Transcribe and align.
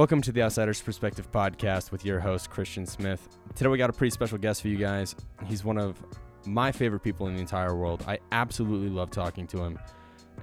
Welcome 0.00 0.22
to 0.22 0.32
the 0.32 0.40
Outsiders 0.40 0.80
Perspective 0.80 1.30
podcast 1.30 1.92
with 1.92 2.06
your 2.06 2.20
host, 2.20 2.48
Christian 2.48 2.86
Smith. 2.86 3.28
Today 3.54 3.68
we 3.68 3.76
got 3.76 3.90
a 3.90 3.92
pretty 3.92 4.10
special 4.10 4.38
guest 4.38 4.62
for 4.62 4.68
you 4.68 4.78
guys. 4.78 5.14
He's 5.44 5.62
one 5.62 5.76
of 5.76 6.02
my 6.46 6.72
favorite 6.72 7.00
people 7.00 7.26
in 7.26 7.34
the 7.34 7.40
entire 7.40 7.76
world. 7.76 8.02
I 8.08 8.18
absolutely 8.32 8.88
love 8.88 9.10
talking 9.10 9.46
to 9.48 9.62
him, 9.62 9.78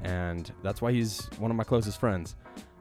and 0.03 0.51
that's 0.61 0.79
why 0.79 0.91
he's 0.91 1.25
one 1.39 1.49
of 1.49 1.57
my 1.57 1.63
closest 1.63 1.99
friends. 1.99 2.35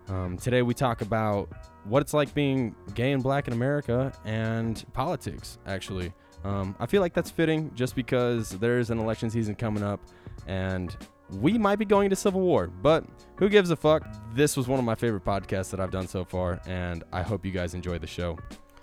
Um, 0.09 0.37
today 0.37 0.61
we 0.61 0.75
talk 0.75 1.01
about 1.01 1.49
what 1.85 2.03
it's 2.03 2.13
like 2.13 2.35
being 2.35 2.77
gay 2.95 3.13
and 3.13 3.23
black 3.23 3.47
in 3.47 3.55
America 3.55 4.13
and 4.27 4.85
politics, 4.93 5.57
actually. 5.67 6.13
Um, 6.45 6.77
I 6.79 6.85
feel 6.85 7.01
like 7.01 7.15
that's 7.15 7.31
fitting 7.31 7.75
just 7.75 7.97
because 7.97 8.51
there's 8.51 8.91
an 8.91 8.99
election 8.99 9.31
season 9.31 9.55
coming 9.55 9.83
up, 9.83 10.01
and 10.47 10.95
we 11.31 11.59
might 11.59 11.77
be 11.77 11.85
going 11.85 12.07
into 12.07 12.17
civil 12.17 12.41
war, 12.41 12.69
but 12.69 13.05
who 13.37 13.49
gives 13.49 13.71
a 13.71 13.77
fuck? 13.77 14.07
This 14.35 14.57
was 14.57 14.69
one 14.69 14.79
of 14.79 14.85
my 14.85 14.95
favorite 14.95 15.25
podcasts 15.25 15.71
that 15.71 15.81
I've 15.81 15.91
done 15.91 16.07
so 16.07 16.25
far, 16.25 16.61
and 16.67 17.05
I 17.13 17.23
hope 17.23 17.45
you 17.45 17.53
guys 17.53 17.75
enjoy 17.75 17.99
the 17.99 18.07
show. 18.07 18.39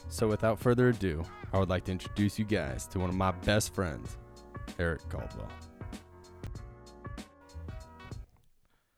So, 0.09 0.27
without 0.27 0.59
further 0.59 0.89
ado, 0.89 1.23
I 1.53 1.59
would 1.59 1.69
like 1.69 1.85
to 1.85 1.91
introduce 1.91 2.37
you 2.37 2.45
guys 2.45 2.85
to 2.87 2.99
one 2.99 3.09
of 3.09 3.15
my 3.15 3.31
best 3.31 3.73
friends, 3.73 4.17
Eric 4.77 5.01
Cadwell. 5.09 5.49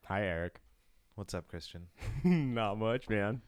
Hi, 0.08 0.24
Eric. 0.24 0.60
What's 1.16 1.34
up, 1.34 1.48
Christian? 1.48 1.88
Not 2.24 2.78
much, 2.78 3.08
man. 3.08 3.42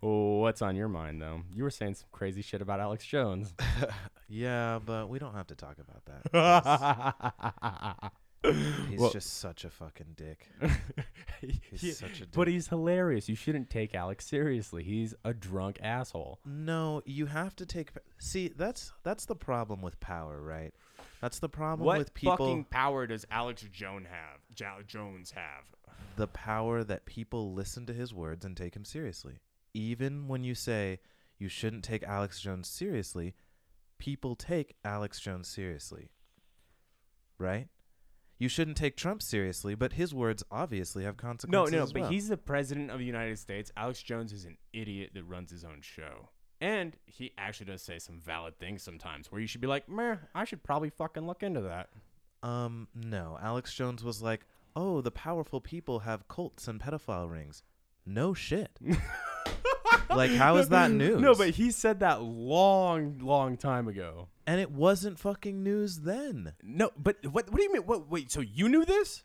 What's 0.00 0.62
on 0.62 0.76
your 0.76 0.88
mind, 0.88 1.20
though? 1.20 1.42
You 1.52 1.64
were 1.64 1.70
saying 1.70 1.94
some 1.94 2.08
crazy 2.12 2.40
shit 2.42 2.62
about 2.62 2.78
Alex 2.78 3.04
Jones. 3.04 3.52
yeah, 4.28 4.78
but 4.84 5.08
we 5.08 5.18
don't 5.18 5.34
have 5.34 5.48
to 5.48 5.56
talk 5.56 5.76
about 5.78 6.04
that. 6.32 8.12
He's 8.42 8.98
Well- 8.98 9.10
just 9.10 9.34
such 9.34 9.64
a 9.64 9.70
fucking 9.70 10.14
dick. 10.16 10.48
He's 11.40 11.80
He- 11.80 11.90
such 11.92 12.16
a 12.16 12.26
dick. 12.26 12.32
but 12.32 12.48
he's 12.48 12.68
hilarious. 12.68 13.28
You 13.28 13.34
shouldn't 13.36 13.70
take 13.70 13.94
Alex 13.94 14.26
seriously. 14.26 14.82
He's 14.82 15.14
a 15.24 15.32
drunk 15.34 15.78
asshole. 15.82 16.40
no, 16.44 17.02
you 17.04 17.26
have 17.26 17.54
to 17.56 17.66
take. 17.66 17.90
See, 18.18 18.48
that's 18.48 18.92
that's 19.02 19.24
the 19.26 19.36
problem 19.36 19.80
with 19.82 19.98
power, 20.00 20.40
right? 20.40 20.72
That's 21.20 21.38
the 21.38 21.48
problem 21.50 21.84
What 21.86 21.98
with 21.98 22.14
people. 22.14 22.32
What 22.32 22.38
fucking 22.38 22.64
power 22.64 23.06
does 23.06 23.26
Alex 23.30 23.62
Jones 23.72 24.06
have? 24.10 24.40
Jo- 24.54 24.82
Jones 24.86 25.32
have? 25.32 25.64
the 26.16 26.26
power 26.26 26.82
that 26.84 27.06
people 27.06 27.52
listen 27.54 27.86
to 27.86 27.92
his 27.94 28.12
words 28.12 28.44
and 28.44 28.56
take 28.56 28.74
him 28.74 28.84
seriously. 28.84 29.38
Even 29.74 30.28
when 30.28 30.44
you 30.44 30.54
say 30.54 30.98
you 31.38 31.48
shouldn't 31.48 31.84
take 31.84 32.02
Alex 32.02 32.40
Jones 32.40 32.68
seriously, 32.68 33.34
people 33.98 34.34
take 34.34 34.76
Alex 34.84 35.20
Jones 35.20 35.46
seriously. 35.48 36.10
Right? 37.38 37.68
You 38.40 38.48
shouldn't 38.48 38.76
take 38.78 38.96
Trump 38.96 39.20
seriously, 39.22 39.74
but 39.76 39.92
his 39.92 40.12
words 40.14 40.42
obviously 40.50 41.04
have 41.04 41.14
No, 41.16 41.20
consequences. 41.28 41.72
no, 41.72 41.82
as 41.84 41.92
but 41.92 42.02
well. 42.02 42.10
he's 42.10 42.28
the 42.28 42.36
president 42.38 42.90
of 42.90 42.98
the 42.98 43.04
United 43.04 43.38
States. 43.38 43.70
Alex 43.76 44.02
Jones 44.02 44.32
is 44.32 44.46
an 44.46 44.56
idiot 44.72 45.10
that 45.14 45.24
runs 45.24 45.50
his 45.50 45.62
own 45.62 45.82
show. 45.82 46.30
And 46.58 46.96
he 47.04 47.32
actually 47.38 47.66
does 47.66 47.82
say 47.82 47.98
some 47.98 48.18
valid 48.18 48.58
things 48.58 48.82
sometimes 48.82 49.30
where 49.30 49.40
you 49.42 49.46
should 49.46 49.60
be 49.60 49.66
like, 49.66 49.88
meh, 49.88 50.16
I 50.34 50.44
should 50.44 50.62
probably 50.62 50.88
fucking 50.90 51.26
look 51.26 51.42
into 51.42 51.60
that. 51.60 51.90
Um, 52.42 52.88
no. 52.94 53.38
Alex 53.42 53.74
Jones 53.74 54.02
was 54.02 54.22
like, 54.22 54.46
"Oh, 54.74 55.02
the 55.02 55.10
powerful 55.10 55.60
people 55.60 55.98
have 56.00 56.26
cults 56.28 56.66
and 56.66 56.80
pedophile 56.80 57.30
rings." 57.30 57.62
No 58.06 58.32
shit. 58.32 58.70
like, 60.16 60.30
how 60.32 60.56
is 60.56 60.68
that 60.68 60.90
news? 60.90 61.20
No, 61.20 61.34
but 61.34 61.50
he 61.50 61.70
said 61.70 62.00
that 62.00 62.22
long, 62.22 63.18
long 63.22 63.56
time 63.56 63.88
ago. 63.88 64.28
and 64.46 64.60
it 64.60 64.70
wasn't 64.70 65.18
fucking 65.18 65.62
news 65.62 66.00
then. 66.00 66.54
No, 66.62 66.90
but 66.96 67.16
what? 67.24 67.50
What 67.50 67.56
do 67.56 67.62
you 67.62 67.72
mean? 67.72 67.82
What? 67.82 68.10
Wait, 68.10 68.30
so 68.30 68.40
you 68.40 68.68
knew 68.68 68.84
this? 68.84 69.22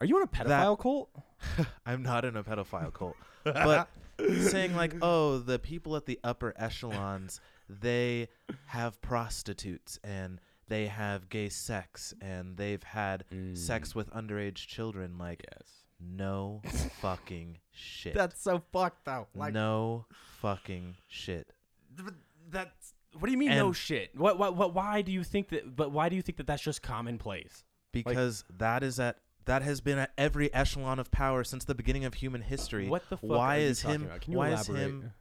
Are 0.00 0.06
you 0.06 0.16
in 0.16 0.22
a 0.22 0.26
pedophile 0.26 0.78
cult? 0.78 1.10
I'm 1.86 2.02
not 2.02 2.24
in 2.24 2.36
a 2.36 2.42
pedophile 2.42 2.92
cult, 2.92 3.16
but 3.44 3.88
saying 4.40 4.74
like, 4.74 4.94
"Oh, 5.02 5.38
the 5.38 5.58
people 5.58 5.96
at 5.96 6.06
the 6.06 6.18
upper 6.24 6.54
echelons, 6.56 7.40
they 7.68 8.28
have 8.66 9.00
prostitutes 9.00 9.98
and 10.02 10.40
they 10.68 10.86
have 10.86 11.28
gay 11.28 11.48
sex 11.48 12.14
and 12.20 12.56
they've 12.56 12.82
had 12.82 13.24
mm. 13.32 13.56
sex 13.56 13.94
with 13.94 14.10
underage 14.10 14.66
children." 14.66 15.18
Like, 15.18 15.44
Yes. 15.52 15.81
No 16.02 16.60
fucking 17.00 17.58
shit. 17.70 18.14
That's 18.14 18.40
so 18.40 18.62
fucked 18.72 19.08
out. 19.08 19.28
Like 19.34 19.54
no 19.54 20.06
fucking 20.40 20.96
shit. 21.08 21.52
th- 21.96 22.10
that's. 22.50 22.94
What 23.18 23.26
do 23.26 23.32
you 23.32 23.38
mean 23.38 23.50
no 23.50 23.72
shit? 23.72 24.16
What, 24.16 24.38
what? 24.38 24.56
What? 24.56 24.72
Why 24.74 25.02
do 25.02 25.12
you 25.12 25.22
think 25.22 25.50
that? 25.50 25.76
But 25.76 25.92
why 25.92 26.08
do 26.08 26.16
you 26.16 26.22
think 26.22 26.38
that 26.38 26.46
that's 26.46 26.62
just 26.62 26.82
commonplace? 26.82 27.64
because 27.92 28.42
that 28.58 28.82
is 28.82 28.98
at 28.98 29.18
that 29.44 29.60
has 29.62 29.82
been 29.82 29.98
at 29.98 30.12
every 30.16 30.52
echelon 30.54 30.98
of 30.98 31.10
power 31.10 31.44
since 31.44 31.64
the 31.64 31.74
beginning 31.74 32.04
of 32.06 32.14
human 32.14 32.40
history. 32.40 32.88
What 32.88 33.02
the 33.10 33.18
fuck 33.18 33.28
why 33.30 33.56
are 33.56 33.60
you 33.60 33.66
is 33.66 33.82
talking 33.82 33.94
him? 33.96 34.02
about? 34.06 34.20
Can 34.22 34.32
you 34.32 34.38
why 34.38 34.50
is 34.52 34.68
elaborate? 34.68 34.86
him? 34.88 35.12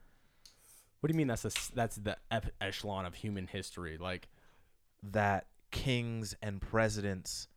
What 1.02 1.08
do 1.08 1.14
you 1.14 1.18
mean 1.18 1.28
that's 1.28 1.44
a, 1.44 1.48
s- 1.48 1.72
that's 1.74 1.96
the 1.98 2.16
ep- 2.30 2.52
echelon 2.62 3.06
of 3.06 3.16
human 3.16 3.48
history? 3.48 3.98
Like 3.98 4.30
that 5.04 5.48
kings 5.72 6.36
and 6.42 6.62
presidents 6.62 7.48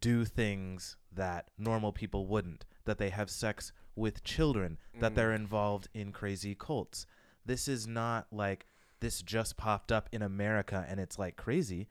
do 0.00 0.24
things 0.24 0.96
that 1.12 1.50
normal 1.58 1.92
people 1.92 2.26
wouldn't. 2.26 2.64
That 2.84 2.98
they 2.98 3.10
have 3.10 3.30
sex 3.30 3.72
with 3.96 4.24
children. 4.24 4.78
That 5.00 5.12
Mm. 5.12 5.14
they're 5.14 5.32
involved 5.32 5.88
in 5.94 6.12
crazy 6.12 6.54
cults. 6.54 7.06
This 7.46 7.68
is 7.68 7.86
not 7.86 8.26
like 8.32 8.66
this 9.00 9.22
just 9.22 9.56
popped 9.56 9.92
up 9.92 10.08
in 10.12 10.22
America 10.22 10.84
and 10.88 10.98
it's 10.98 11.18
like 11.18 11.36
crazy. 11.36 11.88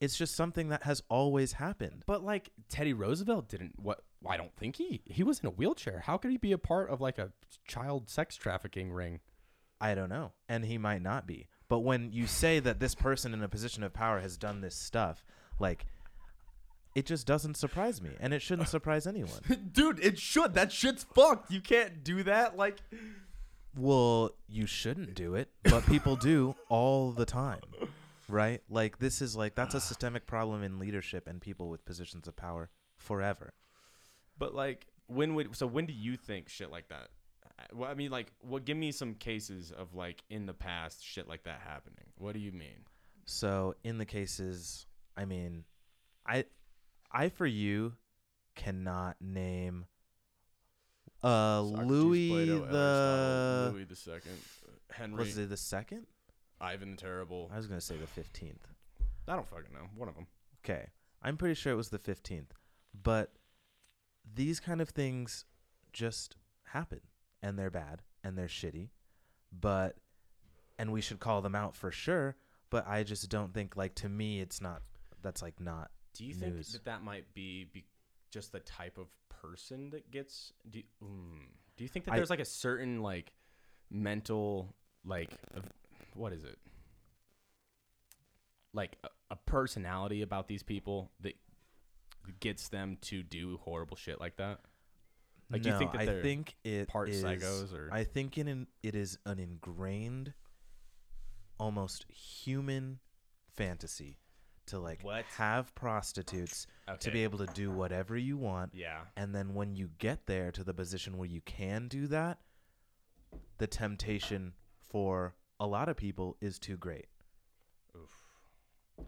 It's 0.00 0.16
just 0.16 0.34
something 0.36 0.68
that 0.68 0.84
has 0.84 1.02
always 1.08 1.54
happened. 1.54 2.04
But 2.06 2.22
like 2.22 2.50
Teddy 2.68 2.92
Roosevelt 2.92 3.48
didn't. 3.48 3.78
What? 3.80 4.04
I 4.28 4.36
don't 4.36 4.54
think 4.56 4.76
he 4.76 5.02
he 5.06 5.22
was 5.22 5.40
in 5.40 5.46
a 5.46 5.50
wheelchair. 5.50 6.00
How 6.00 6.16
could 6.18 6.30
he 6.32 6.36
be 6.36 6.52
a 6.52 6.58
part 6.58 6.90
of 6.90 7.00
like 7.00 7.18
a 7.18 7.32
child 7.64 8.08
sex 8.08 8.36
trafficking 8.36 8.90
ring? 8.92 9.20
I 9.80 9.94
don't 9.94 10.08
know. 10.08 10.32
And 10.48 10.64
he 10.64 10.76
might 10.78 11.02
not 11.02 11.26
be. 11.26 11.48
But 11.68 11.80
when 11.80 12.10
you 12.12 12.26
say 12.26 12.58
that 12.60 12.80
this 12.80 12.94
person 12.96 13.32
in 13.34 13.42
a 13.42 13.48
position 13.48 13.82
of 13.84 13.92
power 13.92 14.18
has 14.20 14.36
done 14.36 14.60
this 14.60 14.74
stuff, 14.74 15.24
like 15.60 15.86
it 16.98 17.06
just 17.06 17.28
doesn't 17.28 17.56
surprise 17.56 18.02
me. 18.02 18.10
And 18.18 18.34
it 18.34 18.42
shouldn't 18.42 18.68
surprise 18.68 19.06
anyone. 19.06 19.40
Dude, 19.72 20.00
it 20.00 20.18
should. 20.18 20.54
That 20.54 20.72
shit's 20.72 21.04
fucked. 21.14 21.52
You 21.52 21.60
can't 21.60 22.02
do 22.02 22.24
that. 22.24 22.56
Like 22.56 22.78
Well, 23.76 24.32
you 24.48 24.66
shouldn't 24.66 25.14
do 25.14 25.36
it, 25.36 25.48
but 25.62 25.86
people 25.86 26.16
do 26.16 26.56
all 26.68 27.12
the 27.12 27.24
time. 27.24 27.60
Right? 28.28 28.60
Like 28.68 28.98
this 28.98 29.22
is 29.22 29.36
like 29.36 29.54
that's 29.54 29.76
a 29.76 29.80
systemic 29.80 30.26
problem 30.26 30.64
in 30.64 30.80
leadership 30.80 31.28
and 31.28 31.40
people 31.40 31.68
with 31.68 31.84
positions 31.84 32.26
of 32.26 32.34
power 32.34 32.68
forever. 32.96 33.52
But 34.36 34.54
like, 34.56 34.88
when 35.06 35.36
would 35.36 35.54
so 35.56 35.68
when 35.68 35.86
do 35.86 35.92
you 35.92 36.16
think 36.16 36.48
shit 36.48 36.70
like 36.70 36.88
that? 36.88 37.08
uh, 37.46 37.62
Well, 37.74 37.88
I 37.90 37.94
mean, 37.94 38.10
like, 38.10 38.32
what? 38.40 38.64
Give 38.64 38.76
me 38.76 38.90
some 38.90 39.14
cases 39.14 39.70
of 39.70 39.94
like 39.94 40.24
in 40.30 40.46
the 40.46 40.52
past 40.52 41.04
shit 41.04 41.28
like 41.28 41.44
that 41.44 41.60
happening. 41.64 42.06
What 42.16 42.34
do 42.34 42.40
you 42.40 42.50
mean? 42.52 42.84
So 43.24 43.74
in 43.84 43.98
the 43.98 44.04
cases, 44.06 44.86
I 45.16 45.24
mean, 45.24 45.64
I, 46.26 46.44
I 47.10 47.28
for 47.28 47.46
you, 47.46 47.94
cannot 48.54 49.16
name. 49.20 49.86
Uh, 51.22 51.62
Louis 51.62 52.46
the 52.46 53.70
Louis 53.72 53.84
the 53.84 53.96
Second, 53.96 54.38
Henry, 54.90 55.18
was 55.18 55.36
it 55.36 55.48
the 55.48 55.56
second? 55.56 56.06
Ivan 56.60 56.92
the 56.92 56.96
Terrible. 56.96 57.50
I 57.52 57.56
was 57.56 57.66
gonna 57.66 57.80
say 57.80 57.96
the 57.96 58.06
fifteenth. 58.06 58.68
I 59.26 59.34
don't 59.34 59.48
fucking 59.48 59.72
know. 59.72 59.88
One 59.96 60.08
of 60.08 60.14
them. 60.14 60.26
Okay, 60.64 60.86
I'm 61.22 61.36
pretty 61.36 61.54
sure 61.54 61.72
it 61.72 61.76
was 61.76 61.88
the 61.88 61.98
fifteenth, 61.98 62.52
but 63.02 63.32
these 64.34 64.60
kind 64.60 64.80
of 64.80 64.90
things 64.90 65.44
just 65.92 66.36
happen, 66.72 67.00
and 67.42 67.58
they're 67.58 67.70
bad 67.70 68.02
and 68.22 68.36
they're 68.36 68.46
shitty, 68.46 68.90
but 69.52 69.96
and 70.78 70.92
we 70.92 71.00
should 71.00 71.18
call 71.20 71.40
them 71.42 71.54
out 71.54 71.74
for 71.74 71.90
sure. 71.90 72.36
But 72.70 72.86
I 72.86 73.02
just 73.02 73.28
don't 73.28 73.54
think 73.54 73.76
like 73.76 73.94
to 73.96 74.08
me, 74.08 74.40
it's 74.40 74.60
not. 74.60 74.82
That's 75.22 75.42
like 75.42 75.58
not 75.58 75.90
Do 76.18 76.24
you 76.24 76.34
think 76.34 76.56
News. 76.56 76.72
that 76.72 76.84
that 76.86 77.02
might 77.04 77.32
be, 77.32 77.64
be 77.72 77.84
just 78.30 78.50
the 78.52 78.58
type 78.60 78.98
of 78.98 79.06
person 79.28 79.90
that 79.90 80.10
gets? 80.10 80.52
Do 80.68 80.80
you, 80.80 80.84
mm, 81.02 81.38
do 81.76 81.84
you 81.84 81.88
think 81.88 82.04
that 82.06 82.12
I- 82.12 82.16
there's 82.16 82.28
like 82.30 82.40
a 82.40 82.44
certain 82.44 83.02
like 83.02 83.32
mental 83.88 84.74
like 85.04 85.30
of- 85.54 85.64
what 86.14 86.32
is 86.32 86.42
it? 86.44 86.58
Like 88.74 88.98
a, 89.04 89.08
a 89.30 89.36
personality 89.36 90.22
about 90.22 90.48
these 90.48 90.62
people 90.64 91.10
that 91.20 91.34
gets 92.40 92.68
them 92.68 92.98
to 93.02 93.22
do 93.22 93.58
horrible 93.58 93.96
shit 93.96 94.20
like 94.20 94.36
that. 94.36 94.60
Like, 95.50 95.62
do 95.62 95.68
you 95.68 95.72
no, 95.74 95.78
think 95.78 95.92
that 95.92 96.00
I 96.02 96.04
they're 96.04 96.22
think 96.22 96.56
it 96.64 96.88
part 96.88 97.08
is- 97.08 97.22
psychos 97.24 97.72
or- 97.72 97.88
I 97.92 98.02
think 98.04 98.36
in 98.36 98.48
an, 98.48 98.66
it 98.82 98.94
is 98.94 99.18
an 99.24 99.38
ingrained, 99.38 100.34
almost 101.58 102.04
human 102.10 102.98
fantasy 103.54 104.18
to 104.68 104.78
like 104.78 105.02
What? 105.02 105.24
have 105.36 105.74
prostitutes 105.74 106.66
to 107.00 107.10
be 107.10 107.22
able 107.24 107.38
to 107.38 107.46
do 107.54 107.70
whatever 107.70 108.16
you 108.16 108.36
want, 108.38 108.74
Yeah. 108.74 109.00
and 109.16 109.34
then 109.34 109.54
when 109.54 109.74
you 109.74 109.90
get 109.98 110.26
there 110.26 110.50
to 110.52 110.64
the 110.64 110.72
position 110.72 111.16
where 111.18 111.28
you 111.28 111.40
can 111.42 111.88
do 111.88 112.06
that, 112.08 112.38
the 113.58 113.66
temptation 113.66 114.54
for 114.80 115.34
a 115.60 115.66
lot 115.66 115.88
of 115.88 115.96
people 115.96 116.36
is 116.40 116.58
too 116.58 116.76
great. 116.76 117.06
Oof. 117.96 119.06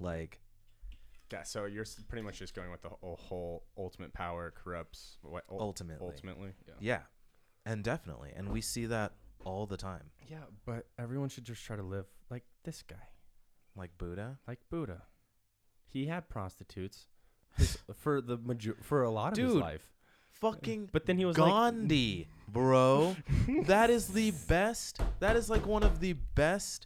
Like 0.00 0.40
Yeah, 1.32 1.42
so 1.42 1.66
you're 1.66 1.84
pretty 2.08 2.22
much 2.22 2.38
just 2.38 2.54
going 2.54 2.70
with 2.70 2.80
the 2.82 2.88
whole, 2.88 3.16
whole 3.16 3.66
ultimate 3.76 4.12
power 4.14 4.50
corrupts 4.56 5.18
what 5.22 5.44
ul- 5.50 5.60
ultimately, 5.60 6.06
ultimately. 6.06 6.52
Yeah. 6.66 6.74
Yeah, 6.80 7.02
and 7.66 7.84
definitely, 7.84 8.32
and 8.34 8.48
we 8.48 8.60
see 8.62 8.86
that 8.86 9.12
all 9.44 9.66
the 9.66 9.76
time, 9.76 10.10
Yeah, 10.28 10.44
but 10.64 10.86
everyone 10.98 11.28
should 11.28 11.44
just 11.44 11.62
try 11.64 11.76
to 11.76 11.82
live 11.82 12.06
like 12.30 12.44
this 12.64 12.82
guy, 12.82 13.08
like 13.78 13.96
Buddha. 13.98 14.38
like 14.46 14.58
Buddha. 14.70 15.02
He 15.90 16.06
had 16.06 16.28
prostitutes 16.28 17.06
his- 17.56 17.78
for 17.96 18.20
the 18.20 18.36
major- 18.36 18.76
for 18.82 19.02
a 19.02 19.10
lot 19.10 19.32
of 19.32 19.38
his 19.38 19.52
Dude, 19.54 19.62
life. 19.62 19.88
Fucking 20.32 20.90
But 20.92 21.06
then 21.06 21.18
he 21.18 21.24
was 21.24 21.36
like, 21.36 21.50
Gandhi, 21.50 22.28
bro. 22.46 23.16
that 23.64 23.90
is 23.90 24.08
the 24.08 24.30
best. 24.46 25.00
That 25.18 25.34
is 25.36 25.50
like 25.50 25.66
one 25.66 25.82
of 25.82 25.98
the 25.98 26.12
best 26.12 26.84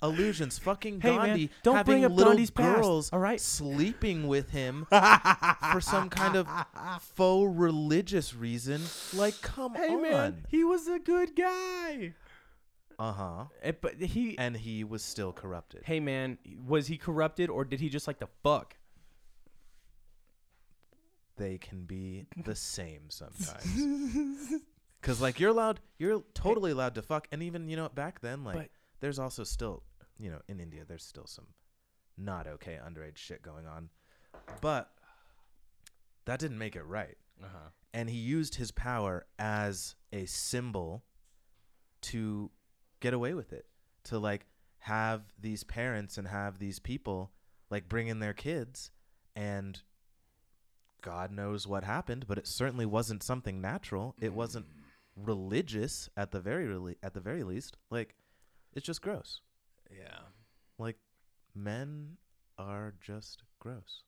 illusions. 0.00 0.58
Fucking 0.58 1.00
Hey, 1.00 1.16
man, 1.16 1.26
Gandhi 1.28 1.50
don't 1.64 1.76
having 1.76 1.92
bring 1.94 2.04
up 2.04 2.12
little 2.12 2.32
Gandhi's 2.32 2.50
past, 2.50 2.76
girls 2.80 3.10
all 3.12 3.18
right? 3.18 3.40
sleeping 3.40 4.28
with 4.28 4.50
him 4.50 4.86
for 5.72 5.80
some 5.80 6.10
kind 6.10 6.36
of 6.36 6.46
faux 7.00 7.52
religious 7.56 8.34
reason. 8.34 8.82
Like, 9.14 9.40
come 9.42 9.74
on. 9.76 10.02
man, 10.02 10.44
he 10.48 10.62
was 10.62 10.86
a 10.86 10.98
good 11.00 11.34
guy. 11.34 12.14
Uh 13.02 13.12
huh. 13.12 13.44
Eh, 13.62 13.72
but 13.80 13.94
he, 14.00 14.38
And 14.38 14.56
he 14.56 14.84
was 14.84 15.02
still 15.02 15.32
corrupted. 15.32 15.82
hey 15.84 15.98
man, 15.98 16.38
was 16.66 16.86
he 16.86 16.96
corrupted 16.96 17.50
or 17.50 17.64
did 17.64 17.80
he 17.80 17.88
just 17.88 18.06
like 18.06 18.18
the 18.20 18.28
fuck? 18.44 18.76
They 21.36 21.58
can 21.58 21.84
be 21.84 22.26
the 22.44 22.54
same 22.54 23.08
sometimes. 23.08 23.66
Cause 25.02 25.20
like 25.20 25.40
you're 25.40 25.50
allowed, 25.50 25.80
you're 25.98 26.22
totally 26.34 26.70
allowed 26.70 26.94
to 26.94 27.02
fuck, 27.02 27.26
and 27.32 27.42
even 27.42 27.68
you 27.68 27.74
know 27.76 27.88
back 27.88 28.20
then, 28.20 28.44
like 28.44 28.56
But- 28.56 28.68
there's 29.00 29.18
also 29.18 29.42
still, 29.42 29.82
you 30.18 30.30
know, 30.30 30.40
in 30.46 30.60
India, 30.60 30.82
there's 30.86 31.02
still 31.04 31.26
some 31.26 31.46
not 32.16 32.46
okay 32.46 32.78
underage 32.86 33.16
shit 33.16 33.42
going 33.42 33.66
on, 33.66 33.88
but 34.60 34.92
that 36.26 36.38
didn't 36.38 36.58
make 36.58 36.76
it 36.76 36.84
right. 36.84 37.16
Uh 37.42 37.46
huh. 37.52 37.68
And 37.92 38.08
he 38.10 38.16
used 38.18 38.54
his 38.54 38.70
power 38.70 39.26
as 39.40 39.96
a 40.12 40.24
symbol 40.26 41.02
to 42.02 42.50
get 43.02 43.12
away 43.12 43.34
with 43.34 43.52
it, 43.52 43.66
to 44.04 44.18
like 44.18 44.46
have 44.78 45.22
these 45.38 45.64
parents 45.64 46.16
and 46.16 46.26
have 46.28 46.58
these 46.58 46.78
people 46.78 47.30
like 47.70 47.88
bring 47.88 48.08
in 48.08 48.20
their 48.20 48.32
kids, 48.32 48.90
and 49.36 49.82
God 51.02 51.30
knows 51.32 51.66
what 51.66 51.84
happened, 51.84 52.26
but 52.26 52.38
it 52.38 52.46
certainly 52.46 52.86
wasn't 52.86 53.22
something 53.22 53.60
natural. 53.60 54.14
It 54.20 54.32
wasn't 54.32 54.66
religious 55.16 56.08
at 56.16 56.30
the 56.30 56.40
very 56.40 56.66
rele- 56.66 56.96
at 57.02 57.12
the 57.12 57.20
very 57.20 57.42
least. 57.42 57.76
Like 57.90 58.14
it's 58.74 58.86
just 58.86 59.02
gross. 59.02 59.40
Yeah. 59.90 60.20
Like 60.78 60.96
men 61.54 62.16
are 62.58 62.94
just 63.00 63.42
gross. 63.58 64.04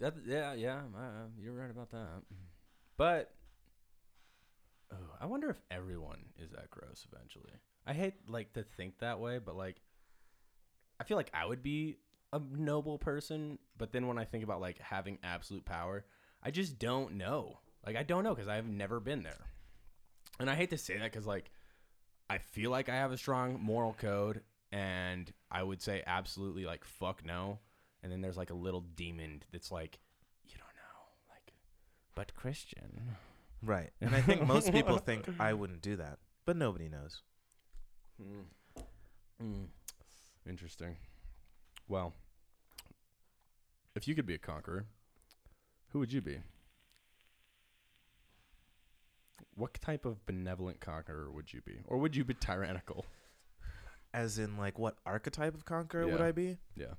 That, 0.00 0.14
yeah, 0.26 0.54
yeah, 0.54 0.80
uh, 0.96 1.26
you're 1.40 1.54
right 1.54 1.70
about 1.70 1.90
that. 1.90 2.22
But 2.96 3.32
oh, 4.92 5.16
I 5.20 5.26
wonder 5.26 5.50
if 5.50 5.60
everyone 5.70 6.20
is 6.38 6.50
that 6.50 6.70
gross 6.70 7.06
eventually. 7.12 7.52
I 7.86 7.92
hate 7.92 8.14
like 8.28 8.52
to 8.54 8.62
think 8.62 8.98
that 8.98 9.20
way, 9.20 9.38
but 9.38 9.56
like 9.56 9.80
I 11.00 11.04
feel 11.04 11.16
like 11.16 11.30
I 11.32 11.46
would 11.46 11.62
be 11.62 11.98
a 12.32 12.40
noble 12.56 12.98
person, 12.98 13.58
but 13.76 13.92
then 13.92 14.06
when 14.06 14.18
I 14.18 14.24
think 14.24 14.44
about 14.44 14.60
like 14.60 14.78
having 14.78 15.18
absolute 15.22 15.64
power, 15.64 16.04
I 16.42 16.50
just 16.50 16.78
don't 16.78 17.14
know. 17.14 17.60
Like 17.86 17.96
I 17.96 18.02
don't 18.02 18.24
know 18.24 18.34
cuz 18.34 18.48
I've 18.48 18.68
never 18.68 19.00
been 19.00 19.22
there. 19.22 19.46
And 20.40 20.50
I 20.50 20.54
hate 20.54 20.70
to 20.70 20.78
say 20.78 20.98
that 20.98 21.12
cuz 21.12 21.26
like 21.26 21.50
I 22.30 22.38
feel 22.38 22.70
like 22.70 22.88
I 22.88 22.96
have 22.96 23.12
a 23.12 23.18
strong 23.18 23.60
moral 23.60 23.94
code 23.94 24.42
and 24.70 25.32
I 25.50 25.62
would 25.62 25.80
say 25.80 26.02
absolutely 26.06 26.64
like 26.66 26.84
fuck 26.84 27.24
no. 27.24 27.60
And 28.02 28.12
then 28.12 28.20
there's 28.20 28.36
like 28.36 28.50
a 28.50 28.54
little 28.54 28.82
demon 28.82 29.42
that's 29.50 29.72
like, 29.72 29.98
you 30.44 30.56
don't 30.56 30.74
know, 30.76 31.08
like, 31.30 31.52
but 32.14 32.34
Christian. 32.34 33.16
Right. 33.62 33.90
And 34.00 34.14
I 34.14 34.20
think 34.20 34.46
most 34.46 34.72
people 34.72 34.98
think 34.98 35.26
I 35.40 35.52
wouldn't 35.52 35.82
do 35.82 35.96
that, 35.96 36.18
but 36.46 36.56
nobody 36.56 36.88
knows. 36.88 37.22
Mm. 39.42 39.66
Interesting. 40.48 40.96
Well, 41.88 42.12
if 43.94 44.08
you 44.08 44.14
could 44.14 44.26
be 44.26 44.34
a 44.34 44.38
conqueror, 44.38 44.86
who 45.90 45.98
would 45.98 46.12
you 46.12 46.20
be? 46.20 46.38
What 49.54 49.74
type 49.74 50.04
of 50.04 50.24
benevolent 50.26 50.80
conqueror 50.80 51.30
would 51.30 51.52
you 51.52 51.60
be? 51.62 51.80
Or 51.86 51.98
would 51.98 52.14
you 52.14 52.24
be 52.24 52.34
tyrannical? 52.34 53.06
As 54.14 54.38
in 54.38 54.56
like 54.56 54.78
what 54.78 54.96
archetype 55.04 55.54
of 55.54 55.64
conqueror 55.64 56.06
would 56.06 56.20
I 56.20 56.32
be? 56.32 56.58
Yeah. 56.76 56.94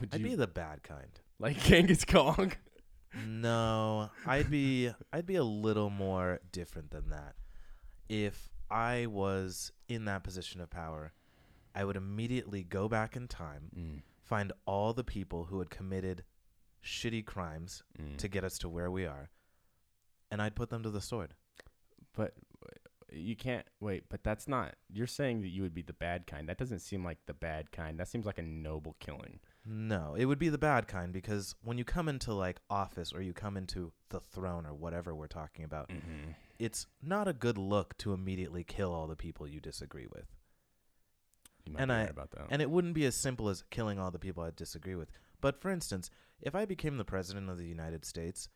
Would 0.00 0.10
I'd 0.14 0.20
you 0.20 0.26
be 0.26 0.34
the 0.34 0.46
bad 0.46 0.82
kind. 0.82 1.20
like 1.38 1.58
Genghis 1.58 2.04
Khan? 2.04 2.52
No, 3.26 4.10
I'd 4.26 4.50
be 4.50 4.90
I'd 5.12 5.26
be 5.26 5.36
a 5.36 5.44
little 5.44 5.90
more 5.90 6.40
different 6.52 6.90
than 6.90 7.10
that. 7.10 7.34
If 8.08 8.50
I 8.70 9.06
was 9.06 9.72
in 9.88 10.04
that 10.06 10.24
position 10.24 10.60
of 10.60 10.70
power, 10.70 11.12
I 11.74 11.84
would 11.84 11.96
immediately 11.96 12.62
go 12.64 12.88
back 12.88 13.16
in 13.16 13.28
time, 13.28 13.70
Mm. 13.74 14.02
find 14.22 14.52
all 14.66 14.92
the 14.92 15.04
people 15.04 15.46
who 15.46 15.58
had 15.58 15.70
committed 15.70 16.24
shitty 16.82 17.24
crimes 17.24 17.82
Mm. 17.98 18.16
to 18.18 18.28
get 18.28 18.44
us 18.44 18.58
to 18.58 18.68
where 18.68 18.90
we 18.90 19.06
are, 19.06 19.30
and 20.30 20.40
I'd 20.42 20.54
put 20.56 20.68
them 20.70 20.82
to 20.82 20.90
the 20.90 21.00
sword. 21.00 21.34
But 22.14 22.34
you 23.10 23.36
can't 23.36 23.66
wait. 23.80 24.08
But 24.10 24.22
that's 24.22 24.46
not. 24.46 24.76
You're 24.90 25.06
saying 25.06 25.40
that 25.40 25.48
you 25.48 25.62
would 25.62 25.72
be 25.74 25.82
the 25.82 25.94
bad 25.94 26.26
kind. 26.26 26.46
That 26.48 26.58
doesn't 26.58 26.80
seem 26.80 27.02
like 27.04 27.24
the 27.26 27.32
bad 27.34 27.72
kind. 27.72 27.98
That 27.98 28.08
seems 28.08 28.26
like 28.26 28.38
a 28.38 28.42
noble 28.42 28.96
killing. 29.00 29.40
No, 29.70 30.14
it 30.14 30.24
would 30.24 30.38
be 30.38 30.48
the 30.48 30.56
bad 30.56 30.88
kind 30.88 31.12
because 31.12 31.54
when 31.62 31.76
you 31.76 31.84
come 31.84 32.08
into 32.08 32.32
like 32.32 32.60
office 32.70 33.12
or 33.12 33.20
you 33.20 33.34
come 33.34 33.56
into 33.56 33.92
the 34.08 34.18
throne 34.20 34.64
or 34.64 34.72
whatever 34.72 35.14
we're 35.14 35.26
talking 35.26 35.64
about, 35.64 35.88
Mm-hmm. 35.90 36.30
it's 36.58 36.86
not 37.02 37.28
a 37.28 37.32
good 37.34 37.58
look 37.58 37.96
to 37.98 38.14
immediately 38.14 38.64
kill 38.64 38.94
all 38.94 39.06
the 39.06 39.14
people 39.16 39.46
you 39.46 39.60
disagree 39.60 40.06
with. 40.10 40.26
You 41.66 41.72
might 41.74 41.80
And 41.82 41.90
be 41.90 41.94
I- 41.94 42.00
right 42.02 42.10
about 42.10 42.30
that. 42.30 42.46
And 42.50 42.62
it 42.62 42.70
wouldn't 42.70 42.94
be 42.94 43.04
as 43.04 43.14
simple 43.14 43.48
as 43.50 43.62
killing 43.68 43.98
all 43.98 44.10
the 44.10 44.18
people 44.18 44.42
I 44.42 44.50
disagree 44.56 44.94
with. 44.94 45.10
But 45.42 45.60
for 45.60 45.70
instance, 45.70 46.10
if 46.40 46.54
I 46.54 46.64
became 46.64 46.96
the 46.96 47.04
president 47.04 47.50
of 47.50 47.58
the 47.58 47.66
United 47.66 48.04
States, 48.06 48.48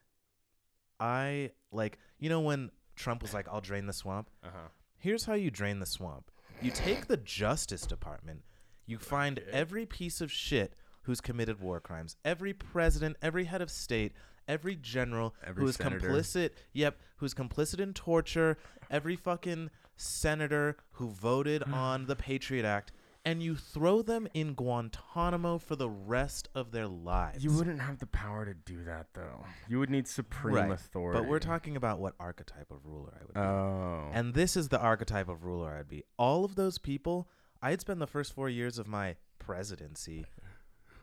I 0.99 1.51
like, 1.71 1.99
you 2.19 2.29
know, 2.29 2.41
when 2.41 2.71
Trump 2.97 3.23
was 3.23 3.35
like, 3.35 3.49
I'll 3.49 3.61
drain 3.61 3.87
the 3.87 3.93
swamp? 3.93 4.31
uh 4.43 4.49
huh. 4.53 4.69
Here's 4.99 5.25
how 5.25 5.35
you 5.35 5.51
drain 5.51 5.79
the 5.81 5.87
swamp 5.87 6.31
you 6.61 6.71
take 6.71 7.09
the 7.09 7.17
Justice 7.17 7.87
Department, 7.87 8.45
you 8.87 8.97
find 8.97 9.41
every 9.51 9.85
piece 9.85 10.21
of 10.21 10.31
shit 10.31 10.75
who's 11.03 11.21
committed 11.21 11.61
war 11.61 11.81
crimes, 11.81 12.17
every 12.25 12.53
president, 12.53 13.17
every 13.23 13.45
head 13.45 13.61
of 13.63 13.71
state, 13.71 14.13
every 14.49 14.77
general 14.77 15.35
Every 15.45 15.63
who 15.63 15.69
is 15.69 15.77
senator. 15.77 16.09
complicit, 16.09 16.51
yep, 16.73 17.01
who's 17.17 17.35
complicit 17.35 17.81
in 17.81 17.93
torture, 17.95 18.59
every 18.91 19.17
fucking 19.17 19.71
senator 19.97 20.77
who 20.93 21.09
voted 21.09 21.63
on 21.73 22.07
the 22.07 22.17
Patriot 22.17 22.65
Act, 22.65 22.93
and 23.25 23.41
you 23.41 23.55
throw 23.55 24.03
them 24.03 24.27
in 24.35 24.53
Guantanamo 24.55 25.59
for 25.59 25.77
the 25.77 25.89
rest 25.89 26.49
of 26.57 26.73
their 26.73 26.89
lives. 26.89 27.45
You 27.45 27.53
wouldn't 27.53 27.81
have 27.81 27.99
the 27.99 28.07
power 28.07 28.45
to 28.45 28.53
do 28.53 28.83
that, 28.83 29.07
though. 29.15 29.45
You 29.69 29.79
would 29.79 29.91
need 29.91 30.09
supreme 30.09 30.57
Right, 30.57 30.71
authority. 30.73 31.21
But 31.21 31.29
we're 31.29 31.39
talking 31.39 31.77
about 31.77 32.01
what 32.01 32.15
archetype 32.19 32.71
of 32.73 32.85
ruler 32.85 33.13
I 33.15 33.25
would 33.25 33.35
be. 33.35 33.41
Oh. 33.41 34.11
And 34.13 34.35
this 34.35 34.57
is 34.57 34.71
the 34.71 34.81
archetype 34.81 35.29
of 35.29 35.45
ruler 35.45 35.77
I'd 35.79 35.87
be. 35.89 36.03
All 36.19 36.45
of 36.45 36.57
those 36.57 36.79
people, 36.79 37.29
I'd 37.63 37.81
spend 37.81 38.01
the 38.01 38.09
first 38.09 38.33
four 38.33 38.49
years 38.49 38.77
of 38.77 38.89
my 38.89 39.15
presidency 39.39 40.27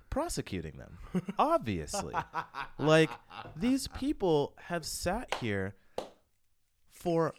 prosecuting 0.09 0.77
them. 0.77 0.97
Obviously. 1.37 2.13
like, 2.77 3.09
these 3.55 3.87
people 3.87 4.53
have 4.57 4.85
sat 4.85 5.33
here 5.35 5.75
for 6.91 7.33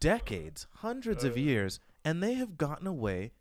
decades, 0.00 0.66
hundreds 0.76 1.24
of 1.24 1.36
years, 1.36 1.80
and 2.04 2.22
they 2.22 2.34
have 2.34 2.56
gotten 2.56 2.86
away 2.86 3.32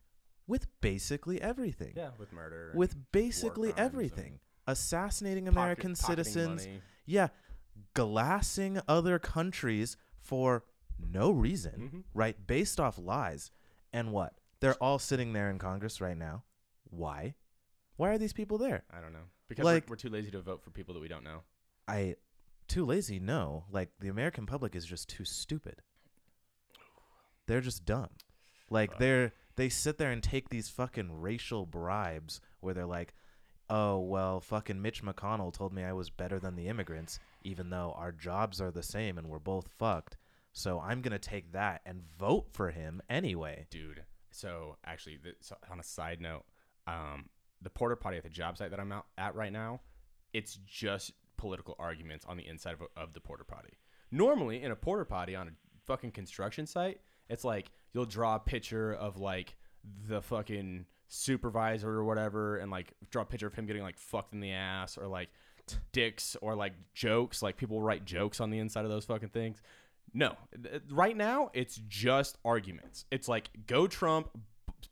with 0.47 0.67
basically 0.81 1.41
everything. 1.41 1.93
yeah, 1.95 2.11
with 2.17 2.31
murder. 2.33 2.71
With 2.75 3.11
basically 3.11 3.73
everything. 3.77 4.39
Assassinating 4.67 5.45
pocket- 5.45 5.57
American 5.57 5.95
pocketing 5.95 6.23
citizens, 6.25 6.65
money. 6.65 6.81
yeah, 7.05 7.29
glassing 7.93 8.79
other 8.87 9.19
countries 9.19 9.97
for 10.19 10.63
no 10.99 11.31
reason, 11.31 11.89
Mhm. 11.93 12.03
right? 12.13 12.47
Based 12.47 12.79
off 12.79 12.97
lies. 12.97 13.51
And 13.91 14.11
what? 14.11 14.37
They're 14.59 14.75
all 14.81 14.99
sitting 14.99 15.33
there 15.33 15.49
in 15.49 15.59
Congress 15.59 15.99
right 15.99 16.17
now. 16.17 16.43
Why? 16.89 17.35
Why 17.97 18.09
are 18.09 18.17
these 18.17 18.33
people 18.33 18.57
there? 18.57 18.83
I 18.91 19.01
don't 19.01 19.13
know. 19.13 19.27
Because 19.47 19.65
Like- 19.65 19.87
we're, 19.87 19.93
we're 19.93 19.97
too 19.97 20.09
lazy 20.09 20.31
to 20.31 20.41
vote 20.41 20.63
for 20.63 20.71
people 20.71 20.93
that 20.95 20.99
we 21.01 21.07
don't 21.07 21.23
know. 21.23 21.41
I 21.87 22.15
too 22.67 22.85
lazy, 22.85 23.19
no. 23.19 23.65
Like 23.69 23.89
the 23.99 24.07
American 24.09 24.45
public 24.45 24.75
is 24.75 24.85
just 24.85 25.09
too 25.09 25.25
stupid. 25.25 25.81
They're 27.47 27.61
just 27.61 27.85
dumb. 27.85 28.09
Like 28.69 28.97
they're 28.97 29.33
they 29.55 29.69
sit 29.69 29.97
there 29.97 30.11
and 30.11 30.23
take 30.23 30.49
these 30.49 30.69
fucking 30.69 31.19
racial 31.21 31.65
bribes 31.65 32.41
where 32.61 32.73
they're 32.73 32.85
like, 32.85 33.13
"Oh, 33.69 33.99
well, 33.99 34.39
fucking 34.39 34.81
Mitch 34.81 35.03
McConnell 35.03 35.53
told 35.53 35.73
me 35.73 35.83
I 35.83 35.93
was 35.93 36.09
better 36.09 36.39
than 36.39 36.55
the 36.55 36.67
immigrants 36.67 37.19
even 37.43 37.69
though 37.69 37.93
our 37.97 38.11
jobs 38.11 38.61
are 38.61 38.71
the 38.71 38.81
same 38.81 39.17
and 39.17 39.27
we're 39.27 39.39
both 39.39 39.67
fucked. 39.77 40.17
So 40.53 40.79
I'm 40.79 41.01
going 41.01 41.11
to 41.11 41.19
take 41.19 41.51
that 41.51 41.81
and 41.85 42.01
vote 42.17 42.47
for 42.51 42.71
him 42.71 43.01
anyway." 43.09 43.67
Dude. 43.69 44.05
So, 44.31 44.77
actually, 44.83 45.17
th- 45.17 45.35
so 45.41 45.55
on 45.69 45.79
a 45.79 45.83
side 45.83 46.19
note, 46.19 46.45
um, 46.87 47.29
the 47.63 47.69
porter 47.69 47.95
potty 47.95 48.17
at 48.17 48.23
the 48.23 48.29
job 48.29 48.57
site 48.57 48.71
that 48.71 48.79
I'm 48.79 48.91
out 48.91 49.05
at 49.17 49.35
right 49.35 49.51
now, 49.51 49.81
it's 50.33 50.59
just 50.65 51.13
political 51.37 51.75
arguments 51.79 52.25
on 52.27 52.37
the 52.37 52.47
inside 52.47 52.73
of, 52.73 52.81
a, 52.81 52.99
of 52.99 53.13
the 53.13 53.19
porter 53.19 53.43
potty. 53.43 53.73
Normally, 54.11 54.61
in 54.61 54.71
a 54.71 54.75
porter 54.75 55.05
potty 55.05 55.35
on 55.35 55.47
a 55.47 55.51
fucking 55.85 56.11
construction 56.11 56.65
site, 56.65 56.99
it's 57.29 57.43
like 57.43 57.71
you'll 57.93 58.05
draw 58.05 58.35
a 58.35 58.39
picture 58.39 58.93
of 58.93 59.17
like 59.17 59.55
the 60.07 60.21
fucking 60.21 60.85
supervisor 61.07 61.89
or 61.89 62.03
whatever, 62.03 62.57
and 62.57 62.71
like 62.71 62.93
draw 63.09 63.23
a 63.23 63.25
picture 63.25 63.47
of 63.47 63.53
him 63.53 63.65
getting 63.65 63.83
like 63.83 63.97
fucked 63.97 64.33
in 64.33 64.39
the 64.39 64.51
ass 64.51 64.97
or 64.97 65.07
like 65.07 65.29
dicks 65.91 66.35
or 66.41 66.55
like 66.55 66.73
jokes. 66.93 67.41
Like 67.41 67.57
people 67.57 67.81
write 67.81 68.05
jokes 68.05 68.39
on 68.39 68.49
the 68.49 68.59
inside 68.59 68.85
of 68.85 68.91
those 68.91 69.05
fucking 69.05 69.29
things. 69.29 69.61
No, 70.13 70.35
right 70.91 71.17
now 71.17 71.49
it's 71.53 71.81
just 71.87 72.37
arguments. 72.45 73.05
It's 73.09 73.27
like 73.27 73.49
go 73.65 73.87
Trump, 73.87 74.29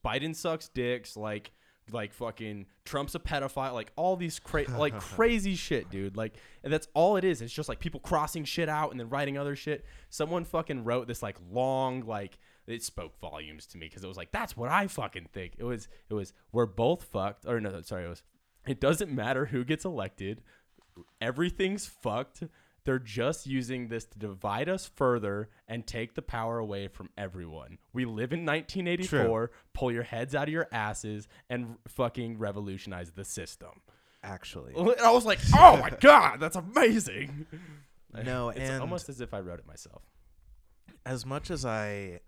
Biden 0.04 0.36
sucks 0.36 0.68
dicks, 0.68 1.16
like 1.16 1.51
like 1.92 2.14
fucking 2.14 2.66
Trump's 2.86 3.16
a 3.16 3.20
pedophile, 3.20 3.74
like 3.74 3.92
all 3.96 4.16
these 4.16 4.40
cra- 4.40 4.70
like 4.70 5.00
crazy 5.00 5.56
shit, 5.56 5.90
dude. 5.90 6.16
Like 6.16 6.36
and 6.64 6.72
that's 6.72 6.88
all 6.94 7.18
it 7.18 7.24
is. 7.24 7.42
It's 7.42 7.54
just 7.54 7.70
like 7.70 7.80
people 7.80 8.00
crossing 8.00 8.44
shit 8.44 8.70
out 8.70 8.92
and 8.92 9.00
then 9.00 9.10
writing 9.10 9.38
other 9.38 9.56
shit. 9.56 9.86
Someone 10.10 10.46
fucking 10.46 10.84
wrote 10.84 11.08
this 11.08 11.22
like 11.22 11.38
long 11.52 12.06
like 12.06 12.38
it 12.68 12.84
spoke 12.84 13.20
volumes 13.20 13.66
to 13.68 13.78
me 13.78 13.88
because 13.88 14.04
it 14.04 14.08
was 14.08 14.18
like 14.18 14.32
that's 14.32 14.56
what 14.56 14.70
I 14.70 14.88
fucking 14.88 15.30
think. 15.34 15.54
It 15.58 15.64
was 15.64 15.88
it 16.10 16.14
was 16.14 16.34
we're 16.52 16.66
both 16.66 17.04
fucked 17.04 17.46
or 17.46 17.60
no 17.60 17.82
sorry 17.82 18.06
it 18.06 18.10
was 18.10 18.24
it 18.68 18.80
doesn't 18.80 19.12
matter 19.12 19.46
who 19.46 19.64
gets 19.64 19.86
elected. 19.86 20.42
Everything's 21.20 21.86
fucked. 21.86 22.44
They're 22.84 23.00
just 23.00 23.46
using 23.46 23.88
this 23.90 24.06
to 24.06 24.18
divide 24.20 24.68
us 24.68 24.90
further 24.96 25.50
and 25.68 25.86
take 25.86 26.16
the 26.16 26.22
power 26.22 26.58
away 26.58 26.88
from 26.88 27.10
everyone. 27.18 27.78
We 27.94 28.06
live 28.06 28.34
in 28.34 28.46
1984. 28.46 29.52
Pull 29.74 29.92
your 29.92 30.04
heads 30.04 30.34
out 30.34 30.48
of 30.48 30.54
your 30.54 30.68
asses 30.72 31.28
and 31.50 31.78
fucking 31.88 32.40
revolutionize 32.40 33.12
the 33.12 33.24
system. 33.26 33.82
Actually, 34.24 34.74
I 34.76 35.12
was 35.12 35.26
like, 35.26 35.40
oh 35.56 35.78
my 35.78 35.90
god, 36.00 36.40
that's 36.40 36.56
amazing. 36.56 37.46
No, 38.26 38.50
it's 38.50 38.60
and- 38.60 38.82
almost 38.82 39.08
as 39.08 39.22
if 39.22 39.34
I 39.34 39.40
wrote 39.40 39.60
it 39.60 39.66
myself. 39.66 40.02
as 41.06 41.26
much 41.26 41.50
as 41.50 41.66
I 41.66 42.20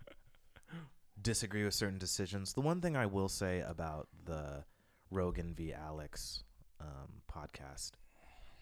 disagree 1.20 1.62
with 1.62 1.74
certain 1.74 1.98
decisions, 1.98 2.54
the 2.54 2.62
one 2.62 2.80
thing 2.80 2.96
I 2.96 3.04
will 3.04 3.28
say 3.28 3.60
about 3.60 4.08
the 4.24 4.64
Rogan 5.10 5.54
v. 5.54 5.74
Alex 5.74 6.42
um, 6.80 7.20
podcast 7.30 7.92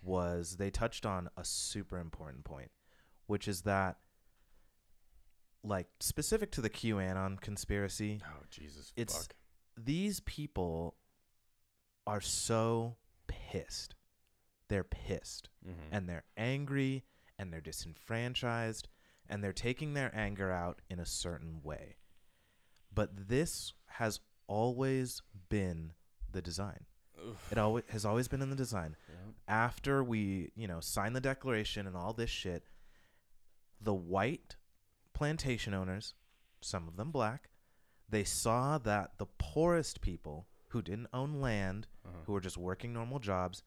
was 0.02 0.56
they 0.56 0.70
touched 0.70 1.06
on 1.06 1.28
a 1.36 1.44
super 1.44 1.98
important 1.98 2.44
point, 2.44 2.70
which 3.26 3.46
is 3.48 3.62
that, 3.62 3.98
like, 5.62 5.88
specific 6.00 6.50
to 6.52 6.60
the 6.60 6.70
QAnon 6.70 7.40
conspiracy, 7.40 8.20
Oh 8.24 8.42
Jesus, 8.50 8.92
It's- 8.96 9.26
fuck. 9.26 9.36
these 9.76 10.20
people 10.20 10.96
are 12.06 12.20
so 12.20 12.96
pissed. 13.28 13.94
They're 14.68 14.82
pissed 14.84 15.50
Mhm. 15.64 15.88
and 15.92 16.08
they're 16.08 16.24
angry 16.36 17.04
and 17.38 17.52
they're 17.52 17.60
disenfranchised 17.60 18.88
and 19.28 19.42
they're 19.42 19.52
taking 19.52 19.94
their 19.94 20.14
anger 20.14 20.50
out 20.50 20.82
in 20.90 20.98
a 20.98 21.06
certain 21.06 21.62
way. 21.62 21.96
But 22.92 23.28
this 23.28 23.72
has 23.86 24.20
always 24.48 25.22
been 25.48 25.94
the 26.30 26.42
design. 26.42 26.86
Oof. 27.26 27.52
It 27.52 27.58
always 27.58 27.84
has 27.90 28.04
always 28.04 28.28
been 28.28 28.42
in 28.42 28.50
the 28.50 28.56
design. 28.56 28.96
After 29.48 30.02
we, 30.04 30.50
you 30.56 30.66
know, 30.68 30.80
sign 30.80 31.12
the 31.12 31.20
declaration 31.20 31.86
and 31.86 31.96
all 31.96 32.12
this 32.12 32.30
shit, 32.30 32.64
the 33.80 33.94
white 33.94 34.56
plantation 35.14 35.74
owners, 35.74 36.14
some 36.60 36.86
of 36.88 36.96
them 36.96 37.10
black, 37.10 37.50
they 38.08 38.24
saw 38.24 38.78
that 38.78 39.18
the 39.18 39.26
poorest 39.38 40.00
people 40.00 40.46
who 40.68 40.80
didn't 40.82 41.08
own 41.12 41.40
land, 41.40 41.86
Uh-huh. 42.04 42.18
who 42.26 42.32
were 42.32 42.40
just 42.40 42.56
working 42.56 42.92
normal 42.92 43.18
jobs, 43.18 43.62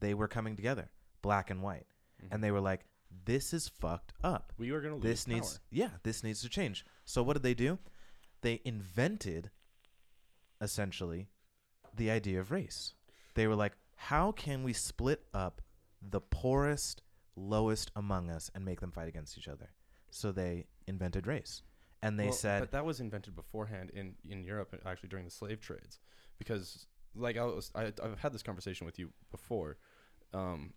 they 0.00 0.14
were 0.14 0.28
coming 0.28 0.56
together, 0.56 0.90
black 1.22 1.50
and 1.50 1.62
white. 1.62 1.86
Mhm. 2.22 2.28
And 2.32 2.44
they 2.44 2.50
were 2.50 2.60
like, 2.60 2.86
this 3.24 3.52
is 3.54 3.68
fucked 3.68 4.12
up. 4.22 4.52
we 4.58 4.70
are 4.70 4.80
gonna 4.80 4.94
lose 4.96 5.02
This 5.04 5.26
needs 5.26 5.60
yeah, 5.70 5.90
this 6.02 6.22
needs 6.22 6.40
to 6.42 6.48
change. 6.48 6.84
So 7.04 7.22
what 7.22 7.34
did 7.34 7.42
they 7.42 7.54
do? 7.54 7.78
They 8.42 8.60
invented 8.64 9.50
essentially 10.60 11.28
the 11.94 12.10
idea 12.10 12.40
of 12.40 12.50
race. 12.50 12.94
They 13.38 13.46
were 13.46 13.54
like, 13.54 13.74
how 13.94 14.32
can 14.32 14.64
we 14.64 14.72
split 14.72 15.22
up 15.32 15.62
the 16.02 16.20
poorest, 16.20 17.02
lowest 17.36 17.92
among 17.94 18.30
us 18.30 18.50
and 18.52 18.64
make 18.64 18.80
them 18.80 18.90
fight 18.90 19.06
against 19.06 19.38
each 19.38 19.46
other? 19.46 19.70
So 20.10 20.32
they 20.32 20.66
invented 20.88 21.24
race. 21.28 21.62
And 22.02 22.18
they 22.18 22.24
Well, 22.24 22.32
said 22.32 22.60
but 22.60 22.72
that 22.72 22.84
was 22.84 22.98
invented 22.98 23.36
beforehand 23.36 23.90
in 23.94 24.16
in 24.28 24.42
Europe, 24.42 24.74
actually 24.84 25.08
during 25.08 25.24
the 25.24 25.30
slave 25.30 25.60
trades, 25.60 26.00
because 26.38 26.86
like 27.14 27.36
I 27.36 27.44
was, 27.44 27.70
I, 27.76 27.92
I've 28.02 28.18
had 28.18 28.32
this 28.32 28.42
conversation 28.42 28.86
with 28.86 28.98
you 28.98 29.10
before, 29.30 29.78
um, 30.34 30.74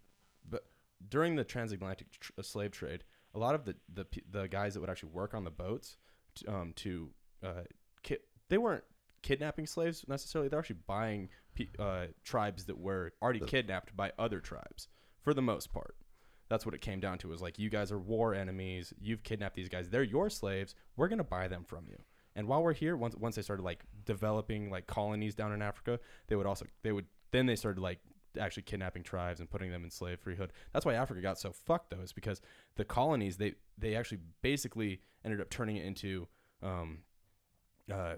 but 0.48 0.64
during 1.10 1.36
the 1.36 1.44
transatlantic 1.44 2.12
tr- 2.12 2.32
uh, 2.38 2.44
slave 2.44 2.72
trade, 2.72 3.04
a 3.34 3.40
lot 3.40 3.56
of 3.56 3.66
the 3.66 3.76
the 3.92 4.06
the 4.30 4.48
guys 4.48 4.74
that 4.74 4.82
would 4.82 4.90
actually 4.90 5.12
work 5.14 5.34
on 5.34 5.44
the 5.44 5.52
boats, 5.52 5.98
t- 6.36 6.46
um, 6.48 6.74
to 6.76 7.10
uh, 7.44 7.64
ki- 8.04 8.26
they 8.50 8.58
weren't 8.60 8.84
kidnapping 9.22 9.68
slaves 9.68 10.06
necessarily. 10.08 10.48
They're 10.50 10.60
actually 10.60 10.82
buying 10.88 11.30
pe- 11.56 11.70
uh, 11.80 12.08
tribes 12.24 12.66
that 12.66 12.78
were 12.78 13.14
already 13.22 13.40
kidnapped 13.40 13.96
by 13.96 14.12
other 14.18 14.40
tribes 14.40 14.88
for 15.22 15.34
the 15.34 15.42
most 15.42 15.72
part. 15.72 15.96
That's 16.50 16.66
what 16.66 16.76
it 16.76 16.82
came 16.82 17.00
down 17.00 17.18
to. 17.20 17.30
Was 17.30 17.42
like 17.42 17.58
you 17.60 17.70
guys 17.70 17.92
are 17.92 18.00
war 18.00 18.34
enemies. 18.34 18.94
You've 19.00 19.24
kidnapped 19.24 19.56
these 19.56 19.70
guys. 19.70 19.90
They're 19.90 20.04
your 20.04 20.30
slaves. 20.30 20.76
We're 20.98 21.08
gonna 21.08 21.24
buy 21.24 21.48
them 21.48 21.64
from 21.64 21.86
you. 21.88 21.98
And 22.36 22.48
while 22.48 22.62
we're 22.64 22.74
here, 22.74 22.98
once 22.98 23.16
once 23.16 23.36
they 23.36 23.42
started 23.42 23.64
like 23.64 23.84
developing 24.06 24.70
like 24.70 24.88
colonies 24.88 25.36
down 25.36 25.54
in 25.54 25.62
Africa, 25.62 26.00
they 26.28 26.36
would 26.36 26.46
also 26.46 26.66
they 26.84 26.92
would 26.92 27.06
then 27.32 27.46
they 27.46 27.56
started 27.56 27.82
like 27.82 28.00
actually 28.40 28.64
kidnapping 28.64 29.04
tribes 29.04 29.40
and 29.40 29.50
putting 29.50 29.72
them 29.72 29.84
in 29.84 29.90
slave 29.90 30.20
freehood. 30.20 30.52
That's 30.74 30.86
why 30.86 30.94
Africa 30.94 31.22
got 31.22 31.40
so 31.40 31.52
fucked 31.52 31.92
though, 31.92 32.02
is 32.02 32.14
because 32.14 32.42
the 32.76 32.86
colonies 32.86 33.38
they 33.38 33.54
they 33.78 33.96
actually 33.96 34.20
basically 34.42 35.02
ended 35.26 35.42
up 35.42 35.50
turning 35.50 35.78
it 35.78 35.86
into 35.86 36.28
um 36.64 37.00
uh 37.92 38.16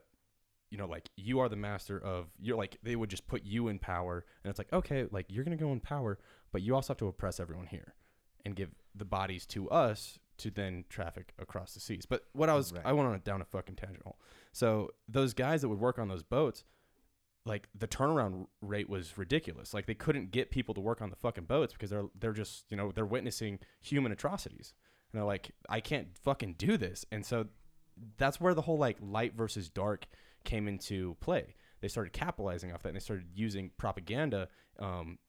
you 0.73 0.79
know 0.79 0.87
like 0.87 1.07
you 1.15 1.39
are 1.39 1.47
the 1.47 1.55
master 1.55 1.99
of 2.03 2.25
you're 2.41 2.57
like 2.57 2.77
they 2.81 2.95
would 2.95 3.09
just 3.09 3.27
put 3.27 3.43
you 3.45 3.67
in 3.67 3.77
power 3.77 4.25
and 4.43 4.49
it's 4.49 4.57
like 4.57 4.73
okay 4.73 5.05
like 5.11 5.27
you're 5.29 5.43
gonna 5.43 5.55
go 5.55 5.71
in 5.71 5.79
power 5.79 6.17
but 6.51 6.63
you 6.63 6.73
also 6.73 6.93
have 6.93 6.97
to 6.97 7.07
oppress 7.07 7.39
everyone 7.39 7.67
here 7.67 7.93
and 8.43 8.55
give 8.55 8.71
the 8.95 9.05
bodies 9.05 9.45
to 9.45 9.69
us 9.69 10.17
to 10.37 10.49
then 10.49 10.83
traffic 10.89 11.31
across 11.37 11.75
the 11.75 11.79
seas. 11.79 12.07
But 12.07 12.23
what 12.33 12.49
i 12.49 12.55
was 12.55 12.73
Right. 12.73 12.81
i 12.85 12.91
went 12.91 13.07
on 13.07 13.13
a 13.13 13.19
down 13.19 13.39
a 13.39 13.45
fucking 13.45 13.75
tangent 13.75 14.01
hole. 14.03 14.17
So 14.51 14.89
those 15.07 15.35
guys 15.35 15.61
that 15.61 15.69
would 15.69 15.79
work 15.79 15.99
on 15.99 16.07
those 16.07 16.23
boats 16.23 16.63
like 17.45 17.67
the 17.77 17.87
turnaround 17.87 18.47
rate 18.61 18.89
was 18.89 19.17
ridiculous. 19.17 19.73
Like 19.75 19.85
they 19.85 19.93
couldn't 19.93 20.31
get 20.31 20.49
people 20.49 20.73
to 20.73 20.81
work 20.81 21.01
on 21.03 21.11
the 21.11 21.15
fucking 21.15 21.43
boats 21.45 21.73
because 21.73 21.91
they're 21.91 22.07
they're 22.19 22.33
just 22.33 22.65
you 22.71 22.77
know 22.77 22.91
they're 22.91 23.05
witnessing 23.05 23.59
human 23.79 24.11
atrocities. 24.11 24.73
And 25.11 25.19
they're 25.19 25.27
like 25.27 25.51
i 25.69 25.79
can't 25.79 26.17
fucking 26.17 26.55
do 26.57 26.77
this. 26.77 27.05
And 27.11 27.23
so 27.23 27.45
that's 28.17 28.41
where 28.41 28.55
the 28.55 28.61
whole 28.61 28.79
like 28.79 28.97
light 28.99 29.35
versus 29.35 29.69
dark 29.69 30.07
came 30.43 30.67
into 30.67 31.15
play. 31.19 31.55
They 31.81 31.87
started 31.87 32.13
capitalizing 32.13 32.71
off 32.71 32.83
that 32.83 32.89
and 32.89 32.95
they 32.95 33.01
started 33.01 33.27
using 33.33 33.71
propaganda 33.77 34.47
um, 34.79 35.19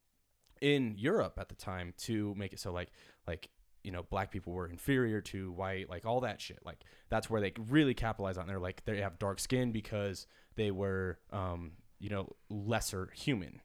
in 0.61 0.95
Europe 0.97 1.39
at 1.39 1.49
the 1.49 1.55
time 1.55 1.95
to 1.99 2.35
make 2.37 2.53
it 2.53 2.61
so 2.61 2.73
like 2.73 2.91
like 3.27 3.51
you 3.83 3.91
know 3.91 4.05
black 4.05 4.31
people 4.31 4.53
were 4.53 4.69
inferior 4.69 5.21
to 5.21 5.53
white 5.53 5.91
like 5.91 6.07
all 6.07 6.21
that 6.21 6.41
shit. 6.41 6.61
Like 6.65 6.85
that's 7.11 7.29
where 7.29 7.41
they 7.41 7.53
really 7.69 7.95
capitalize 7.95 8.39
on 8.39 8.47
they're 8.47 8.59
like 8.59 8.85
they 8.85 9.01
have 9.01 9.19
dark 9.19 9.41
skin 9.41 9.73
because 9.73 10.27
they 10.57 10.71
were 10.71 11.19
um, 11.33 11.73
you 11.99 12.11
know 12.11 12.35
lesser 12.49 13.11
human 13.15 13.61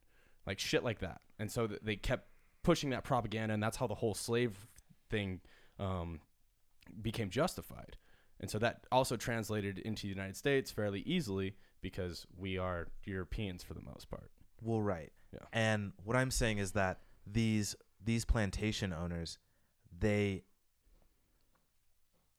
like 0.45 0.59
shit 0.59 0.83
like 0.83 0.99
that. 0.99 1.21
And 1.37 1.51
so 1.51 1.67
th- 1.67 1.81
they 1.83 1.95
kept 1.95 2.27
pushing 2.63 2.89
that 2.89 3.03
propaganda 3.03 3.53
and 3.53 3.63
that's 3.63 3.77
how 3.77 3.87
the 3.87 3.95
whole 3.95 4.13
slave 4.13 4.67
thing 5.09 5.41
um, 5.79 6.19
became 7.01 7.29
justified 7.29 7.97
and 8.39 8.49
so 8.49 8.57
that 8.59 8.85
also 8.91 9.15
translated 9.17 9.79
into 9.79 10.03
the 10.03 10.09
United 10.09 10.35
States 10.37 10.71
fairly 10.71 11.01
easily 11.01 11.55
because 11.81 12.25
we 12.37 12.57
are 12.57 12.87
Europeans 13.05 13.63
for 13.63 13.73
the 13.73 13.81
most 13.81 14.09
part. 14.09 14.31
Well, 14.61 14.81
right. 14.81 15.11
Yeah. 15.33 15.39
And 15.53 15.93
what 16.03 16.15
I'm 16.17 16.31
saying 16.31 16.57
is 16.57 16.71
that 16.73 17.01
these 17.27 17.75
these 18.03 18.25
plantation 18.25 18.93
owners, 18.93 19.37
they, 19.97 20.43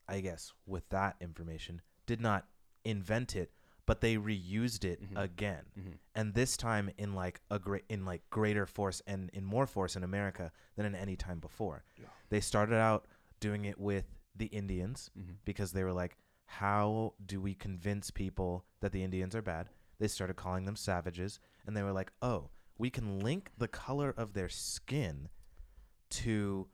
I 0.09 0.21
guess, 0.21 0.53
with 0.67 0.89
that 0.91 1.17
information, 1.21 1.83
did 2.07 2.21
not 2.21 2.47
invent 2.85 3.37
it, 3.37 3.53
but 3.87 4.01
they 4.01 4.17
reused 4.17 4.85
it 4.85 5.03
Mhm. 5.03 5.17
again, 5.23 5.65
Mm-hmm. 5.79 5.93
and 6.15 6.35
this 6.35 6.57
time 6.57 6.91
in 6.99 7.15
like 7.15 7.41
a 7.51 7.59
great 7.59 7.85
in 7.89 8.05
like 8.05 8.29
greater 8.31 8.67
force 8.67 9.01
and 9.07 9.31
in 9.31 9.45
more 9.45 9.67
force 9.67 9.97
in 9.97 10.03
America 10.03 10.51
than 10.77 10.87
in 10.87 10.95
any 10.95 11.17
time 11.17 11.39
before. 11.41 11.85
Yeah. 11.97 12.07
They 12.31 12.41
started 12.41 12.77
out 12.77 13.07
doing 13.39 13.65
it 13.67 13.79
with 13.79 14.07
the 14.41 14.47
Indians 14.47 15.11
Mm-hmm. 15.17 15.35
because 15.45 15.71
they 15.71 15.85
were 15.85 15.93
like, 15.93 16.17
how 16.47 17.15
do 17.25 17.41
we 17.41 17.55
convince 17.55 18.11
people 18.11 18.65
that 18.81 18.91
the 18.91 19.05
Indians 19.05 19.37
are 19.37 19.43
bad? 19.43 19.69
They 20.01 20.09
started 20.09 20.35
calling 20.35 20.65
them 20.65 20.75
savages, 20.75 21.39
and 21.67 21.77
they 21.77 21.83
were 21.85 21.93
like, 21.93 22.11
oh, 22.21 22.51
we 22.77 22.91
can 22.91 23.21
link 23.21 23.51
the 23.57 23.69
color 23.69 24.13
of 24.17 24.33
their 24.33 24.49
skin 24.49 25.29
to, 26.11 26.67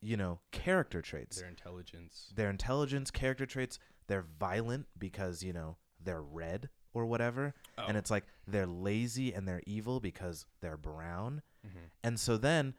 you 0.00 0.16
know, 0.16 0.40
character 0.52 1.02
traits. 1.02 1.38
Their 1.40 1.48
intelligence. 1.48 2.32
Their 2.34 2.48
intelligence, 2.50 3.10
character 3.10 3.44
traits. 3.44 3.78
They're 4.06 4.24
violent 4.40 4.86
because, 4.96 5.42
you 5.42 5.52
know, 5.52 5.76
they're 6.02 6.22
red 6.22 6.70
or 6.94 7.04
whatever. 7.04 7.54
Oh. 7.76 7.84
And 7.88 7.96
it's 7.96 8.10
like 8.10 8.24
they're 8.46 8.66
lazy 8.66 9.34
and 9.34 9.46
they're 9.46 9.62
evil 9.66 10.00
because 10.00 10.46
they're 10.60 10.76
brown. 10.78 11.42
mm-hmm. 11.66 11.86
And 12.02 12.18
so 12.18 12.36
then 12.38 12.74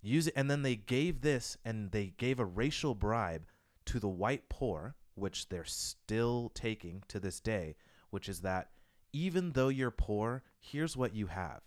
use 0.00 0.26
it 0.26 0.34
and 0.36 0.50
then 0.50 0.62
they 0.62 0.76
gave 0.76 1.20
this 1.20 1.56
and 1.64 1.90
they 1.92 2.12
gave 2.16 2.38
a 2.38 2.44
racial 2.44 2.94
bribe 2.94 3.44
to 3.86 3.98
the 3.98 4.08
white 4.08 4.48
poor, 4.48 4.94
which 5.14 5.48
they're 5.48 5.64
still 5.64 6.50
taking 6.54 7.02
to 7.08 7.18
this 7.18 7.40
day, 7.40 7.76
which 8.10 8.28
is 8.28 8.40
that 8.40 8.70
even 9.12 9.52
though 9.52 9.68
you're 9.68 9.90
poor, 9.90 10.42
here's 10.60 10.96
what 10.96 11.14
you 11.14 11.26
have 11.26 11.62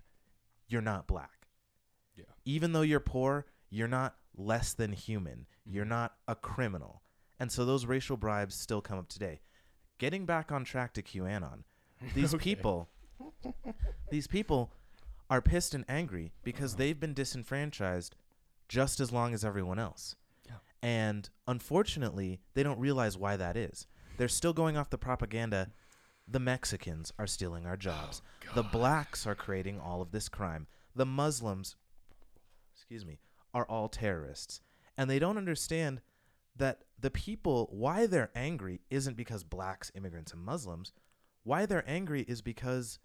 you're 0.67 0.81
not 0.81 1.05
black. 1.07 1.47
Yeah. 2.15 2.23
Even 2.45 2.71
though 2.71 2.81
you're 2.81 3.01
poor, 3.01 3.45
you're 3.69 3.87
not 3.89 4.15
less 4.37 4.73
than 4.73 4.93
human. 4.93 5.47
Mm-hmm. 5.67 5.75
You're 5.75 5.85
not 5.85 6.13
a 6.27 6.35
criminal. 6.35 7.01
And 7.39 7.51
so 7.51 7.65
those 7.65 7.85
racial 7.85 8.15
bribes 8.15 8.55
still 8.55 8.79
come 8.81 8.97
up 8.97 9.09
today. 9.09 9.41
Getting 9.97 10.25
back 10.25 10.51
on 10.51 10.63
track 10.63 10.93
to 10.93 11.01
QAnon, 11.01 11.63
these 12.15 12.33
Okay. 12.33 12.43
people 12.43 12.89
these 14.09 14.27
people 14.27 14.71
are 15.29 15.41
pissed 15.41 15.73
and 15.73 15.85
angry 15.87 16.31
because 16.43 16.75
they've 16.75 16.99
been 16.99 17.13
disenfranchised 17.13 18.15
just 18.71 19.01
as 19.01 19.11
long 19.11 19.33
as 19.33 19.43
everyone 19.43 19.77
else. 19.77 20.15
Yeah. 20.47 20.53
And 20.81 21.29
unfortunately, 21.45 22.39
they 22.53 22.63
don't 22.63 22.79
realize 22.79 23.17
why 23.17 23.35
that 23.35 23.57
is. 23.57 23.85
They're 24.15 24.29
still 24.29 24.53
going 24.53 24.77
off 24.77 24.89
the 24.89 24.97
propaganda. 24.97 25.71
The 26.25 26.39
Mexicans 26.39 27.11
are 27.19 27.27
stealing 27.27 27.65
our 27.65 27.75
jobs. 27.75 28.21
Oh, 28.49 28.55
the 28.55 28.63
blacks 28.63 29.27
are 29.27 29.35
creating 29.35 29.77
all 29.77 30.01
of 30.01 30.11
this 30.11 30.29
crime. 30.29 30.67
The 30.95 31.05
Muslims, 31.05 31.75
excuse 32.73 33.05
me, 33.05 33.19
are 33.53 33.65
all 33.65 33.89
terrorists. 33.89 34.61
And 34.97 35.09
they 35.09 35.19
don't 35.19 35.37
understand 35.37 35.99
that 36.55 36.85
the 36.97 37.11
people, 37.11 37.67
why 37.71 38.05
they're 38.05 38.31
angry, 38.35 38.79
isn't 38.89 39.17
because 39.17 39.43
blacks, 39.43 39.91
immigrants, 39.95 40.31
and 40.31 40.41
Muslims. 40.41 40.93
Why 41.43 41.65
they're 41.65 41.83
angry 41.85 42.21
is 42.21 42.41
because 42.41 42.99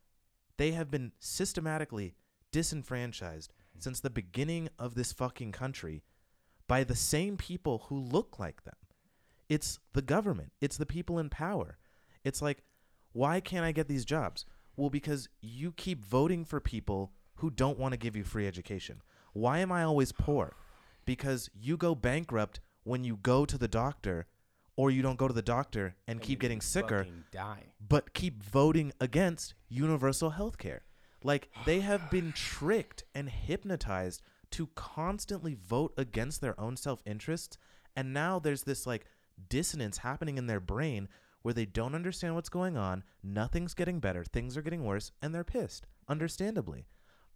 they 0.58 0.72
have 0.72 0.92
been 0.92 1.10
systematically 1.18 2.14
disenfranchised 2.52 3.52
since 3.78 4.00
the 4.00 4.10
beginning 4.10 4.68
of 4.78 4.94
this 4.94 5.12
fucking 5.12 5.52
country 5.52 6.02
by 6.68 6.84
the 6.84 6.96
same 6.96 7.36
people 7.36 7.84
who 7.88 7.98
look 7.98 8.38
like 8.38 8.64
them. 8.64 8.74
It's 9.48 9.78
the 9.92 10.02
government, 10.02 10.52
it's 10.60 10.76
the 10.76 10.86
people 10.86 11.18
in 11.18 11.30
power. 11.30 11.78
It's 12.24 12.42
like, 12.42 12.64
why 13.12 13.40
can't 13.40 13.64
I 13.64 13.72
get 13.72 13.88
these 13.88 14.04
jobs? 14.04 14.44
Well, 14.76 14.90
because 14.90 15.28
you 15.40 15.72
keep 15.72 16.04
voting 16.04 16.44
for 16.44 16.60
people 16.60 17.12
who 17.36 17.50
don't 17.50 17.78
want 17.78 17.92
to 17.92 17.98
give 17.98 18.16
you 18.16 18.24
free 18.24 18.46
education. 18.46 19.02
Why 19.32 19.58
am 19.58 19.70
I 19.70 19.84
always 19.84 20.12
poor? 20.12 20.56
Because 21.04 21.48
you 21.54 21.76
go 21.76 21.94
bankrupt 21.94 22.60
when 22.82 23.04
you 23.04 23.16
go 23.16 23.44
to 23.44 23.56
the 23.56 23.68
doctor 23.68 24.26
or 24.76 24.90
you 24.90 25.02
don't 25.02 25.18
go 25.18 25.28
to 25.28 25.34
the 25.34 25.42
doctor 25.42 25.94
and 26.06 26.20
keep 26.20 26.40
getting 26.40 26.60
sicker 26.60 27.06
Die. 27.32 27.62
but 27.86 28.12
keep 28.12 28.42
voting 28.42 28.92
against 29.00 29.54
universal 29.68 30.30
health 30.30 30.58
care. 30.58 30.82
Like 31.26 31.48
they 31.64 31.80
have 31.80 32.08
been 32.08 32.32
tricked 32.32 33.02
and 33.12 33.28
hypnotized 33.28 34.22
to 34.52 34.68
constantly 34.76 35.54
vote 35.54 35.92
against 35.96 36.40
their 36.40 36.58
own 36.58 36.76
self 36.76 37.02
interests. 37.04 37.58
And 37.96 38.14
now 38.14 38.38
there's 38.38 38.62
this 38.62 38.86
like 38.86 39.06
dissonance 39.48 39.98
happening 39.98 40.38
in 40.38 40.46
their 40.46 40.60
brain 40.60 41.08
where 41.42 41.52
they 41.52 41.66
don't 41.66 41.96
understand 41.96 42.36
what's 42.36 42.48
going 42.48 42.76
on. 42.76 43.02
Nothing's 43.24 43.74
getting 43.74 43.98
better. 43.98 44.22
Things 44.22 44.56
are 44.56 44.62
getting 44.62 44.84
worse. 44.84 45.10
And 45.20 45.34
they're 45.34 45.42
pissed, 45.42 45.88
understandably. 46.08 46.86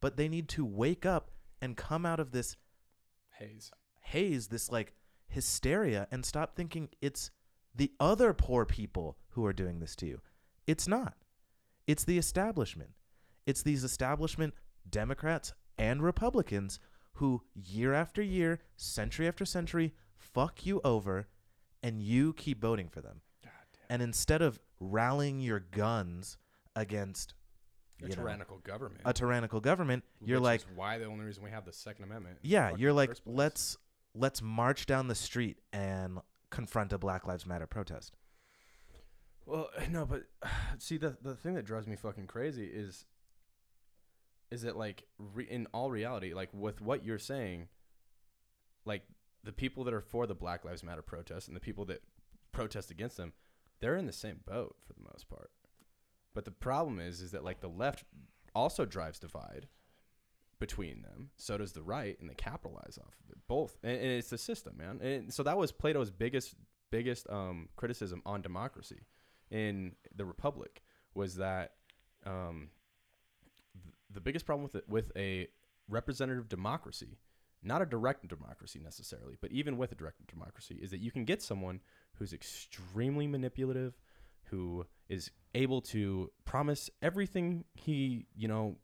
But 0.00 0.16
they 0.16 0.28
need 0.28 0.49
to 0.50 0.64
wake 0.64 1.04
up 1.04 1.32
and 1.61 1.76
come 1.76 2.06
out 2.06 2.20
of 2.20 2.30
this 2.30 2.56
Haze. 3.40 3.73
haze, 4.02 4.47
this 4.49 4.70
like 4.70 4.94
hysteria, 5.26 6.06
and 6.12 6.25
stop 6.25 6.54
thinking 6.54 6.91
it's 7.00 7.32
the 7.75 7.91
other 7.99 8.34
poor 8.34 8.64
people 8.64 9.17
who 9.30 9.45
are 9.45 9.52
doing 9.52 9.80
this 9.80 9.97
to 9.97 10.06
you. 10.06 10.21
It's 10.69 10.86
not. 10.86 11.17
It's 11.88 12.04
the 12.04 12.19
establishment. 12.19 12.91
It's 13.50 13.65
these 13.65 13.82
establishment 13.82 14.54
Democrats 14.89 15.54
and 15.76 16.04
Republicans 16.04 16.78
who, 17.15 17.43
year 17.52 17.93
after 17.93 18.23
year, 18.23 18.60
century 18.76 19.26
after 19.26 19.45
century, 19.45 19.93
fuck 20.17 20.65
you 20.65 20.80
over, 20.84 21.26
and 21.82 22.00
you 22.00 22.32
keep 22.32 22.60
voting 22.60 22.89
for 22.89 23.00
them. 23.00 23.23
God 23.43 23.50
And 23.89 24.02
instead 24.02 24.41
of 24.41 24.60
rallying 24.78 25.41
your 25.41 25.58
guns 25.58 26.39
against 26.76 27.34
damn. 27.99 28.10
you 28.10 28.13
A 28.13 28.17
know, 28.17 28.23
tyrannical 28.23 28.58
government. 28.58 29.00
a 29.04 29.13
tyrannical 29.13 29.58
government, 29.58 30.04
you're 30.25 30.39
which 30.39 30.45
like, 30.45 30.60
is 30.60 30.67
why 30.76 30.99
the 30.99 31.06
only 31.06 31.25
reason 31.25 31.43
we 31.43 31.50
have 31.50 31.65
the 31.65 31.73
Second 31.73 32.04
Amendment. 32.04 32.39
yeah, 32.43 32.71
you're 32.76 32.93
like, 32.93 33.10
let's 33.26 33.78
let's 34.15 34.41
march 34.41 34.86
down 34.86 35.08
the 35.08 35.17
street 35.17 35.58
and 35.73 36.21
confront 36.50 36.93
a 36.93 36.99
Black 36.99 37.26
Lives 37.26 37.47
Matter 37.47 37.67
protest. 37.67 38.15
Well, 39.45 39.71
no, 39.91 40.06
but 40.06 40.26
see 40.78 40.99
the 40.99 41.17
the 41.21 41.34
thing 41.34 41.54
that 41.54 41.65
drives 41.65 41.89
me 41.89 41.97
fucking 41.97 42.28
crazy 42.28 42.67
is 42.67 43.06
is 44.50 44.63
that 44.63 44.76
like 44.76 45.04
re- 45.19 45.49
in 45.49 45.67
all 45.73 45.91
reality, 45.91 46.34
like 46.34 46.50
with 46.52 46.80
what 46.80 47.04
you're 47.04 47.19
saying, 47.19 47.69
like 48.84 49.02
the 49.45 49.52
people 49.52 49.84
that 49.84 49.95
are 49.95 50.00
for 50.00 50.26
the 50.26 50.34
Black 50.34 50.65
Lives 50.65 50.82
Matter 50.82 51.02
protest 51.02 51.49
and 51.49 51.56
the 51.56 51.60
people 51.60 51.84
that 51.86 52.02
protest 52.52 52.91
against 52.91 53.17
them, 53.17 53.32
they're 53.80 53.97
in 53.97 54.06
the 54.06 54.13
same 54.13 54.41
boat 54.47 54.76
for 54.86 54.93
the 54.93 55.08
most 55.13 55.28
part. 55.28 55.50
But 56.34 56.45
the 56.45 56.50
problem 56.50 57.00
is 57.00 57.21
is 57.21 57.30
that 57.32 57.45
like 57.45 57.60
the 57.60 57.69
left 57.69 58.04
also 58.54 58.84
drives 58.84 59.19
divide 59.19 59.69
between 60.58 61.02
them. 61.02 61.30
So 61.36 61.56
does 61.56 61.73
the 61.73 61.82
right, 61.82 62.19
and 62.21 62.28
they 62.28 62.34
capitalize 62.34 62.99
off 63.00 63.17
of 63.25 63.30
it. 63.30 63.39
Both, 63.49 63.78
and, 63.82 63.97
and 63.97 64.10
it's 64.13 64.30
the 64.30 64.39
system, 64.39 64.76
man. 64.76 65.00
And 65.00 65.32
so 65.32 65.43
that 65.43 65.56
was 65.56 65.73
Plato's 65.73 66.10
biggest 66.10 66.54
biggest 66.91 67.28
um, 67.30 67.69
criticism 67.76 68.21
on 68.26 68.43
democracy 68.43 69.06
in 69.50 69.93
the 70.15 70.25
republic 70.25 70.82
was 71.15 71.36
that 71.36 71.75
um, 72.26 72.69
the 74.12 74.20
biggest 74.20 74.46
problem 74.46 74.62
with 74.62 74.75
it, 74.75 74.84
with 74.88 75.12
a 75.16 75.49
representative 75.88 76.49
democracy, 76.49 77.18
not 77.62 77.82
a 77.82 77.86
direct 77.86 78.26
democracy 78.28 78.80
necessarily, 78.82 79.36
but 79.40 79.52
even 79.52 79.76
with 79.76 79.92
a 79.92 79.94
direct 79.94 80.26
democracy, 80.26 80.78
is 80.80 80.90
that 80.90 81.00
you 81.00 81.10
can 81.10 81.25
get 81.25 81.42
someone 81.42 81.80
who's 82.14 82.32
extremely 82.32 83.26
manipulative, 83.26 83.94
who 84.44 84.86
is 85.08 85.30
able 85.54 85.80
to 85.80 86.30
promise 86.44 86.90
everything 87.02 87.64
he, 87.75 88.26
you 88.34 88.49
know, 88.49 88.76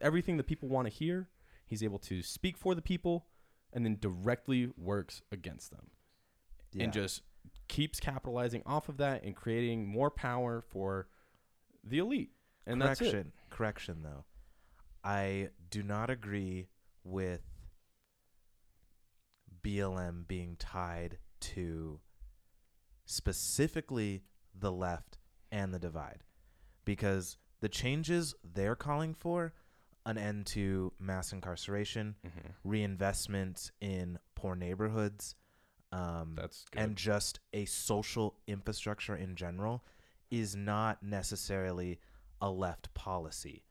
everything 0.00 0.36
the 0.36 0.42
people 0.44 0.68
want 0.68 0.86
to 0.86 0.92
hear. 0.92 1.28
He's 1.66 1.82
able 1.82 1.98
to 2.00 2.22
speak 2.22 2.56
for 2.58 2.74
the 2.74 2.82
people, 2.82 3.26
and 3.72 3.84
then 3.84 3.96
directly 4.00 4.70
works 4.76 5.22
against 5.30 5.70
them 5.70 5.90
Yeah. 6.72 6.84
and 6.84 6.92
just 6.92 7.22
keeps 7.68 8.00
capitalizing 8.00 8.62
off 8.66 8.88
of 8.90 8.98
that 8.98 9.22
and 9.24 9.34
creating 9.34 9.86
more 9.86 10.10
power 10.10 10.60
for 10.60 11.08
the 11.84 11.98
elite. 11.98 12.32
And 12.66 12.80
that's 12.82 13.00
it. 13.00 13.04
correction, 13.04 13.32
correction 13.50 14.02
though. 14.02 14.24
I 15.04 15.50
do 15.70 15.82
not 15.82 16.10
agree 16.10 16.68
with 17.04 17.42
BLM 19.62 20.26
being 20.26 20.56
tied 20.56 21.18
to 21.40 22.00
specifically 23.04 24.22
the 24.54 24.72
left 24.72 25.18
and 25.50 25.72
the 25.72 25.78
divide 25.78 26.24
because 26.84 27.36
the 27.60 27.68
changes 27.68 28.34
they're 28.42 28.76
calling 28.76 29.14
for 29.14 29.52
an 30.04 30.18
end 30.18 30.46
to 30.46 30.92
mass 30.98 31.32
incarceration, 31.32 32.16
Mhm. 32.24 32.54
reinvestment 32.64 33.70
in 33.80 34.18
poor 34.34 34.56
neighborhoods, 34.56 35.36
um, 35.92 36.38
and 36.72 36.96
just 36.96 37.38
a 37.52 37.64
social 37.66 38.40
infrastructure 38.46 39.14
in 39.14 39.36
general 39.36 39.84
is 40.30 40.56
not 40.56 41.02
necessarily 41.02 42.00
a 42.40 42.50
left 42.50 42.92
policy. 42.94 43.64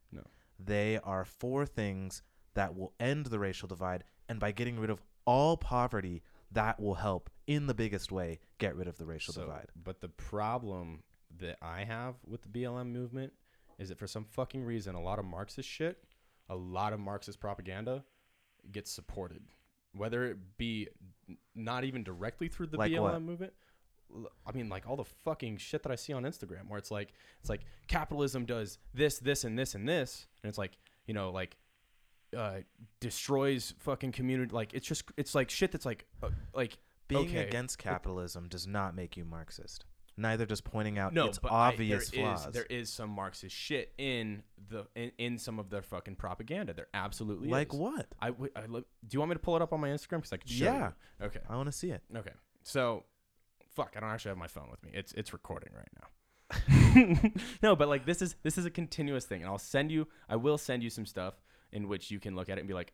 They 0.63 1.00
are 1.04 1.26
for 1.26 1.65
things 1.65 2.21
that 2.54 2.76
will 2.76 2.93
end 3.00 3.28
the 3.28 3.39
racial 3.39 3.67
divide, 3.67 4.04
and 4.30 4.39
by 4.39 4.52
getting 4.52 4.80
rid 4.80 4.89
of 4.89 5.02
all 5.26 5.58
poverty, 5.58 6.21
that 6.52 6.80
will 6.80 6.95
help 6.95 7.30
in 7.47 7.67
the 7.67 7.74
biggest 7.74 8.12
way 8.12 8.39
get 8.58 8.76
rid 8.76 8.88
of 8.88 8.97
the 8.97 9.06
racial 9.06 9.34
So- 9.34 9.41
divide. 9.41 9.69
But 9.76 10.02
the 10.02 10.10
problem 10.10 11.04
that 11.38 11.58
I 11.62 11.86
have 11.86 12.15
with 12.26 12.41
the 12.41 12.50
BLM 12.50 12.91
movement 12.91 13.34
is 13.78 13.89
that 13.89 13.97
for 13.97 14.08
some 14.08 14.26
fucking 14.26 14.63
reason, 14.63 14.95
a 14.95 15.02
lot 15.02 15.17
of 15.19 15.26
Marxist 15.26 15.67
shit, 15.69 16.04
a 16.50 16.56
lot 16.56 16.91
of 16.93 17.00
Marxist 17.00 17.39
propaganda 17.39 18.04
gets 18.71 18.91
supported, 18.91 19.43
whether 19.93 20.26
it 20.26 20.58
be 20.58 20.89
not 21.56 21.84
even 21.86 22.04
directly 22.04 22.50
through 22.50 22.67
the 22.67 22.78
Like 22.78 22.91
BLM 22.91 23.02
what? 23.13 23.21
movement. 23.21 23.54
I 24.45 24.52
mean, 24.52 24.69
like 24.69 24.88
all 24.89 24.95
the 24.95 25.06
fucking 25.24 25.58
shit 25.58 25.84
that 25.84 25.91
I 25.91 25.95
see 25.95 26.13
on 26.13 26.24
Instagram, 26.24 26.67
where 26.67 26.78
it's 26.78 26.91
like, 26.91 27.13
it's 27.39 27.50
like 27.50 27.62
capitalism 27.88 28.45
does 28.45 28.78
this, 28.93 29.19
this, 29.19 29.43
and 29.43 29.58
this, 29.58 29.76
and 29.76 29.88
this, 29.88 30.28
and 30.43 30.50
it's 30.50 30.58
like, 30.58 30.78
you 31.06 31.13
know, 31.13 31.32
like 31.32 31.56
uh, 32.38 32.60
destroys 33.00 33.74
fucking 33.80 34.12
community. 34.12 34.54
Like 34.54 34.74
it's 34.74 34.88
just, 34.88 35.04
it's 35.17 35.36
like 35.36 35.50
shit 35.50 35.71
that's 35.71 35.86
like, 35.86 36.06
uh, 36.24 36.30
like 36.54 36.78
Being 37.08 37.28
okay. 37.28 37.47
against 37.47 37.78
capitalism 37.78 38.47
does 38.47 38.67
not 38.67 38.95
make 38.95 39.17
you 39.17 39.26
Marxist. 39.26 39.86
Neither 40.17 40.45
does 40.45 40.60
pointing 40.62 41.00
out 41.00 41.13
no, 41.13 41.26
its 41.28 41.39
but 41.39 41.52
I- 41.52 41.69
obvious 41.69 42.10
there 42.10 42.19
is- 42.34 42.41
flaws. 42.43 42.54
there 42.54 42.65
is 42.69 42.89
some 42.89 43.10
Marxist 43.10 43.56
shit 43.56 43.93
in 43.97 44.43
the 44.69 44.86
in, 44.93 45.12
in 45.17 45.38
some 45.38 45.58
of 45.58 45.69
their 45.69 45.82
fucking 45.82 46.15
propaganda. 46.15 46.74
There 46.74 46.88
absolutely 46.93 47.47
like 47.50 47.74
is. 47.74 47.80
what? 47.80 48.08
I, 48.21 48.30
look, 48.67 48.86
do 49.08 49.15
you 49.15 49.19
want 49.19 49.30
me 49.30 49.36
to 49.36 49.39
pull 49.39 49.56
it 49.56 49.62
up 49.62 49.71
on 49.74 49.80
my 49.80 49.88
Instagram? 49.88 50.17
Because 50.17 50.34
I 50.34 50.38
could 50.38 50.50
show 50.50 50.65
Yeah. 50.65 50.91
you. 51.21 51.26
Okay. 51.28 51.39
I 51.50 51.56
want 51.56 51.67
to 51.67 51.71
see 51.71 51.91
it. 51.91 52.04
Okay. 52.15 52.34
So, 52.63 53.06
fuck. 53.76 53.94
I 53.96 54.00
don't 54.00 54.10
actually 54.10 54.30
have 54.30 54.38
my 54.38 54.48
phone 54.48 54.70
with 54.70 54.84
me. 54.84 54.92
It's 54.94 55.14
it's 55.14 55.34
recording 55.34 55.74
right 55.76 55.90
now. 56.00 57.32
no, 57.64 57.76
but 57.76 57.88
like 57.88 58.06
this 58.06 58.22
is 58.22 58.36
this 58.44 58.58
is 58.58 58.66
a 58.66 58.72
continuous 58.72 59.26
thing, 59.26 59.42
and 59.42 59.50
I'll 59.50 59.58
send 59.58 59.92
you. 59.92 60.08
I 60.30 60.36
will 60.36 60.58
send 60.58 60.84
you 60.84 60.90
some 60.90 61.06
stuff 61.06 61.36
in 61.72 61.88
which 61.88 62.12
you 62.12 62.20
can 62.20 62.36
look 62.36 62.50
at 62.50 62.58
it 62.58 62.62
and 62.62 62.68
be 62.68 62.74
like, 62.74 62.94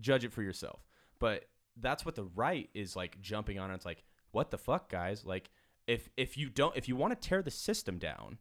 judge 0.00 0.24
it 0.24 0.32
for 0.32 0.42
yourself. 0.42 0.80
But 1.18 1.46
that's 1.76 2.04
what 2.04 2.14
the 2.14 2.24
right 2.24 2.68
is 2.74 2.94
like 2.94 3.20
jumping 3.20 3.58
on. 3.58 3.70
It's 3.70 3.86
like 3.86 4.04
what 4.32 4.50
the 4.50 4.58
fuck, 4.58 4.90
guys? 4.90 5.24
Like, 5.24 5.50
if 5.86 6.08
if 6.16 6.36
you 6.36 6.50
don't, 6.50 6.76
if 6.76 6.88
you 6.88 6.96
want 6.96 7.18
to 7.18 7.28
tear 7.28 7.42
the 7.42 7.50
system 7.50 7.98
down, 7.98 8.38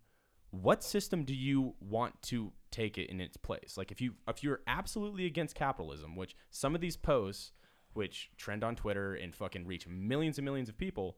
what 0.49 0.83
system 0.83 1.23
do 1.23 1.35
you 1.35 1.75
want 1.79 2.21
to 2.23 2.53
take 2.71 2.97
it 2.97 3.09
in 3.09 3.21
its 3.21 3.37
place? 3.37 3.75
Like, 3.77 3.91
if 3.91 4.01
you 4.01 4.15
if 4.27 4.43
you're 4.43 4.61
absolutely 4.65 5.25
against 5.25 5.55
capitalism, 5.55 6.15
which 6.15 6.35
some 6.49 6.73
of 6.73 6.81
these 6.81 6.97
posts, 6.97 7.51
which 7.93 8.31
trend 8.37 8.63
on 8.63 8.75
Twitter 8.75 9.13
and 9.13 9.35
fucking 9.35 9.67
reach 9.67 9.87
millions 9.87 10.37
and 10.37 10.45
millions 10.45 10.69
of 10.69 10.77
people, 10.77 11.17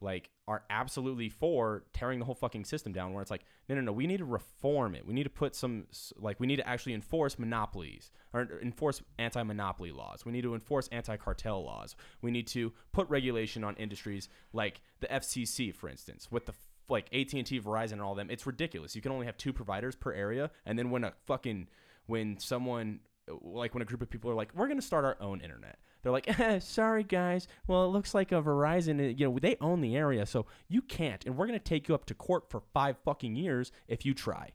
like 0.00 0.30
are 0.46 0.62
absolutely 0.70 1.28
for 1.28 1.84
tearing 1.92 2.18
the 2.18 2.24
whole 2.24 2.34
fucking 2.34 2.64
system 2.64 2.92
down 2.92 3.12
where 3.12 3.22
it's 3.22 3.30
like 3.30 3.44
no 3.68 3.74
no 3.74 3.80
no 3.80 3.92
we 3.92 4.06
need 4.06 4.18
to 4.18 4.24
reform 4.24 4.94
it. 4.94 5.06
We 5.06 5.14
need 5.14 5.24
to 5.24 5.30
put 5.30 5.54
some 5.54 5.86
like 6.16 6.38
we 6.38 6.46
need 6.46 6.56
to 6.56 6.68
actually 6.68 6.94
enforce 6.94 7.38
monopolies 7.38 8.10
or 8.32 8.48
enforce 8.62 9.02
anti-monopoly 9.18 9.92
laws. 9.92 10.24
We 10.24 10.32
need 10.32 10.42
to 10.42 10.54
enforce 10.54 10.88
anti-cartel 10.88 11.64
laws. 11.64 11.96
We 12.22 12.30
need 12.30 12.46
to 12.48 12.72
put 12.92 13.08
regulation 13.08 13.64
on 13.64 13.76
industries 13.76 14.28
like 14.52 14.80
the 15.00 15.06
FCC 15.06 15.74
for 15.74 15.88
instance 15.88 16.28
with 16.30 16.46
the 16.46 16.54
like 16.88 17.06
AT&T 17.14 17.60
Verizon 17.60 17.92
and 17.92 18.02
all 18.02 18.14
them. 18.14 18.28
It's 18.30 18.46
ridiculous. 18.46 18.94
You 18.94 19.00
can 19.00 19.12
only 19.12 19.26
have 19.26 19.38
two 19.38 19.52
providers 19.52 19.94
per 19.94 20.12
area 20.12 20.50
and 20.66 20.78
then 20.78 20.90
when 20.90 21.04
a 21.04 21.12
fucking 21.26 21.68
when 22.06 22.38
someone 22.38 23.00
like 23.42 23.74
when 23.74 23.80
a 23.80 23.86
group 23.86 24.02
of 24.02 24.10
people 24.10 24.30
are 24.30 24.34
like 24.34 24.50
we're 24.54 24.66
going 24.66 24.78
to 24.78 24.86
start 24.86 25.04
our 25.04 25.16
own 25.20 25.40
internet 25.40 25.78
they're 26.04 26.12
like, 26.12 26.38
eh, 26.38 26.58
sorry 26.60 27.02
guys. 27.02 27.48
Well, 27.66 27.86
it 27.86 27.88
looks 27.88 28.14
like 28.14 28.30
a 28.30 28.42
Verizon, 28.42 29.00
uh, 29.00 29.14
you 29.16 29.26
know, 29.26 29.38
they 29.40 29.56
own 29.60 29.80
the 29.80 29.96
area, 29.96 30.26
so 30.26 30.46
you 30.68 30.82
can't, 30.82 31.24
and 31.24 31.36
we're 31.36 31.46
gonna 31.46 31.58
take 31.58 31.88
you 31.88 31.94
up 31.94 32.04
to 32.06 32.14
court 32.14 32.48
for 32.50 32.60
five 32.72 32.96
fucking 33.04 33.34
years 33.34 33.72
if 33.88 34.04
you 34.04 34.14
try. 34.14 34.50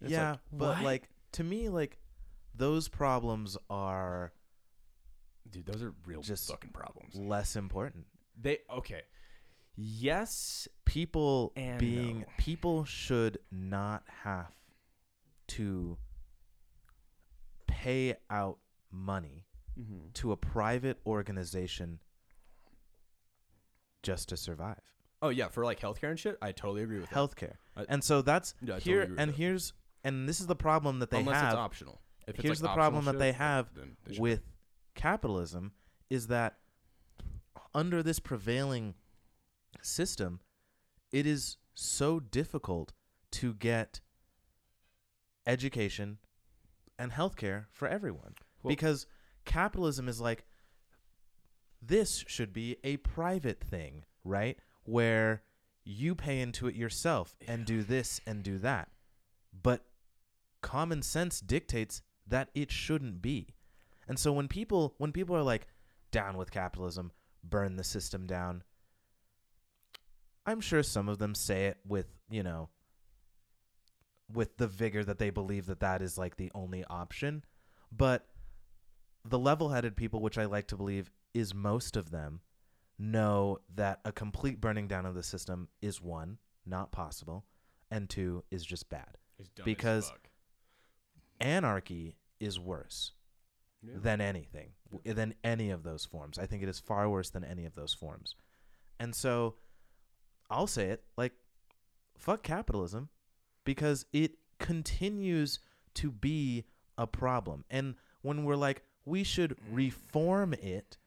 It's 0.00 0.10
yeah, 0.10 0.30
like, 0.32 0.40
but 0.52 0.76
what? 0.76 0.82
like 0.82 1.08
to 1.32 1.44
me, 1.44 1.68
like 1.68 1.98
those 2.56 2.88
problems 2.88 3.56
are 3.68 4.32
dude, 5.50 5.66
those 5.66 5.82
are 5.82 5.92
real 6.06 6.22
just 6.22 6.50
fucking 6.50 6.70
problems. 6.70 7.14
less 7.14 7.54
important. 7.54 8.06
They 8.40 8.58
okay, 8.70 9.02
yes, 9.76 10.66
People 10.86 11.52
being 11.78 12.20
no. 12.20 12.26
people 12.38 12.84
should 12.84 13.38
not 13.50 14.04
have 14.22 14.52
to 15.48 15.98
pay 17.66 18.14
out 18.30 18.58
money 18.92 19.43
mm-hmm. 19.78 20.08
to 20.14 20.32
a 20.32 20.36
private 20.36 20.98
organization 21.06 22.00
just 24.02 24.28
to 24.28 24.36
survive. 24.36 24.80
oh 25.22 25.30
yeah, 25.30 25.48
for 25.48 25.64
like 25.64 25.80
healthcare 25.80 26.10
and 26.10 26.18
shit, 26.18 26.36
I 26.42 26.52
totally 26.52 26.82
agree 26.82 26.98
with. 27.00 27.10
Healthcare. 27.10 27.54
I- 27.76 27.86
And 27.88 28.04
so 28.04 28.20
that's 28.22 28.54
Yeah, 28.60 28.74
I 28.74 28.78
totally 28.78 28.92
here 28.92 29.02
and 29.18 29.30
that. 29.30 29.36
here's 29.36 29.72
and 30.02 30.28
this 30.28 30.40
is 30.40 30.46
the 30.46 30.56
problem 30.56 30.98
that 30.98 31.10
they 31.10 31.20
Unless 31.20 31.36
have 31.36 31.52
it's 31.52 31.56
optional. 31.58 32.00
If 32.26 32.34
it's 32.36 32.42
here's 32.42 32.62
like 32.62 32.70
the 32.72 32.74
problem 32.74 32.98
optional 33.08 33.12
that 33.14 33.18
they 33.18 33.32
have 33.32 33.68
they 34.06 34.18
with 34.18 34.42
capitalism 34.94 35.72
is 36.10 36.26
that 36.28 36.58
under 37.74 38.02
this 38.02 38.18
prevailing 38.20 38.94
system, 39.82 40.40
it 41.10 41.26
is 41.26 41.56
so 41.74 42.20
difficult 42.20 42.92
to 43.32 43.54
get 43.54 44.00
education 45.46 46.18
and 46.98 47.12
healthcare 47.12 47.66
for 47.72 47.88
everyone 47.88 48.34
Well- 48.62 48.68
because 48.70 49.06
capitalism 49.44 50.08
is 50.08 50.20
like 50.20 50.44
this 51.80 52.24
should 52.26 52.52
be 52.52 52.76
a 52.82 52.96
private 52.98 53.60
thing, 53.60 54.04
right? 54.24 54.58
Where 54.84 55.42
you 55.84 56.14
pay 56.14 56.40
into 56.40 56.66
it 56.66 56.74
yourself 56.74 57.36
and 57.46 57.64
do 57.64 57.82
this 57.82 58.20
and 58.26 58.42
do 58.42 58.58
that. 58.58 58.88
But 59.62 59.84
common 60.62 61.02
sense 61.02 61.40
dictates 61.40 62.02
that 62.26 62.48
it 62.54 62.70
shouldn't 62.70 63.20
be. 63.20 63.54
And 64.08 64.18
so 64.18 64.32
when 64.32 64.48
people 64.48 64.94
when 64.98 65.12
people 65.12 65.36
are 65.36 65.42
like 65.42 65.66
down 66.10 66.36
with 66.36 66.50
capitalism, 66.50 67.12
burn 67.42 67.76
the 67.76 67.84
system 67.84 68.26
down, 68.26 68.62
I'm 70.46 70.60
sure 70.60 70.82
some 70.82 71.08
of 71.08 71.18
them 71.18 71.34
say 71.34 71.66
it 71.66 71.78
with, 71.86 72.06
you 72.30 72.42
know, 72.42 72.68
with 74.32 74.56
the 74.56 74.66
vigor 74.66 75.04
that 75.04 75.18
they 75.18 75.30
believe 75.30 75.66
that 75.66 75.80
that 75.80 76.02
is 76.02 76.18
like 76.18 76.36
the 76.36 76.50
only 76.54 76.84
option, 76.88 77.44
but 77.92 78.26
the 79.24 79.38
level-headed 79.38 79.96
people 79.96 80.20
which 80.20 80.38
I 80.38 80.44
like 80.44 80.66
to 80.68 80.76
believe 80.76 81.10
is 81.32 81.54
most 81.54 81.96
of 81.96 82.10
them 82.10 82.40
know 82.98 83.58
that 83.74 84.00
a 84.04 84.12
complete 84.12 84.60
burning 84.60 84.86
down 84.86 85.06
of 85.06 85.14
the 85.14 85.22
system 85.22 85.68
is 85.82 86.00
one, 86.00 86.38
not 86.66 86.92
possible, 86.92 87.44
and 87.90 88.08
two 88.08 88.44
is 88.50 88.64
just 88.64 88.88
bad. 88.88 89.18
It's 89.38 89.48
dumb 89.48 89.62
as 89.62 89.64
because-. 89.64 90.12
Anarchy 91.40 92.16
is 92.40 92.58
worse 92.60 93.12
Yeah. 93.82 93.94
than 93.96 94.20
anything, 94.20 94.72
w- 94.90 95.12
than 95.14 95.34
any 95.42 95.70
of 95.70 95.82
those 95.82 96.04
forms. 96.06 96.38
I 96.38 96.46
think 96.46 96.62
it 96.62 96.68
is 96.68 96.78
far 96.80 97.08
worse 97.10 97.30
than 97.30 97.44
any 97.44 97.64
of 97.64 97.74
those 97.74 97.92
forms. 97.92 98.34
And 98.98 99.14
so 99.14 99.56
I'll 100.48 100.66
say 100.66 100.88
it 100.90 101.04
like, 101.16 101.32
fuck 102.16 102.42
capitalism 102.42 103.08
because 103.64 104.06
it 104.12 104.38
continues 104.58 105.58
to 105.94 106.10
be 106.10 106.64
a 106.96 107.06
problem. 107.06 107.64
And 107.68 107.96
when 108.22 108.44
we're 108.44 108.56
like, 108.56 108.84
we 109.04 109.22
should 109.24 109.56
reform 109.70 110.54
it, 110.54 110.98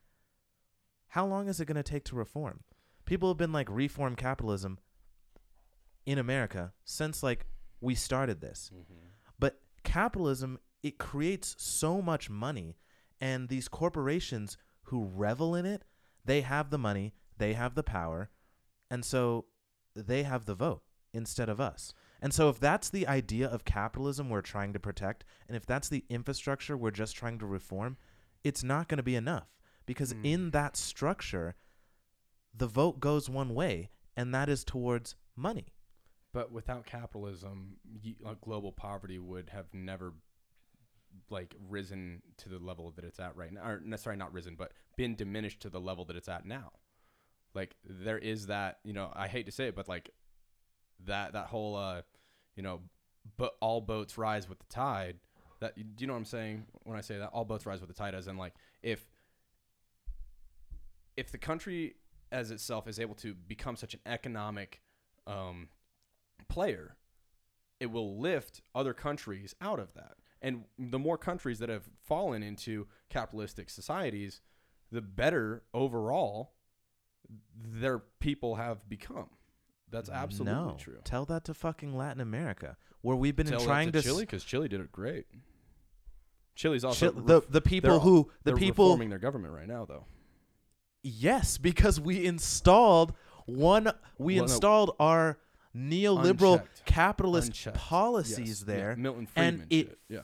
how 1.10 1.26
long 1.26 1.48
is 1.48 1.60
it 1.60 1.66
going 1.66 1.76
to 1.76 1.84
take 1.84 2.04
to 2.06 2.16
reform? 2.16 2.62
People 3.06 3.30
have 3.30 3.38
been 3.38 3.54
like, 3.54 3.68
reform 3.70 4.16
capitalism 4.16 4.80
in 6.06 6.18
America 6.18 6.74
since 6.86 7.24
like 7.24 7.46
we 7.82 7.96
started 7.96 8.42
this. 8.42 8.72
Mm-hmm. 8.74 9.08
But 9.40 9.60
capitalism, 9.84 10.60
it 10.84 10.98
creates 10.98 11.56
so 11.58 12.02
much 12.02 12.30
money, 12.30 12.78
and 13.20 13.50
these 13.50 13.68
corporations 13.68 14.58
who 14.84 15.06
revel 15.06 15.56
in 15.56 15.66
it, 15.66 15.84
they 16.24 16.42
have 16.42 16.70
the 16.70 16.78
money, 16.78 17.14
they 17.38 17.54
have 17.54 17.76
the 17.76 17.84
power, 17.84 18.30
and 18.90 19.04
so 19.04 19.46
they 19.96 20.24
have 20.24 20.46
the 20.46 20.56
vote 20.56 20.82
instead 21.14 21.50
of 21.50 21.60
us. 21.60 21.94
And 22.22 22.34
so 22.34 22.50
if 22.50 22.60
that's 22.60 22.90
the 22.90 23.08
idea 23.08 23.48
of 23.48 23.64
capitalism 23.66 24.30
we're 24.30 24.42
trying 24.42 24.74
to 24.74 24.80
protect, 24.80 25.24
and 25.48 25.56
if 25.56 25.66
that's 25.66 25.90
the 25.90 26.04
infrastructure 26.10 26.76
we're 26.76 26.92
just 26.92 27.16
trying 27.16 27.38
to 27.40 27.46
reform, 27.46 27.98
it's 28.44 28.64
not 28.64 28.88
going 28.88 28.98
to 28.98 29.04
be 29.04 29.16
enough 29.16 29.48
because 29.86 30.14
Mm. 30.14 30.26
in 30.26 30.52
that 30.52 30.76
structure, 30.76 31.56
the 32.54 32.68
vote 32.68 33.00
goes 33.00 33.30
one 33.30 33.54
way, 33.54 33.90
and 34.16 34.34
that 34.34 34.50
is 34.50 34.64
towards 34.64 35.16
money. 35.36 35.74
But 36.34 36.52
without 36.52 36.86
capitalism, 36.86 37.78
y- 38.04 38.16
like 38.20 38.42
global 38.42 38.72
poverty 38.72 39.20
would 39.20 39.50
have 39.50 39.74
never 39.74 40.14
like 41.30 41.56
risen 41.68 42.22
to 42.38 42.50
the 42.50 42.60
level 42.60 42.92
that 42.92 43.04
it's 43.06 43.20
at 43.20 43.36
right 43.36 43.52
now. 43.52 43.62
Or 43.68 43.98
sorry, 43.98 44.18
not 44.18 44.34
risen, 44.34 44.56
but 44.56 44.72
been 44.98 45.16
diminished 45.16 45.62
to 45.62 45.70
the 45.70 45.80
level 45.80 46.06
that 46.06 46.16
it's 46.16 46.30
at 46.30 46.46
now. 46.46 46.72
Like 47.54 47.76
there 47.84 48.18
is 48.20 48.48
that, 48.48 48.80
you 48.84 48.94
know, 48.94 49.12
I 49.16 49.28
hate 49.28 49.46
to 49.48 49.52
say 49.52 49.68
it, 49.68 49.76
but 49.76 49.88
like 49.88 50.10
that 51.06 51.34
that 51.34 51.48
whole 51.48 51.76
uh, 51.76 52.02
you 52.56 52.64
know, 52.64 52.82
but 53.38 53.56
all 53.62 53.82
boats 53.82 54.18
rise 54.18 54.50
with 54.50 54.60
the 54.60 54.66
tide. 54.70 55.18
That 55.60 55.76
do 55.76 55.84
you 56.00 56.08
know 56.08 56.14
what 56.14 56.20
I'm 56.20 56.26
saying 56.26 56.66
when 56.84 56.98
I 56.98 57.02
say 57.02 57.18
that 57.18 57.30
all 57.34 57.46
boats 57.46 57.66
rise 57.66 57.80
with 57.80 57.90
the 57.90 57.96
tide? 57.96 58.16
As 58.16 58.28
in 58.28 58.38
like 58.38 58.54
if 58.82 59.06
if 61.16 61.32
the 61.32 61.38
country 61.38 61.96
as 62.32 62.52
itself 62.52 62.88
is 62.88 63.00
able 63.00 63.16
to 63.16 63.34
become 63.34 63.76
such 63.76 63.94
an 63.94 64.02
economic 64.06 64.82
um, 65.26 65.70
player, 66.50 66.98
it 67.80 67.88
will 67.88 68.20
lift 68.20 68.62
other 68.76 68.94
countries 68.94 69.56
out 69.62 69.80
of 69.80 69.94
that. 69.94 70.16
And 70.42 70.66
the 70.78 71.00
more 71.00 71.18
countries 71.18 71.60
that 71.60 71.70
have 71.70 71.90
fallen 72.06 72.44
into 72.44 72.88
capitalistic 73.10 73.70
societies, 73.70 74.42
the 74.92 75.02
better 75.02 75.64
overall 75.74 76.54
their 77.56 78.00
people 78.20 78.56
have 78.56 78.88
become. 78.88 79.30
That's 79.90 80.10
absolutely 80.10 80.54
no. 80.54 80.76
true. 80.80 80.98
Tell 81.04 81.26
that 81.26 81.46
to 81.46 81.54
fucking 81.54 81.96
Latin 81.96 82.22
America, 82.22 82.76
where 83.02 83.16
we've 83.16 83.36
been 83.36 83.48
Tell 83.48 83.60
trying 83.62 83.92
to, 83.94 84.02
to 84.02 84.08
Chile 84.08 84.24
because 84.24 84.44
Chile 84.44 84.68
did 84.68 84.82
it 84.82 84.92
great. 84.92 85.26
Chile's 86.56 86.84
also 86.84 87.12
Chil- 87.12 87.22
the 87.24 87.42
the 87.50 87.62
people 87.62 88.00
who 88.00 88.30
the 88.44 88.52
they're 88.52 88.56
people 88.58 88.86
reforming 88.88 89.10
their 89.10 89.20
government 89.20 89.54
right 89.54 89.68
now, 89.68 89.86
though. 89.86 90.06
yes 91.04 91.58
because 91.58 92.00
we 92.00 92.26
installed 92.26 93.14
one 93.46 93.92
we 94.18 94.36
Well, 94.36 94.46
no. 94.48 94.52
installed 94.54 94.96
our 95.00 95.38
neoliberal 95.76 96.54
Unchecked. 96.60 96.86
capitalist 96.86 97.48
Unchecked. 97.50 97.78
policies 97.78 98.40
Yes, 98.40 98.66
yeah, 98.68 98.74
there 98.76 98.96
Milton 98.98 99.20
and 99.22 99.30
Friedman 99.30 99.68
it 99.70 99.88
shit. 99.90 100.00
Yeah. 100.10 100.20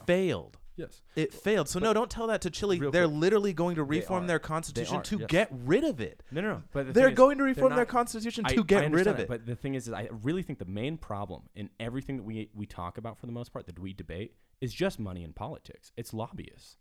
Yes. 0.76 1.02
It 1.16 1.34
failed. 1.34 1.70
So 1.70 1.80
no, 1.80 1.94
don't 1.94 2.10
tell 2.10 2.28
that 2.28 2.42
to 2.42 2.50
Chile. 2.50 2.80
They're 2.80 3.08
quick. 3.08 3.20
literally 3.20 3.54
going 3.54 3.76
to 3.76 3.84
reform 3.84 4.28
their 4.28 4.40
constitution 4.40 4.98
are, 4.98 5.04
to 5.04 5.20
yes. 5.20 5.28
get 5.30 5.50
rid 5.52 5.84
of 5.84 6.02
it. 6.02 6.24
No, 6.32 6.42
no, 6.42 6.48
no. 6.54 6.64
But 6.72 6.88
the 6.88 6.94
They're 6.94 7.10
is, 7.10 7.16
going 7.16 7.38
to 7.38 7.44
reform 7.44 7.76
their 7.76 7.86
constitution 7.86 8.46
I- 8.46 8.54
to 8.54 8.64
get 8.64 8.92
rid 8.92 9.08
of 9.08 9.18
that, 9.18 9.24
it. 9.24 9.30
But 9.30 9.46
the 9.46 9.56
thing 9.56 9.76
is, 9.76 9.88
is 9.88 9.94
I 9.94 10.10
really 10.24 10.42
think 10.42 10.60
the 10.60 10.66
main 10.66 10.98
problem 10.98 11.44
in 11.56 11.70
everything 11.80 12.18
that 12.18 12.24
we 12.24 12.50
we 12.54 12.66
talk 12.66 12.98
about 12.98 13.20
for 13.20 13.26
the 13.28 13.32
most 13.32 13.54
part 13.54 13.68
that 13.68 13.78
we 13.80 13.94
debate 13.94 14.34
is 14.62 14.74
just 14.74 15.00
money 15.00 15.24
and 15.24 15.36
politics. 15.36 15.92
It's 15.96 16.14
lobbyists. 16.14 16.78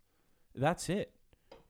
That's 0.55 0.89
it. 0.89 1.13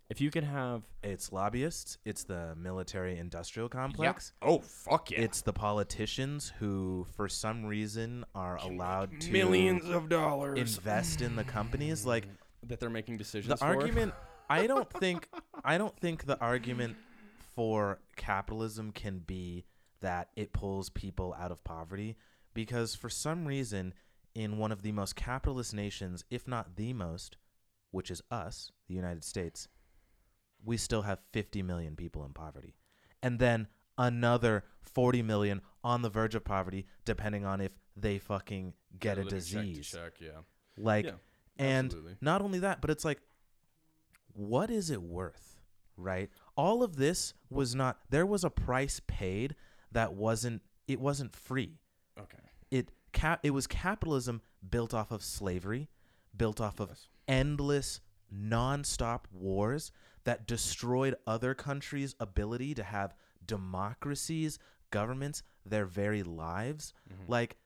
If 0.09 0.21
you 0.21 0.29
could 0.31 0.43
have 0.43 0.83
It's 1.01 1.31
lobbyists. 1.31 1.97
It's 2.05 2.23
the 2.23 2.55
military 2.55 3.17
industrial 3.17 3.69
complex. 3.69 4.33
Oh 4.41 4.59
fuck 4.59 5.11
yeah! 5.11 5.21
It's 5.21 5.41
the 5.41 5.53
politicians 5.53 6.53
who, 6.59 7.07
for 7.15 7.27
some 7.27 7.65
reason, 7.65 8.25
are 8.35 8.57
allowed 8.57 9.21
to 9.21 9.31
millions 9.31 9.89
of 9.89 10.09
dollars 10.09 10.59
invest 10.59 11.21
in 11.21 11.35
the 11.35 11.43
companies. 11.43 12.05
Like 12.05 12.27
that 12.67 12.79
they're 12.79 12.89
making 12.89 13.17
decisions. 13.17 13.49
the 13.49 13.57
for. 13.57 13.65
argument, 13.65 14.13
I 14.49 14.67
don't 14.67 14.89
think, 14.91 15.29
I 15.63 15.77
don't 15.77 15.97
think 15.99 16.25
the 16.25 16.39
argument 16.39 16.95
for 17.55 17.99
capitalism 18.15 18.91
can 18.91 19.19
be 19.19 19.65
that 20.01 20.29
it 20.35 20.53
pulls 20.53 20.89
people 20.89 21.35
out 21.39 21.51
of 21.51 21.63
poverty 21.63 22.17
because 22.53 22.95
for 22.95 23.09
some 23.09 23.45
reason 23.45 23.93
in 24.35 24.57
one 24.57 24.71
of 24.71 24.81
the 24.81 24.91
most 24.91 25.15
capitalist 25.15 25.73
nations, 25.73 26.25
if 26.29 26.47
not 26.47 26.75
the 26.75 26.93
most, 26.93 27.37
which 27.91 28.09
is 28.09 28.21
us, 28.31 28.71
the 28.87 28.95
United 28.95 29.23
States, 29.23 29.67
we 30.63 30.77
still 30.77 31.01
have 31.03 31.19
50 31.31 31.61
million 31.63 31.95
people 31.95 32.25
in 32.25 32.33
poverty. 32.33 32.75
And 33.21 33.39
then 33.39 33.67
another 33.97 34.63
40 34.81 35.21
million 35.21 35.61
on 35.83 36.01
the 36.01 36.09
verge 36.09 36.35
of 36.35 36.43
poverty 36.43 36.85
depending 37.05 37.45
on 37.45 37.61
if 37.61 37.71
they 37.95 38.17
fucking 38.19 38.73
get 38.99 39.17
a 39.17 39.23
Living 39.23 39.29
check 39.39 39.39
disease. 39.39 39.91
check, 39.91 40.13
yeah. 40.19 40.29
Like 40.77 41.05
Yeah, 41.05 41.11
and 41.57 41.85
absolutely. 41.87 42.15
not 42.21 42.41
only 42.41 42.59
that, 42.59 42.81
but 42.81 42.89
it's 42.89 43.05
like, 43.05 43.19
what 44.33 44.71
is 44.71 44.89
it 44.89 45.01
worth, 45.01 45.59
right? 45.97 46.29
All 46.55 46.81
of 46.83 46.95
this 46.95 47.33
was 47.49 47.75
not. 47.75 47.99
There 48.09 48.25
was 48.25 48.43
a 48.43 48.49
price 48.49 48.99
paid 49.05 49.55
that 49.91 50.13
wasn't. 50.13 50.61
It 50.87 50.99
wasn't 50.99 51.35
free. 51.35 51.77
Okay. 52.19 52.37
It 52.71 52.89
cap. 53.11 53.39
It 53.43 53.51
was 53.51 53.67
capitalism 53.67 54.41
built 54.67 54.93
off 54.93 55.11
of 55.11 55.21
slavery, 55.23 55.89
built 56.35 56.59
off 56.59 56.79
of 56.79 56.89
Yes. 56.89 57.07
endless, 57.27 58.01
nonstop 58.33 59.25
wars 59.31 59.91
that 60.23 60.47
destroyed 60.47 61.15
other 61.27 61.53
countries' 61.53 62.15
ability 62.19 62.73
to 62.75 62.83
have 62.83 63.15
democracies, 63.45 64.59
governments, 64.89 65.43
their 65.65 65.85
very 65.85 66.23
lives. 66.23 66.93
Mhm. 67.09 67.27
Like, 67.27 67.57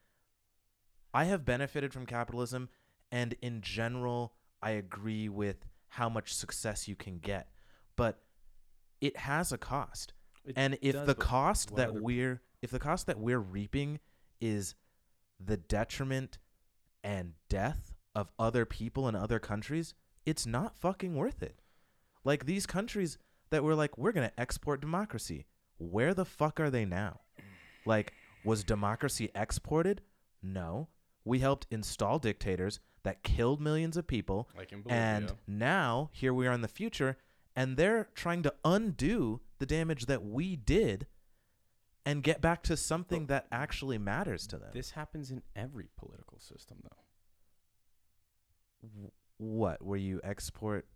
I 1.13 1.25
have 1.25 1.45
benefited 1.45 1.93
from 1.93 2.05
capitalism, 2.05 2.69
and 3.11 3.33
in 3.41 3.61
general, 3.61 4.35
I 4.61 4.71
agree 4.71 5.29
with 5.29 5.65
how 5.89 6.09
much 6.09 6.33
success 6.33 6.87
you 6.87 6.95
can 6.95 7.19
get, 7.19 7.51
but 7.95 8.23
it 9.01 9.17
has 9.17 9.51
a 9.51 9.57
cost. 9.57 10.13
It 10.43 10.53
and 10.57 10.77
if 10.81 11.05
the 11.05 11.15
cost 11.15 11.75
that 11.75 11.93
we're 11.93 12.41
if 12.61 12.71
the 12.71 12.79
cost 12.79 13.05
that 13.05 13.19
we're 13.19 13.39
reaping 13.39 13.99
is 14.41 14.75
the 15.39 15.57
detriment 15.57 16.39
and 17.03 17.35
death 17.49 17.93
of 18.15 18.31
other 18.39 18.65
people 18.65 19.07
in 19.07 19.15
other 19.15 19.39
countries, 19.39 19.93
it's 20.25 20.45
not 20.45 20.75
fucking 20.75 21.15
worth 21.15 21.43
it. 21.43 21.61
Like 22.27 22.45
these 22.45 22.65
countries 22.65 23.17
that 23.51 23.63
were 23.63 23.73
like, 23.73 23.97
we're 23.97 24.11
gonna 24.11 24.33
export 24.37 24.81
democracy. 24.81 25.45
Where 25.77 26.13
the 26.13 26.25
fuck 26.25 26.59
are 26.59 26.69
they 26.69 26.83
now? 26.83 27.21
Like, 27.85 28.11
was 28.43 28.65
democracy 28.65 29.31
exported? 29.33 30.01
No. 30.43 30.89
We 31.23 31.39
helped 31.39 31.67
install 31.71 32.19
dictators 32.19 32.81
that 33.03 33.23
killed 33.23 33.61
millions 33.61 33.95
of 33.95 34.07
people 34.07 34.49
like 34.57 34.73
in 34.73 34.81
Bolivia. 34.81 35.01
and 35.01 35.31
now 35.47 36.09
here 36.11 36.33
we 36.33 36.47
are 36.47 36.51
in 36.51 36.61
the 36.61 36.67
future, 36.67 37.17
and 37.55 37.77
they're 37.77 38.09
trying 38.13 38.43
to 38.43 38.53
undo 38.65 39.39
the 39.59 39.65
damage 39.65 40.07
that 40.07 40.25
we 40.25 40.57
did 40.57 41.07
and 42.05 42.23
get 42.23 42.41
back 42.41 42.61
to 42.63 42.75
something 42.75 43.27
that 43.27 43.47
actually 43.53 43.97
matters 43.97 44.47
to 44.47 44.57
them. 44.57 44.71
this 44.73 44.91
happens 44.91 45.31
in 45.31 45.41
every 45.55 45.87
political 45.95 46.39
system, 46.39 46.79
though. 46.83 47.03
W- 48.89 49.11
what? 49.37 49.81
Where 49.81 49.97
you 49.97 50.19
export? 50.25 50.87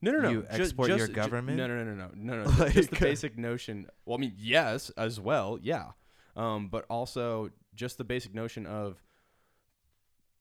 No, 0.00 0.12
no, 0.12 0.18
no. 0.20 0.30
You 0.30 0.42
ju- 0.42 0.46
export 0.50 0.88
your 0.88 0.98
just- 0.98 1.10
ju- 1.10 1.14
government? 1.14 1.56
no, 1.58 1.66
no, 1.66 1.82
no, 1.84 1.94
no, 1.94 2.10
no, 2.14 2.44
no. 2.44 2.50
no. 2.50 2.68
just 2.70 2.90
the 2.90 2.96
basic 3.00 3.36
notion. 3.36 3.88
Well, 4.04 4.16
I 4.16 4.20
mean, 4.20 4.34
yes, 4.36 4.90
as 4.96 5.18
well, 5.20 5.58
yeah. 5.60 5.92
Um, 6.36 6.68
but 6.68 6.84
also 6.88 7.50
just 7.74 7.98
the 7.98 8.04
basic 8.04 8.32
notion 8.34 8.64
of, 8.66 9.02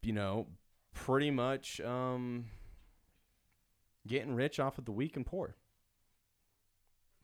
you 0.03 0.13
know, 0.13 0.47
pretty 0.93 1.31
much 1.31 1.81
um, 1.81 2.45
getting 4.07 4.35
rich 4.35 4.59
off 4.59 4.77
of 4.77 4.85
the 4.85 4.91
weak 4.91 5.15
and 5.15 5.25
poor, 5.25 5.55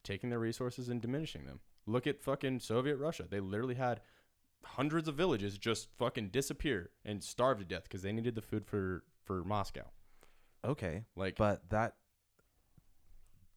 taking 0.03 0.29
their 0.29 0.39
resources 0.39 0.89
and 0.89 1.01
diminishing 1.01 1.45
them. 1.45 1.59
Look 1.85 2.07
at 2.07 2.21
fucking 2.21 2.61
Soviet 2.61 2.95
Russia. 2.97 3.25
They 3.29 3.39
literally 3.39 3.75
had 3.75 4.01
hundreds 4.65 5.07
of 5.07 5.15
villages 5.15 5.57
just 5.57 5.89
fucking 5.97 6.29
disappear 6.29 6.89
and 7.03 7.23
starve 7.23 7.59
to 7.59 7.65
death 7.65 7.83
because 7.83 8.01
they 8.01 8.13
needed 8.13 8.35
the 8.35 8.41
food 8.41 8.65
for 8.65 9.03
for 9.23 9.43
Moscow. 9.43 9.85
Okay, 10.65 11.03
Like, 11.15 11.35
but 11.35 11.69
that 11.69 11.95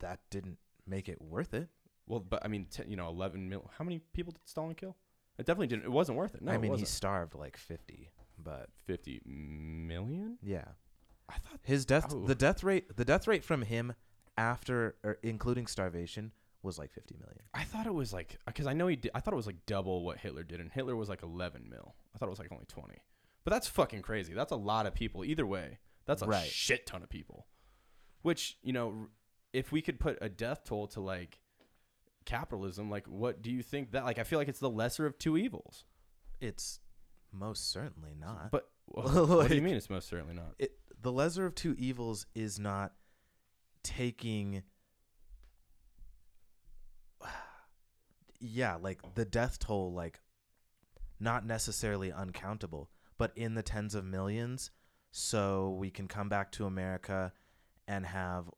that 0.00 0.20
didn't 0.30 0.58
make 0.86 1.08
it 1.08 1.20
worth 1.20 1.54
it. 1.54 1.68
Well, 2.06 2.20
but 2.20 2.44
I 2.44 2.48
mean, 2.48 2.66
t- 2.70 2.84
you 2.86 2.96
know, 2.96 3.08
11 3.08 3.48
mil. 3.48 3.70
How 3.78 3.84
many 3.84 4.00
people 4.12 4.32
did 4.32 4.46
Stalin 4.48 4.74
kill? 4.74 4.96
It 5.38 5.44
definitely 5.46 5.66
didn't. 5.66 5.84
It 5.84 5.90
wasn't 5.92 6.18
worth 6.18 6.34
it. 6.34 6.42
No, 6.42 6.52
I 6.52 6.58
mean, 6.58 6.74
he 6.76 6.84
starved 6.84 7.34
like 7.34 7.56
fifty, 7.56 8.10
but 8.38 8.70
50 8.86 9.20
million. 9.26 10.38
yeah, 10.42 10.64
I 11.28 11.34
thought. 11.34 11.60
his 11.62 11.84
death 11.84 12.06
Oh. 12.14 12.24
the 12.26 12.34
death 12.34 12.62
rate 12.64 12.96
the 12.96 13.04
death 13.04 13.26
rate 13.26 13.44
from 13.44 13.62
him 13.62 13.94
after 14.38 14.96
or 15.04 15.18
including 15.22 15.66
starvation 15.66 16.32
was 16.62 16.78
like 16.78 16.90
fifty 16.92 17.16
million. 17.18 17.40
I 17.54 17.64
thought 17.64 17.86
it 17.86 17.92
was 17.94 18.12
like 18.12 18.38
uh, 18.46 18.50
because 18.52 18.66
I 18.66 18.72
know 18.72 18.86
he. 18.86 18.96
Did, 18.96 19.10
I 19.14 19.20
thought 19.20 19.34
it 19.34 19.36
was 19.36 19.46
like 19.46 19.66
double 19.66 20.04
what 20.04 20.18
Hitler 20.18 20.42
did, 20.42 20.60
and 20.60 20.70
Hitler 20.72 20.96
was 20.96 21.08
like 21.08 21.22
11 21.22 21.68
mil. 21.68 21.94
I 22.14 22.18
thought 22.18 22.26
it 22.26 22.30
was 22.30 22.38
like 22.38 22.50
only 22.52 22.64
20. 22.66 22.94
But 23.44 23.50
that's 23.52 23.66
fucking 23.68 24.02
crazy. 24.02 24.32
That's 24.32 24.52
a 24.52 24.56
lot 24.56 24.86
of 24.86 24.94
people. 24.94 25.24
Either 25.24 25.46
way, 25.46 25.78
that's 26.06 26.22
a 26.22 26.26
Right. 26.26 26.46
shit 26.48 26.86
ton 26.86 27.02
of 27.02 27.08
people. 27.08 27.46
Which 28.22 28.56
you 28.62 28.72
know, 28.72 29.08
if 29.56 29.72
we 29.72 29.80
could 29.80 29.98
put 29.98 30.18
a 30.20 30.28
death 30.28 30.64
toll 30.64 30.86
to 30.88 31.00
like 31.00 31.38
capitalism, 32.26 32.90
like 32.90 33.06
what 33.06 33.40
do 33.40 33.50
you 33.50 33.62
think 33.62 33.92
that? 33.92 34.04
Like, 34.04 34.18
I 34.18 34.22
feel 34.22 34.38
like 34.38 34.48
it's 34.48 34.60
the 34.60 34.68
lesser 34.68 35.06
of 35.06 35.18
two 35.18 35.38
evils. 35.38 35.84
It's 36.42 36.80
most 37.32 37.72
certainly 37.72 38.14
not. 38.18 38.50
But 38.50 38.68
what 38.84 39.48
do 39.48 39.54
you 39.54 39.62
mean? 39.62 39.74
It's 39.74 39.88
most 39.88 40.08
certainly 40.08 40.34
not. 40.34 40.54
it, 40.58 40.72
the 41.00 41.10
lesser 41.10 41.46
of 41.46 41.54
two 41.54 41.74
evils 41.78 42.26
is 42.34 42.58
not 42.58 42.92
taking 43.82 44.62
yeah 48.40 48.76
like 48.76 49.00
the 49.14 49.24
death 49.24 49.58
toll 49.58 49.92
like 49.92 50.20
not 51.18 51.46
necessarily 51.46 52.12
uncountable 52.12 52.90
but 53.16 53.32
in 53.36 53.54
the 53.54 53.62
tens 53.62 53.94
of 53.94 54.04
millions 54.04 54.70
so 55.12 55.76
we 55.78 55.90
can 55.90 56.08
come 56.08 56.28
back 56.28 56.50
to 56.50 56.66
america 56.66 57.32
and 57.86 58.04
have 58.04 58.50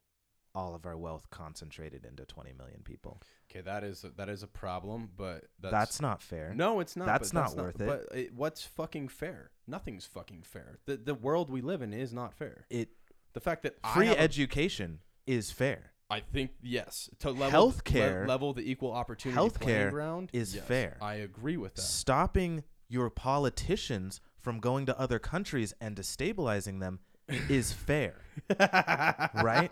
all 0.59 0.75
of 0.75 0.85
our 0.85 0.97
wealth 0.97 1.31
concentrated 1.31 2.05
into 2.05 2.25
20 2.25 2.53
million 2.55 2.81
people 2.83 3.21
Okay, 3.51 3.61
that 3.63 3.85
is 3.85 4.05
that 4.17 4.29
is 4.29 4.43
a 4.43 4.47
problem, 4.47 5.11
but 5.17 5.45
that's, 5.61 5.73
that's, 5.73 6.01
not 6.01 6.21
fair 6.21 6.53
no, 6.55 6.81
it's 6.81 6.97
not. 6.97 7.07
That's 7.07 7.33
not 7.33 7.57
worth 7.57 7.81
it. 7.81 7.87
But 7.87 8.17
it, 8.17 8.35
what's 8.35 8.63
fucking 8.63 9.09
fair? 9.09 9.53
Nothing's 9.67 10.05
fucking 10.05 10.43
fair. 10.43 10.79
The 10.85 10.97
the 10.97 11.15
world 11.15 11.49
we 11.49 11.63
live 11.63 11.81
in 11.81 11.95
is 11.95 12.13
not 12.13 12.35
fair. 12.35 12.67
it 12.69 12.91
The 13.33 13.41
fact 13.41 13.63
that 13.63 13.77
I 13.83 13.95
free 13.95 14.07
have 14.09 14.17
a- 14.17 14.21
education 14.21 14.99
is 15.27 15.51
fair 15.51 15.93
I 16.11 16.21
think 16.21 16.53
yes. 16.63 17.11
To 17.21 17.31
level 17.31 17.73
Healthcare- 17.73 18.23
le- 18.23 18.29
level 18.29 18.53
the 18.55 18.71
equal 18.71 18.93
opportunity 18.93 19.39
healthcare 19.41 19.91
ground 19.91 20.31
is 20.33 20.55
yes, 20.55 20.65
fair. 20.65 20.97
I 21.01 21.15
agree 21.17 21.57
with 21.57 21.75
that. 21.75 21.83
stopping 21.83 22.65
your 22.89 23.11
politicians 23.11 24.21
from 24.39 24.61
going 24.61 24.87
to 24.87 24.99
other 24.99 25.19
countries 25.19 25.75
and 25.81 25.95
destabilizing 25.97 26.81
them 26.81 27.01
is 27.29 27.73
fair. 27.73 28.15
right? 28.61 29.69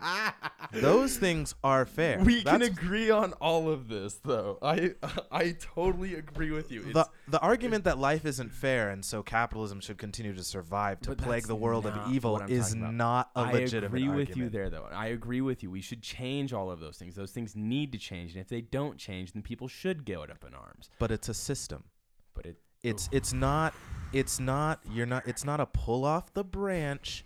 Those 0.73 1.17
things 1.17 1.55
are 1.63 1.85
fair. 1.85 2.19
We 2.19 2.43
can 2.43 2.61
agree 2.61 3.09
on 3.09 3.33
all 3.33 3.69
of 3.69 3.87
this, 3.87 4.15
though. 4.23 4.57
I 4.61 4.95
I 5.31 5.55
totally 5.59 6.15
agree 6.15 6.51
with 6.51 6.71
you. 6.71 6.81
the, 6.83 6.89
It's- 6.89 7.09
the 7.29 7.39
argument 7.39 7.85
that 7.85 7.97
life 7.97 8.25
isn't 8.25 8.51
fair 8.51 8.89
and 8.89 9.03
so 9.03 9.23
capitalism 9.23 9.79
should 9.79 9.97
continue 9.97 10.33
to 10.33 10.43
survive 10.43 10.99
to 11.01 11.15
plague 11.15 11.47
the 11.47 11.55
world 11.55 11.85
of 11.85 12.13
evil 12.13 12.37
is 12.41 12.75
not 12.75 13.31
a 13.35 13.39
I 13.39 13.51
legitimate 13.53 13.83
I 13.83 13.87
agree 13.87 14.01
argument. 14.07 14.29
with 14.29 14.37
you 14.37 14.49
there, 14.49 14.69
though. 14.69 14.87
I 14.91 15.07
agree 15.07 15.41
with 15.41 15.63
you. 15.63 15.71
We 15.71 15.81
should 15.81 16.01
change 16.01 16.51
all 16.53 16.69
of 16.69 16.79
those 16.79 16.97
things. 16.97 17.15
Those 17.15 17.31
things 17.31 17.55
need 17.55 17.91
to 17.93 17.97
change, 17.97 18.33
and 18.33 18.41
if 18.41 18.49
they 18.49 18.61
don't 18.61 18.97
change, 18.97 19.31
then 19.31 19.41
people 19.41 19.67
should 19.67 20.03
get 20.05 20.17
up 20.29 20.43
in 20.45 20.53
arms. 20.53 20.89
But 20.99 21.11
it's 21.11 21.29
a 21.29 21.33
system. 21.33 21.85
But 22.33 22.45
it 22.45 22.57
It's 22.83 23.07
it's 23.11 23.33
not 23.33 23.73
it's 24.13 24.39
not 24.39 24.81
you're 24.91 25.05
not 25.05 25.27
it's 25.27 25.43
not 25.45 25.59
a 25.59 25.65
pull 25.65 26.05
off 26.05 26.33
the 26.33 26.43
branch 26.43 27.23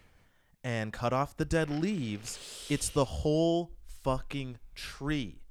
and 0.63 0.93
cut 0.93 1.13
off 1.13 1.35
the 1.37 1.45
dead 1.45 1.69
leaves. 1.69 2.65
It's 2.69 2.89
the 2.89 3.05
whole 3.05 3.71
fucking 4.03 4.59
tree. 4.75 5.41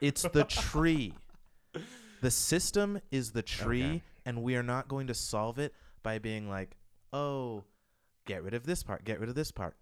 It's 0.00 0.22
the 0.22 0.44
tree. 0.44 1.12
The 2.22 2.30
system 2.30 2.98
is 3.10 3.32
the 3.32 3.42
tree 3.42 3.84
Okay. 3.84 4.02
and 4.24 4.42
we 4.42 4.56
are 4.56 4.62
not 4.62 4.88
going 4.88 5.06
to 5.08 5.14
solve 5.14 5.58
it 5.58 5.74
by 6.02 6.18
being 6.18 6.48
like, 6.48 6.76
"Oh, 7.12 7.64
get 8.24 8.42
rid 8.42 8.54
of 8.54 8.64
this 8.64 8.82
part, 8.82 9.04
get 9.04 9.20
rid 9.20 9.28
of 9.28 9.34
this 9.34 9.52
part." 9.52 9.76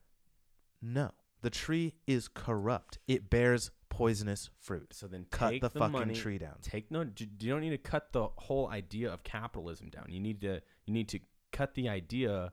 No. 0.82 1.12
The 1.42 1.48
tree 1.50 1.94
is 2.08 2.26
corrupt. 2.26 2.98
It 3.06 3.30
bears 3.30 3.70
poisonous 3.88 4.50
fruit. 4.60 4.92
so 4.92 5.06
then 5.06 5.26
Cut 5.30 5.50
take 5.50 5.62
the 5.62 5.70
fucking 5.70 5.92
money, 5.92 6.14
tree 6.14 6.38
down. 6.38 6.56
Take 6.60 6.90
no. 6.90 7.02
You 7.16 7.50
don't 7.50 7.60
need 7.60 7.70
to 7.70 7.78
cut 7.78 8.12
the 8.12 8.26
whole 8.36 8.68
idea 8.68 9.12
of 9.12 9.22
capitalism 9.22 9.88
down. 9.88 10.06
You 10.08 10.18
need 10.20 10.40
to. 10.40 10.60
You 10.86 10.92
need 10.92 11.08
to 11.10 11.20
cut 11.52 11.74
the 11.74 11.88
idea 11.88 12.52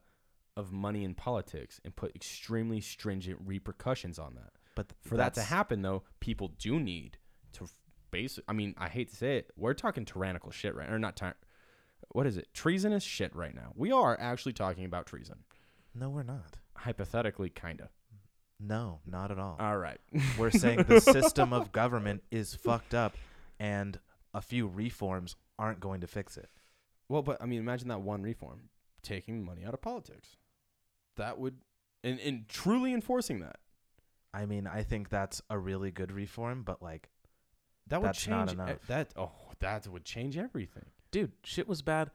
of 0.62 0.72
money 0.72 1.04
in 1.04 1.14
politics 1.16 1.82
and 1.84 1.96
put 1.96 2.16
extremely 2.16 2.80
stringent 2.80 3.40
repercussions 3.46 4.18
on 4.20 4.36
that. 4.36 4.52
But 4.76 4.90
th- 4.90 4.98
For 5.02 5.18
that 5.18 5.34
to 5.34 5.42
happen, 5.42 5.82
though, 5.82 6.04
people 6.22 6.48
do 6.58 6.80
need 6.80 7.18
to 7.54 7.68
base. 8.12 8.40
I 8.48 8.54
mean, 8.54 8.74
I 8.78 8.88
hate 8.88 9.10
to 9.10 9.16
say 9.16 9.38
it, 9.38 9.52
we're 9.58 9.74
talking 9.74 10.06
tyrannical 10.06 10.52
shit 10.52 10.76
right, 10.76 10.90
or 10.90 10.98
not. 11.00 11.16
Ty- 11.18 11.34
what 12.14 12.26
is 12.28 12.38
it? 12.38 12.48
Treasonous 12.54 13.04
shit 13.04 13.36
right 13.36 13.54
now. 13.54 13.74
We 13.76 13.92
are 13.92 14.18
actually 14.20 14.54
talking 14.54 14.86
about 14.86 15.06
treason, 15.06 15.40
No, 15.94 16.10
we're 16.10 16.24
not. 16.24 16.58
hypothetically, 16.76 17.50
kinda. 17.50 17.90
No, 18.60 19.00
not 19.06 19.32
at 19.32 19.40
all. 19.40 19.58
All 19.60 19.78
right. 19.78 20.00
We're 20.38 20.52
saying 20.52 20.84
the 20.84 21.00
system 21.18 21.52
of 21.52 21.72
government 21.72 22.22
is 22.30 22.54
fucked 22.54 22.94
up, 22.94 23.16
and 23.60 24.00
a 24.36 24.42
few 24.42 24.68
reforms 24.68 25.36
aren't 25.58 25.80
going 25.80 26.02
to 26.02 26.08
fix 26.08 26.38
it. 26.38 26.48
Well, 27.10 27.24
but 27.24 27.42
I 27.42 27.48
mean, 27.48 27.60
imagine 27.60 27.88
that 27.88 28.02
one 28.02 28.22
reform 28.22 28.70
taking 29.02 29.44
money 29.44 29.66
out 29.66 29.74
of 29.74 29.82
politics. 29.82 30.36
That 31.18 31.38
would, 31.40 31.58
and, 32.04 32.20
and 32.20 32.48
truly 32.48 32.94
enforcing 32.94 33.40
that. 33.42 33.58
I 34.34 34.46
mean, 34.46 34.66
I 34.68 34.84
think 34.84 35.10
that's 35.10 35.42
a 35.50 35.58
really 35.60 35.92
good 35.92 36.12
reform, 36.12 36.64
but 36.64 36.82
like, 36.82 37.10
That 37.88 38.02
would 38.02 38.10
That's 38.10 38.20
change 38.22 38.32
not 38.32 38.52
enough. 38.54 38.88
That 38.88 39.10
oh, 39.18 39.32
that 39.60 39.88
would 39.88 40.06
change 40.06 40.38
everything. 40.38 40.86
dude, 41.12 41.34
shit 41.44 41.68
was 41.68 41.82
bad 41.82 42.12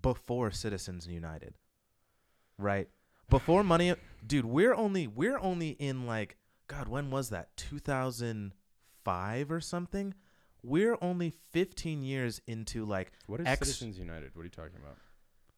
before 0.00 0.50
Citizens 0.50 1.06
United, 1.06 1.54
right? 2.56 2.88
Before 3.28 3.62
money, 3.62 3.94
dude, 4.26 4.46
we're 4.46 4.74
only 4.74 5.06
we're 5.06 5.38
only 5.38 5.70
in 5.70 6.06
like 6.06 6.36
God, 6.66 6.88
when 6.88 7.10
was 7.10 7.28
that? 7.28 7.54
Two 7.56 7.78
thousand 7.78 8.54
five 9.04 9.50
or 9.50 9.60
something. 9.60 10.14
We're 10.62 10.96
only 11.02 11.34
fifteen 11.52 12.02
years 12.02 12.40
into 12.46 12.86
like 12.86 13.12
What 13.26 13.40
is 13.40 13.46
Ex- 13.46 13.58
Citizens 13.60 13.98
United? 13.98 14.34
What 14.34 14.42
are 14.42 14.44
you 14.44 14.50
talking 14.50 14.78
about? 14.82 14.96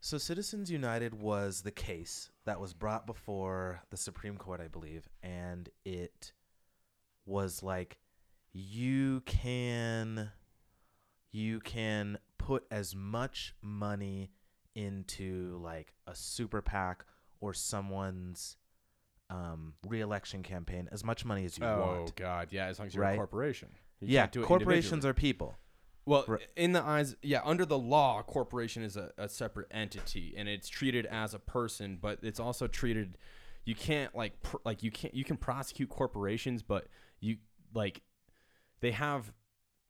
So 0.00 0.16
Citizens 0.16 0.70
United 0.70 1.20
was 1.20 1.60
the 1.60 1.70
case 1.70 2.30
that 2.46 2.58
was 2.58 2.72
brought 2.72 3.06
before 3.06 3.82
the 3.90 3.98
Supreme 3.98 4.38
Court, 4.38 4.60
I 4.60 4.68
believe, 4.68 5.08
and 5.22 5.68
it 5.84 6.32
was 7.26 7.62
like 7.62 7.98
you 8.52 9.20
can 9.26 10.32
you 11.32 11.60
can 11.60 12.18
put 12.38 12.64
as 12.70 12.94
much 12.96 13.54
money 13.60 14.30
into 14.74 15.60
like 15.62 15.92
a 16.06 16.14
super 16.14 16.62
PAC 16.62 17.04
or 17.40 17.52
someone's 17.52 18.56
um, 19.28 19.74
reelection 19.86 20.42
campaign, 20.42 20.88
as 20.90 21.04
much 21.04 21.26
money 21.26 21.44
as 21.44 21.58
you 21.58 21.64
oh 21.64 21.78
want. 21.78 22.08
Oh 22.08 22.12
God, 22.16 22.48
yeah. 22.50 22.66
As 22.66 22.78
long 22.78 22.88
as 22.88 22.94
you're 22.94 23.04
a 23.04 23.16
corporation. 23.16 23.68
You 24.00 24.08
yeah, 24.08 24.22
can't 24.22 24.32
do 24.32 24.42
it 24.42 24.46
corporations 24.46 25.04
are 25.04 25.14
people. 25.14 25.56
Well, 26.06 26.24
Right. 26.26 26.40
in 26.56 26.72
the 26.72 26.82
eyes, 26.82 27.14
yeah, 27.22 27.40
under 27.44 27.64
the 27.66 27.78
law, 27.78 28.20
a 28.20 28.22
corporation 28.22 28.82
is 28.82 28.96
a, 28.96 29.12
a 29.18 29.28
separate 29.28 29.68
entity, 29.70 30.34
and 30.36 30.48
it's 30.48 30.68
treated 30.68 31.06
as 31.06 31.34
a 31.34 31.38
person, 31.38 31.98
but 32.00 32.18
it's 32.22 32.40
also 32.40 32.66
treated. 32.66 33.18
You 33.64 33.74
can't 33.74 34.14
like 34.14 34.42
pr- 34.42 34.56
like 34.64 34.82
you 34.82 34.90
can't 34.90 35.14
you 35.14 35.24
can 35.24 35.36
prosecute 35.36 35.88
corporations, 35.90 36.62
but 36.62 36.86
you 37.20 37.36
like 37.74 38.00
they 38.80 38.90
have 38.92 39.32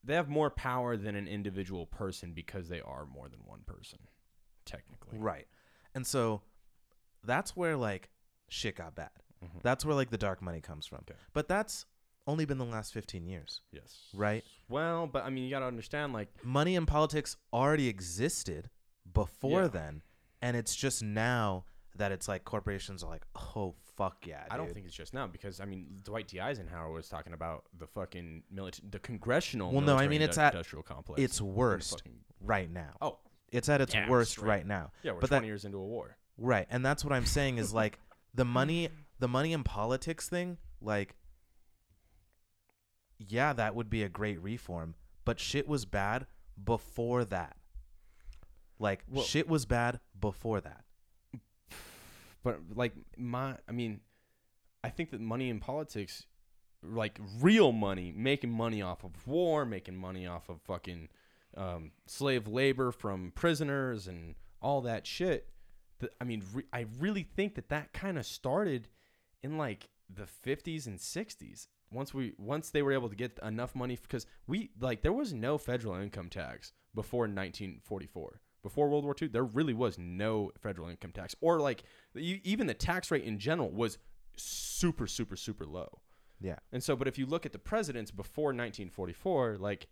they 0.03 0.15
have 0.15 0.29
more 0.29 0.51
power 0.51 0.97
than 0.97 1.15
an 1.15 1.29
individual 1.29 1.87
person 1.87 2.33
because 2.33 2.69
they 2.69 2.81
are 2.81 3.07
more 3.07 3.29
than 3.29 3.41
one 3.45 3.61
person, 3.67 4.01
technically. 4.65 5.19
Right. 5.19 5.47
And 5.95 6.07
so 6.07 6.43
that's 7.25 7.55
where 7.57 7.77
like 7.77 8.11
shit 8.49 8.77
got 8.77 8.95
bad. 8.97 9.11
Mhm. 9.45 9.63
That's 9.63 9.85
where 9.85 9.95
like 9.95 10.11
the 10.11 10.19
dark 10.19 10.43
money 10.43 10.61
comes 10.61 10.87
from. 10.87 10.99
Okay. 11.09 11.19
But 11.33 11.49
that's 11.49 11.87
only 12.27 12.45
been 12.45 12.59
the 12.59 12.65
last 12.65 12.93
15 12.93 13.27
years. 13.27 13.61
Yes. 13.73 13.99
Right. 14.15 14.45
Well, 14.69 15.07
but 15.07 15.25
I 15.25 15.31
mean, 15.31 15.45
you 15.45 15.51
got 15.51 15.61
to 15.61 15.67
understand, 15.67 16.13
like, 16.13 16.29
Money 16.45 16.75
in 16.77 16.87
politics 16.87 17.37
already 17.53 17.89
existed 17.89 18.71
before 19.13 19.63
Yeah. 19.63 19.69
then, 19.69 20.03
and 20.43 20.57
it's 20.57 20.75
just 20.77 21.03
now 21.03 21.65
that 21.97 22.13
it's 22.13 22.29
like 22.29 22.45
corporations 22.45 23.03
are 23.03 23.11
like, 23.11 23.27
"Oh 23.57 23.75
fuck 23.97 24.25
yeah." 24.27 24.47
I 24.51 24.57
don't 24.57 24.73
think 24.73 24.87
it's 24.87 24.95
just 24.95 25.13
now 25.13 25.27
because 25.27 25.61
I 25.61 25.65
mean 25.65 25.99
Dwight 26.05 26.29
D 26.29 26.41
Eisenhower 26.41 26.91
was 26.93 27.09
talking 27.09 27.33
about 27.33 27.65
the 27.77 27.87
fucking 27.89 28.45
military, 28.51 28.89
the 28.91 29.01
congressional. 29.01 29.73
Well, 29.73 29.81
no, 29.81 29.97
I 29.97 30.07
mean, 30.07 30.23
it's 30.23 30.39
at 30.39 30.55
industrial 30.55 30.85
complex. 30.85 31.21
it's 31.21 31.41
worst 31.41 32.03
right 32.41 32.71
now. 32.71 32.95
oh, 33.03 33.19
It's 33.51 33.69
at 33.69 33.81
its 33.81 33.93
Yeah, 33.93 34.09
worst 34.09 34.31
straight. 34.33 34.47
right 34.49 34.67
now. 34.67 34.93
yeah, 35.03 35.11
we're 35.13 35.21
But 35.21 35.31
that- 35.31 35.37
20 35.39 35.49
years 35.49 35.65
into 35.65 35.79
a 35.79 35.85
war. 35.85 36.17
Right. 36.39 36.69
And 36.71 36.87
that's 36.87 37.05
what 37.05 37.13
I'm 37.13 37.27
saying 37.27 37.59
is 37.59 37.75
like 37.75 37.99
the 38.33 38.45
money 38.45 38.89
the 39.19 39.29
money 39.29 39.53
in 39.53 39.65
politics 39.65 40.29
thing, 40.29 40.57
like 40.81 41.17
yeah, 43.29 43.53
that 43.53 43.75
would 43.75 43.91
be 43.91 44.03
a 44.03 44.09
great 44.09 44.41
reform, 44.43 44.95
but 45.25 45.39
shit 45.39 45.69
was 45.69 45.85
bad 45.85 46.27
before 46.63 47.25
that. 47.27 47.57
Like 48.79 49.05
Well- 49.09 49.25
shit 49.25 49.49
was 49.49 49.67
bad 49.67 50.01
before 50.19 50.61
that. 50.63 50.85
But 52.43 52.61
like 52.75 52.95
my, 53.19 53.57
I 53.69 53.73
mean, 53.73 54.01
I 54.83 54.89
think 54.89 55.11
that 55.11 55.21
money 55.21 55.51
in 55.51 55.61
politics, 55.61 56.25
like 56.83 57.21
real 57.39 57.71
money, 57.73 58.13
making 58.17 58.51
money 58.51 58.81
off 58.81 59.05
of 59.05 59.27
war, 59.27 59.67
making 59.67 59.97
money 59.97 60.27
off 60.27 60.49
of 60.49 60.63
fucking 60.63 61.11
um, 61.57 61.93
slave 62.07 62.49
labor 62.49 62.93
from 62.93 63.33
prisoners 63.35 64.07
and 64.07 64.37
all 64.63 64.81
that 64.83 65.07
shit. 65.07 65.51
I 66.19 66.25
mean, 66.25 66.43
re- 66.55 66.65
I 66.73 66.87
really 66.99 67.25
think 67.25 67.57
that 67.57 67.69
that 67.69 67.93
kind 67.93 68.17
of 68.17 68.25
started 68.25 68.89
in 69.43 69.59
like 69.59 69.91
the 70.09 70.25
50s 70.25 70.87
and 70.87 70.99
60s. 70.99 71.67
Once 71.93 72.15
we 72.15 72.33
once 72.39 72.71
they 72.71 72.83
were 72.83 72.93
able 72.93 73.09
to 73.09 73.17
get 73.17 73.39
enough 73.43 73.75
money 73.75 73.99
because 74.01 74.27
we 74.47 74.71
like 74.81 75.03
there 75.03 75.13
was 75.13 75.33
no 75.33 75.59
federal 75.59 75.95
income 75.97 76.29
tax 76.29 76.73
before 76.95 77.23
1944. 77.23 78.41
Before 78.63 78.91
World 78.91 79.05
War 79.05 79.17
II, 79.21 79.29
there 79.29 79.45
really 79.45 79.73
was 79.73 79.99
no 79.99 80.53
federal 80.61 80.89
income 80.89 81.13
tax, 81.13 81.35
or 81.41 81.59
like 81.59 81.83
e- 82.17 82.41
even 82.45 82.67
the 82.67 82.75
tax 82.75 83.11
rate 83.11 83.25
in 83.25 83.39
general 83.39 83.71
was 83.71 83.99
super, 84.37 85.07
super, 85.07 85.35
super 85.35 85.65
low. 85.65 86.01
Yeah. 86.41 86.57
And 86.73 86.83
so, 86.83 86.95
but 86.97 87.09
if 87.09 87.19
you 87.19 87.27
look 87.27 87.47
at 87.47 87.53
the 87.53 87.59
presidents 87.59 88.11
before 88.11 88.47
1944, 88.49 89.57
like 89.59 89.89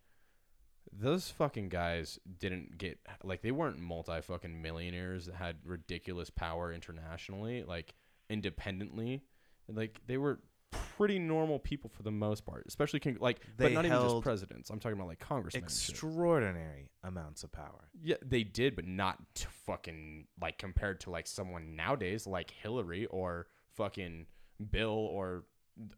those 0.93 1.31
fucking 1.31 1.69
guys 1.69 2.19
didn't 2.39 2.79
get 2.79 2.99
like 3.23 3.43
they 3.43 3.51
weren't 3.51 3.79
multi 3.79 4.21
fucking 4.21 4.61
millionaires 4.61 5.27
that 5.27 5.37
had 5.37 5.57
ridiculous 5.65 6.31
power 6.31 6.73
internationally, 6.73 7.63
like 7.63 7.95
independently. 8.31 9.23
Like 9.69 10.01
they 10.07 10.17
were 10.17 10.41
pretty 10.70 11.18
normal 11.18 11.59
people 11.59 11.88
for 11.90 12.02
the 12.02 12.11
most 12.11 12.44
part, 12.44 12.64
especially 12.66 13.00
con- 13.00 13.18
like, 13.20 13.40
They 13.57 13.66
but 13.66 13.72
not 13.72 13.85
even 13.87 13.96
just 13.98 14.07
held 14.11 14.22
presidents. 14.22 14.70
I'm 14.70 14.81
talking 14.81 14.98
about 14.98 15.09
like 15.09 15.20
congressmen. 15.20 15.62
and 15.64 15.72
shit. 15.72 15.90
Extraordinary 15.90 16.90
amounts 17.04 17.44
of 17.44 17.52
power. 17.52 17.88
Yeah, 18.02 18.16
they 18.24 18.42
did, 18.44 18.74
but 18.76 18.87
not 18.87 19.18
to 19.37 19.48
fucking 19.66 20.26
like 20.40 20.59
compared 20.59 21.00
to 21.00 21.11
like 21.11 21.26
someone 21.26 21.76
nowadays, 21.76 22.26
like 22.26 22.50
Hillary 22.50 23.07
or 23.07 23.46
fucking 23.74 24.26
Bill 24.70 24.90
or 24.90 25.44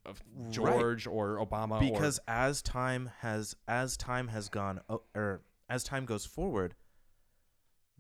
uh, 0.05 0.13
George 0.51 1.07
or 1.07 1.39
Obama. 1.45 1.81
or- 1.81 1.93
because 1.93 2.21
as 2.29 2.61
time 2.63 3.11
has 3.21 3.57
as 3.67 3.97
time 3.97 4.29
has 4.29 4.49
gone 4.51 4.81
o- 4.91 5.03
or 5.15 5.41
as 5.71 5.83
time 5.83 6.05
goes 6.05 6.27
forward 6.27 6.75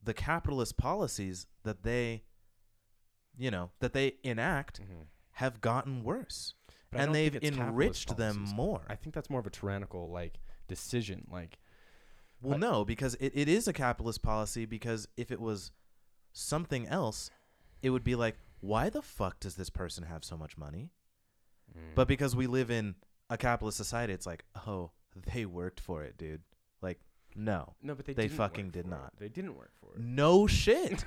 the 0.02 0.12
capitalist 0.14 0.76
policies 0.76 1.46
that 1.62 1.82
they 1.82 2.22
you 3.38 3.50
know 3.50 3.70
that 3.80 3.92
they 3.94 4.14
enact 4.22 4.80
Mhm. 4.82 5.06
have 5.32 5.60
gotten 5.60 6.02
worse 6.04 6.54
But 6.92 7.02
and 7.02 7.14
they've 7.14 7.32
think 7.32 7.44
it's 7.44 7.56
capitalist 7.56 8.08
enriched 8.08 8.16
them 8.16 8.44
more 8.54 8.82
I 8.88 8.96
think 8.96 9.14
that's 9.14 9.30
more 9.30 9.40
of 9.40 9.46
a 9.46 9.50
tyrannical 9.50 10.10
like 10.10 10.40
decision. 10.68 11.26
Like, 11.30 11.58
well 12.42 12.54
I- 12.54 12.58
no 12.58 12.84
because 12.84 13.14
it, 13.16 13.32
it 13.34 13.48
is 13.48 13.68
a 13.68 13.72
capitalist 13.72 14.22
policy 14.22 14.66
because 14.66 15.08
if 15.16 15.30
it 15.30 15.40
was 15.40 15.72
something 16.32 16.86
else 16.86 17.30
it 17.82 17.90
would 17.90 18.04
be 18.04 18.14
like 18.14 18.36
why 18.60 18.88
the 18.88 19.02
fuck 19.02 19.40
does 19.40 19.54
this 19.56 19.70
person 19.70 20.04
have 20.04 20.24
so 20.24 20.36
much 20.36 20.56
money 20.56 20.90
mm, 21.76 21.80
but 21.94 22.06
because 22.06 22.36
we 22.36 22.46
live 22.46 22.70
in 22.70 22.94
a 23.30 23.36
capitalist 23.36 23.76
society 23.76 24.12
it's 24.12 24.26
like 24.26 24.44
oh 24.66 24.90
they 25.32 25.44
worked 25.44 25.80
for 25.80 26.04
it 26.04 26.16
dude 26.18 26.42
like 26.82 27.00
no 27.34 27.74
no, 27.82 27.94
but 27.94 28.06
they 28.06 28.12
they 28.12 28.28
fucking 28.28 28.70
did 28.70 28.86
for 28.86 28.88
it. 28.94 28.96
not. 28.96 29.12
They 29.18 29.28
didn't 29.28 29.56
work 29.56 29.72
for 29.80 29.94
it. 29.94 30.00
No 30.00 30.46
shit. 30.46 31.04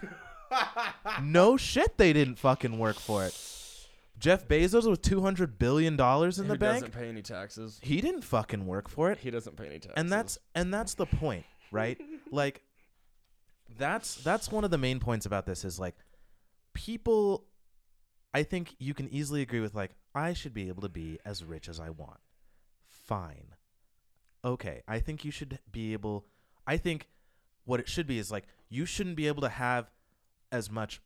no 1.22 1.58
shit 1.58 1.98
they 1.98 2.14
didn't 2.14 2.40
fucking 2.40 2.78
work 2.80 2.98
for 2.98 3.26
it. 3.26 3.34
Jeff 4.20 4.48
Bezos 4.48 4.90
with 4.90 5.02
200 5.02 5.58
billion 5.60 5.96
dollars 5.98 6.40
in 6.40 6.48
the 6.48 6.54
Who 6.54 6.60
bank, 6.60 6.86
doesn't 6.86 7.00
pay 7.00 7.10
any 7.10 7.22
taxes? 7.22 7.80
he 7.82 8.00
didn't 8.00 8.24
fucking 8.24 8.66
work 8.66 8.88
for 8.90 9.12
it. 9.12 9.18
He 9.20 9.32
doesn't 9.32 9.56
pay 9.58 9.66
any 9.66 9.80
taxes. 9.80 9.94
And 9.98 10.12
that's 10.12 10.38
and 10.56 10.74
that's 10.74 10.94
the 10.94 11.06
point, 11.06 11.46
right? 11.72 12.00
like 12.32 12.62
that's 13.78 14.16
that's 14.16 14.52
one 14.52 14.64
of 14.64 14.72
the 14.72 14.78
main 14.78 15.00
points 15.00 15.26
about 15.26 15.46
this 15.46 15.66
is 15.66 15.80
like 15.80 15.96
people 16.74 17.46
I 18.34 18.44
think 18.44 18.76
you 18.80 18.94
can 18.94 19.10
easily 19.10 19.42
agree 19.42 19.60
with 19.60 19.74
like 19.76 19.92
I 20.16 20.34
should 20.34 20.54
be 20.54 20.68
able 20.68 20.82
to 20.84 20.90
be 20.90 21.20
as 21.26 21.44
rich 21.44 21.68
as 21.68 21.80
I 21.80 21.90
want. 21.90 22.20
Fine. 22.88 23.56
Okay, 24.46 24.82
I 24.88 25.00
think 25.00 25.26
you 25.26 25.32
should 25.32 25.60
be 25.72 25.94
able 25.94 26.26
I 26.68 26.78
think 26.78 27.08
what 27.66 27.80
it 27.80 27.90
should 27.90 28.08
be 28.08 28.20
is 28.20 28.32
like 28.32 28.46
you 28.70 28.86
shouldn't 28.86 29.16
be 29.16 29.28
able 29.28 29.42
to 29.42 29.50
have 29.50 29.90
as 30.52 30.70
much 30.70 31.02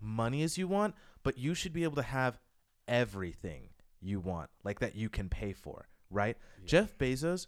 money 0.00 0.42
as 0.42 0.56
you 0.58 0.68
want, 0.68 0.94
but 1.26 1.36
you 1.38 1.52
should 1.54 1.72
be 1.72 1.84
able 1.84 1.96
to 1.96 2.02
have 2.02 2.38
everything 2.88 3.68
you 4.00 4.20
want, 4.20 4.48
like 4.64 4.80
that 4.80 4.94
you 4.94 5.08
can 5.08 5.28
pay 5.28 5.52
for, 5.52 5.88
right? 6.10 6.36
Yeah. 6.60 6.66
Jeff 6.66 6.96
Bezos, 6.98 7.46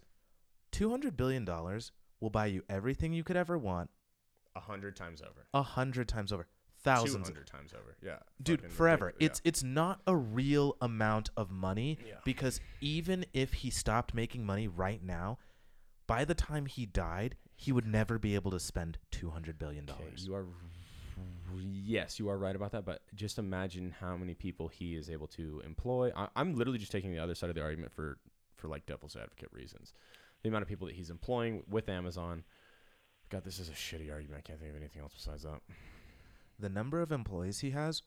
two 0.73 0.91
hundred 0.91 1.17
billion 1.17 1.45
dollars 1.45 1.93
will 2.21 2.31
buy 2.31 2.47
you 2.47 2.63
everything 2.69 3.13
you 3.13 3.25
could 3.25 3.37
ever 3.37 3.57
want, 3.57 3.91
a 4.57 4.61
hundred 4.61 4.97
times 4.97 5.23
over. 5.23 5.47
a 5.55 5.63
hundred 5.63 6.09
times 6.09 6.33
over, 6.33 6.43
Two 6.45 6.49
thousands, 6.83 7.29
hundred 7.29 7.47
times 7.47 7.73
over. 7.73 7.97
Yeah, 8.03 8.19
dude, 8.43 8.71
forever. 8.73 9.15
It's 9.21 9.41
it's 9.45 9.63
not 9.63 10.01
a 10.07 10.17
real 10.17 10.77
amount 10.81 11.31
of 11.37 11.51
money 11.51 11.99
Yeah. 12.07 12.15
because 12.25 12.61
even 12.81 13.25
if 13.33 13.53
he 13.53 13.71
stopped 13.71 14.15
making 14.15 14.45
money 14.45 14.69
right 14.69 15.03
now, 15.03 15.39
by 16.07 16.25
the 16.25 16.35
time 16.35 16.67
he 16.67 16.87
died, 16.87 17.37
he 17.55 17.71
would 17.73 17.87
never 17.87 18.19
be 18.19 18.35
able 18.35 18.51
to 18.51 18.61
spend 18.61 18.99
two 19.11 19.31
hundred 19.31 19.59
billion 19.59 19.87
dollars. 19.87 20.25
you 20.27 20.35
are 20.35 20.47
yes, 21.61 22.19
you 22.19 22.29
are 22.29 22.39
right 22.39 22.55
about 22.55 22.73
that. 22.73 22.85
But 22.85 23.03
just 23.15 23.39
imagine 23.39 23.95
how 24.01 24.17
many 24.17 24.35
people 24.35 24.69
he 24.69 24.97
is 24.97 25.11
able 25.11 25.27
to 25.29 25.63
employ. 25.65 26.11
I, 26.17 26.29
I'm 26.37 26.55
literally 26.55 26.79
just 26.79 26.93
taking 26.93 27.13
the 27.13 27.19
other 27.19 27.35
side 27.35 27.51
of 27.51 27.57
the 27.57 27.63
argument 27.63 27.93
for 27.93 28.19
for 28.57 28.69
like 28.69 28.87
devil's 28.87 29.17
advocate 29.17 29.51
reasons. 29.53 29.93
The 30.43 30.49
amount 30.49 30.63
of 30.63 30.69
people 30.69 30.87
that 30.87 30.97
he's 30.97 31.11
employing 31.11 31.63
with 31.69 31.89
Amazon. 31.89 32.45
God, 33.31 33.45
this 33.45 33.59
is 33.59 33.69
a 33.69 33.73
shitty 33.73 34.13
argument. 34.13 34.39
I 34.39 34.49
can't 34.49 34.59
think 34.59 34.71
of 34.71 34.77
anything 34.77 35.03
else 35.03 35.13
besides 35.15 35.43
that. 35.43 35.61
The 36.59 36.69
number 36.69 37.01
of 37.01 37.13
employees 37.13 37.61
he 37.61 37.71
has 37.71 38.03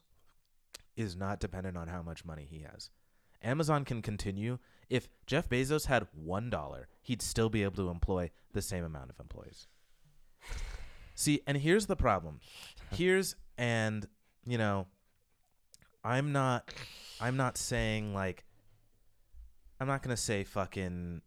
is 0.96 1.16
not 1.16 1.40
dependent 1.40 1.78
on 1.78 1.88
how 1.88 2.02
much 2.02 2.26
money 2.26 2.48
he 2.50 2.60
has. 2.60 2.90
Amazon 3.44 3.86
can 3.86 4.02
continue. 4.02 4.60
If 4.90 5.08
Jeff 5.26 5.48
Bezos 5.48 5.86
had 5.86 6.08
one 6.14 6.50
dollar, 6.50 6.88
he'd 7.02 7.22
still 7.22 7.50
be 7.50 7.64
able 7.64 7.78
to 7.78 7.90
employ 7.90 8.32
the 8.54 8.62
same 8.62 8.84
amount 8.84 9.10
of 9.10 9.20
employees. 9.20 9.68
See, 11.22 11.44
and 11.46 11.56
here's 11.56 11.86
the 11.86 11.96
problem. 11.96 12.40
Here's 12.94 13.36
and 13.56 14.08
you 14.44 14.58
know, 14.58 14.88
I'm 16.04 16.32
not 16.32 16.74
I'm 17.20 17.38
not 17.38 17.60
saying 17.60 18.16
like 18.16 18.44
I'm 19.80 19.86
not 19.86 20.02
going 20.02 20.16
to 20.16 20.22
say 20.22 20.44
fucking 20.44 21.22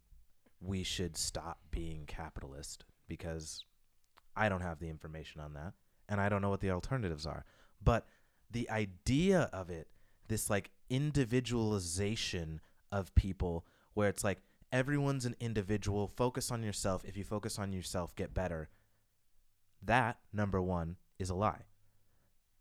we 0.59 0.83
should 0.83 1.15
stop 1.15 1.59
being 1.71 2.03
capitalist 2.07 2.83
because 3.07 3.63
I 4.35 4.49
don't 4.49 4.59
have 4.59 4.79
the 4.79 4.89
information 4.89 5.39
on 5.39 5.53
that 5.53 5.71
and 6.09 6.19
I 6.19 6.27
don't 6.27 6.41
know 6.41 6.49
what 6.49 6.59
the 6.59 6.71
alternatives 6.71 7.25
are. 7.25 7.45
But 7.81 8.05
the 8.51 8.69
idea 8.69 9.49
of 9.53 9.69
it, 9.69 9.87
this 10.27 10.49
like 10.49 10.71
individualization 10.89 12.59
of 12.91 13.15
people 13.15 13.65
where 13.93 14.09
it's 14.09 14.25
like 14.25 14.41
everyone's 14.73 15.25
an 15.25 15.37
individual, 15.39 16.09
focus 16.09 16.51
on 16.51 16.63
yourself. 16.63 17.05
If 17.05 17.15
you 17.15 17.23
focus 17.23 17.57
on 17.57 17.71
yourself, 17.71 18.13
get 18.17 18.33
better. 18.33 18.67
That 19.85 20.17
number 20.33 20.61
1 20.61 20.95
is 21.19 21.29
a 21.29 21.35
lie. 21.35 21.63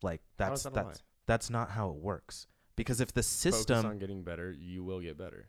Like 0.03 0.23
that's 0.37 0.65
that 0.65 0.75
that's 0.75 1.03
that's 1.27 1.51
not 1.51 1.71
how 1.71 1.91
it 1.91 1.97
works. 1.97 2.47
Because 2.77 3.01
if 3.01 3.13
the 3.13 3.23
Focus 3.23 3.29
system 3.29 3.87
on 3.87 3.99
getting 3.99 4.25
better, 4.25 4.53
you 4.53 4.85
will 4.85 5.01
get 5.01 5.17
better 5.17 5.49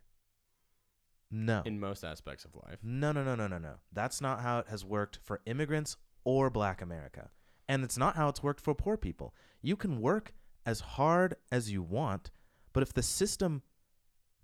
no 1.32 1.64
in 1.66 1.80
most 1.80 2.04
aspects 2.04 2.46
of 2.46 2.56
life. 2.56 2.80
No, 2.84 3.12
no, 3.12 3.24
no, 3.24 3.36
no, 3.36 3.48
no, 3.48 3.58
no. 3.58 3.76
That's 3.92 4.22
not 4.22 4.42
how 4.42 4.60
it 4.60 4.68
has 4.70 4.86
worked 4.86 5.20
for 5.24 5.42
immigrants 5.46 5.98
or 6.24 6.50
black 6.50 6.82
America. 6.82 7.30
And 7.68 7.84
it's 7.84 7.98
not 7.98 8.16
how 8.16 8.30
it's 8.30 8.44
worked 8.44 8.62
for 8.62 8.76
poor 8.76 8.96
people. 8.96 9.34
You 9.62 9.76
can 9.76 10.00
work 10.00 10.34
as 10.66 10.80
hard 10.82 11.36
as 11.52 11.72
you 11.72 11.82
want, 11.82 12.32
but 12.74 12.84
if 12.84 12.94
the 12.94 13.04
system 13.04 13.64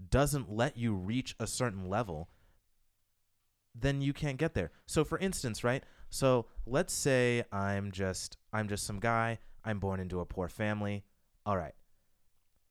doesn't 0.09 0.51
let 0.51 0.77
you 0.77 0.93
reach 0.93 1.35
a 1.39 1.45
certain 1.45 1.87
level, 1.87 2.29
then 3.75 4.01
you 4.01 4.13
can't 4.13 4.37
get 4.37 4.53
there. 4.53 4.71
So 4.85 5.03
for 5.03 5.17
instance, 5.19 5.63
right? 5.63 5.83
So 6.11 6.45
let's 6.67 6.93
say 6.93 7.43
I'm 7.51 7.91
just 7.91 8.37
I'm 8.53 8.67
just 8.67 8.85
some 8.85 8.99
guy, 8.99 9.39
I'm 9.65 9.79
born 9.79 9.99
into 9.99 10.19
a 10.19 10.25
poor 10.25 10.47
family. 10.47 11.03
All 11.45 11.57
right. 11.57 11.73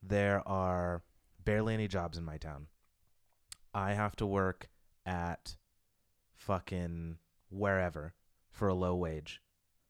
There 0.03 0.47
are 0.47 1.03
barely 1.45 1.75
any 1.75 1.89
jobs 1.89 2.17
in 2.19 2.25
my 2.25 2.37
town. 2.39 2.67
I 3.75 3.95
have 3.95 4.15
to 4.17 4.27
work 4.27 4.69
at 5.07 5.57
fucking 6.35 7.17
wherever 7.51 8.15
for 8.51 8.69
a 8.69 8.75
low 8.75 8.95
wage 8.95 9.43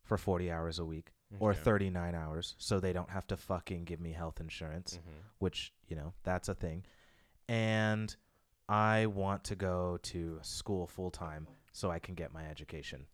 for 0.05 0.17
40 0.17 0.51
hours 0.51 0.79
a 0.79 0.85
week 0.85 1.13
or 1.39 1.53
39 1.55 2.15
hours 2.15 2.55
so 2.59 2.81
they 2.81 2.93
don't 2.93 3.11
have 3.11 3.27
to 3.29 3.37
fucking 3.37 3.85
give 3.85 4.01
me 4.01 4.13
health 4.13 4.41
insurance 4.41 4.97
Mhm. 4.99 5.23
which 5.39 5.73
you 5.87 5.95
know 5.95 6.13
that's 6.25 6.49
a 6.49 6.55
thing 6.55 6.85
and 7.49 8.17
i 8.69 9.07
want 9.07 9.45
to 9.45 9.55
go 9.55 9.99
to 10.03 10.39
school 10.43 10.87
full 10.89 11.11
time 11.13 11.47
so 11.73 11.89
i 11.91 11.99
can 12.01 12.15
get 12.17 12.33
my 12.33 12.45
education 12.49 13.07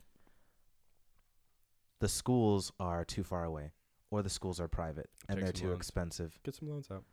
the 2.01 2.09
schools 2.09 2.72
are 2.78 3.05
too 3.05 3.22
far 3.24 3.44
away 3.44 3.72
or 4.11 4.22
the 4.22 4.30
schools 4.30 4.61
are 4.61 4.68
private 4.68 5.09
and 5.28 5.36
Take 5.38 5.44
they're 5.44 5.55
some 5.55 5.61
too 5.62 5.68
loans. 5.68 5.78
expensive 5.78 6.38
Get 6.44 6.55
some 6.55 6.68
loans 6.68 6.88
out. 6.90 7.05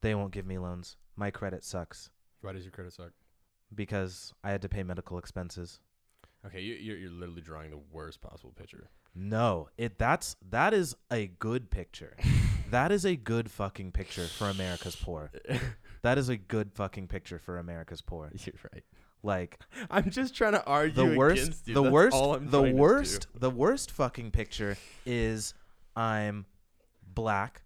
they 0.00 0.14
won't 0.14 0.32
give 0.32 0.46
me 0.46 0.58
loans 0.58 0.96
my 1.16 1.30
credit 1.30 1.64
sucks 1.64 2.10
Why 2.40 2.52
does 2.52 2.64
your 2.64 2.72
credit 2.72 2.92
suck? 2.92 3.12
because 3.74 4.32
i 4.44 4.50
had 4.50 4.62
to 4.62 4.68
pay 4.68 4.82
medical 4.82 5.18
expenses 5.18 5.80
Okay, 6.44 6.60
you, 6.60 6.74
you're 6.74 6.96
you're 6.96 7.10
literally 7.12 7.40
drawing 7.40 7.70
the 7.70 7.78
worst 7.92 8.20
possible 8.20 8.50
picture. 8.50 8.88
No, 9.14 9.68
it 9.78 9.96
that's 9.96 10.34
that 10.50 10.74
is 10.74 10.96
a 11.08 11.28
good 11.28 11.70
picture. 11.70 12.16
that 12.72 12.90
is 12.90 13.04
a 13.04 13.14
good 13.14 13.48
fucking 13.48 13.92
picture 13.92 14.26
for 14.26 14.48
America's 14.48 14.96
poor. 14.96 15.30
That 16.02 16.18
is 16.18 16.28
a 16.28 16.36
good 16.36 16.72
fucking 16.72 17.06
picture 17.06 17.38
for 17.38 17.58
America's 17.60 18.02
poor. 18.02 18.32
You're 18.34 18.56
right. 18.72 18.82
Like 19.22 19.58
I'm 19.90 20.10
just 20.10 20.34
trying 20.34 20.52
to 20.52 20.64
argue 20.64 20.94
the 20.94 21.16
worst 21.16 21.42
against 21.42 21.68
you. 21.68 21.74
the 21.74 21.82
That's 21.82 21.92
worst 21.92 22.50
the 22.50 22.62
worst 22.74 23.26
the 23.34 23.50
worst 23.50 23.90
fucking 23.90 24.30
picture 24.32 24.76
is 25.06 25.54
I'm 25.96 26.46
black. 27.14 27.62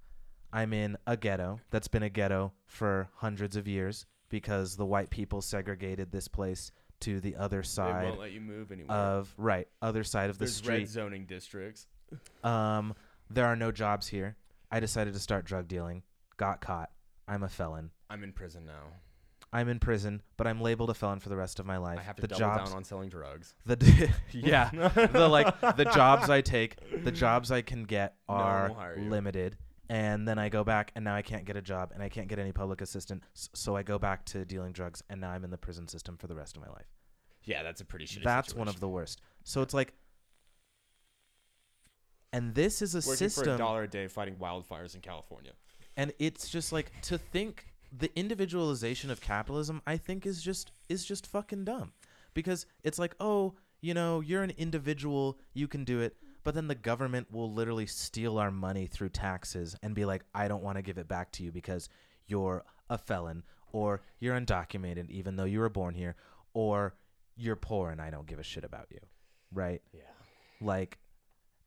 I'm 0.52 0.72
in 0.72 0.96
a 1.06 1.16
ghetto 1.16 1.60
that's 1.70 1.88
been 1.88 2.02
a 2.02 2.08
ghetto 2.10 2.52
for 2.66 3.08
hundreds 3.16 3.56
of 3.56 3.68
years 3.68 4.06
because 4.28 4.76
the 4.76 4.86
white 4.86 5.10
people 5.10 5.40
segregated 5.42 6.10
this 6.10 6.28
place 6.28 6.72
to 7.00 7.20
the 7.20 7.36
other 7.36 7.58
They 7.60 7.66
side 7.66 8.04
won't 8.04 8.20
let 8.20 8.32
you 8.32 8.40
move 8.40 8.72
anymore. 8.72 8.96
of 8.96 9.34
right, 9.36 9.68
other 9.82 10.02
side 10.02 10.30
of 10.30 10.38
the 10.38 10.44
There's 10.46 10.56
street. 10.56 10.78
red 10.78 10.88
zoning 10.88 11.26
districts. 11.26 11.86
Um, 12.42 12.94
there 13.28 13.44
are 13.46 13.56
no 13.56 13.70
jobs 13.70 14.06
here. 14.08 14.36
I 14.70 14.80
decided 14.80 15.12
to 15.14 15.20
start 15.20 15.44
drug 15.44 15.68
dealing. 15.68 16.02
Got 16.38 16.60
caught. 16.60 16.90
I'm 17.28 17.42
a 17.42 17.48
felon. 17.48 17.90
I'm 18.08 18.22
in 18.24 18.32
prison 18.32 18.64
now. 18.64 18.92
I'm 19.52 19.68
in 19.68 19.78
prison, 19.78 20.22
but 20.36 20.46
I'm 20.46 20.60
labeled 20.60 20.90
a 20.90 20.94
felon 20.94 21.20
for 21.20 21.28
the 21.28 21.36
rest 21.36 21.60
of 21.60 21.66
my 21.66 21.76
life. 21.78 21.98
I 21.98 22.02
have 22.02 22.16
to 22.16 22.22
the 22.22 22.28
double 22.28 22.38
jobs, 22.40 22.70
down 22.70 22.76
on 22.78 22.84
selling 22.84 23.08
drugs. 23.08 23.54
the 23.64 23.76
d- 23.76 24.08
yeah, 24.32 24.70
the 25.12 25.28
like 25.28 25.60
the 25.76 25.84
jobs 25.84 26.28
I 26.28 26.40
take, 26.40 26.76
the 27.04 27.12
jobs 27.12 27.50
I 27.50 27.62
can 27.62 27.84
get 27.84 28.16
are 28.28 28.94
you. 28.98 29.08
limited. 29.08 29.56
And 29.88 30.26
then 30.26 30.36
I 30.36 30.48
go 30.48 30.64
back, 30.64 30.90
and 30.96 31.04
now 31.04 31.14
I 31.14 31.22
can't 31.22 31.44
get 31.44 31.56
a 31.56 31.62
job, 31.62 31.92
and 31.94 32.02
I 32.02 32.08
can't 32.08 32.26
get 32.26 32.40
any 32.40 32.50
public 32.50 32.80
assistance. 32.80 33.24
So 33.54 33.76
I 33.76 33.84
go 33.84 34.00
back 34.00 34.24
to 34.26 34.44
dealing 34.44 34.72
drugs, 34.72 35.00
and 35.08 35.20
now 35.20 35.30
I'm 35.30 35.44
in 35.44 35.50
the 35.50 35.58
prison 35.58 35.86
system 35.86 36.16
for 36.16 36.26
the 36.26 36.34
rest 36.34 36.56
of 36.56 36.62
my 36.62 36.68
life. 36.70 36.86
Yeah, 37.44 37.62
that's 37.62 37.80
a 37.80 37.84
pretty 37.84 38.04
shitty. 38.06 38.24
That's 38.24 38.52
one 38.52 38.66
of 38.66 38.80
the 38.80 38.88
worst. 38.88 39.20
So 39.44 39.62
it's 39.62 39.72
like, 39.72 39.92
and 42.32 42.52
this 42.54 42.82
is 42.82 42.94
a 42.96 42.98
Working 42.98 43.14
system. 43.16 43.44
for 43.44 43.54
a 43.54 43.58
dollar 43.58 43.84
a 43.84 43.88
day 43.88 44.08
fighting 44.08 44.34
wildfires 44.36 44.94
in 44.96 45.00
California. 45.00 45.52
and 45.96 46.12
it's 46.18 46.48
just 46.48 46.72
like 46.72 46.90
to 47.02 47.16
think 47.16 47.66
the 47.98 48.10
individualization 48.18 49.10
of 49.10 49.20
capitalism 49.20 49.80
i 49.86 49.96
think 49.96 50.26
is 50.26 50.42
just 50.42 50.72
is 50.88 51.04
just 51.04 51.26
fucking 51.26 51.64
dumb 51.64 51.92
because 52.34 52.66
it's 52.82 52.98
like 52.98 53.14
oh 53.20 53.54
you 53.80 53.94
know 53.94 54.20
you're 54.20 54.42
an 54.42 54.52
individual 54.58 55.38
you 55.54 55.66
can 55.68 55.84
do 55.84 56.00
it 56.00 56.16
but 56.44 56.54
then 56.54 56.68
the 56.68 56.74
government 56.74 57.26
will 57.32 57.52
literally 57.52 57.86
steal 57.86 58.38
our 58.38 58.50
money 58.50 58.86
through 58.86 59.08
taxes 59.08 59.76
and 59.82 59.94
be 59.94 60.04
like 60.04 60.24
i 60.34 60.48
don't 60.48 60.62
want 60.62 60.76
to 60.76 60.82
give 60.82 60.98
it 60.98 61.08
back 61.08 61.30
to 61.32 61.42
you 61.42 61.50
because 61.52 61.88
you're 62.26 62.64
a 62.90 62.98
felon 62.98 63.42
or 63.72 64.02
you're 64.20 64.38
undocumented 64.38 65.10
even 65.10 65.36
though 65.36 65.44
you 65.44 65.60
were 65.60 65.68
born 65.68 65.94
here 65.94 66.16
or 66.54 66.94
you're 67.36 67.56
poor 67.56 67.90
and 67.90 68.00
i 68.00 68.10
don't 68.10 68.26
give 68.26 68.38
a 68.38 68.42
shit 68.44 68.64
about 68.64 68.86
you 68.90 69.00
right 69.52 69.82
Yeah. 69.92 70.00
like 70.60 70.98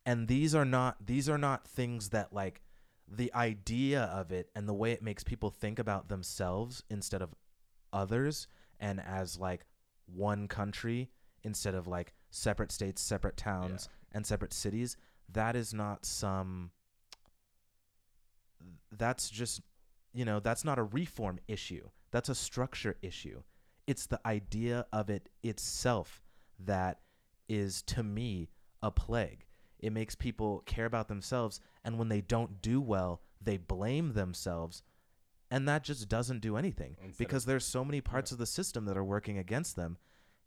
and 0.05 0.27
these 0.27 0.53
are 0.55 0.65
not 0.65 0.97
these 1.05 1.29
are 1.29 1.37
not 1.37 1.67
things 1.67 2.09
that 2.09 2.33
like 2.33 2.61
the 3.11 3.33
idea 3.33 4.03
of 4.03 4.31
it 4.31 4.49
and 4.55 4.67
the 4.67 4.73
way 4.73 4.91
it 4.91 5.01
makes 5.01 5.23
people 5.23 5.49
think 5.49 5.79
about 5.79 6.09
themselves 6.09 6.83
instead 6.89 7.21
of 7.21 7.33
others 7.91 8.47
and 8.79 9.01
as 9.01 9.39
like 9.39 9.65
one 10.05 10.47
country 10.47 11.09
instead 11.43 11.73
of 11.73 11.87
like 11.87 12.13
separate 12.29 12.71
states 12.71 13.01
separate 13.01 13.35
towns 13.35 13.89
and 14.11 14.25
separate 14.25 14.53
cities 14.53 14.95
that 15.31 15.55
is 15.55 15.73
not 15.73 16.05
some 16.05 16.71
that's 18.91 19.29
just 19.29 19.61
you 20.13 20.25
know 20.25 20.39
that's 20.39 20.65
not 20.65 20.79
a 20.79 20.83
reform 20.83 21.39
issue. 21.47 21.87
That's 22.11 22.29
a 22.29 22.35
structure 22.35 22.97
issue. 23.01 23.43
It's 23.87 24.05
the 24.05 24.19
idea 24.25 24.85
of 24.91 25.09
it 25.09 25.29
itself 25.43 26.23
that 26.59 26.99
is 27.47 27.81
to 27.83 28.03
me 28.03 28.49
a 28.81 28.91
plague. 28.91 29.45
It 29.79 29.93
makes 29.93 30.15
people 30.15 30.63
care 30.65 30.85
about 30.85 31.07
themselves 31.07 31.59
and 31.83 31.97
when 31.97 32.09
they 32.09 32.21
don't 32.21 32.61
do 32.61 32.79
well 32.81 33.21
they 33.41 33.57
blame 33.57 34.13
themselves 34.13 34.83
and 35.51 35.67
that 35.67 35.83
just 35.83 36.07
doesn't 36.09 36.39
do 36.41 36.57
anything 36.57 36.95
Instead 37.01 37.11
of- 37.11 37.17
because 37.17 37.45
there's 37.45 37.65
so 37.65 37.83
many 37.85 38.01
parts 38.01 38.31
of 38.31 38.37
the 38.37 38.45
system 38.45 38.85
that 38.85 38.97
are 38.97 39.03
working 39.03 39.37
against 39.37 39.75
them 39.75 39.97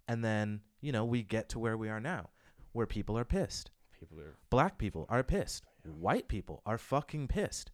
and 0.09 0.25
then 0.25 0.61
you 0.81 0.93
know 0.93 1.05
we 1.05 1.23
get 1.23 1.49
to 1.51 1.59
where 1.59 1.77
we 1.77 1.89
are 1.89 2.01
now 2.01 2.31
where 2.73 2.87
people 2.87 3.19
are 3.19 3.25
pissed. 3.25 3.71
People 3.99 4.19
are. 4.19 4.35
black 4.51 4.79
people 4.79 5.07
are 5.09 5.23
pissed. 5.23 5.65
White 5.85 6.27
people 6.27 6.63
are 6.67 6.79
fucking 6.79 7.29
pissed. 7.29 7.71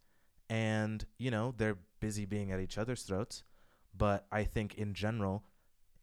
And 0.49 1.05
you 1.17 1.31
know 1.31 1.53
they're 1.57 1.77
busy 1.99 2.25
being 2.25 2.51
at 2.51 2.59
each 2.59 2.77
other's 2.77 3.03
throats. 3.03 3.43
But 3.97 4.25
i 4.31 4.43
think 4.43 4.75
in 4.75 4.93
general 4.93 5.43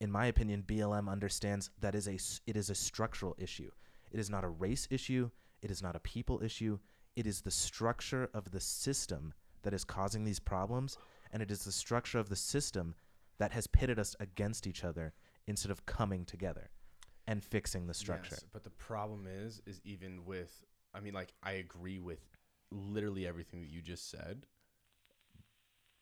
in 0.00 0.10
my 0.10 0.26
opinion 0.26 0.62
blm 0.66 1.08
understands 1.08 1.70
that 1.80 1.94
is 1.94 2.08
a 2.08 2.18
it 2.46 2.56
is 2.56 2.70
a 2.70 2.74
structural 2.74 3.36
issue. 3.38 3.70
It 4.10 4.18
is 4.20 4.30
not 4.30 4.44
a 4.44 4.48
race 4.48 4.88
issue. 4.90 5.30
It 5.62 5.70
is 5.70 5.82
not 5.82 5.96
a 5.96 6.00
people 6.00 6.42
issue 6.42 6.78
it 7.16 7.26
is 7.26 7.40
the 7.40 7.50
structure 7.50 8.30
of 8.32 8.50
the 8.52 8.60
system 8.60 9.34
that 9.62 9.74
is 9.74 9.84
causing 9.84 10.24
these 10.24 10.38
problems 10.38 10.96
and 11.32 11.42
it 11.42 11.50
is 11.50 11.64
the 11.64 11.72
structure 11.72 12.18
of 12.18 12.28
the 12.28 12.36
system 12.36 12.94
that 13.38 13.52
has 13.52 13.66
pitted 13.66 13.98
us 13.98 14.14
against 14.20 14.66
each 14.66 14.84
other 14.84 15.12
instead 15.46 15.70
of 15.70 15.84
coming 15.86 16.24
together 16.24 16.70
and 17.26 17.42
fixing 17.42 17.86
the 17.86 17.94
structure 17.94 18.36
Yes, 18.36 18.44
but 18.52 18.62
the 18.62 18.70
problem 18.70 19.26
is, 19.26 19.60
is 19.66 19.80
even 19.84 20.24
with 20.24 20.62
I 20.96 21.00
mean, 21.00 21.12
like, 21.12 21.34
I 21.42 21.52
agree 21.52 21.98
with 21.98 22.20
literally 22.70 23.26
everything 23.26 23.60
that 23.60 23.70
you 23.70 23.82
just 23.82 24.10
said. 24.10 24.46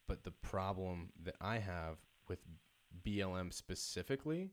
But 0.07 0.23
the 0.23 0.31
problem 0.31 1.11
that 1.25 1.35
I 1.41 1.59
have 1.59 1.97
with 2.29 2.39
BLM 3.05 3.53
specifically 3.53 4.51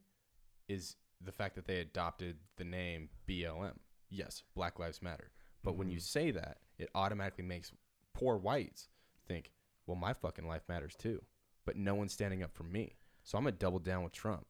is 0.68 0.96
the 1.24 1.32
fact 1.32 1.56
that 1.56 1.66
they 1.66 1.80
adopted 1.80 2.38
the 2.58 2.64
name 2.64 3.10
BLM. 3.28 3.78
Yes, 4.10 4.44
Black 4.56 4.80
Lives 4.80 5.02
Matter. 5.02 5.30
But 5.64 5.76
when 5.78 5.90
you 5.90 5.98
Mhm. 5.98 6.02
say 6.02 6.32
that, 6.32 6.60
it 6.78 6.90
automatically 6.96 7.44
makes 7.44 7.72
poor 8.14 8.38
whites 8.38 8.90
think, 9.28 9.52
well, 9.86 9.96
my 9.98 10.14
fucking 10.14 10.48
life 10.48 10.64
matters 10.68 10.96
too. 10.96 11.24
But 11.66 11.76
no 11.78 11.94
one's 11.96 12.14
standing 12.14 12.42
up 12.44 12.54
for 12.54 12.64
me. 12.64 12.96
So 13.24 13.38
I'm 13.38 13.44
going 13.44 13.54
to 13.54 13.60
double 13.60 13.80
down 13.80 14.04
with 14.04 14.14
Trump. 14.14 14.48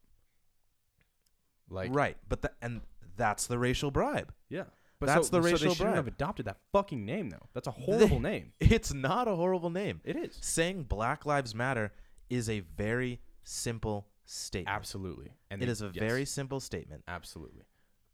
Like, 1.69 1.93
right, 1.93 2.17
but 2.27 2.41
the, 2.41 2.51
and 2.61 2.81
that's 3.15 3.47
the 3.47 3.57
racial 3.57 3.91
bribe. 3.91 4.33
yeah. 4.49 4.65
But 4.99 5.07
That's 5.07 5.29
so, 5.29 5.37
the 5.37 5.41
so 5.41 5.51
racial 5.51 5.69
they 5.69 5.73
shouldn't 5.73 5.93
bribe. 5.93 5.95
have 5.95 6.07
adopted 6.07 6.45
that 6.45 6.57
fucking 6.71 7.03
name, 7.03 7.31
though. 7.31 7.47
That's 7.53 7.65
a 7.65 7.71
horrible 7.71 8.19
name. 8.19 8.53
It's 8.59 8.93
not 8.93 9.27
a 9.27 9.35
horrible 9.35 9.71
name. 9.71 9.99
It 10.03 10.15
is. 10.15 10.37
Saying 10.41 10.83
Black 10.83 11.25
Lives 11.25 11.55
Matter 11.55 11.91
is 12.29 12.47
a 12.51 12.59
very 12.59 13.19
simple 13.43 14.07
statement. 14.25 14.75
Absolutely. 14.75 15.31
And 15.49 15.63
It 15.63 15.65
they- 15.65 15.71
is 15.71 15.81
a 15.81 15.85
yes, 15.87 15.95
very 15.95 16.23
simple 16.25 16.59
statement. 16.59 17.03
absolutely. 17.07 17.63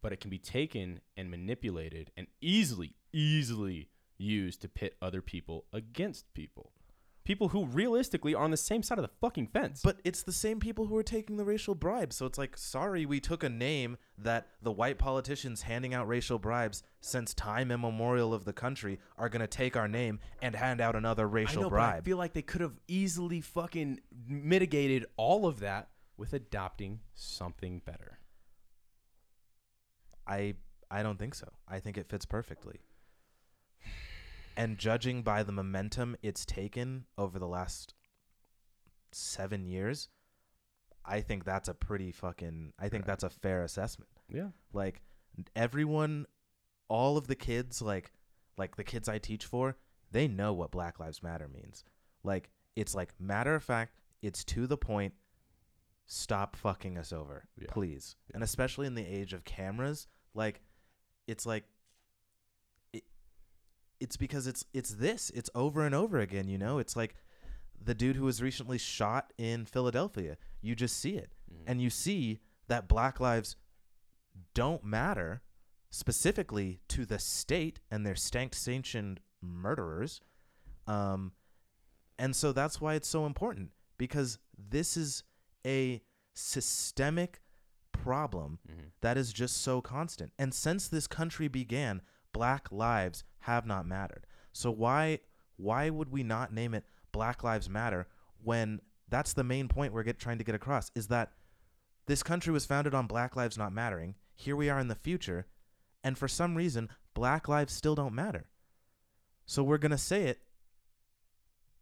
But 0.02 0.14
it 0.14 0.20
can 0.20 0.30
be 0.30 0.38
taken 0.38 1.00
and 1.16 1.30
manipulated 1.30 2.12
and 2.16 2.28
easily, 2.42 2.96
easily 3.12 3.90
used 4.18 4.62
to 4.62 4.68
pit 4.70 4.96
other 5.02 5.22
people 5.22 5.66
against 5.74 6.34
people. 6.34 6.72
People 7.24 7.50
who 7.50 7.66
realistically 7.66 8.34
are 8.34 8.44
on 8.46 8.52
the 8.52 8.58
same 8.58 8.82
side 8.82 8.98
of 8.98 9.02
the 9.02 9.12
fucking 9.20 9.48
fence. 9.48 9.82
But 9.84 10.00
it's 10.06 10.24
the 10.24 10.32
same 10.32 10.62
people 10.62 10.86
who 10.86 10.96
are 10.96 11.04
taking 11.04 11.36
the 11.36 11.44
racial 11.44 11.76
bribes. 11.76 12.16
So 12.16 12.26
it's 12.26 12.38
like, 12.38 12.58
sorry, 12.58 13.06
we 13.06 13.20
took 13.20 13.44
a 13.44 13.50
name 13.50 13.98
that 14.18 14.48
the 14.62 14.72
white 14.72 14.98
politicians 14.98 15.64
handing 15.64 15.94
out 15.94 16.08
racial 16.08 16.40
bribes 16.40 16.84
since 17.02 17.34
time 17.34 17.70
immemorial 17.70 18.34
of 18.34 18.46
the 18.46 18.54
country 18.54 19.00
are 19.18 19.28
going 19.28 19.42
to 19.42 19.48
take 19.48 19.76
our 19.76 19.90
name 19.90 20.20
and 20.42 20.56
hand 20.56 20.80
out 20.80 20.96
another 20.96 21.26
I 21.28 21.32
racial 21.32 21.70
bribe. 21.70 21.96
but 21.96 21.98
I 21.98 22.02
feel 22.02 22.18
like 22.18 22.32
they 22.32 22.42
could 22.42 22.62
have 22.62 22.80
easily 22.88 23.42
fucking 23.42 24.00
mitigated 24.26 25.06
all 25.18 25.46
of 25.46 25.60
that 25.60 25.90
with 26.16 26.32
adopting 26.32 27.02
something 27.14 27.82
better. 27.86 28.17
I 30.28 30.56
I 30.92 31.04
don't 31.04 31.18
think 31.20 31.36
so. 31.36 31.48
I 31.68 31.80
think 31.80 31.98
it 31.98 32.08
fits 32.10 32.26
perfectly. 32.26 32.80
And 34.56 34.78
judging 34.78 35.22
by 35.22 35.44
the 35.44 35.52
momentum 35.52 36.16
it's 36.24 36.46
taken 36.46 37.06
over 37.18 37.38
the 37.38 37.48
last 37.48 37.94
7 39.12 39.66
years, 39.66 40.10
I 41.06 41.22
think 41.22 41.46
that's 41.46 41.70
a 41.70 41.74
pretty 41.74 42.12
fucking 42.12 42.74
I 42.80 42.90
think 42.90 43.04
Right. 43.04 43.08
that's 43.08 43.24
a 43.24 43.30
fair 43.30 43.64
assessment. 43.64 44.10
Yeah. 44.30 44.50
Like 44.74 45.02
everyone 45.56 46.26
all 46.90 47.18
of 47.18 47.28
the 47.28 47.36
kids 47.36 47.82
like 47.82 48.12
like 48.58 48.76
the 48.76 48.84
kids 48.84 49.08
I 49.08 49.20
teach 49.20 49.46
for, 49.46 49.78
they 50.12 50.28
know 50.28 50.54
what 50.54 50.72
Black 50.72 51.00
Lives 51.00 51.22
Matter 51.22 51.48
means. 51.48 51.84
Like 52.24 52.50
it's 52.76 52.96
like 52.96 53.14
matter 53.20 53.54
of 53.56 53.64
fact, 53.64 54.00
it's 54.22 54.44
to 54.46 54.66
the 54.68 54.78
point. 54.78 55.14
Stop 56.10 56.56
fucking 56.56 56.98
us 56.98 57.12
over, 57.12 57.50
Yeah. 57.58 57.68
please. 57.70 58.16
And 58.34 58.42
especially 58.42 58.88
in 58.88 58.96
the 58.96 59.06
age 59.06 59.34
of 59.34 59.44
cameras, 59.44 60.08
like 60.38 60.62
it's 61.28 61.46
like 61.46 61.66
it, 62.94 63.04
it's 64.00 64.16
because 64.16 64.48
it's 64.48 64.66
it's 64.74 64.92
this. 64.92 65.32
It's 65.32 65.50
over 65.56 65.86
and 65.86 65.94
over 65.94 66.20
again, 66.20 66.48
you 66.48 66.58
know? 66.58 66.80
It's 66.80 66.96
like 66.96 67.16
the 67.84 67.94
dude 67.94 68.16
who 68.16 68.26
was 68.26 68.42
recently 68.42 68.78
shot 68.78 69.34
in 69.38 69.66
Philadelphia. 69.66 70.38
You 70.62 70.76
just 70.76 70.98
see 70.98 71.16
it. 71.16 71.32
And 71.66 71.82
you 71.82 71.90
see 71.90 72.40
that 72.68 72.88
black 72.88 73.20
lives 73.20 73.56
don't 74.54 74.84
matter 74.84 75.42
specifically 75.90 76.80
to 76.90 77.06
the 77.06 77.20
state 77.20 77.80
and 77.90 78.06
their 78.06 78.16
stank 78.16 78.54
sanctioned 78.54 79.20
murderers. 79.42 80.22
Um, 80.86 81.32
and 82.20 82.36
so 82.36 82.52
that's 82.52 82.82
why 82.82 82.96
it's 82.96 83.08
so 83.08 83.26
important 83.26 83.72
because 83.98 84.40
this 84.58 84.98
is 84.98 85.24
a 85.66 86.02
systemic 86.34 87.42
problem 88.04 88.60
Mhm. 88.68 88.92
that 89.02 89.18
is 89.18 89.34
just 89.34 89.58
so 89.58 89.82
constant. 89.82 90.34
And 90.38 90.54
since 90.54 90.88
this 90.88 91.08
country 91.08 91.48
began, 91.48 92.02
black 92.34 92.72
lives 92.72 93.24
have 93.42 93.66
not 93.66 93.86
mattered. 93.86 94.26
So 94.52 94.72
why 94.72 95.20
why 95.56 95.90
would 95.90 96.10
we 96.10 96.22
not 96.24 96.54
name 96.54 96.76
it 96.76 96.86
Black 97.12 97.44
Lives 97.44 97.68
Matter 97.68 98.08
when 98.44 98.80
that's 99.10 99.34
the 99.34 99.44
main 99.44 99.68
point 99.68 99.92
we're 99.92 100.04
get, 100.04 100.20
trying 100.20 100.38
to 100.38 100.44
get 100.44 100.54
across 100.54 100.92
is 100.94 101.08
that 101.08 101.34
this 102.06 102.22
country 102.22 102.54
was 102.54 102.66
founded 102.66 102.94
on 102.94 103.08
black 103.08 103.36
lives 103.36 103.58
not 103.58 103.74
mattering. 103.74 104.16
Here 104.36 104.56
we 104.56 104.70
are 104.70 104.80
in 104.80 104.88
the 104.88 104.94
future, 104.96 105.48
and 106.04 106.16
for 106.16 106.28
some 106.28 106.56
reason, 106.56 106.90
black 107.16 107.48
lives 107.48 107.74
still 107.74 107.96
don't 107.96 108.14
matter. 108.14 108.50
So 109.48 109.64
we're 109.64 109.80
going 109.80 109.92
to 109.92 109.98
say 109.98 110.26
it 110.26 110.44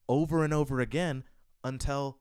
over 0.08 0.44
and 0.44 0.54
over 0.54 0.80
again 0.80 1.26
until 1.64 2.20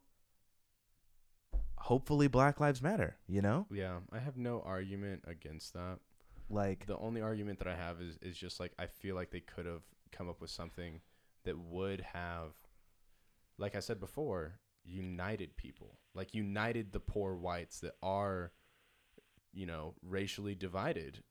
hopefully 1.84 2.28
black 2.28 2.60
lives 2.60 2.80
matter, 2.80 3.16
you 3.26 3.42
know? 3.42 3.66
Yeah, 3.70 3.98
I 4.10 4.18
have 4.18 4.38
no 4.38 4.62
argument 4.64 5.22
against 5.26 5.74
that. 5.74 5.98
Like 6.48 6.86
The 6.86 6.96
only 6.96 7.20
argument 7.20 7.58
that 7.60 7.68
I 7.68 7.74
have 7.74 8.00
is 8.00 8.18
is 8.22 8.36
just 8.36 8.58
like 8.60 8.72
I 8.78 8.86
feel 8.86 9.14
like 9.14 9.30
they 9.30 9.40
could 9.40 9.66
have 9.66 9.82
come 10.12 10.28
up 10.28 10.40
with 10.40 10.50
something 10.50 11.00
that 11.44 11.58
would 11.58 12.00
have 12.00 12.52
like 13.58 13.74
I 13.76 13.80
said 13.80 14.00
before, 14.00 14.60
united 14.84 15.56
people. 15.56 15.98
Like 16.14 16.34
united 16.34 16.92
the 16.92 17.00
poor 17.00 17.34
whites 17.34 17.80
that 17.80 17.94
are 18.02 18.52
you 19.52 19.66
know, 19.66 19.94
racially 20.02 20.54
divided 20.54 21.22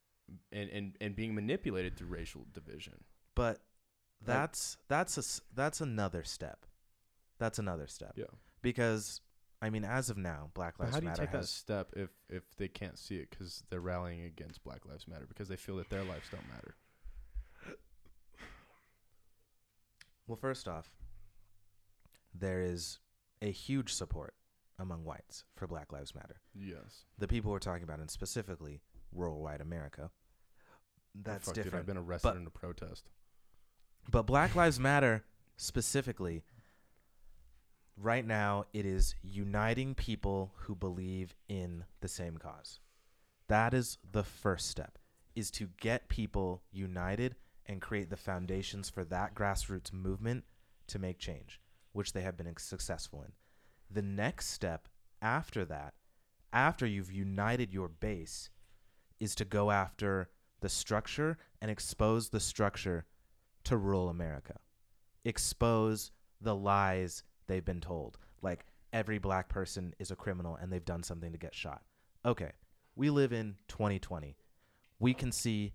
and 0.52 0.70
and 0.70 0.96
and 1.02 1.16
being 1.16 1.36
manipulated 1.36 1.98
through 1.98 2.08
racial 2.08 2.46
division. 2.54 3.04
but 3.36 3.60
that's 4.26 4.78
that's 4.88 5.18
a 5.18 5.24
that's 5.54 5.82
another 5.82 6.24
step. 6.24 6.66
That's 7.40 7.60
another 7.60 7.88
step. 7.88 8.14
Yeah. 8.16 8.34
Because 8.62 9.20
I 9.64 9.70
mean 9.70 9.86
as 9.86 10.10
of 10.10 10.18
now, 10.18 10.50
Black 10.54 10.78
Lives 10.78 10.94
how 10.94 11.00
do 11.00 11.06
you 11.06 11.10
Matter 11.12 11.22
take 11.24 11.32
that 11.32 11.38
has 11.38 11.50
step 11.50 11.94
if 11.96 12.10
if 12.30 12.44
they 12.58 12.68
can't 12.68 12.98
see 13.00 13.16
it 13.16 13.32
cuz 13.32 13.64
they're 13.70 13.80
rallying 13.80 14.22
against 14.24 14.64
Black 14.64 14.86
Lives 14.86 15.08
Matter 15.08 15.26
because 15.26 15.48
they 15.48 15.56
feel 15.56 15.78
that 15.78 15.90
their 15.90 16.04
lives 16.04 16.28
don't 16.30 16.48
matter? 16.50 16.76
Well, 20.28 20.38
first 20.38 20.68
off, 20.68 20.90
there 22.34 22.62
is 22.62 23.00
a 23.42 23.52
huge 23.52 23.94
support 23.94 24.34
among 24.80 25.04
whites 25.04 25.44
for 25.56 25.68
Black 25.68 25.92
Lives 25.92 26.16
Matter. 26.16 26.42
Yes. 26.56 27.06
The 27.18 27.28
people 27.28 27.52
we're 27.52 27.60
talking 27.60 27.84
about, 27.84 28.00
and 28.00 28.10
specifically 28.10 28.82
rural 29.12 29.42
white 29.42 29.62
America, 29.62 30.12
oh, 30.12 30.70
that's 31.14 31.46
Fuck, 31.46 31.56
dude, 31.56 31.64
different. 31.66 31.84
I've 31.84 31.88
been 31.88 31.98
arrested 31.98 32.30
But- 32.30 32.38
in 32.38 32.48
a 32.48 32.50
protest. 32.50 33.10
But 34.10 34.24
Black 34.24 34.56
Lives 34.56 34.80
Matter 34.80 35.24
specifically, 35.56 36.44
right 37.98 38.26
now, 38.26 38.66
it 38.74 38.86
is 38.86 39.16
uniting 39.22 39.96
people 39.96 40.52
who 40.56 40.76
believe 40.76 41.36
in 41.48 41.86
the 42.02 42.08
same 42.08 42.38
cause. 42.38 42.80
That 43.48 43.74
is 43.74 43.98
the 44.12 44.24
first 44.24 44.70
step, 44.70 44.98
is 45.36 45.52
to 45.52 45.70
get 45.80 46.10
people 46.10 46.64
united 46.72 47.36
and 47.66 47.82
create 47.82 48.10
the 48.10 48.18
foundations 48.18 48.90
for 48.90 49.04
that 49.06 49.36
grassroots 49.36 49.94
movement 49.94 50.44
to 50.88 51.00
make 51.00 51.20
change, 51.20 51.60
which 51.92 52.14
they 52.14 52.22
have 52.22 52.38
been 52.38 52.54
successful 52.58 53.22
in. 53.22 53.32
The 53.90 54.02
next 54.02 54.50
step 54.50 54.88
after 55.22 55.66
that, 55.66 55.94
after 56.52 56.86
you've 56.86 57.12
united 57.12 57.74
your 57.74 57.88
base, 57.88 58.50
is 59.20 59.36
to 59.36 59.46
go 59.46 59.72
after 59.72 60.30
the 60.60 60.70
structure 60.70 61.38
and 61.62 61.70
expose 61.70 62.30
the 62.30 62.40
structure 62.40 63.06
to 63.64 63.78
rural 63.78 64.10
America. 64.10 64.56
Expose 65.24 66.12
the 66.42 66.56
lies 66.56 67.24
they've 67.48 67.66
been 67.66 67.82
told. 67.82 68.18
Like 68.42 68.66
every 68.92 69.18
black 69.18 69.50
person 69.50 69.94
is 70.00 70.12
a 70.12 70.16
criminal 70.16 70.56
and 70.56 70.72
they've 70.72 70.84
done 70.86 71.04
something 71.04 71.32
to 71.32 71.38
get 71.38 71.56
shot. 71.56 71.82
Okay, 72.26 72.52
we 72.96 73.10
live 73.10 73.34
in 73.34 73.56
2020. 73.68 74.36
We 75.00 75.14
can 75.14 75.32
see 75.32 75.74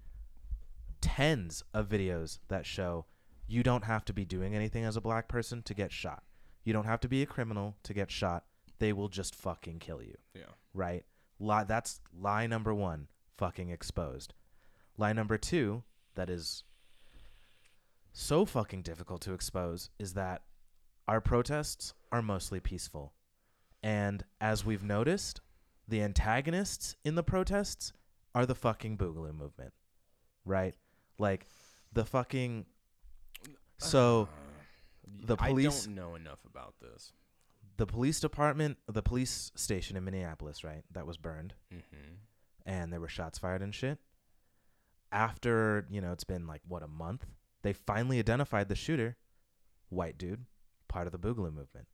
tens 1.00 1.62
of 1.74 1.88
videos 1.88 2.38
that 2.48 2.66
show 2.66 3.06
you 3.46 3.62
don't 3.62 3.84
have 3.84 4.04
to 4.06 4.12
be 4.12 4.24
doing 4.24 4.54
anything 4.54 4.84
as 4.84 4.96
a 4.96 5.00
black 5.00 5.28
person 5.28 5.62
to 5.62 5.74
get 5.74 5.92
shot. 5.92 6.22
You 6.64 6.72
don't 6.72 6.84
have 6.86 7.00
to 7.00 7.08
be 7.08 7.22
a 7.22 7.26
criminal 7.26 7.76
to 7.84 7.94
get 7.94 8.10
shot. 8.10 8.44
They 8.78 8.92
will 8.92 9.08
just 9.08 9.34
fucking 9.34 9.78
kill 9.80 10.02
you 10.02 10.16
Yeah. 10.34 10.52
right? 10.74 11.04
Lie, 11.40 11.64
that's 11.64 12.00
lie 12.12 12.46
number 12.46 12.74
one, 12.74 13.08
fucking 13.36 13.70
exposed. 13.70 14.34
Lie 14.96 15.12
number 15.12 15.38
two, 15.38 15.82
that 16.14 16.28
is 16.28 16.64
so 18.12 18.44
fucking 18.44 18.82
difficult 18.82 19.20
to 19.22 19.32
expose, 19.32 19.90
is 19.98 20.14
that 20.14 20.42
our 21.08 21.20
protests 21.20 21.94
are 22.12 22.22
mostly 22.22 22.60
peaceful. 22.60 23.14
And 23.82 24.24
as 24.40 24.64
we've 24.64 24.84
noticed, 24.84 25.40
the 25.88 26.02
antagonists 26.02 26.96
in 27.04 27.14
the 27.14 27.22
protests 27.22 27.92
are 28.34 28.44
the 28.44 28.54
fucking 28.54 28.98
Boogaloo 28.98 29.34
movement, 29.34 29.72
right? 30.44 30.74
Like 31.18 31.46
the 31.92 32.04
fucking. 32.04 32.66
So 33.78 34.28
the 35.24 35.36
police- 35.36 35.84
I 35.84 35.86
don't 35.86 35.94
know 35.96 36.14
enough 36.14 36.44
about 36.44 36.74
this. 36.80 37.12
the 37.78 37.86
police 37.86 38.18
department, 38.20 38.76
the 38.88 39.02
police 39.02 39.52
station 39.54 39.96
in 39.96 40.04
Minneapolis, 40.04 40.64
right, 40.64 40.82
that 40.90 41.06
was 41.06 41.16
burned. 41.16 41.54
Mm-hmm. 41.72 42.14
and 42.66 42.92
there 42.92 43.00
were 43.00 43.08
shots 43.08 43.38
fired 43.38 43.62
and 43.62 43.74
shit. 43.74 43.98
after, 45.10 45.86
you 45.88 46.00
know, 46.02 46.12
it's 46.12 46.24
been 46.24 46.46
like 46.46 46.60
what 46.68 46.82
a 46.82 46.88
month, 46.88 47.24
they 47.62 47.72
finally 47.72 48.18
identified 48.18 48.68
the 48.68 48.74
shooter, 48.74 49.16
white 49.88 50.18
dude, 50.18 50.44
part 50.88 51.06
of 51.06 51.12
the 51.12 51.18
Boogaloo 51.18 51.52
movement. 51.54 51.86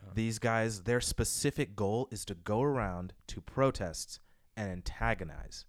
Uh, 0.00 0.10
These 0.14 0.38
guys, 0.38 0.82
their 0.82 1.00
specific 1.00 1.74
goal 1.74 2.08
is 2.10 2.24
to 2.26 2.34
go 2.34 2.62
around 2.62 3.14
to 3.28 3.40
protests 3.40 4.20
and 4.56 4.70
antagonize. 4.70 5.64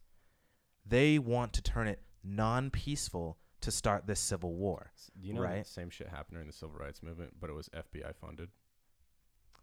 They 0.85 1.19
want 1.19 1.53
to 1.53 1.61
turn 1.61 1.87
it 1.87 2.01
non 2.23 2.69
peaceful 2.69 3.37
to 3.61 3.71
start 3.71 4.07
this 4.07 4.19
civil 4.19 4.53
war. 4.55 4.91
do 5.19 5.27
you 5.27 5.33
know 5.33 5.41
right. 5.41 5.63
the 5.63 5.69
same 5.69 5.89
shit 5.89 6.07
happened 6.07 6.35
during 6.35 6.47
the 6.47 6.53
civil 6.53 6.75
rights 6.77 7.03
movement, 7.03 7.33
but 7.39 7.49
it 7.49 7.53
was 7.53 7.69
FBI 7.69 8.15
funded 8.15 8.49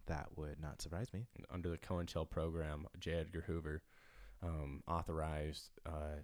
That 0.05 0.27
would 0.35 0.59
not 0.61 0.81
surprise 0.81 1.11
me. 1.13 1.25
under 1.49 1.69
the 1.69 1.77
COINTEL 1.77 2.29
program. 2.29 2.85
J. 2.99 3.13
Edgar 3.13 3.41
Hoover 3.47 3.81
um, 4.43 4.83
authorized 4.87 5.71
uh, 5.85 6.21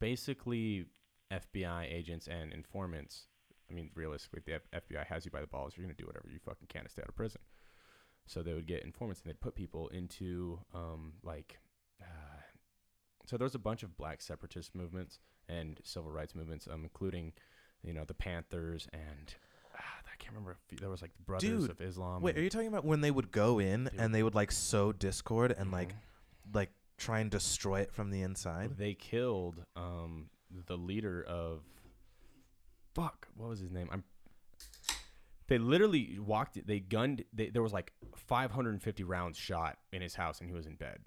basically 0.00 0.86
FBI 1.32 1.92
agents 1.92 2.26
and 2.28 2.52
informants. 2.52 3.28
I 3.70 3.74
mean, 3.74 3.90
realistically, 3.94 4.40
the 4.44 4.54
F- 4.54 4.84
FBI 4.90 5.06
has 5.06 5.24
you 5.24 5.30
by 5.30 5.40
the 5.40 5.46
balls, 5.46 5.74
you're 5.76 5.84
gonna 5.84 5.94
do 5.94 6.06
whatever 6.06 6.28
you 6.30 6.38
fucking 6.44 6.68
can 6.68 6.84
to 6.84 6.88
stay 6.90 7.02
out 7.02 7.08
of 7.08 7.16
prison. 7.16 7.40
So 8.26 8.42
they 8.42 8.52
would 8.54 8.66
get 8.66 8.82
informants 8.84 9.20
and 9.22 9.28
they'd 9.30 9.40
put 9.40 9.54
people 9.54 9.88
into 9.88 10.58
um, 10.74 11.14
like. 11.22 11.58
Uh, 12.00 12.40
so 13.24 13.36
there 13.36 13.44
was 13.44 13.54
a 13.54 13.58
bunch 13.60 13.82
of 13.82 13.96
black 13.96 14.20
separatist 14.22 14.74
movements 14.74 15.18
and 15.48 15.80
civil 15.84 16.10
rights 16.10 16.34
movements, 16.34 16.68
um, 16.70 16.82
including, 16.82 17.32
you 17.82 17.92
know, 17.92 18.04
the 18.04 18.14
Panthers 18.14 18.88
and 18.92 19.34
ah, 19.74 19.78
I 20.12 20.16
can't 20.18 20.32
remember. 20.34 20.56
If 20.70 20.80
there 20.80 20.90
was 20.90 21.02
like 21.02 21.12
the 21.16 21.22
Brothers 21.22 21.48
Dude, 21.62 21.70
of 21.70 21.80
Islam. 21.80 22.22
Wait, 22.22 22.36
are 22.36 22.42
you 22.42 22.50
talking 22.50 22.68
about 22.68 22.84
when 22.84 23.00
they 23.00 23.10
would 23.10 23.30
go 23.30 23.58
in 23.60 23.84
Dude. 23.84 23.94
and 24.00 24.14
they 24.14 24.22
would 24.22 24.34
like 24.34 24.50
sow 24.52 24.92
discord 24.92 25.52
and 25.56 25.70
like 25.72 25.90
Mhm. 25.92 26.54
like 26.54 26.70
try 26.98 27.18
and 27.20 27.30
destroy 27.30 27.80
it 27.80 27.92
from 27.92 28.10
the 28.10 28.22
inside? 28.22 28.76
They 28.76 28.94
killed 28.94 29.64
um, 29.76 30.30
the 30.66 30.76
leader 30.76 31.22
of. 31.22 31.62
Fuck, 32.96 33.28
what 33.36 33.50
was 33.50 33.60
his 33.60 33.70
name? 33.70 33.90
I'm. 33.92 34.04
They 35.48 35.58
literally 35.58 36.18
walked. 36.18 36.66
They 36.66 36.80
gunned. 36.80 37.24
They, 37.30 37.50
there 37.50 37.62
was 37.62 37.74
like 37.74 37.92
550 38.16 39.04
rounds 39.04 39.36
shot 39.36 39.76
in 39.92 40.00
his 40.00 40.14
house, 40.14 40.40
and 40.40 40.48
he 40.48 40.56
was 40.56 40.64
in 40.64 40.76
bed 40.76 41.00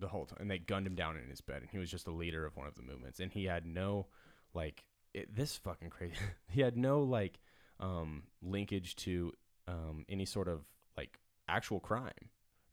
the 0.00 0.08
whole 0.08 0.26
time. 0.26 0.38
And 0.40 0.50
they 0.50 0.58
gunned 0.58 0.88
him 0.88 0.96
down 0.96 1.16
in 1.16 1.30
his 1.30 1.40
bed, 1.40 1.62
and 1.62 1.70
he 1.70 1.78
was 1.78 1.88
just 1.88 2.04
the 2.04 2.10
leader 2.10 2.44
of 2.44 2.56
one 2.56 2.66
of 2.66 2.74
the 2.74 2.82
movements. 2.82 3.20
And 3.20 3.30
he 3.30 3.44
had 3.44 3.64
no, 3.64 4.08
like, 4.54 4.82
it, 5.14 5.32
this 5.32 5.56
fucking 5.56 5.90
crazy. 5.90 6.16
he 6.48 6.62
had 6.62 6.76
no 6.76 7.02
like 7.02 7.38
um, 7.78 8.24
linkage 8.42 8.96
to 8.96 9.32
um, 9.68 10.04
any 10.08 10.26
sort 10.26 10.48
of 10.48 10.64
like 10.96 11.20
actual 11.48 11.78
crime. 11.78 12.10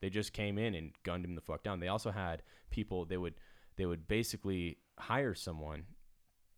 They 0.02 0.10
just 0.10 0.34
came 0.34 0.58
in 0.58 0.74
and 0.74 0.94
gunned 1.04 1.26
him 1.26 1.36
the 1.36 1.42
fuck 1.42 1.62
down. 1.62 1.80
They 1.80 1.89
also 1.89 2.10
had 2.10 2.42
people. 2.72 3.06
They 3.06 3.18
would 3.18 3.36
they 3.76 3.86
would 3.86 4.08
basically 4.08 4.80
hire 4.98 5.36
someone, 5.36 5.84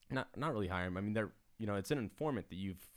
not 0.10 0.30
not 0.38 0.54
really 0.54 0.70
hire 0.70 0.86
him. 0.86 0.96
I 0.96 1.02
mean, 1.02 1.14
they're 1.14 1.34
you 1.64 1.68
know 1.68 1.76
it's 1.76 1.92
an 1.92 1.98
informant 1.98 2.50
that 2.50 2.58
you've 2.58 2.90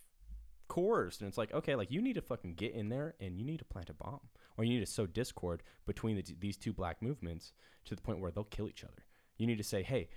coerced, 0.66 1.20
and 1.20 1.28
it's 1.28 1.38
like 1.38 1.54
okay, 1.54 1.76
like 1.76 1.92
you 1.92 2.02
need 2.02 2.14
to 2.14 2.20
fucking 2.20 2.54
get 2.54 2.74
in 2.74 2.88
there 2.88 3.14
and 3.20 3.38
you 3.38 3.44
need 3.44 3.60
to 3.60 3.64
plant 3.64 3.90
a 3.90 3.94
bomb, 3.94 4.18
or 4.56 4.64
you 4.64 4.74
need 4.74 4.84
to 4.84 4.92
sow 4.92 5.06
discord 5.06 5.62
between 5.86 6.16
the 6.16 6.22
t- 6.22 6.34
these 6.36 6.56
two 6.56 6.72
black 6.72 7.00
movements 7.00 7.52
to 7.84 7.94
the 7.94 8.02
point 8.02 8.18
where 8.18 8.32
they'll 8.32 8.42
kill 8.42 8.68
each 8.68 8.82
other. 8.82 9.04
You 9.38 9.46
need 9.46 9.58
to 9.58 9.62
say, 9.62 9.84
hey, 9.84 10.08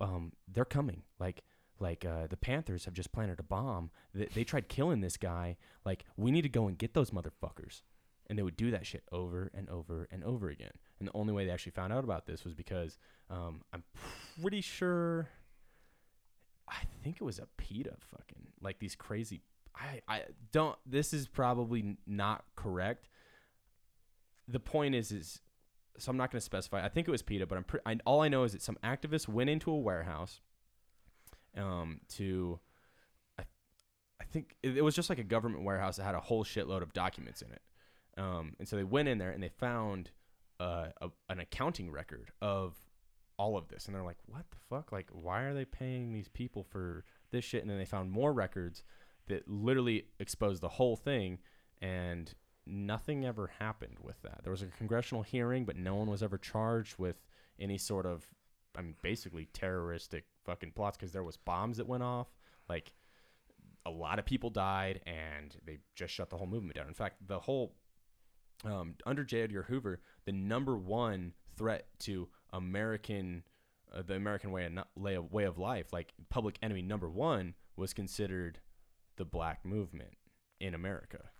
um, 0.00 0.32
they're 0.50 0.64
coming, 0.64 1.02
like. 1.20 1.44
Like 1.80 2.04
uh, 2.04 2.26
the 2.26 2.36
Panthers 2.36 2.86
have 2.86 2.94
just 2.94 3.12
planted 3.12 3.38
a 3.38 3.44
bomb. 3.44 3.92
They, 4.12 4.26
they 4.34 4.42
tried 4.42 4.68
killing 4.68 5.00
this 5.00 5.16
guy. 5.16 5.56
Like 5.84 6.04
we 6.16 6.32
need 6.32 6.42
to 6.42 6.48
go 6.48 6.66
and 6.66 6.76
get 6.76 6.92
those 6.92 7.12
motherfuckers 7.12 7.82
and 8.28 8.38
they 8.38 8.42
would 8.42 8.56
do 8.56 8.70
that 8.70 8.86
shit 8.86 9.04
over 9.10 9.50
and 9.54 9.68
over 9.70 10.08
and 10.10 10.22
over 10.24 10.48
again. 10.48 10.72
And 10.98 11.08
the 11.08 11.16
only 11.16 11.32
way 11.32 11.44
they 11.46 11.52
actually 11.52 11.72
found 11.72 11.92
out 11.92 12.04
about 12.04 12.26
this 12.26 12.44
was 12.44 12.54
because 12.54 12.98
um, 13.30 13.62
I'm 13.72 13.84
pretty 14.40 14.60
sure. 14.60 15.28
I 16.70 16.84
think 17.02 17.16
it 17.16 17.24
was 17.24 17.38
a 17.38 17.46
PETA 17.56 17.94
fucking 18.10 18.48
like 18.60 18.78
these 18.78 18.94
crazy. 18.94 19.42
I 19.74 20.00
I 20.08 20.22
don't. 20.52 20.76
This 20.86 21.12
is 21.12 21.28
probably 21.28 21.96
not 22.06 22.44
correct. 22.56 23.08
The 24.46 24.60
point 24.60 24.94
is 24.94 25.12
is 25.12 25.40
so 25.98 26.10
I'm 26.10 26.16
not 26.16 26.30
going 26.30 26.38
to 26.38 26.44
specify. 26.44 26.84
I 26.84 26.88
think 26.88 27.08
it 27.08 27.10
was 27.10 27.22
PETA, 27.22 27.46
but 27.46 27.58
I'm 27.58 27.64
pre- 27.64 27.80
I, 27.84 27.98
all 28.04 28.20
I 28.20 28.28
know 28.28 28.44
is 28.44 28.52
that 28.52 28.62
some 28.62 28.78
activists 28.84 29.28
went 29.28 29.50
into 29.50 29.70
a 29.70 29.76
warehouse 29.76 30.40
um, 31.56 32.00
to. 32.16 32.60
I, 33.38 33.44
I 34.20 34.24
think 34.24 34.56
it, 34.62 34.78
it 34.78 34.82
was 34.82 34.94
just 34.94 35.10
like 35.10 35.18
a 35.18 35.24
government 35.24 35.64
warehouse 35.64 35.96
that 35.96 36.04
had 36.04 36.14
a 36.14 36.20
whole 36.20 36.44
shitload 36.44 36.82
of 36.82 36.92
documents 36.92 37.42
in 37.42 37.52
it. 37.52 37.62
Um, 38.16 38.54
and 38.58 38.68
so 38.68 38.76
they 38.76 38.84
went 38.84 39.08
in 39.08 39.18
there 39.18 39.30
and 39.30 39.42
they 39.42 39.48
found 39.48 40.10
uh, 40.58 40.88
a, 41.00 41.08
an 41.28 41.38
accounting 41.40 41.90
record 41.90 42.32
of 42.40 42.74
all 43.38 43.56
of 43.56 43.68
this. 43.68 43.86
And 43.86 43.94
they're 43.94 44.02
like, 44.02 44.18
what 44.26 44.44
the 44.50 44.56
fuck? 44.68 44.92
Like, 44.92 45.08
why 45.12 45.42
are 45.42 45.54
they 45.54 45.64
paying 45.64 46.12
these 46.12 46.28
people 46.28 46.64
for 46.64 47.04
this 47.30 47.44
shit? 47.44 47.62
And 47.62 47.70
then 47.70 47.78
they 47.78 47.84
found 47.84 48.10
more 48.10 48.32
records 48.32 48.82
that 49.28 49.48
literally 49.48 50.06
exposed 50.18 50.62
the 50.62 50.68
whole 50.68 50.96
thing. 50.96 51.38
And 51.80 52.34
nothing 52.66 53.24
ever 53.24 53.50
happened 53.58 53.98
with 54.02 54.20
that. 54.22 54.40
There 54.42 54.50
was 54.50 54.62
a 54.62 54.66
congressional 54.66 55.22
hearing, 55.22 55.64
but 55.64 55.76
no 55.76 55.94
one 55.94 56.10
was 56.10 56.22
ever 56.22 56.36
charged 56.36 56.98
with 56.98 57.16
any 57.58 57.78
sort 57.78 58.06
of, 58.06 58.26
I 58.76 58.82
mean, 58.82 58.94
basically 59.02 59.48
terroristic 59.52 60.24
fucking 60.44 60.72
plots 60.72 60.96
because 60.96 61.12
there 61.12 61.24
was 61.24 61.36
bombs 61.36 61.76
that 61.78 61.86
went 61.86 62.02
off. 62.02 62.28
Like, 62.68 62.92
a 63.86 63.90
lot 63.90 64.18
of 64.18 64.26
people 64.26 64.50
died 64.50 65.00
and 65.06 65.56
they 65.64 65.78
just 65.94 66.12
shut 66.12 66.28
the 66.28 66.36
whole 66.36 66.46
movement 66.46 66.76
down. 66.76 66.88
In 66.88 66.94
fact, 66.94 67.26
the 67.26 67.38
whole 67.38 67.74
um, 68.64 68.94
under 69.06 69.24
J. 69.24 69.42
Edgar 69.42 69.62
Hoover, 69.62 70.00
the 70.24 70.32
number 70.32 70.76
one 70.76 71.32
threat 71.56 71.86
to 72.00 72.28
American, 72.52 73.42
uh, 73.94 74.02
the 74.02 74.14
American 74.14 74.50
way 74.52 74.64
of, 74.66 74.72
no- 74.72 74.84
way 74.96 75.14
of 75.14 75.30
way 75.32 75.44
of 75.44 75.58
life, 75.58 75.92
like 75.92 76.12
public 76.28 76.58
enemy 76.62 76.82
number 76.82 77.08
one, 77.08 77.54
was 77.76 77.92
considered 77.94 78.60
the 79.16 79.24
black 79.24 79.64
movement 79.64 80.14
in 80.60 80.74
America, 80.74 81.30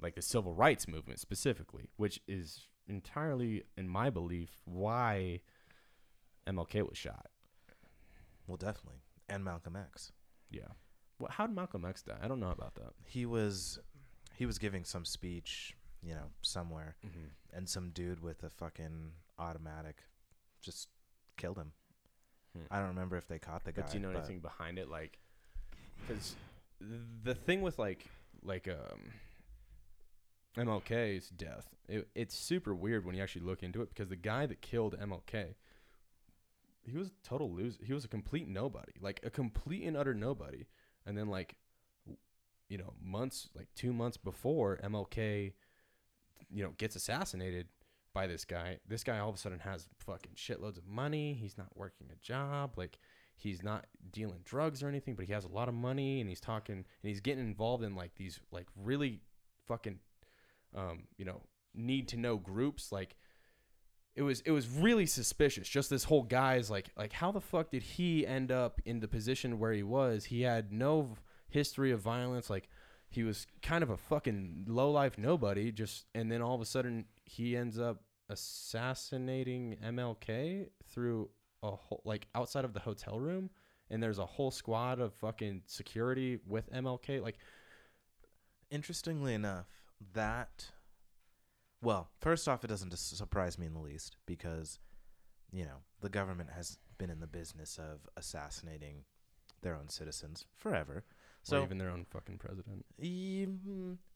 like 0.00 0.14
the 0.14 0.22
civil 0.22 0.52
rights 0.54 0.86
movement 0.88 1.18
specifically, 1.20 1.90
which 1.96 2.20
is 2.28 2.68
entirely, 2.88 3.64
in 3.76 3.88
my 3.88 4.10
belief, 4.10 4.60
why 4.64 5.40
MLK 6.46 6.88
was 6.88 6.98
shot. 6.98 7.26
Well, 8.46 8.56
definitely. 8.56 9.00
And 9.28 9.42
Malcolm 9.44 9.76
X. 9.76 10.12
Yeah. 10.50 10.68
Well, 11.18 11.30
how 11.32 11.46
did 11.46 11.56
Malcolm 11.56 11.84
X 11.84 12.02
die? 12.02 12.18
I 12.22 12.28
don't 12.28 12.40
know 12.40 12.50
about 12.50 12.74
that. 12.74 12.92
He 13.06 13.24
was 13.24 13.78
he 14.34 14.46
was 14.46 14.58
giving 14.58 14.84
some 14.84 15.04
speech, 15.04 15.74
you 16.02 16.12
know, 16.14 16.30
somewhere 16.42 16.96
Mm-hmm. 17.06 17.56
and 17.56 17.68
some 17.68 17.90
dude 17.90 18.20
with 18.20 18.42
a 18.42 18.50
fucking 18.50 19.12
automatic 19.38 19.98
just 20.62 20.88
killed 21.36 21.58
him. 21.58 21.72
Hmm. 22.56 22.64
I 22.70 22.78
don't 22.78 22.88
remember 22.88 23.16
if 23.16 23.28
they 23.28 23.38
caught 23.38 23.64
the 23.64 23.72
guy. 23.72 23.82
But 23.82 23.90
do 23.90 23.98
you 23.98 24.02
know 24.02 24.12
but 24.12 24.18
anything 24.18 24.40
behind 24.40 24.78
it? 24.78 24.88
Like, 24.88 25.18
because 26.06 26.36
the 27.22 27.34
thing 27.34 27.62
with 27.62 27.78
like 27.78 28.06
like 28.42 28.68
um 28.68 29.12
MLK's 30.56 31.28
death, 31.30 31.68
it, 31.88 32.08
it's 32.14 32.34
super 32.34 32.74
weird 32.74 33.04
when 33.04 33.14
you 33.14 33.22
actually 33.22 33.44
look 33.44 33.62
into 33.62 33.82
it 33.82 33.88
because 33.88 34.08
the 34.08 34.16
guy 34.16 34.46
that 34.46 34.60
killed 34.60 34.96
MLK, 34.98 35.54
he 36.82 36.96
was 36.96 37.08
a 37.08 37.28
total 37.28 37.52
loser. 37.52 37.78
He 37.84 37.92
was 37.92 38.04
a 38.04 38.08
complete 38.08 38.48
nobody, 38.48 38.92
like 39.00 39.20
a 39.24 39.30
complete 39.30 39.84
and 39.84 39.96
utter 39.96 40.14
nobody. 40.14 40.66
And 41.06 41.18
then 41.18 41.28
like, 41.28 41.56
you 42.68 42.78
know, 42.78 42.94
months 43.02 43.48
like 43.56 43.68
two 43.74 43.92
months 43.92 44.16
before 44.16 44.78
MLK, 44.84 45.52
you 46.52 46.62
know, 46.62 46.72
gets 46.78 46.94
assassinated 46.94 47.66
by 48.14 48.26
this 48.26 48.44
guy. 48.44 48.78
This 48.88 49.04
guy 49.04 49.18
all 49.18 49.28
of 49.28 49.34
a 49.34 49.38
sudden 49.38 49.58
has 49.58 49.88
fucking 49.98 50.32
shitloads 50.36 50.78
of 50.78 50.86
money. 50.86 51.34
He's 51.34 51.58
not 51.58 51.68
working 51.74 52.06
a 52.12 52.16
job. 52.24 52.74
Like 52.76 52.98
he's 53.36 53.62
not 53.62 53.86
dealing 54.12 54.40
drugs 54.44 54.82
or 54.82 54.88
anything, 54.88 55.16
but 55.16 55.26
he 55.26 55.32
has 55.32 55.44
a 55.44 55.48
lot 55.48 55.68
of 55.68 55.74
money 55.74 56.20
and 56.20 56.28
he's 56.28 56.40
talking 56.40 56.76
and 56.76 56.84
he's 57.02 57.20
getting 57.20 57.44
involved 57.44 57.82
in 57.82 57.96
like 57.96 58.14
these 58.14 58.40
like 58.52 58.66
really 58.76 59.20
fucking 59.66 59.98
um, 60.74 61.04
you 61.18 61.24
know, 61.24 61.42
need 61.74 62.08
to 62.08 62.16
know 62.16 62.36
groups 62.36 62.92
like 62.92 63.16
it 64.14 64.22
was 64.22 64.40
it 64.42 64.52
was 64.52 64.68
really 64.68 65.06
suspicious. 65.06 65.68
Just 65.68 65.90
this 65.90 66.04
whole 66.04 66.22
guy's 66.22 66.70
like 66.70 66.90
like 66.96 67.12
how 67.12 67.32
the 67.32 67.40
fuck 67.40 67.70
did 67.70 67.82
he 67.82 68.24
end 68.24 68.52
up 68.52 68.80
in 68.84 69.00
the 69.00 69.08
position 69.08 69.58
where 69.58 69.72
he 69.72 69.82
was? 69.82 70.26
He 70.26 70.42
had 70.42 70.72
no 70.72 71.16
history 71.48 71.90
of 71.90 72.00
violence 72.00 72.48
like 72.48 72.68
he 73.14 73.22
was 73.22 73.46
kind 73.62 73.82
of 73.82 73.90
a 73.90 73.96
fucking 73.96 74.64
low 74.66 74.90
life 74.90 75.16
nobody 75.18 75.70
just 75.72 76.06
and 76.14 76.30
then 76.30 76.42
all 76.42 76.54
of 76.54 76.60
a 76.60 76.66
sudden 76.66 77.04
he 77.24 77.56
ends 77.56 77.78
up 77.78 78.02
assassinating 78.28 79.76
MLK 79.84 80.68
through 80.90 81.28
a 81.62 81.70
whole 81.70 82.02
like 82.04 82.26
outside 82.34 82.64
of 82.64 82.72
the 82.72 82.80
hotel 82.80 83.20
room 83.20 83.50
and 83.90 84.02
there's 84.02 84.18
a 84.18 84.26
whole 84.26 84.50
squad 84.50 84.98
of 84.98 85.12
fucking 85.14 85.62
security 85.66 86.38
with 86.46 86.72
MLK 86.72 87.22
like 87.22 87.38
Interestingly 88.74 89.34
enough, 89.34 89.66
that 90.14 90.72
well, 91.80 92.08
first 92.20 92.48
off, 92.48 92.64
it 92.64 92.68
doesn't 92.68 92.96
surprise 92.98 93.56
me 93.56 93.66
in 93.66 93.74
the 93.74 93.78
least 93.78 94.16
because 94.26 94.80
you 95.52 95.64
know 95.64 95.82
the 96.00 96.08
government 96.08 96.50
has 96.50 96.78
been 96.98 97.08
in 97.08 97.20
the 97.20 97.28
business 97.28 97.78
of 97.78 98.08
assassinating 98.16 99.04
their 99.62 99.76
own 99.76 99.88
citizens 99.88 100.46
forever. 100.56 101.04
So 101.44 101.58
So, 101.58 101.62
even 101.62 101.78
their 101.78 101.90
own 101.90 102.06
fucking 102.10 102.38
president. 102.38 102.84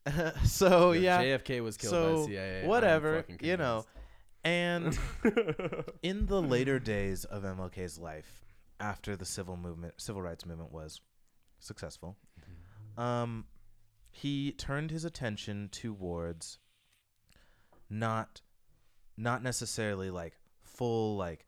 so 0.43 0.91
Yeah, 0.91 1.21
yeah, 1.21 1.37
JFK 1.37 1.63
was 1.63 1.77
killed 1.77 1.91
so 1.91 2.03
by 2.03 2.19
the 2.19 2.25
CIA. 2.25 2.67
Whatever, 2.67 3.25
you 3.39 3.55
know. 3.55 3.85
And 4.43 4.97
in 6.01 6.25
the 6.25 6.41
later 6.41 6.79
days 6.79 7.25
of 7.25 7.43
MLK's 7.43 7.99
life, 7.99 8.45
after 8.79 9.15
the 9.15 9.25
civil 9.25 9.57
movement, 9.57 9.95
civil 9.97 10.21
rights 10.21 10.45
movement 10.45 10.71
was 10.71 11.01
successful, 11.59 12.17
um, 12.97 13.45
he 14.09 14.51
turned 14.53 14.89
his 14.91 15.05
attention 15.05 15.69
towards 15.71 16.57
not, 17.89 18.41
not 19.17 19.43
necessarily 19.43 20.09
like 20.09 20.33
full 20.63 21.15
like, 21.15 21.45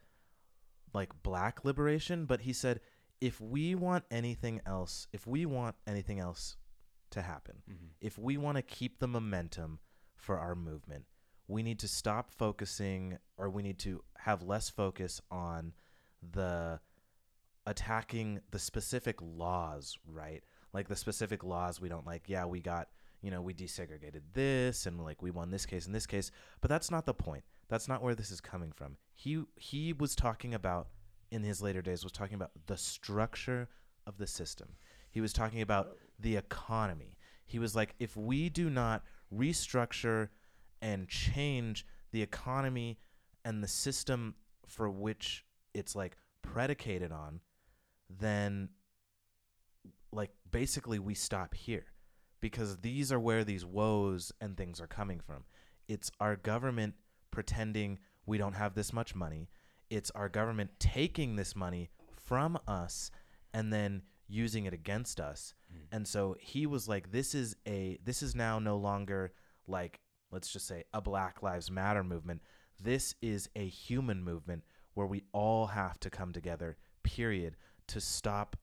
like 0.94 1.24
black 1.24 1.66
liberation, 1.66 2.26
but 2.26 2.42
he 2.42 2.54
said, 2.54 2.82
if 3.22 3.40
we 3.40 3.76
want 3.76 4.04
anything 4.12 4.60
else, 4.66 5.08
if 5.14 5.26
we 5.28 5.46
want 5.46 5.76
anything 5.88 6.20
else 6.20 6.58
to 7.12 7.22
happen, 7.22 7.62
Mhm. 7.70 7.92
if 8.02 8.18
we 8.18 8.36
want 8.38 8.56
to 8.58 8.62
keep 8.62 9.00
the 9.00 9.08
momentum 9.08 9.80
for 10.16 10.38
our 10.40 10.56
movement, 10.56 11.06
we 11.48 11.62
need 11.64 11.80
to 11.80 11.88
stop 11.88 12.32
focusing 12.32 13.20
or 13.38 13.50
we 13.50 13.62
need 13.62 13.78
to 13.80 14.04
have 14.18 14.42
less 14.42 14.70
focus 14.70 15.22
on 15.30 15.74
the 16.22 16.82
attacking 17.66 18.42
the 18.50 18.60
specific 18.60 19.22
laws, 19.22 19.98
right? 20.06 20.44
Like 20.74 20.88
the 20.88 20.96
specific 20.96 21.44
laws 21.44 21.80
we 21.80 21.90
don't 21.90 22.06
like. 22.08 22.28
Yeah, 22.28 22.46
we 22.46 22.60
got, 22.60 22.90
you 23.22 23.30
know, 23.30 23.42
we 23.42 23.54
desegregated 23.54 24.34
this 24.34 24.86
and 24.86 25.00
like 25.04 25.22
we 25.22 25.30
won 25.32 25.52
this 25.52 25.66
case 25.66 25.86
and 25.86 25.94
this 25.94 26.08
case, 26.08 26.32
but 26.60 26.70
that's 26.70 26.90
not 26.90 27.06
the 27.06 27.14
point. 27.14 27.44
That's 27.68 27.88
not 27.88 28.02
where 28.02 28.16
this 28.16 28.32
is 28.32 28.42
coming 28.42 28.72
from. 28.72 28.98
He 29.14 29.46
he 29.58 29.94
was 29.94 30.16
talking 30.16 30.54
about 30.54 30.90
in 31.32 31.44
his 31.44 31.62
later 31.62 31.82
days 31.82 32.04
was 32.04 32.12
talking 32.12 32.36
about 32.36 32.52
the 32.68 32.78
structure 32.78 33.70
of 34.06 34.18
the 34.18 34.28
system. 34.28 34.70
He 35.10 35.22
was 35.22 35.34
talking 35.34 35.62
about 35.62 35.98
the 36.20 36.36
economy. 36.36 37.18
He 37.46 37.60
was 37.60 37.76
like, 37.76 37.96
if 38.00 38.16
we 38.16 38.50
do 38.50 38.70
not 38.70 39.04
restructure 39.34 40.30
and 40.82 41.08
change 41.08 41.86
the 42.12 42.22
economy 42.22 43.00
and 43.46 43.64
the 43.64 43.68
system 43.68 44.36
for 44.68 44.90
which 44.90 45.46
it's 45.74 45.96
like 45.96 46.18
predicated 46.42 47.12
on, 47.12 47.40
then 48.10 48.70
like 50.12 50.32
basically 50.50 51.00
we 51.00 51.14
stop 51.14 51.54
here 51.54 51.86
because 52.42 52.78
these 52.78 53.12
are 53.12 53.20
where 53.20 53.44
these 53.44 53.66
woes 53.66 54.32
and 54.42 54.58
things 54.58 54.82
are 54.82 54.88
coming 54.88 55.20
from. 55.20 55.44
It's 55.88 56.12
our 56.20 56.36
government 56.36 56.96
pretending 57.32 58.00
we 58.26 58.38
don't 58.38 58.54
have 58.54 58.74
this 58.74 58.92
much 58.92 59.16
money. 59.16 59.50
It's 59.92 60.10
our 60.12 60.30
government 60.30 60.72
taking 60.80 61.36
this 61.36 61.56
money 61.56 61.90
from 62.16 62.58
us 62.68 63.12
and 63.54 63.72
then 63.72 64.04
using 64.28 64.66
it 64.66 64.74
against 64.74 65.20
us. 65.20 65.54
Mm. 65.72 65.78
And 65.92 66.08
so 66.08 66.38
he 66.40 66.66
was 66.66 66.88
like 66.88 67.12
this 67.12 67.36
is 67.36 67.56
a 67.68 68.00
this 68.04 68.24
is 68.24 68.34
now 68.34 68.58
no 68.58 68.78
longer 68.78 69.34
like 69.68 70.00
let's 70.32 70.52
just 70.52 70.66
say 70.66 70.86
a 70.94 71.02
Black 71.02 71.44
Lives 71.44 71.70
Matter 71.70 72.04
movement. 72.04 72.42
This 72.82 73.16
is 73.22 73.50
a 73.56 73.68
human 73.68 74.24
movement 74.24 74.64
where 74.94 75.08
we 75.08 75.24
all 75.34 75.68
have 75.68 76.00
to 76.00 76.10
come 76.10 76.32
together, 76.32 76.78
period, 77.04 77.58
to 77.88 78.00
stop 78.00 78.56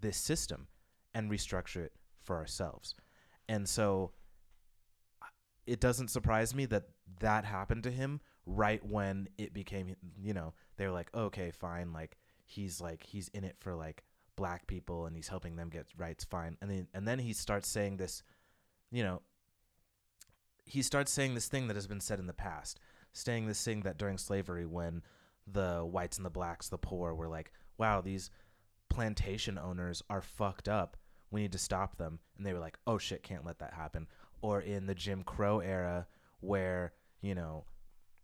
this 0.00 0.18
system 0.18 0.68
and 1.14 1.30
restructure 1.30 1.84
it 1.84 1.92
for 2.22 2.36
ourselves. 2.36 2.94
And 3.48 3.66
so 3.66 4.12
it 5.66 5.80
doesn't 5.80 6.08
surprise 6.08 6.54
me 6.54 6.66
that 6.66 6.84
that 7.20 7.44
happened 7.44 7.82
to 7.84 7.90
him 7.90 8.20
right 8.46 8.84
when 8.84 9.28
it 9.36 9.52
became, 9.52 9.94
you 10.22 10.32
know, 10.32 10.54
they 10.76 10.86
were 10.86 10.92
like, 10.92 11.14
okay, 11.14 11.50
fine. 11.50 11.92
Like 11.92 12.16
he's 12.44 12.80
like, 12.80 13.02
he's 13.02 13.28
in 13.28 13.44
it 13.44 13.56
for 13.58 13.74
like 13.74 14.04
black 14.36 14.66
people 14.66 15.06
and 15.06 15.16
he's 15.16 15.28
helping 15.28 15.56
them 15.56 15.68
get 15.68 15.86
rights. 15.98 16.24
Fine. 16.24 16.56
And 16.62 16.70
then, 16.70 16.88
and 16.94 17.06
then 17.06 17.18
he 17.18 17.32
starts 17.32 17.68
saying 17.68 17.96
this, 17.96 18.22
you 18.90 19.02
know, 19.02 19.20
he 20.64 20.82
starts 20.82 21.12
saying 21.12 21.34
this 21.34 21.48
thing 21.48 21.68
that 21.68 21.76
has 21.76 21.86
been 21.86 22.00
said 22.00 22.18
in 22.18 22.26
the 22.26 22.32
past, 22.32 22.80
saying 23.12 23.46
this 23.46 23.62
thing 23.64 23.82
that 23.82 23.98
during 23.98 24.18
slavery, 24.18 24.66
when 24.66 25.02
the 25.46 25.78
whites 25.80 26.16
and 26.16 26.26
the 26.26 26.30
blacks, 26.30 26.68
the 26.68 26.78
poor, 26.78 27.14
were 27.14 27.28
like, 27.28 27.52
wow, 27.78 28.00
these 28.00 28.30
plantation 28.88 29.58
owners 29.58 30.02
are 30.10 30.20
fucked 30.20 30.68
up. 30.68 30.96
We 31.30 31.40
need 31.40 31.52
to 31.52 31.58
stop 31.58 31.96
them. 31.96 32.20
And 32.36 32.46
they 32.46 32.52
were 32.52 32.60
like, 32.60 32.78
oh 32.86 32.98
shit, 32.98 33.22
can't 33.22 33.44
let 33.44 33.58
that 33.58 33.74
happen. 33.74 34.06
Or 34.42 34.60
in 34.60 34.86
the 34.86 34.94
Jim 34.94 35.22
Crow 35.22 35.60
era, 35.60 36.06
where, 36.40 36.92
you 37.20 37.34
know, 37.34 37.64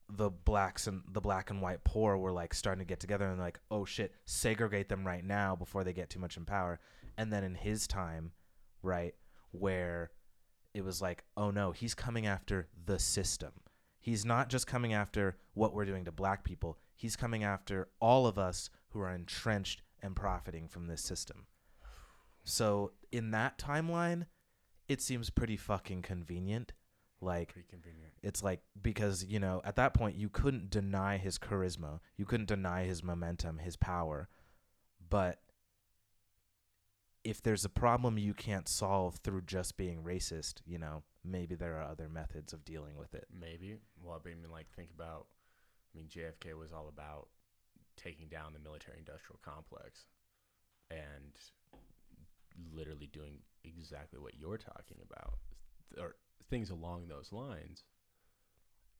the 0.08 0.30
blacks 0.30 0.86
and 0.86 1.02
the 1.10 1.20
black 1.20 1.50
and 1.50 1.62
white 1.62 1.84
poor 1.84 2.16
were 2.16 2.32
like 2.32 2.54
starting 2.54 2.84
to 2.84 2.88
get 2.88 3.00
together 3.00 3.26
and 3.26 3.38
like, 3.38 3.60
oh 3.70 3.84
shit, 3.84 4.14
segregate 4.24 4.88
them 4.88 5.06
right 5.06 5.24
now 5.24 5.56
before 5.56 5.84
they 5.84 5.92
get 5.92 6.10
too 6.10 6.20
much 6.20 6.36
in 6.36 6.44
power. 6.44 6.80
And 7.16 7.32
then 7.32 7.44
in 7.44 7.54
his 7.54 7.86
time, 7.86 8.32
right, 8.82 9.14
where 9.52 10.10
it 10.74 10.84
was 10.84 11.00
like, 11.00 11.24
oh 11.36 11.50
no, 11.50 11.72
he's 11.72 11.94
coming 11.94 12.26
after 12.26 12.68
the 12.86 12.98
system. 12.98 13.52
He's 14.00 14.24
not 14.24 14.48
just 14.48 14.66
coming 14.66 14.92
after 14.92 15.36
what 15.54 15.74
we're 15.74 15.84
doing 15.84 16.04
to 16.06 16.12
black 16.12 16.44
people. 16.44 16.78
He's 16.96 17.16
coming 17.16 17.44
after 17.44 17.88
all 18.00 18.26
of 18.26 18.38
us 18.38 18.68
who 18.90 19.00
are 19.00 19.12
entrenched 19.12 19.82
and 20.02 20.16
profiting 20.16 20.68
from 20.68 20.88
this 20.88 21.02
system. 21.02 21.46
So 22.44 22.92
in 23.12 23.30
that 23.30 23.58
timeline, 23.58 24.26
it 24.88 25.00
seems 25.00 25.30
pretty 25.30 25.56
fucking 25.56 26.02
convenient. 26.02 26.72
Like 27.22 27.52
Pretty 27.52 27.68
convenient. 27.70 28.12
it's 28.22 28.42
like 28.42 28.60
because 28.82 29.24
you 29.24 29.38
know 29.38 29.62
at 29.64 29.76
that 29.76 29.94
point 29.94 30.16
you 30.16 30.28
couldn't 30.28 30.70
deny 30.70 31.16
his 31.16 31.38
charisma, 31.38 32.00
you 32.16 32.24
couldn't 32.26 32.46
deny 32.48 32.84
his 32.84 33.02
momentum, 33.02 33.58
his 33.58 33.76
power, 33.76 34.28
but 35.08 35.40
if 37.24 37.40
there's 37.40 37.64
a 37.64 37.68
problem 37.68 38.18
you 38.18 38.34
can't 38.34 38.68
solve 38.68 39.16
through 39.22 39.42
just 39.42 39.76
being 39.76 40.02
racist, 40.02 40.54
you 40.66 40.78
know, 40.78 41.04
maybe 41.24 41.54
there 41.54 41.76
are 41.76 41.88
other 41.88 42.08
methods 42.08 42.52
of 42.52 42.64
dealing 42.64 42.96
with 42.96 43.14
it. 43.14 43.26
Maybe. 43.32 43.76
Well, 44.02 44.20
I 44.20 44.28
mean, 44.28 44.38
like, 44.50 44.66
think 44.74 44.90
about. 44.94 45.26
I 45.94 45.98
mean, 45.98 46.08
JFK 46.08 46.58
was 46.58 46.72
all 46.72 46.88
about 46.88 47.28
taking 47.96 48.26
down 48.28 48.52
the 48.54 48.58
military-industrial 48.58 49.38
complex, 49.44 50.06
and 50.90 51.32
literally 52.74 53.08
doing 53.12 53.38
exactly 53.62 54.18
what 54.18 54.34
you're 54.36 54.58
talking 54.58 54.96
about, 55.08 55.38
or 56.00 56.16
things 56.52 56.68
along 56.70 57.08
those 57.08 57.32
lines, 57.32 57.84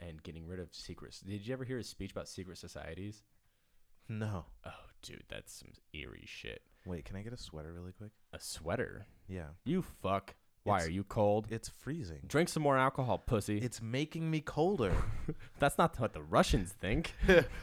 and 0.00 0.22
getting 0.22 0.46
rid 0.46 0.59
of 0.59 0.68
secrets. 0.74 1.20
Did 1.20 1.46
you 1.46 1.53
ever 1.53 1.64
hear 1.64 1.76
his 1.76 1.88
speech 1.88 2.11
about 2.11 2.26
secret 2.28 2.57
societies? 2.57 3.22
No. 4.09 4.46
Oh, 4.66 4.70
dude, 5.03 5.24
that's 5.28 5.53
some 5.61 5.68
eerie 5.92 6.24
shit. 6.26 6.62
Wait, 6.86 7.05
can 7.05 7.14
I 7.14 7.22
get 7.22 7.32
a 7.34 7.36
sweater 7.36 7.72
really 7.72 7.92
quick? 7.92 8.11
A 8.32 8.40
sweater? 8.40 9.07
Yeah. 9.28 9.48
You 9.64 9.82
fuck. 9.82 10.34
Why 10.64 10.76
It's- 10.76 10.88
are 10.88 10.92
you 10.92 11.05
cold? 11.05 11.46
It's 11.50 11.68
freezing. 11.68 12.20
Drink 12.26 12.48
some 12.48 12.62
more 12.62 12.78
alcohol, 12.78 13.18
pussy. 13.18 13.59
It's 13.59 13.82
making 13.82 14.30
me 14.30 14.40
colder. 14.40 14.94
That's 15.59 15.76
not 15.76 15.98
what 16.00 16.14
the 16.14 16.22
Russians 16.22 16.72
think. 16.72 17.14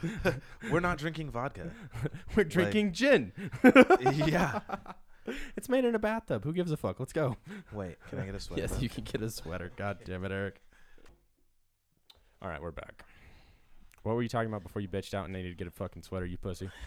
We're 0.71 0.81
not 0.81 0.97
drinking 0.99 1.31
vodka. 1.31 1.71
We're 2.35 2.43
drinking 2.43 2.93
gin. 2.93 3.31
yeah. 4.27 4.59
It's 5.55 5.69
made 5.69 5.85
in 5.85 5.95
a 5.95 5.99
bathtub. 5.99 6.43
Who 6.43 6.53
gives 6.53 6.71
a 6.71 6.77
fuck? 6.77 6.99
Let's 6.99 7.13
go. 7.13 7.37
Wait, 7.71 7.97
can 8.09 8.19
I 8.19 8.25
get 8.25 8.35
a 8.35 8.39
sweater? 8.41 8.61
Yes, 8.61 8.81
you 8.81 8.89
can 8.89 9.03
get 9.03 9.21
a 9.21 9.29
sweater. 9.29 9.71
God 9.77 9.99
damn 10.05 10.23
it, 10.25 10.31
Eric. 10.31 10.61
All 12.41 12.49
right, 12.49 12.61
we're 12.61 12.71
back. 12.71 13.03
What 14.03 14.15
were 14.15 14.21
you 14.23 14.29
talking 14.29 14.47
about 14.49 14.63
before 14.63 14.81
you 14.81 14.87
bitched 14.87 15.13
out 15.13 15.25
and 15.25 15.33
needed 15.33 15.49
to 15.49 15.55
get 15.55 15.67
a 15.67 15.71
fucking 15.71 16.03
sweater, 16.03 16.25
you 16.25 16.37
pussy? 16.37 16.69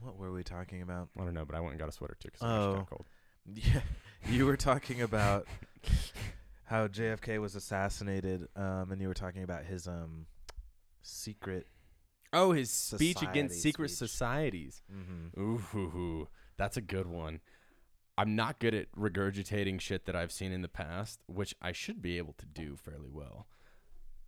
What 0.00 0.18
were 0.18 0.32
we 0.32 0.42
talking 0.42 0.82
about? 0.82 1.10
I 1.16 1.22
don't 1.22 1.32
know, 1.32 1.44
but 1.44 1.54
I 1.54 1.60
went 1.60 1.74
and 1.74 1.78
got 1.78 1.88
a 1.88 1.92
sweater 1.92 2.16
too 2.18 2.30
because 2.32 2.42
Oh. 2.42 2.72
I 2.72 2.76
got 2.78 2.90
cold. 2.90 3.06
Yeah, 3.54 3.80
you 4.28 4.46
were 4.46 4.56
talking 4.56 5.00
about 5.02 5.46
how 6.64 6.88
JFK 6.88 7.40
was 7.40 7.54
assassinated, 7.54 8.48
um, 8.56 8.90
and 8.90 9.00
you 9.00 9.06
were 9.06 9.14
talking 9.14 9.44
about 9.44 9.64
his 9.64 9.86
um 9.86 10.26
secret. 11.02 11.68
Oh, 12.32 12.50
his 12.52 12.70
speech 12.70 13.22
against 13.22 13.60
secret 13.62 13.90
speech. 13.90 13.98
societies. 14.10 14.82
Mm-hmm. 14.92 15.40
Ooh, 15.40 16.28
that's 16.56 16.76
a 16.76 16.80
good 16.80 17.06
one. 17.06 17.40
I'm 18.18 18.36
not 18.36 18.58
good 18.58 18.74
at 18.74 18.92
regurgitating 18.92 19.80
shit 19.80 20.04
that 20.06 20.14
I've 20.14 20.32
seen 20.32 20.52
in 20.52 20.62
the 20.62 20.68
past, 20.68 21.20
which 21.26 21.54
I 21.62 21.72
should 21.72 22.02
be 22.02 22.18
able 22.18 22.34
to 22.34 22.46
do 22.46 22.76
fairly 22.76 23.08
well. 23.10 23.46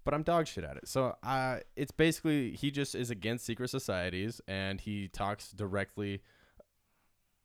But 0.05 0.15
I'm 0.15 0.23
dog 0.23 0.47
shit 0.47 0.65
at 0.65 0.77
it. 0.77 0.89
So 0.89 1.17
uh, 1.23 1.59
it's 1.77 1.93
basically 1.93 2.53
he 2.53 2.71
just 2.71 2.95
is 2.95 3.11
against 3.11 3.47
secret 3.47 3.69
societies 3.69 4.41
and 4.47 4.81
he 4.81 5.09
talks 5.09 5.51
directly. 5.51 6.23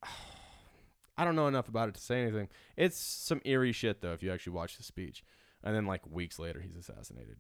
I 1.18 1.26
don't 1.26 1.36
know 1.36 1.48
enough 1.48 1.68
about 1.68 1.90
it 1.90 1.96
to 1.96 2.02
say 2.02 2.22
anything. 2.22 2.48
It's 2.78 2.98
some 2.98 3.42
eerie 3.44 3.74
shit 3.74 4.02
though 4.02 4.14
if 4.14 4.24
you 4.24 4.32
actually 4.32 4.54
watch 4.54 4.78
the 4.78 4.84
speech. 4.84 5.24
And 5.64 5.76
then 5.76 5.86
like 5.86 6.10
weeks 6.10 6.40
later 6.40 6.62
he's 6.62 6.78
assassinated. 6.78 7.38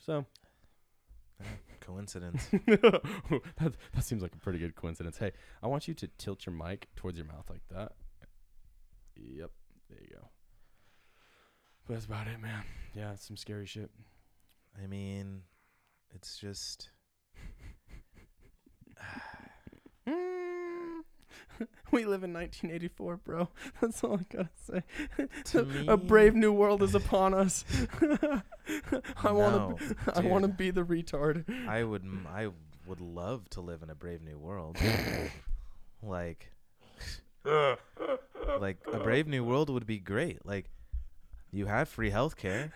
So 0.00 0.24
Coincidence. 1.80 2.48
that, 2.66 3.74
that 3.94 4.04
seems 4.04 4.22
like 4.22 4.34
a 4.34 4.38
pretty 4.38 4.58
good 4.58 4.74
coincidence. 4.74 5.18
Hey, 5.18 5.32
I 5.62 5.66
want 5.66 5.88
you 5.88 5.94
to 5.94 6.08
tilt 6.18 6.46
your 6.46 6.54
mic 6.54 6.88
towards 6.96 7.18
your 7.18 7.26
mouth 7.26 7.48
like 7.48 7.62
that. 7.70 7.92
Yep, 9.16 9.50
there 9.88 9.98
you 10.00 10.16
go. 10.16 10.28
But 11.86 11.94
that's 11.94 12.06
about 12.06 12.26
it, 12.28 12.40
man. 12.40 12.62
Yeah, 12.94 13.12
it's 13.12 13.26
some 13.26 13.36
scary 13.36 13.66
shit. 13.66 13.90
I 14.82 14.86
mean, 14.86 15.42
it's 16.14 16.38
just 16.38 16.90
mm. 20.08 21.00
we 21.90 22.04
live 22.04 22.22
in 22.24 22.32
1984, 22.32 23.16
bro. 23.18 23.48
That's 23.80 24.02
all 24.04 24.14
I 24.20 24.26
gotta 24.34 24.48
say. 24.66 24.82
To 25.52 25.60
a 25.88 25.96
me- 25.96 26.04
brave 26.06 26.34
new 26.34 26.52
world 26.52 26.82
is 26.82 26.94
upon 26.94 27.34
us. 27.34 27.64
I 29.22 29.32
want 29.32 29.54
No, 29.54 29.78
to. 29.78 29.96
I 30.16 30.20
want 30.20 30.42
to 30.42 30.48
be 30.48 30.70
the 30.70 30.82
retard. 30.84 31.44
I 31.68 31.82
would. 31.84 32.04
I 32.28 32.48
would 32.86 33.00
love 33.00 33.48
to 33.50 33.60
live 33.60 33.82
in 33.82 33.90
a 33.90 33.94
brave 33.94 34.22
new 34.22 34.38
world. 34.38 34.76
like 36.02 36.50
like 38.60 38.78
a 38.92 38.98
brave 39.00 39.26
new 39.26 39.44
world 39.44 39.70
would 39.70 39.86
be 39.86 39.98
great. 39.98 40.44
Like 40.46 40.66
you 41.52 41.66
have 41.66 41.88
free 41.88 42.10
healthcare. 42.10 42.70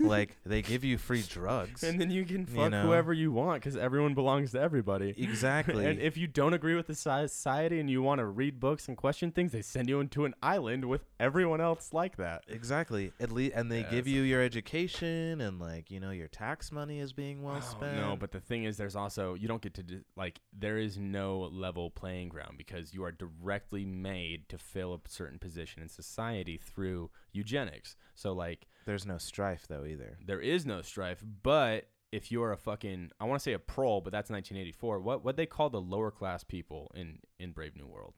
like 0.00 0.36
they 0.46 0.62
give 0.62 0.82
you 0.84 0.96
free 0.98 1.22
drugs. 1.22 1.82
and 1.82 2.00
then 2.00 2.10
you 2.10 2.24
can 2.24 2.40
You 2.40 2.46
fuck 2.46 2.70
know? 2.70 2.82
whoever 2.82 3.12
you 3.12 3.30
want 3.32 3.62
because 3.62 3.76
everyone 3.76 4.14
belongs 4.14 4.52
to 4.52 4.60
everybody. 4.60 5.10
exactly. 5.18 5.84
and 5.86 5.98
if 6.00 6.16
you 6.16 6.26
don't 6.26 6.54
agree 6.54 6.74
with 6.74 6.86
the 6.86 6.94
society 6.94 7.78
and 7.80 7.90
you 7.90 8.02
want 8.02 8.18
to 8.20 8.24
read 8.26 8.60
books 8.60 8.88
and 8.88 8.96
question 8.96 9.30
things, 9.30 9.52
they 9.52 9.62
send 9.62 9.88
you 9.88 10.00
into 10.00 10.24
an 10.24 10.34
island 10.42 10.84
with 10.86 11.04
everyone 11.20 11.60
else 11.60 11.90
like 11.92 12.16
that. 12.16 12.44
exactly. 12.48 13.12
At 13.20 13.30
least 13.30 13.54
and 13.54 13.70
they 13.70 13.80
Yeah, 13.80 13.90
give 13.90 14.06
you 14.06 14.22
your 14.22 14.42
education 14.42 15.40
and 15.40 15.58
like, 15.60 15.90
you 15.90 16.00
know, 16.00 16.10
your 16.10 16.28
tax 16.28 16.70
money 16.72 17.00
is 17.00 17.12
being 17.12 17.42
well 17.42 17.56
Oh, 17.58 17.60
spent. 17.60 17.96
no, 17.96 18.16
but 18.18 18.32
the 18.32 18.40
thing 18.40 18.64
is, 18.64 18.76
there's 18.76 18.96
also 18.96 19.34
you 19.34 19.48
don't 19.48 19.62
get 19.62 19.74
to 19.74 19.82
d- 19.82 20.00
like 20.16 20.40
there 20.56 20.78
is 20.78 20.96
no 20.98 21.48
level 21.52 21.90
playing 21.90 22.28
ground 22.28 22.56
because 22.58 22.94
you 22.94 23.02
are 23.04 23.12
directly 23.12 23.84
made 23.84 24.48
to 24.48 24.58
fill 24.58 24.94
a 24.94 24.98
certain 25.08 25.38
position 25.38 25.82
in 25.82 25.88
society 25.88 26.56
through 26.58 27.10
eugenics. 27.32 27.96
So 28.14 28.32
like 28.32 28.66
there's 28.86 29.06
no 29.06 29.18
strife 29.18 29.66
though 29.68 29.84
either. 29.84 30.18
there 30.24 30.40
is 30.40 30.64
no 30.66 30.82
strife, 30.82 31.22
but 31.42 31.88
if 32.10 32.32
you're 32.32 32.52
a 32.52 32.56
fucking 32.56 33.10
I 33.20 33.24
want 33.24 33.38
to 33.38 33.42
say 33.42 33.52
a 33.52 33.58
prole, 33.58 34.00
but 34.00 34.12
that's 34.12 34.30
1984. 34.30 35.00
What 35.00 35.24
what 35.24 35.36
they 35.36 35.46
call 35.46 35.70
the 35.70 35.80
lower 35.80 36.10
class 36.10 36.42
people 36.44 36.90
in 36.94 37.18
in 37.38 37.52
Brave 37.52 37.76
New 37.76 37.86
World? 37.86 38.14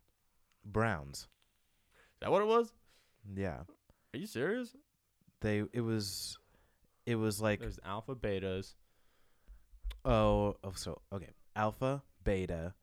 Browns. 0.64 1.28
Is 1.96 2.20
that 2.20 2.30
what 2.30 2.42
it 2.42 2.48
was? 2.48 2.72
Yeah. 3.34 3.62
Are 4.14 4.18
you 4.18 4.26
serious? 4.26 4.76
They 5.40 5.64
it 5.72 5.80
was 5.80 6.38
it 7.06 7.16
was 7.16 7.40
like 7.40 7.61
There's 7.61 7.80
alpha 7.84 8.14
betas. 8.14 8.74
oh, 10.04 10.56
oh 10.62 10.72
so 10.74 11.00
okay. 11.12 11.30
Alpha, 11.56 12.02
beta, 12.22 12.74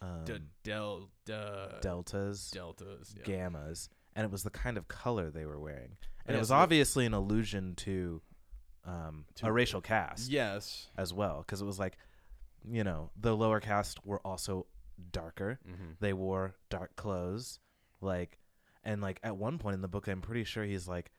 um, 0.00 0.24
D- 0.24 0.38
del 0.62 1.10
uh, 1.32 1.80
deltas, 1.80 2.50
deltas. 2.50 3.14
Yeah. 3.18 3.24
gammas, 3.48 3.88
and 4.16 4.24
it 4.24 4.30
was 4.30 4.42
the 4.42 4.50
kind 4.50 4.76
of 4.76 4.88
color 4.88 5.30
they 5.30 5.44
were 5.46 5.58
wearing. 5.58 5.96
And 6.26 6.30
Yeah, 6.30 6.36
it 6.36 6.38
was 6.38 6.50
obviously 6.50 7.06
an 7.06 7.14
allusion 7.14 7.74
to 7.76 8.22
um, 8.84 9.24
To- 9.36 9.46
a 9.46 9.52
racial 9.52 9.80
caste 9.80 10.30
Yes. 10.30 10.88
as 10.96 11.12
well, 11.14 11.38
because 11.38 11.60
it 11.62 11.64
was 11.64 11.78
like, 11.78 11.96
you 12.68 12.84
know, 12.84 13.10
the 13.18 13.34
lower 13.36 13.60
caste 13.60 14.04
were 14.04 14.20
also 14.20 14.66
darker. 15.10 15.58
Mm-hmm. 15.68 15.92
They 16.00 16.12
wore 16.12 16.54
dark 16.70 16.94
clothes, 16.96 17.58
like, 18.00 18.38
and 18.82 19.00
like 19.00 19.20
at 19.22 19.36
one 19.36 19.58
point 19.58 19.74
in 19.74 19.80
the 19.80 19.88
book, 19.88 20.06
I'm 20.08 20.20
pretty 20.20 20.44
sure 20.44 20.64
he's 20.64 20.86
like, 20.86 21.10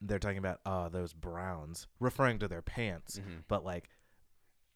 they're 0.00 0.18
talking 0.18 0.38
about 0.38 0.60
oh 0.64 0.88
those 0.88 1.12
browns, 1.12 1.86
referring 2.00 2.38
to 2.40 2.48
their 2.48 2.62
pants, 2.62 3.18
Mm-hmm. 3.18 3.40
but 3.48 3.64
like, 3.64 3.88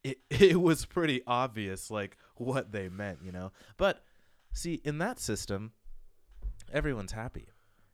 it 0.03 0.18
it 0.31 0.61
was 0.61 0.85
pretty 0.87 1.23
obvious 1.27 1.91
like 1.91 2.16
what 2.37 2.73
they 2.73 2.89
meant, 2.89 3.21
you 3.23 3.33
know. 3.33 3.53
But 3.77 4.03
see, 4.55 4.75
in 4.85 4.99
that 4.99 5.18
system, 5.18 5.73
everyone's 6.73 7.12
happy. 7.12 7.49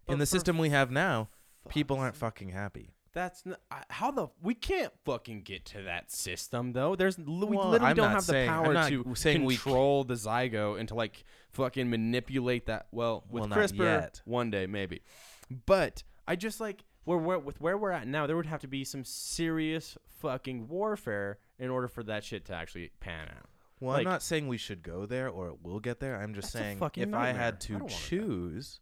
In 0.08 0.14
oh, 0.14 0.18
the 0.18 0.26
system 0.26 0.58
we 0.58 0.70
have 0.70 0.90
now, 0.90 1.28
people 1.68 1.98
aren't 1.98 2.16
fucking 2.16 2.50
happy. 2.50 2.94
That's 3.12 3.42
n- 3.46 3.56
I- 3.70 3.84
how 3.88 4.10
the 4.10 4.28
we 4.42 4.54
can't 4.54 4.92
fucking 5.04 5.42
get 5.42 5.64
to 5.66 5.82
that 5.82 6.12
system 6.12 6.72
though. 6.74 6.94
There's 6.96 7.16
we 7.18 7.24
Well, 7.24 7.70
literally 7.70 7.90
I'm 7.90 7.96
don't 7.96 8.10
have 8.10 8.24
saying- 8.24 8.46
the 8.46 8.52
power 8.52 8.74
not 8.74 8.88
to 8.90 9.02
we 9.02 9.56
control 9.56 10.04
the 10.04 10.14
zygote 10.14 10.78
and 10.80 10.88
to 10.90 10.94
like 10.94 11.24
fucking 11.52 11.88
manipulate 11.88 12.66
that. 12.66 12.88
Well, 12.92 13.24
with 13.30 13.48
Well, 13.50 13.58
CRISPR, 13.58 14.20
one 14.26 14.50
day 14.50 14.66
maybe. 14.66 15.00
But 15.64 16.02
I 16.28 16.36
just 16.36 16.60
like 16.60 16.84
where 17.04 17.16
we're 17.16 17.38
with 17.38 17.58
where 17.60 17.78
we're 17.78 17.90
at 17.92 18.06
now. 18.06 18.26
There 18.26 18.36
would 18.36 18.46
have 18.46 18.60
to 18.60 18.68
be 18.68 18.84
some 18.84 19.02
serious 19.04 19.96
fucking 20.18 20.68
warfare 20.68 21.38
in 21.58 21.70
order 21.70 21.88
for 21.88 22.02
that 22.04 22.22
shit 22.22 22.44
to 22.46 22.52
actually 22.54 22.90
pan 23.00 23.28
out. 23.28 23.48
Well, 23.80 23.92
Like- 23.94 24.06
I'm 24.06 24.12
not 24.12 24.22
saying 24.22 24.46
we 24.48 24.58
should 24.58 24.82
go 24.82 25.06
there 25.06 25.28
or 25.30 25.48
it 25.48 25.62
will 25.62 25.80
get 25.80 26.00
there. 26.00 26.20
I'm 26.20 26.34
just 26.34 26.52
saying 26.52 26.78
if 26.96 27.14
I 27.14 27.28
had 27.28 27.60
to 27.62 27.78
that. 27.78 27.88
choose, 27.88 28.80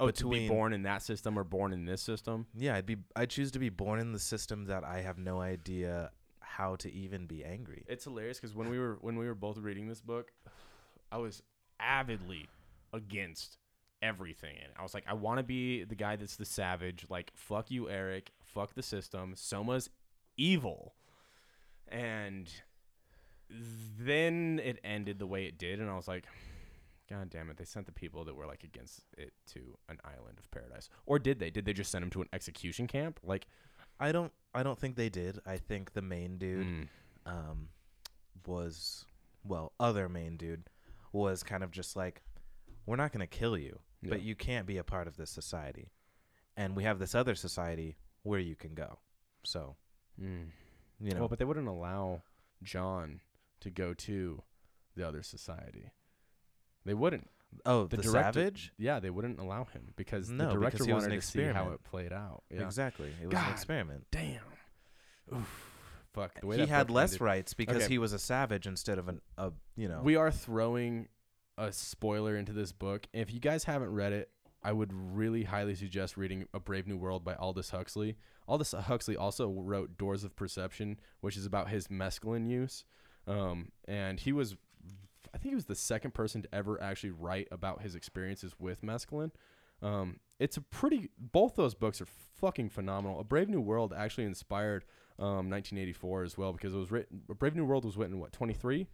Oh, 0.00 0.10
to 0.10 0.28
be 0.28 0.48
born 0.48 0.72
in 0.72 0.82
that 0.82 1.02
system 1.02 1.38
or 1.38 1.44
born 1.44 1.72
in 1.72 1.84
this 1.84 2.02
system. 2.02 2.46
yeah, 2.54 2.74
I'd 2.74 2.86
be 2.86 2.96
I 3.14 3.26
choose 3.26 3.52
to 3.52 3.58
be 3.58 3.68
born 3.68 4.00
in 4.00 4.12
the 4.12 4.18
system 4.18 4.64
that 4.66 4.82
I 4.84 5.02
have 5.02 5.18
no 5.18 5.40
idea 5.40 6.10
how 6.40 6.76
to 6.76 6.92
even 6.92 7.26
be 7.26 7.44
angry. 7.44 7.84
It's 7.88 8.04
hilarious 8.04 8.38
because 8.40 8.54
when 8.56 8.68
we 8.68 8.78
were 8.78 8.98
when 9.00 9.16
we 9.16 9.26
were 9.26 9.34
both 9.34 9.58
reading 9.58 9.88
this 9.88 10.00
book, 10.00 10.32
I 11.12 11.18
was 11.18 11.42
avidly 11.78 12.48
against 12.92 13.58
everything 14.02 14.56
in 14.56 14.62
it. 14.62 14.74
I 14.78 14.82
was 14.82 14.94
like, 14.94 15.04
I 15.06 15.14
want 15.14 15.38
to 15.38 15.44
be 15.44 15.84
the 15.84 15.94
guy 15.94 16.16
that's 16.16 16.36
the 16.36 16.44
savage. 16.44 17.06
Like, 17.08 17.30
fuck 17.34 17.70
you, 17.70 17.88
Eric. 17.88 18.32
Fuck 18.42 18.74
the 18.74 18.82
system. 18.82 19.34
Soma's 19.36 19.90
evil, 20.36 20.94
and 21.88 22.48
then 23.98 24.60
it 24.62 24.78
ended 24.82 25.18
the 25.18 25.26
way 25.26 25.46
it 25.46 25.56
did, 25.56 25.78
and 25.80 25.88
I 25.88 25.94
was 25.94 26.08
like. 26.08 26.24
God 27.08 27.30
damn 27.30 27.50
it! 27.50 27.56
They 27.56 27.64
sent 27.64 27.86
the 27.86 27.92
people 27.92 28.24
that 28.24 28.34
were 28.34 28.46
like 28.46 28.64
against 28.64 29.02
it 29.18 29.32
to 29.52 29.76
an 29.88 29.98
island 30.04 30.38
of 30.38 30.50
paradise, 30.50 30.88
or 31.06 31.18
did 31.18 31.38
they? 31.38 31.50
Did 31.50 31.64
they 31.64 31.72
just 31.72 31.90
send 31.90 32.02
them 32.02 32.10
to 32.10 32.22
an 32.22 32.28
execution 32.32 32.86
camp? 32.86 33.20
Like, 33.22 33.46
I 34.00 34.12
don't 34.12 34.32
I 34.54 34.62
don't 34.62 34.78
think 34.78 34.96
they 34.96 35.08
did. 35.08 35.38
I 35.46 35.58
think 35.58 35.92
the 35.92 36.02
main 36.02 36.38
dude 36.38 36.66
mm, 36.66 36.88
um 37.26 37.68
was 38.46 39.04
well, 39.44 39.72
other 39.78 40.08
main 40.08 40.36
dude 40.36 40.64
was 41.12 41.42
kind 41.42 41.62
of 41.62 41.70
just 41.70 41.96
like 41.96 42.22
we're 42.86 42.96
not 42.96 43.12
going 43.12 43.20
to 43.20 43.26
kill 43.26 43.56
you, 43.56 43.78
but 44.02 44.22
you 44.22 44.34
can't 44.34 44.66
be 44.66 44.78
a 44.78 44.84
part 44.84 45.06
of 45.06 45.16
this 45.16 45.30
society. 45.30 45.90
And 46.56 46.76
we 46.76 46.84
have 46.84 46.98
this 46.98 47.14
other 47.14 47.34
society 47.34 47.96
where 48.22 48.38
you 48.38 48.54
can 48.54 48.74
go. 48.74 48.98
So, 49.42 49.76
mm. 50.20 50.46
you 51.00 51.12
know, 51.12 51.20
Well, 51.20 51.28
but 51.28 51.38
they 51.38 51.44
wouldn't 51.44 51.68
allow 51.68 52.22
John 52.62 53.20
to 53.60 53.70
go 53.70 53.94
to 53.94 54.42
the 54.96 55.06
other 55.06 55.22
society. 55.22 55.90
They 56.84 56.94
wouldn't. 56.94 57.30
oh, 57.66 57.86
the 57.86 57.96
the, 57.98 58.02
director- 58.02 58.32
savage? 58.40 58.72
Yeah, 58.78 59.00
they 59.00 59.10
wouldn't 59.10 59.38
allow 59.38 59.64
him 59.64 59.92
because 59.96 60.28
No, 60.30 60.44
the 60.52 60.58
because 60.58 60.60
director 60.60 60.84
was 60.94 61.02
wanted 61.04 61.14
an 61.14 61.20
to 61.20 61.26
see 61.26 61.42
how 61.44 61.70
it 61.70 61.82
played 61.84 62.12
out. 62.12 62.42
Yeah. 62.50 62.62
Exactly. 62.64 63.12
It 63.22 63.26
was 63.26 63.34
God. 63.34 63.46
an 63.46 63.52
experiment. 63.52 64.06
Damn. 64.10 64.40
Oof. 65.34 65.70
Fuck. 66.12 66.40
The 66.40 66.46
way 66.46 66.58
he 66.58 66.66
had 66.66 66.90
less 66.90 67.12
ended. 67.12 67.20
rights 67.22 67.54
because 67.54 67.76
Okay. 67.84 67.88
he 67.88 67.98
was 67.98 68.12
a 68.12 68.18
savage 68.18 68.66
instead 68.66 68.98
of 68.98 69.08
an 69.08 69.20
a 69.36 69.52
you 69.76 69.88
know. 69.88 70.00
We 70.02 70.16
are 70.16 70.30
throwing 70.30 71.08
a 71.58 71.72
spoiler 71.72 72.36
into 72.36 72.52
this 72.52 72.72
book. 72.72 73.06
If 73.12 73.32
you 73.32 73.40
guys 73.40 73.64
haven't 73.64 73.90
read 73.92 74.12
it, 74.12 74.30
I 74.62 74.72
would 74.72 74.92
really 74.92 75.44
highly 75.44 75.74
suggest 75.74 76.16
reading 76.16 76.46
A 76.54 76.60
Brave 76.60 76.86
New 76.86 76.96
World 76.96 77.24
by 77.24 77.34
Aldous 77.34 77.70
Huxley. 77.70 78.16
Aldous 78.48 78.72
Huxley 78.72 79.16
also 79.16 79.50
wrote 79.50 79.96
Doors 79.98 80.24
of 80.24 80.34
Perception, 80.36 80.98
which 81.20 81.36
is 81.36 81.46
about 81.46 81.68
his 81.68 81.88
mescaline 81.88 82.48
use. 82.48 82.84
Um, 83.26 83.72
and 83.86 84.18
he 84.20 84.32
was, 84.32 84.56
I 85.34 85.38
think 85.38 85.52
he 85.52 85.54
was 85.54 85.66
the 85.66 85.74
second 85.74 86.12
person 86.14 86.42
to 86.42 86.54
ever 86.54 86.80
actually 86.82 87.12
write 87.12 87.48
about 87.50 87.82
his 87.82 87.94
experiences 87.94 88.54
with 88.58 88.82
mescaline. 88.82 89.30
Um, 89.82 90.18
it's 90.38 90.56
a 90.56 90.60
pretty, 90.60 91.10
both 91.18 91.54
those 91.56 91.74
books 91.74 92.00
are 92.00 92.06
fucking 92.06 92.70
phenomenal. 92.70 93.20
A 93.20 93.24
Brave 93.24 93.48
New 93.48 93.60
World 93.60 93.92
actually 93.96 94.24
inspired 94.24 94.84
um, 95.18 95.48
1984 95.50 96.22
as 96.24 96.38
well 96.38 96.52
because 96.52 96.74
it 96.74 96.78
was 96.78 96.90
written, 96.90 97.22
A 97.30 97.34
Brave 97.34 97.54
New 97.54 97.64
World 97.64 97.84
was 97.84 97.96
written, 97.96 98.18
what, 98.18 98.32
23 98.32 98.86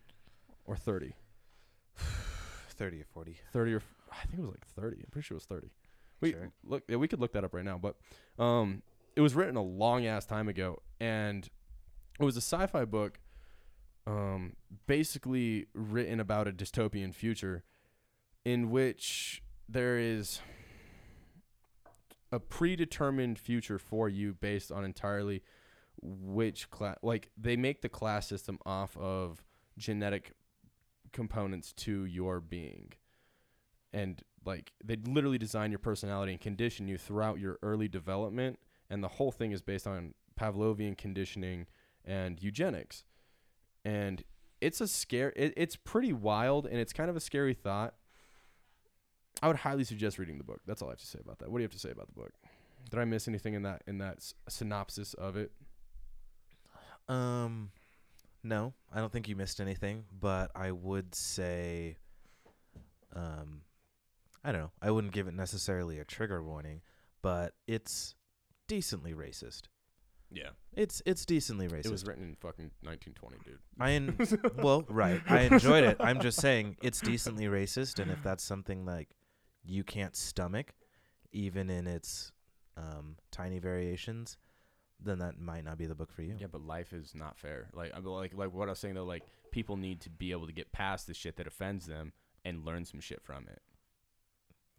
or 0.67 0.77
30? 0.77 1.15
thirty 2.71 3.01
or 3.01 3.05
forty. 3.05 3.37
30 3.53 3.75
or 3.75 3.77
f- 3.77 3.95
I 4.11 4.27
think 4.27 4.39
it 4.39 4.43
was 4.43 4.51
like 4.51 4.67
30. 4.67 4.97
I'm 4.99 5.11
pretty 5.11 5.27
sure 5.27 5.35
it 5.35 5.39
was 5.39 5.45
30. 5.45 5.71
We 6.21 6.33
Sure. 6.33 6.51
look 6.65 6.83
yeah, 6.89 6.97
we 6.97 7.09
could 7.09 7.21
look 7.21 7.33
that 7.33 7.45
up 7.45 7.55
right 7.55 7.65
now, 7.65 7.79
but 7.79 7.97
um 8.43 8.83
it 9.17 9.21
was 9.21 9.35
written 9.35 9.57
a 9.57 9.63
long 9.63 10.07
ass 10.07 10.25
time 10.27 10.49
ago 10.49 10.81
and 11.01 11.49
it 12.19 12.25
was 12.25 12.37
a 12.37 12.41
sci-fi 12.41 12.85
book 12.85 13.19
um 14.11 14.53
basically 14.87 15.67
written 15.75 16.21
about 16.21 16.49
a 16.49 16.53
dystopian 16.53 17.15
future 17.15 17.63
in 18.45 18.71
which 18.71 19.43
there 19.69 19.99
is 19.99 20.41
a 22.33 22.39
predetermined 22.39 23.39
future 23.39 23.79
for 23.79 24.09
you 24.09 24.33
based 24.33 24.71
on 24.71 24.85
entirely 24.85 25.43
which 26.01 26.71
class 26.71 26.97
like 27.03 27.31
they 27.37 27.57
make 27.57 27.83
the 27.83 27.89
class 27.89 28.27
system 28.27 28.59
off 28.65 28.97
of 28.97 29.43
genetic 29.77 30.33
components 31.13 31.73
to 31.73 32.05
your 32.05 32.41
being. 32.41 32.93
And 33.93 34.23
like 34.45 34.73
they 34.85 34.97
literally 34.97 35.39
design 35.39 35.71
your 35.71 35.79
personality 35.79 36.33
and 36.33 36.41
condition 36.41 36.89
you 36.89 36.97
throughout 36.97 37.39
your 37.41 37.59
early 37.63 37.89
development 37.89 38.59
and 38.89 39.03
the 39.05 39.09
whole 39.09 39.33
thing 39.33 39.53
is 39.53 39.61
based 39.61 39.87
on 39.87 40.15
pavlovian 40.39 40.97
conditioning 40.97 41.67
and 42.05 42.43
eugenics 42.43 43.05
and 43.85 44.23
it's 44.61 44.81
a 44.81 44.89
scare 44.89 45.33
it, 45.37 45.55
it's 45.57 45.77
pretty 45.77 46.13
wild 46.13 46.67
and 46.67 46.77
it's 46.79 46.93
kind 46.93 47.11
of 47.11 47.17
a 47.17 47.21
scary 47.21 47.55
thought. 47.55 47.95
I 49.43 49.47
would 49.47 49.57
highly 49.57 49.85
suggest 49.85 50.19
reading 50.19 50.39
the 50.39 50.45
book. 50.45 50.61
That's 50.67 50.83
all 50.83 50.89
i 50.89 50.93
have 50.93 50.99
to 50.99 51.07
say 51.07 51.19
about 51.23 51.39
that. 51.39 51.51
What 51.51 51.59
do 51.59 51.63
you 51.63 51.67
have 51.67 51.73
to 51.73 51.79
say 51.79 51.91
about 51.91 52.09
the 52.09 52.21
book? 52.21 52.33
Did 52.91 52.99
i 52.99 53.05
miss 53.05 53.29
anything 53.29 53.55
in 53.55 53.63
that 53.63 53.83
in 53.87 53.99
that 53.99 54.17
s- 54.19 54.35
synopsis 54.49 55.15
of 55.15 55.37
it? 55.37 55.53
Um, 57.09 57.71
no, 58.43 58.73
I 58.93 59.01
don't 59.01 59.13
think 59.13 59.29
you 59.29 59.37
missed 59.37 59.61
anything, 59.61 60.05
but 60.19 60.51
I 60.55 60.71
would 60.71 61.15
say, 61.15 61.97
um, 63.15 63.63
I 64.45 64.53
don't 64.53 64.61
know. 64.61 64.71
I 64.81 64.91
wouldn't 64.91 65.13
give 65.13 65.27
it 65.27 65.35
necessarily 65.35 65.99
a 65.99 66.05
trigger 66.05 66.43
warning, 66.43 66.83
but 67.23 67.55
it's 67.67 68.15
decently 68.69 69.13
racist. 69.13 69.63
Yeah. 70.31 70.51
It's 70.75 71.03
it's 71.05 71.27
decently 71.27 71.69
racist. 71.69 71.87
It 71.87 71.91
was 71.91 72.07
written 72.07 72.23
in 72.25 72.37
fucking 72.37 72.71
1920, 72.83 73.39
dude. 73.45 73.59
I 73.79 73.93
en- 73.93 74.53
well, 74.63 74.85
right. 74.89 75.21
I 75.29 75.41
enjoyed 75.43 75.85
it. 75.85 75.97
I'm 76.01 76.21
just 76.21 76.41
saying 76.41 76.77
it's 76.83 77.01
decently 77.01 77.47
racist, 77.47 77.99
and 77.99 78.11
if 78.11 78.23
that's 78.23 78.45
something 78.45 78.87
like 78.87 79.09
you 79.65 79.83
can't 79.83 80.15
stomach, 80.15 80.75
even 81.33 81.71
in 81.71 81.87
its 81.87 82.33
um, 82.77 83.17
tiny 83.31 83.59
variations, 83.59 84.39
then 85.03 85.19
that 85.19 85.39
might 85.39 85.65
not 85.65 85.79
be 85.79 85.87
the 85.87 85.95
book 85.95 86.13
for 86.13 86.23
you. 86.23 86.37
Yeah, 86.39 86.47
but 86.51 86.63
life 86.63 86.93
is 86.93 87.15
not 87.15 87.39
fair. 87.39 87.69
Like, 87.73 87.93
I 87.95 88.01
mean, 88.01 88.13
like, 88.13 88.35
like 88.35 88.53
what 88.53 88.69
I 88.69 88.73
was 88.73 88.79
saying 88.79 88.95
though, 88.95 89.05
like 89.05 89.25
people 89.51 89.77
need 89.77 90.01
to 90.03 90.11
be 90.11 90.33
able 90.33 90.47
to 90.47 90.53
get 90.53 90.73
past 90.73 91.07
the 91.07 91.15
shit 91.15 91.37
that 91.37 91.47
offends 91.47 91.87
them 91.87 92.13
and 92.45 92.65
learn 92.65 92.85
some 92.85 93.01
shit 93.01 93.23
from 93.23 93.49
it. 93.49 93.61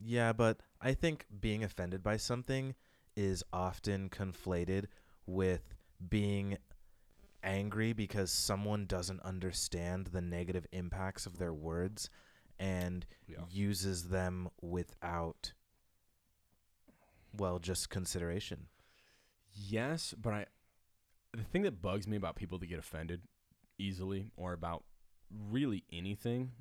Yeah, 0.03 0.33
but 0.33 0.61
I 0.81 0.93
think 0.93 1.25
being 1.39 1.63
offended 1.63 2.01
by 2.01 2.17
something 2.17 2.75
is 3.15 3.43
often 3.53 4.09
conflated 4.09 4.85
with 5.25 5.73
being 6.09 6.57
angry 7.43 7.93
because 7.93 8.31
someone 8.31 8.85
doesn't 8.85 9.19
understand 9.21 10.07
the 10.07 10.21
negative 10.21 10.65
impacts 10.71 11.25
of 11.25 11.37
their 11.37 11.53
words 11.53 12.09
and 12.59 13.05
Yeah. 13.27 13.45
uses 13.49 14.09
them 14.09 14.49
without 14.61 15.53
well 17.33 17.59
just 17.59 17.89
consideration. 17.89 18.67
Yes, 19.53 20.13
but 20.19 20.33
I 20.33 20.45
the 21.33 21.43
thing 21.43 21.61
that 21.63 21.81
bugs 21.81 22.07
me 22.07 22.17
about 22.17 22.35
people 22.35 22.57
that 22.59 22.67
get 22.67 22.77
offended 22.79 23.21
easily 23.77 24.31
or 24.35 24.51
about 24.53 24.83
really 25.29 25.85
anything 25.91 26.51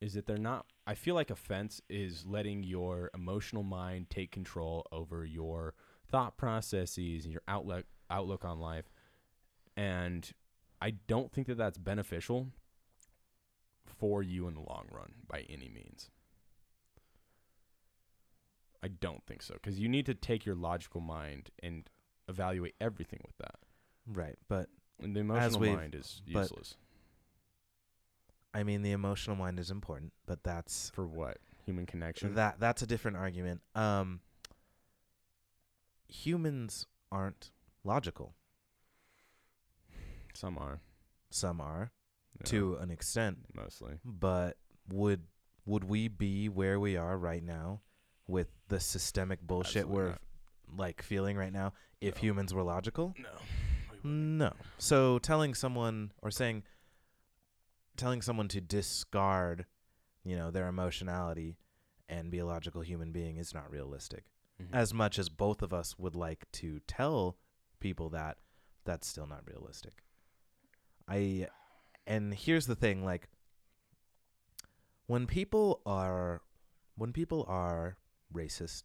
is 0.00 0.14
that 0.14 0.26
they're 0.26 0.36
not 0.36 0.66
I 0.86 0.94
feel 0.94 1.14
like 1.14 1.30
offense 1.30 1.80
is 1.88 2.26
letting 2.26 2.62
your 2.64 3.10
emotional 3.14 3.62
mind 3.62 4.10
take 4.10 4.30
control 4.32 4.86
over 4.90 5.24
your 5.24 5.74
thought 6.10 6.36
processes 6.36 7.24
and 7.24 7.32
your 7.32 7.42
outlook 7.48 7.84
outlook 8.10 8.44
on 8.44 8.60
life. 8.60 8.90
And 9.76 10.30
I 10.80 10.90
don't 10.90 11.32
think 11.32 11.46
that 11.46 11.56
that's 11.56 11.78
beneficial 11.78 12.48
for 13.84 14.22
you 14.22 14.48
in 14.48 14.54
the 14.54 14.60
long 14.60 14.86
run 14.90 15.12
by 15.28 15.44
any 15.48 15.68
means. 15.68 16.10
I 18.82 18.88
don't 18.88 19.24
think 19.26 19.42
so 19.42 19.54
because 19.54 19.78
you 19.78 19.88
need 19.88 20.06
to 20.06 20.14
take 20.14 20.46
your 20.46 20.54
logical 20.54 21.00
mind 21.00 21.50
and 21.62 21.88
evaluate 22.28 22.74
everything 22.80 23.20
with 23.26 23.36
that. 23.38 23.56
Right, 24.06 24.36
but 24.48 24.68
And 25.02 25.14
the 25.16 25.20
emotional 25.20 25.60
mind 25.60 25.94
is 25.94 26.22
useless 26.24 26.76
I 28.54 28.62
mean 28.62 28.82
the 28.82 28.92
emotional 28.92 29.36
mind 29.36 29.58
is 29.60 29.70
important, 29.70 30.12
but 30.26 30.42
that's 30.42 30.90
for 30.90 31.06
what 31.06 31.38
human 31.64 31.86
connection. 31.86 32.34
that 32.34 32.58
that's 32.58 32.82
a 32.82 32.86
different 32.86 33.16
argument. 33.16 33.60
Um 33.74 34.20
humans 36.08 36.86
aren't 37.12 37.50
logical. 37.84 38.34
Some 40.34 40.58
are 40.58 40.80
Some 41.30 41.60
are 41.60 41.90
yeah, 42.38 42.44
to 42.46 42.76
an 42.76 42.90
extent, 42.90 43.38
mostly. 43.54 43.98
but 44.04 44.56
would 44.88 45.22
would 45.66 45.84
we 45.84 46.08
be 46.08 46.48
where 46.48 46.78
we 46.80 46.96
are 46.96 47.18
right 47.18 47.42
now 47.42 47.80
with 48.26 48.48
the 48.68 48.80
systemic 48.80 49.40
bullshit 49.42 49.82
Absolutely 49.82 49.96
we're 49.96 50.08
not. 50.10 50.20
like 50.76 51.02
feeling 51.02 51.36
right 51.36 51.52
now 51.52 51.72
if 52.00 52.14
No. 52.16 52.20
humans 52.20 52.54
were 52.54 52.62
logical? 52.62 53.14
No. 53.18 54.08
No. 54.10 54.52
So 54.78 55.18
telling 55.18 55.54
someone 55.54 56.12
or 56.22 56.30
saying 56.30 56.62
telling 57.96 58.22
someone 58.22 58.46
to 58.48 58.60
discard, 58.60 59.66
you 60.24 60.36
know, 60.36 60.50
their 60.52 60.68
emotionality 60.68 61.58
and 62.08 62.30
be 62.30 62.38
a 62.38 62.46
logical 62.46 62.80
human 62.80 63.10
being 63.12 63.36
is 63.38 63.52
not 63.52 63.70
realistic. 63.70 64.24
Mhm. 64.60 64.68
As 64.72 64.92
much 64.92 65.18
as 65.18 65.28
both 65.28 65.62
of 65.62 65.72
us 65.72 65.98
would 65.98 66.14
like 66.16 66.50
to 66.52 66.80
tell 66.80 67.36
people 67.80 68.10
that, 68.10 68.38
that's 68.84 69.06
still 69.06 69.26
not 69.26 69.46
realistic. 69.46 70.02
I 71.06 71.48
and 72.06 72.34
here's 72.34 72.66
the 72.66 72.74
thing 72.76 73.04
like 73.04 73.28
when 75.06 75.26
people 75.26 75.80
are 75.86 76.42
when 76.96 77.12
people 77.12 77.44
are 77.48 77.96
racist 78.32 78.84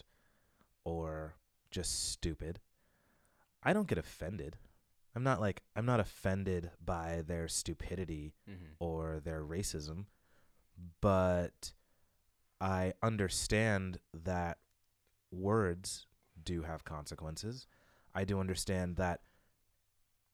or 0.83 1.35
just 1.71 2.09
stupid, 2.11 2.59
I 3.63 3.73
don't 3.73 3.87
get 3.87 3.97
offended. 3.97 4.57
I'm 5.15 5.23
not 5.23 5.39
like 5.41 5.63
I'm 5.75 5.85
not 5.85 5.99
offended 5.99 6.71
by 6.83 7.21
their 7.21 7.47
stupidity 7.47 8.35
Mhm. 8.47 8.75
or 8.79 9.19
their 9.19 9.43
racism, 9.43 10.05
but 11.01 11.73
I 12.61 12.93
understand 13.01 13.99
that 14.13 14.59
words 15.33 16.05
do 16.43 16.61
have 16.63 16.83
consequences. 16.85 17.67
I 18.13 18.23
do 18.23 18.39
understand 18.39 18.95
that 18.97 19.21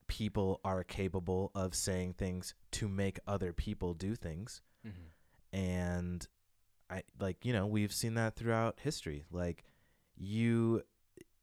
people 0.08 0.60
are 0.64 0.84
capable 0.84 1.52
of 1.54 1.76
saying 1.76 2.14
things 2.14 2.54
to 2.72 2.88
make 2.88 3.20
other 3.28 3.54
people 3.54 3.94
do 3.94 4.16
things 4.16 4.62
Mhm. 4.86 5.12
and 5.54 6.28
I 6.90 7.04
like 7.20 7.46
you 7.46 7.54
know 7.54 7.68
we've 7.68 7.94
seen 7.94 8.16
that 8.16 8.36
throughout 8.36 8.80
history 8.80 9.26
like 9.30 9.64
you 10.18 10.84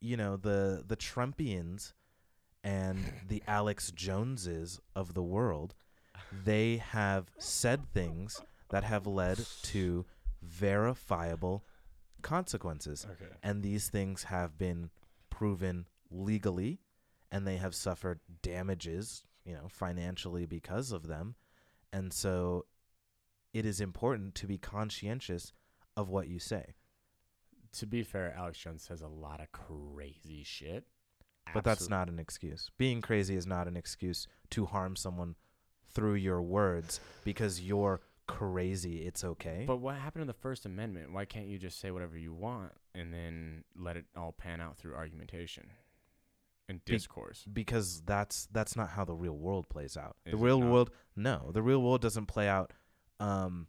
you 0.01 0.17
know 0.17 0.37
the 0.37 0.83
the 0.85 0.97
Trumpians 0.97 1.93
and 2.65 2.99
the 3.29 3.43
Alex 3.47 3.93
Joneses 3.93 4.81
of 4.97 5.15
the 5.15 5.23
world 5.23 5.77
they 6.33 6.79
have 6.79 7.31
said 7.39 7.93
things 7.93 8.41
that 8.71 8.83
have 8.83 9.07
led 9.07 9.39
to 9.63 10.05
verifiable 10.43 11.65
consequences 12.27 13.07
Okay. 13.13 13.33
and 13.43 13.63
these 13.63 13.89
things 13.89 14.25
have 14.25 14.59
been 14.59 14.91
proven 15.31 15.87
legally 16.11 16.81
and 17.31 17.47
they 17.47 17.57
have 17.57 17.75
suffered 17.75 18.21
damages 18.43 19.25
you 19.45 19.55
know 19.55 19.69
financially 19.69 20.45
because 20.47 20.93
of 20.93 21.07
them 21.07 21.35
and 21.93 22.13
so 22.13 22.67
it 23.55 23.65
is 23.65 23.81
important 23.81 24.35
to 24.35 24.47
be 24.47 24.59
conscientious 24.59 25.53
of 25.97 26.09
what 26.09 26.27
you 26.29 26.39
say 26.39 26.75
To 27.73 27.87
be 27.87 28.03
fair, 28.03 28.35
Alex 28.37 28.59
Jones 28.59 28.83
says 28.83 29.03
a 29.03 29.09
lot 29.09 29.41
of 29.41 29.53
crazy 29.53 30.43
shit. 30.45 30.85
but 31.55 31.63
that's 31.65 31.89
not 31.89 32.09
an 32.09 32.19
excuse 32.19 32.71
being 32.77 33.01
crazy 33.01 33.37
is 33.37 33.47
not 33.47 33.69
an 33.69 33.77
excuse 33.77 34.27
to 34.51 34.67
harm 34.67 34.97
someone 34.97 35.37
through 35.95 36.15
your 36.29 36.43
words 36.43 37.01
because 37.25 37.61
you're 37.61 38.01
crazy 38.27 39.07
it's 39.07 39.23
okay 39.25 39.65
But 39.67 39.77
what 39.77 39.97
happened 39.97 40.23
to 40.23 40.27
the 40.27 40.39
First 40.39 40.67
Amendment? 40.67 41.13
Why 41.13 41.25
can't 41.25 41.47
you 41.47 41.59
just 41.59 41.81
say 41.81 41.91
whatever 41.91 42.17
you 42.19 42.33
want 42.35 42.73
and 42.95 43.13
then 43.13 43.65
let 43.77 43.97
it 43.97 44.05
all 44.17 44.33
pan 44.33 44.61
out 44.61 44.77
through 44.79 44.95
argumentation 44.95 45.71
and 46.69 46.85
Be- 46.85 46.93
discourse? 46.95 47.45
because 47.53 48.03
that's 48.05 48.49
that's 48.51 48.75
not 48.77 48.91
how 48.91 49.05
the 49.05 49.15
real 49.15 49.37
world 49.37 49.69
plays 49.69 49.97
out. 49.97 50.17
Is 50.27 50.33
the 50.33 50.37
real 50.39 50.61
world, 50.61 50.91
no, 51.15 51.51
the 51.53 51.63
real 51.63 51.81
world 51.83 52.01
doesn't 52.01 52.27
play 52.27 52.49
out. 52.49 52.73
Um, 53.21 53.69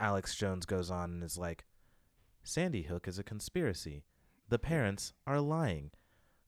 Alex 0.00 0.34
Jones 0.34 0.64
goes 0.66 0.90
on 0.90 1.10
and 1.10 1.22
is 1.22 1.38
like, 1.38 1.64
Sandy 2.42 2.82
Hook 2.82 3.06
is 3.06 3.18
a 3.18 3.22
conspiracy. 3.22 4.04
The 4.48 4.58
parents 4.58 5.12
are 5.26 5.40
lying. 5.40 5.90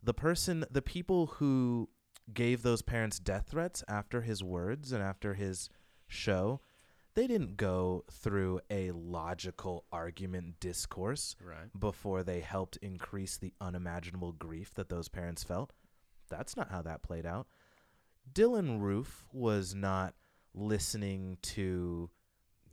The 0.03 0.14
person, 0.14 0.64
the 0.70 0.82
people 0.82 1.26
who 1.26 1.88
gave 2.32 2.62
those 2.62 2.82
parents 2.82 3.18
death 3.18 3.47
threats 3.51 3.84
after 3.88 4.22
his 4.22 4.42
words 4.42 4.92
and 4.92 5.03
after 5.03 5.34
his 5.34 5.68
show, 6.09 6.61
they 7.14 7.26
didn't 7.26 7.56
go 7.56 8.04
through 8.10 8.60
a 8.70 8.90
logical 8.90 9.84
argument 9.92 10.58
discourse 10.60 11.36
Right. 11.40 11.68
before 11.78 12.22
they 12.22 12.40
helped 12.40 12.76
increase 12.78 13.36
the 13.36 13.52
unimaginable 13.60 14.32
grief 14.32 14.74
that 14.74 14.88
those 14.88 15.08
parents 15.08 15.44
felt. 15.44 15.72
That's 16.28 16.56
not 16.56 16.70
how 16.70 16.82
that 16.82 17.02
played 17.02 17.26
out. 17.26 17.46
Dylann 18.32 18.80
Roof 18.80 19.26
was 19.32 19.74
not 19.74 20.14
listening 20.54 21.38
to, 21.42 22.10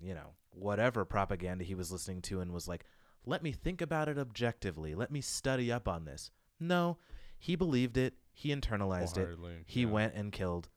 you 0.02 0.14
know, 0.14 0.34
whatever 0.52 1.06
propaganda 1.06 1.64
he 1.64 1.76
was 1.76 1.92
listening 1.92 2.22
to 2.24 2.40
and 2.40 2.52
was 2.52 2.68
like, 2.68 2.86
let 3.26 3.44
me 3.44 3.52
think 3.52 3.82
about 3.82 4.10
it 4.10 4.18
objectively. 4.18 4.96
Let 4.96 5.12
me 5.12 5.22
study 5.22 5.72
up 5.72 5.88
on 5.88 6.06
this. 6.06 6.32
No, 6.60 6.98
he 7.38 7.56
believed 7.56 7.98
it. 7.98 8.16
He 8.34 8.50
internalized 8.56 9.18
it. 9.18 9.38
He 9.66 9.82
yeah. 9.82 9.90
went 9.90 10.14
and 10.16 10.32
killed 10.32 10.70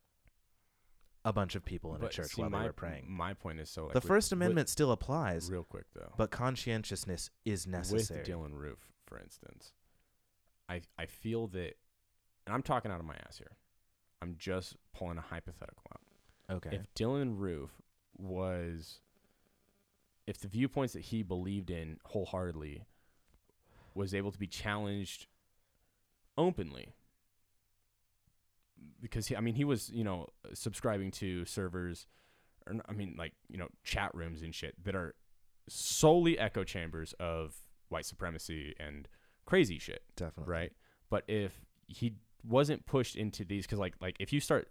a 1.24 1.32
bunch 1.32 1.54
of 1.54 1.64
people 1.64 1.94
in 1.94 2.00
But 2.00 2.10
a 2.12 2.16
church 2.16 2.32
see, 2.32 2.42
while 2.42 2.50
my, 2.50 2.60
they 2.62 2.66
were 2.66 2.72
praying. 2.72 3.06
My 3.10 3.32
point 3.34 3.58
is 3.60 3.70
so 3.70 3.84
like 3.84 3.92
the 3.94 3.98
with- 4.00 4.06
First 4.08 4.26
with- 4.30 4.38
Amendment 4.38 4.68
still 4.68 4.92
applies, 4.92 5.50
real 5.50 5.64
quick 5.64 5.86
though. 5.94 6.12
but 6.16 6.30
conscientiousness 6.30 7.30
is 7.44 7.66
necessary. 7.66 8.20
With 8.20 8.28
Dylann 8.28 8.54
Roof, 8.54 8.90
for 9.06 9.18
instance, 9.18 9.72
I 10.68 10.82
I 10.98 11.06
feel 11.06 11.46
that, 11.48 11.76
and 12.46 12.54
I'm 12.54 12.62
talking 12.62 12.90
out 12.90 13.00
of 13.00 13.06
my 13.06 13.16
ass 13.26 13.38
here. 13.38 13.56
I'm 14.22 14.36
just 14.38 14.76
pulling 14.94 15.18
a 15.18 15.22
hypothetical 15.22 15.84
out. 15.92 16.56
okay. 16.56 16.76
If 16.76 16.92
Dylann 16.94 17.38
Roof 17.38 17.70
was, 18.16 19.00
if 20.26 20.38
the 20.38 20.48
viewpoints 20.48 20.92
that 20.94 21.02
he 21.02 21.22
believed 21.22 21.70
in 21.70 21.98
wholeheartedly 22.04 22.86
was 23.94 24.14
able 24.14 24.32
to 24.32 24.38
be 24.38 24.46
challenged 24.46 25.26
openly, 26.38 26.94
because 29.00 29.26
he, 29.28 29.36
I 29.36 29.40
mean, 29.40 29.54
he 29.54 29.64
was, 29.64 29.90
you 29.90 30.04
know, 30.04 30.28
subscribing 30.52 31.10
to 31.12 31.44
servers, 31.44 32.06
or 32.66 32.74
I 32.88 32.92
mean, 32.92 33.14
like, 33.18 33.32
you 33.48 33.58
know, 33.58 33.68
chat 33.82 34.14
rooms 34.14 34.42
and 34.42 34.54
shit 34.54 34.74
that 34.84 34.94
are 34.94 35.14
solely 35.68 36.38
echo 36.38 36.64
chambers 36.64 37.14
of 37.20 37.54
white 37.88 38.06
supremacy 38.06 38.74
and 38.78 39.08
crazy 39.46 39.78
shit 39.78 40.02
Definitely. 40.16 40.52
right? 40.52 40.72
But 41.10 41.24
if 41.28 41.64
he 41.86 42.14
wasn't 42.46 42.84
pushed 42.86 43.16
into 43.16 43.44
these 43.44 43.64
because 43.64 43.78
like 43.78 43.94
like 44.00 44.16
if 44.20 44.30
you 44.32 44.38
start 44.40 44.68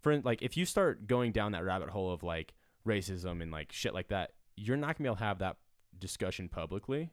for 0.00 0.20
like 0.20 0.42
if 0.42 0.56
you 0.56 0.64
start 0.64 1.06
going 1.06 1.32
down 1.32 1.52
that 1.52 1.64
rabbit 1.64 1.88
hole 1.88 2.12
of 2.12 2.22
like 2.22 2.54
racism 2.86 3.42
and 3.42 3.50
like 3.50 3.72
shit 3.72 3.94
like 3.94 4.08
that, 4.08 4.32
you're 4.56 4.76
not 4.76 4.96
gonna 4.98 5.04
be 5.04 5.08
able 5.08 5.16
to 5.16 5.24
have 5.24 5.38
that 5.38 5.56
discussion 5.98 6.48
publicly. 6.48 7.10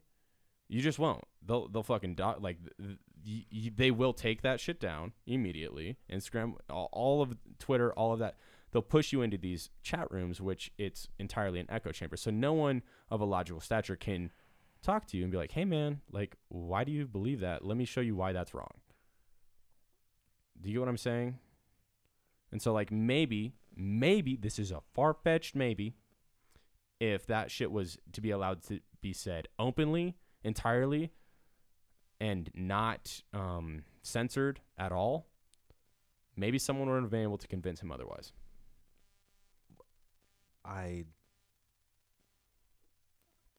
You 0.68 0.80
just 0.80 0.98
won't. 0.98 1.24
They'll 1.44 1.68
they'll 1.68 1.82
fucking 1.82 2.14
do- 2.14 2.34
like 2.40 2.58
th- 2.78 2.98
y- 3.24 3.46
y- 3.52 3.72
they 3.74 3.90
will 3.90 4.12
take 4.12 4.42
that 4.42 4.60
shit 4.60 4.80
down 4.80 5.12
immediately. 5.26 5.96
Instagram, 6.10 6.54
all, 6.68 6.88
all 6.92 7.22
of 7.22 7.36
Twitter, 7.58 7.92
all 7.92 8.12
of 8.12 8.18
that. 8.18 8.36
They'll 8.70 8.82
push 8.82 9.12
you 9.12 9.22
into 9.22 9.36
these 9.36 9.70
chat 9.82 10.10
rooms, 10.10 10.40
which 10.40 10.72
it's 10.78 11.08
entirely 11.18 11.60
an 11.60 11.66
echo 11.68 11.92
chamber. 11.92 12.16
So 12.16 12.30
no 12.30 12.52
one 12.52 12.82
of 13.10 13.20
a 13.20 13.24
logical 13.24 13.60
stature 13.60 13.96
can 13.96 14.30
talk 14.82 15.06
to 15.08 15.16
you 15.16 15.24
and 15.24 15.30
be 15.30 15.38
like, 15.38 15.52
"Hey, 15.52 15.64
man, 15.64 16.00
like, 16.10 16.36
why 16.48 16.84
do 16.84 16.90
you 16.90 17.06
believe 17.06 17.40
that? 17.40 17.64
Let 17.64 17.76
me 17.76 17.84
show 17.84 18.00
you 18.00 18.16
why 18.16 18.32
that's 18.32 18.54
wrong." 18.54 18.72
Do 20.60 20.68
you 20.68 20.74
get 20.74 20.80
what 20.80 20.88
I'm 20.88 20.96
saying? 20.96 21.38
And 22.50 22.62
so, 22.62 22.72
like, 22.72 22.90
maybe, 22.92 23.54
maybe 23.74 24.36
this 24.36 24.58
is 24.58 24.70
a 24.70 24.80
far 24.92 25.14
fetched 25.14 25.54
maybe. 25.54 25.94
If 27.00 27.26
that 27.26 27.50
shit 27.50 27.72
was 27.72 27.98
to 28.12 28.20
be 28.20 28.30
allowed 28.30 28.62
to 28.64 28.80
be 29.00 29.12
said 29.12 29.48
openly, 29.58 30.16
entirely, 30.44 31.10
and 32.22 32.48
not 32.54 33.20
um, 33.34 33.82
censored 34.02 34.60
at 34.78 34.92
all, 34.92 35.26
maybe 36.36 36.56
someone 36.56 36.88
would 36.88 37.02
have 37.02 37.10
been 37.10 37.24
able 37.24 37.36
to 37.36 37.48
convince 37.48 37.82
him 37.82 37.90
otherwise. 37.90 38.32
I 40.64 41.06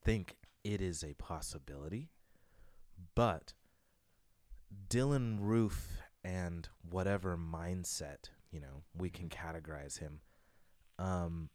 think 0.05 0.38
it 0.64 0.80
is 0.80 1.03
a 1.03 1.14
possibility, 1.16 2.09
but 3.16 3.51
Dylann 4.89 5.39
Roof 5.41 5.97
and 6.24 6.70
whatever 6.89 7.38
mindset, 7.38 8.30
you 8.49 8.61
know, 8.61 8.84
we 8.97 9.09
can 9.09 9.28
categorize 9.28 9.99
him. 9.99 10.22
Um 10.97 11.49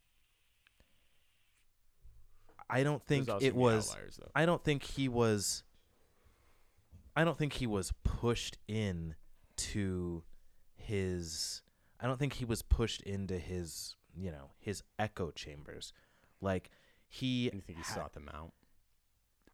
I 2.68 2.82
don't 2.82 3.02
think 3.02 3.30
it 3.40 3.54
was 3.54 3.90
outliers. 3.90 4.20
I 4.34 4.44
don't 4.44 4.62
think 4.62 4.82
he 4.82 5.08
was 5.08 5.64
I 7.18 7.24
don't 7.24 7.36
think 7.36 7.54
he 7.54 7.66
was 7.66 7.92
pushed 8.04 8.58
in 8.68 9.16
to 9.56 10.22
his 10.76 11.62
I 12.00 12.06
don't 12.06 12.18
think 12.18 12.34
he 12.34 12.44
was 12.44 12.62
pushed 12.62 13.02
into 13.02 13.36
his, 13.38 13.96
you 14.14 14.30
know, 14.30 14.52
his 14.60 14.84
echo 15.00 15.32
chambers. 15.32 15.92
Like 16.40 16.70
he 17.08 17.46
You 17.52 17.60
think 17.60 17.76
he 17.78 17.82
sought 17.82 18.12
them 18.14 18.30
out? 18.32 18.52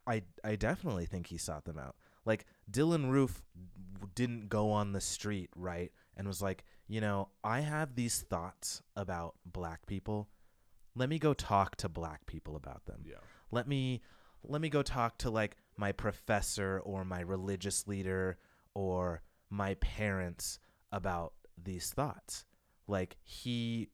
I 0.05 0.21
I 0.43 0.55
definitely 0.55 1.07
think 1.07 1.25
he 1.27 1.39
sought 1.39 1.65
them 1.65 1.79
out. 1.79 1.95
Like 2.23 2.45
Dylann 2.71 3.09
Roof 3.09 3.41
w- 3.95 4.11
didn't 4.13 4.47
go 4.47 4.69
on 4.69 4.91
the 4.91 5.01
street, 5.01 5.49
right? 5.55 5.91
And 6.15 6.27
was 6.27 6.43
like, 6.43 6.65
you 6.87 7.01
know, 7.01 7.29
I 7.43 7.61
have 7.61 7.95
these 7.95 8.21
thoughts 8.21 8.83
about 8.95 9.33
black 9.43 9.87
people. 9.87 10.29
Let 10.95 11.09
me 11.09 11.17
go 11.17 11.33
talk 11.33 11.77
to 11.77 11.89
black 11.89 12.27
people 12.27 12.55
about 12.55 12.85
them 12.85 13.01
Yeah. 13.03 13.15
let 13.49 13.67
me 13.67 14.01
let 14.43 14.61
me 14.61 14.69
go 14.69 14.83
talk 14.83 15.17
to 15.19 15.31
like 15.31 15.57
my 15.77 15.91
professor 15.91 16.79
or 16.83 17.03
my 17.03 17.21
religious 17.21 17.87
leader 17.87 18.37
or 18.73 19.21
my 19.49 19.73
parents 19.75 20.59
about 20.91 21.33
these 21.61 21.91
thoughts 21.91 22.45
like 22.87 23.17
he 23.23 23.89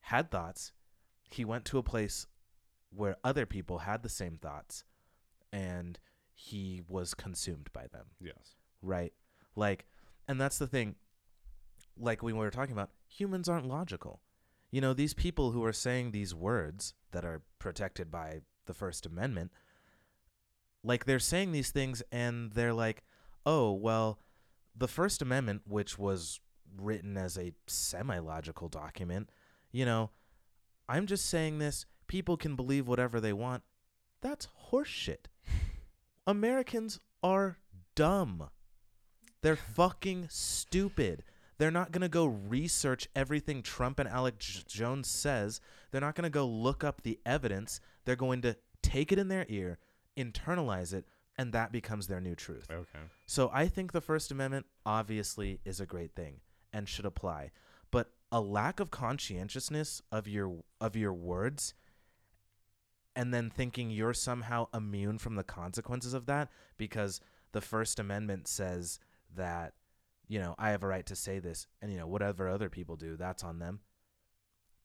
had 0.00 0.30
thoughts 0.30 0.72
he 1.30 1.44
went 1.44 1.64
to 1.64 1.78
a 1.78 1.82
place 1.82 2.26
where 2.94 3.16
other 3.24 3.46
people 3.46 3.78
had 3.78 4.02
the 4.02 4.08
same 4.08 4.36
thoughts 4.36 4.84
and 5.52 5.98
he 6.34 6.82
was 6.88 7.14
consumed 7.14 7.68
by 7.72 7.86
them 7.92 8.06
Yes. 8.20 8.54
right? 8.82 9.12
Like, 9.54 9.86
and 10.26 10.40
that's 10.40 10.58
the 10.58 10.66
thing. 10.66 10.94
Like 11.98 12.22
we 12.22 12.32
were 12.32 12.50
talking 12.50 12.72
about, 12.72 12.90
humans 13.06 13.48
aren't 13.48 13.66
logical. 13.68 14.20
You 14.70 14.80
know, 14.80 14.94
these 14.94 15.14
people 15.14 15.50
who 15.52 15.62
are 15.64 15.72
saying 15.74 16.10
these 16.10 16.34
words 16.34 16.94
that 17.12 17.24
are 17.24 17.42
protected 17.58 18.10
by 18.10 18.40
the 18.66 18.72
First 18.74 19.04
Amendment, 19.04 19.52
like 20.84 21.04
they're 21.04 21.18
saying 21.18 21.52
these 21.52 21.70
things 21.70 22.02
and 22.10 22.52
they're 22.52 22.74
like, 22.74 23.02
oh, 23.46 23.72
well, 23.72 24.18
the 24.76 24.88
First 24.88 25.22
Amendment, 25.22 25.62
which 25.66 25.98
was 25.98 26.40
written 26.76 27.16
as 27.16 27.36
a 27.36 27.52
semi 27.66 28.18
logical 28.18 28.68
document, 28.68 29.30
you 29.70 29.84
know, 29.84 30.10
I'm 30.88 31.06
just 31.06 31.26
saying 31.26 31.58
this. 31.58 31.86
People 32.06 32.36
can 32.36 32.56
believe 32.56 32.88
whatever 32.88 33.20
they 33.20 33.32
want. 33.32 33.62
That's 34.20 34.48
horseshit. 34.70 35.26
Americans 36.26 37.00
are 37.22 37.58
dumb. 37.94 38.48
They're 39.42 39.56
fucking 39.56 40.26
stupid. 40.30 41.24
They're 41.58 41.70
not 41.70 41.92
going 41.92 42.02
to 42.02 42.08
go 42.08 42.26
research 42.26 43.08
everything 43.14 43.62
Trump 43.62 43.98
and 43.98 44.08
Alex 44.08 44.46
J- 44.46 44.62
Jones 44.66 45.08
says. 45.08 45.60
They're 45.90 46.00
not 46.00 46.14
going 46.14 46.24
to 46.24 46.30
go 46.30 46.46
look 46.46 46.82
up 46.84 47.02
the 47.02 47.18
evidence. 47.24 47.80
They're 48.04 48.16
going 48.16 48.42
to 48.42 48.56
take 48.82 49.12
it 49.12 49.18
in 49.18 49.28
their 49.28 49.46
ear, 49.48 49.78
internalize 50.16 50.92
it, 50.92 51.06
and 51.36 51.52
that 51.52 51.72
becomes 51.72 52.06
their 52.06 52.20
new 52.20 52.34
truth. 52.34 52.66
Okay. 52.70 52.98
So 53.26 53.50
I 53.52 53.66
think 53.68 53.92
the 53.92 54.00
First 54.00 54.30
Amendment 54.30 54.66
obviously 54.84 55.60
is 55.64 55.80
a 55.80 55.86
great 55.86 56.14
thing 56.14 56.40
and 56.72 56.88
should 56.88 57.06
apply. 57.06 57.50
But 57.90 58.10
a 58.30 58.40
lack 58.40 58.80
of 58.80 58.90
conscientiousness 58.90 60.02
of 60.10 60.26
your 60.26 60.62
of 60.80 60.96
your 60.96 61.12
words 61.12 61.74
and 63.14 63.32
then 63.32 63.50
thinking 63.50 63.90
you're 63.90 64.14
somehow 64.14 64.68
immune 64.72 65.18
from 65.18 65.34
the 65.34 65.42
consequences 65.42 66.14
of 66.14 66.26
that 66.26 66.48
because 66.78 67.20
the 67.52 67.60
First 67.60 67.98
Amendment 67.98 68.48
says 68.48 68.98
that 69.34 69.74
you 70.28 70.38
know, 70.38 70.54
I 70.58 70.70
have 70.70 70.82
a 70.82 70.86
right 70.86 71.04
to 71.06 71.16
say 71.16 71.40
this 71.40 71.66
and 71.82 71.92
you 71.92 71.98
know, 71.98 72.06
whatever 72.06 72.48
other 72.48 72.70
people 72.70 72.96
do, 72.96 73.16
that's 73.16 73.44
on 73.44 73.58
them. 73.58 73.80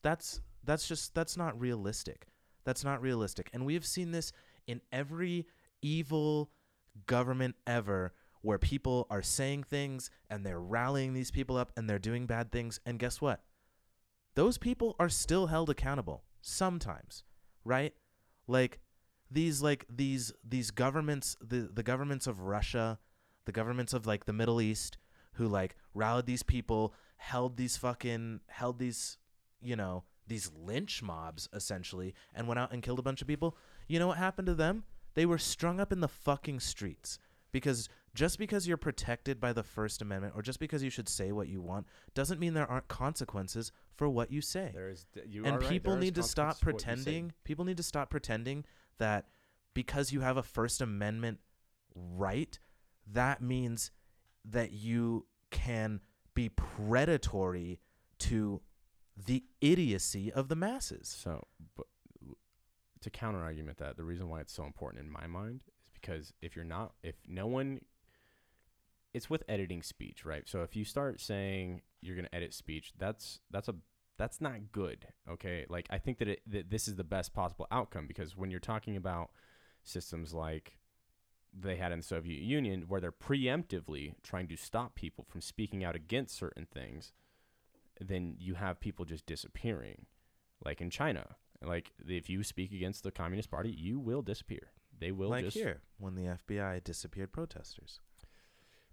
That's 0.02 0.42
that's 0.64 0.86
just 0.86 1.14
that's 1.14 1.36
not 1.36 1.58
realistic. 1.58 2.26
That's 2.64 2.84
not 2.84 3.00
realistic. 3.00 3.48
And 3.54 3.64
we 3.64 3.72
have 3.74 3.86
seen 3.86 4.12
this 4.12 4.30
in 4.68 4.80
every 4.92 5.46
evil 5.82 6.50
government 7.06 7.56
ever 7.66 8.12
where 8.42 8.58
people 8.58 9.06
are 9.10 9.22
saying 9.22 9.64
things 9.64 10.10
and 10.30 10.46
they're 10.46 10.60
rallying 10.60 11.12
these 11.12 11.32
people 11.32 11.56
up 11.56 11.72
and 11.76 11.90
they're 11.90 11.98
doing 11.98 12.26
bad 12.26 12.52
things 12.52 12.78
and 12.86 13.00
guess 13.00 13.20
what? 13.20 13.42
Those 14.36 14.58
people 14.58 14.94
are 15.00 15.08
still 15.08 15.48
held 15.48 15.68
accountable 15.68 16.22
sometimes, 16.40 17.24
right? 17.64 17.94
Like 18.46 18.78
these 19.30 19.60
like 19.60 19.84
these 19.90 20.32
these 20.46 20.70
governments 20.70 21.36
the 21.40 21.68
the 21.72 21.82
governments 21.82 22.26
of 22.26 22.42
Russia, 22.42 22.98
the 23.46 23.52
governments 23.52 23.92
of 23.92 24.06
like 24.06 24.26
the 24.26 24.32
Middle 24.32 24.60
East 24.60 24.98
who 25.32 25.48
like 25.48 25.76
rallied 25.94 26.26
these 26.26 26.42
people, 26.42 26.94
held 27.16 27.56
these 27.56 27.76
fucking 27.76 28.40
held 28.48 28.78
these, 28.78 29.18
you 29.60 29.76
know, 29.76 30.04
these 30.26 30.50
lynch 30.56 31.02
mobs 31.02 31.48
essentially 31.52 32.14
and 32.34 32.46
went 32.46 32.58
out 32.58 32.72
and 32.72 32.82
killed 32.82 32.98
a 32.98 33.02
bunch 33.02 33.20
of 33.22 33.28
people. 33.28 33.56
You 33.88 33.98
know 33.98 34.06
what 34.06 34.18
happened 34.18 34.46
to 34.46 34.54
them? 34.54 34.84
They 35.14 35.26
were 35.26 35.38
strung 35.38 35.80
up 35.80 35.92
in 35.92 36.00
the 36.00 36.08
fucking 36.08 36.60
streets 36.60 37.18
because 37.50 37.88
just 38.14 38.38
because 38.38 38.68
you're 38.68 38.76
protected 38.76 39.40
by 39.40 39.52
the 39.52 39.62
First 39.62 40.02
Amendment 40.02 40.34
or 40.36 40.42
just 40.42 40.60
because 40.60 40.82
you 40.82 40.90
should 40.90 41.08
say 41.08 41.32
what 41.32 41.48
you 41.48 41.60
want 41.60 41.86
doesn't 42.14 42.38
mean 42.38 42.54
there 42.54 42.70
aren't 42.70 42.88
consequences 42.88 43.72
for 43.96 44.08
what 44.08 44.30
you 44.30 44.40
say. 44.40 44.70
There 44.74 44.90
is. 44.90 45.06
You 45.26 45.44
and 45.44 45.56
are 45.56 45.60
right, 45.60 45.68
people 45.68 45.94
there 45.94 46.02
need 46.02 46.14
to 46.16 46.22
stop 46.22 46.60
consequences 46.60 46.62
for 46.62 46.72
what 46.72 46.74
you 46.74 47.02
say. 47.02 47.04
pretending. 47.04 47.32
People 47.44 47.64
need 47.64 47.76
to 47.78 47.82
stop 47.82 48.10
pretending 48.10 48.64
that 48.98 49.26
because 49.74 50.12
you 50.12 50.20
have 50.20 50.36
a 50.36 50.42
First 50.42 50.80
Amendment 50.80 51.38
right, 51.94 52.58
that 53.12 53.40
means 53.42 53.90
that 54.44 54.72
you 54.72 55.26
can 55.50 56.00
be 56.34 56.48
predatory 56.48 57.80
to 58.18 58.60
the 59.26 59.44
idiocy 59.60 60.32
of 60.32 60.48
the 60.48 60.56
masses. 60.56 61.08
So, 61.08 61.46
but 61.76 61.86
to 63.02 63.10
counter 63.10 63.42
argument 63.42 63.78
that 63.78 63.96
the 63.96 64.04
reason 64.04 64.28
why 64.28 64.40
it's 64.40 64.52
so 64.52 64.64
important 64.64 65.04
in 65.04 65.10
my 65.10 65.26
mind 65.26 65.62
is 65.66 65.98
because 66.00 66.32
if 66.40 66.56
you're 66.56 66.64
not, 66.64 66.92
if 67.02 67.16
no 67.26 67.46
one, 67.46 67.80
it's 69.14 69.30
with 69.30 69.42
editing 69.48 69.82
speech, 69.82 70.24
right? 70.24 70.48
So 70.48 70.62
if 70.62 70.76
you 70.76 70.84
start 70.84 71.20
saying 71.20 71.82
you're 72.00 72.16
gonna 72.16 72.28
edit 72.32 72.54
speech, 72.54 72.92
that's 72.98 73.40
that's 73.50 73.68
a 73.68 73.74
that's 74.16 74.40
not 74.40 74.72
good. 74.72 75.06
Okay, 75.30 75.64
like 75.68 75.86
I 75.90 75.98
think 75.98 76.18
that 76.18 76.28
it 76.28 76.42
that 76.46 76.70
this 76.70 76.88
is 76.88 76.96
the 76.96 77.04
best 77.04 77.32
possible 77.32 77.66
outcome 77.70 78.06
because 78.06 78.36
when 78.36 78.50
you're 78.50 78.60
talking 78.60 78.96
about 78.96 79.30
systems 79.84 80.34
like 80.34 80.78
they 81.58 81.76
had 81.76 81.92
in 81.92 82.00
the 82.00 82.04
Soviet 82.04 82.42
Union, 82.42 82.84
where 82.88 83.00
they're 83.00 83.12
preemptively 83.12 84.14
trying 84.22 84.48
to 84.48 84.56
stop 84.56 84.94
people 84.94 85.24
from 85.28 85.40
speaking 85.40 85.82
out 85.82 85.96
against 85.96 86.36
certain 86.36 86.66
things, 86.72 87.12
then 88.00 88.36
you 88.38 88.54
have 88.54 88.80
people 88.80 89.04
just 89.04 89.26
disappearing 89.26 90.06
like 90.64 90.80
in 90.80 90.90
China. 90.90 91.36
Like 91.64 91.92
if 92.06 92.30
you 92.30 92.44
speak 92.44 92.72
against 92.72 93.02
the 93.02 93.10
Communist 93.10 93.50
Party, 93.50 93.70
you 93.70 93.98
will 93.98 94.22
disappear. 94.22 94.70
They 94.98 95.12
will 95.12 95.28
like 95.30 95.44
just 95.44 95.56
here, 95.56 95.82
when 95.98 96.14
the 96.14 96.36
FBI 96.48 96.82
disappeared 96.84 97.32
protesters. 97.32 98.00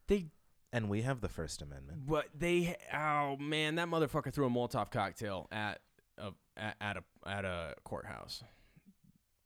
They 0.07 0.27
And 0.71 0.89
we 0.89 1.01
have 1.03 1.21
the 1.21 1.29
First 1.29 1.61
Amendment. 1.61 2.05
but 2.07 2.27
they 2.37 2.75
oh 2.93 3.37
man, 3.37 3.75
that 3.75 3.87
motherfucker 3.87 4.31
threw 4.33 4.45
a 4.45 4.49
Molotov 4.49 4.91
cocktail 4.91 5.47
at 5.51 5.79
a 6.17 6.31
at, 6.57 6.75
at 6.81 6.97
a 6.97 7.03
at 7.29 7.45
a 7.45 7.75
courthouse. 7.83 8.43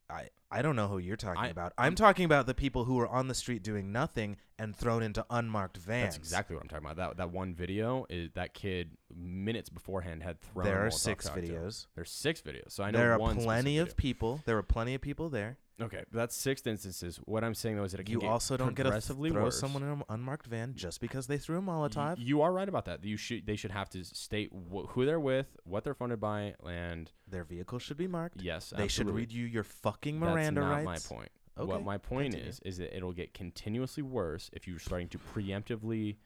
I 0.08 0.28
I 0.50 0.62
don't 0.62 0.74
know 0.76 0.88
who 0.88 0.98
you're 0.98 1.16
talking 1.16 1.44
I- 1.44 1.48
about. 1.48 1.72
I'm 1.78 1.84
I'm- 1.84 1.94
talking 1.94 2.24
about 2.24 2.46
the 2.46 2.54
people 2.54 2.84
who 2.84 2.94
were 2.94 3.08
on 3.08 3.28
the 3.28 3.34
street 3.34 3.62
doing 3.62 3.92
nothing 3.92 4.36
and 4.58 4.74
thrown 4.74 5.02
into 5.02 5.24
unmarked 5.30 5.76
vans. 5.76 6.04
That's 6.04 6.16
exactly 6.16 6.56
what 6.56 6.62
I'm 6.62 6.68
talking 6.68 6.84
about. 6.84 6.96
That 6.96 7.16
that 7.18 7.30
one 7.30 7.54
video 7.54 8.06
is 8.10 8.32
that 8.32 8.52
kid 8.54 8.96
minutes 9.14 9.68
beforehand 9.68 10.22
had 10.22 10.40
thrown. 10.40 10.66
There 10.66 10.84
are 10.84 10.90
six 10.90 11.28
videos. 11.28 11.86
There's 11.94 12.10
six 12.10 12.40
videos. 12.40 12.72
So 12.72 12.82
I 12.82 12.90
know 12.90 12.98
There 12.98 13.12
are 13.12 13.34
plenty 13.34 13.78
of 13.78 13.96
people. 13.96 14.42
There 14.44 14.56
were 14.56 14.62
plenty 14.62 14.94
of 14.94 15.00
people 15.00 15.28
there. 15.30 15.58
Okay, 15.80 16.04
that's 16.12 16.36
six 16.36 16.66
instances. 16.66 17.16
What 17.24 17.42
I'm 17.42 17.54
saying 17.54 17.76
though 17.76 17.84
is 17.84 17.92
that 17.92 18.00
it 18.00 18.04
can 18.04 18.12
You 18.14 18.20
get 18.20 18.28
also 18.30 18.56
don't 18.56 18.74
get 18.74 18.82
to 18.82 18.90
progressively 18.90 19.30
throw 19.30 19.44
worse. 19.44 19.58
someone 19.58 19.82
in 19.82 19.88
an 19.88 20.02
unmarked 20.10 20.46
van 20.46 20.74
just 20.74 21.00
because 21.00 21.26
they 21.26 21.38
threw 21.38 21.58
a 21.58 21.62
Molotov. 21.62 22.16
You 22.18 22.42
are 22.42 22.52
right 22.52 22.68
about 22.68 22.84
that. 22.84 23.02
You 23.04 23.16
should. 23.16 23.46
They 23.46 23.56
should 23.56 23.70
have 23.70 23.88
to 23.90 24.04
state 24.04 24.50
wh- 24.52 24.86
who 24.90 25.06
they're 25.06 25.18
with, 25.20 25.56
what 25.64 25.84
they're 25.84 25.94
funded 25.94 26.20
by, 26.20 26.54
and 26.68 27.10
Their 27.28 27.44
vehicle 27.44 27.78
should 27.78 27.96
be 27.96 28.06
marked. 28.08 28.42
yes, 28.42 28.70
They 28.70 28.88
should 28.88 29.06
absolutely. 29.06 29.20
read 29.22 29.32
you 29.32 29.46
your 29.46 29.64
fucking 29.64 30.18
Miranda 30.18 30.60
That's 30.60 30.70
not 30.84 30.84
rights. 30.90 31.10
my 31.10 31.16
point. 31.16 31.30
Okay, 31.58 31.66
what 31.66 31.82
my 31.84 31.98
point 31.98 32.32
continue. 32.32 32.48
is 32.50 32.60
is 32.60 32.78
that 32.78 32.94
it'll 32.96 33.12
get 33.12 33.32
continuously 33.34 34.02
worse 34.02 34.50
if 34.52 34.66
you're 34.68 34.78
starting 34.78 35.08
to 35.08 35.18
preemptively, 35.18 36.16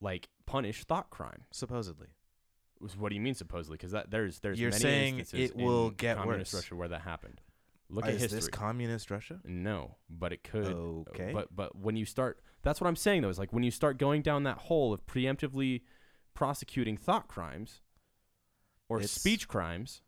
like, 0.00 0.28
punish 0.46 0.84
thought 0.84 1.10
crime. 1.10 1.44
Supposedly. 1.50 2.08
Was- 2.80 2.96
What 2.96 3.10
do 3.10 3.14
you 3.14 3.20
mean 3.20 3.34
supposedly? 3.34 3.76
Because 3.76 3.92
that 3.92 4.10
there's 4.10 4.40
there's 4.40 4.58
You're 4.58 4.70
many 4.70 4.82
saying 4.82 5.18
instances 5.18 5.50
it 5.50 5.56
will 5.56 5.88
in 5.88 5.94
get 5.94 6.16
communist 6.16 6.54
worse. 6.54 6.62
Russia 6.64 6.76
where 6.76 6.88
that 6.88 7.02
happened. 7.02 7.40
Look 7.90 8.06
at 8.06 8.14
is 8.14 8.22
history. 8.22 8.36
this 8.38 8.48
communist 8.48 9.10
Russia? 9.10 9.40
no, 9.44 9.96
but 10.08 10.32
it 10.32 10.44
could. 10.44 10.66
Okay. 10.66 11.32
But 11.32 11.54
but 11.54 11.76
when 11.76 11.96
you 11.96 12.04
start, 12.04 12.40
that's 12.62 12.80
what 12.80 12.86
I'm 12.86 12.96
saying 12.96 13.22
though. 13.22 13.28
Is 13.28 13.38
like 13.38 13.52
when 13.52 13.62
you 13.62 13.70
start 13.70 13.98
going 13.98 14.22
down 14.22 14.44
that 14.44 14.58
hole 14.58 14.92
of 14.92 15.04
preemptively 15.06 15.82
prosecuting 16.34 16.96
thought 16.96 17.28
crimes 17.28 17.80
or 18.88 18.98
It's- 18.98 19.10
speech 19.10 19.48
crimes, 19.48 20.02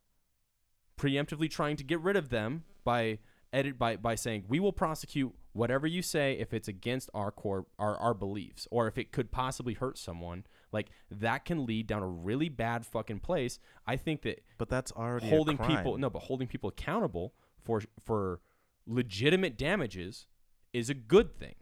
preemptively 0.96 1.50
trying 1.50 1.76
to 1.76 1.84
get 1.84 2.00
rid 2.00 2.16
of 2.16 2.28
them 2.28 2.64
by 2.84 3.18
edit 3.52 3.78
by 3.78 3.96
by 3.96 4.14
saying 4.14 4.44
we 4.48 4.59
will 4.59 4.72
prosecute 4.72 5.34
whatever 5.52 5.86
you 5.86 6.00
say 6.00 6.32
if 6.38 6.54
it's 6.54 6.68
against 6.68 7.10
our 7.12 7.30
core 7.30 7.66
our, 7.78 7.96
our 7.98 8.14
beliefs 8.14 8.66
or 8.70 8.86
if 8.88 8.96
it 8.96 9.12
could 9.12 9.30
possibly 9.30 9.74
hurt 9.74 9.98
someone 9.98 10.44
like 10.72 10.88
that 11.10 11.44
can 11.44 11.66
lead 11.66 11.86
down 11.86 12.02
a 12.02 12.09
really 12.09 12.48
bad 12.48 12.86
fucking 12.86 13.18
place 13.20 13.59
i 13.86 13.94
think 13.94 14.22
that 14.22 14.42
But 14.56 14.70
that's 14.70 14.90
already 14.92 15.26
a 15.26 15.30
holding 15.30 15.59
people 15.59 15.98
no 15.98 16.09
but 16.09 16.22
holding 16.22 16.48
people 16.48 16.70
accountable 16.70 17.34
for 17.64 17.82
for 18.05 18.40
legitimate 18.86 19.56
damages 19.56 20.26
is 20.72 20.90
a 20.90 20.94
good 20.94 21.39
thing 21.39 21.55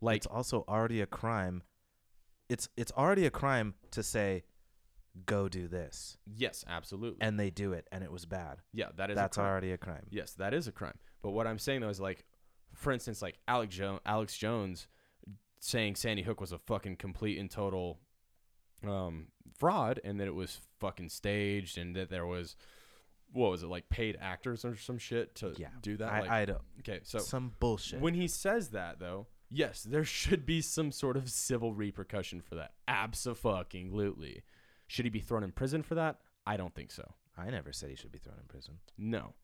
like 0.00 0.18
it's 0.18 0.26
also 0.26 0.64
already 0.68 1.00
a 1.00 1.06
crime. 1.06 1.62
It's 2.48 2.68
it's 2.76 2.92
already 2.92 3.26
a 3.26 3.30
crime 3.30 3.74
to 3.90 4.02
say, 4.02 4.44
"Go 5.26 5.48
do 5.48 5.68
this," 5.68 6.16
yes 6.26 6.64
absolutely 6.68 7.18
and 7.20 7.38
they 7.38 7.50
do 7.50 7.72
it, 7.72 7.86
and 7.92 8.02
it 8.04 8.10
was 8.12 8.24
bad. 8.26 8.58
yeah 8.72 8.86
that 8.96 9.10
is 9.10 9.16
That's 9.16 9.36
a 9.38 9.40
already 9.42 9.72
a 9.72 9.78
crime. 9.78 10.06
yes 10.10 10.32
that 10.34 10.54
is 10.54 10.66
a 10.68 10.72
crime 10.72 10.98
but 11.22 11.30
what 11.32 11.46
i'm 11.46 11.58
saying 11.58 11.80
though 11.80 11.88
is 11.88 12.00
like 12.00 12.24
for 12.74 12.92
instance 12.92 13.20
like 13.22 13.38
alex, 13.48 13.74
jo- 13.74 14.00
alex 14.06 14.36
jones 14.38 14.86
saying 15.60 15.96
sandy 15.96 16.22
hook 16.22 16.40
was 16.40 16.52
a 16.52 16.58
fucking 16.58 16.96
complete 16.96 17.38
and 17.38 17.50
total 17.50 17.98
um 18.86 19.26
fraud 19.58 19.98
and 20.04 20.20
that 20.20 20.28
it 20.28 20.34
was 20.34 20.60
fucking 20.78 21.08
staged 21.08 21.76
and 21.76 21.96
that 21.96 22.08
there 22.10 22.26
was 22.26 22.54
what 23.32 23.50
was 23.50 23.62
it 23.62 23.68
like 23.68 23.88
paid 23.88 24.16
actors 24.20 24.64
or 24.64 24.76
some 24.76 24.98
shit 24.98 25.34
to 25.36 25.54
Yeah, 25.56 25.68
do 25.82 25.96
that 25.98 26.12
I, 26.12 26.20
like, 26.20 26.30
I 26.30 26.44
don't. 26.46 26.62
okay 26.80 27.00
so 27.02 27.18
some 27.18 27.52
bullshit. 27.60 28.00
When 28.00 28.14
he 28.14 28.26
says 28.28 28.68
that, 28.70 28.98
though, 28.98 29.26
yes, 29.50 29.82
there 29.82 30.04
should 30.20 30.46
be 30.46 30.60
some 30.60 30.92
sort 30.92 31.16
of 31.16 31.28
civil 31.30 31.74
repercussion 31.74 32.40
for 32.40 32.54
that. 32.56 32.72
Absolutely. 32.88 34.42
Should 34.86 35.04
he 35.04 35.10
be 35.10 35.20
thrown 35.20 35.44
in 35.44 35.52
prison 35.52 35.82
for 35.82 35.94
that? 35.96 36.18
I 36.46 36.56
don't 36.56 36.74
think 36.74 36.90
so. 36.90 37.14
I 37.36 37.50
never 37.50 37.72
said 37.72 37.90
he 37.90 37.96
should 37.96 38.12
be 38.12 38.18
thrown 38.18 38.38
in 38.40 38.46
prison. 38.48 38.78
No. 38.96 39.34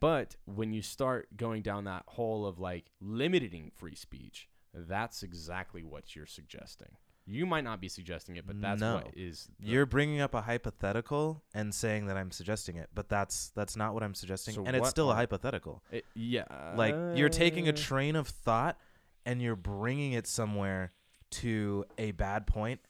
But 0.00 0.36
when 0.44 0.72
you 0.72 0.82
start 0.82 1.28
going 1.36 1.62
down 1.62 1.84
that 1.84 2.02
hole 2.08 2.44
of 2.46 2.58
like 2.58 2.86
limiting 3.00 3.70
free 3.76 3.94
speech, 3.94 4.48
that's 4.74 5.22
exactly 5.22 5.82
what 5.84 6.14
you're 6.16 6.26
suggesting. 6.26 6.88
You 7.30 7.44
might 7.44 7.62
not 7.64 7.78
be 7.78 7.88
suggesting 7.88 8.36
it, 8.36 8.46
but 8.46 8.58
that's 8.58 8.80
No. 8.80 8.94
what 8.96 9.08
is. 9.14 9.50
You're 9.60 9.84
bringing 9.84 10.20
up 10.22 10.32
a 10.34 10.40
hypothetical 10.40 11.42
and 11.52 11.74
saying 11.74 12.06
that 12.06 12.16
I'm 12.16 12.30
suggesting 12.30 12.76
it, 12.76 12.88
but 12.94 13.10
that's 13.10 13.50
that's 13.50 13.76
not 13.76 13.92
what 13.92 14.02
I'm 14.02 14.14
suggesting, 14.14 14.54
So 14.54 14.64
and 14.64 14.74
it's 14.74 14.88
still 14.88 15.10
a 15.10 15.14
hypothetical. 15.14 15.82
it- 15.90 16.06
yeah. 16.14 16.72
Like 16.74 16.94
you're 17.18 17.28
taking 17.28 17.68
a 17.68 17.72
uh, 17.72 17.76
train 17.76 18.16
of 18.16 18.28
thought 18.28 18.78
and 19.26 19.42
you're 19.42 19.56
bringing 19.56 20.12
it 20.12 20.26
somewhere 20.26 20.92
to 21.30 21.84
a 21.98 22.12
bad 22.12 22.46
point, 22.46 22.80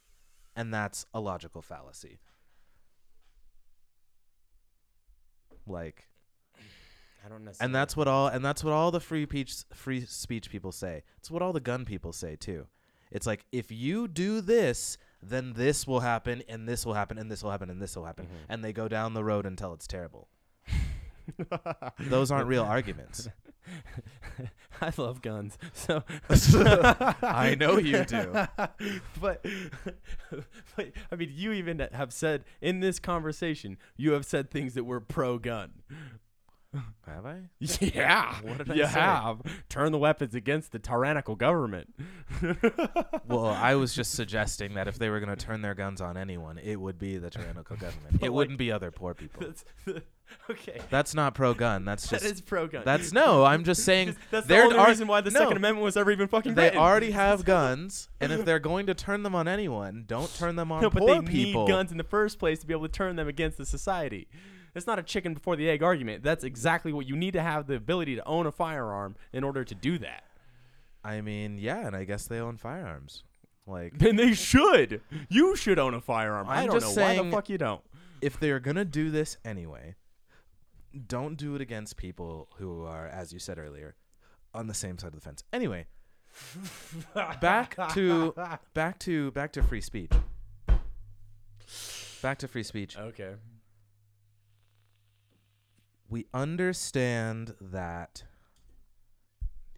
and 0.55 0.73
that's 0.73 1.05
a 1.13 1.19
logical 1.19 1.61
fallacy. 1.61 2.21
Like, 5.67 6.09
I 7.25 7.29
don't 7.29 7.45
necessarily. 7.45 7.67
and 7.69 7.75
that's 7.75 7.97
what 7.97 8.07
all 8.09 8.29
and 8.29 8.45
that's 8.45 8.63
what 8.63 8.73
all 8.73 8.91
the 8.91 9.01
free 9.01 9.25
speech 9.25 9.65
free 9.75 10.01
speech 10.07 10.49
people 10.49 10.71
say. 10.73 11.03
It's 11.19 11.31
what 11.31 11.43
all 11.43 11.53
the 11.53 11.61
gun 11.61 11.85
people 11.85 12.13
say 12.13 12.37
too. 12.37 12.69
It's 13.11 13.27
like 13.27 13.45
if 13.53 13.71
you 13.71 14.09
do 14.09 14.41
this, 14.41 14.99
then 15.23 15.55
this 15.55 15.87
will 15.87 16.01
happen, 16.01 16.43
and 16.49 16.69
this 16.69 16.87
will 16.87 16.95
happen, 16.95 17.19
and 17.19 17.31
this 17.31 17.43
will 17.43 17.51
happen, 17.51 17.71
and 17.71 17.81
this 17.83 17.97
will 17.97 18.05
happen, 18.05 18.27
Mhm. 18.27 18.31
and 18.49 18.65
they 18.65 18.73
go 18.73 18.87
down 18.89 19.15
the 19.15 19.25
road 19.25 19.47
until 19.47 19.73
it's 19.73 19.87
terrible. 19.87 20.29
Those 22.01 22.31
aren't 22.31 22.47
real 22.49 22.63
arguments. 22.65 23.29
I 24.81 24.93
love 24.97 25.21
guns. 25.21 25.59
So 25.75 26.03
I 27.23 27.55
know 27.59 27.79
you 27.79 28.05
do. 28.05 28.33
but, 29.21 29.45
but 30.77 30.93
I 31.13 31.17
mean, 31.17 31.31
you 31.35 31.53
even 31.53 31.87
have 31.93 32.13
said 32.13 32.45
in 32.63 32.81
this 32.81 32.99
conversation, 32.99 33.77
you 33.97 34.13
have 34.13 34.25
said 34.25 34.51
things 34.51 34.75
that 34.75 34.85
were 34.85 35.01
pro-gun. 35.01 35.73
Have 37.07 37.25
I? 37.25 37.39
Yeah, 37.81 38.35
What 38.43 38.59
did 38.59 38.71
I 38.71 38.75
you 38.75 38.85
say? 38.85 38.91
have 39.01 39.41
turn 39.71 39.91
the 39.91 39.99
weapons 39.99 40.35
against 40.35 40.71
the 40.73 40.79
tyrannical 40.79 41.35
government. 41.35 41.95
Well, 43.27 43.47
I 43.47 43.75
was 43.75 43.95
just 43.95 44.13
suggesting 44.13 44.75
that 44.75 44.89
if 44.89 44.99
they 44.99 45.11
were 45.11 45.21
going 45.21 45.35
to 45.35 45.45
turn 45.45 45.61
their 45.61 45.75
guns 45.75 46.01
on 46.01 46.17
anyone, 46.17 46.57
it 46.59 46.77
would 46.81 46.99
be 46.99 47.19
the 47.19 47.29
tyrannical 47.29 47.77
government. 47.81 48.17
It 48.17 48.23
like- 48.23 48.31
wouldn't 48.33 48.59
be 48.59 48.73
other 48.73 48.91
poor 48.91 49.13
people. 49.15 49.43
That's, 49.47 49.65
okay, 50.51 50.81
That's 50.91 51.15
not 51.15 51.35
pro-gun. 51.35 51.85
That's 51.85 52.09
just 52.09 52.23
That 52.23 52.31
is 52.33 52.41
pro-gun. 52.41 52.83
that's 52.87 53.13
no. 53.13 53.45
I'm 53.45 53.65
just 53.65 53.85
saying 53.85 54.17
that's 54.31 54.47
the 54.47 54.63
only 54.63 54.77
ar- 54.79 54.89
reason 54.89 55.09
why 55.09 55.21
the 55.21 55.31
no. 55.31 55.41
Second 55.41 55.59
Amendment 55.59 55.85
was 55.85 55.97
ever 55.99 56.11
even 56.11 56.27
fucking 56.29 56.55
they 56.55 56.65
written. 56.65 56.79
already 56.79 57.11
have 57.11 57.45
guns, 57.45 58.09
and 58.21 58.33
if 58.33 58.45
they're 58.47 58.59
going 58.59 58.87
to 58.87 58.95
turn 58.95 59.23
them 59.25 59.35
on 59.35 59.47
anyone, 59.47 60.05
don't 60.07 60.35
turn 60.35 60.57
them 60.57 60.73
on 60.73 60.81
No, 60.83 60.89
but 60.91 61.01
poor 61.01 61.21
they 61.21 61.27
people. 61.27 61.67
need 61.67 61.71
guns 61.73 61.91
in 61.93 61.99
the 61.99 62.05
first 62.05 62.39
place 62.39 62.61
to 62.61 62.67
be 62.67 62.73
able 62.73 62.87
to 62.89 62.93
turn 62.93 63.17
them 63.17 63.29
against 63.29 63.59
the 63.59 63.67
society. 63.67 64.27
It's 64.79 64.87
not 64.87 64.99
a 64.99 65.03
chicken 65.03 65.35
before 65.35 65.57
the 65.57 65.69
egg 65.69 65.83
argument. 65.83 66.23
That's 66.23 66.45
exactly 66.45 66.93
what 66.93 67.07
you 67.07 67.17
need 67.17 67.33
to 67.35 67.43
have 67.43 67.67
the 67.67 67.75
ability 67.75 68.17
to 68.17 68.25
own 68.27 68.47
a 68.47 68.53
firearm 68.53 69.17
in 69.33 69.45
order 69.45 69.65
to 69.65 69.75
do 69.75 69.99
that. 69.99 70.25
I 71.05 71.21
mean, 71.21 71.59
yeah, 71.59 71.87
and 71.87 71.95
I 71.95 72.05
guess 72.05 72.27
they 72.27 72.39
own 72.39 72.57
firearms. 72.57 73.25
Like, 73.67 73.99
Then 73.99 74.17
they 74.17 74.33
should. 74.35 75.03
You 75.29 75.55
should 75.57 75.79
own 75.79 75.95
a 75.95 76.01
firearm. 76.01 76.49
I 76.49 76.63
I'm 76.63 76.69
don't 76.69 76.81
just 76.81 76.97
know 76.97 77.03
why 77.03 77.17
the 77.23 77.31
fuck 77.31 77.49
you 77.51 77.59
don't. 77.59 77.83
if 78.23 78.41
they're 78.41 78.61
gonna 78.61 78.85
do 78.85 79.11
this 79.11 79.37
anyway, 79.45 79.95
don't 81.07 81.37
do 81.37 81.55
it 81.55 81.61
against 81.61 81.97
people 81.97 82.49
who 82.57 82.85
are, 82.85 83.07
as 83.07 83.33
you 83.33 83.39
said 83.39 83.59
earlier, 83.59 83.95
on 84.55 84.67
the 84.67 84.75
same 84.75 84.99
side 84.99 85.09
of 85.09 85.15
the 85.15 85.21
fence. 85.21 85.45
Anyway, 85.53 85.87
back 87.41 87.77
to 87.95 88.33
back 88.75 88.99
to 89.01 89.31
back 89.33 89.53
to 89.53 89.63
free 89.63 89.81
speech. 89.83 90.13
Back 92.23 92.39
to 92.39 92.49
free 92.49 92.63
speech. 92.63 92.97
Okay. 92.97 93.35
We 96.09 96.27
understand 96.33 97.55
that. 97.61 98.25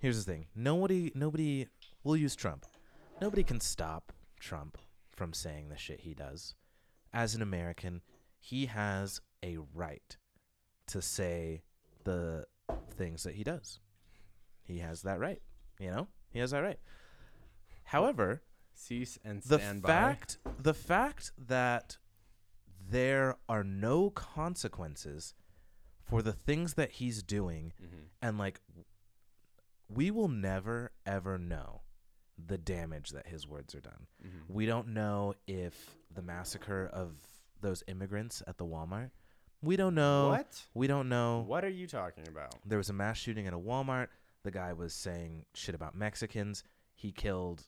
Here's 0.01 0.24
the 0.24 0.32
thing. 0.32 0.47
Nobody 0.55 1.12
nobody 1.15 1.66
we'll 2.05 2.16
use 2.16 2.36
Trump. 2.36 2.66
Nobody 3.20 3.43
can 3.43 3.61
stop 3.61 4.12
Trump 4.39 4.78
from 5.11 5.32
saying 5.32 5.69
the 5.69 5.77
shit 5.77 6.01
he 6.01 6.15
does. 6.15 6.55
As 7.12 7.35
an 7.35 7.43
American, 7.43 8.01
he 8.39 8.66
has 8.66 9.20
a 9.44 9.59
right 9.74 10.16
to 10.86 11.02
say 11.02 11.62
the 12.05 12.47
things 12.97 13.24
that 13.24 13.35
he 13.35 13.44
does. 13.44 13.81
He 14.62 14.78
has 14.78 15.02
that 15.02 15.19
right. 15.19 15.43
You 15.78 15.90
know? 15.90 16.09
He 16.32 16.39
has 16.39 16.52
that 16.52 16.62
right. 16.62 16.78
However, 17.85 18.43
Cease 18.73 19.19
and 19.24 19.43
the 19.43 19.59
stand 19.59 19.82
by. 19.82 19.89
fact 19.89 20.39
the 20.59 20.74
fact 20.74 21.32
that 21.36 21.98
there 22.89 23.36
are 23.48 23.65
no 23.65 24.11
consequences 24.11 25.35
for 26.10 26.22
the 26.22 26.32
things 26.32 26.74
that 26.74 26.92
he's 26.92 27.22
doing 27.22 27.72
Mhm. 27.80 28.08
and 28.20 28.38
like 28.38 28.60
we 29.88 30.10
will 30.10 30.28
never 30.28 30.92
ever 31.06 31.38
know 31.38 31.82
the 32.38 32.58
damage 32.58 33.10
that 33.10 33.26
his 33.26 33.46
words 33.46 33.74
are 33.74 33.80
done. 33.80 34.06
Mhm. 34.24 34.48
We 34.48 34.66
don't 34.66 34.88
know 34.88 35.34
if 35.46 35.96
the 36.10 36.22
massacre 36.22 36.86
of 36.86 37.16
those 37.60 37.82
immigrants 37.86 38.42
at 38.46 38.56
the 38.58 38.64
Walmart. 38.64 39.10
We 39.62 39.76
don't 39.76 39.94
know. 39.94 40.28
What? 40.28 40.66
We 40.72 40.86
don't 40.86 41.08
know. 41.10 41.40
What 41.42 41.64
are 41.64 41.68
you 41.70 41.86
talking 41.86 42.26
about? 42.26 42.54
There 42.64 42.78
was 42.78 42.88
a 42.88 42.94
mass 42.94 43.18
shooting 43.18 43.46
at 43.46 43.52
a 43.52 43.58
Walmart. 43.58 44.08
The 44.42 44.50
guy 44.50 44.72
was 44.72 44.94
saying 44.94 45.44
shit 45.54 45.74
about 45.74 45.94
Mexicans. 45.94 46.64
He 46.94 47.12
killed 47.12 47.66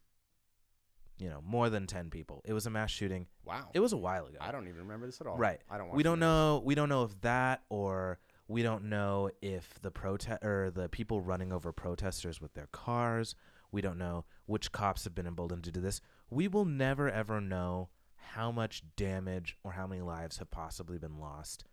you 1.18 1.28
know, 1.28 1.40
more 1.42 1.70
than 1.70 1.86
10 1.86 2.10
people. 2.10 2.42
It 2.44 2.52
was 2.52 2.66
a 2.66 2.70
mass 2.70 2.90
shooting. 2.90 3.28
Wow. 3.44 3.70
It 3.74 3.80
was 3.80 3.92
a 3.92 3.96
while 3.96 4.26
ago. 4.26 4.38
I 4.40 4.50
don't 4.50 4.66
even 4.66 4.80
remember 4.80 5.06
this 5.06 5.20
at 5.20 5.26
all. 5.28 5.36
Right. 5.36 5.60
I 5.70 5.78
don't. 5.78 5.92
We 5.92 6.02
don't 6.02 6.18
know 6.18 6.62
we 6.64 6.74
don't 6.74 6.88
know 6.88 7.04
if 7.04 7.20
that 7.20 7.62
or 7.68 8.18
We 8.52 8.62
don't 8.62 8.84
know 8.84 9.30
if 9.40 9.80
the 9.80 9.90
protest 9.90 10.44
or 10.44 10.70
the 10.70 10.86
people 10.90 11.22
running 11.22 11.54
over 11.54 11.72
protesters 11.72 12.38
with 12.38 12.52
their 12.52 12.68
cars. 12.70 13.34
We 13.70 13.80
don't 13.80 13.96
know 13.96 14.26
which 14.44 14.72
cops 14.72 15.04
have 15.04 15.14
been 15.14 15.26
emboldened 15.26 15.64
to 15.64 15.72
do 15.72 15.80
this. 15.80 16.02
We 16.28 16.48
will 16.48 16.66
never 16.66 17.08
ever 17.08 17.40
know 17.40 17.88
how 18.14 18.52
much 18.52 18.82
damage 18.94 19.56
or 19.64 19.72
how 19.72 19.86
many 19.86 20.02
lives 20.02 20.36
have 20.36 20.50
possibly 20.50 20.98
been 20.98 21.18
lost 21.18 21.64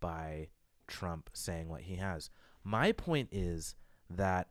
by 0.00 0.48
Trump 0.88 1.30
saying 1.32 1.68
what 1.68 1.82
he 1.82 1.96
has. 1.96 2.30
My 2.64 2.90
point 2.90 3.28
is 3.30 3.76
that 4.10 4.48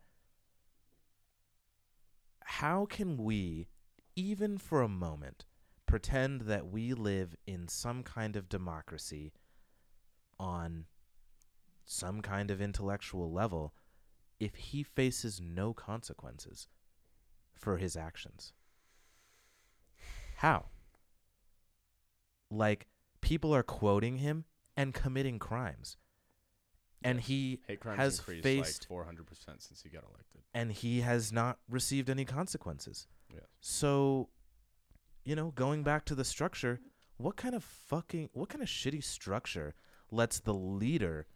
how 2.45 2.85
can 2.85 3.18
we, 3.18 3.68
even 4.15 4.57
for 4.57 4.81
a 4.81 4.88
moment, 4.88 5.43
pretend 5.85 6.43
that 6.43 6.68
we 6.68 6.93
live 6.93 7.35
in 7.45 7.68
some 7.68 8.03
kind 8.03 8.38
of 8.38 8.47
democracy 8.47 9.34
on 10.39 10.85
some 11.85 12.22
kind 12.22 12.49
of 12.51 12.61
intellectual 12.61 13.31
level 13.31 13.73
if 14.39 14.55
he 14.55 14.84
faces 14.84 15.39
no 15.41 15.73
consequences 15.73 16.68
for 17.53 17.77
his 17.77 17.95
actions? 17.95 18.53
How? 20.38 20.65
Like, 22.49 22.88
people 23.22 23.53
are 23.55 23.64
quoting 23.64 24.18
him 24.18 24.45
and 24.76 24.93
committing 24.93 25.39
crimes. 25.39 25.97
And 27.03 27.19
Yes. 27.19 27.27
he 27.27 27.61
has 27.97 28.19
faced 28.22 28.89
like 28.89 29.05
400% 29.07 29.61
since 29.61 29.81
he 29.81 29.89
got 29.89 30.03
elected. 30.03 30.41
and 30.53 30.72
he 30.72 31.01
has 31.01 31.31
not 31.34 31.60
received 31.68 32.10
any 32.10 32.23
consequences. 32.26 33.07
Yes. 33.30 33.43
So, 33.60 34.30
you 35.26 35.35
know, 35.35 35.51
going 35.51 35.84
back 35.84 36.05
to 36.05 36.15
the 36.15 36.23
structure, 36.23 36.80
what 37.18 37.35
kind 37.35 37.55
of 37.55 37.64
fucking 37.64 38.30
what 38.34 38.49
kind 38.49 38.61
of 38.61 38.69
shitty 38.69 39.03
structure 39.03 39.76
lets 40.11 40.39
the 40.39 40.53
leader 40.53 41.27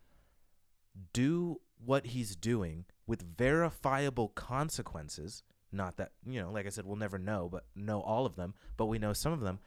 do 1.14 1.60
what 1.84 2.08
he's 2.08 2.36
doing 2.36 2.86
with 3.06 3.38
verifiable 3.38 4.30
consequences? 4.30 5.44
Not 5.72 5.98
that, 5.98 6.12
you 6.26 6.42
know, 6.42 6.52
like 6.52 6.66
I 6.66 6.70
said, 6.70 6.86
we'll 6.86 6.96
never 6.96 7.18
know, 7.18 7.50
but 7.52 7.66
know 7.76 8.02
all 8.02 8.26
of 8.26 8.36
them, 8.36 8.54
but 8.78 8.86
we 8.86 9.00
know 9.00 9.14
some 9.14 9.34
of 9.34 9.42
them. 9.42 9.60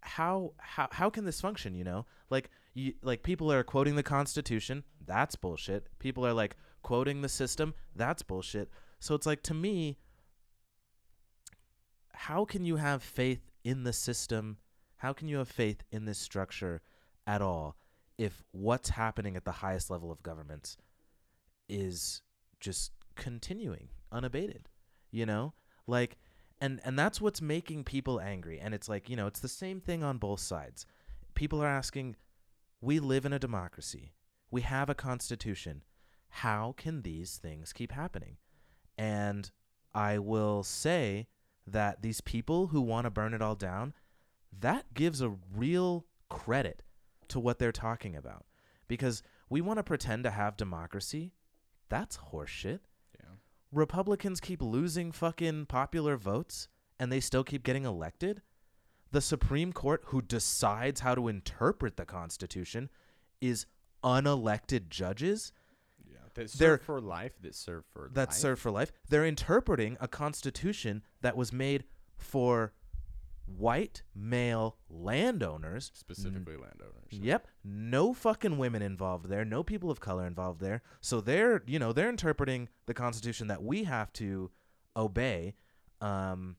How 0.00 0.54
how 0.58 0.88
how 0.90 1.10
can 1.10 1.24
this 1.24 1.40
function, 1.40 1.74
you 1.74 1.84
know? 1.84 2.06
Like 2.30 2.50
you, 2.72 2.94
like 3.02 3.22
people 3.22 3.52
are 3.52 3.62
quoting 3.62 3.94
the 3.96 4.02
constitution, 4.02 4.84
that's 5.04 5.36
bullshit. 5.36 5.86
People 5.98 6.26
are 6.26 6.32
like 6.32 6.56
quoting 6.82 7.20
the 7.20 7.28
system, 7.28 7.74
that's 7.94 8.22
bullshit. 8.22 8.70
So 9.00 9.14
it's 9.14 9.26
like 9.26 9.42
to 9.44 9.54
me, 9.54 9.98
how 12.12 12.44
can 12.44 12.64
you 12.64 12.76
have 12.76 13.02
faith 13.02 13.50
in 13.64 13.82
the 13.82 13.92
system? 13.92 14.58
How 14.96 15.12
can 15.12 15.28
you 15.28 15.38
have 15.38 15.48
faith 15.48 15.84
in 15.90 16.04
this 16.04 16.18
structure 16.18 16.80
at 17.26 17.42
all 17.42 17.76
if 18.18 18.42
what's 18.50 18.90
happening 18.90 19.36
at 19.36 19.44
the 19.44 19.52
highest 19.52 19.90
level 19.90 20.10
of 20.10 20.22
governments 20.22 20.76
is 21.68 22.22
just 22.60 22.92
continuing 23.14 23.88
unabated? 24.12 24.68
You 25.10 25.24
know? 25.24 25.54
Like 25.86 26.18
and 26.60 26.80
and 26.84 26.98
that's 26.98 27.20
what's 27.20 27.40
making 27.40 27.84
people 27.84 28.20
angry 28.20 28.58
and 28.58 28.74
it's 28.74 28.88
like, 28.88 29.08
you 29.08 29.16
know, 29.16 29.26
it's 29.26 29.40
the 29.40 29.48
same 29.48 29.80
thing 29.80 30.02
on 30.02 30.18
both 30.18 30.40
sides. 30.40 30.84
People 31.34 31.62
are 31.62 31.68
asking, 31.68 32.16
we 32.80 32.98
live 32.98 33.24
in 33.24 33.32
a 33.32 33.38
democracy. 33.38 34.12
We 34.50 34.62
have 34.62 34.90
a 34.90 34.94
constitution. 34.94 35.82
How 36.28 36.74
can 36.76 37.02
these 37.02 37.36
things 37.36 37.72
keep 37.72 37.92
happening? 37.92 38.36
And 38.96 39.50
I 39.94 40.18
will 40.18 40.62
say 40.62 41.28
that 41.66 42.02
these 42.02 42.20
people 42.20 42.68
who 42.68 42.80
want 42.80 43.04
to 43.04 43.10
burn 43.10 43.34
it 43.34 43.42
all 43.42 43.54
down, 43.54 43.94
that 44.58 44.94
gives 44.94 45.20
a 45.20 45.34
real 45.54 46.06
credit 46.28 46.82
to 47.28 47.40
what 47.40 47.58
they're 47.58 47.72
talking 47.72 48.16
about. 48.16 48.44
Because 48.86 49.22
we 49.48 49.60
want 49.60 49.78
to 49.78 49.82
pretend 49.82 50.24
to 50.24 50.30
have 50.30 50.56
democracy. 50.56 51.32
That's 51.88 52.18
horseshit. 52.32 52.80
Yeah. 53.18 53.26
Republicans 53.72 54.40
keep 54.40 54.62
losing 54.62 55.12
fucking 55.12 55.66
popular 55.66 56.16
votes 56.16 56.68
and 56.98 57.12
they 57.12 57.20
still 57.20 57.44
keep 57.44 57.62
getting 57.62 57.84
elected. 57.84 58.42
The 59.10 59.20
Supreme 59.20 59.72
Court, 59.72 60.02
who 60.06 60.20
decides 60.20 61.00
how 61.00 61.14
to 61.14 61.28
interpret 61.28 61.96
the 61.96 62.04
Constitution, 62.04 62.90
is 63.40 63.66
unelected 64.04 64.88
judges 64.88 65.52
Yeah. 66.04 66.18
That 66.34 66.34
They're- 66.52 66.76
serve 66.76 66.82
for 66.82 67.00
life. 67.00 67.32
That 67.42 67.54
serve 67.54 67.84
for 67.86 68.08
that 68.14 68.28
life. 68.28 68.36
serve 68.36 68.58
for 68.60 68.70
life. 68.70 68.92
They're 69.08 69.26
interpreting 69.26 69.96
a 70.00 70.08
constitution 70.08 71.02
that 71.20 71.36
was 71.36 71.52
made 71.52 71.84
for 72.16 72.72
white 73.56 74.02
male 74.14 74.76
landowners. 74.88 75.90
specifically 75.94 76.56
landowners. 76.56 76.94
Yep, 77.10 77.48
no 77.64 78.12
fucking 78.12 78.58
women 78.58 78.82
involved 78.82 79.28
there, 79.28 79.44
no 79.44 79.62
people 79.62 79.90
of 79.90 80.00
color 80.00 80.26
involved 80.26 80.60
there. 80.60 80.82
So 81.00 81.20
they're, 81.20 81.62
you 81.66 81.78
know, 81.78 81.92
they're 81.92 82.10
interpreting 82.10 82.68
the 82.86 82.94
constitution 82.94 83.48
that 83.48 83.62
we 83.62 83.84
have 83.84 84.12
to 84.14 84.50
obey. 84.96 85.54
Um 86.00 86.56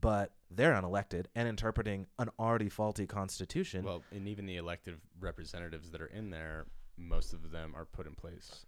but 0.00 0.32
they're 0.50 0.74
unelected 0.74 1.26
and 1.34 1.48
interpreting 1.48 2.06
an 2.18 2.28
already 2.38 2.68
faulty 2.68 3.06
constitution. 3.06 3.84
Well, 3.84 4.02
and 4.10 4.28
even 4.28 4.44
the 4.46 4.56
elected 4.56 4.96
representatives 5.20 5.90
that 5.90 6.00
are 6.00 6.06
in 6.06 6.30
there, 6.30 6.66
most 6.98 7.32
of 7.32 7.50
them 7.50 7.72
are 7.74 7.84
put 7.84 8.06
in 8.06 8.14
place 8.14 8.66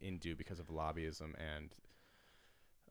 in 0.00 0.18
due 0.18 0.36
because 0.36 0.60
of 0.60 0.68
lobbyism 0.68 1.34
and 1.56 1.74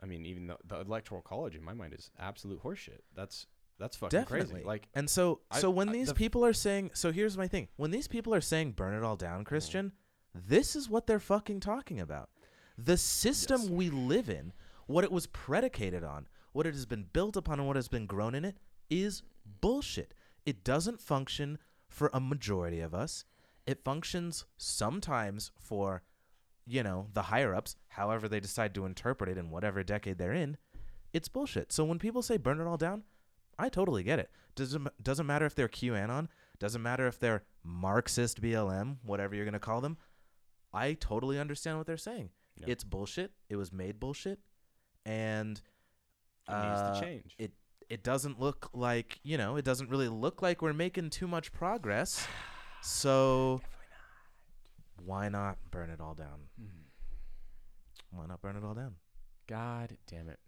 I 0.01 0.05
mean 0.05 0.25
even 0.25 0.47
the, 0.47 0.57
the 0.65 0.79
electoral 0.81 1.21
college 1.21 1.55
in 1.55 1.63
my 1.63 1.73
mind 1.73 1.93
is 1.93 2.11
absolute 2.19 2.63
horseshit. 2.63 3.01
That's 3.15 3.45
that's 3.79 3.95
fucking 3.97 4.17
Definitely. 4.19 4.51
crazy. 4.53 4.65
Like 4.65 4.87
And 4.93 5.09
so 5.09 5.41
I- 5.51 5.59
so 5.59 5.69
when 5.69 5.89
I- 5.89 5.93
these 5.93 6.07
the 6.07 6.13
people 6.13 6.45
are 6.45 6.53
saying 6.53 6.91
so 6.93 7.11
here's 7.11 7.37
my 7.37 7.47
thing. 7.47 7.67
When 7.75 7.91
these 7.91 8.07
people 8.07 8.33
are 8.33 8.41
saying 8.41 8.73
burn 8.73 8.93
it 8.95 9.03
all 9.03 9.15
down, 9.15 9.39
mm-hmm. 9.39 9.43
Christian, 9.47 9.91
this 10.33 10.75
is 10.75 10.89
what 10.89 11.07
they're 11.07 11.19
fucking 11.19 11.59
talking 11.59 11.99
about. 11.99 12.29
The 12.77 12.97
system 12.97 13.61
Yes. 13.61 13.69
we 13.69 13.89
live 13.89 14.29
in, 14.29 14.53
what 14.85 15.03
it 15.03 15.11
was 15.11 15.27
predicated 15.27 16.03
on, 16.03 16.27
what 16.53 16.65
it 16.67 16.73
has 16.73 16.85
been 16.85 17.03
built 17.11 17.35
upon 17.35 17.59
and 17.59 17.67
what 17.67 17.75
has 17.75 17.87
been 17.87 18.05
grown 18.05 18.35
in 18.35 18.45
it 18.45 18.57
is 18.89 19.23
bullshit. 19.61 20.13
It 20.45 20.63
doesn't 20.63 21.01
function 21.01 21.57
for 21.89 22.09
a 22.13 22.19
majority 22.19 22.79
of 22.79 22.93
us. 22.93 23.25
It 23.65 23.83
functions 23.83 24.45
sometimes 24.57 25.51
for 25.59 26.03
you 26.69 26.83
know, 26.83 27.07
the 27.13 27.21
higher 27.23 27.55
ups, 27.55 27.77
however 27.87 28.27
they 28.27 28.41
decide 28.41 28.75
to 28.75 28.85
interpret 28.85 29.29
it 29.29 29.37
in 29.37 29.49
whatever 29.49 29.81
decade 29.83 30.17
they're 30.17 30.33
in. 30.33 30.57
It's 31.13 31.29
bullshit. 31.29 31.71
So 31.71 31.85
when 31.85 31.97
people 31.97 32.21
say 32.21 32.35
burn 32.35 32.59
it 32.59 32.67
all 32.67 32.75
down, 32.75 33.03
I 33.59 33.69
totally 33.69 34.03
get 34.03 34.19
it. 34.19 34.29
Doesn't 34.55 34.87
doesn't 35.03 35.25
matter 35.25 35.45
if 35.45 35.55
they're 35.55 35.67
QAnon, 35.67 36.27
doesn't 36.59 36.81
matter 36.81 37.07
if 37.07 37.19
they're 37.19 37.43
Marxist 37.63 38.41
BLM, 38.41 38.97
whatever 39.03 39.35
you're 39.35 39.45
gonna 39.45 39.59
call 39.59 39.81
them. 39.81 39.97
I 40.73 40.93
totally 40.93 41.39
understand 41.39 41.77
what 41.77 41.87
they're 41.87 41.97
saying. 41.97 42.29
Yeah. 42.57 42.65
It's 42.69 42.83
bullshit. 42.83 43.31
It 43.49 43.55
was 43.55 43.71
made 43.71 43.99
bullshit, 43.99 44.39
and 45.05 45.61
it 46.47 46.51
needs 46.51 46.81
uh, 46.81 46.93
to 46.93 47.01
change. 47.01 47.35
It 47.37 47.53
it 47.89 48.03
doesn't 48.03 48.39
look 48.39 48.69
like 48.73 49.19
you 49.23 49.37
know. 49.37 49.55
It 49.57 49.65
doesn't 49.65 49.89
really 49.89 50.09
look 50.09 50.41
like 50.41 50.61
we're 50.61 50.73
making 50.73 51.09
too 51.09 51.27
much 51.27 51.51
progress. 51.51 52.27
So 52.83 53.59
why 55.03 55.29
not 55.29 55.57
burn 55.71 55.89
it 55.89 55.99
all 55.99 56.13
down? 56.13 56.47
Why 58.11 58.27
not 58.27 58.39
burn 58.39 58.55
it 58.55 58.63
all 58.63 58.75
down? 58.75 58.93
God 59.47 59.97
damn 60.07 60.29
it. 60.29 60.39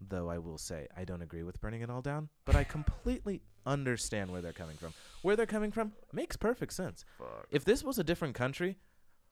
Though 0.00 0.30
I 0.30 0.38
will 0.38 0.58
say 0.58 0.88
I 0.96 1.04
don't 1.04 1.22
agree 1.22 1.42
with 1.42 1.60
burning 1.60 1.82
it 1.82 1.90
all 1.90 2.00
down, 2.02 2.30
but 2.44 2.56
I 2.56 2.64
completely 2.64 3.42
understand 3.66 4.30
where 4.30 4.40
they're 4.40 4.52
coming 4.52 4.76
from. 4.76 4.94
Where 5.22 5.36
they're 5.36 5.46
coming 5.46 5.72
from 5.72 5.92
makes 6.12 6.36
perfect 6.36 6.72
sense. 6.72 7.04
Fuck. 7.18 7.46
If 7.50 7.64
this 7.64 7.84
was 7.84 7.98
a 7.98 8.04
different 8.04 8.34
country, 8.34 8.78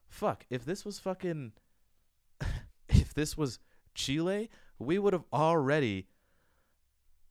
fuck. 0.08 0.44
If 0.50 0.64
this 0.64 0.84
was 0.84 0.98
fucking 0.98 1.52
if 2.88 3.14
this 3.14 3.36
was 3.36 3.58
Chile, 3.94 4.50
we 4.78 4.98
would 4.98 5.12
have 5.12 5.24
already 5.32 6.08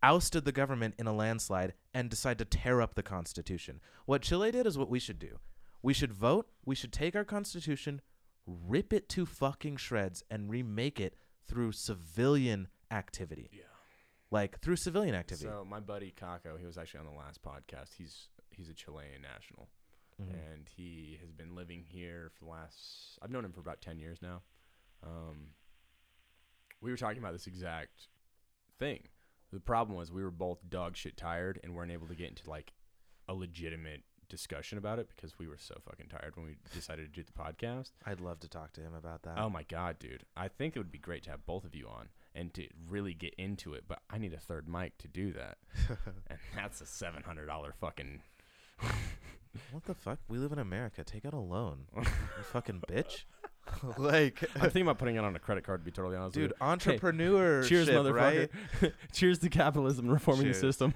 ousted 0.03 0.45
the 0.45 0.51
government 0.51 0.95
in 0.97 1.07
a 1.07 1.13
landslide 1.13 1.73
and 1.93 2.09
decide 2.09 2.37
to 2.39 2.45
tear 2.45 2.81
up 2.81 2.95
the 2.95 3.03
constitution. 3.03 3.79
What 4.05 4.21
Chile 4.21 4.51
did 4.51 4.67
is 4.67 4.77
what 4.77 4.89
we 4.89 4.99
should 4.99 5.19
do. 5.19 5.39
We 5.81 5.93
should 5.93 6.13
vote, 6.13 6.49
we 6.65 6.75
should 6.75 6.91
take 6.91 7.15
our 7.15 7.23
constitution, 7.23 8.01
rip 8.45 8.93
it 8.93 9.09
to 9.09 9.25
fucking 9.25 9.77
shreds 9.77 10.23
and 10.29 10.49
remake 10.49 10.99
it 10.99 11.15
through 11.47 11.71
civilian 11.71 12.67
activity. 12.91 13.49
Yeah. 13.51 13.63
Like 14.31 14.59
through 14.59 14.75
civilian 14.75 15.15
activity. 15.15 15.47
So 15.49 15.65
my 15.65 15.79
buddy 15.79 16.13
Kako, 16.19 16.59
he 16.59 16.65
was 16.65 16.77
actually 16.77 16.99
on 17.01 17.05
the 17.05 17.17
last 17.17 17.41
podcast. 17.41 17.93
He's 17.97 18.27
he's 18.51 18.69
a 18.69 18.73
Chilean 18.73 19.21
national, 19.21 19.69
Mhm. 20.21 20.33
and 20.33 20.67
he 20.69 21.17
has 21.21 21.31
been 21.31 21.55
living 21.55 21.83
here 21.87 22.29
for 22.33 22.45
the 22.45 22.51
last. 22.51 23.17
I've 23.21 23.31
known 23.31 23.45
him 23.45 23.53
for 23.53 23.61
about 23.61 23.81
ten 23.81 23.99
years 23.99 24.21
now. 24.21 24.41
Um, 25.03 25.53
we 26.81 26.91
were 26.91 26.97
talking 26.97 27.19
about 27.19 27.33
this 27.33 27.47
exact 27.47 28.07
thing. 28.79 29.07
The 29.51 29.59
problem 29.59 29.97
was 29.97 30.11
we 30.11 30.23
were 30.23 30.31
both 30.31 30.59
dog 30.69 30.97
shit 30.97 31.15
tired 31.17 31.59
and 31.63 31.73
weren't 31.73 31.91
able 31.91 32.07
to 32.07 32.15
get 32.15 32.27
into 32.29 32.49
like 32.49 32.73
a 33.29 33.33
legitimate 33.33 34.03
discussion 34.29 34.77
about 34.77 34.99
it 34.99 35.07
because 35.15 35.39
we 35.39 35.47
were 35.47 35.57
so 35.57 35.75
fucking 35.85 36.07
tired 36.09 36.35
when 36.35 36.45
we 36.45 36.57
decided 36.73 37.05
to 37.05 37.21
do 37.21 37.23
the 37.23 37.31
podcast. 37.31 37.91
I'd 38.05 38.19
love 38.19 38.41
to 38.41 38.49
talk 38.49 38.73
to 38.73 38.81
him 38.81 38.93
about 38.93 39.23
that. 39.23 39.37
Oh 39.37 39.49
my 39.49 39.63
god, 39.63 39.99
dude! 39.99 40.25
I 40.35 40.49
think 40.49 40.75
it 40.75 40.79
would 40.79 40.91
be 40.91 40.97
great 40.99 41.23
to 41.23 41.29
have 41.29 41.45
both 41.45 41.63
of 41.63 41.73
you 41.75 41.87
on 41.87 42.09
and 42.37 42.53
to 42.53 42.67
really 42.89 43.13
get 43.13 43.33
into 43.37 43.73
it. 43.73 43.85
But 43.87 43.99
I 44.09 44.17
need 44.17 44.33
a 44.33 44.39
third 44.39 44.69
mic 44.69 44.97
to 44.99 45.07
do 45.07 45.33
that, 45.33 45.57
and 46.29 46.39
that's 46.55 46.79
a 46.81 46.85
seven 46.85 47.23
hundred 47.23 47.47
dollar 47.47 47.73
fucking 47.79 48.21
what 49.71 49.85
the 49.85 49.93
fuck? 49.93 50.19
We 50.27 50.37
live 50.37 50.51
in 50.51 50.59
America. 50.59 51.03
Take 51.03 51.25
out 51.25 51.33
a 51.33 51.39
loan. 51.39 51.85
you 51.97 52.03
fucking 52.51 52.83
bitch. 52.87 53.23
like, 53.97 54.43
I'm 54.55 54.61
thinking 54.61 54.83
about 54.83 54.97
putting 54.97 55.15
it 55.15 55.23
on 55.23 55.35
a 55.35 55.39
credit 55.39 55.63
card. 55.63 55.81
To 55.81 55.85
be 55.85 55.91
totally 55.91 56.15
honest, 56.15 56.35
dude, 56.35 56.51
with 56.51 56.61
entrepreneur. 56.61 57.61
you. 57.63 57.67
cheers, 57.67 57.89
motherfucker. 57.89 58.49
right? 58.81 58.93
cheers 59.11 59.39
to 59.39 59.49
capitalism 59.49 60.07
reforming 60.07 60.43
Cheers. 60.45 60.61
the 60.61 60.67
system. 60.67 60.93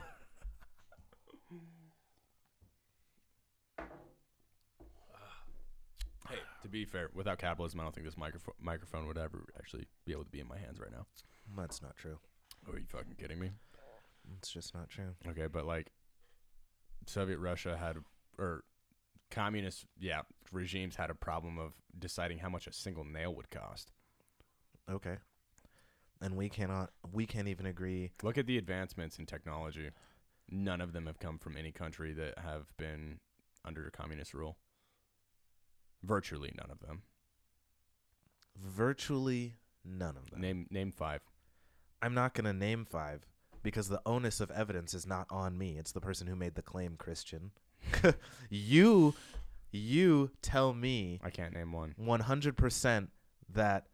hey, 6.30 6.38
to 6.64 6.70
be 6.70 6.86
fair, 6.86 7.10
without 7.14 7.38
capitalism, 7.38 7.80
I 7.80 7.84
don't 7.84 7.94
think 7.94 8.06
this 8.06 8.18
microphone 8.18 8.56
microphone 8.60 9.08
would 9.08 9.18
ever 9.18 9.46
actually 9.58 9.88
be 10.06 10.12
able 10.12 10.24
to 10.24 10.30
be 10.30 10.40
in 10.40 10.48
my 10.48 10.58
hands 10.58 10.80
right 10.80 10.92
now. 10.92 11.06
That's 11.58 11.82
not 11.82 11.96
true. 11.98 12.18
Are 12.72 12.78
you 12.78 12.86
fucking 12.88 13.16
kidding 13.18 13.40
me? 13.40 13.52
It's 14.38 14.52
just 14.52 14.74
not 14.74 14.90
true. 14.90 15.16
Okay, 15.28 15.48
but 15.48 15.66
like 15.66 15.92
Soviet 17.08 17.40
Russia 17.40 17.78
had 17.78 17.98
or 18.38 18.64
communist 19.30 19.86
yeah, 20.00 20.22
regimes 20.52 20.96
had 20.96 21.10
a 21.10 21.16
problem 21.16 21.58
of 21.58 21.74
deciding 21.98 22.40
how 22.40 22.50
much 22.50 22.68
a 22.68 22.74
single 22.74 23.04
nail 23.04 23.34
would 23.34 23.50
cost. 23.50 23.92
Okay. 24.90 25.18
And 26.22 26.36
we 26.36 26.50
cannot. 26.50 26.92
We 27.12 27.26
can't 27.26 27.48
even 27.48 27.66
agree. 27.66 28.12
Look 28.22 28.38
at 28.38 28.46
the 28.46 28.58
advancements 28.58 29.18
in 29.18 29.26
technology. 29.26 29.90
None 30.50 30.82
of 30.82 30.94
them 30.94 31.08
have 31.08 31.20
come 31.20 31.40
from 31.40 31.58
any 31.58 31.72
country 31.72 32.14
that 32.14 32.38
have 32.38 32.76
been 32.78 33.20
under 33.66 33.90
communist 33.90 34.34
rule. 34.34 34.58
Virtually 36.04 36.54
none 36.58 36.72
of 36.72 36.80
them. 36.80 37.04
Virtually 38.58 39.56
none 39.86 40.18
of 40.18 40.30
them. 40.30 40.42
Name 40.42 40.68
name 40.70 40.92
5. 40.92 41.22
I'm 42.02 42.14
not 42.14 42.34
gonna 42.34 42.54
name 42.54 42.86
five 42.86 43.28
because 43.64 43.88
the 43.88 44.02
onus 44.06 44.42
of 44.42 44.50
evidence 44.52 44.94
is 44.94 45.06
not 45.06 45.28
on 45.30 45.58
me. 45.58 45.78
It's 45.78 45.92
the 45.92 46.02
person 46.02 46.28
who 46.28 46.36
made 46.36 46.56
the 46.56 46.62
claim, 46.62 46.96
Christian. 46.98 47.52
you, 48.50 49.14
you 49.72 50.32
tell 50.42 50.74
me 50.74 51.20
I 51.24 51.30
can't 51.30 51.54
name 51.54 51.72
one. 51.72 51.94
100% 52.00 53.08
that 53.54 53.88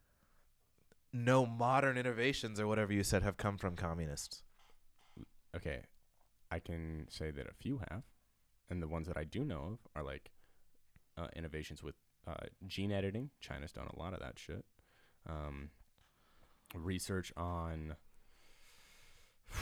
no 1.11 1.45
modern 1.45 1.97
innovations 1.97 2.59
or 2.59 2.67
whatever 2.67 2.93
you 2.93 3.03
said 3.03 3.23
have 3.23 3.37
come 3.37 3.57
from 3.57 3.75
communists. 3.75 4.43
Okay. 5.55 5.81
I 6.49 6.59
can 6.59 7.07
say 7.09 7.31
that 7.31 7.47
a 7.47 7.53
few 7.53 7.81
have. 7.89 8.03
And 8.69 8.81
the 8.81 8.87
ones 8.87 9.07
that 9.07 9.17
I 9.17 9.23
do 9.23 9.43
know 9.43 9.61
of 9.73 9.79
are 9.95 10.03
like 10.03 10.31
uh, 11.17 11.27
innovations 11.35 11.83
with 11.83 11.95
uh, 12.27 12.45
gene 12.67 12.91
editing. 12.91 13.29
China's 13.39 13.71
done 13.71 13.87
a 13.95 13.99
lot 13.99 14.13
of 14.13 14.19
that 14.19 14.37
shit. 14.37 14.65
Um, 15.29 15.69
research 16.73 17.31
on 17.37 17.95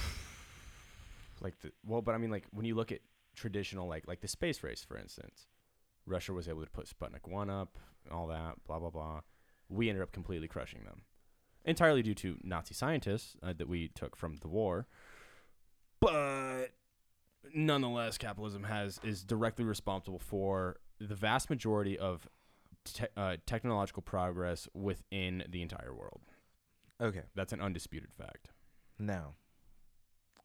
like 1.41 1.59
the 1.59 1.71
well, 1.85 2.01
but 2.01 2.15
I 2.15 2.17
mean 2.17 2.31
like 2.31 2.45
when 2.51 2.65
you 2.65 2.75
look 2.75 2.91
at 2.91 2.99
traditional 3.35 3.87
like 3.87 4.07
like 4.07 4.21
the 4.21 4.27
space 4.27 4.63
race 4.63 4.83
for 4.83 4.97
instance, 4.97 5.47
Russia 6.05 6.33
was 6.33 6.47
able 6.47 6.63
to 6.63 6.69
put 6.69 6.89
Sputnik 6.89 7.27
one 7.27 7.49
up, 7.49 7.77
all 8.11 8.27
that, 8.27 8.55
blah 8.65 8.79
blah 8.79 8.89
blah. 8.89 9.21
We 9.69 9.89
ended 9.89 10.03
up 10.03 10.11
completely 10.11 10.47
crushing 10.47 10.83
them, 10.83 11.03
entirely 11.63 12.03
due 12.03 12.13
to 12.15 12.37
Nazi 12.43 12.73
scientists 12.73 13.35
uh, 13.41 13.53
that 13.57 13.67
we 13.67 13.87
took 13.89 14.15
from 14.15 14.37
the 14.37 14.47
war. 14.47 14.87
But 15.99 16.71
nonetheless, 17.53 18.17
capitalism 18.17 18.63
has 18.63 18.99
is 19.03 19.23
directly 19.23 19.65
responsible 19.65 20.19
for 20.19 20.77
the 20.99 21.15
vast 21.15 21.49
majority 21.49 21.97
of 21.97 22.27
te- 22.85 23.05
uh, 23.17 23.37
technological 23.45 24.01
progress 24.01 24.67
within 24.73 25.43
the 25.49 25.61
entire 25.61 25.93
world. 25.93 26.21
Okay, 27.01 27.23
That's 27.35 27.51
an 27.53 27.61
undisputed 27.61 28.13
fact. 28.13 28.49
now 28.97 29.33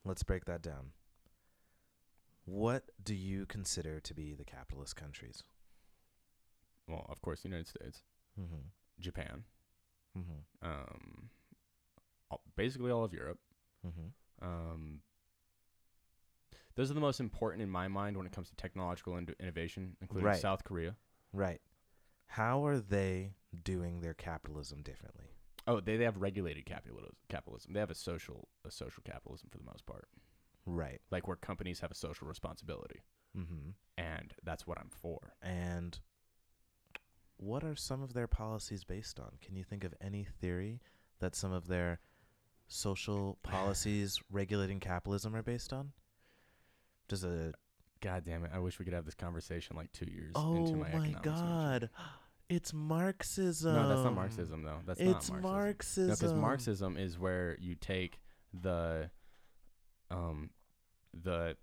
let's 0.04 0.22
break 0.22 0.46
that 0.46 0.62
down. 0.62 0.92
What 2.44 2.84
do 3.02 3.14
you 3.14 3.46
consider 3.46 4.00
to 4.00 4.14
be 4.14 4.34
the 4.34 4.44
capitalist 4.44 4.96
countries? 4.96 5.44
Well, 6.88 7.06
of 7.08 7.20
course, 7.22 7.42
the 7.42 7.48
United 7.48 7.68
States, 7.68 8.02
Mm-hmm. 8.40 8.62
Japan, 8.98 9.44
Mm-hmm. 10.18 10.66
um, 10.68 11.30
all, 12.30 12.40
basically 12.56 12.90
all 12.90 13.04
of 13.04 13.12
Europe. 13.12 13.38
Mm-hmm. 13.86 14.44
Um, 14.44 15.00
those 16.80 16.90
are 16.90 16.94
the 16.94 17.00
most 17.00 17.20
important 17.20 17.62
in 17.62 17.68
my 17.68 17.88
mind 17.88 18.16
when 18.16 18.24
it 18.24 18.32
comes 18.32 18.48
to 18.48 18.56
technological 18.56 19.18
in- 19.18 19.34
innovation, 19.38 19.96
including 20.00 20.24
Right. 20.28 20.40
South 20.40 20.64
Korea. 20.64 20.96
Right. 21.30 21.60
How 22.26 22.64
are 22.64 22.78
they 22.78 23.34
doing 23.64 24.00
their 24.00 24.14
capitalism 24.14 24.80
differently? 24.82 25.26
Oh, 25.66 25.80
they, 25.80 25.98
they 25.98 26.04
have 26.04 26.16
regulated 26.16 26.64
capitalism. 26.64 27.16
Capitalism. 27.28 27.74
They 27.74 27.80
have 27.80 27.90
a 27.90 27.94
social 27.94 28.48
a 28.64 28.70
social 28.70 29.02
capitalism 29.04 29.50
for 29.50 29.58
the 29.58 29.64
most 29.64 29.84
part, 29.84 30.08
Right. 30.64 31.02
like 31.10 31.26
where 31.28 31.36
companies 31.36 31.80
have 31.80 31.90
a 31.90 31.94
social 31.94 32.26
responsibility, 32.26 33.00
Mm-hmm. 33.36 33.70
and 33.98 34.32
that's 34.42 34.66
what 34.66 34.78
I'm 34.80 34.88
for. 34.90 35.34
And 35.42 35.98
what 37.36 37.62
are 37.62 37.76
some 37.76 38.02
of 38.02 38.14
their 38.14 38.26
policies 38.26 38.84
based 38.84 39.20
on? 39.20 39.32
Can 39.42 39.54
you 39.54 39.64
think 39.64 39.84
of 39.84 39.92
any 40.00 40.24
theory 40.24 40.80
that 41.18 41.34
some 41.36 41.52
of 41.52 41.66
their 41.66 42.00
social 42.68 43.38
policies 43.42 44.18
regulating 44.30 44.80
capitalism 44.80 45.36
are 45.36 45.42
based 45.42 45.72
on? 45.74 45.92
Does 47.10 47.24
a 47.24 47.52
God 48.00 48.24
damn 48.24 48.44
it! 48.44 48.52
I 48.54 48.60
wish 48.60 48.78
we 48.78 48.84
could 48.84 48.94
have 48.94 49.04
this 49.04 49.14
conversation 49.14 49.76
like 49.76 49.90
two 49.92 50.06
years 50.06 50.32
oh 50.36 50.54
into 50.54 50.76
my, 50.76 50.84
my, 50.84 50.88
economics 50.88 51.24
major. 51.24 51.36
god, 51.36 51.90
it's 52.48 52.72
Marxism. 52.72 53.74
No, 53.74 53.88
that's 53.88 54.04
not 54.04 54.14
Marxism 54.14 54.62
though. 54.62 54.78
That's 54.86 55.00
it's 55.00 55.30
not 55.30 55.42
Marxism. 55.42 55.42
Marxism. 55.42 56.08
No, 56.08 56.14
because 56.14 56.34
Marxism 56.34 56.96
is 56.96 57.18
where 57.18 57.56
you 57.60 57.74
take 57.74 58.20
the, 58.54 59.10
um, 60.08 60.50
the, 61.12 61.56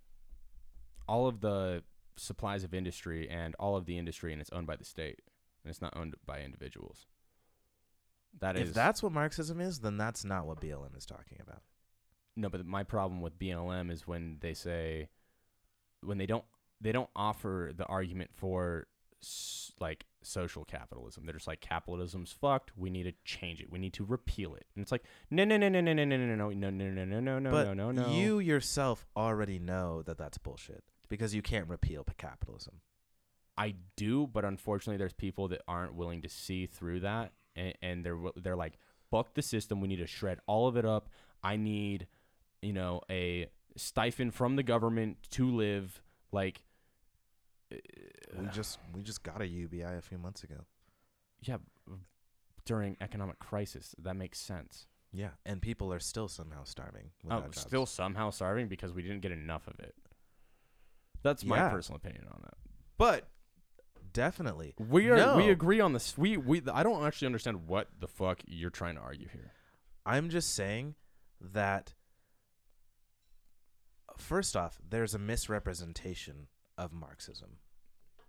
all 1.08 1.28
of 1.28 1.40
the 1.40 1.82
supplies 2.18 2.66
of 2.66 2.74
industry 2.74 3.30
and 3.30 3.56
all 3.56 3.78
of 3.78 3.86
the 3.86 3.98
industry, 3.98 4.34
and 4.34 4.42
it's 4.42 4.52
owned 4.52 4.68
by 4.68 4.76
the 4.76 4.86
state, 4.86 5.22
and 5.64 5.72
it's 5.72 5.82
not 5.82 5.96
owned 5.96 6.16
by 6.26 6.42
individuals. 6.42 7.08
That 8.42 8.58
is 8.58 8.70
If 8.70 8.76
that's 8.76 9.02
what 9.02 9.14
Marxism 9.14 9.62
is, 9.62 9.80
then 9.80 9.98
that's 9.98 10.26
not 10.26 10.46
what 10.46 10.60
BLM 10.60 10.96
is 10.98 11.06
talking 11.06 11.40
about. 11.42 11.62
no, 12.36 12.50
but 12.50 12.66
my 12.66 12.84
problem 12.84 13.22
with 13.22 13.40
BLM 13.40 13.90
is 13.90 14.06
when 14.06 14.38
they 14.42 14.54
say, 14.54 15.08
when 16.04 16.18
they 16.18 16.26
don't, 16.26 16.46
they 16.82 16.92
don't 16.92 17.10
offer 17.16 17.72
the 17.76 17.86
argument 17.86 18.32
for 18.34 18.88
s- 19.24 19.72
like 19.80 20.06
social 20.24 20.64
capitalism. 20.66 21.26
They're 21.26 21.34
just 21.34 21.48
like 21.48 21.62
capitalism's 21.62 22.32
fucked. 22.32 22.72
We 22.76 22.90
need 22.90 23.04
to 23.04 23.14
change 23.26 23.62
it. 23.62 23.72
We 23.72 23.80
need 23.80 23.94
to 23.94 24.06
repeal 24.06 24.56
it. 24.56 24.66
And 24.76 24.82
it's 24.84 24.92
like 24.92 25.04
no, 25.32 25.44
no, 25.46 25.58
no, 25.58 25.70
no, 25.70 25.82
no, 25.82 25.94
no, 25.94 26.06
no, 26.06 26.16
no, 26.16 26.26
no, 26.26 26.46
no, 26.46 26.70
no, 26.70 26.90
no, 26.92 27.04
no, 27.06 27.20
no, 27.20 27.40
no, 27.40 27.64
no, 27.64 27.74
no, 27.74 27.92
no. 27.92 28.10
you 28.12 28.40
yourself 28.40 29.06
already 29.16 29.60
know 29.60 30.02
that 30.04 30.18
that's 30.18 30.38
bullshit 30.38 30.84
because 31.10 31.34
you 31.34 31.42
can't 31.42 31.68
repeal 31.68 32.06
capitalism. 32.18 32.82
I 33.58 33.74
do, 33.96 34.28
but 34.28 34.46
unfortunately, 34.46 34.98
there's 34.98 35.14
people 35.14 35.48
that 35.48 35.62
aren't 35.68 35.96
willing 35.96 36.22
to 36.22 36.30
see 36.30 36.68
through 36.68 37.00
that, 37.00 37.32
and, 37.56 37.74
and 37.82 38.06
they're 38.06 38.20
they're 38.36 38.56
like, 38.56 38.78
"Fuck 39.10 39.34
the 39.34 39.42
system. 39.42 39.82
We 39.82 39.88
need 39.88 39.96
to 39.98 40.06
shred 40.08 40.40
all 40.46 40.68
of 40.68 40.78
it 40.78 40.86
up. 40.86 41.10
I 41.44 41.56
need, 41.56 42.06
you 42.62 42.74
know, 42.74 43.02
a 43.10 43.48
stipend 43.78 44.34
from 44.34 44.56
the 44.56 44.64
government 44.64 45.18
to 45.32 45.50
live." 45.50 46.02
Like, 46.32 46.64
We 47.72 47.78
uh, 48.48 48.52
just 48.52 48.80
we 48.94 49.02
just 49.02 49.24
got 49.24 49.42
a 49.42 49.48
UBI 49.48 49.82
a 49.98 50.02
few 50.02 50.18
months 50.18 50.44
ago. 50.44 50.66
yeah, 51.42 51.58
during 52.66 52.98
economic 53.02 53.40
crisis, 53.40 53.96
that 54.00 54.16
makes 54.16 54.40
sense. 54.40 54.88
Yeah, 55.14 55.30
and 55.46 55.62
people 55.62 55.92
are 55.94 56.00
still 56.00 56.28
somehow 56.28 56.64
starving. 56.66 57.12
Oh, 57.30 57.42
jobs. 57.42 57.62
still 57.62 57.86
somehow 57.86 58.30
starving 58.30 58.68
because 58.68 58.94
we 58.94 59.02
didn't 59.02 59.22
get 59.22 59.32
enough 59.32 59.68
of 59.68 59.80
it. 59.80 59.96
That's 61.24 61.44
my 61.46 61.58
Yeah. 61.58 61.70
personal 61.70 61.98
opinion 61.98 62.28
on 62.32 62.42
that. 62.44 62.54
but 62.98 63.30
definitely 64.14 64.74
We 64.78 65.10
are 65.10 65.38
we 65.38 65.50
agree 65.50 65.80
on 65.80 65.94
this. 65.94 66.18
We 66.18 66.36
we 66.38 66.62
I 66.74 66.84
don't 66.84 67.06
actually 67.06 67.28
understand 67.28 67.68
what 67.68 67.90
the 68.00 68.08
fuck 68.08 68.42
you're 68.48 68.70
trying 68.72 68.96
to 68.96 69.02
argue 69.02 69.28
here. 69.28 69.52
I'm 70.06 70.30
just 70.30 70.56
saying 70.56 70.96
that 71.40 71.94
first 74.20 74.56
off, 74.56 74.80
there's 74.88 75.14
a 75.14 75.20
misrepresentation 75.20 76.48
of 76.78 76.94
Marxism. 76.94 77.58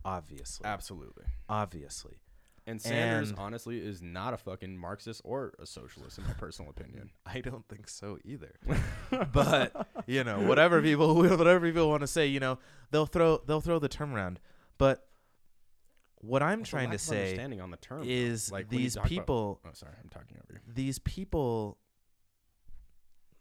Obviously. 0.04 0.64
Absolutely. 0.66 1.24
Obviously. 1.48 2.20
And 2.66 2.80
Sanders 2.82 3.30
And- 3.30 3.38
honestly 3.38 3.78
is 3.78 4.02
not 4.02 4.34
a 4.34 4.36
fucking 4.36 4.76
Marxist 4.76 5.22
or 5.24 5.54
a 5.58 5.64
socialist 5.66 6.18
in 6.18 6.24
my 6.24 6.34
personal 6.34 6.70
opinion. 6.70 7.10
I 7.26 7.40
don't 7.40 7.66
think 7.66 7.88
so 7.88 8.18
either. 8.24 8.54
but 9.32 9.88
you 10.06 10.22
know, 10.22 10.40
whatever 10.40 10.82
people 10.82 11.14
whatever 11.16 11.60
people 11.66 11.88
want 11.88 12.02
to 12.02 12.06
say, 12.06 12.26
you 12.26 12.40
know, 12.40 12.58
they'll 12.90 13.06
throw 13.06 13.38
they'll 13.46 13.62
throw 13.62 13.78
the 13.78 13.88
term 13.88 14.14
around. 14.14 14.38
But 14.76 15.06
what 16.20 16.42
I'm 16.42 16.60
a 16.60 16.64
trying 16.64 16.90
to 16.90 16.98
say 16.98 17.20
understanding 17.30 17.60
on 17.60 17.70
the 17.70 17.76
term 17.78 18.02
is 18.06 18.52
like 18.52 18.68
these 18.68 18.94
talk 18.94 19.04
about- 19.04 19.08
people 19.08 19.60
oh, 19.64 19.70
sorry, 19.72 19.94
I'm 20.02 20.10
talking 20.10 20.36
over 20.36 20.52
you. 20.54 20.72
these 20.72 20.98
people 20.98 21.78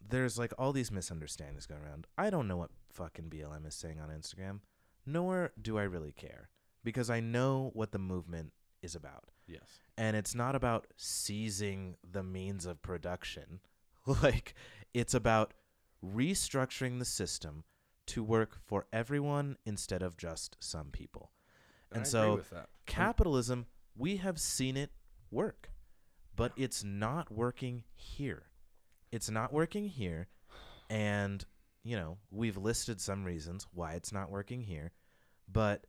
there's 0.06 0.38
like 0.38 0.54
all 0.58 0.72
these 0.72 0.92
misunderstandings 0.92 1.66
going 1.66 1.82
around. 1.82 2.08
I 2.18 2.30
don't 2.30 2.48
know 2.48 2.58
what 2.58 2.72
fucking 2.92 3.30
BLM 3.30 3.68
is 3.68 3.76
saying 3.76 4.00
on 4.00 4.10
Instagram, 4.10 4.60
nor 5.06 5.52
do 5.62 5.78
I 5.78 5.84
really 5.84 6.12
care 6.12 6.50
because 6.84 7.10
I 7.10 7.20
know 7.20 7.72
what 7.74 7.92
the 7.92 8.00
movement 8.00 8.54
is 8.82 8.96
about. 8.96 9.26
Yes. 9.48 9.62
And 9.98 10.16
it's 10.16 10.36
not 10.36 10.56
about 10.56 10.88
seizing 10.96 11.96
the 12.10 12.24
means 12.24 12.66
of 12.66 12.82
production. 12.82 13.60
Like 14.24 14.54
it's 14.94 15.14
about 15.14 15.54
restructuring 16.02 16.98
the 16.98 17.04
system 17.04 17.66
to 18.06 18.24
work 18.24 18.58
for 18.66 18.86
everyone 18.94 19.58
instead 19.66 20.02
of 20.02 20.16
just 20.16 20.56
some 20.62 20.92
people. 20.92 21.32
And 21.92 22.02
I 22.02 22.06
so 22.06 22.22
agree 22.22 22.36
with 22.36 22.50
that. 22.52 22.70
capitalism, 22.86 23.66
we 23.98 24.16
have 24.18 24.40
seen 24.40 24.78
it 24.78 24.92
work, 25.30 25.72
but 26.38 26.54
it's 26.56 26.86
not 26.86 27.32
working 27.32 27.84
here. 27.96 28.44
It's 29.12 29.30
not 29.30 29.54
working 29.54 29.88
here. 29.88 30.28
And, 30.90 31.46
you 31.84 31.98
know, 31.98 32.18
we've 32.32 32.58
listed 32.58 33.02
some 33.02 33.24
reasons 33.24 33.68
why 33.74 33.94
it's 33.94 34.12
not 34.12 34.30
working 34.30 34.62
here, 34.62 34.92
but 35.52 35.86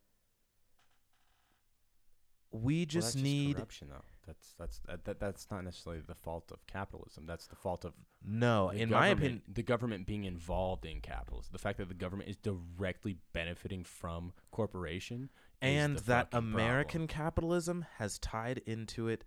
we 2.51 2.87
just 2.87 3.15
that's 3.15 3.23
need 3.23 3.57
corruption, 3.57 3.89
though. 3.91 4.05
That's 4.27 4.55
that's 4.59 4.81
that, 4.87 5.05
that 5.05 5.21
that's 5.21 5.47
not 5.51 5.65
necessarily 5.65 6.03
the 6.07 6.15
fault 6.15 6.51
of 6.51 6.67
capitalism. 6.67 7.25
That's 7.27 7.47
the 7.47 7.57
fault 7.57 7.85
of 7.85 7.95
no, 8.25 8.71
in 8.71 8.91
my 8.91 9.09
opinion, 9.09 9.43
the 9.49 9.63
government 9.63 10.07
being 10.07 10.25
involved 10.25 10.85
in 10.85 11.01
capitalism. 11.01 11.51
The 11.53 11.59
fact 11.59 11.79
that 11.79 11.89
the 11.89 11.95
government 11.95 12.29
is 12.29 12.37
directly 12.37 13.17
benefiting 13.33 13.85
from 13.85 14.33
corporation, 14.51 15.31
and 15.63 15.99
that 16.01 16.29
American 16.33 17.07
capitalism 17.07 17.87
has 17.97 18.19
tied 18.19 18.59
into 18.67 19.09
it 19.09 19.25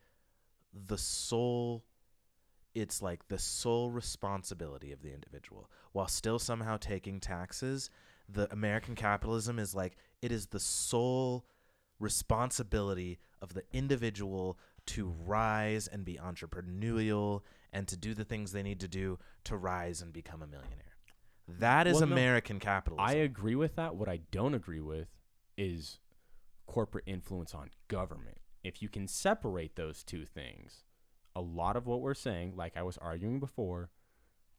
the 0.74 0.98
sole 0.98 1.84
it's 2.74 3.02
like 3.02 3.28
the 3.28 3.38
sole 3.38 3.92
responsibility 3.92 4.92
of 4.92 5.02
the 5.02 5.14
individual 5.14 5.70
while 5.92 6.08
still 6.08 6.40
somehow 6.40 6.78
taking 6.78 7.20
taxes 7.20 7.90
the 8.30 8.52
American 8.52 8.96
capitalism 8.96 9.60
is 9.60 9.76
like 9.76 9.98
it 10.22 10.32
is 10.32 10.48
the 10.48 10.60
sole 10.60 11.46
responsibility 12.00 13.20
of 13.42 13.54
the 13.54 13.64
individual 13.74 14.58
to 14.86 15.14
rise 15.26 15.88
and 15.88 16.06
be 16.06 16.16
entrepreneurial 16.16 17.42
and 17.74 17.88
to 17.88 17.98
do 17.98 18.14
the 18.14 18.26
things 18.26 18.52
they 18.52 18.64
need 18.64 18.80
to 18.80 18.88
do 18.88 19.20
to 19.44 19.56
rise 19.58 20.02
and 20.02 20.14
become 20.14 20.42
a 20.42 20.48
millionaire 20.48 20.92
that 21.60 21.88
is 21.88 22.00
Well, 22.00 22.08
no, 22.08 22.14
American 22.14 22.60
capitalism 22.60 23.06
I 23.06 23.14
agree 23.20 23.56
with 23.56 23.76
that. 23.76 23.96
What 23.96 24.10
I 24.10 24.22
don't 24.32 24.54
agree 24.54 24.80
with 24.80 25.08
is 25.58 26.00
corporate 26.66 27.04
influence 27.08 27.54
on 27.54 27.70
government. 27.88 28.38
If 28.64 28.82
you 28.82 28.90
can 28.90 29.08
separate 29.08 29.76
those 29.76 30.04
two 30.04 30.26
things, 30.26 30.84
a 31.36 31.42
lot 31.42 31.76
of 31.76 31.88
what 31.88 32.02
we're 32.02 32.14
saying, 32.14 32.54
like 32.56 32.78
I 32.78 32.84
was 32.84 32.98
arguing 32.98 33.40
before, 33.40 33.90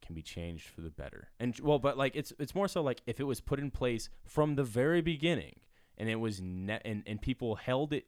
can 0.03 0.15
be 0.15 0.21
changed 0.21 0.67
for 0.67 0.81
the 0.81 0.89
better. 0.89 1.29
And 1.39 1.57
well, 1.61 1.79
but 1.79 1.97
like 1.97 2.15
it's 2.15 2.33
it's 2.39 2.53
more 2.55 2.67
so 2.67 2.81
like 2.81 3.01
if 3.05 3.19
it 3.19 3.23
was 3.23 3.39
put 3.41 3.59
in 3.59 3.71
place 3.71 4.09
from 4.25 4.55
the 4.55 4.63
very 4.63 5.01
beginning 5.01 5.59
and 5.97 6.09
it 6.09 6.17
was 6.17 6.41
ne- 6.41 6.81
and 6.83 7.03
and 7.05 7.21
people 7.21 7.55
held 7.55 7.93
it 7.93 8.05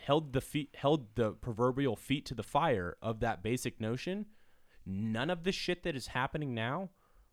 held 0.00 0.32
the 0.32 0.40
feet 0.40 0.70
held 0.74 1.14
the 1.16 1.32
proverbial 1.32 1.96
feet 1.96 2.24
to 2.26 2.34
the 2.34 2.42
fire 2.42 2.96
of 3.02 3.20
that 3.20 3.42
basic 3.42 3.80
notion, 3.80 4.26
none 4.86 5.30
of 5.30 5.44
the 5.44 5.52
shit 5.52 5.82
that 5.82 5.96
is 5.96 6.08
happening 6.08 6.54
now 6.54 6.90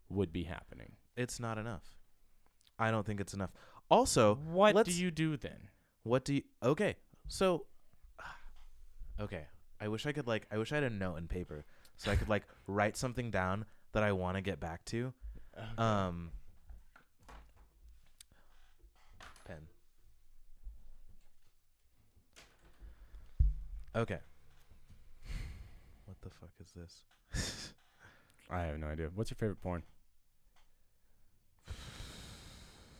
would 0.08 0.32
be 0.32 0.44
happening. 0.44 0.92
it's 1.16 1.38
not 1.38 1.56
enough 1.56 1.96
I 2.78 2.90
don't 2.90 3.06
think 3.06 3.20
it's 3.20 3.34
enough 3.34 3.50
also 3.90 4.34
What 4.34 4.84
do 4.86 4.92
you 4.92 5.10
do 5.10 5.36
then? 5.36 5.68
What 6.02 6.24
do 6.24 6.34
you 6.34 6.42
Okay. 6.62 6.96
So 7.28 7.66
Okay. 9.20 9.46
I 9.80 9.88
wish 9.88 10.06
I 10.06 10.12
could 10.12 10.26
like 10.26 10.46
I 10.50 10.58
wish 10.58 10.72
I 10.72 10.76
had 10.76 10.84
a 10.84 10.90
note 10.90 11.16
and 11.16 11.28
paper 11.28 11.64
so 11.96 12.10
I 12.10 12.16
could 12.16 12.28
like 12.28 12.44
write 12.66 12.96
something 12.96 13.30
down 13.30 13.64
that 13.92 14.02
I 14.02 14.12
want 14.12 14.36
to 14.36 14.42
get 14.42 14.60
back 14.60 14.84
to. 14.86 15.12
Um 15.78 16.30
pen. 19.46 19.68
Okay. 23.96 24.18
What 26.04 26.20
the 26.22 26.30
fuck 26.30 26.50
is 26.60 26.72
this? 26.72 27.72
I 28.50 28.62
have 28.62 28.78
no 28.78 28.88
idea. 28.88 29.10
What's 29.14 29.30
your 29.30 29.36
favorite 29.36 29.60
porn? 29.62 29.82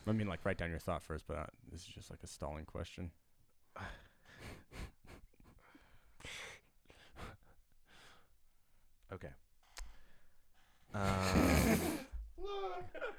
I 0.07 0.13
mean, 0.13 0.27
like, 0.27 0.39
write 0.43 0.57
down 0.57 0.71
your 0.71 0.79
thought 0.79 1.03
first, 1.03 1.25
but 1.27 1.37
uh, 1.37 1.45
this 1.71 1.81
is 1.81 1.87
just 1.87 2.09
like 2.09 2.19
a 2.23 2.27
stalling 2.27 2.65
question. 2.65 3.11
Okay. 9.13 9.29
Um, 10.93 11.79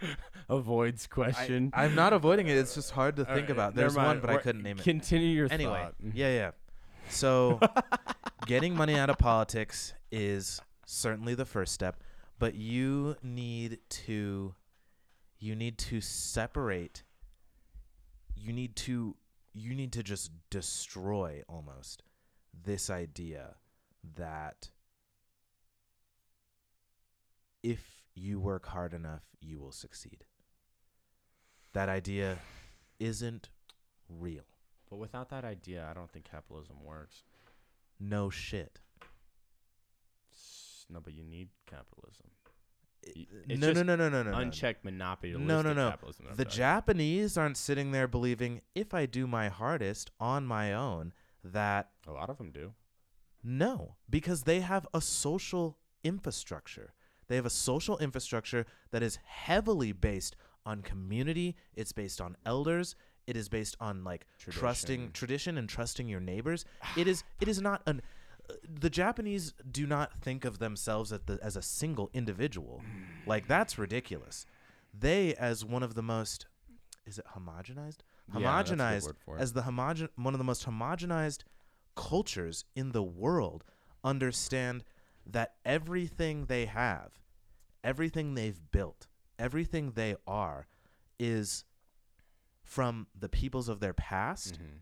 Avoids 0.48 1.06
question. 1.06 1.70
I, 1.74 1.84
am 1.84 1.94
not 1.94 2.12
avoiding 2.12 2.48
it. 2.48 2.56
It's 2.56 2.74
just 2.74 2.90
hard 2.90 3.16
to 3.16 3.24
think 3.24 3.48
about. 3.48 3.74
There's 3.74 3.96
one, 3.96 4.20
but 4.20 4.30
I 4.30 4.36
couldn't 4.38 4.62
name 4.62 4.78
it. 4.78 4.82
Continue 4.82 5.28
your 5.28 5.48
anyway, 5.50 5.82
thought. 5.82 5.94
yeah, 6.14 6.32
yeah. 6.32 6.50
So, 7.08 7.60
getting 8.46 8.74
money 8.74 8.98
out 8.98 9.10
of 9.10 9.18
politics 9.18 9.94
is 10.10 10.60
certainly 10.86 11.34
the 11.34 11.44
first 11.44 11.72
step, 11.72 12.02
but 12.38 12.54
you 12.54 13.16
need 13.22 13.78
to 13.88 14.54
you 15.38 15.56
need 15.56 15.76
to 15.76 16.00
separate 16.00 17.02
you 18.36 18.52
need 18.52 18.76
to 18.76 19.16
you 19.52 19.74
need 19.74 19.92
to 19.92 20.02
just 20.02 20.30
destroy 20.50 21.42
almost 21.48 22.02
this 22.64 22.90
idea 22.90 23.56
that 24.16 24.70
if 27.62 28.02
you 28.14 28.40
work 28.40 28.66
hard 28.66 28.92
enough, 28.94 29.22
you 29.40 29.58
will 29.58 29.72
succeed. 29.72 30.24
That 31.72 31.88
idea 31.88 32.38
isn't 32.98 33.48
real. 34.08 34.44
But 34.90 34.96
without 34.96 35.30
that 35.30 35.44
idea, 35.44 35.86
I 35.88 35.94
don't 35.94 36.10
think 36.10 36.26
capitalism 36.30 36.76
works. 36.84 37.22
No 37.98 38.28
shit. 38.28 38.80
No, 40.90 41.00
but 41.00 41.14
you 41.14 41.24
need 41.24 41.48
capitalism. 41.66 42.26
Uh, 43.06 43.10
it's 43.48 43.60
No, 43.60 43.72
no, 43.72 43.82
no, 43.82 43.96
no, 43.96 44.08
no, 44.08 44.22
no. 44.22 44.36
Unchecked 44.36 44.84
monopoly. 44.84 45.32
No, 45.32 45.62
no, 45.62 45.72
no. 45.72 45.90
capitalism. 45.90 46.26
The 46.34 46.44
Japanese 46.44 47.38
aren't 47.38 47.56
sitting 47.56 47.92
there 47.92 48.06
believing 48.06 48.60
if 48.74 48.92
I 48.92 49.06
do 49.06 49.26
my 49.26 49.48
hardest 49.48 50.10
on 50.20 50.46
my 50.46 50.72
own 50.74 51.12
that. 51.42 51.90
A 52.06 52.12
lot 52.12 52.28
of 52.28 52.38
them 52.38 52.50
do. 52.52 52.74
no, 53.42 53.96
because 54.10 54.42
they 54.42 54.60
have 54.60 54.86
a 54.92 55.00
social 55.00 55.78
infrastructure. 56.04 56.92
They 57.32 57.36
have 57.36 57.46
a 57.46 57.50
social 57.50 57.96
infrastructure 57.96 58.66
that 58.90 59.02
is 59.02 59.18
heavily 59.24 59.92
based 59.92 60.36
on 60.66 60.82
community. 60.82 61.56
It's 61.74 61.90
based 61.90 62.20
on 62.20 62.36
elders. 62.44 62.94
It 63.26 63.38
is 63.38 63.48
based 63.48 63.74
on 63.80 64.04
like 64.04 64.26
trusting 64.38 64.98
Tradition. 64.98 65.12
tradition 65.14 65.56
and 65.56 65.66
trusting 65.66 66.08
your 66.10 66.20
neighbors. 66.20 66.66
It 66.94 67.08
is 67.08 67.24
it 67.40 67.48
is 67.48 67.62
not 67.62 67.80
an 67.86 68.02
uh, 68.50 68.52
the 68.68 68.90
Japanese 68.90 69.54
do 69.70 69.86
not 69.86 70.12
think 70.20 70.44
of 70.44 70.58
themselves 70.58 71.10
as, 71.10 71.20
the, 71.24 71.38
as 71.42 71.56
a 71.56 71.62
single 71.62 72.10
individual. 72.12 72.82
Like 73.24 73.48
that's 73.48 73.78
ridiculous. 73.78 74.44
They 74.92 75.34
as 75.36 75.64
one 75.64 75.82
of 75.82 75.94
the 75.94 76.02
most 76.02 76.44
is 77.06 77.18
it 77.18 77.24
homogenized? 77.34 78.00
Yeah, 78.36 78.40
that's 78.62 78.72
a 78.72 78.76
good 78.76 78.78
Homogenized 78.78 79.08
it. 79.08 79.16
as 79.38 79.54
the 79.54 79.62
homogen 79.62 80.08
one 80.16 80.34
of 80.34 80.38
the 80.38 80.44
most 80.44 80.66
homogenized 80.66 81.44
cultures 81.96 82.66
in 82.76 82.92
the 82.92 83.02
world 83.02 83.64
understand 84.04 84.84
that 85.26 85.54
everything 85.64 86.46
they 86.46 86.66
have, 86.66 87.12
everything 87.84 88.34
they've 88.34 88.60
built, 88.70 89.06
everything 89.38 89.92
they 89.92 90.16
are 90.26 90.66
is 91.18 91.64
from 92.62 93.06
the 93.18 93.28
peoples 93.28 93.68
of 93.68 93.80
their 93.80 93.92
past 93.94 94.54
Mhm. 94.58 94.80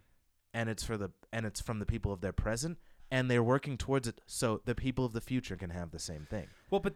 and 0.54 0.68
it's 0.68 0.82
for 0.84 0.96
the 0.96 1.10
and 1.32 1.46
it's 1.46 1.60
from 1.60 1.78
the 1.78 1.86
people 1.86 2.12
of 2.12 2.20
their 2.20 2.32
present 2.32 2.78
and 3.10 3.30
they're 3.30 3.42
working 3.42 3.76
towards 3.76 4.06
it 4.06 4.20
so 4.26 4.60
the 4.64 4.74
people 4.74 5.04
of 5.04 5.12
the 5.12 5.20
future 5.20 5.56
can 5.56 5.70
have 5.70 5.90
the 5.90 5.98
same 5.98 6.26
thing. 6.26 6.48
Well, 6.70 6.80
but 6.80 6.94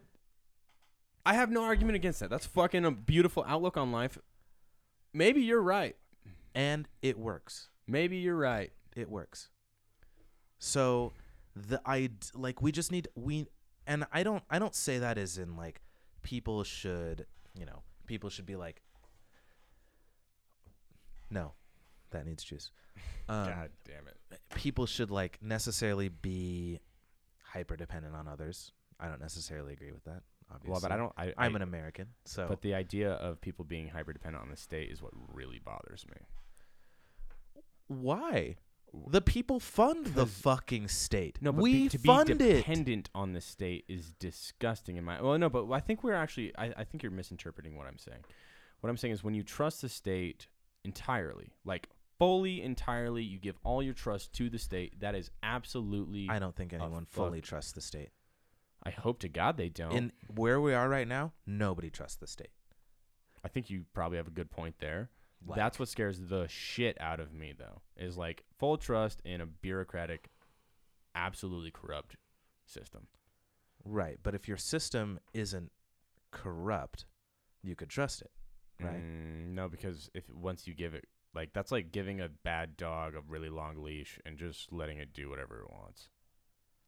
I 1.27 1.35
have 1.35 1.51
no 1.51 1.65
argument 1.65 1.97
against 1.97 2.21
that. 2.21 2.31
That's 2.31 2.47
fucking 2.47 2.85
a 2.85 2.91
beautiful 2.91 3.45
outlook 3.47 3.77
on 3.77 3.91
life. 3.91 4.19
Maybe 5.13 5.41
you're 5.43 5.63
right. 5.63 5.97
And 6.55 6.89
it 7.03 7.19
works. 7.19 7.71
Maybe 7.87 8.17
you're 8.19 8.37
right. 8.37 8.73
it 8.95 9.11
works. 9.11 9.51
So 10.61 11.13
the 11.57 11.81
I 11.85 12.11
like 12.35 12.63
we 12.63 12.71
just 12.73 12.93
need 12.93 13.09
we 13.17 13.47
and 13.87 14.07
I 14.13 14.23
don't 14.23 14.45
I 14.49 14.59
don't 14.61 14.75
say 14.75 14.99
that 14.99 15.19
as 15.19 15.37
in 15.39 15.57
like 15.57 15.81
people 16.25 16.65
should, 16.65 17.27
you 17.57 17.65
know, 17.67 17.83
people 18.07 18.29
should 18.31 18.47
be 18.47 18.57
like 18.57 18.83
no. 21.31 21.53
That 22.11 22.27
needs 22.27 22.43
juice. 22.45 22.71
Um, 23.27 23.47
God 23.47 23.71
damn 23.87 24.07
it. 24.07 24.39
people 24.55 24.85
should 24.85 25.11
like 25.11 25.39
necessarily 25.41 26.11
be 26.11 26.79
hyper 27.43 27.75
dependent 27.75 28.15
on 28.15 28.29
others. 28.29 28.71
I 29.01 29.09
don't 29.09 29.21
necessarily 29.21 29.73
agree 29.73 29.93
with 29.93 30.05
that. 30.05 30.21
Obviously. 30.53 30.71
Well, 30.73 30.81
but 30.83 30.93
I 30.93 30.97
don't. 30.99 31.13
I, 31.17 31.33
I'm 31.39 31.55
I- 31.55 31.57
an 31.57 31.63
American, 31.63 32.09
so 32.27 32.47
But 32.49 32.61
the 32.61 32.75
idea 32.75 33.13
of 33.13 33.41
people 33.41 33.65
being 33.65 33.89
hyper 33.89 34.13
dependent 34.13 34.43
on 34.45 34.51
the 34.51 34.57
state 34.59 34.91
is 34.91 35.01
what 35.03 35.13
really 35.33 35.59
bothers 35.59 36.05
me. 36.07 36.21
why? 37.89 38.57
The 39.09 39.21
people 39.21 39.61
fund 39.61 40.07
the 40.07 40.27
fucking 40.27 40.89
state. 40.89 41.39
No, 41.41 41.53
but 41.53 41.63
we 41.63 41.85
be, 41.85 41.89
to 41.91 41.99
be 41.99 42.07
fund 42.07 42.31
it. 42.31 42.39
dependent 42.39 43.11
on 43.15 43.33
the 43.33 43.41
state 43.41 43.85
is 43.89 44.13
disgusting 44.19 44.97
in 44.97 45.05
my. 45.05 45.21
Well, 45.21 45.39
no, 45.39 45.49
but 45.49 45.71
I 45.71 45.81
think 45.81 46.03
we're 46.03 46.15
actually. 46.15 46.53
I, 46.57 46.73
I 46.77 46.85
think 46.85 47.03
you're 47.03 47.13
misinterpreting 47.13 47.77
what 47.77 47.87
I'm 47.87 47.99
saying. 47.99 48.25
What 48.81 48.91
I'm 48.91 48.97
saying 48.97 49.15
is 49.15 49.25
when 49.25 49.35
you 49.35 49.43
trust 49.43 49.83
the 49.83 49.89
state 49.89 50.49
entirely, 50.85 51.53
like 51.65 51.89
fully 52.19 52.63
entirely, 52.63 53.23
you 53.23 53.39
give 53.39 53.59
all 53.65 53.83
your 53.83 53.95
trust 53.95 54.33
to 54.35 54.51
the 54.51 54.59
state. 54.59 55.01
That 55.01 55.15
is 55.15 55.31
absolutely. 55.43 56.29
I 56.31 56.39
don't 56.39 56.55
think 56.55 56.73
anyone 56.73 57.07
fully 57.07 57.41
fuck- 57.41 57.49
trusts 57.49 57.73
the 57.73 57.81
state. 57.81 58.11
I 58.87 58.91
hope 58.91 59.21
to 59.21 59.29
God 59.29 59.57
they 59.57 59.71
don't. 59.71 59.93
In 59.93 60.13
where 60.35 60.61
we 60.61 60.75
are 60.75 60.89
right 60.89 61.09
now, 61.09 61.33
nobody 61.47 61.89
trusts 61.91 62.17
the 62.17 62.27
state. 62.27 62.51
I 63.43 63.49
think 63.49 63.71
you 63.71 63.85
probably 63.95 64.19
have 64.19 64.27
a 64.27 64.33
good 64.33 64.51
point 64.51 64.77
there. 64.79 65.11
That's 65.57 65.79
what 65.79 65.89
scares 65.89 66.21
the 66.21 66.47
shit 66.49 66.97
out 67.01 67.21
of 67.21 67.33
me, 67.33 67.53
though, 67.57 67.83
is 67.97 68.17
like 68.17 68.45
full 68.59 68.77
trust 68.77 69.21
in 69.25 69.41
a 69.41 69.47
bureaucratic, 69.47 70.29
absolutely 71.15 71.71
corrupt 71.71 72.17
system. 72.67 73.07
right. 73.85 74.19
But 74.23 74.35
if 74.35 74.49
your 74.49 74.57
system 74.57 75.21
isn't 75.33 75.71
corrupt, 76.31 77.05
you 77.63 77.75
could 77.77 77.91
trust 77.91 78.23
it. 78.23 78.31
Right. 78.81 78.97
Mm, 79.03 79.55
no, 79.55 79.69
because 79.69 80.11
if 80.15 80.29
once 80.31 80.67
you 80.67 80.75
give 80.75 80.95
it, 80.95 81.07
like 81.35 81.53
that's 81.53 81.71
like 81.73 81.93
giving 81.93 82.21
a 82.21 82.29
bad 82.29 82.77
dog 82.77 83.15
a 83.15 83.21
really 83.29 83.49
long 83.51 83.83
leash 83.83 84.19
and 84.25 84.37
just 84.39 84.73
letting 84.73 84.99
it 84.99 85.13
do 85.13 85.29
whatever 85.31 85.61
it 85.61 85.71
wants. 85.71 86.09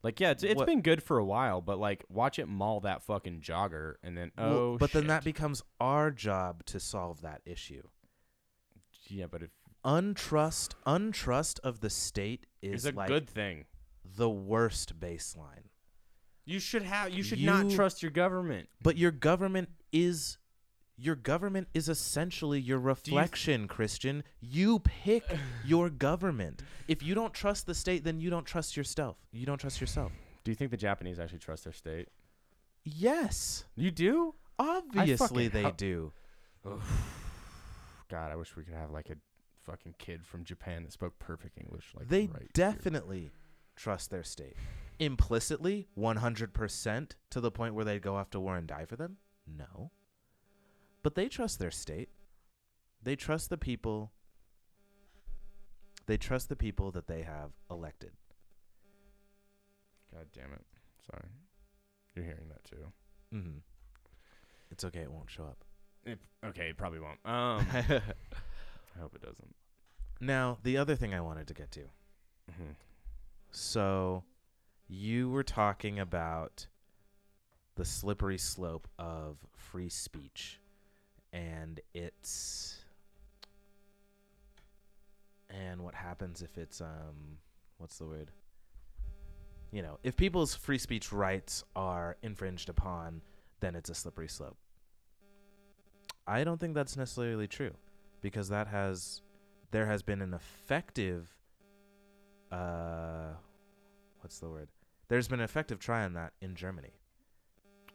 Like 0.02 0.20
yeah, 0.20 0.30
it's 0.30 0.42
it's 0.42 0.56
What- 0.56 0.66
been 0.66 0.82
good 0.82 1.02
for 1.02 1.18
a 1.18 1.24
while, 1.24 1.60
but 1.60 1.78
like 1.78 2.04
watch 2.08 2.38
it 2.38 2.46
maul 2.48 2.80
that 2.80 3.02
fucking 3.02 3.40
jogger 3.40 3.94
and 4.02 4.16
then 4.16 4.30
Well, 4.36 4.48
oh, 4.48 4.78
but 4.78 4.92
then 4.92 5.06
that 5.08 5.24
becomes 5.24 5.62
our 5.80 6.10
job 6.10 6.64
to 6.66 6.80
solve 6.80 7.20
that 7.22 7.40
issue. 7.44 7.82
Yeah, 9.08 9.26
but 9.30 9.42
if 9.42 9.50
Untrust, 9.84 10.74
untrust 10.84 11.60
of 11.60 11.80
the 11.80 11.90
state 11.90 12.46
it's 12.60 12.84
is 12.84 12.86
a 12.86 12.96
like 12.96 13.06
good 13.06 13.30
thing. 13.30 13.66
the 14.04 14.28
worst 14.28 14.98
baseline. 14.98 15.68
You 16.44 16.58
should 16.58 16.82
have. 16.82 17.10
You 17.12 17.22
should 17.22 17.40
not 17.40 17.70
trust 17.70 18.02
your 18.02 18.10
government. 18.10 18.68
But 18.82 18.96
your 18.96 19.12
government 19.12 19.68
is 19.92 20.38
your 20.96 21.14
government 21.14 21.68
is 21.74 21.88
essentially 21.88 22.58
your 22.58 22.78
reflection, 22.78 23.68
Christian. 23.68 24.24
You 24.40 24.80
pick 24.80 25.24
your 25.64 25.88
government. 25.90 26.62
If 26.88 27.02
you 27.02 27.14
don't 27.14 27.32
trust 27.34 27.66
the 27.66 27.74
state, 27.74 28.02
then 28.02 28.18
you 28.20 28.28
don't 28.30 28.46
trust 28.46 28.76
yourself. 28.76 29.16
You 29.30 29.46
don't 29.46 29.58
trust 29.58 29.80
yourself. 29.80 30.10
Do 30.42 30.50
you 30.50 30.56
think 30.56 30.70
the 30.72 30.76
Japanese 30.76 31.20
actually 31.20 31.40
trust 31.40 31.64
their 31.64 31.72
state? 31.72 32.08
Yes. 32.84 33.64
You 33.76 33.90
do? 33.90 34.34
Obviously 34.58 35.48
they 35.48 35.62
ho- 35.62 35.74
do. 35.76 36.12
God, 38.08 38.30
I 38.30 38.36
wish 38.36 38.56
we 38.56 38.62
could 38.62 38.74
have 38.74 38.90
like 38.90 39.10
a 39.10 39.16
fucking 39.64 39.96
kid 39.98 40.24
from 40.24 40.44
Japan 40.44 40.84
that 40.84 40.92
spoke 40.92 41.18
perfect 41.18 41.58
English. 41.58 41.92
Like 41.96 42.08
they 42.08 42.26
right 42.26 42.40
here. 42.40 42.48
definitely 42.54 43.30
trust 43.74 44.10
their 44.10 44.22
state. 44.22 44.56
Implicitly, 44.98 45.88
100% 45.98 47.10
to 47.30 47.40
the 47.40 47.50
point 47.50 47.74
where 47.74 47.84
they'd 47.84 48.00
go 48.00 48.16
off 48.16 48.30
to 48.30 48.40
war 48.40 48.56
and 48.56 48.66
die 48.66 48.86
for 48.86 48.96
them? 48.96 49.18
No. 49.46 49.90
But 51.02 51.14
they 51.14 51.28
trust 51.28 51.58
their 51.58 51.70
state. 51.70 52.08
They 53.02 53.14
trust 53.14 53.50
the 53.50 53.58
people. 53.58 54.12
They 56.06 56.16
trust 56.16 56.48
the 56.48 56.56
people 56.56 56.90
that 56.92 57.08
they 57.08 57.22
have 57.22 57.50
elected. 57.70 58.12
God 60.12 60.26
damn 60.32 60.52
it. 60.52 60.64
Sorry. 61.10 61.28
You're 62.14 62.24
hearing 62.24 62.48
that 62.48 62.64
too. 62.64 62.92
Mm-hmm. 63.34 63.58
It's 64.70 64.84
okay. 64.84 65.00
It 65.00 65.12
won't 65.12 65.30
show 65.30 65.44
up. 65.44 65.65
It, 66.06 66.18
okay, 66.44 66.68
it 66.70 66.76
probably 66.76 67.00
won't. 67.00 67.18
Um, 67.24 67.66
I 67.74 69.00
hope 69.00 69.14
it 69.14 69.22
doesn't. 69.22 69.54
now, 70.20 70.58
the 70.62 70.78
other 70.78 70.96
thing 70.96 71.12
I 71.12 71.20
wanted 71.20 71.46
to 71.48 71.54
get 71.54 71.70
to. 71.72 71.80
hmm 72.56 72.70
So, 73.50 74.22
you 74.88 75.28
were 75.28 75.42
talking 75.42 75.98
about 75.98 76.66
the 77.74 77.84
slippery 77.84 78.38
slope 78.38 78.88
of 78.98 79.36
free 79.56 79.88
speech 79.90 80.60
and 81.32 81.80
it's 81.92 82.78
and 85.50 85.82
what 85.82 85.94
happens 85.94 86.40
if 86.40 86.56
it's 86.56 86.80
um 86.80 87.38
what's 87.78 87.98
the 87.98 88.06
word? 88.06 88.30
You 89.72 89.82
know, 89.82 89.98
if 90.02 90.16
people's 90.16 90.54
free 90.54 90.78
speech 90.78 91.12
rights 91.12 91.64
are 91.74 92.16
infringed 92.22 92.68
upon, 92.70 93.20
then 93.60 93.74
it's 93.74 93.90
a 93.90 93.94
slippery 93.94 94.28
slope. 94.28 94.56
I 96.26 96.44
don't 96.44 96.58
think 96.58 96.74
that's 96.74 96.96
necessarily 96.96 97.46
true 97.46 97.72
because 98.20 98.48
that 98.48 98.66
has 98.68 99.22
there 99.70 99.86
has 99.86 100.02
been 100.02 100.20
an 100.20 100.34
effective 100.34 101.34
uh 102.50 103.34
what's 104.20 104.38
the 104.38 104.48
word? 104.48 104.68
There's 105.08 105.28
been 105.28 105.40
an 105.40 105.44
effective 105.44 105.78
try 105.78 106.04
on 106.04 106.14
that 106.14 106.32
in 106.40 106.54
Germany. 106.54 106.94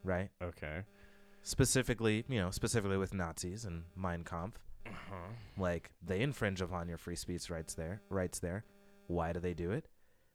Right? 0.04 0.30
Okay. 0.42 0.84
Specifically, 1.44 2.24
you 2.30 2.40
know, 2.40 2.52
specifically 2.52 2.98
with 2.98 3.14
Nazis 3.14 3.66
and 3.66 3.84
Mein 3.96 4.24
Kampf. 4.24 4.60
Uh-huh. 4.88 5.16
Like 5.58 5.92
they 6.02 6.22
infringe 6.22 6.62
upon 6.62 6.88
your 6.88 6.98
free 6.98 7.16
speech 7.16 7.50
rights 7.50 7.74
there, 7.74 8.02
rights 8.10 8.40
there. 8.40 8.64
Why 9.08 9.34
do 9.34 9.40
they 9.40 9.54
do 9.54 9.72
it? 9.72 9.86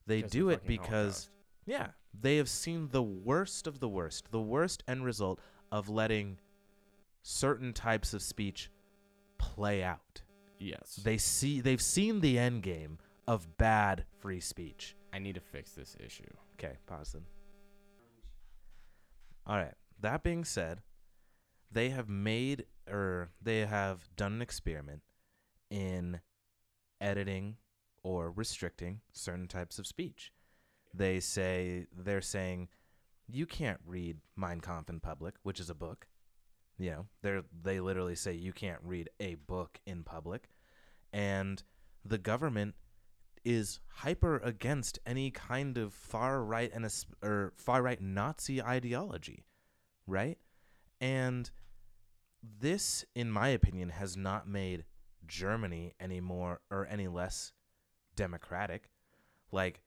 They 0.06 0.22
do 0.22 0.50
it 0.50 0.66
because 0.66 1.30
yeah, 1.64 1.88
they 2.18 2.36
have 2.36 2.48
seen 2.48 2.88
the 2.92 3.02
worst 3.02 3.66
of 3.66 3.80
the 3.80 3.88
worst, 3.88 4.30
the 4.30 4.40
worst 4.40 4.82
end 4.86 5.04
result 5.04 5.40
of 5.72 5.88
letting 5.88 6.38
certain 7.26 7.72
types 7.72 8.14
of 8.14 8.22
speech 8.22 8.70
play 9.36 9.82
out. 9.82 10.22
Yes. 10.60 11.00
They 11.02 11.18
see 11.18 11.60
they've 11.60 11.82
seen 11.82 12.20
the 12.20 12.38
end 12.38 12.62
game 12.62 12.98
of 13.26 13.58
bad 13.58 14.04
free 14.20 14.38
speech. 14.38 14.94
I 15.12 15.18
need 15.18 15.34
to 15.34 15.40
fix 15.40 15.72
this 15.72 15.96
issue. 15.98 16.30
Okay, 16.54 16.76
pause 16.86 17.12
then. 17.12 17.24
All 19.44 19.56
right. 19.56 19.74
That 20.00 20.22
being 20.22 20.44
said, 20.44 20.82
they 21.72 21.88
have 21.90 22.08
made 22.08 22.66
or 22.88 23.30
they 23.42 23.66
have 23.66 24.08
done 24.16 24.34
an 24.34 24.42
experiment 24.42 25.02
in 25.68 26.20
editing 27.00 27.56
or 28.04 28.30
restricting 28.30 29.00
certain 29.12 29.48
types 29.48 29.80
of 29.80 29.86
speech. 29.86 30.32
They 30.94 31.18
say 31.18 31.86
they're 31.92 32.20
saying 32.20 32.68
you 33.26 33.46
can't 33.46 33.80
read 33.84 34.18
Mein 34.36 34.60
Kampf 34.60 34.88
in 34.88 35.00
public, 35.00 35.34
which 35.42 35.58
is 35.58 35.68
a 35.68 35.74
book. 35.74 36.06
You 36.78 36.90
know, 36.90 37.06
they 37.22 37.40
they 37.62 37.80
literally 37.80 38.14
say 38.14 38.34
you 38.34 38.52
can't 38.52 38.80
read 38.82 39.08
a 39.18 39.36
book 39.36 39.80
in 39.86 40.02
public, 40.02 40.48
and 41.12 41.62
the 42.04 42.18
government 42.18 42.74
is 43.44 43.78
hyper 43.88 44.38
against 44.38 44.98
any 45.06 45.30
kind 45.30 45.78
of 45.78 45.94
far 45.94 46.42
right 46.42 46.70
and 46.74 46.86
or 47.22 47.52
far 47.56 47.82
right 47.82 48.00
Nazi 48.00 48.62
ideology, 48.62 49.46
right? 50.06 50.38
And 51.00 51.50
this, 52.42 53.04
in 53.14 53.30
my 53.30 53.48
opinion, 53.48 53.90
has 53.90 54.16
not 54.16 54.48
made 54.48 54.84
Germany 55.26 55.94
any 55.98 56.20
more 56.20 56.60
or 56.70 56.86
any 56.90 57.08
less 57.08 57.52
democratic. 58.14 58.90
Like 59.52 59.80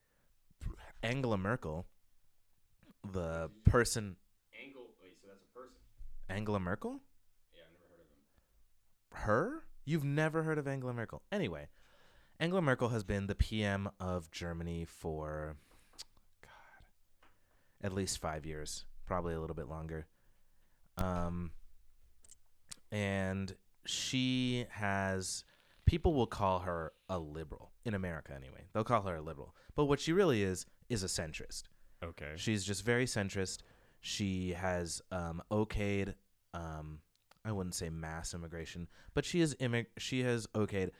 Angela 1.03 1.37
Merkel, 1.37 1.85
the 3.11 3.49
person 3.65 4.15
Angle. 4.63 4.87
Wait, 5.01 5.13
so 5.21 5.27
that's 5.27 5.43
a 5.43 5.57
person. 5.57 5.77
Angela 6.29 6.59
Merkel, 6.59 7.01
Yeah, 7.53 7.61
I 7.61 7.73
never 7.73 7.89
heard 7.89 8.01
of 8.01 8.07
him. 8.07 9.25
her? 9.25 9.63
You've 9.85 10.03
never 10.03 10.43
heard 10.43 10.57
of 10.57 10.67
Angela 10.67 10.93
Merkel. 10.93 11.21
Anyway, 11.31 11.67
Angela 12.39 12.61
Merkel 12.61 12.89
has 12.89 13.03
been 13.03 13.27
the 13.27 13.35
PM 13.35 13.89
of 13.99 14.29
Germany 14.31 14.85
for 14.85 15.55
God, 16.41 16.51
at 17.81 17.93
least 17.93 18.19
5 18.19 18.45
years, 18.45 18.85
probably 19.05 19.33
a 19.33 19.39
little 19.39 19.55
bit 19.55 19.67
longer. 19.67 20.07
Um 20.97 21.51
and 22.91 23.55
she 23.85 24.65
has 24.71 25.43
people 25.85 26.13
will 26.13 26.27
call 26.27 26.59
her 26.59 26.91
a 27.07 27.17
liberal 27.19 27.71
in 27.85 27.93
America 27.93 28.33
anyway. 28.35 28.67
They'll 28.73 28.83
call 28.83 29.01
her 29.03 29.15
a 29.15 29.21
liberal. 29.21 29.55
But 29.75 29.85
what 29.85 29.99
she 29.99 30.11
really 30.13 30.43
is 30.43 30.65
is 30.89 31.03
a 31.03 31.07
centrist. 31.07 31.63
Okay. 32.03 32.33
She's 32.35 32.63
just 32.63 32.83
very 32.85 33.05
centrist. 33.05 33.59
She 34.01 34.53
has 34.53 35.01
um, 35.11 35.41
okayed, 35.51 36.13
um, 36.53 36.99
I 37.43 37.51
wouldn't 37.51 37.75
say 37.75 37.89
mass 37.89 38.33
immigration, 38.33 38.87
but 39.13 39.25
she 39.25 39.39
has 39.41 39.55
immig- 39.55 39.87
she 39.97 40.21
has 40.23 40.47
okayed 40.47 40.91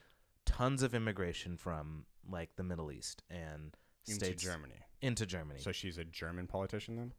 tons 0.44 0.82
of 0.82 0.94
immigration 0.94 1.56
from 1.56 2.04
like 2.28 2.50
the 2.56 2.62
Middle 2.62 2.92
East 2.92 3.22
and 3.30 3.76
Into 4.06 4.24
states 4.24 4.42
Germany. 4.42 4.74
into 5.02 5.26
Germany. 5.26 5.60
So 5.60 5.72
she's 5.72 5.98
a 5.98 6.04
German 6.04 6.46
politician 6.46 6.96
then? 6.96 7.12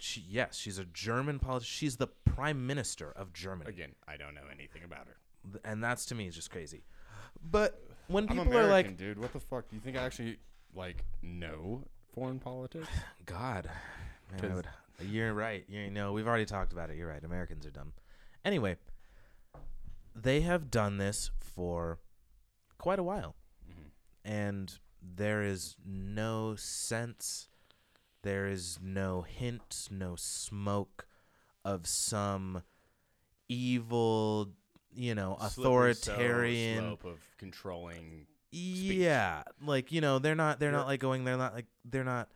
she, 0.00 0.24
yes, 0.28 0.56
she's 0.56 0.78
a 0.78 0.84
German 0.86 1.38
politician. 1.38 1.70
She's 1.70 1.96
the 1.96 2.06
prime 2.06 2.66
minister 2.66 3.12
of 3.12 3.32
Germany, 3.32 3.68
Again, 3.70 3.94
I 4.08 4.16
don't 4.16 4.34
know 4.34 4.46
anything 4.52 4.82
about 4.82 5.06
her. 5.06 5.16
And 5.64 5.82
that's 5.84 6.06
to 6.06 6.14
me 6.14 6.26
is 6.26 6.34
just 6.34 6.50
crazy. 6.50 6.84
But 7.50 7.82
when 8.08 8.26
people 8.26 8.42
American, 8.42 8.66
are 8.66 8.70
like, 8.70 8.96
dude, 8.96 9.18
what 9.18 9.32
the 9.32 9.40
fuck? 9.40 9.68
Do 9.68 9.76
you 9.76 9.80
think 9.80 9.96
I 9.96 10.02
actually 10.04 10.38
like 10.74 11.04
know 11.22 11.84
foreign 12.14 12.38
politics? 12.38 12.88
God, 13.26 13.68
man, 14.32 14.50
I 14.50 14.54
would, 14.54 14.68
you're 15.06 15.32
right. 15.34 15.64
You 15.68 15.90
know, 15.90 16.12
we've 16.12 16.26
already 16.26 16.46
talked 16.46 16.72
about 16.72 16.90
it. 16.90 16.96
You're 16.96 17.08
right. 17.08 17.22
Americans 17.22 17.66
are 17.66 17.70
dumb. 17.70 17.92
Anyway, 18.44 18.76
they 20.14 20.40
have 20.40 20.70
done 20.70 20.98
this 20.98 21.30
for 21.38 21.98
quite 22.78 22.98
a 22.98 23.02
while, 23.02 23.36
mm-hmm. 23.70 23.88
and 24.24 24.78
there 25.02 25.42
is 25.42 25.76
no 25.84 26.54
sense, 26.56 27.48
there 28.22 28.46
is 28.46 28.78
no 28.82 29.22
hint, 29.22 29.88
no 29.90 30.14
smoke 30.16 31.06
of 31.64 31.86
some 31.86 32.62
evil, 33.48 34.48
you 34.94 35.14
know, 35.14 35.36
authoritarian. 35.40 36.84
slope 36.84 37.04
of 37.04 37.18
controlling. 37.38 38.26
Yeah, 38.52 39.42
like 39.64 39.92
you 39.92 40.00
know, 40.00 40.18
they're 40.18 40.34
not. 40.34 40.58
They're 40.58 40.72
not 40.72 40.86
like 40.86 41.00
going. 41.00 41.24
They're 41.24 41.36
not 41.36 41.54
like. 41.54 41.66
They're 41.84 42.04
not. 42.04 42.28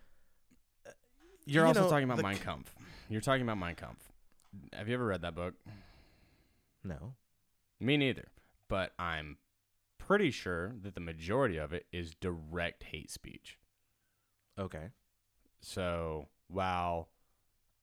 You're 1.47 1.65
You 1.65 1.69
also 1.69 1.83
know, 1.83 1.91
talking 1.91 2.05
about 2.05 2.17
the 2.17 2.23
Mein 2.23 2.39
Kampf. 2.39 2.75
You're 3.09 3.21
talking 3.21 3.43
about 3.43 3.59
Mein 3.59 3.75
Kampf. 3.75 4.11
Have 4.73 4.89
you 4.89 4.95
ever 4.95 5.07
read 5.07 5.23
that 5.23 5.35
book? 5.35 5.55
No. 6.83 7.15
Me 7.81 7.97
neither. 7.97 8.29
But 8.69 8.93
I'm 8.99 9.39
pretty 9.99 10.31
sure 10.31 10.73
that 10.83 10.95
the 10.95 11.01
majority 11.01 11.57
of 11.57 11.73
it 11.73 11.87
is 11.93 12.15
direct 12.15 12.85
hate 12.85 13.11
speech. 13.11 13.59
Okay. 14.59 14.91
So 15.61 16.29
while 16.49 17.09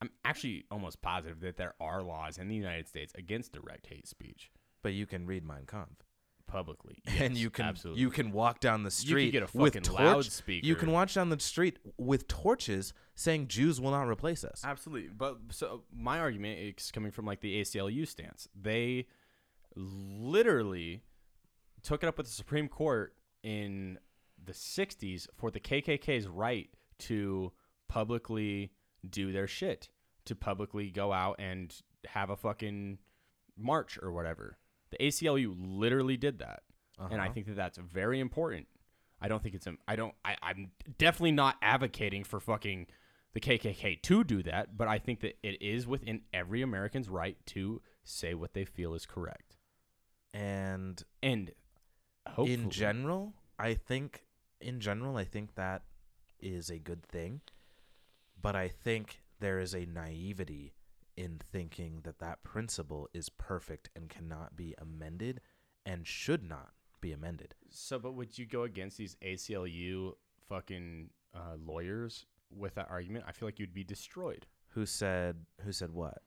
I'm 0.02 0.12
actually 0.26 0.66
almost 0.72 1.02
positive 1.02 1.42
that 1.42 1.58
there 1.58 1.76
are 1.80 2.02
laws 2.02 2.38
in 2.38 2.48
the 2.48 2.56
United 2.56 2.88
States 2.88 3.14
against 3.16 3.54
direct 3.54 3.88
hate 3.88 4.08
speech 4.08 4.52
But 4.82 4.94
you 4.94 5.06
can 5.06 5.28
read 5.28 5.44
Mein 5.46 5.66
Kampf. 5.66 6.06
Publicly, 6.52 7.02
and 7.20 7.38
you 7.38 7.50
can 7.50 7.66
absolutely. 7.66 8.02
you 8.02 8.10
can 8.10 8.32
walk 8.32 8.60
down 8.60 8.84
the 8.84 8.88
You 8.88 8.92
street 8.92 9.32
get 9.32 9.44
a 9.44 9.58
with 9.58 9.74
fucking 9.74 9.84
torch. 9.84 10.00
loudspeaker. 10.00 10.66
You 10.68 10.76
can 10.76 10.92
walk 10.92 11.10
down 11.12 11.30
the 11.30 11.40
street 11.40 11.80
with 11.98 12.28
torches 12.28 12.94
saying 13.16 13.48
Jews 13.48 13.80
will 13.80 13.92
not 13.92 14.08
replace 14.08 14.44
us. 14.44 14.62
Absolutely. 14.64 15.10
But 15.10 15.38
so 15.52 15.84
my 15.94 16.20
argument 16.20 16.60
is 16.60 16.92
coming 16.92 17.12
from 17.12 17.26
like 17.26 17.42
the 17.42 17.62
ACLU 17.62 18.08
stance. 18.08 18.48
They 18.60 19.08
literally 19.76 21.04
took 21.84 22.04
it 22.04 22.08
up 22.08 22.18
with 22.18 22.28
the 22.28 22.34
Supreme 22.34 22.68
Court 22.68 23.14
in 23.44 23.98
the 24.44 24.54
60s 24.54 25.28
for 25.36 25.52
the 25.52 25.60
KKK's 25.60 26.28
right 26.28 26.70
to 27.00 27.52
publicly 27.88 28.72
do 29.10 29.32
their 29.32 29.48
shit, 29.48 29.90
to 30.26 30.36
publicly 30.36 30.90
go 30.92 31.12
out 31.12 31.38
and 31.40 31.74
have 32.08 32.30
a 32.30 32.36
fucking 32.36 32.98
march 33.58 33.98
or 34.02 34.12
whatever. 34.12 34.58
The 34.92 34.98
ACLU 34.98 35.56
literally 35.58 36.18
did 36.18 36.40
that. 36.40 36.64
And 37.00 37.20
I 37.20 37.26
Uh-huh. 37.26 37.34
think 37.34 37.46
that 37.48 37.56
that's 37.56 37.78
very 37.80 38.20
important. 38.20 38.68
I 39.20 39.28
don't 39.28 39.42
think 39.42 39.56
it's 39.56 39.68
I 39.88 39.96
don't 39.96 40.14
I, 40.26 40.36
I'm 40.44 40.72
definitely 40.98 41.32
not 41.32 41.58
advocating 41.62 42.24
for 42.24 42.40
fucking 42.40 42.88
the 43.34 43.40
KKK 43.40 44.02
to 44.04 44.24
do 44.24 44.44
that, 44.44 44.78
but 44.78 44.88
I 44.88 45.00
think 45.00 45.22
that 45.22 45.38
it 45.42 45.62
is 45.62 45.88
within 45.88 46.22
every 46.34 46.62
American's 46.62 47.08
right 47.10 47.38
to 47.48 47.82
say 48.04 48.34
what 48.34 48.54
they 48.54 48.66
feel 48.66 48.94
is 48.94 49.06
correct. 49.06 49.58
And 50.34 51.02
And 51.24 51.52
hopefully, 52.28 52.54
in 52.54 52.70
general, 52.70 53.34
I 53.58 53.74
think 53.74 54.26
in 54.60 54.80
general 54.80 55.18
I 55.18 55.24
think 55.26 55.56
that 55.56 55.84
is 56.40 56.70
a 56.70 56.78
good 56.80 57.04
thing. 57.04 57.42
But 58.42 58.56
I 58.56 58.68
think 58.68 59.22
there 59.40 59.60
is 59.60 59.74
a 59.76 59.86
naivety 59.86 60.74
in 61.22 61.40
thinking 61.52 62.00
that 62.04 62.20
that 62.20 62.42
principle 62.44 63.08
is 63.14 63.30
perfect 63.30 63.90
and 63.96 64.10
cannot 64.10 64.56
be 64.56 64.74
amended 64.80 65.40
and 65.86 66.08
should 66.08 66.44
not 66.44 66.72
be 67.00 67.12
amended. 67.12 67.56
so 67.70 67.98
but 68.00 68.14
would 68.14 68.38
you 68.38 68.46
go 68.46 68.64
against 68.64 68.98
these 68.98 69.16
ACLU 69.24 70.14
fucking 70.50 71.10
uh, 71.36 71.56
lawyers 71.66 72.26
with 72.56 72.76
that 72.76 72.88
argument? 72.90 73.26
I 73.28 73.32
feel 73.32 73.48
like 73.48 73.60
you'd 73.60 73.74
be 73.74 73.84
destroyed. 73.84 74.46
Who 74.70 74.86
said 74.86 75.38
who 75.64 75.72
said 75.72 75.92
what? 75.92 76.20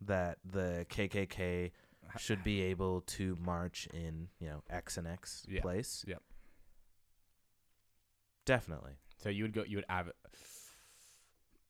That 0.00 0.38
the 0.44 0.86
KKK 0.90 1.70
should 2.18 2.42
be 2.44 2.62
able 2.62 3.00
to 3.02 3.36
march 3.40 3.88
in, 3.92 4.28
you 4.40 4.48
know, 4.48 4.62
X 4.70 4.96
and 4.98 5.06
X 5.06 5.44
Yeah. 5.48 5.60
place. 5.62 6.04
Yep. 6.06 6.22
Definitely. 8.44 8.92
So 9.22 9.28
you 9.28 9.44
would 9.44 9.52
go. 9.52 9.62
You 9.66 9.78
would 9.78 9.84
have. 9.88 10.10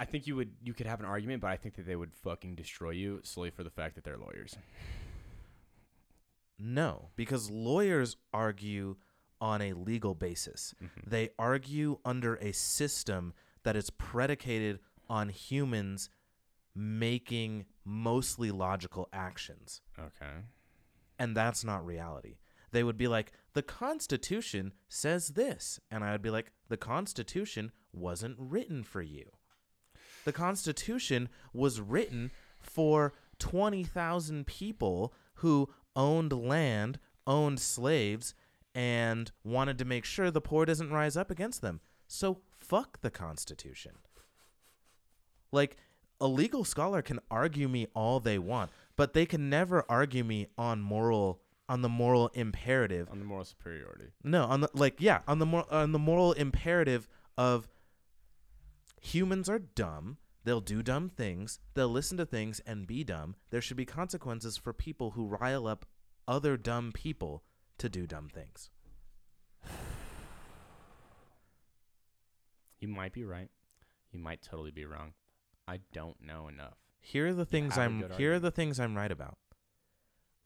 I 0.01 0.05
think 0.05 0.27
you 0.27 0.37
would. 0.37 0.53
You 0.62 0.75
could 0.75 0.87
have 0.87 1.01
an 1.01 1.07
argument, 1.07 1.41
but 1.41 1.51
I 1.51 1.57
think 1.57 1.75
that 1.77 1.87
they 1.87 1.97
would 1.97 2.15
fucking 2.15 2.55
destroy 2.55 2.91
you 2.91 3.20
solely 3.25 3.51
for 3.51 3.65
the 3.65 3.70
fact 3.70 3.95
that 3.97 4.05
they're 4.05 4.19
lawyers. 4.19 4.57
No, 6.59 7.11
because 7.16 7.51
lawyers 7.51 8.16
argue 8.33 8.97
on 9.41 9.62
a 9.62 9.73
legal 9.73 10.15
basis. 10.15 10.75
Mm-hmm. 10.83 11.11
They 11.11 11.31
argue 11.39 11.99
under 12.05 12.35
a 12.37 12.53
system 12.53 13.33
that 13.62 13.77
is 13.77 13.91
predicated 13.91 14.81
on 15.09 15.29
humans 15.29 16.11
making 16.75 17.65
mostly 17.85 18.51
logical 18.51 19.09
actions. 19.12 19.81
Okay. 19.99 20.43
And 21.19 21.37
that's 21.37 21.65
not 21.65 21.85
reality. 21.85 22.37
They 22.70 22.85
would 22.85 22.99
be 22.99 23.09
like, 23.09 23.33
the 23.55 23.62
Constitution 23.62 24.73
says 24.89 25.29
this. 25.29 25.81
And 25.91 26.05
I 26.05 26.12
would 26.12 26.23
be 26.23 26.31
like, 26.31 26.53
the 26.69 26.77
Constitution 26.77 27.73
wasn't 27.93 28.37
written 28.39 28.83
for 28.83 29.03
you. 29.03 29.31
The 30.28 30.32
Constitution 30.32 31.30
was 31.55 31.80
written 31.80 32.32
for 32.60 33.14
20,000 33.38 34.46
people 34.46 35.14
who 35.36 35.70
owned 35.96 36.34
land, 36.34 36.98
owned 37.26 37.60
slaves, 37.60 38.34
and 38.74 39.32
wanted 39.42 39.78
to 39.78 39.86
make 39.86 40.05
sure 40.05 40.30
the 40.30 40.42
poor 40.42 40.66
doesn't 40.66 40.92
rise 40.92 41.16
up 41.16 41.30
against 41.30 41.62
them. 41.62 41.80
So 42.06 42.40
fuck 42.50 43.00
the 43.00 43.10
Constitution. 43.10 43.92
Like, 45.50 45.78
a 46.20 46.26
legal 46.26 46.62
scholar 46.62 47.00
can 47.00 47.20
argue 47.30 47.66
me 47.66 47.86
all 47.94 48.20
they 48.20 48.38
want, 48.38 48.70
but 48.96 49.14
they 49.14 49.24
can 49.24 49.48
never 49.48 49.82
argue 49.88 50.24
me 50.24 50.48
on 50.59 50.82
moral 50.82 51.40
on 51.70 51.80
the 51.80 51.88
moral 51.88 52.28
imperative. 52.34 53.09
On 53.10 53.18
the 53.18 53.24
moral 53.24 53.46
superiority. 53.46 54.09
No, 54.22 54.44
on 54.44 54.60
the 54.60 54.68
like 54.74 55.00
yeah, 55.00 55.20
on 55.26 55.38
the 55.38 55.46
mor- 55.46 55.72
on 55.72 55.92
the 55.92 55.98
moral 55.98 56.34
imperative 56.34 57.09
of 57.38 57.66
humans 59.01 59.49
are 59.49 59.59
dumb. 59.59 60.19
They'll 60.45 60.61
do 60.61 60.83
dumb 60.83 61.09
things. 61.09 61.59
They'll 61.75 61.89
listen 61.89 62.16
to 62.19 62.27
things 62.27 62.61
and 62.66 62.87
be 62.87 63.05
dumb. 63.05 63.37
There 63.51 63.61
should 63.61 63.77
be 63.77 63.85
consequences 63.85 64.57
for 64.57 64.73
people 64.73 65.11
who 65.12 65.27
rile 65.27 65.66
up 65.66 65.87
other 66.27 66.57
dumb 66.57 66.93
people 66.93 67.43
to 67.79 67.89
do 67.89 68.07
dumb 68.07 68.29
things. 68.29 68.70
You 72.81 72.87
might 72.87 73.12
be 73.12 73.25
right. 73.25 73.49
You 74.12 74.20
might 74.20 74.41
totally 74.41 74.70
be 74.70 74.85
wrong. 74.85 75.15
I 75.66 75.81
don't 75.93 76.16
know 76.25 76.47
enough. 76.47 76.77
Here 77.01 77.27
are 77.27 77.35
the 77.35 77.45
things 77.45 77.77
I'm 77.77 78.05
here 78.16 78.35
are 78.35 78.39
the 78.39 78.51
things 78.51 78.79
I'm 78.79 78.95
right 78.97 79.11
about. 79.11 79.37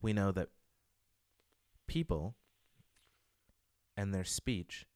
We 0.01 0.13
know 0.13 0.33
that 0.33 0.49
people 1.87 2.35
and 3.97 4.15
their 4.15 4.25
speech 4.25 4.87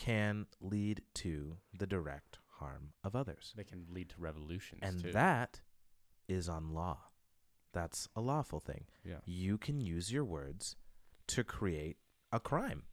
can 0.00 0.46
lead 0.60 1.02
to 1.14 1.56
the 1.76 1.86
direct 1.86 2.38
harm 2.58 2.92
of 3.04 3.14
others. 3.14 3.52
They 3.56 3.64
can 3.64 3.86
lead 3.90 4.08
to 4.10 4.14
revolutions 4.18 4.80
And 4.82 5.02
too. 5.02 5.12
that 5.12 5.60
is 6.28 6.48
on 6.48 6.72
law. 6.72 6.98
That's 7.72 8.08
a 8.16 8.20
lawful 8.20 8.60
thing. 8.60 8.84
yeah. 9.04 9.16
You 9.26 9.58
can 9.58 9.80
use 9.80 10.10
your 10.12 10.24
words 10.24 10.76
to 11.28 11.44
create 11.44 11.98
a 12.32 12.40
crime. 12.40 12.84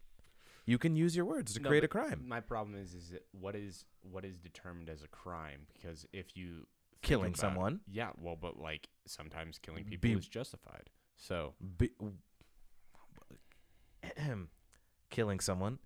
You 0.65 0.77
can 0.77 0.95
use 0.97 1.15
your 1.15 1.25
words 1.25 1.53
to 1.53 1.61
No, 1.61 1.69
create 1.69 1.85
a 1.85 1.87
crime. 1.87 2.25
My 2.27 2.41
problem 2.41 2.75
is, 2.75 2.93
is 2.93 3.09
that 3.11 3.25
what 3.31 3.55
is 3.55 3.85
what 4.01 4.25
is 4.25 4.37
determined 4.37 4.89
as 4.89 5.01
a 5.01 5.07
crime? 5.07 5.61
Because 5.73 6.05
if 6.11 6.35
you 6.35 6.67
Killing 7.01 7.27
about 7.29 7.37
someone. 7.39 7.79
yeah, 7.89 8.09
well, 8.19 8.35
but 8.35 8.59
like 8.59 8.89
sometimes 9.05 9.59
killing 9.59 9.85
people 9.85 10.09
Be- 10.09 10.17
is 10.17 10.27
justified. 10.27 10.89
So 11.15 11.53
Be- 11.77 11.91
killing 15.09 15.39
someone, 15.39 15.79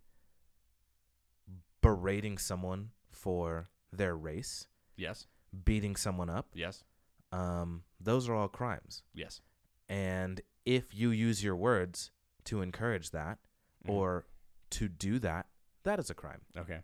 berating 1.82 2.38
someone 2.38 2.92
for 3.10 3.70
their 3.92 4.16
race, 4.16 4.68
yes, 4.96 5.28
beating 5.66 5.96
someone 5.96 6.30
up, 6.30 6.48
yes, 6.54 6.84
um, 7.32 7.84
those 8.00 8.28
are 8.30 8.34
all 8.36 8.48
crimes. 8.48 9.04
yes, 9.14 9.42
And 9.90 10.42
if 10.66 10.94
you 10.96 11.10
use 11.12 11.44
your 11.44 11.56
words 11.56 12.12
to 12.46 12.62
encourage 12.62 13.10
that 13.12 13.40
Mhm. 13.86 13.90
or 13.90 14.26
to 14.72 14.88
do 14.88 15.20
that, 15.20 15.48
that 15.84 16.00
is 16.00 16.10
a 16.10 16.14
crime. 16.16 16.42
okay, 16.56 16.84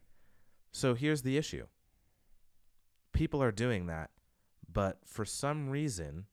So 0.71 0.93
here's 0.95 1.21
the 1.21 1.37
issue 1.37 1.67
people 3.13 3.41
are 3.41 3.51
doing 3.51 3.87
that, 3.87 4.11
but 4.71 5.07
for 5.07 5.25
some 5.25 5.69
reason, 5.69 6.27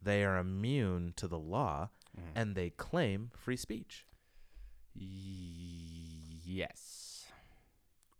they 0.00 0.24
are 0.24 0.36
immune 0.38 1.12
to 1.14 1.26
the 1.26 1.38
law 1.38 1.90
Mhm. 2.16 2.32
and 2.34 2.54
they 2.54 2.70
claim 2.70 3.30
free 3.34 3.56
speech. 3.56 4.06
yes. 6.44 7.01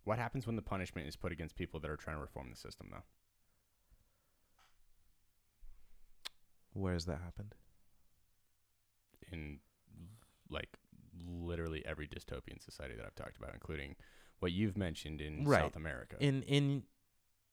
What 0.03 0.17
happens 0.19 0.45
when 0.45 0.55
the 0.55 0.61
punishment 0.61 1.07
is 1.07 1.15
put 1.15 1.31
against 1.31 1.55
people 1.55 1.79
that 1.79 1.89
are 1.89 1.95
trying 1.97 2.17
to 2.17 2.21
reform 2.21 2.49
the 2.49 2.55
system, 2.57 2.87
though? 2.91 3.03
Where 6.73 6.93
has 6.93 7.05
that 7.05 7.21
happened? 7.21 7.55
in 9.31 9.59
like 10.49 10.69
literally 11.27 11.83
every 11.85 12.07
dystopian 12.07 12.63
society 12.63 12.93
that 12.95 13.05
I've 13.05 13.15
talked 13.15 13.37
about, 13.37 13.53
including 13.53 13.95
what 14.39 14.51
you've 14.51 14.77
mentioned 14.77 15.21
in 15.21 15.45
Right. 15.45 15.61
South 15.61 15.75
America. 15.75 16.17
In 16.19 16.43
in 16.43 16.83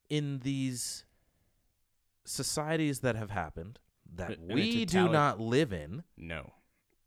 in 0.09 0.41
these 0.41 1.05
societies 2.25 3.01
that 3.01 3.17
have 3.17 3.31
happened 3.31 3.79
that 4.15 4.33
a 4.33 4.55
we 4.55 4.85
do 4.85 5.09
not 5.09 5.41
live 5.41 5.73
in, 5.73 6.03
no, 6.17 6.53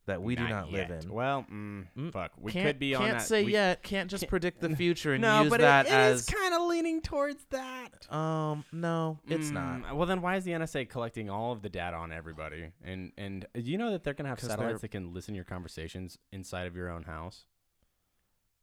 that 0.06 0.22
we 0.22 0.36
do 0.36 0.48
not 0.48 0.70
live 0.72 0.92
in. 0.92 1.10
Well, 1.12 1.46
mm, 1.52 1.88
Mm, 1.98 2.12
fuck, 2.12 2.32
we 2.38 2.52
could 2.52 2.78
be 2.78 2.94
on 2.94 3.02
can't 3.04 3.18
that. 3.20 3.26
say 3.28 3.44
we, 3.46 3.54
yet. 3.54 3.84
Can't 3.84 4.10
just 4.10 4.24
can't- 4.24 4.30
predict 4.30 4.60
the 4.62 4.76
future 4.76 5.14
and 5.14 5.22
No, 5.22 5.42
use 5.44 5.50
but 5.50 5.62
that 5.62 5.86
it, 5.86 5.90
it 5.90 5.94
as 5.94 6.20
is 6.22 6.26
kind 6.30 6.54
of 6.54 6.64
leaning 6.64 7.02
towards 7.02 7.44
that. 7.52 8.12
um 8.14 8.66
no, 8.72 9.20
it's 9.28 9.50
not. 9.50 9.84
Mm, 9.84 9.94
Well, 9.96 10.06
then 10.06 10.22
why 10.22 10.36
is 10.36 10.44
the 10.44 10.52
NSA 10.52 10.90
collecting 10.90 11.30
all 11.30 11.52
of 11.54 11.62
the 11.62 11.70
data 11.70 11.96
on 11.96 12.12
everybody? 12.12 12.72
And 12.84 13.12
and 13.18 13.46
you 13.56 13.78
know 13.78 13.92
that 13.92 14.04
they're 14.04 14.14
gonna 14.14 14.30
have 14.30 14.40
satellites 14.40 14.82
that 14.82 14.90
can 14.90 15.14
listen 15.14 15.34
to 15.34 15.38
your 15.38 15.46
conversations 15.46 16.18
inside 16.32 16.68
of 16.68 16.76
your 16.76 16.90
own 16.90 17.04
house 17.04 17.46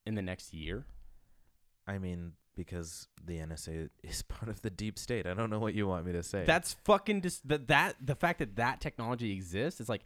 in 0.06 0.14
the 0.14 0.22
next 0.22 0.52
year? 0.52 0.84
I 1.86 1.98
mean, 1.98 2.32
because 2.54 3.08
the 3.24 3.38
NSA 3.38 3.88
is 4.02 4.22
part 4.22 4.48
of 4.50 4.60
the 4.62 4.70
deep 4.70 4.98
state. 4.98 5.26
I 5.26 5.34
don't 5.34 5.50
know 5.50 5.58
what 5.58 5.74
you 5.74 5.86
want 5.86 6.04
me 6.04 6.12
to 6.12 6.22
say. 6.22 6.44
That's 6.46 6.74
fucking 6.84 7.20
dis- 7.22 7.40
that 7.46 7.68
that 7.68 7.96
the 8.04 8.14
fact 8.14 8.40
that 8.40 8.56
that 8.56 8.80
technology 8.80 9.32
exists. 9.32 9.80
It's 9.80 9.88
like 9.88 10.02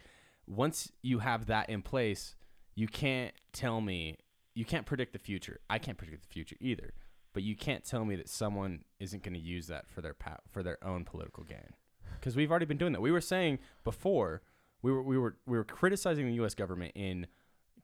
once 0.46 0.90
you 1.02 1.20
have 1.20 1.46
that 1.46 1.70
in 1.70 1.82
place, 1.82 2.36
you 2.74 2.88
can't 2.88 3.34
tell 3.52 3.80
me 3.80 4.18
you 4.54 4.64
can't 4.64 4.86
predict 4.86 5.12
the 5.12 5.18
future. 5.18 5.60
I 5.68 5.78
can't 5.78 5.98
predict 5.98 6.22
the 6.22 6.32
future 6.32 6.56
either. 6.60 6.94
But 7.32 7.42
you 7.42 7.56
can't 7.56 7.84
tell 7.84 8.04
me 8.04 8.14
that 8.16 8.28
someone 8.28 8.84
isn't 9.00 9.24
going 9.24 9.34
to 9.34 9.40
use 9.40 9.66
that 9.66 9.88
for 9.88 10.00
their 10.00 10.14
pa- 10.14 10.38
for 10.48 10.62
their 10.62 10.78
own 10.84 11.04
political 11.04 11.42
gain. 11.42 11.74
Because 12.14 12.36
we've 12.36 12.50
already 12.50 12.66
been 12.66 12.78
doing 12.78 12.92
that. 12.92 13.00
We 13.00 13.10
were 13.10 13.20
saying 13.20 13.58
before 13.82 14.42
we 14.82 14.92
were 14.92 15.02
we 15.02 15.18
were 15.18 15.36
we 15.44 15.58
were 15.58 15.64
criticizing 15.64 16.26
the 16.26 16.34
U.S. 16.34 16.54
government 16.54 16.92
in 16.94 17.26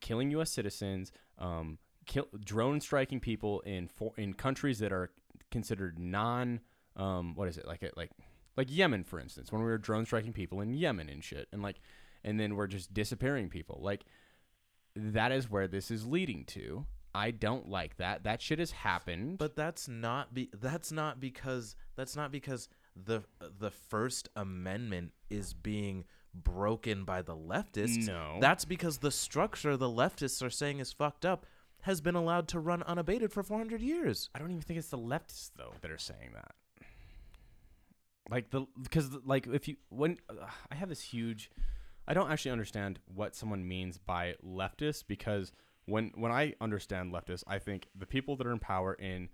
killing 0.00 0.30
U.S. 0.30 0.50
citizens, 0.50 1.10
um, 1.38 1.78
kill, 2.06 2.28
drone 2.44 2.80
striking 2.80 3.18
people 3.18 3.60
in 3.60 3.88
for, 3.88 4.12
in 4.16 4.34
countries 4.34 4.78
that 4.78 4.92
are 4.92 5.10
considered 5.50 5.98
non 5.98 6.60
um, 6.96 7.34
what 7.34 7.48
is 7.48 7.58
it 7.58 7.66
like 7.66 7.82
it 7.82 7.94
like 7.96 8.10
like 8.56 8.68
Yemen 8.70 9.02
for 9.02 9.18
instance 9.18 9.50
when 9.50 9.62
we 9.62 9.66
were 9.66 9.78
drone 9.78 10.06
striking 10.06 10.32
people 10.32 10.60
in 10.60 10.74
Yemen 10.74 11.08
and 11.08 11.24
shit 11.24 11.48
and 11.52 11.62
like 11.62 11.80
and 12.24 12.38
then 12.38 12.56
we're 12.56 12.66
just 12.66 12.92
disappearing 12.92 13.48
people 13.48 13.80
like 13.82 14.04
that 14.96 15.32
is 15.32 15.50
where 15.50 15.68
this 15.68 15.90
is 15.90 16.06
leading 16.06 16.44
to. 16.44 16.86
I 17.14 17.32
don't 17.32 17.68
like 17.68 17.96
that. 17.96 18.24
That 18.24 18.40
shit 18.40 18.58
has 18.60 18.70
happened. 18.70 19.38
But 19.38 19.56
that's 19.56 19.88
not 19.88 20.32
be 20.32 20.50
that's 20.52 20.92
not 20.92 21.20
because 21.20 21.74
that's 21.96 22.16
not 22.16 22.30
because 22.30 22.68
the 22.96 23.22
the 23.58 23.70
First 23.70 24.28
Amendment 24.36 25.12
is 25.28 25.54
being 25.54 26.04
broken 26.34 27.04
by 27.04 27.22
the 27.22 27.36
leftists. 27.36 28.06
No. 28.06 28.38
That's 28.40 28.64
because 28.64 28.98
the 28.98 29.10
structure 29.10 29.76
the 29.76 29.86
leftists 29.86 30.44
are 30.44 30.50
saying 30.50 30.78
is 30.78 30.92
fucked 30.92 31.24
up 31.24 31.46
has 31.82 32.00
been 32.00 32.14
allowed 32.14 32.46
to 32.48 32.60
run 32.60 32.82
unabated 32.82 33.32
for 33.32 33.42
400 33.42 33.80
years. 33.80 34.28
I 34.34 34.38
don't 34.38 34.50
even 34.50 34.62
think 34.62 34.78
it's 34.78 34.90
the 34.90 34.98
leftists 34.98 35.50
though 35.56 35.72
that 35.80 35.90
are 35.90 35.98
saying 35.98 36.30
that. 36.34 36.52
Like 38.30 38.50
the 38.50 38.66
because 38.80 39.10
like 39.24 39.48
if 39.48 39.66
you 39.66 39.76
when 39.88 40.18
uh, 40.28 40.46
I 40.70 40.74
have 40.76 40.88
this 40.88 41.00
huge, 41.00 41.50
I 42.08 42.14
don't 42.14 42.30
actually 42.30 42.50
understand 42.52 42.98
what 43.06 43.34
someone 43.36 43.66
means 43.66 43.98
by 43.98 44.34
leftist 44.44 45.04
because 45.06 45.52
when 45.86 46.12
when 46.14 46.32
I 46.32 46.54
understand 46.60 47.12
leftist, 47.12 47.44
I 47.46 47.58
think 47.58 47.88
the 47.94 48.06
people 48.06 48.36
that 48.36 48.46
are 48.46 48.52
in 48.52 48.58
power 48.58 48.94
in 48.94 49.28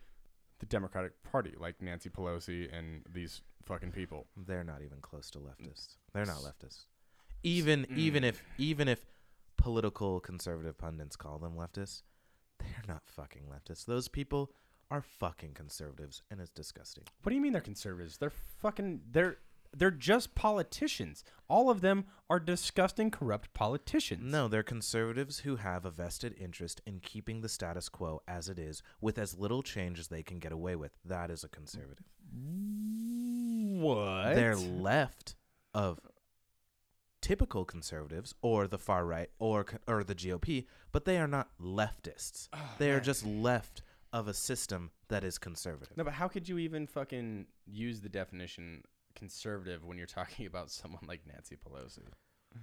the 0.58 0.66
Democratic 0.66 1.22
Party, 1.22 1.54
like 1.58 1.80
Nancy 1.82 2.08
Pelosi 2.08 2.68
and 2.76 3.02
these 3.12 3.42
fucking 3.64 3.92
people. 3.92 4.26
They're 4.36 4.64
not 4.64 4.80
even 4.82 5.00
close 5.00 5.30
to 5.32 5.38
leftists. 5.38 5.96
They're 6.12 6.24
not 6.26 6.38
leftists. 6.38 6.84
Even 7.42 7.84
Mm. 7.86 7.98
even 7.98 8.24
if 8.24 8.42
even 8.58 8.88
if 8.88 9.04
political 9.56 10.20
conservative 10.20 10.78
pundits 10.78 11.16
call 11.16 11.38
them 11.38 11.56
leftists, 11.56 12.02
they're 12.58 12.84
not 12.88 13.02
fucking 13.06 13.44
leftists. 13.50 13.84
Those 13.84 14.08
people 14.08 14.52
are 14.90 15.02
fucking 15.02 15.52
conservatives 15.54 16.22
and 16.30 16.40
it's 16.40 16.50
disgusting. 16.50 17.04
What 17.22 17.30
do 17.30 17.36
you 17.36 17.42
mean 17.42 17.52
they're 17.52 17.60
conservatives? 17.60 18.18
They're 18.18 18.30
fucking 18.30 19.00
they're 19.10 19.38
they're 19.76 19.90
just 19.90 20.34
politicians. 20.34 21.22
All 21.48 21.70
of 21.70 21.80
them 21.80 22.06
are 22.28 22.40
disgusting, 22.40 23.10
corrupt 23.10 23.52
politicians. 23.52 24.22
No, 24.24 24.48
they're 24.48 24.62
conservatives 24.62 25.40
who 25.40 25.56
have 25.56 25.84
a 25.84 25.90
vested 25.90 26.34
interest 26.38 26.80
in 26.86 27.00
keeping 27.00 27.40
the 27.40 27.48
status 27.48 27.88
quo 27.88 28.22
as 28.26 28.48
it 28.48 28.58
is 28.58 28.82
with 29.00 29.18
as 29.18 29.36
little 29.38 29.62
change 29.62 29.98
as 29.98 30.08
they 30.08 30.22
can 30.22 30.38
get 30.38 30.52
away 30.52 30.76
with. 30.76 30.92
That 31.04 31.30
is 31.30 31.44
a 31.44 31.48
conservative. 31.48 32.04
What? 33.80 34.34
They're 34.34 34.56
left 34.56 35.36
of 35.74 36.00
typical 37.20 37.64
conservatives 37.64 38.34
or 38.40 38.66
the 38.66 38.78
far 38.78 39.04
right 39.04 39.30
or 39.38 39.66
or 39.86 40.04
the 40.04 40.14
GOP, 40.14 40.66
but 40.92 41.04
they 41.04 41.18
are 41.18 41.28
not 41.28 41.50
leftists. 41.60 42.48
Ah, 42.52 42.74
they 42.78 42.90
are 42.90 43.00
just 43.00 43.26
left 43.26 43.82
of 44.12 44.28
a 44.28 44.34
system 44.34 44.90
that 45.08 45.24
is 45.24 45.36
conservative. 45.36 45.96
No, 45.96 46.04
but 46.04 46.14
how 46.14 46.28
could 46.28 46.48
you 46.48 46.58
even 46.58 46.86
fucking 46.86 47.46
use 47.66 48.00
the 48.00 48.08
definition 48.08 48.82
conservative 49.16 49.84
when 49.84 49.98
you're 49.98 50.06
talking 50.06 50.46
about 50.52 50.70
someone 50.70 51.02
like 51.08 51.22
Nancy 51.26 51.56
Pelosi? 51.56 52.04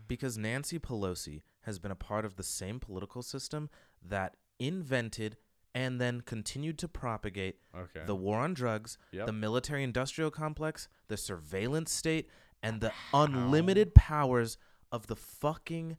Because 0.07 0.37
Nancy 0.37 0.79
Pelosi 0.79 1.41
has 1.61 1.77
been 1.79 1.91
a 1.91 1.95
part 1.95 2.23
of 2.25 2.35
the 2.35 2.43
same 2.43 2.79
political 2.79 3.21
system 3.21 3.69
that 4.01 4.37
invented 4.59 5.37
and 5.75 5.99
then 5.99 6.21
continued 6.21 6.77
to 6.79 6.87
propagate 6.87 7.57
Okay. 7.75 8.03
the 8.05 8.15
war 8.15 8.39
on 8.39 8.53
drugs, 8.53 8.97
Yep. 9.11 9.25
the 9.25 9.33
military 9.33 9.83
industrial 9.83 10.31
complex, 10.31 10.87
the 11.09 11.17
surveillance 11.17 11.91
state, 11.91 12.29
and 12.61 12.79
the 12.79 12.93
unlimited 13.13 13.93
powers 13.95 14.57
of 14.91 15.07
the 15.07 15.15
fucking 15.15 15.97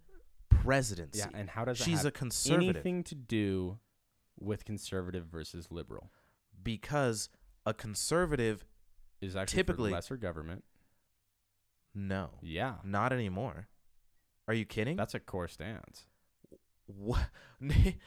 presidency. 0.49 1.19
yeah, 1.19 1.29
and 1.35 1.51
how 1.51 1.65
does 1.65 1.79
that 1.79 1.85
She's 1.85 1.99
have 1.99 2.07
a 2.07 2.11
conservative 2.13 2.77
anything 2.77 3.03
to 3.05 3.15
do 3.15 3.79
with 4.39 4.65
conservative 4.65 5.27
versus 5.27 5.71
liberal? 5.71 6.11
because 6.63 7.29
a 7.67 7.75
conservative, 7.75 8.65
Is 9.25 9.37
actually 9.37 9.57
Typically- 9.57 9.91
lesser 9.93 10.17
government. 10.17 10.65
no, 11.95 12.31
Yeah, 12.43 12.77
not 12.85 13.13
anymore. 13.13 13.69
Are 14.49 14.55
you 14.55 14.65
kidding? 14.67 14.97
that's 14.97 15.15
a 15.15 15.21
core 15.21 15.49
stance. 15.49 16.07
what 16.87 17.31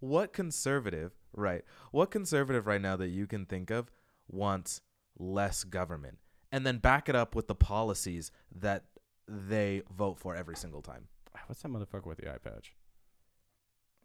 what 0.00 0.32
conservative 0.34 1.12
right 1.32 1.64
what 1.90 2.10
conservative 2.10 2.66
right 2.66 2.80
now 2.82 2.96
that 2.96 3.08
you 3.08 3.26
can 3.26 3.46
think 3.46 3.70
of 3.70 3.90
wants 4.28 4.82
less 5.18 5.64
government 5.64 6.18
and 6.52 6.66
then 6.66 6.76
back 6.78 7.08
it 7.08 7.16
up 7.16 7.34
with 7.34 7.46
the 7.48 7.54
policies 7.54 8.30
that 8.54 8.84
they 9.26 9.80
vote 9.90 10.18
for 10.18 10.36
every 10.36 10.54
single 10.56 10.82
time 10.82 11.08
What's 11.46 11.62
that 11.62 11.68
motherfucker 11.70 12.06
with 12.06 12.18
the 12.18 12.30
eye 12.30 12.36
patch? 12.38 12.74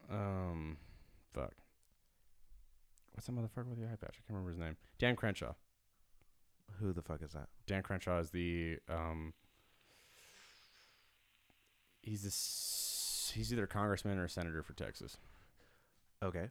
Um, 0.09 0.77
fuck. 1.33 1.53
What's 3.13 3.27
that 3.27 3.33
motherfucker 3.33 3.67
with 3.67 3.79
the 3.79 3.85
eye 3.85 3.97
patch? 3.99 4.15
I 4.15 4.21
can't 4.25 4.29
remember 4.29 4.49
his 4.51 4.57
name. 4.59 4.77
Dan 4.97 5.15
Crenshaw. 5.15 5.53
Who 6.79 6.93
the 6.93 7.01
fuck 7.01 7.21
is 7.21 7.31
that 7.33 7.47
Dan 7.67 7.83
Crenshaw 7.83 8.19
is 8.19 8.29
the 8.31 8.77
um. 8.89 9.33
He's 12.01 12.23
this. 12.23 13.31
He's 13.35 13.51
either 13.53 13.63
a 13.65 13.67
congressman 13.67 14.17
or 14.17 14.25
a 14.25 14.29
senator 14.29 14.63
for 14.63 14.73
Texas. 14.73 15.17
okay 16.23 16.49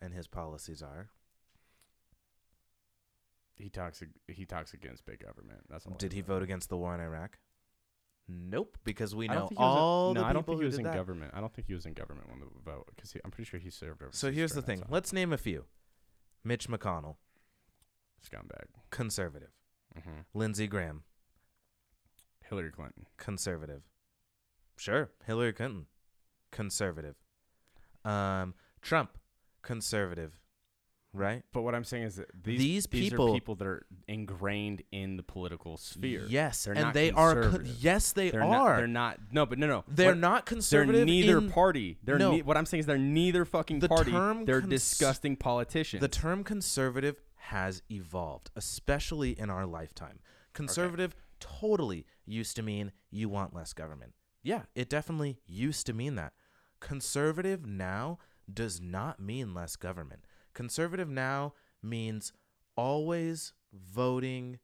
and 0.00 0.12
his 0.14 0.26
policies 0.28 0.82
are 0.82 1.10
He 3.56 3.68
talks. 3.68 4.02
He 4.28 4.44
talks 4.44 4.72
against 4.74 5.04
big 5.04 5.24
government. 5.24 5.60
That's 5.68 5.86
all. 5.86 5.94
Did 5.94 6.12
he 6.12 6.20
vote 6.20 6.42
against 6.42 6.68
the 6.68 6.76
war 6.76 6.94
in 6.94 7.00
iraq 7.00 7.38
nope 8.30 8.76
because 8.84 9.14
we 9.16 9.26
know 9.26 9.46
think 9.48 9.50
he 9.50 9.54
was 9.56 9.74
in- 9.74 9.78
all 9.78 10.14
no, 10.14 10.20
the 10.20 10.26
I 10.26 10.32
don't 10.32 10.42
people 10.42 10.54
think 10.54 10.62
he 10.62 10.66
was 10.66 10.78
in 10.78 10.84
that 10.84 10.94
government. 10.94 11.32
I 11.34 11.40
don't 11.40 11.52
think 11.54 11.66
he 11.66 11.74
was 11.74 11.86
in 11.86 11.94
government 11.94 12.28
when 12.28 12.40
the 12.40 12.46
vote 12.64 12.86
because 12.94 13.14
I'm 13.24 13.30
pretty 13.30 13.48
sure 13.48 13.58
he 13.58 13.70
served 13.70 14.02
over. 14.02 14.12
so 14.12 14.30
here's 14.30 14.52
the 14.52 14.62
thing 14.62 14.82
let's 14.88 15.12
name 15.12 15.32
a 15.32 15.38
few 15.38 15.64
mitch 16.44 16.68
mcconnell 16.68 17.16
Scumbag. 18.24 18.66
conservative 18.90 19.50
hmm 19.94 20.20
lindsey 20.34 20.66
graham 20.66 21.02
Hillary 22.48 22.70
Clinton. 22.70 23.06
conservative. 23.18 23.82
Sure, 24.78 25.10
Hillary 25.26 25.52
Clinton, 25.52 25.86
conservative. 26.52 27.16
Um, 28.04 28.54
Trump, 28.80 29.18
conservative, 29.60 30.40
right? 31.12 31.42
But 31.52 31.60
what 31.62 31.74
I'm 31.74 31.84
saying 31.84 32.04
is 32.04 32.16
that 32.16 32.28
these 32.42 32.58
These 32.58 32.86
these 32.86 33.10
people- 33.10 33.30
are 33.30 33.34
people 33.34 33.54
that 33.56 33.66
are 33.66 33.86
ingrained 34.06 34.82
in 34.92 35.16
the 35.18 35.22
political 35.22 35.76
sphere. 35.76 36.24
Yes, 36.28 36.64
They're 36.64 36.74
and 36.74 36.82
not 36.84 36.94
they 36.94 37.10
are. 37.10 37.50
Con- 37.50 37.66
yes, 37.80 38.12
they 38.12 38.30
they're 38.30 38.42
are. 38.42 38.46
Not, 38.70 38.76
they're 38.78 38.86
not. 38.86 39.18
No, 39.32 39.44
but 39.44 39.58
no, 39.58 39.66
no. 39.66 39.84
They're 39.88 40.12
What- 40.12 40.18
not 40.18 40.46
They're 40.46 40.54
conservative. 40.54 41.06
neither 41.06 41.38
in- 41.38 41.50
party. 41.50 41.98
They're 42.02 42.18
No. 42.18 42.30
ne- 42.32 42.42
what 42.42 42.56
I'm 42.56 42.64
saying 42.66 42.80
is 42.80 42.86
they're 42.86 42.96
neither 42.96 43.44
fucking 43.44 43.80
The 43.80 43.88
party. 43.88 44.12
term 44.12 44.44
they're 44.46 44.60
cons- 44.60 44.70
disgusting 44.70 45.36
politicians. 45.36 46.00
The 46.00 46.08
term 46.08 46.44
conservative 46.44 47.20
has 47.48 47.82
evolved, 47.90 48.50
especially 48.56 49.38
in 49.38 49.48
our 49.50 49.64
lifetime. 49.66 50.18
Conservative 50.52 51.14
totally 51.40 52.04
used 52.26 52.56
to 52.56 52.62
mean 52.62 52.92
you 53.10 53.28
want 53.28 53.54
less 53.54 53.72
government. 53.72 54.12
Yeah, 54.42 54.62
it 54.74 54.88
definitely 54.90 55.38
used 55.46 55.86
to 55.86 55.92
mean 55.92 56.14
that. 56.16 56.32
Conservative 56.80 57.64
now 57.66 58.18
does 58.52 58.80
not 58.80 59.18
mean 59.20 59.54
less 59.54 59.76
government. 59.76 60.24
Conservative 60.52 61.08
now 61.08 61.54
means 61.82 62.32
always 62.76 63.52
voting 63.72 64.58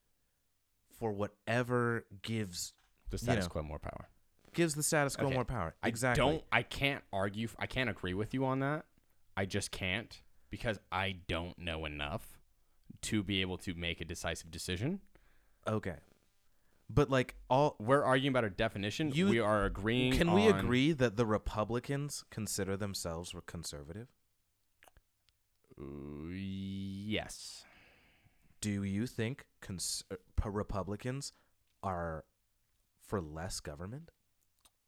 for 0.98 1.12
whatever 1.12 2.04
gives 2.22 2.74
the 3.10 3.14
you 3.16 3.18
status 3.18 3.44
know, 3.44 3.50
quo 3.50 3.62
more 3.62 3.78
power. 3.78 4.08
gives 4.52 4.74
the 4.74 4.82
status 4.82 5.16
quo 5.16 5.26
Okay. 5.26 5.34
more 5.34 5.44
power. 5.44 5.74
I 5.82 5.88
Exactly. 5.88 6.22
don't. 6.24 6.44
I 6.52 6.62
can't 6.62 7.02
argue. 7.12 7.48
I 7.58 7.66
can't 7.66 7.88
agree 7.90 8.14
with 8.14 8.34
you 8.34 8.44
on 8.44 8.60
that. 8.60 8.84
I 9.36 9.46
just 9.46 9.70
can't 9.70 10.20
because 10.50 10.78
I 10.92 11.16
don't 11.28 11.58
know 11.58 11.84
enough 11.84 12.33
to 13.04 13.22
be 13.22 13.40
able 13.40 13.58
to 13.58 13.74
make 13.74 14.00
a 14.00 14.04
decisive 14.04 14.50
decision. 14.50 15.00
Okay. 15.66 15.96
But 16.90 17.08
like 17.10 17.34
all 17.48 17.76
We're 17.80 18.02
arguing 18.02 18.32
about 18.32 18.44
a 18.44 18.50
definition. 18.50 19.10
You- 19.12 19.28
we 19.28 19.40
are 19.40 19.64
agreeing. 19.64 20.12
Can 20.14 20.32
we 20.32 20.48
on- 20.50 20.58
agree 20.58 20.92
that 20.92 21.16
the 21.16 21.24
Republicans 21.26 22.24
consider 22.30 22.76
themselves 22.76 23.32
were 23.34 23.40
conservative? 23.42 24.08
Uh, 25.78 26.28
yes. 26.30 27.64
Do 28.60 28.84
you 28.84 29.06
think 29.06 29.46
cons- 29.60 30.04
uh, 30.10 30.50
Republicans 30.50 31.32
are 31.82 32.24
for 33.06 33.20
less 33.20 33.60
government? 33.60 34.10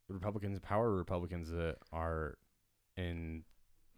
Republicans 0.09 0.55
in 0.57 0.61
power. 0.61 0.91
or 0.91 0.97
Republicans 0.97 1.51
that 1.51 1.79
are 1.93 2.39
in 2.97 3.45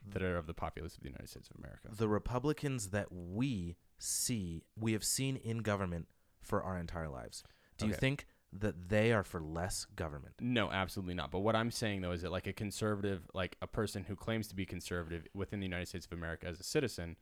that 0.06 0.22
are 0.22 0.36
of 0.38 0.46
the 0.46 0.54
populace 0.54 0.94
of 0.96 1.02
the 1.02 1.08
United 1.08 1.28
States 1.28 1.50
of 1.50 1.56
America. 1.58 1.88
the 1.92 2.08
Republicans 2.08 2.90
that 2.90 3.12
we 3.12 3.76
see, 3.98 4.62
we 4.78 4.92
have 4.92 5.04
seen 5.04 5.36
in 5.36 5.58
government 5.58 6.08
for 6.40 6.62
our 6.62 6.78
entire 6.78 7.08
lives. 7.08 7.42
Do 7.76 7.86
you 7.86 7.92
think 7.92 8.26
that 8.52 8.88
they 8.88 9.12
are 9.12 9.22
for 9.22 9.40
less 9.40 9.84
government? 9.94 10.34
No, 10.40 10.70
absolutely 10.70 11.14
not. 11.14 11.30
But 11.30 11.40
what 11.40 11.54
I'm 11.54 11.70
saying 11.70 12.00
though 12.00 12.12
is 12.12 12.22
that 12.22 12.32
like 12.32 12.46
a 12.46 12.52
conservative, 12.52 13.28
like 13.34 13.56
a 13.60 13.66
person 13.66 14.04
who 14.04 14.16
claims 14.16 14.48
to 14.48 14.54
be 14.56 14.64
conservative 14.64 15.26
within 15.34 15.60
the 15.60 15.66
United 15.66 15.86
States 15.86 16.06
of 16.06 16.12
America 16.12 16.46
as 16.46 16.58
a 16.58 16.64
citizen, 16.64 17.16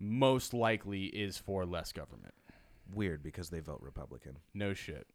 most 0.00 0.54
likely 0.54 1.04
is 1.06 1.36
for 1.36 1.64
less 1.64 1.92
government. 1.92 2.34
Weird 2.92 3.22
because 3.22 3.50
they 3.50 3.60
vote 3.60 3.80
Republican. 3.80 4.38
No 4.52 4.74
shit. 4.74 5.06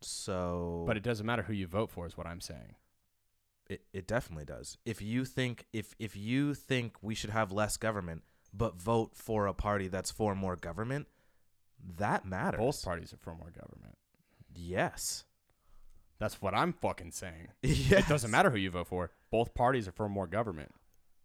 So 0.00 0.84
But 0.86 0.96
it 0.96 1.02
doesn't 1.02 1.26
matter 1.26 1.42
who 1.42 1.52
you 1.52 1.66
vote 1.66 1.90
for, 1.90 2.06
is 2.06 2.16
what 2.16 2.26
I'm 2.26 2.40
saying. 2.40 2.74
it, 3.68 3.82
it 3.92 4.06
definitely 4.06 4.44
does. 4.44 4.78
If 4.84 5.00
you 5.02 5.24
think 5.24 5.66
if 5.72 5.94
if 5.98 6.16
you 6.16 6.54
think 6.54 6.96
we 7.02 7.14
should 7.14 7.30
have 7.30 7.52
less 7.52 7.76
government 7.76 8.22
but 8.52 8.80
vote 8.80 9.10
for 9.14 9.46
a 9.46 9.54
party 9.54 9.88
that's 9.88 10.10
for 10.10 10.34
more 10.34 10.56
government, 10.56 11.06
that 11.96 12.24
matters. 12.24 12.58
Both 12.58 12.84
parties 12.84 13.12
are 13.12 13.18
for 13.18 13.34
more 13.34 13.50
government. 13.50 13.96
Yes. 14.54 15.24
That's 16.18 16.42
what 16.42 16.54
I'm 16.54 16.72
fucking 16.72 17.12
saying. 17.12 17.48
yes. 17.62 17.92
It 18.04 18.08
doesn't 18.08 18.30
matter 18.30 18.50
who 18.50 18.58
you 18.58 18.70
vote 18.70 18.88
for. 18.88 19.10
Both 19.30 19.54
parties 19.54 19.86
are 19.86 19.92
for 19.92 20.08
more 20.08 20.26
government. 20.26 20.74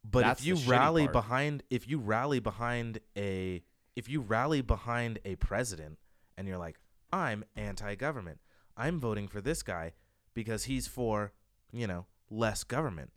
But 0.03 0.23
That's 0.23 0.41
if 0.41 0.47
you 0.47 0.55
rally 0.69 1.03
part. 1.03 1.13
behind 1.13 1.63
if 1.69 1.87
you 1.87 1.97
rally 1.97 2.39
behind 2.39 2.99
a 3.17 3.63
if 3.95 4.09
you 4.09 4.19
rally 4.21 4.61
behind 4.61 5.19
a 5.23 5.35
president 5.37 5.97
and 6.37 6.47
you're 6.47 6.57
like, 6.57 6.77
I'm 7.11 7.45
anti-government. 7.55 8.39
I'm 8.75 8.99
voting 8.99 9.27
for 9.27 9.39
this 9.39 9.63
guy 9.63 9.93
because 10.33 10.65
he's 10.65 10.87
for, 10.87 11.31
you 11.71 11.87
know, 11.87 12.05
less 12.29 12.63
government. 12.63 13.11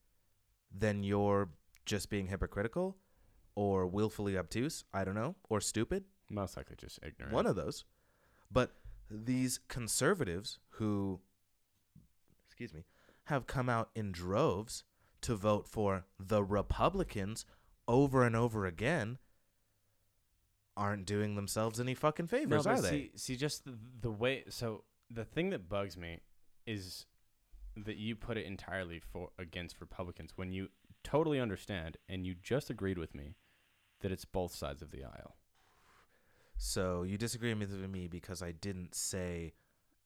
Then 0.70 1.02
you're 1.02 1.48
just 1.86 2.10
being 2.10 2.28
hypocritical 2.28 2.96
or 3.56 3.86
willfully 3.86 4.38
obtuse, 4.38 4.84
I 4.94 5.02
don't 5.04 5.14
know, 5.14 5.34
or 5.48 5.60
stupid. 5.60 6.04
Most 6.30 6.56
likely 6.56 6.76
just 6.76 7.00
ignorant. 7.02 7.34
One 7.34 7.46
of 7.46 7.56
those. 7.56 7.84
But 8.52 8.74
these 9.10 9.58
conservatives 9.66 10.58
who, 10.70 11.20
excuse 12.46 12.72
me, 12.72 12.84
have 13.24 13.46
come 13.46 13.68
out 13.68 13.90
in 13.96 14.12
droves 14.12 14.84
to 15.22 15.34
vote 15.34 15.66
for 15.66 16.04
the 16.20 16.44
Republicans 16.44 17.44
over 17.88 18.24
and 18.24 18.36
over 18.36 18.66
again 18.66 19.18
aren't 20.76 21.06
doing 21.06 21.34
themselves 21.34 21.80
any 21.80 21.94
fucking 21.94 22.26
favors, 22.26 22.64
but 22.64 22.70
are 22.70 22.80
they? 22.82 22.90
see, 22.90 23.10
see, 23.16 23.36
just 23.36 23.64
the, 23.64 23.78
the 24.02 24.10
way. 24.10 24.44
So 24.50 24.84
the 25.10 25.24
thing 25.24 25.50
that 25.50 25.68
bugs 25.68 25.96
me 25.96 26.20
is 26.66 27.06
that 27.76 27.96
you 27.96 28.14
put 28.14 28.36
it 28.36 28.44
entirely 28.44 29.00
for 29.00 29.30
against 29.38 29.80
Republicans 29.80 30.32
when 30.36 30.52
you 30.52 30.68
totally 31.02 31.40
understand 31.40 31.96
and 32.08 32.26
you 32.26 32.34
just 32.42 32.68
agreed 32.68 32.98
with 32.98 33.14
me 33.14 33.36
that 34.00 34.12
it's 34.12 34.24
both 34.24 34.54
sides 34.54 34.82
of 34.82 34.90
the 34.90 35.04
aisle. 35.04 35.36
So 36.58 37.02
you 37.02 37.18
disagree 37.18 37.52
with 37.54 37.70
me 37.90 38.06
because 38.06 38.42
I 38.42 38.52
didn't 38.52 38.94
say 38.94 39.54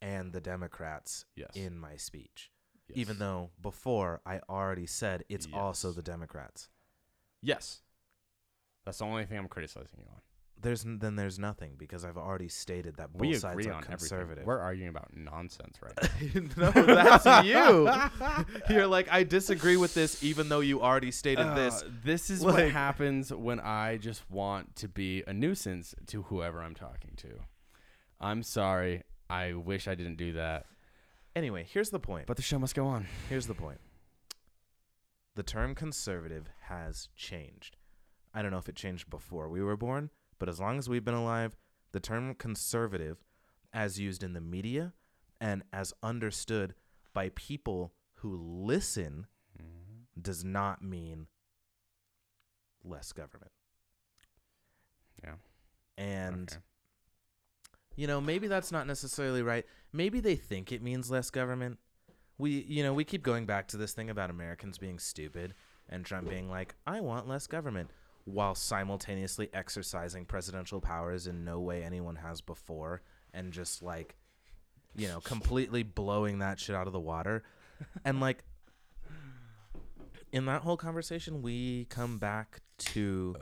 and 0.02 0.32
the 0.32 0.40
Democrats 0.40 1.24
Yes. 1.36 1.50
in 1.54 1.78
my 1.78 1.96
speech. 1.96 2.50
yes. 2.88 2.98
Even 2.98 3.18
though 3.18 3.50
before 3.60 4.20
I 4.26 4.40
already 4.48 4.86
said 4.86 5.24
it's 5.28 5.46
also 5.52 5.92
the 5.92 6.02
Democrats. 6.02 6.68
yes, 7.42 7.82
that's 8.84 8.98
the 8.98 9.04
only 9.04 9.26
thing 9.26 9.38
I'm 9.38 9.48
criticizing 9.48 10.00
you 10.00 10.06
on. 10.10 10.20
There's 10.62 10.85
then 10.85 11.16
there's 11.16 11.39
nothing 11.39 11.74
because 11.78 12.05
I've 12.05 12.19
already 12.19 12.49
stated 12.49 12.97
that 12.97 13.12
both 13.12 13.20
we 13.23 13.35
sides 13.35 13.55
agree 13.55 13.66
are 13.69 13.74
on 13.74 13.82
conservative. 13.82 14.20
everything. 14.23 14.47
We're 14.47 14.59
arguing 14.59 14.91
about 14.91 15.16
nonsense 15.16 15.78
right 15.82 16.37
now. 16.57 16.73
no, 16.74 16.95
that's 16.95 17.47
you. 18.69 18.74
You're 18.74 18.87
like, 18.87 19.11
I 19.11 19.23
disagree 19.23 19.77
with 19.77 19.95
this, 19.95 20.23
even 20.23 20.49
though 20.49 20.61
you 20.61 20.82
already 20.82 21.11
stated 21.12 21.47
Uh, 21.47 21.55
this. 21.55 21.85
this 22.05 22.28
is 22.31 22.43
Like- 22.43 22.55
what 22.55 22.70
happens 22.73 23.32
when 23.32 23.59
I 23.61 23.97
just 23.97 24.28
want 24.31 24.77
to 24.77 24.89
be 24.89 25.23
a 25.27 25.32
nuisance 25.32 25.95
to 26.09 26.23
whoever 26.24 26.61
I'm 26.62 26.74
talking 26.74 27.12
to. 27.16 27.28
I'm 28.20 28.43
sorry. 28.43 29.03
I 29.31 29.55
wish 29.55 29.89
I 29.89 29.95
didn't 29.95 30.16
do 30.16 30.32
that. 30.35 30.66
Anyway, 31.37 31.65
here's 31.70 31.91
the 31.91 32.01
point. 32.01 32.27
But 32.27 32.37
the 32.37 32.43
show 32.43 32.59
must 32.59 32.74
go 32.74 32.87
on. 32.87 33.07
Here's 33.28 33.47
the 33.47 33.55
point. 33.55 33.78
The 35.37 35.43
term 35.43 35.74
conservative 35.74 36.49
has 36.62 37.09
changed. 37.16 37.77
I 38.35 38.43
don't 38.43 38.51
know 38.51 38.59
if 38.59 38.69
it 38.69 38.77
changed 38.77 39.09
before 39.09 39.49
we 39.49 39.62
were 39.62 39.77
born, 39.77 40.11
but 40.40 40.48
as 40.48 40.58
long 40.58 40.78
as 40.78 40.88
we've 40.88 41.04
been 41.04 41.14
alive, 41.14 41.54
the 41.92 42.00
term 42.00 42.34
conservative, 42.34 43.18
as 43.72 44.00
used 44.00 44.24
in 44.24 44.32
the 44.32 44.40
media 44.40 44.94
and 45.40 45.62
as 45.72 45.94
understood 46.02 46.74
by 47.14 47.30
people 47.36 47.92
who 48.14 48.36
listen, 48.36 49.26
mm-hmm. 49.56 50.20
does 50.20 50.44
not 50.44 50.82
mean 50.82 51.28
less 52.84 53.12
government. 53.12 53.52
Yeah. 55.22 55.34
And 55.96 56.50
Okay. 56.50 56.60
you 57.96 58.06
know, 58.06 58.20
maybe 58.20 58.48
that's 58.48 58.72
not 58.72 58.86
necessarily 58.86 59.42
right. 59.42 59.66
Maybe 59.92 60.20
they 60.20 60.36
think 60.36 60.72
it 60.72 60.82
means 60.82 61.10
less 61.10 61.30
government. 61.30 61.78
We, 62.38 62.64
you 62.68 62.82
know, 62.82 62.94
we 62.94 63.04
keep 63.04 63.22
going 63.22 63.44
back 63.44 63.68
to 63.68 63.76
this 63.76 63.92
thing 63.92 64.08
about 64.08 64.30
Americans 64.30 64.78
being 64.78 64.98
stupid 64.98 65.54
and 65.88 66.04
Trump 66.06 66.28
being 66.28 66.48
like, 66.48 66.74
"I 66.86 67.00
want 67.00 67.28
less 67.28 67.46
government," 67.46 67.90
while 68.24 68.55
simultaneously 68.55 69.48
exercising 69.52 70.24
presidential 70.24 70.80
powers 70.80 71.26
in 71.26 71.44
no 71.44 71.60
way 71.60 71.82
anyone 71.82 72.16
has 72.16 72.40
before 72.40 73.02
and 73.32 73.52
just 73.52 73.82
like 73.82 74.16
you 74.97 75.06
know, 75.06 75.20
completely 75.20 75.84
blowing 75.84 76.40
that 76.40 76.59
shit 76.59 76.74
out 76.74 76.86
of 76.88 76.92
the 76.92 77.01
water. 77.01 77.42
And 78.05 78.20
like 78.20 78.44
in 80.32 80.44
that 80.47 80.62
whole 80.62 80.76
conversation, 80.76 81.42
we 81.42 81.86
come 81.86 82.18
back 82.18 82.60
to 82.78 83.36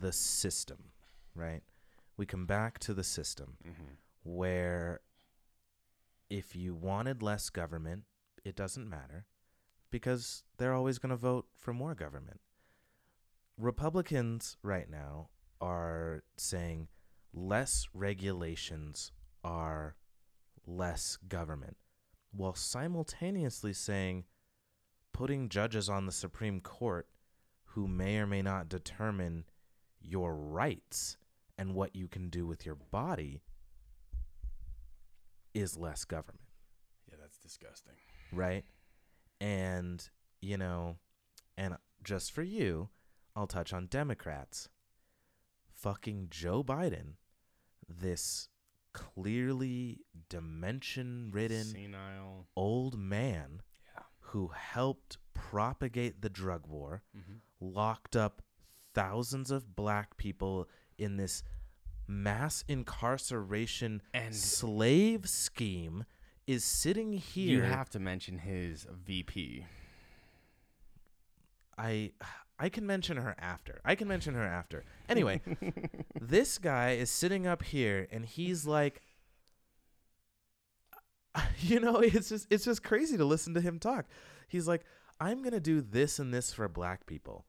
the 0.00 0.12
system, 0.12 0.78
right? 1.34 1.62
We 2.16 2.26
come 2.26 2.46
back 2.46 2.78
to 2.80 2.94
the 2.94 3.02
system 3.04 3.56
Mhm. 3.66 3.96
where 4.22 5.00
if 6.30 6.54
you 6.54 6.74
wanted 6.74 7.22
less 7.22 7.50
government, 7.50 8.04
it 8.44 8.54
doesn't 8.54 8.88
matter 8.88 9.26
because 9.90 10.44
they're 10.58 10.72
always 10.74 10.98
going 10.98 11.10
to 11.10 11.16
vote 11.16 11.48
for 11.56 11.72
more 11.74 11.94
government. 11.94 12.40
Republicans 13.62 14.56
right 14.64 14.90
now 14.90 15.28
are 15.60 16.24
saying 16.36 16.88
less 17.32 17.86
regulations 17.94 19.12
are 19.44 19.94
less 20.66 21.16
government, 21.28 21.76
while 22.32 22.56
simultaneously 22.56 23.72
saying 23.72 24.24
putting 25.12 25.48
judges 25.48 25.88
on 25.88 26.06
the 26.06 26.12
Supreme 26.12 26.60
Court 26.60 27.06
who 27.66 27.86
may 27.86 28.18
or 28.18 28.26
may 28.26 28.42
not 28.42 28.68
determine 28.68 29.44
your 30.00 30.34
rights 30.34 31.16
and 31.56 31.72
what 31.72 31.94
you 31.94 32.08
can 32.08 32.28
do 32.30 32.44
with 32.46 32.66
your 32.66 32.74
body 32.74 33.42
is 35.54 35.76
less 35.76 36.04
government, 36.04 36.48
Yeah, 37.08 37.16
that's 37.20 37.38
disgusting. 37.38 37.94
right? 38.32 38.64
And, 39.40 40.04
you 40.40 40.56
know, 40.58 40.96
and 41.56 41.76
just 42.02 42.32
for 42.32 42.42
you, 42.42 42.88
I'll 43.34 43.46
touch 43.46 43.72
on 43.72 43.86
Democrats. 43.86 44.68
Fucking 45.74 46.28
Joe 46.30 46.62
Biden, 46.62 47.14
this 47.88 48.48
clearly 48.92 50.00
dimension 50.28 51.30
ridden 51.32 51.64
Senile. 51.64 52.46
old 52.54 52.98
man 52.98 53.62
Yeah. 53.96 54.02
who 54.20 54.48
helped 54.48 55.16
propagate 55.34 56.20
the 56.20 56.28
drug 56.30 56.66
war, 56.66 57.02
Mm-hmm. 57.16 57.36
locked 57.60 58.14
up 58.16 58.42
thousands 58.94 59.50
of 59.50 59.74
black 59.74 60.16
people 60.18 60.68
in 60.98 61.16
this 61.16 61.42
mass 62.06 62.64
incarceration 62.68 64.02
And 64.12 64.34
slave 64.36 65.28
scheme, 65.28 66.04
is 66.46 66.64
sitting 66.64 67.12
here. 67.12 67.48
you 67.58 67.62
have 67.62 67.88
to 67.90 67.98
mention 67.98 68.38
his 68.38 68.84
VP. 68.90 69.64
I 71.78 72.12
I 72.62 72.68
can 72.68 72.86
mention 72.86 73.16
her 73.16 73.34
after. 73.38 73.80
I 73.84 73.96
can 73.96 74.06
mention 74.06 74.34
her 74.34 74.44
after. 74.44 74.84
Anyway, 75.08 75.40
this 76.20 76.58
guy 76.58 76.92
is 76.92 77.10
sitting 77.10 77.44
up 77.44 77.64
here 77.64 78.06
and 78.12 78.24
he's 78.24 78.66
like 78.66 79.02
you 81.60 81.80
know, 81.80 81.96
it's 81.96 82.28
just 82.28 82.46
it's 82.50 82.64
just 82.64 82.82
crazy 82.82 83.16
to 83.16 83.24
listen 83.24 83.54
to 83.54 83.60
him 83.60 83.78
talk. 83.78 84.06
He's 84.48 84.68
like, 84.68 84.82
"I'm 85.20 85.38
going 85.38 85.52
to 85.52 85.60
do 85.60 85.80
this 85.80 86.18
and 86.18 86.32
this 86.32 86.52
for 86.52 86.68
black 86.68 87.06
people." 87.06 87.46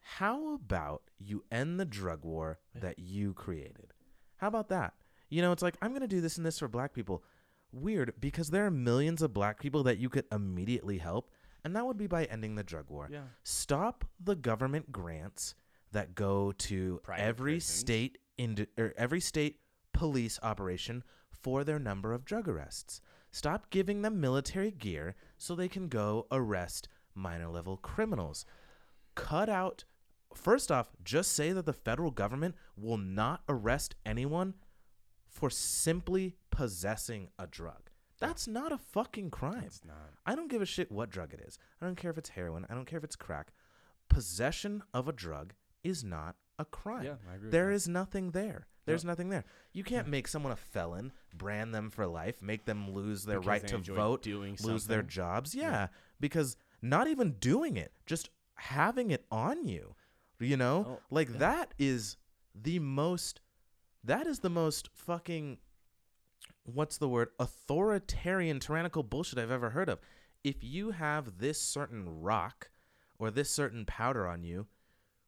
How 0.00 0.54
about 0.54 1.02
you 1.18 1.44
end 1.50 1.78
the 1.78 1.84
drug 1.84 2.24
war 2.24 2.58
that 2.74 2.98
you 2.98 3.34
created? 3.34 3.92
How 4.36 4.48
about 4.48 4.68
that? 4.68 4.94
You 5.28 5.42
know, 5.42 5.52
it's 5.52 5.62
like, 5.62 5.76
"I'm 5.82 5.90
going 5.90 6.02
to 6.02 6.08
do 6.08 6.20
this 6.20 6.36
and 6.36 6.46
this 6.46 6.58
for 6.58 6.68
black 6.68 6.92
people." 6.92 7.24
Weird 7.72 8.14
because 8.18 8.50
there 8.50 8.64
are 8.64 8.70
millions 8.70 9.22
of 9.22 9.34
black 9.34 9.60
people 9.60 9.82
that 9.82 9.98
you 9.98 10.08
could 10.08 10.24
immediately 10.32 10.98
help, 10.98 11.30
and 11.64 11.74
that 11.76 11.86
would 11.86 11.96
be 11.96 12.06
by 12.06 12.24
ending 12.24 12.54
the 12.54 12.62
drug 12.64 12.88
war 12.90 13.08
Yeah. 13.10 13.24
stop 13.42 14.04
the 14.20 14.34
government 14.36 14.92
grants 14.92 15.54
that 15.92 16.14
go 16.14 16.52
to 16.52 17.00
Private 17.02 17.22
every 17.22 17.52
prisons. 17.54 17.78
state 17.78 18.18
in 18.36 18.66
or 18.76 18.92
every 18.96 19.20
state 19.20 19.60
police 19.92 20.38
operation 20.42 21.02
for 21.30 21.64
their 21.64 21.78
number 21.78 22.12
of 22.12 22.24
drug 22.24 22.48
arrests. 22.48 23.00
Stop 23.30 23.70
giving 23.70 24.02
them 24.02 24.20
military 24.20 24.70
gear 24.70 25.14
so 25.38 25.54
they 25.54 25.68
can 25.68 25.88
go 25.88 26.26
arrest 26.30 26.88
minor 27.14 27.48
level 27.48 27.76
criminals. 27.76 28.44
cut 29.14 29.48
out 29.48 29.84
first 30.34 30.70
off, 30.70 30.90
just 31.02 31.32
say 31.32 31.52
that 31.52 31.64
the 31.66 31.72
federal 31.72 32.10
government 32.10 32.54
will 32.76 32.98
not 32.98 33.42
arrest 33.48 33.94
anyone 34.06 34.54
for 35.26 35.50
simply 35.50 36.36
possessing 36.50 37.28
a 37.38 37.46
drug. 37.46 37.87
That's 38.20 38.48
not 38.48 38.72
a 38.72 38.78
fucking 38.78 39.30
crime. 39.30 39.62
It's 39.66 39.84
not. 39.84 40.10
I 40.26 40.34
don't 40.34 40.48
give 40.50 40.62
a 40.62 40.66
shit 40.66 40.90
what 40.90 41.10
drug 41.10 41.32
it 41.32 41.40
is. 41.46 41.58
I 41.80 41.86
don't 41.86 41.96
care 41.96 42.10
if 42.10 42.18
it's 42.18 42.30
heroin. 42.30 42.66
I 42.68 42.74
don't 42.74 42.84
care 42.86 42.98
if 42.98 43.04
it's 43.04 43.16
crack. 43.16 43.52
Possession 44.08 44.82
of 44.94 45.06
a 45.08 45.12
drug 45.12 45.54
is 45.84 46.02
not 46.02 46.36
a 46.58 46.64
crime. 46.64 47.04
Yeah, 47.04 47.14
I 47.30 47.36
agree. 47.36 47.50
that. 47.50 47.70
is 47.72 47.88
nothing 47.88 48.30
there. 48.32 48.66
There's 48.86 49.04
No. 49.04 49.10
nothing 49.12 49.28
there. 49.28 49.44
You 49.72 49.84
can't 49.84 50.08
make 50.08 50.26
someone 50.26 50.50
a 50.52 50.56
felon, 50.56 51.12
brand 51.36 51.74
them 51.74 51.90
for 51.90 52.06
life, 52.06 52.40
make 52.40 52.64
them 52.64 52.90
lose 52.92 53.24
their 53.24 53.38
Because 53.38 53.48
right 53.48 53.62
they 53.62 53.68
to 53.68 53.76
enjoy 53.76 53.94
vote, 53.94 54.22
doing 54.22 54.56
lose 54.62 54.86
their 54.86 55.00
something. 55.00 55.08
jobs. 55.10 55.54
Yeah, 55.54 55.88
because 56.18 56.56
not 56.80 57.06
even 57.06 57.32
doing 57.32 57.76
it, 57.76 57.92
just 58.06 58.30
having 58.54 59.10
it 59.10 59.26
on 59.30 59.66
you, 59.66 59.94
you 60.40 60.56
know, 60.56 60.86
Oh, 60.88 61.02
like 61.10 61.28
that 61.38 61.74
is 61.78 62.16
the 62.54 62.78
most. 62.78 63.40
That 64.02 64.26
is 64.26 64.38
the 64.40 64.50
most 64.50 64.88
fucking. 64.94 65.58
What's 66.72 66.98
the 66.98 67.08
word? 67.08 67.28
Authoritarian, 67.38 68.60
tyrannical 68.60 69.02
bullshit 69.02 69.38
I've 69.38 69.50
ever 69.50 69.70
heard 69.70 69.88
of. 69.88 70.00
If 70.44 70.56
you 70.62 70.90
have 70.92 71.38
this 71.38 71.60
certain 71.60 72.20
rock 72.20 72.70
or 73.18 73.30
this 73.30 73.50
certain 73.50 73.84
powder 73.84 74.26
on 74.26 74.42
you, 74.44 74.66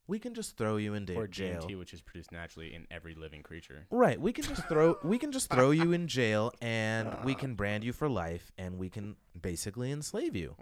we 0.07 0.19
can 0.19 0.35
just 0.35 0.57
throw 0.57 0.77
you 0.77 0.95
into 0.95 1.15
or 1.15 1.27
jail. 1.27 1.63
DMT, 1.63 1.79
which 1.79 1.95
is 1.95 2.01
produced 2.01 2.33
naturally 2.33 2.75
in 2.75 2.87
every 2.91 3.15
living 3.15 3.43
creature. 3.43 3.87
Right. 3.91 4.21
We 4.21 4.33
can 4.33 4.45
just 4.45 4.67
throw 4.69 4.99
we 5.05 5.19
can 5.19 5.33
just 5.33 5.49
throw 5.51 5.71
you 5.71 5.93
in 5.93 6.09
jail 6.09 6.53
and 6.61 7.17
we 7.25 7.35
can 7.35 7.55
brand 7.61 7.85
you 7.85 7.93
for 7.93 8.09
life 8.09 8.51
and 8.59 8.77
we 8.79 8.89
can 8.91 9.17
basically 9.41 9.91
enslave 9.93 10.35
you. 10.37 10.57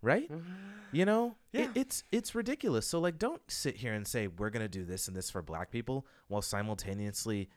Right? 0.00 0.30
You 0.92 1.04
know? 1.04 1.36
It- 1.52 1.60
Yeah. 1.60 1.70
it's 1.74 2.04
it's 2.10 2.34
ridiculous. 2.34 2.86
So 2.86 2.98
like 2.98 3.18
don't 3.18 3.42
sit 3.48 3.76
here 3.76 3.92
and 3.94 4.06
say 4.06 4.26
we're 4.26 4.50
going 4.50 4.64
to 4.64 4.68
do 4.68 4.84
this 4.84 5.06
and 5.06 5.16
this 5.16 5.30
for 5.30 5.42
black 5.42 5.70
people 5.70 6.06
while 6.28 6.42
simultaneously 6.42 7.50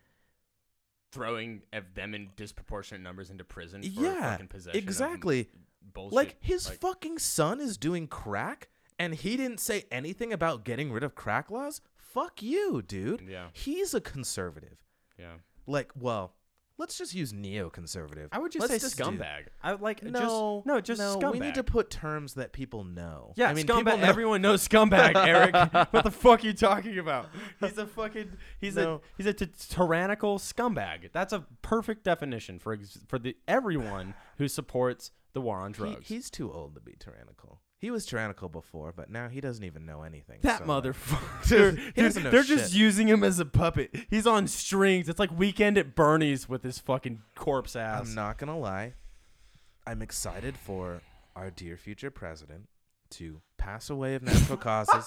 Throwing 1.12 1.62
of 1.74 1.94
them 1.94 2.14
in 2.14 2.30
disproportionate 2.36 3.02
numbers 3.02 3.30
into 3.30 3.44
prison 3.44 3.82
for 3.82 3.88
Yeah, 3.90 4.32
fucking 4.32 4.48
possession. 4.48 4.78
of 4.78 4.84
exactly. 4.84 5.50
bullshit. 5.94 6.14
like 6.14 6.38
his 6.40 6.70
like- 6.70 6.80
fucking 6.80 7.20
son 7.20 7.60
is 7.60 7.78
doing 7.78 8.08
crack 8.08 8.70
and 8.98 9.14
he 9.16 9.36
didn't 9.36 9.60
say 9.60 9.86
anything 9.92 10.32
about 10.32 10.64
getting 10.64 10.92
rid 10.92 11.04
of 11.04 11.16
crack 11.16 11.50
laws? 11.52 11.82
Fuck 11.98 12.42
you, 12.42 12.82
dude. 12.82 13.22
Yeah, 13.22 13.48
He's 13.54 13.94
a 13.94 14.02
conservative. 14.02 14.78
yeah. 15.18 15.36
Like, 15.68 15.92
well, 16.00 16.34
let's 16.78 16.98
just 16.98 17.14
use 17.14 17.32
neoconservative. 17.34 18.30
I 18.32 18.40
would 18.40 18.52
just 18.52 18.62
Let's 18.62 18.74
say 18.74 18.80
just 18.80 18.98
do- 18.98 19.04
scumbag. 19.04 19.48
I 19.62 19.72
would 19.72 19.82
like 19.82 20.02
No, 20.04 20.62
just 20.64 20.66
no, 20.68 20.82
just 20.82 21.00
no. 21.00 21.18
scumbag. 21.18 21.34
We 21.34 21.40
need 21.40 21.56
to 21.56 21.64
put 21.64 21.90
terms 21.90 22.34
that 22.36 22.54
people 22.54 22.84
know. 22.84 23.34
yeah, 23.36 23.50
I 23.50 23.54
mean, 23.54 23.68
scumbag. 23.68 24.00
know- 24.00 24.08
Everyone 24.08 24.42
knows 24.42 24.68
scumbag, 24.68 25.16
Eric. 25.28 25.54
what 25.92 26.04
the 26.04 26.12
fuck 26.12 26.44
are 26.44 26.48
you 26.48 26.54
talking 26.54 26.98
about? 26.98 27.28
He's 27.60 27.78
a 27.78 27.86
fucking 27.88 28.32
he's 28.60 28.76
No. 28.76 28.96
a 28.96 29.00
he's 29.18 29.26
a 29.28 29.34
t- 29.34 29.48
tyrannical 29.70 30.40
scumbag. 30.40 31.12
That's 31.12 31.34
a 31.34 31.46
perfect 31.62 32.04
definition 32.04 32.60
for 32.60 32.74
ex- 32.74 33.00
for 33.08 33.20
the 33.20 33.38
everyone 33.48 34.14
who 34.38 34.48
supports 34.48 35.12
the 35.34 35.42
war 35.42 35.60
on 35.60 35.74
He, 35.74 35.78
drugs. 35.78 36.08
he's 36.08 36.30
too 36.30 36.52
old 36.52 36.76
to 36.76 36.82
be 36.82 36.96
tyrannical. 37.00 37.62
He 37.82 37.90
was 37.90 38.06
tyrannical 38.06 38.48
before, 38.48 38.94
but 38.96 39.10
now 39.10 39.28
he 39.28 39.42
doesn't 39.42 39.64
even 39.64 39.88
know 39.88 40.04
anything. 40.04 40.38
that 40.44 40.60
so, 40.60 40.66
like- 40.66 40.84
motherfucker. 40.84 41.48
Dude, 41.50 41.76
Dude, 41.78 41.94
he 41.96 42.02
doesn't 42.04 42.24
know 42.24 42.30
they're 42.30 42.44
just 42.44 42.76
using 42.76 43.08
him 43.08 43.24
as 43.24 43.40
a 43.40 43.46
puppet. 43.46 43.96
He's 44.08 44.28
on 44.28 44.46
strings. 44.48 45.10
It's 45.10 45.18
like 45.20 45.36
Weekend 45.36 45.80
at 45.80 45.96
Bernie's 45.96 46.48
with 46.48 46.62
his 46.62 46.78
fucking 46.78 47.24
corpse 47.34 47.76
ass. 47.76 48.08
I'm 48.08 48.14
not 48.14 48.38
gonna 48.38 48.58
lie. 48.58 48.94
I'm 49.88 50.04
excited 50.04 50.58
for 50.58 51.02
our 51.36 51.50
dear 51.50 51.76
future 51.76 52.12
president 52.12 52.68
to 53.12 53.42
pass 53.58 53.90
away 53.90 54.16
of 54.16 54.24
natural 54.24 54.58
causes, 54.58 55.06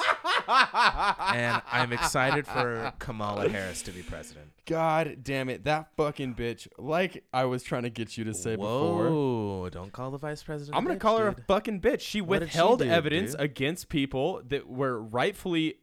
and 0.48 1.60
I'm 1.72 1.93
excited 1.93 2.47
for 2.47 2.93
Kamala 2.98 3.48
Harris 3.48 3.82
to 3.82 3.90
be 3.90 4.02
president. 4.02 4.52
God 4.66 5.18
damn 5.22 5.48
it. 5.48 5.64
That 5.64 5.89
fucking 5.97 6.35
bitch. 6.35 6.68
Like 6.78 7.24
I 7.32 7.44
was 7.44 7.62
trying 7.62 7.82
to 7.82 7.90
get 7.90 8.16
you 8.16 8.24
to 8.24 8.35
say 8.35 8.56
before. 8.56 9.10
Whoa! 9.10 9.68
Don't 9.70 9.93
call 9.93 10.10
the 10.10 10.18
vice 10.18 10.43
president. 10.43 10.76
I'm 10.76 10.85
gonna 10.85 10.98
call 10.98 11.18
her 11.18 11.28
a 11.28 11.35
fucking 11.35 11.81
bitch. 11.81 12.01
She 12.01 12.20
What 12.20 12.40
did 12.40 12.51
she 12.52 12.59
withheld 12.59 12.78
do, 12.81 12.85
evidence 12.89 13.32
dude? 13.32 13.40
against 13.40 13.89
people 13.89 14.43
that 14.48 14.68
were 14.68 15.01
rightfully 15.01 15.76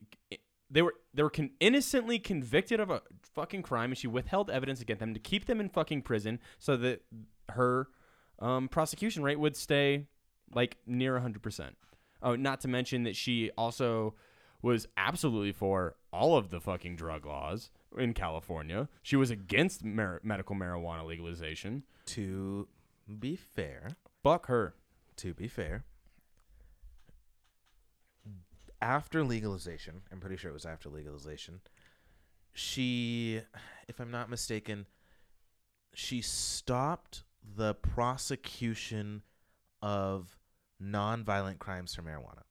they 0.69 0.81
were 0.81 0.93
they 1.13 1.23
were 1.23 1.29
con- 1.29 1.51
innocently 1.59 2.17
convicted 2.19 2.79
of 2.79 2.89
a 2.89 3.01
fucking 3.35 3.61
crime, 3.63 3.91
and 3.91 3.97
she 3.97 4.07
withheld 4.07 4.49
evidence 4.49 4.81
against 4.81 4.99
them 5.01 5.13
to 5.13 5.19
keep 5.19 5.45
them 5.45 5.59
in 5.59 5.69
fucking 5.69 6.01
prison, 6.01 6.39
so 6.59 6.77
that 6.77 7.01
her 7.49 7.87
um, 8.39 8.67
prosecution 8.69 9.21
rate 9.23 9.39
would 9.39 9.55
stay 9.55 10.07
like 10.53 10.77
near 10.87 11.13
100 11.13 11.41
percent. 11.41 11.75
Oh, 12.21 12.35
not 12.35 12.61
to 12.61 12.67
mention 12.67 13.03
that 13.03 13.15
she 13.15 13.49
also 13.57 14.13
was 14.61 14.87
absolutely 14.95 15.51
for 15.51 15.95
all 16.13 16.37
of 16.37 16.49
the 16.51 16.59
fucking 16.59 16.95
drug 16.95 17.25
laws 17.25 17.71
in 17.97 18.13
California. 18.13 18.87
She 19.01 19.15
was 19.15 19.31
against 19.31 19.83
mar- 19.83 20.19
medical 20.23 20.55
marijuana 20.55 21.05
legalization. 21.05 21.83
To 22.07 22.67
be 23.19 23.35
fair, 23.35 23.95
Fuck 24.23 24.45
her. 24.47 24.75
to 25.17 25.33
be 25.33 25.47
fair, 25.47 25.83
after 28.81 29.23
legalization, 29.23 30.01
I'm 30.11 30.19
pretty 30.19 30.37
sure 30.37 30.49
it 30.49 30.53
was 30.53 30.65
after 30.65 30.89
legalization, 30.89 31.61
she, 32.53 33.41
if 33.87 33.99
I'm 33.99 34.11
not 34.11 34.29
mistaken, 34.29 34.87
she 35.93 36.21
stopped 36.21 37.23
the 37.43 37.73
prosecution 37.75 39.21
of 39.81 40.37
nonviolent 40.81 41.59
crimes 41.59 41.93
for 41.95 42.01
marijuana. 42.01 42.41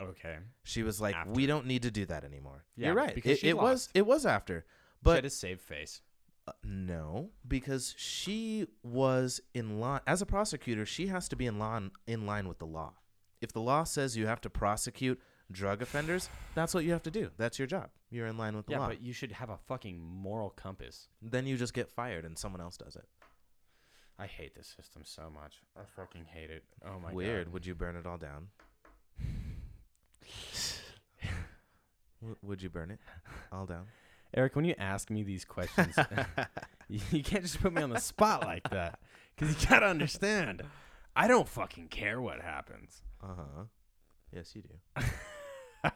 Okay. 0.00 0.36
She 0.64 0.82
was 0.82 1.00
like, 1.00 1.14
After. 1.14 1.32
"We 1.32 1.46
don't 1.46 1.66
need 1.66 1.82
to 1.82 1.90
do 1.90 2.04
that 2.06 2.24
anymore." 2.24 2.64
Yeah, 2.76 2.88
You're 2.88 2.96
right. 2.96 3.14
because 3.14 3.32
It, 3.32 3.38
she 3.40 3.48
it 3.50 3.56
was 3.56 3.88
it 3.94 4.06
was 4.06 4.26
after, 4.26 4.66
But 5.02 5.16
she 5.18 5.22
had 5.22 5.32
save 5.32 5.60
face. 5.60 6.00
uh, 6.48 6.52
no, 6.64 7.30
because 7.46 7.94
she 7.96 8.66
was 8.82 9.40
in 9.54 9.80
line 9.80 10.00
as 10.06 10.20
a 10.20 10.26
prosecutor. 10.26 10.84
She 10.84 11.06
has 11.08 11.28
to 11.28 11.36
be 11.36 11.46
in 11.46 11.58
line 11.58 11.90
in 12.06 12.26
line 12.26 12.48
with 12.48 12.58
the 12.58 12.66
law. 12.66 12.94
If 13.40 13.52
the 13.52 13.60
law 13.60 13.84
says 13.84 14.16
you 14.16 14.26
have 14.26 14.40
to 14.42 14.50
prosecute 14.50 15.20
drug 15.52 15.80
offenders, 15.82 16.28
that's 16.54 16.74
what 16.74 16.84
you 16.84 16.92
have 16.92 17.02
to 17.04 17.10
do. 17.10 17.30
That's 17.36 17.58
your 17.58 17.66
job. 17.68 17.90
You're 18.10 18.26
in 18.26 18.36
line 18.38 18.56
with 18.56 18.66
the 18.66 18.72
Yeah, 18.72 18.78
law. 18.80 18.88
but 18.88 19.02
you 19.02 19.12
should 19.12 19.32
have 19.32 19.50
a 19.50 19.58
fucking 19.58 19.98
moral 20.00 20.50
compass. 20.50 21.08
then 21.22 21.46
you 21.46 21.56
just 21.56 21.74
get 21.74 21.90
fired 21.90 22.24
and 22.24 22.38
someone 22.38 22.60
else 22.62 22.76
does 22.76 22.96
it. 22.96 23.06
I 24.18 24.26
hate 24.26 24.54
this 24.54 24.72
system 24.76 25.02
so 25.04 25.22
much. 25.32 25.54
I 25.76 25.80
fucking 25.96 26.26
hate 26.32 26.50
it. 26.50 26.62
Oh 26.86 26.98
my 27.00 27.08
god. 27.08 27.14
Weird. 27.14 27.46
god. 27.46 27.52
Would 27.54 27.66
you 27.66 27.74
burn 27.74 27.96
it 27.96 28.06
all 28.06 28.18
down? 28.18 28.48
W- 32.20 32.36
Would 32.42 32.62
you 32.62 32.70
burn 32.70 32.90
it 32.92 33.00
all 33.52 33.66
down? 33.66 33.86
Eric, 34.36 34.56
when 34.56 34.64
you 34.64 34.74
ask 34.78 35.10
me 35.10 35.22
these 35.22 35.44
questions, 35.44 35.94
you 36.88 37.00
you 37.10 37.22
can't 37.22 37.42
just 37.42 37.60
put 37.60 37.72
me 37.72 37.82
on 37.82 37.90
the 37.90 38.00
spot 38.00 38.44
like 38.44 38.68
that. 38.70 38.98
Because 39.36 39.60
you 39.60 39.68
gotta 39.68 39.86
understand, 39.86 40.62
I 41.16 41.26
don't 41.28 41.48
fucking 41.48 41.88
care 41.88 42.20
what 42.20 42.40
happens. 42.40 43.02
Uh 43.22 43.34
huh. 43.36 43.64
Yes, 44.32 44.54
you 44.56 44.62
do. 44.62 45.90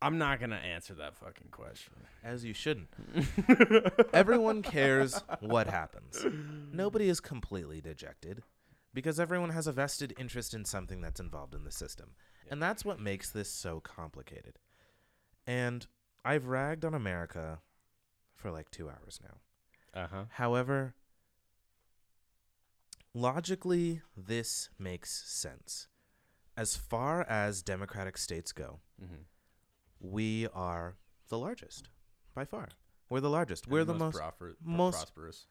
I'm 0.00 0.18
not 0.18 0.38
gonna 0.40 0.56
answer 0.56 0.94
that 0.94 1.16
fucking 1.16 1.48
question. 1.50 1.94
As 2.22 2.44
you 2.44 2.54
shouldn't. 2.54 2.88
everyone 4.12 4.62
cares 4.62 5.20
what 5.40 5.66
happens. 5.66 6.24
Nobody 6.72 7.08
is 7.08 7.20
completely 7.20 7.80
dejected 7.80 8.42
because 8.94 9.18
everyone 9.18 9.50
has 9.50 9.66
a 9.66 9.72
vested 9.72 10.14
interest 10.18 10.54
in 10.54 10.64
something 10.64 11.00
that's 11.00 11.20
involved 11.20 11.54
in 11.54 11.64
the 11.64 11.72
system. 11.72 12.10
And 12.50 12.62
that's 12.62 12.84
what 12.84 13.00
makes 13.00 13.30
this 13.30 13.50
so 13.50 13.80
complicated. 13.80 14.58
And 15.46 15.86
I've 16.24 16.46
ragged 16.46 16.84
on 16.84 16.94
America 16.94 17.60
for 18.36 18.50
like 18.50 18.70
two 18.70 18.88
hours 18.88 19.20
now. 19.22 20.00
Uh 20.02 20.06
huh. 20.10 20.24
However, 20.30 20.94
logically, 23.14 24.02
this 24.16 24.70
makes 24.78 25.10
sense. 25.28 25.88
As 26.56 26.76
far 26.76 27.22
as 27.28 27.62
democratic 27.62 28.16
states 28.16 28.52
go, 28.52 28.80
Mm-hmm. 29.02 29.22
We 30.00 30.46
are 30.54 30.96
the 31.28 31.38
largest 31.38 31.88
by 32.34 32.44
far. 32.44 32.68
We're 33.10 33.20
the 33.20 33.30
largest. 33.30 33.66
We're 33.68 33.84
the 33.84 33.94
most. 33.94 34.16
prosper- 34.16 34.56
most- 34.62 34.96
prosperous. 34.96 35.46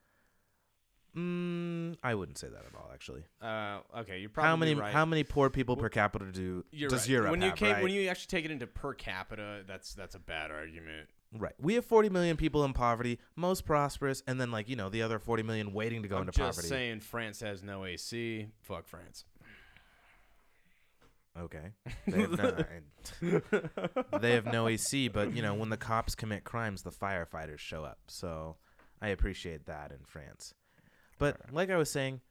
Mm, 1.16 1.96
I 2.04 2.14
wouldn't 2.14 2.38
say 2.38 2.48
that 2.48 2.64
at 2.66 2.76
all, 2.76 2.92
actually. 2.94 3.24
Uh, 3.42 3.80
okay, 4.00 4.20
you're 4.20 4.30
probably 4.30 4.50
How 4.50 4.56
many 4.56 4.76
right. 4.76 4.94
how 4.94 5.06
many 5.06 5.24
poor 5.24 5.50
people 5.50 5.76
per 5.76 5.90
capita 5.90 6.26
do 6.32 6.64
does 6.88 6.94
right. 6.94 7.10
Europe 7.10 7.32
when 7.32 7.42
you 7.42 7.50
have? 7.50 7.58
came, 7.58 7.74
right? 7.74 7.82
when 7.84 7.92
you 7.92 8.08
actually 8.08 8.28
take 8.28 8.46
it 8.46 8.52
into 8.52 8.68
per 8.68 8.94
capita, 8.94 9.64
that's 9.68 9.96
that's 9.96 10.14
a 10.14 10.20
bad 10.20 10.52
argument. 10.52 11.10
right, 11.34 11.54
we 11.60 11.74
have 11.74 11.86
40 11.86 12.10
million 12.10 12.38
people 12.38 12.64
in 12.66 12.74
poverty, 12.74 13.18
most 13.36 13.66
prosperous, 13.66 14.22
and 14.28 14.40
then 14.40 14.52
like 14.52 14.70
you 14.70 14.76
know 14.76 14.90
the 14.90 15.02
other 15.02 15.18
40 15.18 15.42
million 15.42 15.74
waiting 15.74 16.04
to 16.04 16.08
go 16.08 16.18
I'm 16.18 16.22
into 16.24 16.34
just 16.34 16.58
poverty. 16.58 16.68
saying, 16.68 17.00
France 17.00 17.40
has 17.40 17.64
no 17.64 17.84
AC. 17.86 18.50
Fuck 18.62 18.86
France. 18.88 19.26
Okay, 21.40 21.72
they 22.08 22.22
have, 22.22 22.32
no, 23.22 23.42
they 24.20 24.32
have 24.32 24.46
no 24.46 24.68
AC, 24.68 25.08
but 25.10 25.36
you 25.36 25.42
know 25.42 25.54
when 25.54 25.70
the 25.70 25.78
cops 25.78 26.16
commit 26.16 26.44
crimes, 26.44 26.82
the 26.82 26.92
firefighters 26.92 27.60
show 27.60 27.84
up. 27.84 28.00
So 28.08 28.58
I 29.02 29.10
appreciate 29.10 29.66
that 29.68 29.92
in 29.92 30.00
France. 30.06 30.54
But 31.20 31.38
like 31.52 31.70
I 31.70 31.78
was 31.78 31.92
saying, 31.92 32.22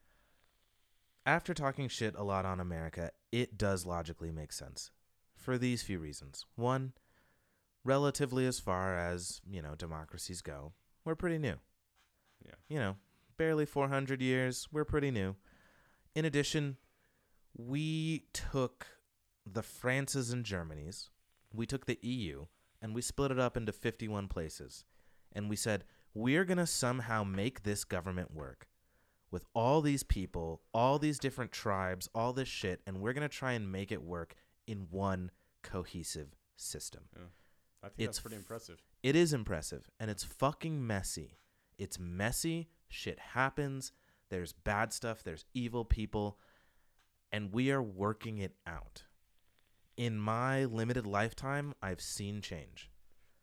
after 1.24 1.54
talking 1.54 1.88
shit 1.88 2.14
a 2.16 2.22
lot 2.22 2.44
on 2.44 2.60
America, 2.60 3.10
it 3.32 3.58
does 3.58 3.86
logically 3.86 4.30
make 4.30 4.52
sense 4.52 4.90
for 5.36 5.58
these 5.58 5.82
few 5.82 5.98
reasons. 5.98 6.44
One, 6.54 6.92
relatively 7.84 8.46
as 8.46 8.58
far 8.58 8.96
as, 8.96 9.40
you 9.48 9.62
know, 9.62 9.74
democracies 9.76 10.40
go, 10.40 10.72
we're 11.04 11.14
pretty 11.14 11.38
new. 11.38 11.56
Yeah. 12.44 12.54
You 12.68 12.78
know, 12.78 12.96
barely 13.36 13.66
400 13.66 14.20
years, 14.20 14.68
we're 14.72 14.84
pretty 14.84 15.10
new. 15.10 15.36
In 16.14 16.24
addition, 16.24 16.76
we 17.56 18.24
took 18.32 18.86
the 19.50 19.62
Frances 19.62 20.30
and 20.30 20.44
Germanys, 20.44 21.10
we 21.52 21.66
took 21.66 21.86
the 21.86 21.98
EU, 22.02 22.46
and 22.82 22.94
we 22.94 23.00
split 23.02 23.30
it 23.30 23.38
up 23.38 23.56
into 23.56 23.72
51 23.72 24.28
places. 24.28 24.84
And 25.32 25.48
we 25.48 25.56
said, 25.56 25.84
we're 26.14 26.44
going 26.44 26.58
to 26.58 26.66
somehow 26.66 27.24
make 27.24 27.62
this 27.62 27.84
government 27.84 28.34
work 28.34 28.68
with 29.30 29.44
all 29.54 29.80
these 29.82 30.02
people, 30.02 30.62
all 30.72 30.98
these 30.98 31.18
different 31.18 31.52
tribes, 31.52 32.08
all 32.14 32.32
this 32.32 32.48
shit, 32.48 32.80
and 32.86 33.00
we're 33.00 33.12
going 33.12 33.28
to 33.28 33.34
try 33.34 33.52
and 33.52 33.70
make 33.70 33.92
it 33.92 34.02
work 34.02 34.34
in 34.66 34.86
one 34.90 35.30
cohesive 35.62 36.36
system. 36.56 37.02
I 37.82 37.88
think 37.88 37.94
It's 37.98 38.06
that's 38.06 38.20
pretty 38.20 38.36
impressive. 38.36 38.82
It 39.02 39.14
is 39.14 39.32
impressive, 39.32 39.90
and 40.00 40.10
it's 40.10 40.24
fucking 40.24 40.86
messy. 40.86 41.38
It's 41.78 41.98
messy. 41.98 42.68
Shit 42.88 43.18
happens. 43.18 43.92
There's 44.30 44.52
bad 44.52 44.92
stuff. 44.92 45.22
There's 45.22 45.44
evil 45.54 45.84
people. 45.84 46.38
And 47.30 47.52
we 47.52 47.70
are 47.70 47.82
working 47.82 48.38
it 48.38 48.54
out. 48.66 49.04
In 49.96 50.18
my 50.18 50.64
limited 50.64 51.06
lifetime, 51.06 51.74
I've 51.82 52.00
seen 52.00 52.40
change. 52.42 52.90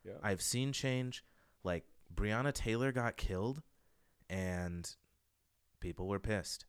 Yeah. 0.06 0.14
I've 0.22 0.42
seen 0.42 0.72
change. 0.72 1.24
Like, 1.64 1.86
Breonna 2.14 2.54
Taylor 2.54 2.92
got 2.92 3.18
killed, 3.18 3.62
and 4.30 4.90
people 5.80 6.08
were 6.08 6.20
pissed. 6.20 6.66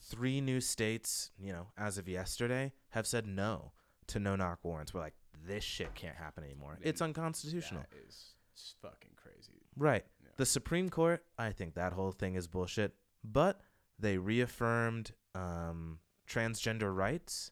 Three 0.00 0.40
new 0.40 0.60
states, 0.60 1.30
you 1.38 1.52
know, 1.52 1.68
as 1.78 1.96
of 1.98 2.08
yesterday, 2.08 2.72
have 2.90 3.06
said 3.06 3.26
no 3.26 3.72
to 4.08 4.18
no 4.18 4.36
knock 4.36 4.58
warrants. 4.62 4.92
We're 4.92 5.00
like, 5.00 5.14
this 5.46 5.64
shit 5.64 5.94
can't 5.94 6.16
happen 6.16 6.44
anymore. 6.44 6.78
It's 6.82 7.00
unconstitutional. 7.00 7.82
That 7.90 7.98
is 8.08 8.34
fucking 8.82 9.12
crazy. 9.16 9.62
Right. 9.76 10.04
Yeah. 10.22 10.30
The 10.36 10.46
Supreme 10.46 10.88
Court, 10.90 11.24
I 11.38 11.52
think 11.52 11.74
that 11.74 11.92
whole 11.92 12.12
thing 12.12 12.34
is 12.34 12.48
bullshit. 12.48 12.94
But 13.22 13.60
they 13.98 14.18
reaffirmed 14.18 15.12
um, 15.34 15.98
transgender 16.28 16.94
rights. 16.94 17.50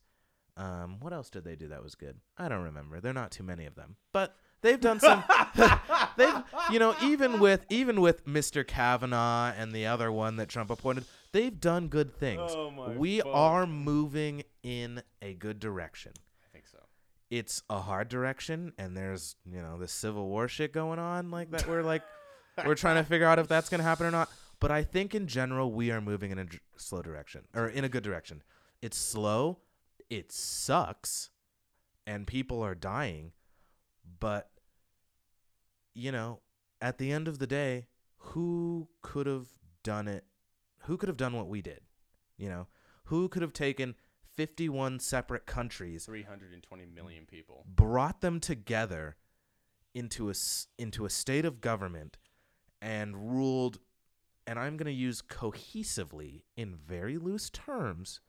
Um, 0.56 0.98
what 1.00 1.12
else 1.12 1.30
did 1.30 1.44
they 1.44 1.56
do 1.56 1.68
that 1.68 1.82
was 1.82 1.94
good? 1.94 2.16
I 2.36 2.48
don't 2.48 2.62
remember. 2.64 3.00
There 3.00 3.10
are 3.10 3.14
not 3.14 3.30
too 3.30 3.42
many 3.42 3.64
of 3.64 3.74
them, 3.74 3.96
but 4.12 4.36
they've 4.60 4.80
done 4.80 5.00
some. 5.00 5.24
they've, 6.16 6.42
you 6.70 6.78
know, 6.78 6.94
even 7.02 7.40
with 7.40 7.64
even 7.70 8.00
with 8.00 8.26
Mr. 8.26 8.66
Kavanaugh 8.66 9.52
and 9.56 9.72
the 9.72 9.86
other 9.86 10.12
one 10.12 10.36
that 10.36 10.48
Trump 10.48 10.70
appointed, 10.70 11.04
they've 11.32 11.58
done 11.58 11.88
good 11.88 12.14
things. 12.14 12.52
Oh 12.54 12.70
my 12.70 12.88
we 12.96 13.20
fuck. 13.20 13.30
are 13.34 13.66
moving 13.66 14.42
in 14.62 15.02
a 15.22 15.34
good 15.34 15.58
direction 15.58 16.12
I 16.44 16.52
think 16.52 16.66
so. 16.66 16.78
it's 17.30 17.62
a 17.70 17.80
hard 17.80 18.08
direction 18.08 18.72
and 18.78 18.96
there's 18.96 19.34
you 19.44 19.60
know 19.60 19.78
the 19.78 19.88
civil 19.88 20.28
war 20.28 20.46
shit 20.48 20.72
going 20.72 20.98
on 21.00 21.30
like 21.30 21.50
that 21.50 21.66
we're 21.66 21.82
like 21.82 22.02
we're 22.64 22.74
trying 22.76 22.96
to 22.96 23.02
figure 23.02 23.26
out 23.26 23.38
if 23.40 23.48
that's 23.48 23.68
going 23.68 23.78
to 23.80 23.84
happen 23.84 24.06
or 24.06 24.10
not 24.12 24.28
but 24.60 24.70
i 24.70 24.84
think 24.84 25.16
in 25.16 25.26
general 25.26 25.72
we 25.72 25.90
are 25.90 26.00
moving 26.00 26.30
in 26.30 26.38
a 26.38 26.46
slow 26.76 27.02
direction 27.02 27.42
or 27.56 27.66
in 27.66 27.82
a 27.82 27.88
good 27.88 28.04
direction 28.04 28.40
it's 28.82 28.96
slow 28.96 29.58
it 30.12 30.30
sucks 30.30 31.30
and 32.06 32.26
people 32.26 32.60
are 32.60 32.74
dying 32.74 33.32
but 34.20 34.50
you 35.94 36.12
know 36.12 36.40
at 36.82 36.98
the 36.98 37.10
end 37.10 37.26
of 37.26 37.38
the 37.38 37.46
day 37.46 37.86
who 38.16 38.88
could 39.00 39.26
have 39.26 39.46
done 39.82 40.06
it 40.06 40.24
who 40.82 40.98
could 40.98 41.08
have 41.08 41.16
done 41.16 41.32
what 41.32 41.48
we 41.48 41.62
did 41.62 41.80
you 42.36 42.46
know 42.46 42.66
who 43.04 43.26
could 43.26 43.40
have 43.40 43.54
taken 43.54 43.94
51 44.36 45.00
separate 45.00 45.46
countries 45.46 46.04
320 46.04 46.84
million 46.94 47.24
people. 47.24 47.64
brought 47.66 48.20
them 48.20 48.38
together 48.38 49.16
into 49.94 50.28
a 50.28 50.34
into 50.78 51.06
a 51.06 51.10
state 51.10 51.46
of 51.46 51.62
government 51.62 52.18
and 52.82 53.32
ruled 53.34 53.78
and 54.46 54.58
I'm 54.58 54.76
going 54.76 54.86
to 54.86 54.92
use 54.92 55.22
cohesively 55.22 56.42
in 56.54 56.76
very 56.76 57.16
loose 57.16 57.48
terms 57.48 58.20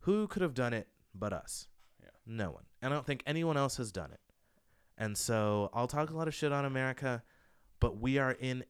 who 0.00 0.26
could 0.26 0.42
have 0.42 0.54
done 0.54 0.72
it 0.72 0.88
but 1.14 1.32
us? 1.32 1.68
Yeah. 2.02 2.08
no 2.26 2.50
one. 2.50 2.64
And 2.82 2.92
I 2.92 2.96
don't 2.96 3.06
think 3.06 3.22
anyone 3.26 3.56
else 3.56 3.76
has 3.76 3.92
done 3.92 4.10
it. 4.12 4.20
And 4.96 5.16
so 5.16 5.70
I'll 5.72 5.86
talk 5.86 6.10
a 6.10 6.16
lot 6.16 6.28
of 6.28 6.34
shit 6.34 6.52
on 6.52 6.64
America 6.64 7.22
but 7.80 7.98
we 7.98 8.18
are 8.18 8.32
in 8.32 8.64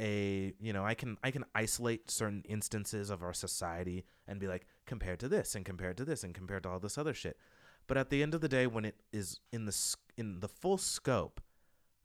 a 0.00 0.52
you 0.58 0.72
know 0.72 0.84
I 0.84 0.94
can 0.94 1.16
I 1.22 1.30
can 1.30 1.44
isolate 1.54 2.10
certain 2.10 2.42
instances 2.48 3.10
of 3.10 3.22
our 3.22 3.32
society 3.32 4.04
and 4.26 4.40
be 4.40 4.48
like 4.48 4.66
compared 4.86 5.20
to 5.20 5.28
this 5.28 5.54
and 5.54 5.64
compared 5.64 5.96
to 5.98 6.04
this 6.04 6.24
and 6.24 6.34
compared 6.34 6.64
to 6.64 6.70
all 6.70 6.80
this 6.80 6.98
other 6.98 7.14
shit. 7.14 7.38
But 7.86 7.98
at 7.98 8.10
the 8.10 8.22
end 8.22 8.34
of 8.34 8.40
the 8.40 8.48
day 8.48 8.66
when 8.66 8.84
it 8.86 8.96
is 9.12 9.38
in 9.52 9.66
the 9.66 9.96
in 10.16 10.40
the 10.40 10.48
full 10.48 10.78
scope 10.78 11.40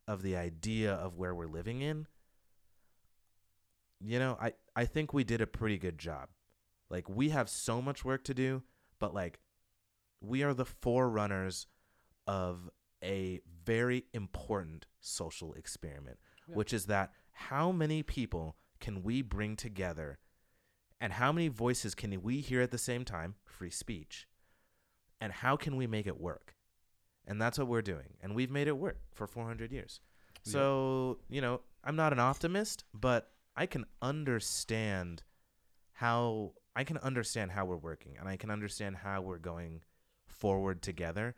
of 0.06 0.22
the 0.22 0.36
idea 0.36 0.92
of 0.92 1.16
where 1.16 1.34
we're 1.34 1.46
living 1.46 1.80
in 1.80 2.06
you 4.00 4.18
know 4.18 4.38
I 4.40 4.52
I 4.76 4.84
think 4.84 5.12
we 5.12 5.24
did 5.24 5.40
a 5.40 5.46
pretty 5.46 5.78
good 5.78 5.98
job. 5.98 6.28
Like 6.90 7.08
we 7.08 7.30
have 7.30 7.48
so 7.48 7.82
much 7.82 8.04
work 8.04 8.22
to 8.24 8.34
do 8.34 8.62
but 9.00 9.12
like 9.12 9.40
we 10.20 10.42
are 10.44 10.54
the 10.54 10.64
forerunners 10.66 11.66
of 12.26 12.70
a 13.02 13.40
very 13.64 14.04
important 14.12 14.86
social 15.00 15.54
experiment 15.54 16.18
Yeah. 16.48 16.54
which 16.54 16.72
is 16.72 16.86
that 16.86 17.12
how 17.32 17.72
many 17.72 18.02
people 18.02 18.56
can 18.78 19.02
we 19.02 19.22
bring 19.22 19.56
together 19.56 20.18
and 21.00 21.14
how 21.14 21.32
many 21.32 21.48
voices 21.48 21.94
can 21.94 22.20
we 22.22 22.40
hear 22.40 22.60
at 22.60 22.70
the 22.70 22.78
same 22.78 23.04
time? 23.06 23.34
Free 23.46 23.70
speech. 23.70 24.28
And 25.18 25.32
how 25.32 25.56
can 25.56 25.76
we 25.76 25.86
make 25.86 26.06
it 26.06 26.20
work? 26.20 26.54
And 27.26 27.40
that's 27.40 27.58
what 27.58 27.68
we're 27.68 27.80
doing. 27.80 28.18
And 28.22 28.34
we've 28.34 28.50
made 28.50 28.68
it 28.68 28.76
work 28.76 28.98
for 29.14 29.26
400 29.26 29.72
years. 29.72 30.00
Yeah. 30.44 30.52
so 30.52 31.18
you 31.28 31.40
know 31.42 31.60
i'm 31.84 31.96
not 31.96 32.12
an 32.14 32.18
optimist 32.18 32.84
but 32.94 33.30
i 33.56 33.66
can 33.66 33.84
understand 34.00 35.22
how 35.92 36.52
i 36.76 36.84
can 36.84 36.96
understand 36.98 37.50
how 37.52 37.64
we're 37.64 37.76
working 37.76 38.16
and 38.18 38.28
i 38.28 38.36
can 38.36 38.50
understand 38.50 38.96
how 38.96 39.20
we're 39.20 39.38
going 39.38 39.80
forward 40.26 40.80
together 40.82 41.34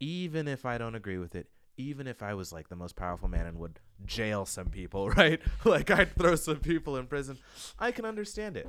even 0.00 0.46
if 0.48 0.64
i 0.66 0.76
don't 0.78 0.94
agree 0.94 1.18
with 1.18 1.34
it 1.34 1.48
even 1.76 2.06
if 2.06 2.22
i 2.22 2.34
was 2.34 2.52
like 2.52 2.68
the 2.68 2.76
most 2.76 2.96
powerful 2.96 3.28
man 3.28 3.46
and 3.46 3.58
would 3.58 3.80
jail 4.04 4.44
some 4.44 4.68
people 4.68 5.08
right 5.22 5.40
like 5.64 5.90
i'd 5.90 6.14
throw 6.16 6.34
some 6.34 6.56
people 6.58 6.96
in 6.96 7.06
prison 7.06 7.38
i 7.78 7.90
can 7.90 8.04
understand 8.04 8.56
it 8.56 8.68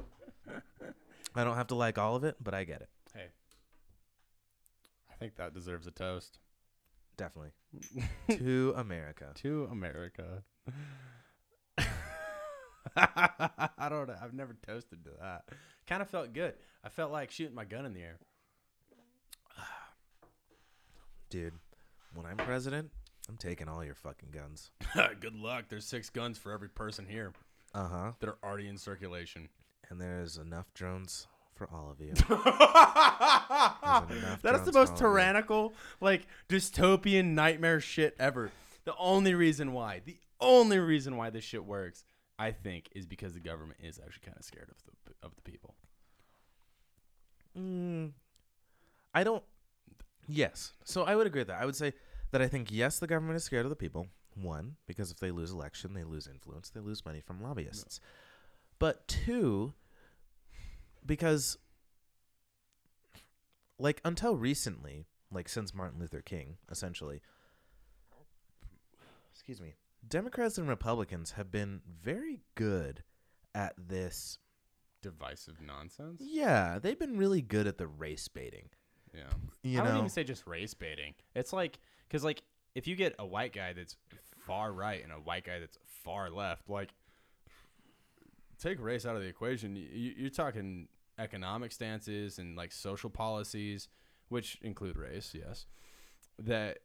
i 1.35 1.43
don't 1.43 1.55
have 1.55 1.67
to 1.67 1.75
like 1.75 1.97
all 1.97 2.15
of 2.15 2.23
it 2.23 2.35
but 2.41 2.53
i 2.53 2.63
get 2.63 2.81
it 2.81 2.89
Hey. 3.13 3.27
I 5.09 5.15
think 5.15 5.35
that 5.37 5.53
deserves 5.53 5.87
a 5.87 5.91
toast. 5.91 6.39
definitely 7.17 7.51
to 8.37 8.73
america 8.77 9.31
to 9.35 9.67
America. 9.71 10.43
I 12.95 13.89
don't 13.89 14.07
know. 14.07 14.15
I've 14.21 14.33
never 14.33 14.55
toasted 14.65 15.03
to 15.05 15.11
that. 15.21 15.43
Kind 15.87 16.01
of 16.01 16.09
felt 16.09 16.33
good. 16.33 16.53
I 16.83 16.89
felt 16.89 17.11
like 17.11 17.31
shooting 17.31 17.55
my 17.55 17.65
gun 17.65 17.85
in 17.85 17.93
the 17.93 18.01
air. 18.01 18.17
dude 21.29 21.53
when 22.13 22.25
i'm 22.25 22.37
president 22.37 22.89
i'm 23.27 23.35
taking 23.35 23.67
all 23.67 23.83
your 23.83 23.93
fucking 23.95 24.29
guns 24.31 24.71
good 25.19 25.35
luck. 25.35 25.65
There's 25.67 25.83
six 25.85 26.09
guns 26.09 26.37
for 26.37 26.53
every 26.53 26.69
person 26.69 27.05
here 27.05 27.33
uh-huh 27.75 28.13
that 28.21 28.29
are 28.29 28.37
already 28.43 28.67
in 28.69 28.77
circulation. 28.77 29.49
and 29.89 29.99
there's 29.99 30.37
enough 30.37 30.73
drones 30.73 31.27
for 31.53 31.67
all 31.73 31.91
of 31.91 31.99
you 31.99 32.11
enough 32.29 32.29
That 34.41 34.55
is 34.55 34.61
the 34.63 34.71
drones 34.71 34.73
most 34.73 34.87
all 34.89 34.93
of 34.93 34.99
tyrannical, 34.99 35.73
like 35.99 36.27
dystopian 36.47 37.33
nightmare 37.33 37.81
shit 37.81 38.15
ever. 38.19 38.51
The 38.85 38.95
only 38.97 39.33
reason 39.33 39.73
why, 39.73 40.01
the 40.05 40.15
only 40.39 40.79
reason 40.79 41.17
why 41.17 41.29
this 41.29 41.43
shit 41.43 41.65
works, 41.65 42.05
I 42.39 42.51
think, 42.51 42.89
is 42.93 43.05
because 43.05 43.33
the 43.33 43.39
government 43.39 43.79
is 43.81 43.99
actually 43.99 44.25
kind 44.25 44.37
of 44.37 44.45
scared 44.45 44.69
of 44.69 44.77
the 44.85 45.13
of 45.25 45.35
the 45.35 45.41
people. 45.41 45.75
Mm, 47.57 48.11
I 49.13 49.23
don't. 49.23 49.43
Yes. 50.27 50.73
So 50.83 51.03
I 51.03 51.15
would 51.15 51.27
agree 51.27 51.41
with 51.41 51.47
that. 51.47 51.61
I 51.61 51.65
would 51.65 51.75
say 51.75 51.93
that 52.31 52.41
I 52.41 52.47
think, 52.47 52.71
yes, 52.71 52.99
the 52.99 53.07
government 53.07 53.37
is 53.37 53.43
scared 53.43 53.65
of 53.65 53.69
the 53.69 53.75
people. 53.75 54.07
One, 54.35 54.75
because 54.85 55.09
if 55.09 55.19
they 55.19 55.31
lose 55.31 55.51
election, 55.51 55.93
they 55.93 56.03
lose 56.03 56.27
influence, 56.27 56.69
they 56.69 56.79
lose 56.79 57.03
money 57.03 57.21
from 57.21 57.41
lobbyists. 57.41 57.99
But 58.77 59.07
two, 59.07 59.73
because, 61.03 61.57
like, 63.79 63.99
until 64.05 64.35
recently, 64.35 65.07
like 65.31 65.49
since 65.49 65.73
Martin 65.73 65.99
Luther 65.99 66.21
King, 66.21 66.57
essentially, 66.69 67.21
excuse 69.33 69.59
me, 69.59 69.73
Democrats 70.07 70.57
and 70.57 70.67
Republicans 70.69 71.31
have 71.31 71.51
been 71.51 71.81
very 72.03 72.41
good 72.55 73.03
at 73.53 73.73
this. 73.77 74.39
Divisive 75.01 75.61
nonsense. 75.61 76.21
Yeah, 76.23 76.79
they've 76.79 76.97
been 76.97 77.17
really 77.17 77.41
good 77.41 77.67
at 77.67 77.77
the 77.77 77.87
race 77.87 78.27
baiting. 78.27 78.69
Yeah. 79.13 79.21
You 79.63 79.73
I 79.73 79.75
know, 79.77 79.81
wouldn't 79.83 79.97
even 79.99 80.09
say 80.09 80.23
just 80.23 80.45
race 80.47 80.73
baiting. 80.73 81.13
It's 81.35 81.53
like 81.53 81.79
because 82.07 82.23
like 82.23 82.43
if 82.75 82.87
you 82.87 82.95
get 82.95 83.15
a 83.19 83.25
white 83.25 83.53
guy 83.53 83.73
that's 83.73 83.95
far 84.45 84.71
right 84.71 85.03
and 85.03 85.11
a 85.11 85.15
white 85.15 85.45
guy 85.45 85.59
that's 85.59 85.77
far 85.85 86.29
left, 86.29 86.69
like 86.69 86.89
take 88.59 88.81
race 88.81 89.05
out 89.05 89.15
of 89.15 89.21
the 89.21 89.27
equation, 89.27 89.75
you, 89.75 90.13
you're 90.17 90.29
talking 90.29 90.87
economic 91.19 91.71
stances 91.71 92.39
and 92.39 92.55
like 92.55 92.71
social 92.71 93.09
policies, 93.09 93.87
which 94.29 94.57
include 94.61 94.97
race, 94.97 95.33
yes, 95.33 95.65
that 96.39 96.79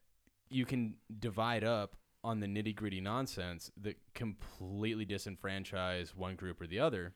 you 0.49 0.65
can 0.65 0.95
divide 1.19 1.65
up 1.65 1.97
on 2.25 2.41
the 2.41 2.47
nitty 2.47 2.75
gritty 2.75 3.01
nonsense 3.01 3.71
that 3.81 3.97
completely 4.15 5.05
disenfranchise 5.07 6.15
one 6.15 6.37
group 6.37 6.61
or 6.61 6.67
the 6.67 6.79
other 6.79 7.15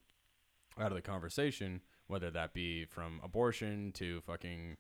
out 0.79 0.89
of 0.93 0.95
the 0.97 1.03
conversation, 1.03 1.81
whether 2.09 2.31
that 2.31 2.53
be 2.53 2.85
from 2.85 3.21
abortion 3.23 3.93
to 3.93 4.21
fucking 4.23 4.77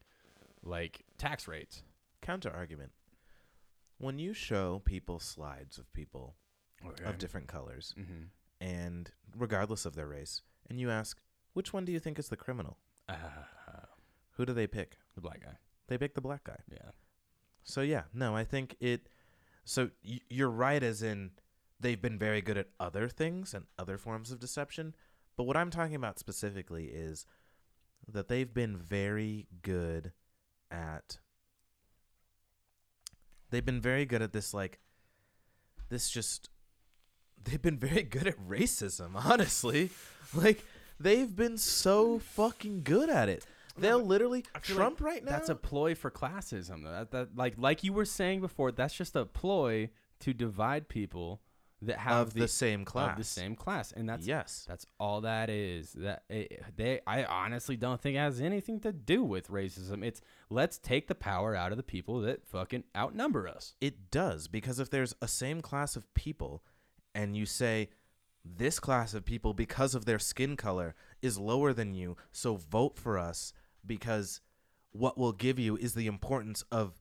like 0.63 1.05
tax 1.19 1.47
rates. 1.49 1.83
Counter 2.23 2.51
argument. 2.51 2.91
When 3.99 4.19
you 4.19 4.33
show 4.35 4.83
people 4.85 5.19
slides 5.21 5.79
of 5.79 5.91
people 5.93 6.35
of 7.05 7.19
different 7.19 7.47
colors, 7.47 7.95
Mm-hmm. 7.99 8.25
and 8.61 9.11
regardless 9.37 9.87
of 9.87 9.95
their 9.95 10.07
race, 10.09 10.43
and 10.69 10.79
you 10.81 10.91
ask, 10.91 11.19
which 11.55 11.73
one 11.73 11.85
do 11.85 11.93
you 11.93 11.99
think 12.01 12.19
is 12.19 12.29
the 12.29 12.37
criminal? 12.37 12.77
Uh, 13.09 13.15
Who 14.33 14.45
do 14.45 14.53
they 14.53 14.67
pick? 14.67 14.99
the 15.15 15.21
black 15.23 15.41
guy. 15.43 15.57
They 15.89 15.97
pick 15.97 16.15
the 16.15 16.21
black 16.21 16.45
guy. 16.45 16.59
Yeah. 16.71 16.91
So 17.65 17.81
yeah, 17.81 18.03
no, 18.13 18.37
I 18.37 18.45
think 18.45 18.77
it. 18.81 19.09
So 19.67 19.91
you're 20.01 20.49
right, 20.49 20.83
as 20.83 21.03
in 21.03 21.33
they've 21.81 22.01
been 22.01 22.19
very 22.19 22.41
good 22.41 22.57
at 22.57 22.69
other 22.79 23.09
things 23.09 23.53
and 23.53 23.67
other 23.77 23.99
forms 23.99 24.31
of 24.31 24.39
deception. 24.39 24.95
But 25.37 25.45
what 25.45 25.57
I'm 25.57 25.71
talking 25.71 25.97
about 25.97 26.21
specifically 26.21 26.87
is 26.87 27.27
that 28.09 28.29
they've 28.29 28.55
been 28.55 28.77
very 28.77 29.49
good 29.63 30.13
at. 30.71 31.19
They've 33.51 33.65
been 33.65 33.81
very 33.81 34.07
good 34.07 34.23
at 34.23 34.33
this, 34.33 34.55
like, 34.55 34.79
this 35.89 36.11
just. 36.11 36.49
They've 37.43 37.61
been 37.61 37.79
very 37.79 38.03
good 38.05 38.29
at 38.29 38.49
racism, 38.49 39.17
honestly. 39.17 39.91
Like, 40.33 40.65
they've 41.01 41.35
been 41.35 41.59
so 41.59 42.21
fucking 42.21 42.83
good 42.85 43.11
at 43.11 43.29
it. 43.29 43.45
They'll 43.79 44.05
literally. 44.05 44.43
Feel 44.43 44.51
like 44.55 44.63
Trump 44.63 45.01
right 45.01 45.25
now. 45.25 45.31
That's 45.31 45.49
a 45.49 45.55
ploy 45.55 45.95
for 45.95 46.11
classism. 46.11 46.85
though. 46.85 46.91
That, 46.91 47.11
that 47.11 47.37
like 47.37 47.55
like 47.57 47.85
you 47.85 47.93
were 47.93 48.05
saying 48.05 48.41
before, 48.41 48.73
that's 48.73 48.95
just 48.95 49.17
a 49.17 49.25
ploy 49.25 49.91
to 50.21 50.33
divide 50.33 50.89
people 50.89 51.41
that 51.83 51.99
have 51.99 52.29
of 52.29 52.35
the, 52.35 52.49
same 52.49 52.85
class. 52.85 53.13
of 53.13 53.19
the 53.19 53.25
same 53.25 53.55
class, 53.55 53.93
and 53.93 54.09
that's 54.09 54.27
yes. 54.27 54.65
that's 54.67 54.87
all 54.99 55.23
that 55.23 55.51
is. 55.51 55.93
That 55.93 56.23
it, 56.29 56.63
they, 56.77 57.01
I 57.07 57.25
honestly 57.25 57.77
don't 57.77 58.01
think 58.01 58.17
it 58.17 58.21
has 58.21 58.41
anything 58.41 58.81
to 58.81 58.93
do 58.93 59.23
with 59.23 59.49
racism. 59.51 60.05
It's 60.05 60.21
let's 60.49 60.79
take 60.79 61.09
the 61.09 61.15
power 61.15 61.55
out 61.55 61.73
of 61.73 61.77
the 61.77 61.83
people 61.83 62.21
that 62.23 62.47
fucking 62.47 62.85
outnumber 62.97 63.47
us. 63.47 63.75
It 63.81 64.11
does 64.11 64.49
because 64.49 64.79
if 64.79 64.91
there's 64.91 65.15
a 65.21 65.29
same 65.29 65.61
class 65.61 65.97
of 65.97 66.13
people 66.15 66.63
and 67.15 67.37
you 67.37 67.47
say 67.47 67.91
this 68.45 68.79
class 68.79 69.13
of 69.13 69.25
people 69.25 69.53
because 69.53 69.95
of 69.95 70.05
their 70.05 70.19
skin 70.19 70.57
color 70.57 70.95
is 71.21 71.39
lower 71.39 71.73
than 71.73 71.95
you, 71.95 72.17
so 72.33 72.57
vote 72.57 72.97
for 72.99 73.19
us 73.19 73.53
because 73.87 74.41
what 74.93 75.19
we'll 75.19 75.33
give 75.33 75.59
you 75.59 75.77
is 75.77 75.95
the 75.95 76.07
importance 76.07 76.65
of 76.73 77.01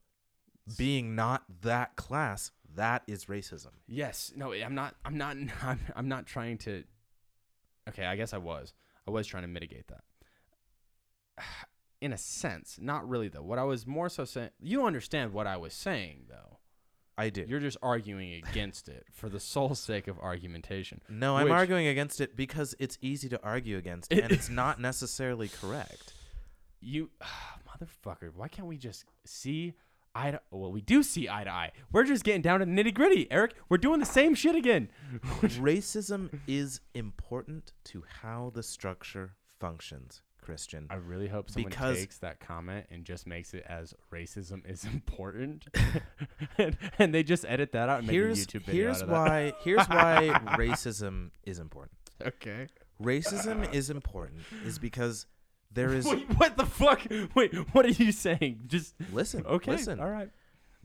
being 0.77 1.15
not 1.15 1.43
that 1.61 1.95
class, 1.95 2.51
that 2.75 3.03
is 3.07 3.25
racism. 3.25 3.71
Yes. 3.87 4.31
No, 4.35 4.51
I'm 4.53 4.75
not. 4.75 4.95
I'm 5.05 5.17
not. 5.17 5.37
I'm, 5.63 5.79
I'm 5.95 6.07
not 6.07 6.25
trying 6.25 6.57
to. 6.59 6.83
Okay, 7.89 8.05
I 8.05 8.15
guess 8.15 8.33
I 8.33 8.37
was. 8.37 8.73
I 9.07 9.11
was 9.11 9.27
trying 9.27 9.43
to 9.43 9.47
mitigate 9.49 9.87
that. 9.87 10.01
In 12.01 12.11
a 12.13 12.17
sense, 12.17 12.77
not 12.79 13.07
really 13.07 13.29
though. 13.29 13.41
What 13.41 13.57
I 13.57 13.63
was 13.63 13.87
more 13.87 14.09
so 14.09 14.25
saying, 14.25 14.49
you 14.59 14.85
understand 14.85 15.33
what 15.33 15.47
I 15.47 15.57
was 15.57 15.73
saying 15.73 16.25
though. 16.29 16.59
I 17.17 17.29
do. 17.29 17.45
You're 17.47 17.61
just 17.61 17.77
arguing 17.81 18.33
against 18.33 18.89
it 18.89 19.05
for 19.13 19.29
the 19.29 19.39
sole 19.39 19.73
sake 19.73 20.09
of 20.09 20.19
argumentation. 20.19 21.01
no, 21.07 21.37
I'm 21.37 21.45
which- 21.45 21.53
arguing 21.53 21.87
against 21.87 22.19
it 22.19 22.35
because 22.35 22.75
it's 22.77 22.97
easy 23.01 23.29
to 23.29 23.41
argue 23.41 23.77
against 23.77 24.11
It- 24.11 24.19
and 24.23 24.31
it's 24.33 24.49
not 24.63 24.81
necessarily 24.81 25.47
correct. 25.47 26.13
You, 26.85 27.09
motherfucker. 27.67 28.29
Why 28.35 28.47
can't 28.47 28.67
we 28.67 28.77
just 28.77 29.05
see 29.25 29.73
eye 30.13 30.31
to? 30.31 30.41
Well, 30.51 30.71
we 30.71 30.81
do 30.81 31.01
see 31.03 31.27
eye 31.27 31.43
to 31.43 31.49
eye. 31.49 31.71
We're 31.91 32.03
just 32.03 32.23
getting 32.23 32.41
down 32.41 32.59
to 32.59 32.65
the 32.65 32.71
nitty 32.71 32.93
gritty, 32.93 33.27
Eric. 33.31 33.55
We're 33.69 33.77
doing 33.77 33.99
the 33.99 34.05
same 34.05 34.35
shit 34.35 34.55
again. 34.55 34.89
Racism 35.41 36.29
is 36.47 36.79
important 36.93 37.73
to 37.85 38.03
how 38.21 38.51
the 38.53 38.61
structure 38.63 39.33
functions, 39.59 40.21
Christian. 40.41 40.85
I 40.91 40.95
really 40.95 41.27
hope 41.27 41.49
someone 41.49 41.71
Because- 41.71 41.97
takes 41.97 42.17
that 42.19 42.39
comment 42.39 42.85
and 42.91 43.03
just 43.03 43.25
makes 43.25 43.53
it 43.55 43.65
as 43.67 43.93
racism 44.13 44.69
is 44.69 44.83
important, 44.93 45.65
and, 46.57 46.77
and 46.99 47.13
they 47.15 47.23
just 47.23 47.45
edit 47.47 47.71
that 47.71 47.89
out 47.89 47.99
and 48.01 48.09
here's 48.09 48.39
make 48.39 48.55
a 48.55 48.59
YouTube 48.59 48.65
video 48.65 48.83
here's 48.85 48.97
out 48.97 49.03
of 49.03 49.09
that. 49.09 49.15
why 49.15 49.53
here's 49.63 49.87
why 49.87 50.39
racism 50.57 51.31
is 51.43 51.57
important. 51.59 51.97
Okay. 52.23 52.67
Racism 53.01 53.73
is 53.73 53.89
important 53.89 54.39
is 54.65 54.79
because 54.79 55.25
there 55.75 55.93
is 55.93 56.05
Wait, 56.05 56.27
what 56.37 56.57
the 56.57 56.65
fuck? 56.65 57.01
Wait, 57.35 57.53
what 57.73 57.85
are 57.85 57.89
you 58.03 58.11
saying? 58.11 58.63
Just 58.67 58.95
listen 59.13 59.45
okay. 59.45 59.71
listen 59.71 59.99
All 59.99 60.09
right. 60.09 60.29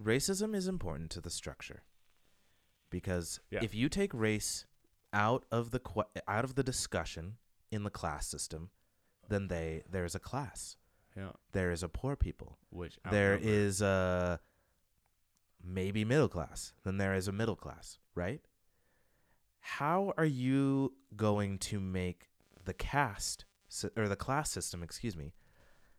racism 0.01 0.55
is 0.55 0.69
important 0.69 1.11
to 1.13 1.21
the 1.21 1.31
structure 1.31 1.83
because 2.91 3.41
Yeah. 3.51 3.61
if 3.63 3.75
you 3.75 3.89
take 3.89 4.13
race 4.13 4.67
out 5.13 5.45
of 5.51 5.71
the 5.71 5.79
que- 5.81 6.23
out 6.29 6.45
of 6.45 6.55
the 6.55 6.63
discussion 6.63 7.37
in 7.71 7.83
the 7.85 7.91
class 7.91 8.27
system 8.27 8.71
then 9.29 9.49
they 9.49 9.83
there's 9.91 10.15
a 10.15 10.21
class 10.21 10.77
Yeah. 11.17 11.33
there 11.53 11.71
is 11.73 11.83
a 11.83 11.89
poor 11.89 12.15
people 12.17 12.59
Which 12.71 12.99
there 13.11 13.35
outnumber. 13.35 13.55
is 13.57 13.81
a 13.83 14.41
maybe 15.63 16.05
middle 16.05 16.29
class 16.29 16.73
then 16.85 16.97
there 16.99 17.15
is 17.15 17.29
a 17.29 17.33
middle 17.33 17.57
class 17.57 17.99
right 18.15 18.41
how 19.61 20.13
are 20.17 20.25
you 20.25 20.95
going 21.17 21.59
to 21.59 21.79
make 21.81 22.31
the 22.65 22.73
caste 22.75 23.45
sy- 23.45 23.50
or 23.97 24.09
the 24.09 24.17
class 24.17 24.51
system 24.51 24.83
excuse 24.83 25.17
me 25.17 25.33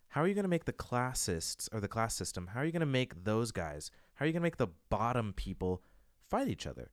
how 0.10 0.22
are 0.22 0.27
you 0.27 0.34
going 0.34 0.43
to 0.43 0.49
make 0.49 0.65
the 0.65 0.73
classists 0.73 1.69
or 1.72 1.80
the 1.80 1.88
class 1.88 2.14
system 2.15 2.48
how 2.53 2.60
are 2.61 2.65
you 2.65 2.72
going 2.72 2.80
to 2.81 2.85
make 2.85 3.23
those 3.23 3.52
guys 3.52 3.91
how 4.15 4.26
are 4.26 4.27
you 4.27 4.34
going 4.34 4.41
to 4.41 4.45
make 4.45 4.57
the 4.57 4.68
bottom 4.89 5.34
people 5.34 5.81
fight 6.30 6.48
each 6.48 6.68
other 6.68 6.91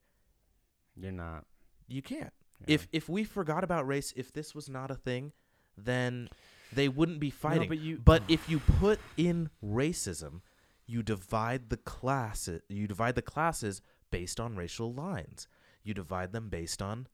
You're 0.96 1.12
not. 1.12 1.44
you 1.86 2.02
can't 2.02 2.32
Yeah. 2.60 2.74
if 2.74 2.88
if 2.92 3.08
we 3.08 3.24
forgot 3.24 3.64
about 3.64 3.86
race 3.86 4.12
if 4.16 4.32
this 4.32 4.54
was 4.54 4.68
not 4.68 4.90
a 4.90 4.94
thing 4.94 5.32
then 5.76 6.28
they 6.72 6.88
wouldn't 6.88 7.20
be 7.20 7.28
No, 7.28 7.34
fighting 7.36 7.68
but 7.68 7.78
you. 7.78 7.98
but 7.98 8.22
if 8.28 8.48
you 8.48 8.58
put 8.58 8.98
in 9.16 9.48
racism, 9.64 10.40
you 10.86 11.02
divide 11.02 11.70
the 11.70 11.76
class 11.78 12.48
you 12.68 12.86
divide 12.86 13.14
the 13.14 13.22
classes 13.22 13.80
based 14.10 14.38
on 14.40 14.56
racial 14.56 14.92
lines. 14.92 15.46
You 15.82 15.94
divide 15.94 16.32
them 16.32 16.48
based 16.48 16.82
on 16.82 17.06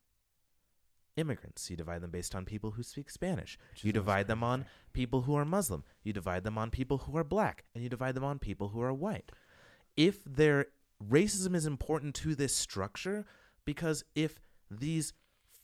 immigrants. 1.16 1.70
You 1.70 1.76
divide 1.76 2.02
them 2.02 2.10
based 2.10 2.34
on 2.34 2.44
people 2.44 2.72
who 2.72 2.82
speak 2.82 3.10
Spanish. 3.10 3.58
You 3.82 3.92
divide 3.92 4.26
them 4.26 4.42
on 4.42 4.66
people 4.92 5.22
who 5.22 5.34
are 5.36 5.44
Muslim. 5.44 5.84
You 6.02 6.12
divide 6.12 6.44
them 6.44 6.58
on 6.58 6.70
people 6.70 6.98
who 6.98 7.16
are 7.16 7.24
black, 7.24 7.64
and 7.74 7.82
you 7.82 7.88
divide 7.88 8.14
them 8.14 8.24
on 8.24 8.38
people 8.38 8.68
who 8.68 8.80
are 8.80 8.92
white. 8.92 9.30
If 9.96 10.24
their 10.24 10.66
racism 11.02 11.54
is 11.54 11.66
important 11.66 12.14
to 12.16 12.34
this 12.34 12.54
structure, 12.54 13.24
because 13.64 14.04
if 14.14 14.40
these 14.70 15.12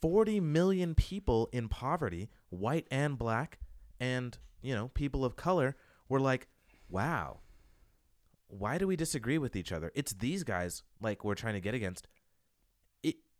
40 0.01 0.39
million 0.39 0.95
people 0.95 1.49
in 1.51 1.69
poverty, 1.69 2.29
white 2.49 2.87
and 2.89 3.17
black, 3.17 3.59
and 3.99 4.37
you 4.61 4.73
know 4.73 4.89
people 4.89 5.23
of 5.23 5.35
color, 5.35 5.75
were 6.09 6.19
like, 6.19 6.47
"Wow, 6.89 7.41
why 8.47 8.77
do 8.77 8.87
we 8.87 8.95
disagree 8.95 9.37
with 9.37 9.55
each 9.55 9.71
other? 9.71 9.91
It's 9.95 10.13
these 10.13 10.43
guys 10.43 10.83
like 10.99 11.23
we're 11.23 11.35
trying 11.35 11.53
to 11.53 11.61
get 11.61 11.75
against." 11.75 12.07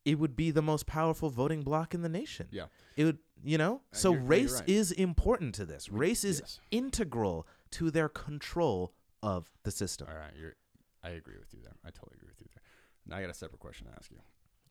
It 0.03 0.15
would 0.17 0.35
be 0.35 0.49
the 0.51 0.61
most 0.63 0.87
powerful 0.87 1.29
voting 1.29 1.61
bloc 1.61 1.93
in 1.93 2.01
the 2.01 2.09
nation. 2.09 2.47
Yeah. 2.51 2.65
It 2.95 3.05
would, 3.05 3.19
you 3.43 3.57
know. 3.57 3.81
Uh, 3.93 3.95
So 3.95 4.09
you're- 4.13 4.15
no, 4.15 4.21
you're 4.23 4.27
race 4.43 4.59
right. 4.59 4.69
is 4.69 4.91
important 4.91 5.53
to 5.55 5.65
this. 5.65 5.89
Race 5.89 6.23
is 6.23 6.39
Yes. 6.39 6.59
integral 6.71 7.47
to 7.71 7.91
their 7.91 8.09
control 8.09 8.95
of 9.21 9.51
the 9.63 9.71
system. 9.71 10.07
All 10.09 10.15
right. 10.15 10.35
You're. 10.35 10.55
I 11.03 11.09
agree 11.09 11.37
with 11.37 11.53
you 11.53 11.61
there. 11.61 11.75
I 11.83 11.91
totally 11.91 12.15
agree 12.17 12.29
with 12.29 12.41
you 12.41 12.47
there. 12.53 12.63
Now 13.05 13.17
I 13.17 13.21
got 13.21 13.29
a 13.29 13.33
separate 13.33 13.59
question 13.59 13.87
to 13.87 13.93
ask 13.93 14.09
you. 14.11 14.21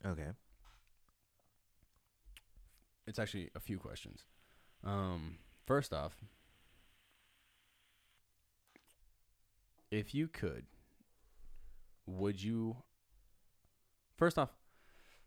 Okay. 0.05 0.31
It's 3.07 3.19
actually 3.19 3.51
a 3.55 3.61
few 3.61 3.78
questions. 3.78 4.24
Um, 4.85 5.39
first 5.66 5.93
off, 5.93 6.16
if 9.90 10.15
you 10.15 10.28
could, 10.28 10.66
would 12.07 12.43
you? 12.43 12.77
First 14.16 14.39
off, 14.39 14.51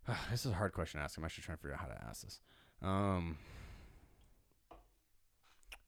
this 0.31 0.45
is 0.45 0.51
a 0.51 0.55
hard 0.55 0.73
question 0.73 0.99
to 0.99 1.03
ask. 1.03 1.17
I'm 1.17 1.25
actually 1.25 1.43
trying 1.43 1.57
to 1.57 1.61
figure 1.61 1.75
out 1.75 1.81
how 1.81 1.87
to 1.87 2.03
ask 2.07 2.23
this. 2.23 2.39
Um, 2.81 3.37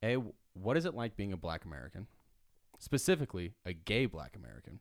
a, 0.03 0.17
what 0.53 0.77
is 0.77 0.85
it 0.85 0.93
like 0.93 1.15
being 1.15 1.33
a 1.33 1.37
Black 1.37 1.65
American, 1.65 2.07
specifically 2.79 3.53
a 3.65 3.73
gay 3.73 4.05
Black 4.05 4.35
American? 4.35 4.79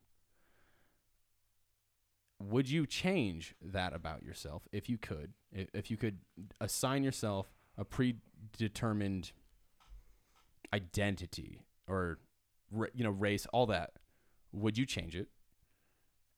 Would 2.40 2.68
you 2.68 2.86
change 2.86 3.54
that 3.62 3.94
about 3.94 4.22
yourself 4.22 4.68
if 4.72 4.88
you 4.88 4.98
could? 4.98 5.32
If, 5.52 5.68
if 5.72 5.90
you 5.90 5.96
could 5.96 6.18
assign 6.60 7.02
yourself 7.02 7.50
a 7.78 7.84
predetermined 7.84 9.32
identity 10.72 11.62
or 11.88 12.18
you 12.92 13.04
know 13.04 13.10
race, 13.10 13.46
all 13.52 13.66
that, 13.66 13.92
would 14.52 14.76
you 14.76 14.84
change 14.84 15.16
it? 15.16 15.28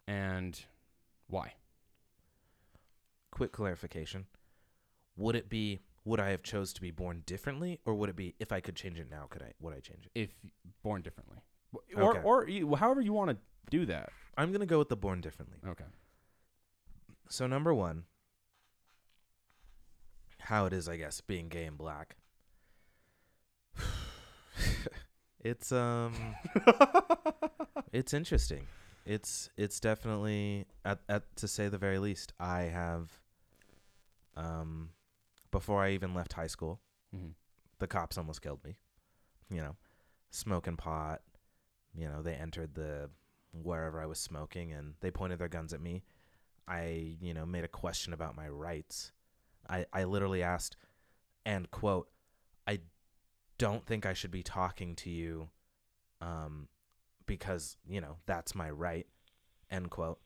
And 0.06 0.59
why? 1.27 1.55
Quick 3.37 3.53
clarification. 3.53 4.25
Would 5.19 5.37
it 5.37 5.51
be 5.51 5.81
would 6.07 6.21
I 6.21 6.31
have 6.31 6.43
chose 6.43 6.73
to 6.73 6.81
be 6.81 6.91
born 6.91 7.23
differently, 7.27 7.81
or 7.85 7.95
would 7.95 8.09
it 8.09 8.17
be 8.17 8.35
if 8.39 8.51
I 8.51 8.61
could 8.61 8.77
change 8.77 8.99
it 8.99 9.11
now? 9.11 9.27
Could 9.29 9.43
I? 9.43 9.53
Would 9.61 9.75
I 9.75 9.81
change 9.81 10.07
it? 10.07 10.13
If 10.15 10.35
born 10.83 11.03
differently, 11.03 11.37
or 11.95 12.11
Okay. 12.17 12.23
or 12.23 12.49
you- 12.49 12.75
however 12.77 13.03
you 13.03 13.13
want 13.13 13.31
to 13.33 13.37
do 13.69 13.85
that. 13.85 14.09
I'm 14.39 14.53
gonna 14.53 14.65
go 14.65 14.79
with 14.79 14.89
the 14.89 14.97
born 14.97 15.21
differently. 15.21 15.59
Okay. 15.67 15.85
So 17.29 17.47
number 17.47 17.75
one, 17.75 18.05
how 20.39 20.65
it 20.65 20.73
is, 20.73 20.89
I 20.89 20.97
guess, 20.97 21.21
being 21.21 21.51
gay 21.51 21.65
and 21.67 21.77
black. 21.77 22.17
it's 25.41 25.73
um, 25.73 26.15
it's 27.93 28.15
interesting. 28.15 28.67
It's 29.05 29.51
it's 29.57 29.79
definitely 29.79 30.67
at 30.87 31.01
at 31.09 31.37
to 31.37 31.47
say 31.49 31.69
the 31.69 31.79
very 31.79 31.99
least. 31.99 32.33
I 32.41 32.63
have, 32.63 33.11
um, 34.37 34.91
before 35.51 35.83
I 35.83 35.91
even 35.93 36.15
left 36.15 36.35
high 36.35 36.47
school, 36.47 36.81
Mhm. 37.15 37.35
the 37.79 37.87
cops 37.87 38.19
almost 38.19 38.43
killed 38.43 38.63
me. 38.65 38.77
You 39.49 39.59
know, 39.63 39.77
smoking 40.31 40.77
pot. 40.77 41.23
You 41.95 42.09
know, 42.09 42.23
they 42.23 42.35
entered 42.35 42.75
the 42.75 43.11
wherever 43.53 44.01
I 44.01 44.07
was 44.07 44.19
smoking 44.19 44.73
and 44.73 44.95
they 45.01 45.11
pointed 45.11 45.39
their 45.39 45.49
guns 45.49 45.73
at 45.73 45.81
me. 45.81 46.03
I, 46.69 47.17
you 47.21 47.33
know, 47.33 47.47
made 47.47 47.65
a 47.65 47.69
question 47.69 48.13
about 48.13 48.37
my 48.37 48.49
rights. 48.49 49.13
I, 49.69 49.87
I 49.93 50.05
literally 50.05 50.43
asked, 50.43 50.77
and 51.45 51.71
quote, 51.71 52.11
I 52.67 52.81
don't 53.57 53.87
think 53.87 54.05
I 54.05 54.13
should 54.13 54.31
be 54.33 54.43
talking 54.43 54.95
to 54.97 55.11
you 55.11 55.49
um, 56.21 56.69
because, 57.25 57.77
you 57.89 58.01
know, 58.01 58.17
that's 58.27 58.55
my 58.55 58.69
right, 58.71 59.07
end 59.71 59.91
quote. 59.91 60.21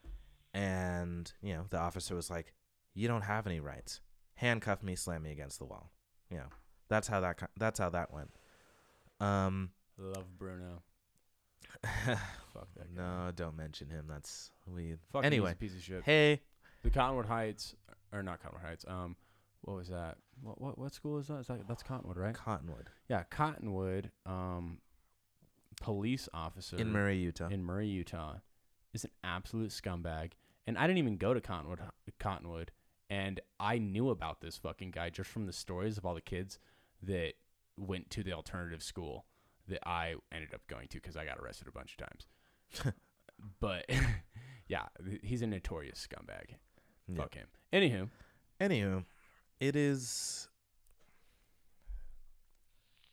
And, 0.52 1.32
you 1.42 1.54
know, 1.54 1.66
the 1.70 1.78
officer 1.78 2.14
was 2.16 2.30
like, 2.30 2.54
you 2.94 3.08
don't 3.08 3.22
have 3.22 3.46
any 3.46 3.60
rights. 3.60 4.00
Handcuff 4.34 4.82
me, 4.82 4.94
slam 4.96 5.22
me 5.22 5.32
against 5.32 5.58
the 5.58 5.64
wall. 5.64 5.90
You 6.30 6.38
know, 6.38 6.46
that's 6.88 7.08
how 7.08 7.20
that, 7.20 7.50
that's 7.58 7.78
how 7.78 7.90
that 7.90 8.12
went. 8.12 8.30
Um, 9.20 9.70
Love 9.98 10.38
Bruno. 10.38 10.82
Fuck 11.84 12.68
that 12.76 12.94
guy. 12.96 13.02
no, 13.02 13.30
don't 13.34 13.56
mention 13.56 13.88
him. 13.90 14.06
That's 14.08 14.50
we. 14.66 14.96
Fuck 15.12 15.24
anyway, 15.24 15.54
piece 15.54 15.74
of 15.74 15.82
shit. 15.82 16.02
hey, 16.04 16.40
The 16.82 16.90
Cottonwood 16.90 17.26
Heights, 17.26 17.74
or 18.12 18.22
not 18.22 18.42
Cottonwood 18.42 18.66
Heights. 18.66 18.84
Um, 18.88 19.16
what 19.62 19.76
was 19.76 19.88
that? 19.88 20.16
What 20.42 20.60
what 20.60 20.78
what 20.78 20.92
school 20.94 21.18
is 21.18 21.26
that? 21.28 21.40
Is 21.40 21.46
that 21.48 21.68
that's 21.68 21.82
Cottonwood, 21.82 22.16
right? 22.16 22.34
Cottonwood 22.34 22.88
Yeah, 23.08 23.24
Cottonwood. 23.24 24.10
Um, 24.26 24.78
police 25.80 26.28
officer 26.34 26.76
in 26.76 26.90
Murray, 26.92 27.18
Utah. 27.18 27.48
in 27.48 27.62
Murray, 27.62 27.88
Utah, 27.88 28.36
is 28.92 29.04
an 29.04 29.10
absolute 29.22 29.70
scumbag. 29.70 30.32
And 30.66 30.76
I 30.78 30.86
didn't 30.86 30.98
even 30.98 31.16
go 31.16 31.34
to 31.34 31.40
Cottonwood. 31.40 31.80
Cottonwood, 32.18 32.70
and 33.10 33.40
I 33.58 33.78
knew 33.78 34.08
about 34.08 34.40
this 34.40 34.56
fucking 34.56 34.92
guy 34.92 35.10
just 35.10 35.28
from 35.28 35.46
the 35.46 35.52
stories 35.52 35.98
of 35.98 36.06
all 36.06 36.14
the 36.14 36.20
kids 36.20 36.58
that 37.02 37.34
went 37.76 38.08
to 38.10 38.22
the 38.22 38.32
alternative 38.32 38.82
school 38.82 39.26
that 39.68 39.86
I 39.86 40.14
ended 40.32 40.54
up 40.54 40.60
going 40.68 40.88
to 40.88 40.96
because 40.98 41.16
I 41.16 41.24
got 41.24 41.38
arrested 41.38 41.68
a 41.68 41.72
bunch 41.72 41.96
of 41.98 42.06
times. 42.06 42.94
but 43.60 43.84
yeah, 44.68 44.86
he's 45.22 45.42
a 45.42 45.46
notorious 45.46 46.06
scumbag. 46.08 46.56
Yeah. 47.08 47.16
Fuck 47.16 47.34
him. 47.34 47.46
Anywho, 47.72 48.08
Anywho, 48.60 49.04
it 49.58 49.74
is. 49.74 50.48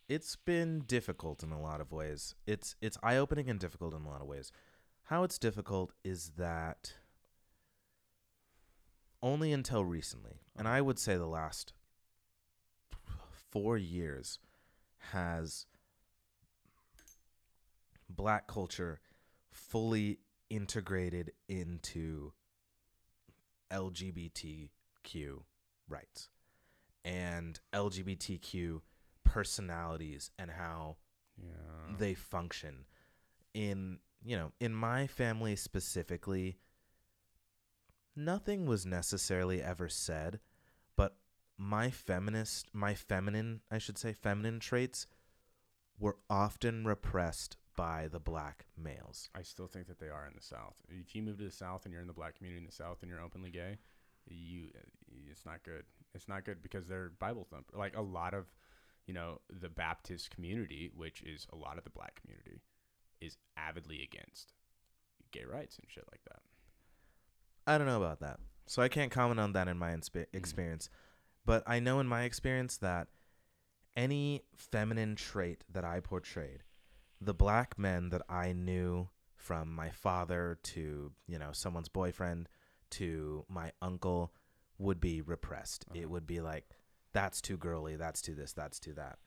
It's 0.09 0.35
been 0.35 0.81
difficult 0.81 1.41
in 1.41 1.51
a 1.51 1.61
lot 1.61 1.79
of 1.79 1.91
ways. 1.91 2.35
It's 2.45 2.75
it's 2.81 2.97
eye 3.01 3.17
opening 3.17 3.49
and 3.49 3.59
difficult 3.59 3.93
in 3.93 4.03
a 4.03 4.09
lot 4.09 4.21
of 4.21 4.27
ways. 4.27 4.51
How 5.03 5.23
it's 5.23 5.37
difficult 5.37 5.93
is 6.03 6.31
that 6.37 6.93
only 9.21 9.51
until 9.51 9.83
recently, 9.83 10.41
and 10.57 10.67
I 10.67 10.81
would 10.81 10.99
say 10.99 11.17
the 11.17 11.25
last 11.27 11.73
four 13.51 13.77
years, 13.77 14.39
has 15.11 15.65
black 18.09 18.47
culture 18.47 18.99
fully 19.51 20.19
integrated 20.49 21.31
into 21.47 22.33
LGBTQ 23.71 24.69
rights 25.89 26.29
and 27.03 27.59
LGBTQ 27.73 28.81
personalities 29.23 30.31
and 30.37 30.51
how 30.51 30.97
yeah, 31.37 31.95
they 31.97 32.13
function. 32.13 32.85
In 33.53 33.99
you 34.23 34.37
know 34.37 34.51
in 34.59 34.73
my 34.73 35.07
family 35.07 35.55
specifically 35.55 36.57
nothing 38.17 38.65
was 38.65 38.85
necessarily 38.85 39.61
ever 39.61 39.87
said 39.87 40.39
but 40.95 41.15
my 41.57 41.89
feminist 41.89 42.67
my 42.73 42.93
feminine 42.93 43.61
i 43.71 43.77
should 43.77 43.97
say 43.97 44.11
feminine 44.11 44.59
traits 44.59 45.07
were 45.99 46.17
often 46.29 46.85
repressed 46.85 47.57
by 47.77 48.07
the 48.11 48.19
black 48.19 48.65
males 48.75 49.29
I 49.35 49.43
still 49.43 49.67
think 49.67 49.87
that 49.87 49.99
they 49.99 50.09
are 50.09 50.25
in 50.25 50.33
the 50.35 50.43
South. 50.43 50.73
If 50.89 51.15
you 51.15 51.21
move 51.21 51.37
to 51.37 51.45
the 51.45 51.51
South 51.51 51.85
and 51.85 51.93
you're 51.93 52.01
in 52.01 52.07
the 52.07 52.13
black 52.13 52.35
community 52.35 52.59
in 52.59 52.65
the 52.65 52.71
South 52.71 52.97
and 53.01 53.09
you're 53.09 53.21
openly 53.21 53.51
gay, 53.51 53.77
you 54.25 54.69
it's 55.29 55.45
not 55.45 55.63
good. 55.63 55.83
It's 56.13 56.27
not 56.27 56.43
good 56.43 56.61
because 56.61 56.87
they're 56.87 57.11
Bible 57.19 57.47
thumper. 57.49 57.77
Like 57.77 57.95
a 57.95 58.01
lot 58.01 58.33
of, 58.33 58.47
you 59.05 59.13
know, 59.13 59.41
the 59.49 59.69
Baptist 59.69 60.31
community, 60.31 60.89
which 60.95 61.21
is 61.21 61.45
a 61.53 61.55
lot 61.55 61.77
of 61.77 61.83
the 61.83 61.91
black 61.91 62.19
community, 62.21 62.61
is 63.21 63.37
avidly 63.55 64.01
against 64.01 64.53
gay 65.31 65.45
rights 65.45 65.77
and 65.77 65.87
shit 65.89 66.05
like 66.11 66.21
that. 66.25 66.41
I 67.67 67.77
don't 67.77 67.85
know 67.87 68.01
about 68.01 68.21
that. 68.21 68.39
So 68.65 68.81
I 68.81 68.87
can't 68.87 69.11
comment 69.11 69.39
on 69.39 69.53
that 69.53 69.67
in 69.67 69.77
my 69.77 69.91
inspe- 69.91 70.25
experience. 70.33 70.89
But 71.45 71.63
I 71.67 71.79
know 71.79 71.99
in 71.99 72.07
my 72.07 72.23
experience 72.23 72.77
that 72.77 73.07
any 73.95 74.43
feminine 74.55 75.15
trait 75.15 75.63
that 75.71 75.83
I 75.85 75.99
portrayed, 75.99 76.63
the 77.21 77.33
black 77.33 77.77
men 77.77 78.09
that 78.09 78.21
I 78.29 78.53
knew 78.53 79.09
from 79.35 79.73
my 79.73 79.89
father 79.89 80.57
to, 80.63 81.11
you 81.27 81.39
know, 81.39 81.49
someone's 81.51 81.89
boyfriend 81.89 82.49
to 82.91 83.45
my 83.49 83.71
uncle 83.81 84.33
would 84.77 84.99
be 84.99 85.21
repressed. 85.21 85.85
It 85.93 85.99
Uh-huh. 85.99 86.09
would 86.09 86.27
be 86.27 86.41
like 86.41 86.69
that's 87.13 87.41
too 87.41 87.57
girly, 87.57 87.95
that's 87.95 88.21
too 88.21 88.35
this, 88.35 88.53
that's 88.53 88.79
too 88.79 88.93
that. 88.93 89.17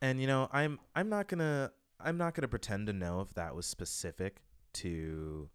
And 0.00 0.20
you 0.20 0.26
know, 0.26 0.48
I'm 0.52 0.78
I'm 0.94 1.08
not 1.08 1.28
going 1.28 1.40
to 1.40 1.72
I'm 2.00 2.16
not 2.16 2.34
going 2.34 2.42
to 2.42 2.48
pretend 2.48 2.86
to 2.88 2.92
know 2.92 3.20
if 3.20 3.34
that 3.34 3.54
was 3.54 3.66
specific 3.66 4.42
to 4.74 5.48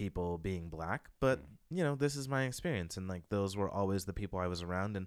people 0.00 0.38
being 0.38 0.68
black, 0.70 1.10
but 1.20 1.38
Mm. 1.40 1.46
you 1.76 1.84
know, 1.84 1.94
this 1.94 2.16
is 2.16 2.26
my 2.28 2.44
experience 2.44 2.96
and 2.96 3.06
like 3.06 3.28
those 3.28 3.56
were 3.56 3.70
always 3.70 4.04
the 4.06 4.12
people 4.20 4.38
I 4.38 4.46
was 4.46 4.62
around 4.62 4.96
and 4.96 5.06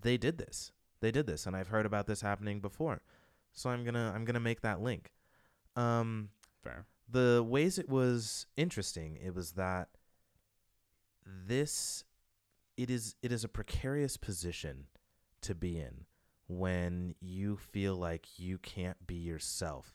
they 0.00 0.16
did 0.16 0.38
this. 0.38 0.72
They 1.00 1.10
did 1.10 1.26
this 1.26 1.46
and 1.46 1.56
I've 1.56 1.68
heard 1.74 1.86
about 1.86 2.06
this 2.06 2.20
happening 2.20 2.60
before. 2.60 3.02
So 3.52 3.68
I'm 3.70 3.82
going 3.82 3.94
to 3.94 4.12
I'm 4.14 4.24
going 4.24 4.34
to 4.42 4.48
make 4.50 4.60
that 4.62 4.80
link. 4.80 5.12
Um 5.74 6.30
Fair. 6.62 6.86
the 7.10 7.44
ways 7.46 7.78
it 7.78 7.88
was 7.88 8.46
interesting, 8.56 9.16
it 9.16 9.34
was 9.34 9.52
that 9.52 9.88
this 11.26 12.04
it 12.76 12.90
is 12.90 13.16
it 13.22 13.32
is 13.32 13.44
a 13.44 13.48
precarious 13.48 14.16
position 14.16 14.86
to 15.40 15.54
be 15.54 15.78
in 15.78 16.06
when 16.46 17.14
you 17.20 17.56
feel 17.56 17.96
like 17.96 18.38
you 18.38 18.58
can't 18.58 19.06
be 19.06 19.16
yourself 19.16 19.94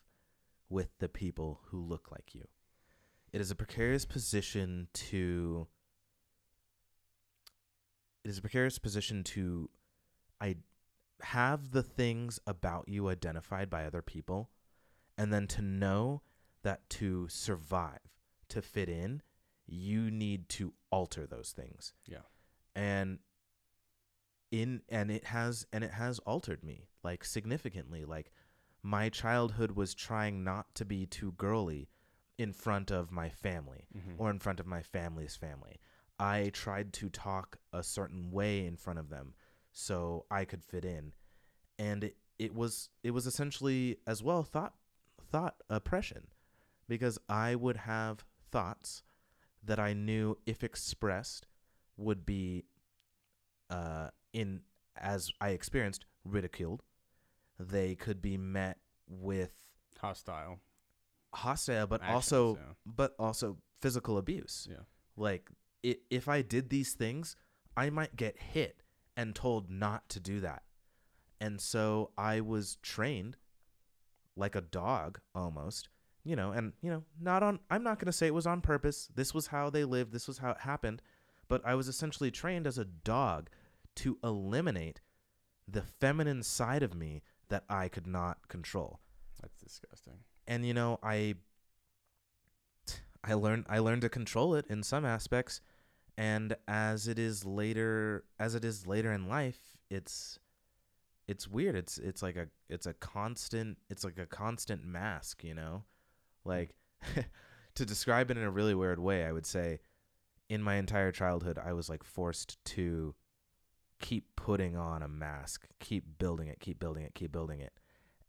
with 0.70 0.90
the 1.00 1.10
people 1.10 1.62
who 1.70 1.80
look 1.82 2.12
like 2.12 2.36
you. 2.36 2.46
It 3.34 3.42
is 3.42 3.50
a 3.50 3.56
precarious 3.56 4.06
position 4.06 4.88
to 4.94 5.68
it 8.24 8.30
is 8.30 8.38
a 8.38 8.42
precarious 8.42 8.78
position 8.80 9.24
to 9.24 9.70
I 10.40 10.58
have 11.22 11.72
the 11.72 11.84
things 11.84 12.40
about 12.46 12.88
you 12.88 13.10
identified 13.10 13.70
by 13.70 13.86
other 13.86 14.02
people 14.02 14.50
and 15.18 15.34
then 15.34 15.48
to 15.48 15.62
know 15.62 16.22
that 16.64 16.90
to 16.90 17.28
survive, 17.28 18.00
to 18.50 18.62
fit 18.62 18.88
in, 18.88 19.22
you 19.66 20.12
need 20.12 20.48
to 20.50 20.74
alter 20.92 21.26
those 21.26 21.52
things. 21.52 21.94
Yeah. 22.06 22.24
And 22.76 23.20
in 24.52 24.82
and 24.90 25.10
it 25.10 25.26
has 25.26 25.66
and 25.74 25.84
it 25.84 25.92
has 25.92 26.20
altered 26.20 26.64
me 26.64 26.88
like 27.04 27.26
significantly. 27.26 28.06
Like 28.06 28.32
my 28.84 29.10
childhood 29.10 29.72
was 29.72 29.96
trying 29.96 30.44
not 30.44 30.74
to 30.76 30.86
be 30.86 31.08
too 31.08 31.34
girly 31.34 31.90
in 32.38 32.52
front 32.54 32.90
of 32.92 33.12
my 33.12 33.30
family 33.30 33.88
Mhm. 33.96 34.16
or 34.18 34.30
in 34.30 34.40
front 34.40 34.60
of 34.60 34.66
my 34.66 34.82
family's 34.82 35.36
family. 35.36 35.80
I 36.20 36.50
tried 36.50 36.94
to 36.94 37.10
talk 37.10 37.58
a 37.72 37.84
certain 37.84 38.32
way 38.32 38.66
in 38.66 38.76
front 38.76 39.00
of 39.00 39.10
them 39.10 39.36
so 39.72 40.26
I 40.32 40.46
could 40.46 40.64
fit 40.64 40.86
in. 40.86 41.14
And 41.78 42.04
it, 42.04 42.18
it 42.40 42.54
was 42.54 42.90
it 43.04 43.12
was 43.12 43.26
essentially 43.28 44.00
as 44.08 44.22
well 44.24 44.44
thought 44.44 44.76
thought 45.20 45.62
oppression 45.70 46.28
because 46.88 47.18
I 47.30 47.56
would 47.56 47.78
have 47.78 48.26
thoughts 48.52 49.04
that 49.64 49.80
I 49.80 49.94
knew 49.94 50.38
if 50.46 50.64
expressed 50.64 51.48
would 51.98 52.26
be 52.26 52.66
uh 53.70 54.10
in 54.34 54.64
as 54.96 55.32
I 55.42 55.50
experienced 55.50 56.06
ridiculed. 56.24 56.84
They 57.60 57.96
could 57.96 58.22
be 58.22 58.38
met 58.38 58.80
with 59.08 59.54
Hostile. 60.00 60.60
Hostile 61.34 61.88
but 61.88 62.02
Actions, 62.02 62.16
also 62.16 62.56
yeah. 62.56 62.74
but 62.86 63.16
also 63.20 63.58
physical 63.82 64.18
abuse 64.18 64.68
Yeah. 64.70 64.78
like 65.18 65.50
i 65.86 65.96
if 66.10 66.28
i 66.28 66.42
did 66.42 66.70
these 66.70 66.94
things 66.94 67.36
i 67.76 67.90
might 67.90 68.16
get 68.16 68.40
hit 68.40 68.84
and 69.16 69.36
told 69.36 69.70
not 69.70 70.10
to 70.10 70.20
do 70.20 70.40
that. 70.42 70.64
And 71.40 71.60
so 71.60 72.12
I 72.18 72.42
was 72.42 72.78
trained 72.82 73.38
like 74.36 74.56
a 74.56 74.62
dog 74.62 75.20
almost, 75.36 75.90
you 76.24 76.36
know, 76.36 76.52
and 76.52 76.74
you 76.82 76.90
know, 76.90 77.04
not 77.20 77.44
on 77.44 77.60
I'm 77.70 77.84
not 77.84 78.00
going 78.00 78.08
to 78.08 78.14
say 78.14 78.28
it 78.28 78.34
was 78.34 78.48
on 78.48 78.62
purpose. 78.62 79.10
This 79.14 79.34
was 79.34 79.48
how 79.48 79.70
they 79.70 79.84
lived, 79.84 80.14
this 80.14 80.28
was 80.28 80.38
how 80.40 80.52
it 80.52 80.62
happened, 80.62 81.02
but 81.48 81.62
I 81.66 81.76
was 81.76 81.88
essentially 81.88 82.32
trained 82.32 82.66
as 82.66 82.78
a 82.78 82.86
dog 82.86 83.50
to 83.98 84.18
eliminate 84.24 85.02
the 85.68 85.84
feminine 85.84 86.44
side 86.44 86.84
of 86.84 86.96
me 86.96 87.22
that 87.50 87.64
I 87.70 87.88
could 87.88 88.08
not 88.08 88.48
control. 88.48 89.00
That's 89.42 89.58
disgusting. 89.58 90.20
And 90.48 90.66
you 90.66 90.74
know, 90.74 91.00
I 91.02 91.36
I 93.24 93.34
learned 93.34 93.66
I 93.70 93.80
learned 93.80 94.02
to 94.02 94.10
control 94.10 94.56
it 94.56 94.66
in 94.68 94.84
some 94.84 95.06
aspects 95.06 95.62
and 96.18 96.56
as 96.68 97.08
it 97.08 97.18
is 97.18 97.46
later 97.46 98.24
as 98.40 98.56
it 98.56 98.64
is 98.64 98.86
later 98.86 99.12
in 99.12 99.28
life, 99.28 99.78
it's 99.90 100.40
it's 101.28 101.48
weird. 101.48 101.76
It's 101.76 101.98
it's 101.98 102.22
like 102.22 102.36
a 102.36 102.48
it's 102.70 102.86
a 102.86 102.94
constant 102.94 103.78
it's 103.90 104.04
like 104.04 104.18
a 104.18 104.26
constant 104.26 104.86
mask, 104.86 105.44
you 105.44 105.54
know? 105.54 105.84
Like 106.46 106.76
to 107.76 107.86
describe 107.86 108.30
it 108.30 108.38
in 108.38 108.44
a 108.44 108.52
really 108.52 108.76
weird 108.76 109.00
way, 109.00 109.26
I 109.26 109.32
would 109.32 109.46
say 109.46 109.80
in 110.50 110.62
my 110.62 110.76
entire 110.76 111.12
childhood 111.12 111.58
I 111.64 111.74
was 111.74 111.90
like 111.90 112.04
forced 112.04 112.64
to 112.66 113.16
keep 114.00 114.36
putting 114.36 114.76
on 114.76 115.02
a 115.02 115.08
mask, 115.08 115.68
keep 115.80 116.20
building 116.20 116.48
it, 116.48 116.60
keep 116.60 116.80
building 116.80 117.04
it, 117.04 117.16
keep 117.16 117.32
building 117.32 117.60
it. 117.60 117.74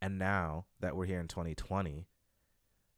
And 0.05 0.19
now 0.19 0.67
that 0.81 0.95
we're 0.97 1.07
here 1.07 1.19
in 1.21 1.29
2020, 1.29 2.07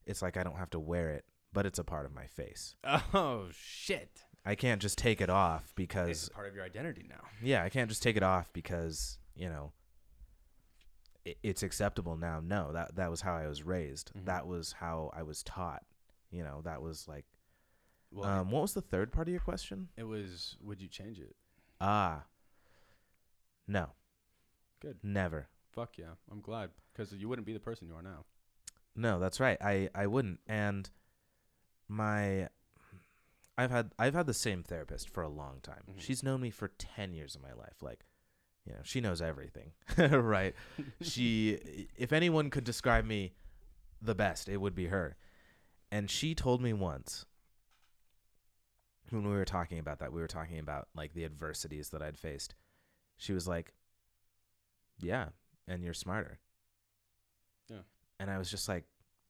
it's 0.06 0.22
like 0.22 0.36
I 0.36 0.42
don't 0.42 0.56
have 0.56 0.70
to 0.70 0.80
wear 0.80 1.10
it, 1.10 1.24
but 1.52 1.64
it's 1.64 1.78
a 1.78 1.84
part 1.84 2.04
of 2.04 2.12
my 2.12 2.26
face. 2.26 2.74
Oh 3.14 3.46
shit! 3.52 4.24
I 4.44 4.56
can't 4.56 4.82
just 4.82 4.98
take 4.98 5.20
it 5.20 5.30
off 5.30 5.72
because 5.76 6.08
It's 6.10 6.28
part 6.28 6.48
of 6.48 6.54
your 6.56 6.64
identity 6.64 7.06
now. 7.08 7.22
yeah, 7.40 7.62
I 7.62 7.68
can't 7.68 7.88
just 7.88 8.02
take 8.02 8.16
it 8.16 8.22
off 8.24 8.52
because, 8.52 9.18
you 9.36 9.48
know, 9.48 9.72
it, 11.24 11.38
it's 11.44 11.62
acceptable 11.62 12.16
now. 12.16 12.40
No, 12.42 12.72
that 12.72 12.96
that 12.96 13.08
was 13.10 13.20
how 13.20 13.34
I 13.36 13.46
was 13.46 13.62
raised. 13.62 14.10
Mhm. 14.12 14.24
That 14.24 14.48
was 14.48 14.72
how 14.72 15.12
I 15.14 15.22
was 15.22 15.44
taught. 15.44 15.84
You 16.32 16.42
know, 16.42 16.60
that 16.64 16.82
was 16.82 17.06
like 17.06 17.24
Well, 18.10 18.28
um 18.28 18.50
what 18.50 18.62
was 18.62 18.74
the 18.74 18.82
third 18.82 19.12
part 19.12 19.28
of 19.28 19.32
your 19.32 19.40
question? 19.40 19.90
it 19.96 20.04
was. 20.04 20.56
Would 20.60 20.80
you 20.82 20.88
change 20.88 21.20
it? 21.20 21.36
Ah. 21.80 22.24
No. 23.68 23.90
Good. 24.80 24.98
Never. 25.04 25.48
Fuck 25.76 25.98
yeah! 25.98 26.14
I'm 26.32 26.40
glad 26.40 26.70
because 26.92 27.12
you 27.12 27.28
wouldn't 27.28 27.46
be 27.46 27.52
the 27.52 27.60
person 27.60 27.86
you 27.86 27.94
are 27.94 28.02
now. 28.02 28.24
No, 28.96 29.20
that's 29.20 29.38
right. 29.38 29.58
I 29.60 29.90
I 29.94 30.06
wouldn't. 30.06 30.40
And 30.46 30.88
my 31.86 32.48
I've 33.58 33.70
had 33.70 33.92
I've 33.98 34.14
had 34.14 34.26
the 34.26 34.34
same 34.34 34.62
therapist 34.62 35.10
for 35.10 35.22
a 35.22 35.28
long 35.28 35.60
time. 35.62 35.82
Mhm. 35.90 36.00
She's 36.00 36.22
known 36.22 36.40
me 36.40 36.50
for 36.50 36.68
10 36.68 37.12
years 37.12 37.36
of 37.36 37.42
my 37.42 37.52
life. 37.52 37.82
Like, 37.82 38.06
you 38.64 38.72
know, 38.72 38.78
she 38.84 39.02
knows 39.02 39.20
everything. 39.20 39.72
right? 39.98 40.54
she 41.02 41.86
if 41.94 42.10
anyone 42.10 42.48
could 42.48 42.64
describe 42.64 43.04
me 43.04 43.34
the 44.00 44.14
best, 44.14 44.48
it 44.48 44.56
would 44.56 44.74
be 44.74 44.86
her. 44.86 45.18
And 45.92 46.10
she 46.10 46.34
told 46.34 46.62
me 46.62 46.72
once 46.72 47.26
when 49.10 49.24
we 49.28 49.34
were 49.34 49.44
talking 49.44 49.78
about 49.78 49.98
that, 49.98 50.12
we 50.12 50.22
were 50.22 50.26
talking 50.26 50.58
about 50.58 50.88
like 50.94 51.12
the 51.12 51.24
adversities 51.24 51.90
that 51.90 52.00
I'd 52.00 52.18
faced. 52.18 52.54
She 53.18 53.34
was 53.34 53.46
like, 53.46 53.74
"Yeah, 54.98 55.28
and 55.66 55.82
you're 55.82 55.94
smarter." 55.94 56.38
Yeah. 57.68 57.82
And 58.18 58.30
I 58.30 58.38
was 58.38 58.50
just 58.50 58.68
like, 58.68 58.84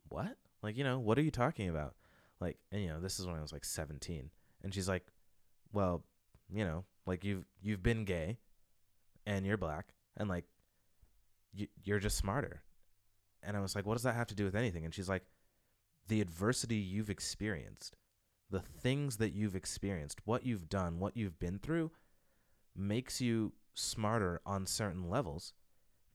"What? 0.08 0.36
Like, 0.62 0.76
you 0.76 0.84
know, 0.84 0.98
what 0.98 1.18
are 1.18 1.22
you 1.22 1.30
talking 1.30 1.68
about?" 1.68 1.94
Like, 2.40 2.58
and 2.70 2.82
you 2.82 2.88
know, 2.88 3.00
this 3.00 3.18
is 3.18 3.26
when 3.26 3.36
I 3.36 3.42
was 3.42 3.52
like 3.52 3.64
17. 3.64 4.30
And 4.62 4.74
she's 4.74 4.88
like, 4.88 5.06
"Well, 5.72 6.04
you 6.48 6.64
know, 6.64 6.84
like 7.06 7.24
you've 7.24 7.46
you've 7.60 7.82
been 7.82 8.04
gay 8.04 8.38
and 9.26 9.46
you're 9.46 9.56
black 9.56 9.94
and 10.16 10.28
like 10.28 10.44
you, 11.52 11.68
you're 11.82 11.98
just 12.00 12.16
smarter." 12.18 12.62
And 13.42 13.56
I 13.56 13.60
was 13.60 13.74
like, 13.74 13.86
"What 13.86 13.94
does 13.94 14.02
that 14.02 14.14
have 14.14 14.26
to 14.28 14.34
do 14.34 14.44
with 14.44 14.56
anything?" 14.56 14.84
And 14.84 14.94
she's 14.94 15.08
like, 15.08 15.24
"The 16.08 16.20
adversity 16.20 16.76
you've 16.76 17.10
experienced, 17.10 17.96
the 18.50 18.60
things 18.60 19.16
that 19.18 19.32
you've 19.32 19.56
experienced, 19.56 20.26
what 20.26 20.44
you've 20.44 20.68
done, 20.68 20.98
what 20.98 21.16
you've 21.16 21.38
been 21.38 21.58
through 21.58 21.92
makes 22.74 23.20
you 23.20 23.54
smarter 23.74 24.40
on 24.44 24.66
certain 24.66 25.08
levels 25.08 25.52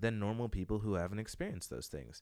than 0.01 0.19
normal 0.19 0.49
people 0.49 0.79
who 0.79 0.95
haven't 0.95 1.19
experienced 1.19 1.69
those 1.69 1.87
things." 1.87 2.21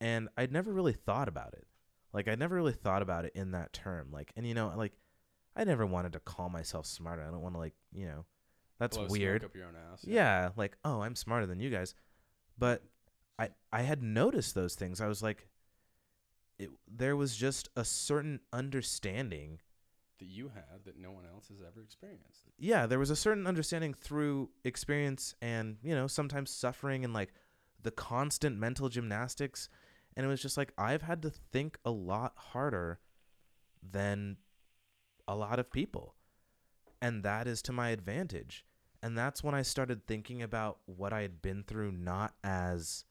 And 0.00 0.28
I'd 0.36 0.52
never 0.52 0.72
really 0.72 0.92
thought 0.92 1.28
about 1.28 1.54
it. 1.54 1.66
Like 2.12 2.28
I 2.28 2.34
never 2.34 2.54
really 2.54 2.72
thought 2.72 3.02
about 3.02 3.24
it 3.24 3.32
in 3.34 3.52
that 3.52 3.72
term. 3.72 4.08
Like 4.12 4.32
and 4.36 4.46
you 4.46 4.54
know, 4.54 4.72
like 4.76 4.92
I 5.56 5.64
never 5.64 5.86
wanted 5.86 6.12
to 6.14 6.20
call 6.20 6.48
myself 6.48 6.86
smarter. 6.86 7.22
I 7.22 7.30
don't 7.30 7.42
want 7.42 7.54
to 7.54 7.58
like, 7.58 7.74
you 7.92 8.06
know, 8.06 8.24
that's 8.78 8.96
Blow 8.96 9.06
weird. 9.08 9.44
Up 9.44 9.54
your 9.54 9.66
own 9.66 9.76
ass. 9.92 10.04
Yeah, 10.04 10.50
like, 10.56 10.76
oh, 10.84 11.02
I'm 11.02 11.14
smarter 11.14 11.46
than 11.46 11.60
you 11.60 11.70
guys. 11.70 11.94
But 12.58 12.82
I 13.38 13.50
I 13.72 13.82
had 13.82 14.02
noticed 14.02 14.54
those 14.54 14.74
things. 14.74 15.00
I 15.00 15.06
was 15.06 15.22
like 15.22 15.48
it, 16.58 16.70
there 16.86 17.16
was 17.16 17.36
just 17.36 17.68
a 17.76 17.84
certain 17.84 18.40
understanding. 18.52 19.60
That 20.22 20.28
you 20.28 20.52
have 20.54 20.84
that 20.84 20.96
no 20.96 21.10
one 21.10 21.24
else 21.26 21.48
has 21.48 21.60
ever 21.60 21.82
experienced. 21.82 22.44
Yeah, 22.56 22.86
there 22.86 23.00
was 23.00 23.10
a 23.10 23.16
certain 23.16 23.46
understanding 23.46 23.92
through 23.92 24.50
experience 24.64 25.34
and, 25.42 25.78
you 25.82 25.96
know, 25.96 26.06
sometimes 26.06 26.50
suffering 26.50 27.04
and 27.04 27.12
like 27.12 27.32
the 27.82 27.90
constant 27.90 28.56
mental 28.56 28.88
gymnastics 28.88 29.68
and 30.16 30.24
it 30.24 30.28
was 30.28 30.42
just 30.42 30.56
like 30.56 30.72
I've 30.78 31.02
had 31.02 31.22
to 31.22 31.30
think 31.30 31.78
a 31.84 31.90
lot 31.90 32.34
harder 32.36 33.00
than 33.82 34.36
a 35.26 35.34
lot 35.34 35.58
of 35.58 35.72
people. 35.72 36.14
And 37.00 37.22
that 37.24 37.46
is 37.46 37.62
to 37.62 37.72
my 37.72 37.90
advantage. 37.90 38.64
And 39.02 39.18
that's 39.18 39.42
when 39.42 39.54
I 39.54 39.62
started 39.62 40.06
thinking 40.06 40.42
about 40.42 40.78
what 40.86 41.12
I 41.12 41.22
had 41.22 41.42
been 41.42 41.64
through 41.64 41.92
not 41.92 42.34
as 42.44 43.04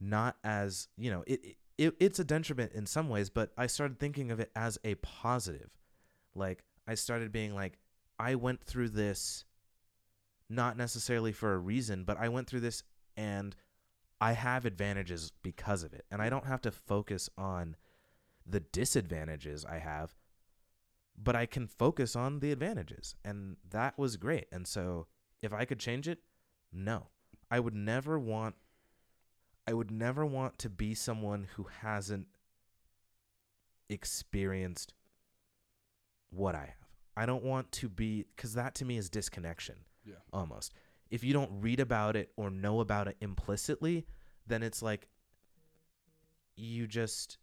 not 0.00 0.36
as, 0.42 0.88
you 0.96 1.10
know, 1.10 1.22
it, 1.26 1.56
it 1.78 1.94
it's 2.00 2.18
a 2.18 2.24
detriment 2.24 2.72
in 2.72 2.86
some 2.86 3.08
ways, 3.08 3.30
but 3.30 3.52
I 3.56 3.66
started 3.66 4.00
thinking 4.00 4.30
of 4.30 4.40
it 4.40 4.50
as 4.56 4.78
a 4.84 4.96
positive. 4.96 5.70
Like 6.34 6.64
I 6.86 6.94
started 6.94 7.32
being 7.32 7.54
like 7.54 7.78
I 8.18 8.34
went 8.34 8.62
through 8.62 8.90
this 8.90 9.44
not 10.48 10.76
necessarily 10.76 11.32
for 11.32 11.54
a 11.54 11.58
reason, 11.58 12.04
but 12.04 12.18
I 12.18 12.28
went 12.28 12.48
through 12.48 12.60
this 12.60 12.82
and 13.16 13.56
I 14.20 14.32
have 14.32 14.64
advantages 14.64 15.32
because 15.42 15.82
of 15.82 15.92
it. 15.92 16.04
And 16.10 16.22
I 16.22 16.28
don't 16.28 16.46
have 16.46 16.60
to 16.62 16.70
focus 16.70 17.28
on 17.36 17.76
the 18.46 18.60
disadvantages 18.60 19.64
I 19.64 19.78
have, 19.78 20.14
but 21.16 21.34
I 21.34 21.46
can 21.46 21.66
focus 21.66 22.14
on 22.14 22.40
the 22.40 22.52
advantages. 22.52 23.16
And 23.24 23.56
that 23.70 23.98
was 23.98 24.16
great. 24.16 24.46
And 24.52 24.66
so 24.66 25.06
if 25.42 25.52
I 25.52 25.64
could 25.64 25.78
change 25.78 26.08
it, 26.08 26.18
no. 26.72 27.08
I 27.50 27.60
would 27.60 27.74
never 27.74 28.18
want 28.18 28.56
I 29.66 29.72
would 29.72 29.90
never 29.90 30.26
want 30.26 30.58
to 30.58 30.68
be 30.68 30.94
someone 30.94 31.46
who 31.54 31.68
hasn't 31.80 32.26
experienced 33.88 34.92
what 36.34 36.54
I 36.54 36.66
have. 36.66 36.88
I 37.16 37.26
don't 37.26 37.44
want 37.44 37.70
to 37.72 37.88
be 37.88 38.26
cuz 38.36 38.54
that 38.54 38.74
to 38.76 38.84
me 38.84 38.96
is 38.96 39.08
disconnection 39.08 39.76
Yeah. 40.04 40.14
almost. 40.32 40.74
If 41.10 41.22
you 41.22 41.32
don't 41.32 41.60
read 41.60 41.80
about 41.80 42.16
it 42.16 42.32
or 42.36 42.50
know 42.50 42.80
about 42.80 43.06
it 43.08 43.16
implicitly, 43.20 44.06
then 44.46 44.62
it's 44.62 44.82
like 44.82 45.08
you 46.56 46.86
just 46.86 47.38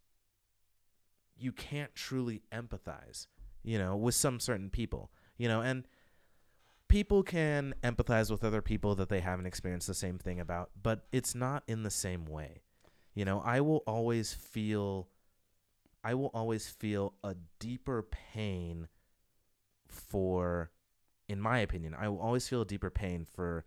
you 1.38 1.52
can't 1.52 1.96
truly 1.96 2.44
empathize, 2.52 3.28
you 3.64 3.78
know, 3.80 3.96
with 3.96 4.14
some 4.14 4.40
certain 4.40 4.70
people, 4.70 5.12
you 5.38 5.48
know, 5.48 5.62
and 5.62 5.88
people 6.88 7.24
can 7.24 7.74
empathize 7.84 8.30
with 8.30 8.44
other 8.44 8.62
people 8.62 8.94
that 8.96 9.10
they 9.10 9.22
haven't 9.22 9.46
experienced 9.48 9.88
the 9.88 9.94
same 9.94 10.20
thing 10.20 10.40
about, 10.40 10.70
but 10.82 11.08
it's 11.12 11.34
not 11.34 11.64
in 11.68 11.82
the 11.84 11.90
same 11.90 12.26
way. 12.26 12.62
You 13.16 13.26
know, 13.26 13.40
I 13.42 13.60
will 13.62 13.84
always 13.88 14.34
feel 14.34 15.10
I 16.04 16.14
will 16.14 16.32
always 16.34 16.68
feel 16.68 17.14
a 17.24 17.36
deeper 17.60 18.04
pain 18.04 18.88
for 19.88 20.72
in 21.32 21.40
my 21.40 21.60
opinion, 21.60 21.96
I 21.98 22.10
will 22.10 22.20
always 22.20 22.46
feel 22.50 22.62
a 22.62 22.66
deeper 22.66 22.90
pain 22.90 23.26
for 23.26 23.64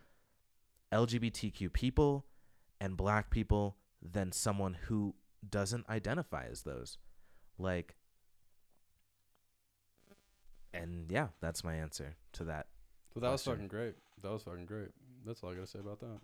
LGBTQ 0.92 1.72
people 1.72 2.26
and 2.78 2.94
black 2.94 3.30
people 3.30 3.78
than 4.02 4.32
someone 4.32 4.74
who 4.74 5.14
doesn't 5.48 5.88
identify 5.88 6.44
as 6.50 6.62
those. 6.62 6.98
Like, 7.58 7.94
and 10.74 11.10
yeah, 11.10 11.28
that's 11.40 11.64
my 11.64 11.74
answer 11.74 12.16
to 12.34 12.44
that. 12.44 12.66
Well, 13.14 13.22
that 13.22 13.30
was 13.30 13.44
fucking 13.44 13.68
great. 13.68 13.94
That 14.22 14.32
was 14.32 14.42
fucking 14.42 14.66
great. 14.66 14.90
That's 15.24 15.42
all 15.42 15.50
I 15.50 15.54
gotta 15.54 15.66
say 15.66 15.78
about 15.78 16.00
that. 16.00 16.18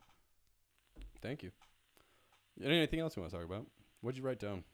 Thank 1.23 1.43
you. 1.43 1.53
Anything 2.63 3.01
else 3.01 3.17
you 3.17 3.23
want 3.23 3.33
to 3.33 3.39
talk 3.39 3.47
about? 3.47 3.67
What'd 4.03 4.19
you 4.19 4.25
write 4.25 4.41
down? 4.41 4.65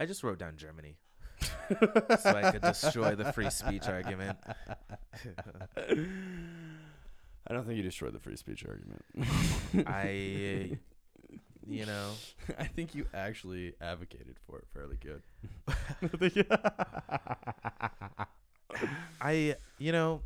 I 0.00 0.06
just 0.06 0.24
wrote 0.24 0.38
down 0.38 0.56
Germany. 0.56 0.96
so 1.68 2.30
I 2.30 2.50
could 2.50 2.62
destroy 2.62 3.14
the 3.14 3.32
free 3.32 3.50
speech 3.50 3.86
argument. 3.86 4.38
I 5.76 7.52
don't 7.52 7.66
think 7.66 7.76
you 7.76 7.82
destroyed 7.82 8.14
the 8.14 8.18
free 8.18 8.36
speech 8.36 8.64
argument. 8.66 9.04
I, 9.86 10.78
you 11.66 11.84
know, 11.84 12.12
I 12.58 12.64
think 12.64 12.94
you 12.94 13.04
actually 13.12 13.74
advocated 13.80 14.36
for 14.46 14.58
it 14.58 14.64
fairly 14.72 14.96
good. 14.96 15.22
I, 19.20 19.56
you 19.78 19.92
know, 19.92 20.22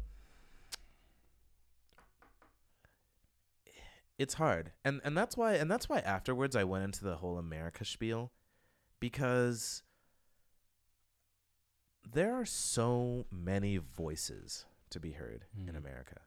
it's 4.19 4.35
hard, 4.35 4.71
and 4.85 5.01
and 5.05 5.19
that's 5.19 5.37
why, 5.37 5.55
and 5.55 5.69
that's 5.69 5.89
why 5.89 5.99
afterwards 5.99 6.55
I 6.55 6.63
went 6.63 6.85
into 6.85 7.03
the 7.05 7.17
whole 7.17 7.39
America 7.39 7.85
spiel 7.85 8.31
because 9.05 9.83
there 12.11 12.35
are 12.35 12.47
so 12.47 13.27
many 13.31 13.77
voices 13.77 14.65
to 14.89 14.99
be 14.99 15.11
heard 15.13 15.45
in 15.69 15.75
Mm. 15.75 15.77
America. 15.77 16.23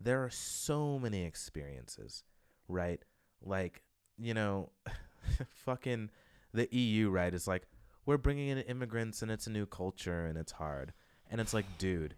There 0.00 0.24
are 0.24 0.30
so 0.30 0.98
many 0.98 1.24
experiences, 1.24 2.24
right? 2.68 3.02
Like, 3.42 3.82
you 4.16 4.32
know, 4.32 4.70
fucking 5.50 6.08
the 6.54 6.74
EU, 6.74 7.10
right, 7.10 7.34
is 7.34 7.46
like, 7.46 7.66
we're 8.06 8.16
bringing 8.16 8.48
in 8.48 8.60
immigrants 8.60 9.20
and 9.20 9.30
it's 9.30 9.46
a 9.46 9.50
new 9.50 9.66
culture 9.66 10.24
and 10.24 10.38
it's 10.38 10.52
hard. 10.52 10.94
And 11.30 11.38
it's 11.38 11.52
like, 11.52 11.66
dude, 11.76 12.14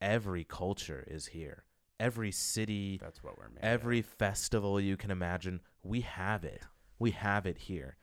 every 0.00 0.44
culture 0.44 1.02
is 1.08 1.26
here. 1.26 1.64
Every 1.98 2.30
city, 2.30 2.98
That's 3.02 3.24
what 3.24 3.36
we're 3.36 3.48
made. 3.48 3.64
every 3.64 4.02
festival 4.02 4.80
you 4.80 4.96
can 4.96 5.10
imagine, 5.10 5.60
we 5.82 6.02
have 6.02 6.44
it. 6.44 6.62
We 6.98 7.10
have 7.12 7.46
it 7.46 7.58
here. 7.58 7.96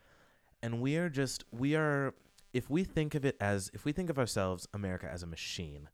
And 0.61 0.81
we 0.81 0.97
are 0.97 1.09
just, 1.09 1.43
we 1.51 1.75
are, 1.75 2.13
if 2.53 2.69
we 2.69 2.83
think 2.83 3.15
of 3.15 3.25
it 3.25 3.35
as, 3.41 3.69
if 3.73 3.85
we 3.85 3.91
think 3.91 4.09
of 4.09 4.17
ourselves, 4.17 4.67
America, 4.73 5.09
as 5.11 5.23
a 5.23 5.27
machine, 5.27 5.89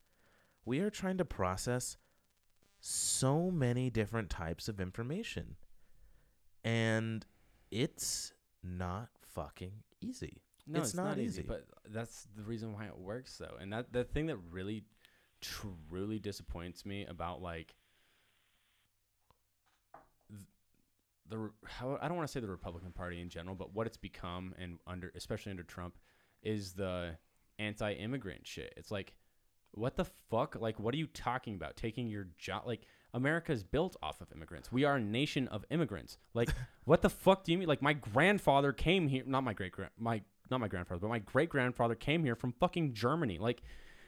we 0.65 0.79
are 0.79 0.89
trying 0.89 1.17
to 1.17 1.25
process 1.25 1.97
so 2.79 3.49
many 3.49 3.89
different 3.89 4.29
types 4.29 4.67
of 4.67 4.79
information. 4.79 5.55
And 6.63 7.25
it's 7.71 8.33
not 8.63 9.09
fucking 9.21 9.83
easy. 10.01 10.41
No, 10.67 10.79
It's 10.79 10.89
it's, 10.89 10.95
not 10.95 11.05
not, 11.05 11.17
easy. 11.17 11.41
easy. 11.41 11.43
But 11.47 11.65
that's 11.89 12.27
the 12.35 12.43
reason 12.43 12.73
why 12.73 12.85
it 12.85 12.97
works, 12.97 13.37
though. 13.37 13.55
And 13.59 13.73
that 13.73 13.91
the 13.91 14.03
thing 14.03 14.27
that 14.27 14.37
really, 14.51 14.83
truly 15.41 16.19
disappoints 16.19 16.85
me 16.85 17.05
about 17.05 17.41
like 17.41 17.73
the 21.29 21.51
how 21.65 21.97
I 22.01 22.07
don't 22.07 22.17
want 22.17 22.27
to 22.27 22.31
say 22.31 22.39
the 22.39 22.47
Republican 22.47 22.91
Party 22.91 23.21
in 23.21 23.29
general, 23.29 23.55
but 23.55 23.73
what 23.73 23.87
it's 23.87 23.97
become 23.97 24.53
and 24.59 24.79
under 24.87 25.11
especially 25.15 25.51
under 25.51 25.63
Trump 25.63 25.97
is 26.43 26.73
the 26.73 27.17
anti-immigrant 27.57 28.47
shit. 28.47 28.73
It's 28.77 28.91
like, 28.91 29.13
what 29.71 29.95
the 29.95 30.05
fuck? 30.29 30.55
Like, 30.59 30.79
what 30.79 30.93
are 30.93 30.97
you 30.97 31.07
talking 31.07 31.55
about? 31.55 31.75
Taking 31.75 32.07
your 32.07 32.27
job? 32.37 32.63
Like, 32.65 32.81
America 33.13 33.51
is 33.51 33.63
built 33.63 33.95
off 34.01 34.21
of 34.21 34.31
immigrants. 34.33 34.71
We 34.71 34.85
are 34.85 34.95
a 34.95 35.01
nation 35.01 35.47
of 35.49 35.65
immigrants. 35.69 36.17
Like, 36.33 36.49
what 36.85 37.01
the 37.01 37.09
fuck 37.09 37.43
do 37.43 37.51
you 37.51 37.57
mean? 37.57 37.67
Like, 37.67 37.81
my 37.81 37.93
grandfather 37.93 38.71
came 38.71 39.07
here. 39.07 39.23
Not 39.25 39.43
my 39.43 39.53
great 39.53 39.71
grand. 39.71 39.91
My 39.97 40.21
not 40.49 40.59
my 40.59 40.67
grandfather, 40.67 40.99
but 40.99 41.09
my 41.09 41.19
great 41.19 41.49
grandfather 41.49 41.93
came 41.93 42.23
here 42.23 42.35
from 42.35 42.53
fucking 42.53 42.93
Germany. 42.93 43.37
Like, 43.37 43.61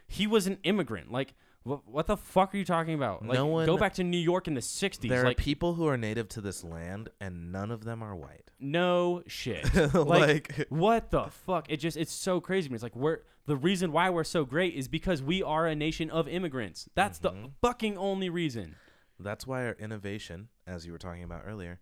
he 0.07 0.25
was 0.25 0.47
an 0.47 0.57
immigrant. 0.63 1.11
Like, 1.11 1.35
what, 1.63 1.87
what 1.87 2.07
the 2.07 2.17
fuck 2.17 2.53
are 2.53 2.57
you 2.57 2.65
talking 2.65 2.93
about? 2.95 3.23
Like, 3.25 3.37
No 3.37 3.45
one- 3.45 3.65
go 3.65 3.77
back 3.77 3.93
to 3.95 4.03
New 4.03 4.17
York 4.17 4.47
in 4.47 4.53
the 4.55 4.61
'60s. 4.61 5.07
There 5.09 5.23
like, 5.23 5.39
are 5.39 5.41
people 5.43 5.73
who 5.75 5.87
are 5.87 5.97
native 5.97 6.27
to 6.29 6.41
this 6.41 6.63
land, 6.63 7.09
and 7.19 7.51
none 7.51 7.69
of 7.71 7.83
them 7.83 8.01
are 8.01 8.15
white. 8.15 8.49
no 8.59 9.21
shit. 9.27 9.71
like, 9.93 10.57
like 10.57 10.65
what 10.69 11.11
the 11.11 11.25
fuck 11.45 11.65
it 11.69 11.77
just 11.77 11.97
it's 11.97 12.11
so 12.13 12.39
crazy 12.41 12.67
to 12.67 12.71
me 12.71 12.75
it's 12.75 12.83
like 12.83 12.95
we're 12.95 13.19
the 13.47 13.55
reason 13.57 13.91
why 13.91 14.09
we're 14.09 14.23
so 14.23 14.45
great 14.45 14.73
is 14.75 14.87
because 14.87 15.21
we 15.23 15.41
are 15.41 15.65
a 15.67 15.75
nation 15.75 16.09
of 16.11 16.27
immigrants 16.27 16.87
that's 16.95 17.17
the 17.19 17.31
Mhm. 17.31 17.51
fucking 17.61 17.97
only 17.97 18.29
reason 18.29 18.75
That's 19.19 19.45
why 19.47 19.65
our 19.65 19.73
innovation, 19.73 20.49
as 20.67 20.85
you 20.85 20.91
were 20.91 20.97
talking 20.99 21.23
about 21.23 21.43
earlier, 21.45 21.79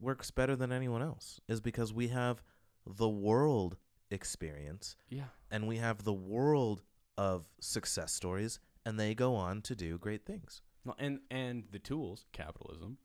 works 0.00 0.30
better 0.30 0.54
than 0.56 0.70
anyone 0.72 1.02
else, 1.02 1.40
is 1.48 1.60
because 1.60 1.92
we 1.92 2.08
have 2.08 2.42
the 2.86 3.08
world 3.08 3.76
experience 4.10 4.96
yeah 5.08 5.24
and 5.50 5.66
we 5.68 5.76
have 5.76 6.04
the 6.04 6.12
world 6.12 6.82
of 7.16 7.46
success 7.60 8.12
stories, 8.12 8.60
and 8.84 8.98
they 8.98 9.14
go 9.14 9.34
on 9.34 9.62
to 9.62 9.74
do 9.74 9.98
great 9.98 10.24
things. 10.24 10.62
No, 10.84 10.94
and 10.98 11.20
and 11.30 11.64
the 11.70 11.78
tools 11.78 12.24
capitalism 12.32 12.98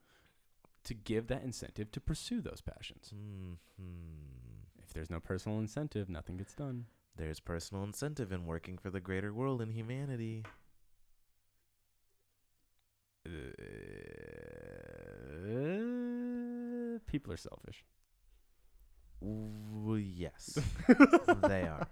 to 0.84 0.94
give 0.94 1.26
that 1.28 1.42
incentive 1.42 1.90
to 1.92 2.00
pursue 2.00 2.40
those 2.40 2.60
passions 2.60 3.12
hmm 3.12 3.52
if 4.82 4.92
there's 4.92 5.10
no 5.10 5.18
personal 5.18 5.58
incentive 5.58 6.08
nothing 6.08 6.36
gets 6.36 6.54
done 6.54 6.86
There's 7.16 7.40
personal 7.40 7.84
incentive 7.84 8.32
in 8.32 8.46
working 8.46 8.78
for 8.78 8.90
the 8.90 9.00
greater 9.00 9.32
world 9.32 9.62
and 9.62 9.72
humanity. 9.72 10.44
Uh, 13.26 13.30
people 17.06 17.32
are 17.32 17.36
selfish 17.36 17.84
W- 19.24 19.96
yes, 19.96 20.58
they 21.42 21.62
are. 21.62 21.86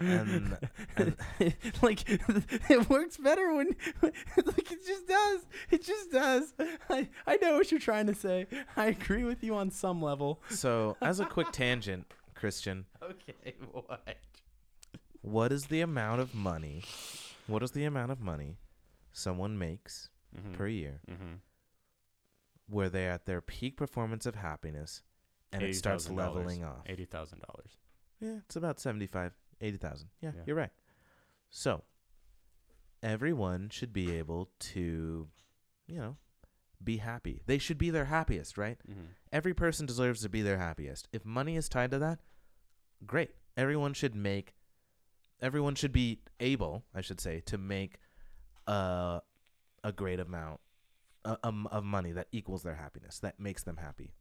And, 0.00 0.56
and 0.96 1.16
like 1.82 2.04
it 2.08 2.90
works 2.90 3.16
better 3.16 3.54
when 3.54 3.76
like 4.02 4.72
it 4.72 4.86
just 4.86 5.06
does 5.06 5.46
it 5.70 5.84
just 5.84 6.10
does 6.10 6.54
I, 6.90 7.08
I 7.26 7.36
know 7.36 7.54
what 7.54 7.70
you're 7.70 7.80
trying 7.80 8.06
to 8.08 8.14
say 8.14 8.46
i 8.76 8.86
agree 8.86 9.24
with 9.24 9.42
you 9.42 9.54
on 9.54 9.70
some 9.70 10.02
level 10.02 10.42
so, 10.50 10.96
as 11.00 11.20
a 11.20 11.24
quick 11.24 11.50
tangent, 11.50 12.12
Christian, 12.34 12.84
okay 13.02 13.54
what 13.70 14.18
what 15.26 15.50
is 15.50 15.66
the 15.66 15.80
amount 15.80 16.20
of 16.20 16.36
money? 16.36 16.84
What 17.48 17.60
is 17.64 17.72
the 17.72 17.84
amount 17.84 18.12
of 18.12 18.20
money 18.20 18.58
someone 19.12 19.58
makes 19.58 20.08
mm-hmm. 20.36 20.52
per 20.52 20.68
year 20.68 21.00
mm-hmm. 21.10 21.34
where 22.68 22.88
they're 22.88 23.10
at 23.10 23.26
their 23.26 23.40
peak 23.40 23.76
performance 23.76 24.24
of 24.24 24.36
happiness 24.36 25.02
and 25.52 25.62
it 25.62 25.74
starts 25.76 26.06
$80,000. 26.08 26.16
leveling 26.16 26.64
off? 26.64 26.84
$80000 26.86 27.76
Yeah, 28.20 28.38
it's 28.46 28.56
about 28.56 28.80
75, 28.80 29.32
80,000. 29.60 30.08
Yeah, 30.20 30.32
Yeah. 30.34 30.42
you're 30.46 30.56
right. 30.56 30.70
So, 31.50 31.84
everyone 33.02 33.68
should 33.70 33.92
be 33.92 34.16
able 34.16 34.50
to, 34.58 35.28
you 35.86 35.98
know, 35.98 36.16
be 36.82 36.98
happy. 36.98 37.40
They 37.46 37.58
should 37.58 37.78
be 37.78 37.90
their 37.90 38.06
happiest, 38.06 38.58
right? 38.58 38.78
mm-hmm. 38.88 39.06
Every 39.32 39.54
person 39.54 39.86
deserves 39.86 40.22
to 40.22 40.28
be 40.28 40.42
their 40.42 40.58
happiest. 40.58 41.08
If 41.12 41.24
money 41.24 41.56
is 41.56 41.68
tied 41.68 41.90
to 41.92 41.98
that, 41.98 42.20
great. 43.06 43.30
Everyone 43.56 43.94
should 43.94 44.14
make 44.14 44.54
everyone 45.40 45.74
should 45.74 45.92
be 45.92 46.20
able, 46.40 46.84
I 46.94 47.02
should 47.02 47.20
say, 47.20 47.40
to 47.46 47.58
make 47.58 47.98
a 48.66 49.20
a 49.84 49.92
great 49.92 50.18
amount 50.18 50.60
uh, 51.24 51.36
of 51.42 51.84
money 51.84 52.12
that 52.12 52.28
equals 52.32 52.62
their 52.62 52.74
happiness, 52.74 53.18
that 53.20 53.38
makes 53.38 53.62
them 53.62 53.76
happy. 53.76 54.12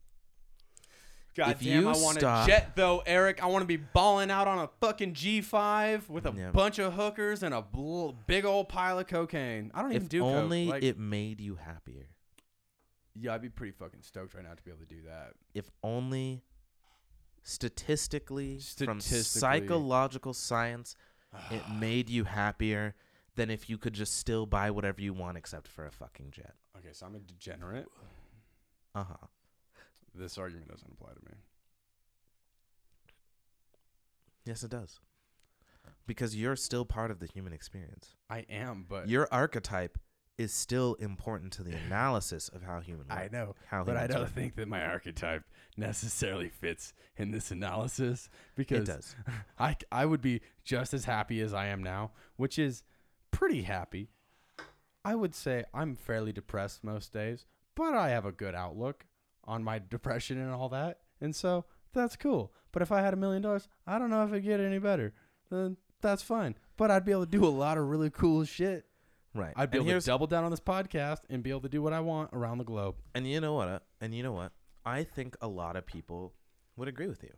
God 1.35 1.51
If 1.51 1.59
damn, 1.59 1.81
you 1.83 1.89
I 1.89 1.97
want 1.97 2.19
stop- 2.19 2.47
a 2.47 2.49
jet 2.49 2.75
though, 2.77 3.03
Eric. 3.05 3.43
I 3.43 3.47
want 3.47 3.61
to 3.64 3.67
be 3.67 3.75
balling 3.75 4.31
out 4.31 4.47
on 4.47 4.59
a 4.59 4.69
fucking 4.80 5.14
G5 5.14 6.09
with 6.09 6.25
a 6.25 6.31
Yeah. 6.35 6.51
bunch 6.51 6.80
of 6.80 6.93
hookers 6.93 7.43
and 7.43 7.53
a 7.53 7.61
bl- 7.61 8.11
big 8.25 8.45
old 8.45 8.69
pile 8.69 8.99
of 8.99 9.07
cocaine. 9.07 9.69
I 9.73 9.81
don't 9.81 9.91
even 9.91 10.03
If 10.03 10.09
do 10.09 10.22
coke. 10.22 10.33
only 10.35 10.65
Like, 10.67 10.83
it 10.83 10.97
made 10.97 11.41
you 11.41 11.55
happier. 11.55 12.07
yeah, 13.15 13.33
I'd 13.33 13.41
be 13.41 13.49
pretty 13.49 13.73
fucking 13.73 14.01
stoked 14.03 14.33
right 14.33 14.43
now 14.45 14.53
to 14.53 14.64
be 14.64 14.72
able 14.72 14.80
to 14.81 14.85
do 14.85 15.01
that. 15.03 15.33
if 15.53 15.69
only 15.83 16.41
statistically, 17.43 18.59
from 18.59 18.99
psychological 19.01 20.33
science 20.33 20.95
it 21.51 21.61
made 21.69 22.09
you 22.09 22.23
happier 22.23 22.95
than 23.35 23.49
if 23.51 23.69
you 23.69 23.77
could 23.77 23.93
just 23.93 24.15
still 24.17 24.45
buy 24.45 24.72
whatever 24.72 25.01
you 25.01 25.14
want 25.14 25.38
except 25.38 25.67
for 25.67 25.85
a 25.85 25.91
fucking 25.91 26.31
jet. 26.31 26.55
Okay, 26.77 26.93
so 26.93 27.05
I'm 27.05 27.15
a 27.15 27.19
degenerate. 27.19 27.88
Uh-huh. 28.95 29.27
This 30.18 30.38
argument 30.38 30.69
doesn't 30.69 30.92
apply 30.92 31.14
to 31.14 31.19
me. 31.26 31.38
Yes 34.45 34.64
it 34.64 34.72
does. 34.72 35.00
Because 36.08 36.35
you're 36.35 36.56
still 36.56 36.85
part 36.85 37.11
of 37.11 37.19
the 37.19 37.26
human 37.26 37.52
experience. 37.53 38.16
I 38.30 38.45
am, 38.50 38.85
but 38.88 39.10
Your 39.10 39.27
archetype 39.32 39.98
is 40.38 40.53
still 40.53 40.95
important 40.95 41.53
to 41.53 41.64
the 41.64 41.74
analysis 41.88 42.50
of 42.50 42.61
how 42.61 42.80
human 42.80 43.06
I 43.10 43.30
know, 43.32 43.56
how 43.68 43.84
but 43.84 43.98
I 43.98 44.06
don't 44.08 44.22
work. 44.22 44.30
think 44.32 44.56
that 44.56 44.68
my 44.68 44.85
archetype 44.85 45.44
necessarily 45.77 46.50
fits 46.50 46.94
in 47.18 47.32
this 47.32 47.52
analysis 47.52 48.30
because 48.56 48.88
it 48.88 48.92
does. 48.94 49.16
I 49.60 49.77
I 49.92 50.06
would 50.06 50.22
be 50.22 50.42
just 50.64 50.94
as 50.94 51.06
happy 51.06 51.42
as 51.42 51.53
I 51.53 51.68
am 51.68 51.82
now, 51.82 52.11
which 52.35 52.60
is 52.60 52.84
pretty 53.32 53.64
happy. 53.64 54.10
I 55.03 55.16
would 55.16 55.34
say 55.35 55.64
I'm 55.74 55.95
fairly 55.95 56.32
depressed 56.34 56.84
most 56.84 57.14
days, 57.14 57.45
but 57.76 57.94
I 57.95 58.10
have 58.10 58.26
a 58.26 58.32
good 58.32 58.56
outlook 58.56 59.06
on 59.48 59.64
my 59.64 59.80
depression 59.80 60.38
and 60.40 60.51
all 60.51 60.69
that, 60.69 60.99
and 61.22 61.35
so 61.35 61.65
that's 61.93 62.15
cool. 62.15 62.53
But 62.72 62.82
if 62.82 62.91
I 62.91 63.01
had 63.01 63.14
a 63.14 63.17
million 63.17 63.41
dollars, 63.41 63.67
I 63.88 63.98
don't 63.98 64.09
know 64.09 64.24
if 64.24 64.30
it'd 64.32 64.43
get 64.43 64.59
any 64.59 64.80
better. 64.80 65.14
Then 65.49 65.77
that's 66.01 66.22
fine. 66.24 66.56
But 66.77 66.91
I'd 66.91 67.06
be 67.06 67.11
able 67.14 67.25
to 67.25 67.32
do 67.32 67.45
a 67.45 67.48
lot 67.48 67.77
of 67.77 67.88
really 67.88 68.09
cool 68.09 68.43
shit. 68.43 68.85
Right. 69.33 69.53
I'd 69.56 69.72
be 69.72 69.77
and 69.80 69.88
able 69.90 69.99
to 70.01 70.06
double 70.06 70.27
down 70.27 70.43
on 70.43 70.51
this 70.51 70.59
podcast 70.59 71.19
and 71.30 71.41
be 71.43 71.49
able 71.49 71.61
to 71.61 71.69
do 71.69 71.82
what 71.82 71.93
I 71.93 71.99
want 72.01 72.32
around 72.33 72.57
the 72.57 72.64
globe. 72.65 72.95
And 73.14 73.27
you 73.27 73.40
know 73.41 73.53
what? 73.53 73.67
uh, 73.67 73.80
And 74.01 74.14
you 74.14 74.24
know 74.24 74.32
what? 74.33 74.51
I 74.85 75.03
think 75.03 75.35
a 75.41 75.48
lot 75.48 75.75
of 75.75 75.85
people 75.85 76.33
would 76.75 76.88
agree 76.88 77.07
with 77.07 77.24
you. 77.24 77.33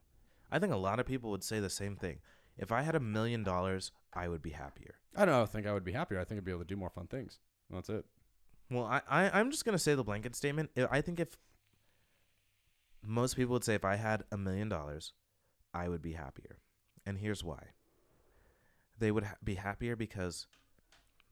I 0.52 0.60
think 0.60 0.74
a 0.74 0.78
lot 0.78 1.00
of 1.00 1.06
people 1.06 1.30
would 1.32 1.44
say 1.44 1.60
the 1.60 1.70
same 1.70 1.96
thing. 1.96 2.20
If 2.58 2.72
I 2.72 2.82
had 2.82 2.96
a 2.96 3.00
million 3.00 3.44
dollars, 3.44 3.92
I 4.14 4.28
would 4.28 4.42
be 4.42 4.52
happier. 4.52 4.96
I 5.16 5.26
don't 5.26 5.50
think 5.50 5.68
I 5.68 5.74
would 5.74 5.84
be 5.84 5.92
happier. 5.92 6.20
I 6.20 6.24
think 6.24 6.40
I'd 6.40 6.46
be 6.46 6.52
able 6.52 6.62
to 6.62 6.68
do 6.68 6.76
more 6.78 6.90
fun 6.90 7.06
things. 7.08 7.40
That's 7.70 7.90
it. 7.90 8.06
Well, 8.72 8.86
I, 8.86 9.02
I 9.10 9.40
I'm 9.40 9.52
just 9.52 9.66
gonna 9.66 9.78
say 9.80 9.94
the 9.96 10.04
blanket 10.04 10.36
statement. 10.36 10.72
I- 10.78 10.88
I 10.98 11.02
think 11.02 11.20
if 11.20 11.38
most 13.08 13.36
people 13.36 13.54
would 13.54 13.64
say 13.64 13.74
if 13.76 13.86
I 13.86 13.96
had 13.96 14.24
a 14.32 14.38
million 14.38 14.70
dollars, 14.70 15.14
I 15.74 15.88
would 15.90 16.02
be 16.02 16.14
happier, 16.14 16.60
and 17.06 17.18
here's 17.18 17.44
why. 17.44 17.68
They 19.00 19.12
would 19.12 19.24
ha- 19.24 19.36
be 19.44 19.56
happier 19.56 19.96
because 19.96 20.48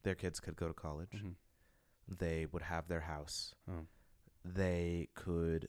their 0.03 0.15
kids 0.15 0.39
could 0.39 0.55
go 0.55 0.67
to 0.67 0.73
college. 0.73 1.11
Mhm. 1.13 1.35
they 2.07 2.45
would 2.45 2.61
have 2.61 2.87
their 2.87 2.99
house. 3.01 3.55
Oh. 3.67 3.87
They 4.43 5.09
could 5.15 5.67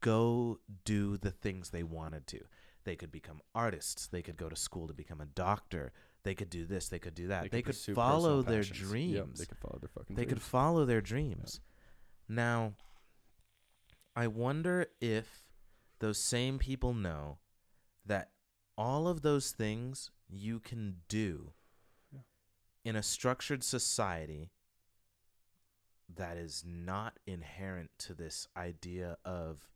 go 0.00 0.60
do 0.84 1.16
the 1.16 1.32
things 1.32 1.70
they 1.70 1.82
wanted 1.82 2.28
to. 2.28 2.44
They 2.84 2.94
could 2.94 3.10
become 3.10 3.40
artists. 3.52 4.06
They 4.06 4.22
could 4.22 4.36
go 4.36 4.48
to 4.48 4.54
school 4.54 4.86
to 4.86 4.94
become 4.94 5.20
a 5.20 5.26
doctor. 5.26 5.92
They 6.22 6.36
could 6.36 6.48
do 6.48 6.64
this. 6.64 6.88
They 6.88 7.00
could 7.00 7.14
do 7.16 7.26
that. 7.26 7.50
They, 7.50 7.62
could, 7.62 7.72
pursue 7.74 7.94
follow 7.94 8.42
their 8.42 8.62
passions. 8.62 8.78
dreams. 8.78 9.14
Yep, 9.14 9.26
they 9.34 9.44
could 9.46 9.58
follow 9.58 9.78
their 9.80 9.88
fucking 9.88 10.14
they 10.14 10.26
could 10.26 10.40
follow 10.42 10.84
their 10.84 11.00
dreams. 11.00 11.60
Now, 12.28 12.74
I 14.14 14.26
wonder 14.26 14.86
if 15.00 15.44
those 15.98 16.18
same 16.18 16.58
people 16.58 16.92
know 16.94 17.38
that 18.04 18.30
all 18.76 19.08
of 19.08 19.22
those 19.22 19.52
things 19.52 20.10
you 20.28 20.60
can 20.60 21.02
do 21.08 21.52
Yeah. 22.12 22.20
in 22.84 22.96
a 22.96 23.02
structured 23.02 23.62
society 23.62 24.50
that 26.08 26.36
is 26.36 26.62
not 26.66 27.18
inherent 27.26 27.90
to 27.98 28.14
this 28.14 28.46
idea 28.56 29.16
of 29.24 29.68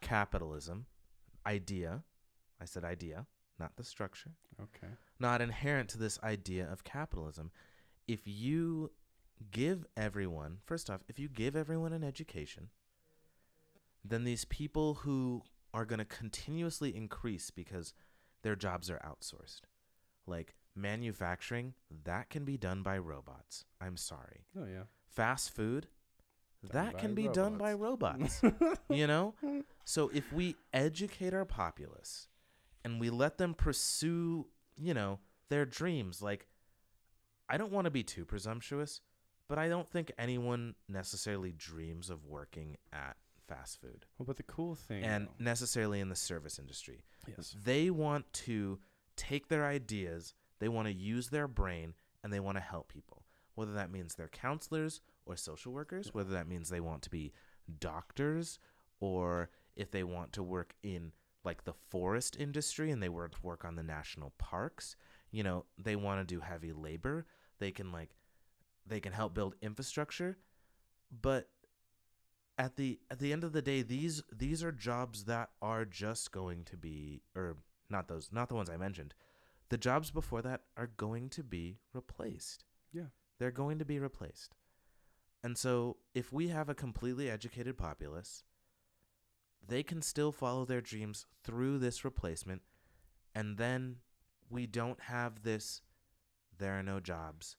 capitalism. 0.00 0.86
Idea. 1.46 2.04
I 2.60 2.64
said 2.64 2.84
idea, 2.84 3.26
not 3.58 3.76
the 3.76 3.84
structure 3.84 4.32
okay. 4.60 4.88
not 5.20 5.40
inherent 5.40 5.88
to 5.90 5.98
this 5.98 6.18
idea 6.22 6.70
of 6.70 6.82
capitalism. 6.84 7.50
If 8.06 8.26
you 8.26 8.90
give 9.50 9.86
everyone, 9.96 10.58
first 10.64 10.90
off, 10.90 11.02
if 11.08 11.18
you 11.18 11.28
give 11.28 11.54
everyone 11.54 11.92
an 11.92 12.02
education, 12.02 12.70
then 14.04 14.24
these 14.24 14.44
people 14.44 14.94
who 14.94 15.42
are 15.74 15.84
going 15.84 15.98
to 15.98 16.04
continuously 16.04 16.94
increase 16.96 17.50
because 17.50 17.92
their 18.42 18.56
jobs 18.56 18.90
are 18.90 19.00
outsourced, 19.04 19.62
like 20.26 20.54
manufacturing, 20.74 21.74
that 22.04 22.30
can 22.30 22.44
be 22.44 22.56
done 22.56 22.82
by 22.82 22.98
robots. 22.98 23.64
I'm 23.80 23.96
sorry. 23.96 24.46
Oh 24.56 24.66
yeah. 24.66 24.84
Fast 25.06 25.50
food, 25.50 25.88
Done 26.66 26.86
that 26.86 26.98
can 26.98 27.14
be 27.14 27.28
done 27.28 27.56
by 27.56 27.72
robots. 27.72 28.42
you 28.90 29.06
know? 29.06 29.34
So 29.84 30.10
if 30.12 30.32
we 30.32 30.56
educate 30.72 31.34
our 31.34 31.44
populace 31.44 32.28
and 32.84 33.00
we 33.00 33.10
let 33.10 33.38
them 33.38 33.54
pursue, 33.54 34.46
you 34.76 34.94
know, 34.94 35.20
their 35.50 35.64
dreams, 35.64 36.20
like 36.20 36.46
I 37.48 37.56
don't 37.56 37.72
want 37.72 37.84
to 37.86 37.90
be 37.90 38.02
too 38.02 38.24
presumptuous, 38.24 39.00
but 39.48 39.58
I 39.58 39.68
don't 39.68 39.88
think 39.88 40.12
anyone 40.18 40.74
necessarily 40.88 41.52
dreams 41.52 42.10
of 42.10 42.26
working 42.26 42.76
at 42.92 43.16
fast 43.48 43.80
food 43.80 44.06
Well, 44.18 44.26
but 44.26 44.36
the 44.36 44.42
cool 44.44 44.74
thing. 44.74 45.02
and 45.02 45.26
though- 45.28 45.32
necessarily 45.38 46.00
in 46.00 46.08
the 46.10 46.14
service 46.16 46.58
industry. 46.58 47.04
yes. 47.26 47.56
They 47.64 47.90
want 47.90 48.30
to 48.44 48.78
take 49.16 49.48
their 49.48 49.66
ideas, 49.66 50.34
they 50.60 50.68
want 50.68 50.86
to 50.86 50.92
use 50.94 51.30
their 51.30 51.48
brain, 51.48 51.94
and 52.22 52.32
they 52.32 52.40
want 52.40 52.56
to 52.56 52.62
help 52.62 52.88
people. 52.88 53.24
Whether 53.54 53.72
that 53.72 53.90
means 53.90 54.14
they're 54.14 54.28
counselors 54.28 55.00
or 55.26 55.36
social 55.36 55.72
workers, 55.72 56.14
whether 56.14 56.30
that 56.30 56.46
means 56.46 56.68
they 56.68 56.80
want 56.80 57.02
to 57.02 57.10
be 57.10 57.32
doctors, 57.80 58.58
or 59.00 59.50
if 59.76 59.90
they 59.90 60.04
want 60.04 60.32
to 60.34 60.42
work 60.42 60.74
in 60.82 61.12
like 61.44 61.64
the 61.64 61.72
forest 61.72 62.36
industry 62.38 62.90
and 62.90 63.02
they 63.02 63.08
work 63.08 63.32
work 63.42 63.64
on 63.64 63.76
the 63.76 63.82
national 63.82 64.30
parks, 64.38 64.96
you 65.30 65.42
know, 65.42 65.64
they 65.78 65.96
want 65.96 66.20
to 66.26 66.34
do 66.34 66.40
heavy 66.40 66.72
labor. 66.72 67.26
They 67.58 67.70
can 67.70 67.90
like 67.92 68.10
they 68.86 69.00
can 69.00 69.12
help 69.12 69.34
build 69.34 69.54
infrastructure, 69.60 70.38
but 71.10 71.48
at 72.58 72.76
the 72.76 72.98
at 73.10 73.20
the 73.20 73.32
end 73.32 73.44
of 73.44 73.52
the 73.52 73.62
day 73.62 73.82
these 73.82 74.22
these 74.36 74.64
are 74.64 74.72
jobs 74.72 75.24
that 75.24 75.50
are 75.62 75.84
just 75.84 76.32
going 76.32 76.64
to 76.64 76.76
be 76.76 77.22
or 77.36 77.56
not 77.88 78.08
those 78.08 78.28
not 78.32 78.48
the 78.48 78.54
ones 78.54 78.68
i 78.68 78.76
mentioned. 78.76 79.14
The 79.70 79.78
jobs 79.78 80.10
before 80.10 80.40
that 80.42 80.62
are 80.78 80.90
going 80.96 81.28
to 81.30 81.42
be 81.42 81.78
replaced. 81.92 82.64
Yeah. 82.92 83.10
they're 83.38 83.50
going 83.50 83.78
to 83.78 83.84
be 83.84 83.98
replaced. 83.98 84.56
And 85.44 85.56
so 85.58 85.98
if 86.14 86.32
we 86.32 86.48
have 86.48 86.68
a 86.68 86.74
completely 86.74 87.30
educated 87.30 87.78
populace 87.78 88.42
they 89.66 89.82
can 89.82 90.00
still 90.02 90.32
follow 90.32 90.64
their 90.64 90.80
dreams 90.80 91.26
through 91.44 91.78
this 91.78 92.04
replacement 92.04 92.62
and 93.34 93.58
then 93.58 93.96
we 94.50 94.66
don't 94.66 95.00
have 95.02 95.42
this 95.42 95.82
there 96.58 96.76
are 96.76 96.82
no 96.82 96.98
jobs. 96.98 97.56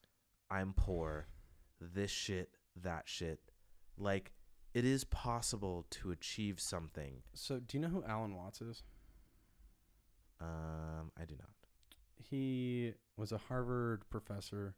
I'm 0.50 0.74
poor. 0.74 1.28
This 1.80 2.12
shit 2.12 2.50
that 2.82 3.04
shit. 3.06 3.40
Like 3.98 4.34
it 4.74 4.86
is 4.86 5.04
possible 5.04 5.86
to 5.90 6.12
achieve 6.12 6.60
something 6.60 7.24
So, 7.34 7.60
do 7.60 7.78
you 7.78 7.82
know 7.82 7.90
who 7.90 8.04
Alan 8.06 8.36
Watts 8.36 8.62
is? 8.62 8.84
um 10.42 11.12
i 11.20 11.26
do 11.26 11.36
not 11.38 11.50
He 12.18 12.94
was 13.18 13.32
a 13.32 13.38
Harvard 13.38 14.04
professor 14.10 14.76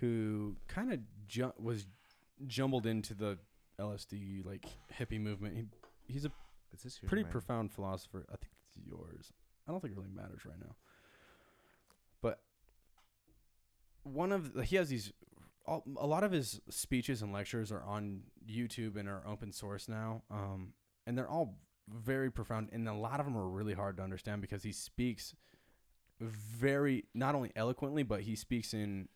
who 0.00 0.56
kind 0.66 0.92
of 0.92 1.00
ju- 1.26 1.52
was 1.58 1.86
jumbled 2.46 2.86
into 2.86 3.14
the 3.14 3.38
LSD 3.80 4.44
like 4.44 4.64
hippie 4.98 5.20
movement. 5.20 5.56
He, 5.56 6.12
he's 6.12 6.24
a 6.24 6.32
is 6.74 6.82
this 6.82 6.98
pretty 6.98 7.22
mic? 7.22 7.32
profound 7.32 7.72
philosopher. 7.72 8.24
I 8.28 8.36
think 8.36 8.52
it's 8.66 8.86
yours. 8.86 9.32
I 9.66 9.70
don't 9.72 9.80
think 9.80 9.92
it 9.94 9.96
really 9.98 10.10
matters 10.14 10.44
right 10.44 10.58
now. 10.60 10.74
But 12.20 12.40
one 14.02 14.32
of 14.32 14.52
the, 14.54 14.64
he 14.64 14.76
has 14.76 14.88
these 14.88 15.12
a 15.96 16.06
lot 16.06 16.24
of 16.24 16.32
his 16.32 16.60
speeches 16.70 17.22
and 17.22 17.32
lectures 17.32 17.70
are 17.70 17.82
on 17.82 18.22
YouTube 18.48 18.96
and 18.96 19.08
are 19.08 19.22
open 19.26 19.52
source 19.52 19.88
now. 19.88 20.22
Um, 20.30 20.72
and 21.06 21.16
they're 21.16 21.28
all 21.28 21.58
very 21.88 22.30
profound 22.30 22.68
and 22.72 22.88
a 22.88 22.92
lot 22.92 23.20
of 23.20 23.26
them 23.26 23.36
are 23.36 23.48
really 23.48 23.74
hard 23.74 23.96
to 23.96 24.02
understand 24.02 24.40
because 24.40 24.62
he 24.62 24.72
speaks 24.72 25.34
very 26.20 27.04
not 27.14 27.34
only 27.34 27.50
eloquently 27.56 28.02
but 28.02 28.22
he 28.22 28.36
speaks 28.36 28.74
in 28.74 29.08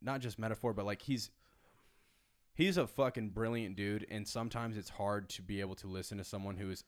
not 0.00 0.20
just 0.20 0.38
metaphor 0.38 0.72
but 0.72 0.86
like 0.86 1.02
he's 1.02 1.30
he's 2.54 2.76
a 2.76 2.86
fucking 2.86 3.30
brilliant 3.30 3.76
dude 3.76 4.06
and 4.10 4.26
sometimes 4.26 4.76
it's 4.76 4.90
hard 4.90 5.28
to 5.28 5.42
be 5.42 5.60
able 5.60 5.74
to 5.74 5.86
listen 5.86 6.18
to 6.18 6.24
someone 6.24 6.56
who 6.56 6.70
is 6.70 6.84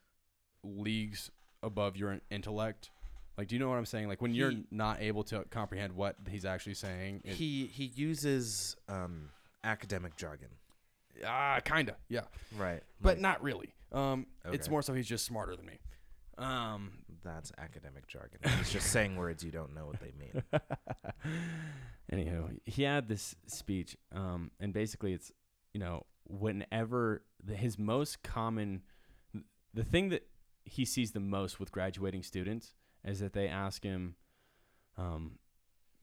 leagues 0.63 1.31
above 1.63 1.97
your 1.97 2.21
intellect 2.31 2.91
like 3.37 3.49
do 3.49 3.55
you 3.55 3.59
know 3.59 3.69
what 3.69 3.77
i'm 3.77 3.87
saying? 3.87 4.09
Like 4.09 4.23
when 4.23 4.35
you're 4.35 4.53
not 4.71 5.01
able 5.01 5.25
to 5.25 5.45
comprehend 5.51 5.95
what 5.95 6.17
he's 6.29 6.45
actually 6.45 6.75
saying 6.75 7.23
it, 7.25 7.35
he 7.35 7.67
he 7.67 7.85
uses 7.95 8.77
um 8.89 9.31
academic 9.63 10.17
jargon. 10.17 10.49
Ah 11.25 11.61
kinda 11.65 11.97
yeah. 12.09 12.23
Right 12.57 12.83
but 13.01 13.21
not 13.21 13.43
really. 13.43 13.75
Um 13.93 14.27
it's 14.53 14.69
more 14.69 14.83
so 14.83 14.93
he's 14.95 15.07
just 15.07 15.25
smarter 15.25 15.57
than 15.57 15.67
me. 15.67 15.79
Um 16.39 16.93
that's 17.23 17.53
academic 17.59 18.07
jargon. 18.07 18.39
He's 18.59 18.71
just 18.71 18.87
saying 18.93 19.17
words 19.17 19.43
you 19.43 19.51
don't 19.51 19.75
know 19.75 19.87
what 19.87 20.01
they 20.01 20.13
mean. 20.19 20.43
Anywho, 22.13 22.59
he 22.67 22.83
had 22.83 23.09
this 23.09 23.35
speech, 23.47 23.97
um, 24.13 24.51
and 24.61 24.73
basically, 24.73 25.15
it's 25.15 25.33
you 25.73 25.81
know, 25.81 26.05
whenever 26.25 27.23
the, 27.43 27.55
his 27.55 27.79
most 27.79 28.23
common, 28.23 28.83
the 29.73 29.85
thing 29.85 30.11
that 30.11 30.27
he 30.65 30.85
sees 30.85 31.13
the 31.13 31.21
most 31.21 31.59
with 31.59 31.73
graduating 31.73 32.23
students 32.23 32.75
is 33.05 33.21
that 33.21 33.33
they 33.33 33.49
ask 33.49 33.83
him, 33.83 34.17
um, 34.97 35.39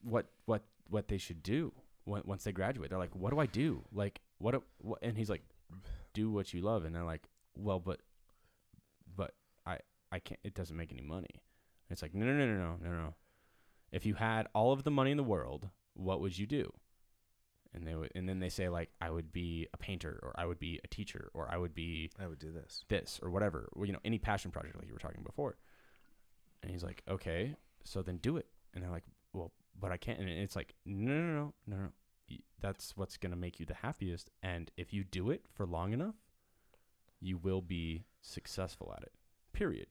what 0.04 0.28
what 0.46 0.64
what 0.90 1.08
they 1.08 1.18
should 1.18 1.44
do 1.44 1.72
when, 2.06 2.24
once 2.26 2.44
they 2.44 2.52
graduate. 2.52 2.90
They're 2.90 3.00
like, 3.00 3.16
"What 3.16 3.32
do 3.32 3.40
I 3.40 3.46
do? 3.46 3.84
Like, 3.92 4.22
what?" 4.40 4.52
do- 4.52 4.64
what 4.80 5.00
and 5.02 5.18
he's 5.18 5.30
like, 5.30 5.44
"Do 6.14 6.32
what 6.32 6.54
you 6.54 6.62
love." 6.62 6.86
And 6.86 6.96
they're 6.96 7.04
like, 7.04 7.28
"Well, 7.56 7.80
but, 7.80 8.02
but 9.16 9.34
I 9.66 9.80
I 10.12 10.20
can't. 10.20 10.40
It 10.44 10.54
doesn't 10.54 10.76
make 10.78 10.92
any 10.92 11.02
money." 11.02 11.42
It's 11.92 12.02
like, 12.02 12.16
no, 12.16 12.26
no, 12.26 12.34
no, 12.34 12.46
no, 12.46 12.56
no, 12.58 12.78
no, 12.90 12.98
no. 12.98 13.16
If 13.92 14.06
you 14.06 14.14
had 14.16 14.48
all 14.56 14.72
of 14.72 14.84
the 14.84 14.92
money 14.92 15.12
in 15.12 15.18
the 15.18 15.24
world, 15.24 15.70
what 15.94 16.22
would 16.22 16.38
you 16.38 16.48
do? 16.48 16.72
And 17.74 17.86
they 17.86 17.96
would, 17.96 18.12
and 18.16 18.28
then 18.28 18.40
they 18.40 18.50
say 18.50 18.70
like, 18.70 18.90
I 19.02 19.10
would 19.10 19.32
be 19.32 19.68
a 19.74 19.78
painter, 19.78 20.20
or 20.24 20.34
I 20.38 20.46
would 20.46 20.60
be 20.60 20.80
a 20.84 20.88
teacher, 20.88 21.30
or 21.34 21.50
I 21.52 21.58
would 21.58 21.74
be 21.74 22.10
i 22.20 22.28
would 22.28 22.40
do 22.40 22.52
this 22.52 22.86
this, 22.88 23.20
or 23.22 23.30
whatever, 23.30 23.70
or, 23.74 23.86
you 23.86 23.92
know, 23.94 24.00
any 24.06 24.18
passion 24.18 24.52
project 24.52 24.78
like 24.78 24.88
you 24.88 24.94
were 24.94 25.00
talking 25.00 25.24
before. 25.24 25.58
And 26.62 26.72
he's 26.72 26.84
like, 26.84 27.04
okay, 27.10 27.56
so 27.84 28.02
then 28.02 28.18
do 28.18 28.38
it. 28.38 28.48
And 28.74 28.84
they're 28.84 28.92
like, 28.92 29.04
well, 29.34 29.52
but 29.80 29.92
I 29.92 29.98
can't. 29.98 30.20
And 30.20 30.30
it's 30.30 30.56
like, 30.56 30.74
no, 30.86 31.14
no, 31.14 31.34
no, 31.34 31.54
no, 31.68 31.76
no. 31.78 31.90
That's 32.62 32.96
what's 32.96 33.18
gonna 33.18 33.36
make 33.36 33.60
you 33.60 33.66
the 33.66 33.74
happiest. 33.74 34.30
And 34.44 34.72
if 34.78 34.94
you 34.94 35.04
do 35.04 35.32
it 35.32 35.46
for 35.54 35.66
long 35.66 35.94
enough, 35.94 36.16
you 37.20 37.38
will 37.38 37.62
be 37.62 38.06
successful 38.22 38.94
at 38.96 39.04
it. 39.04 39.12
Period. 39.54 39.88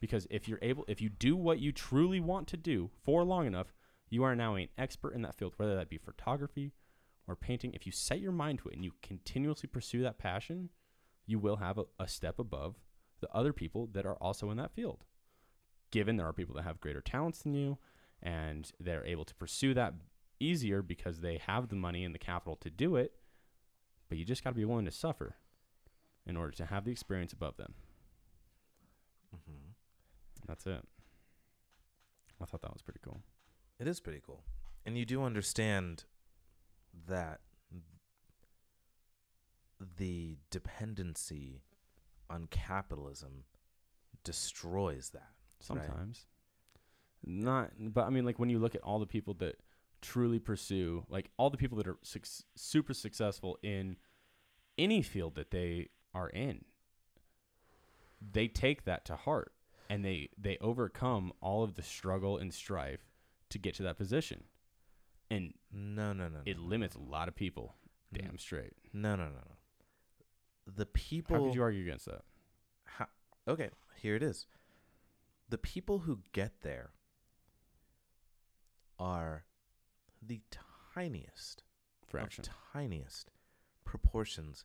Because 0.00 0.26
if 0.30 0.48
you're 0.48 0.60
able, 0.62 0.84
if 0.88 1.00
you 1.00 1.08
do 1.08 1.36
what 1.36 1.58
you 1.58 1.72
truly 1.72 2.20
want 2.20 2.46
to 2.48 2.56
do 2.56 2.90
for 3.04 3.24
long 3.24 3.46
enough, 3.46 3.72
you 4.08 4.22
are 4.22 4.36
now 4.36 4.54
an 4.54 4.68
expert 4.78 5.14
in 5.14 5.22
that 5.22 5.34
field, 5.34 5.54
whether 5.56 5.74
that 5.76 5.90
be 5.90 5.98
photography 5.98 6.72
or 7.26 7.36
painting. 7.36 7.74
If 7.74 7.84
you 7.84 7.92
set 7.92 8.20
your 8.20 8.32
mind 8.32 8.60
to 8.60 8.68
it 8.68 8.74
and 8.74 8.84
you 8.84 8.92
continuously 9.02 9.68
pursue 9.68 10.02
that 10.02 10.18
passion, 10.18 10.70
you 11.26 11.38
will 11.38 11.56
have 11.56 11.78
a, 11.78 11.84
a 11.98 12.08
step 12.08 12.38
above 12.38 12.76
the 13.20 13.30
other 13.32 13.52
people 13.52 13.88
that 13.92 14.06
are 14.06 14.16
also 14.16 14.50
in 14.50 14.56
that 14.56 14.72
field. 14.72 15.04
Given 15.90 16.16
there 16.16 16.26
are 16.26 16.32
people 16.32 16.54
that 16.56 16.62
have 16.64 16.80
greater 16.80 17.00
talents 17.00 17.42
than 17.42 17.54
you 17.54 17.78
and 18.22 18.70
they're 18.78 19.04
able 19.06 19.24
to 19.24 19.34
pursue 19.34 19.74
that 19.74 19.94
easier 20.40 20.82
because 20.82 21.20
they 21.20 21.38
have 21.38 21.68
the 21.68 21.76
money 21.76 22.04
and 22.04 22.14
the 22.14 22.18
capital 22.18 22.56
to 22.56 22.70
do 22.70 22.96
it, 22.96 23.12
but 24.08 24.18
you 24.18 24.24
just 24.24 24.44
got 24.44 24.50
to 24.50 24.56
be 24.56 24.64
willing 24.64 24.84
to 24.84 24.90
suffer 24.90 25.36
in 26.26 26.36
order 26.36 26.52
to 26.52 26.66
have 26.66 26.84
the 26.84 26.92
experience 26.92 27.32
above 27.32 27.56
them. 27.56 27.74
hmm 29.32 29.72
That's 30.46 30.66
it. 30.66 30.84
I 32.40 32.44
thought 32.44 32.62
that 32.62 32.72
was 32.72 32.82
pretty 32.82 33.00
cool. 33.02 33.20
It 33.80 33.88
is 33.88 34.00
pretty 34.00 34.20
cool. 34.24 34.42
And 34.84 34.96
you 34.96 35.04
do 35.04 35.22
understand 35.22 36.04
that 37.08 37.40
the 39.98 40.38
dependency 40.50 41.62
on 42.30 42.46
capitalism 42.50 43.44
destroys 44.24 45.10
that. 45.10 45.30
Sometimes. 45.60 46.26
Not, 47.24 47.72
but 47.78 48.06
I 48.06 48.10
mean, 48.10 48.24
like 48.24 48.38
when 48.38 48.48
you 48.48 48.58
look 48.58 48.74
at 48.74 48.80
all 48.82 48.98
the 48.98 49.06
people 49.06 49.34
that 49.34 49.56
truly 50.00 50.38
pursue, 50.38 51.04
like 51.08 51.30
all 51.36 51.50
the 51.50 51.56
people 51.56 51.76
that 51.78 51.88
are 51.88 51.98
suc 52.02 52.22
super 52.54 52.94
successful 52.94 53.58
in 53.62 53.96
any 54.78 55.02
field 55.02 55.34
that 55.34 55.50
they 55.50 55.88
are 56.14 56.28
in, 56.30 56.64
they 58.20 58.46
take 58.48 58.84
that 58.84 59.04
to 59.06 59.16
heart 59.16 59.52
and 59.90 60.04
they 60.04 60.28
they 60.38 60.58
overcome 60.60 61.32
all 61.40 61.64
of 61.64 61.74
the 61.74 61.82
struggle 61.82 62.38
and 62.38 62.54
strife 62.54 63.00
to 63.50 63.58
get 63.58 63.74
to 63.74 63.82
that 63.82 63.96
position, 63.96 64.44
and 65.30 65.54
No, 65.72 66.12
no, 66.12 66.28
no. 66.28 66.40
it 66.46 66.58
no, 66.58 66.64
limits 66.64 66.94
a 66.94 67.00
lot 67.00 67.28
of 67.28 67.34
people. 67.34 67.74
Mm. 68.14 68.20
Damn 68.20 68.38
straight. 68.38 68.74
No, 68.92 69.16
no, 69.16 69.24
no, 69.24 69.30
no. 69.30 69.56
The 70.76 70.86
people. 70.86 71.36
How 71.36 71.44
could 71.44 71.54
you 71.54 71.62
argue 71.62 71.82
against 71.82 72.06
that? 72.06 72.22
How, 72.84 73.06
okay, 73.48 73.70
here 74.00 74.14
it 74.14 74.22
is. 74.22 74.46
The 75.48 75.58
people 75.58 76.00
who 76.00 76.20
get 76.32 76.60
there 76.62 76.90
are 78.98 79.44
the 80.20 80.42
tiniest 80.94 81.62
Fraction. 82.06 82.44
tiniest 82.72 83.30
proportions 83.84 84.64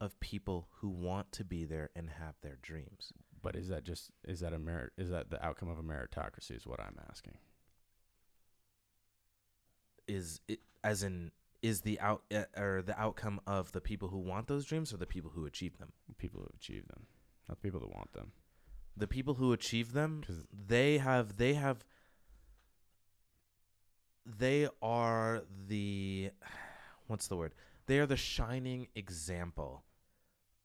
of 0.00 0.18
people 0.20 0.68
who 0.78 0.88
want 0.88 1.30
to 1.32 1.44
be 1.44 1.64
there 1.64 1.90
and 1.94 2.08
have 2.08 2.34
their 2.42 2.58
dreams. 2.62 3.12
But 3.42 3.56
is 3.56 3.68
that 3.68 3.84
just 3.84 4.10
is 4.24 4.40
that 4.40 4.52
a 4.52 4.58
merit? 4.58 4.92
Is 4.96 5.10
that 5.10 5.30
the 5.30 5.44
outcome 5.44 5.68
of 5.68 5.78
a 5.78 5.82
meritocracy? 5.82 6.56
Is 6.56 6.66
what 6.66 6.80
I'm 6.80 6.98
asking. 7.08 7.38
Is 10.06 10.40
it 10.48 10.60
as 10.84 11.02
in 11.02 11.30
is 11.62 11.82
the 11.82 12.00
out 12.00 12.22
uh, 12.34 12.44
or 12.56 12.82
the 12.82 12.98
outcome 13.00 13.40
of 13.46 13.72
the 13.72 13.80
people 13.80 14.08
who 14.08 14.18
want 14.18 14.46
those 14.46 14.64
dreams 14.64 14.92
or 14.92 14.96
the 14.96 15.06
people 15.06 15.30
who 15.34 15.46
achieve 15.46 15.78
them? 15.78 15.92
People 16.18 16.40
who 16.40 16.48
achieve 16.54 16.86
them, 16.88 17.06
not 17.48 17.58
the 17.58 17.62
people 17.62 17.80
that 17.80 17.94
want 17.94 18.12
them. 18.12 18.32
The 18.96 19.06
people 19.06 19.34
who 19.34 19.52
achieve 19.52 19.92
them 19.92 20.22
they 20.52 20.98
have 20.98 21.36
they 21.36 21.54
have 21.54 21.84
they 24.26 24.68
are 24.82 25.42
the 25.68 26.30
what's 27.06 27.26
the 27.28 27.36
word? 27.36 27.54
They 27.86 27.98
are 27.98 28.06
the 28.06 28.16
shining 28.16 28.88
example 28.94 29.84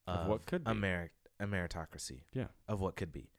Of 0.06 0.20
of, 0.20 0.26
what 0.28 0.46
could 0.46 0.64
be. 0.64 0.70
a 0.70 0.74
merit 0.74 1.12
a 1.38 1.46
meritocracy. 1.46 2.22
Yeah. 2.32 2.46
Of 2.68 2.80
what 2.80 2.96
could 2.96 3.12
be. 3.12 3.30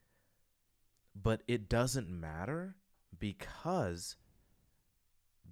But 1.15 1.41
it 1.47 1.67
doesn't 1.67 2.09
matter 2.09 2.75
because 3.17 4.15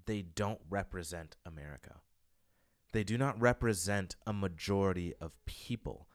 they 0.06 0.22
don't 0.22 0.62
represent 0.70 1.36
America. 1.46 2.02
They 2.92 3.04
do 3.04 3.18
not 3.18 3.40
represent 3.42 4.16
a 4.26 4.34
majority 4.34 5.14
of 5.20 5.32
people. 5.46 6.08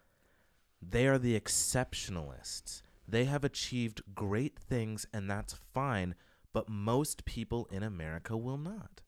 They 0.81 1.07
are 1.09 1.19
the 1.19 1.39
exceptionalists. 1.39 2.83
They 3.11 3.25
have 3.25 3.45
achieved 3.45 4.03
great 4.15 4.59
things, 4.59 5.07
and 5.13 5.29
that's 5.31 5.55
fine, 5.75 6.15
but 6.53 6.69
most 6.69 7.25
people 7.25 7.67
in 7.71 7.83
America 7.83 8.37
will 8.37 8.59
not. 8.59 9.01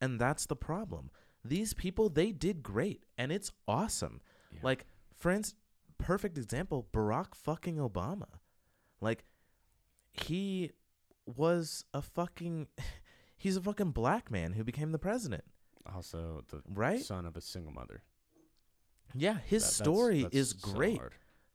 And 0.00 0.20
that's 0.20 0.46
the 0.46 0.56
problem. 0.56 1.10
These 1.44 1.74
people, 1.74 2.08
they 2.08 2.32
did 2.32 2.62
great, 2.62 3.04
and 3.18 3.32
it's 3.32 3.50
awesome. 3.66 4.20
Yeah. 4.52 4.60
Like, 4.62 4.86
friends, 5.16 5.54
perfect 5.98 6.38
example 6.38 6.86
Barack 6.92 7.34
fucking 7.34 7.76
Obama. 7.76 8.28
Like, 9.00 9.24
he 10.12 10.70
was 11.26 11.84
a 11.94 12.02
fucking. 12.02 12.68
He's 13.36 13.56
a 13.56 13.60
fucking 13.60 13.90
black 13.90 14.30
man 14.30 14.52
who 14.52 14.62
became 14.62 14.92
the 14.92 15.00
president, 15.00 15.42
Also, 15.92 16.44
the 16.48 16.62
right? 16.68 17.00
son 17.00 17.26
of 17.26 17.36
a 17.36 17.40
single 17.40 17.72
mother. 17.72 18.04
Yeah, 19.14 19.38
his 19.44 19.64
That- 19.64 19.72
story 19.84 20.22
that's 20.22 20.36
is 20.36 20.52
great. 20.52 20.98
hard. 20.98 21.14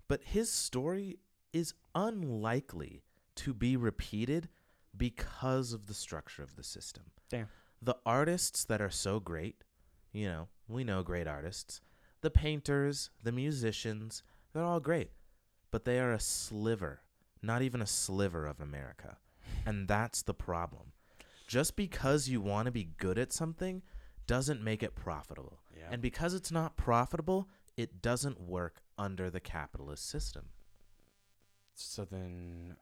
But 0.09 0.22
his 0.24 0.51
story 0.51 1.17
is 1.58 1.74
unlikely 1.95 3.03
to 3.36 3.53
be 3.53 3.76
repeated 3.76 4.48
because 4.95 5.74
of 5.74 5.88
the 5.88 5.94
structure 5.94 6.44
of 6.44 6.56
the 6.56 6.64
system. 6.64 7.03
Damn. 7.30 7.48
The 7.82 7.98
artists 8.06 8.64
that 8.66 8.82
are 8.82 8.90
so 8.90 9.19
great, 9.19 9.64
you 10.11 10.27
know, 10.27 10.48
we 10.68 10.84
know 10.84 11.03
great 11.03 11.27
artists, 11.27 11.82
the 12.22 12.30
painters, 12.30 13.10
the 13.24 13.32
musicians, 13.32 14.24
they're 14.53 14.64
all 14.64 14.80
great. 14.80 15.11
But 15.72 15.86
they 15.86 16.00
are 16.00 16.14
a 16.14 16.19
sliver, 16.19 17.02
not 17.42 17.61
even 17.61 17.82
a 17.82 17.88
sliver 17.88 18.45
of 18.45 18.61
America. 18.61 19.18
And 19.66 19.88
that's 19.88 20.22
the 20.22 20.34
problem. 20.34 20.94
Just 21.48 21.76
because 21.76 22.27
you 22.27 22.42
want 22.42 22.66
to 22.66 22.72
be 22.72 22.90
good 22.98 23.18
at 23.18 23.34
something 23.34 23.82
doesn't 24.26 24.64
make 24.64 24.84
it 24.84 24.95
profitable. 24.95 25.60
Yeah. 25.77 25.88
And 25.92 26.02
because 26.02 26.34
it's 26.34 26.52
not 26.52 26.77
profitable, 26.77 27.50
it 27.76 28.02
doesn't 28.02 28.42
work 28.42 28.82
under 28.98 29.30
the 29.30 29.40
capitalist 29.40 30.10
system. 30.10 30.50
So 31.80 32.06
then, 32.06 32.75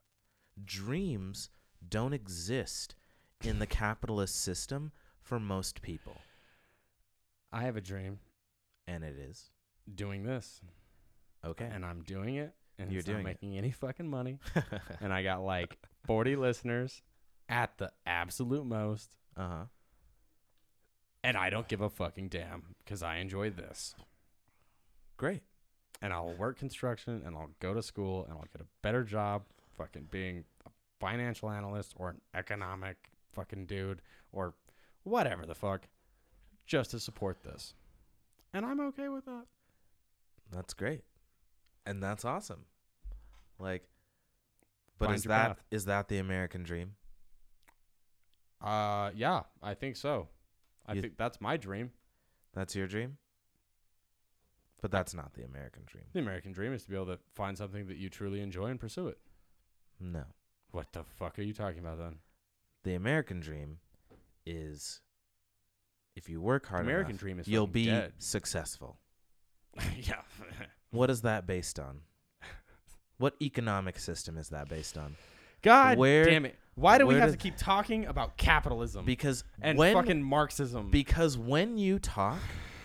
Dreams 0.64 1.50
don't 1.88 2.14
exist 2.14 2.96
in 3.44 3.60
the 3.60 3.68
capitalist 3.68 4.42
system 4.42 4.92
for 5.22 5.40
most 5.40 5.82
people. 5.82 6.16
I 7.52 7.64
have 7.64 7.76
a 7.78 7.82
dream 7.82 8.20
And 8.88 9.04
it 9.04 9.18
is. 9.18 9.50
doing 9.94 10.24
this, 10.24 10.62
Okay. 11.46 11.70
and 11.72 11.86
I'm 11.86 12.02
doing 12.04 12.36
it, 12.36 12.54
and 12.78 12.92
You're 12.92 13.02
doing 13.02 13.24
not 13.24 13.32
it. 13.32 13.42
making 13.42 13.58
any 13.58 13.72
fucking 13.72 14.10
money. 14.10 14.40
and 15.02 15.12
I 15.14 15.24
got 15.24 15.42
like 15.44 15.78
40 16.06 16.36
listeners 16.38 17.02
at 17.50 17.78
the 17.78 17.92
absolute 18.06 18.66
most, 18.66 19.16
uh 19.38 19.48
huh. 19.48 19.66
and 21.24 21.36
I 21.38 21.50
don't 21.50 21.68
give 21.68 21.82
a 21.82 21.90
fucking 21.90 22.30
damn 22.30 22.76
because 22.80 23.04
I 23.04 23.18
enjoy 23.18 23.50
this. 23.52 23.94
Great. 25.18 25.44
And 26.02 26.14
I'll 26.14 26.34
work 26.36 26.58
construction 26.58 27.22
and 27.26 27.36
I'll 27.36 27.52
go 27.60 27.74
to 27.74 27.82
school 27.82 28.26
and 28.26 28.34
I'll 28.34 28.46
get 28.52 28.62
a 28.62 28.68
better 28.82 29.04
job 29.04 29.44
fucking 29.78 30.08
being 30.12 30.44
a 30.66 30.70
financial 31.00 31.50
analyst 31.50 31.94
or 31.98 32.10
an 32.10 32.22
economic 32.34 32.98
fucking 33.34 33.66
dude 33.66 34.02
or 34.32 34.54
whatever 35.04 35.46
the 35.46 35.56
fuck 35.56 35.88
just 36.66 36.92
to 36.92 37.00
support 37.00 37.42
this. 37.44 37.74
And 38.54 38.66
I'm 38.66 38.80
okay 38.80 39.10
with 39.10 39.26
that. 39.26 39.46
That's 40.52 40.74
great. 40.74 41.02
And 41.86 42.02
that's 42.02 42.24
awesome. 42.26 42.66
Like 43.60 43.84
but 44.98 45.08
Find 45.08 45.18
is 45.18 45.24
that 45.24 45.48
path. 45.48 45.64
is 45.72 45.86
that 45.86 46.08
the 46.08 46.20
American 46.20 46.64
dream? 46.64 46.96
Uh 48.62 49.12
yeah, 49.16 49.42
I 49.62 49.74
think 49.74 49.96
so. 49.98 50.30
I 50.86 50.94
You- 50.94 51.02
think 51.02 51.18
that's 51.18 51.42
my 51.42 51.58
dream. 51.58 51.92
That's 52.54 52.76
your 52.76 52.88
dream? 52.88 53.18
But 54.86 54.92
that's 54.92 55.16
not 55.16 55.34
the 55.34 55.44
American 55.44 55.82
dream. 55.88 56.04
The 56.14 56.20
American 56.20 56.52
dream 56.52 56.72
is 56.72 56.84
to 56.84 56.90
be 56.92 56.96
able 56.96 57.08
to 57.08 57.18
find 57.34 57.58
something 57.58 57.88
that 57.88 57.98
you 57.98 58.08
truly 58.08 58.40
enjoy 58.40 58.68
and 58.68 58.80
pursue 58.80 59.08
it. 59.08 59.18
No. 60.00 60.26
What 60.74 60.94
the 60.94 61.04
fuck 61.04 61.40
are 61.40 61.42
you 61.42 61.54
talking 61.54 61.80
about 61.80 61.98
then? 61.98 62.18
The 62.84 62.94
American 62.94 63.40
dream 63.40 63.80
is 64.46 65.02
if 66.16 66.30
you 66.30 66.40
work 66.40 66.68
hard 66.68 66.86
the 66.86 66.90
American 66.90 67.14
enough, 67.14 67.20
dream 67.20 67.40
is 67.40 67.48
you'll 67.48 67.66
be 67.66 67.86
dead. 67.88 68.14
successful. 68.20 69.00
yeah. 69.98 70.22
What 70.92 71.10
is 71.10 71.24
that 71.24 71.48
based 71.48 71.80
on? 71.80 72.02
What 73.18 73.34
economic 73.42 73.98
system 73.98 74.38
is 74.38 74.50
that 74.50 74.70
based 74.70 75.00
on? 75.00 75.16
God 75.64 75.98
Where- 75.98 76.26
damn 76.26 76.46
it. 76.46 76.56
Why 76.76 77.00
do 77.00 77.08
we 77.08 77.16
have 77.16 77.32
to 77.32 77.38
keep 77.38 77.58
talking 77.58 78.06
about 78.06 78.38
capitalism 78.38 79.04
Because 79.04 79.44
and 79.64 79.80
when 79.80 79.96
fucking 79.96 80.22
Marxism? 80.22 80.92
because 80.92 81.40
when 81.40 81.80
you 81.80 81.98
talk, 81.98 82.38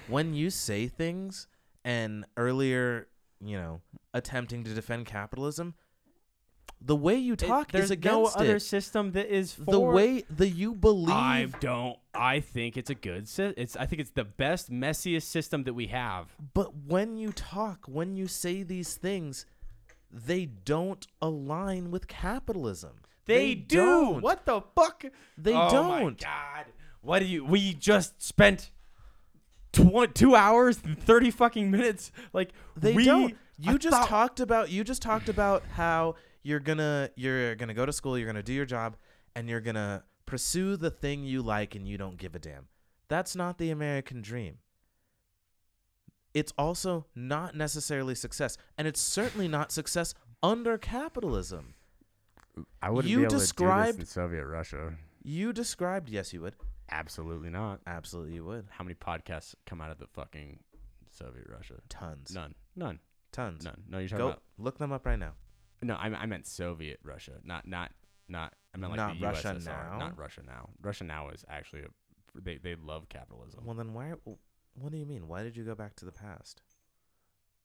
when 0.08 0.32
you 0.32 0.48
say 0.48 0.88
things 0.88 1.46
and 1.84 2.26
earlier, 2.36 3.09
you 3.41 3.57
know, 3.57 3.81
attempting 4.12 4.65
to 4.65 4.75
defend 4.75 5.07
capitalism, 5.07 5.75
the 6.83 6.97
way 6.97 7.17
you 7.17 7.36
talk 7.36 7.73
there's 7.73 7.86
is 7.86 7.91
against 7.91 8.36
no 8.36 8.42
other 8.42 8.57
it. 8.57 8.60
system 8.60 9.12
that 9.12 9.26
is 9.26 9.52
for 9.52 9.70
The 9.70 9.81
way 9.81 10.25
that 10.31 10.49
you 10.49 10.75
believe 10.75 11.10
I 11.10 11.49
don't. 11.60 11.99
I 12.15 12.41
think 12.41 12.76
it's 12.76 12.91
a 12.91 12.94
good. 12.94 13.28
Si- 13.28 13.55
it's. 13.57 13.76
I 13.76 13.86
think 13.86 14.00
it's 14.00 14.10
the 14.10 14.25
best, 14.25 14.70
messiest 14.70 15.25
system 15.25 15.65
that 15.65 15.75
we 15.75 15.89
have. 15.89 16.34
But 16.55 16.75
when 16.86 17.17
you 17.18 17.33
talk, 17.33 17.84
when 17.86 18.17
you 18.17 18.26
say 18.26 18.62
these 18.62 18.94
things, 18.94 19.44
they 20.10 20.47
don't 20.47 21.07
align 21.20 21.91
with 21.91 22.09
capitalism. 22.09 22.92
They, 23.26 23.55
do. 23.55 23.76
Don't. 23.76 24.23
What 24.23 24.47
the 24.47 24.62
fuck? 24.75 25.05
They 25.36 25.55
oh 25.55 25.70
don't. 25.70 26.02
My 26.02 26.10
God. 26.10 26.65
What 27.02 27.20
do 27.20 27.26
you? 27.26 27.44
We 27.44 27.75
just 27.75 28.23
spent 28.23 28.70
tw- 29.73 30.15
two 30.15 30.34
hours 30.34 30.81
and 30.84 30.99
thirty 30.99 31.31
fucking 31.31 31.70
minutes. 31.70 32.12
Like 32.32 32.52
They 32.76 32.92
we, 32.94 33.05
don't. 33.05 33.36
You 33.58 33.73
I 33.73 33.76
just 33.76 33.97
thought- 33.97 34.08
talked 34.08 34.40
about 34.40 34.70
you 34.70 34.84
just 34.84 35.02
talked 35.02 35.28
about 35.28 35.62
how 35.73 36.15
you're 36.42 36.60
gonna 36.60 37.10
you're 37.16 37.55
gonna 37.57 37.74
go 37.74 37.84
to 37.86 37.92
school, 37.92 38.16
you're 38.16 38.26
gonna 38.26 38.42
do 38.42 38.52
your 38.52 38.65
job, 38.66 38.97
and 39.36 39.49
you're 39.49 39.60
gonna 39.60 40.05
pursue 40.26 40.76
the 40.76 40.90
thing 40.90 41.24
you 41.24 41.42
like 41.42 41.74
and 41.74 41.86
you 41.86 41.99
don't 41.99 42.16
give 42.16 42.34
a 42.34 42.39
damn. 42.39 42.68
That's 43.08 43.34
not 43.36 43.58
the 43.58 43.70
American 43.70 44.23
dream. 44.23 44.58
It's 46.32 46.52
also 46.57 47.07
not 47.15 47.57
necessarily 47.57 48.15
success, 48.15 48.57
and 48.78 48.86
it's 48.86 49.00
certainly 49.00 49.49
not 49.49 49.73
success 49.73 50.15
under 50.42 50.78
capitalism. 50.78 51.74
I 52.81 52.90
wouldn't 52.90 53.10
You 53.10 53.18
be 53.18 53.23
able 53.24 53.31
to 53.31 53.34
do 53.36 53.40
this 53.40 53.49
described- 53.49 53.99
in 54.00 54.07
Soviet 54.07 54.47
Russia. 54.47 54.94
You 55.23 55.52
described, 55.52 56.08
yes, 56.08 56.32
you 56.32 56.40
would. 56.42 56.55
Absolutely 56.91 57.51
not. 57.51 57.81
Absolutely, 57.86 58.35
you 58.35 58.44
would. 58.44 58.67
How 58.70 58.85
many 58.85 58.94
podcasts 58.94 59.55
come 59.67 59.81
out 59.81 59.91
of 59.91 59.99
the 59.99 60.07
fucking 60.09 60.59
Soviet 61.10 61.47
Russia. 61.49 61.75
Tons. 61.89 62.33
None. 62.35 62.55
None. 62.77 62.99
Tons. 63.33 63.65
None. 63.65 63.83
No, 63.89 63.99
you're 63.99 64.09
talking 64.09 64.19
Go 64.25 64.28
about. 64.28 64.43
look 64.59 64.78
them 64.78 64.93
up 64.93 65.05
right 65.07 65.19
now. 65.19 65.33
No, 65.83 65.94
I, 65.94 66.07
I 66.09 66.27
meant 66.27 66.47
Soviet 66.47 66.99
Russia, 67.02 67.33
not 67.44 67.67
not 67.67 67.91
not. 68.28 68.52
I 68.75 68.78
meant 68.78 68.93
like 68.93 68.97
Not 68.99 69.19
the 69.20 69.27
Russia 69.27 69.55
USSR, 69.59 69.65
now? 69.91 69.99
Not 69.99 70.19
Russia 70.19 70.43
now. 70.47 70.69
Russia 70.83 71.05
now 71.05 71.28
is 71.31 71.44
actually 71.49 71.83
a. 71.83 71.86
They 72.41 72.59
they 72.59 72.75
love 72.77 73.09
capitalism 73.09 73.65
Well, 73.65 73.75
then 73.75 73.93
why? 73.93 74.12
What 74.75 74.93
do 74.93 74.99
you 74.99 75.07
mean? 75.07 75.27
Why 75.27 75.43
did 75.43 75.57
you 75.57 75.65
go 75.65 75.75
back 75.75 75.97
to 75.97 76.05
the 76.05 76.12
past? 76.12 76.62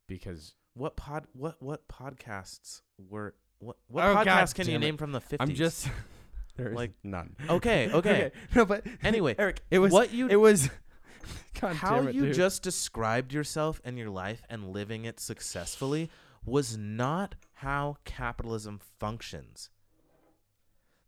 because 0.08 0.56
What 0.74 0.96
pod? 0.96 1.28
What 1.34 1.62
what 1.62 1.88
podcasts 1.88 2.82
were? 3.10 3.36
What 3.60 3.78
what 3.88 4.04
Oh, 4.06 4.14
God 4.16 4.28
podcasts 4.28 4.56
can 4.56 4.66
you 4.68 4.74
damn 4.74 4.84
it. 4.84 4.86
name 4.86 4.98
from 4.98 5.12
the 5.12 5.22
50s? 5.22 5.38
I'm 5.40 5.54
just 5.54 5.88
there 6.56 6.70
is 6.70 6.76
Like- 6.76 6.94
none. 7.04 7.36
okay. 7.50 7.90
Okay. 7.94 8.32
No, 8.56 8.66
but 8.66 8.86
Anyway, 9.04 9.36
Eric, 9.40 9.62
it 9.72 9.80
was 9.80 9.92
what 9.92 10.14
you 10.14 10.28
it 10.28 10.36
was. 10.38 10.70
God 11.62 11.76
how 11.78 11.96
damn 11.98 12.08
it, 12.10 12.16
you 12.16 12.26
dude. 12.28 12.36
just 12.36 12.62
described 12.64 13.32
yourself 13.34 13.80
and 13.86 13.98
your 13.98 14.10
life 14.10 14.42
and 14.50 14.70
living 14.72 15.06
it 15.06 15.20
successfully 15.20 16.10
was 16.46 16.78
not 16.78 17.36
how 17.54 17.98
capitalism 18.04 18.80
functions. 19.00 19.70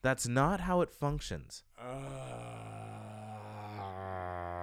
That's 0.01 0.27
not 0.27 0.61
how 0.61 0.81
it 0.81 0.89
functions. 0.89 1.63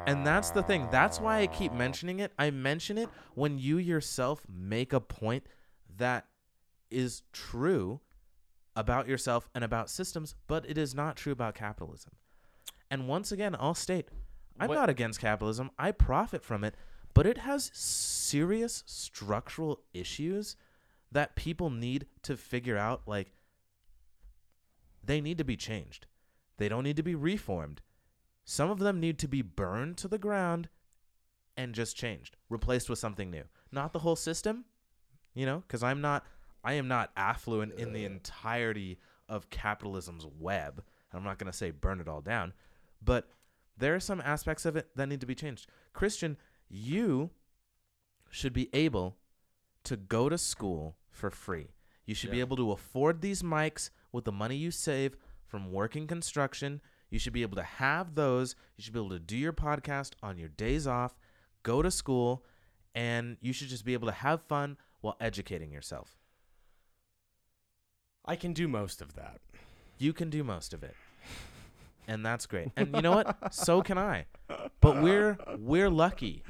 And 0.07 0.27
that's 0.27 0.51
the 0.51 0.63
thing. 0.63 0.87
That's 0.91 1.19
why 1.21 1.41
I 1.41 1.47
keep 1.47 1.73
mentioning 1.73 2.21
it. 2.21 2.33
I 2.39 2.51
mention 2.51 2.99
it 2.99 3.09
when 3.35 3.59
you 3.59 3.79
yourself 3.79 4.43
make 4.49 4.93
a 4.93 5.01
point 5.01 5.47
that 5.97 6.27
is 6.91 7.23
true 7.33 8.01
about 8.77 9.07
yourself 9.09 9.49
and 9.55 9.63
about 9.65 9.91
systems, 9.91 10.35
but 10.47 10.69
it 10.69 10.77
is 10.79 10.95
not 10.95 11.17
true 11.17 11.33
about 11.33 11.55
capitalism. 11.55 12.13
And 12.91 13.09
once 13.09 13.33
again, 13.33 13.57
I'll 13.59 13.75
state 13.75 14.09
I'm 14.59 14.69
What- 14.69 14.77
not 14.77 14.89
against 14.89 15.19
capitalism. 15.21 15.71
I 15.79 15.91
profit 15.91 16.45
from 16.45 16.63
it, 16.63 16.77
but 17.13 17.27
it 17.27 17.39
has 17.39 17.71
serious 17.75 18.85
structural 18.87 19.83
issues 19.93 20.57
that 21.11 21.35
people 21.35 21.71
need 21.71 22.07
to 22.23 22.37
figure 22.37 22.77
out 22.77 23.03
like 23.07 23.33
they 25.03 25.21
need 25.21 25.39
to 25.39 25.45
be 25.45 25.57
changed. 25.57 26.07
They 26.57 26.69
don't 26.69 26.85
need 26.85 26.97
to 26.97 27.03
be 27.03 27.15
reformed. 27.15 27.83
Some 28.45 28.71
of 28.71 28.79
them 28.79 29.01
need 29.01 29.19
to 29.21 29.29
be 29.29 29.43
burned 29.43 29.97
to 29.99 30.09
the 30.09 30.19
ground 30.19 30.69
and 31.57 31.75
just 31.75 31.97
changed, 31.97 32.37
replaced 32.49 32.89
with 32.89 32.99
something 32.99 33.31
new. 33.31 33.45
Not 33.71 33.93
the 33.93 34.01
whole 34.01 34.17
system, 34.17 34.65
you 35.35 35.47
know, 35.47 35.61
because 35.61 35.83
I'm 35.83 36.01
not, 36.01 36.25
I 36.65 36.75
am 36.75 36.89
not 36.89 37.11
affluent 37.17 37.75
in 37.79 37.93
the 37.93 38.05
entirety 38.05 38.99
of 39.29 39.51
capitalism's 39.51 40.27
web. 40.39 40.83
I'm 41.13 41.23
not 41.23 41.39
going 41.39 41.51
to 41.51 41.57
say 41.57 41.71
burn 41.71 42.01
it 42.01 42.09
all 42.09 42.21
down, 42.21 42.53
but 43.03 43.29
there 43.77 43.95
are 43.95 44.01
some 44.01 44.21
aspects 44.21 44.65
of 44.65 44.77
it 44.77 44.89
that 44.97 45.09
need 45.09 45.21
to 45.21 45.27
be 45.27 45.35
changed. 45.35 45.69
Christian, 45.93 46.37
you 46.69 47.31
should 48.31 48.53
be 48.53 48.69
able 48.73 49.17
to 49.85 49.97
go 49.97 50.29
to 50.29 50.39
school 50.39 50.97
for 51.11 51.31
free. 51.31 51.69
You 52.07 52.15
should 52.15 52.31
be 52.31 52.41
able 52.41 52.57
to 52.57 52.73
afford 52.73 53.21
these 53.21 53.43
mics 53.43 53.91
with 54.13 54.25
the 54.25 54.33
money 54.33 54.57
you 54.57 54.71
save 54.71 55.17
from 55.47 55.73
working 55.73 56.07
construction. 56.07 56.81
You 57.11 57.19
should 57.19 57.33
be 57.33 57.43
able 57.43 57.57
to 57.57 57.63
have 57.63 58.15
those. 58.15 58.57
You 58.77 58.83
should 58.83 58.93
be 58.93 58.99
able 58.99 59.11
to 59.11 59.21
do 59.21 59.37
your 59.37 59.53
podcast 59.53 60.13
on 60.23 60.37
your 60.37 60.49
days 60.49 60.87
off, 60.87 61.19
go 61.63 61.81
to 61.81 61.91
school, 61.91 62.45
and 62.95 63.37
you 63.41 63.53
should 63.53 63.69
just 63.69 63.85
be 63.85 63.95
able 63.95 64.09
to 64.09 64.15
have 64.15 64.43
fun 64.43 64.77
while 65.01 65.17
educating 65.21 65.71
yourself. 65.71 66.17
I 68.25 68.37
can 68.37 68.53
do 68.53 68.69
most 68.69 69.03
of 69.03 69.15
that. 69.15 69.41
You 69.99 70.13
can 70.13 70.31
do 70.31 70.43
most 70.43 70.73
of 70.75 70.83
it. 70.83 70.97
And 72.07 72.25
that's 72.25 72.47
great. 72.47 72.69
And 72.77 72.95
you 72.95 73.03
know 73.03 73.13
what? 73.13 73.55
So 73.55 73.83
can 73.83 73.97
I. 73.99 74.27
But 74.81 75.03
we're 75.03 75.39
we're 75.59 75.91
lucky. 75.91 76.43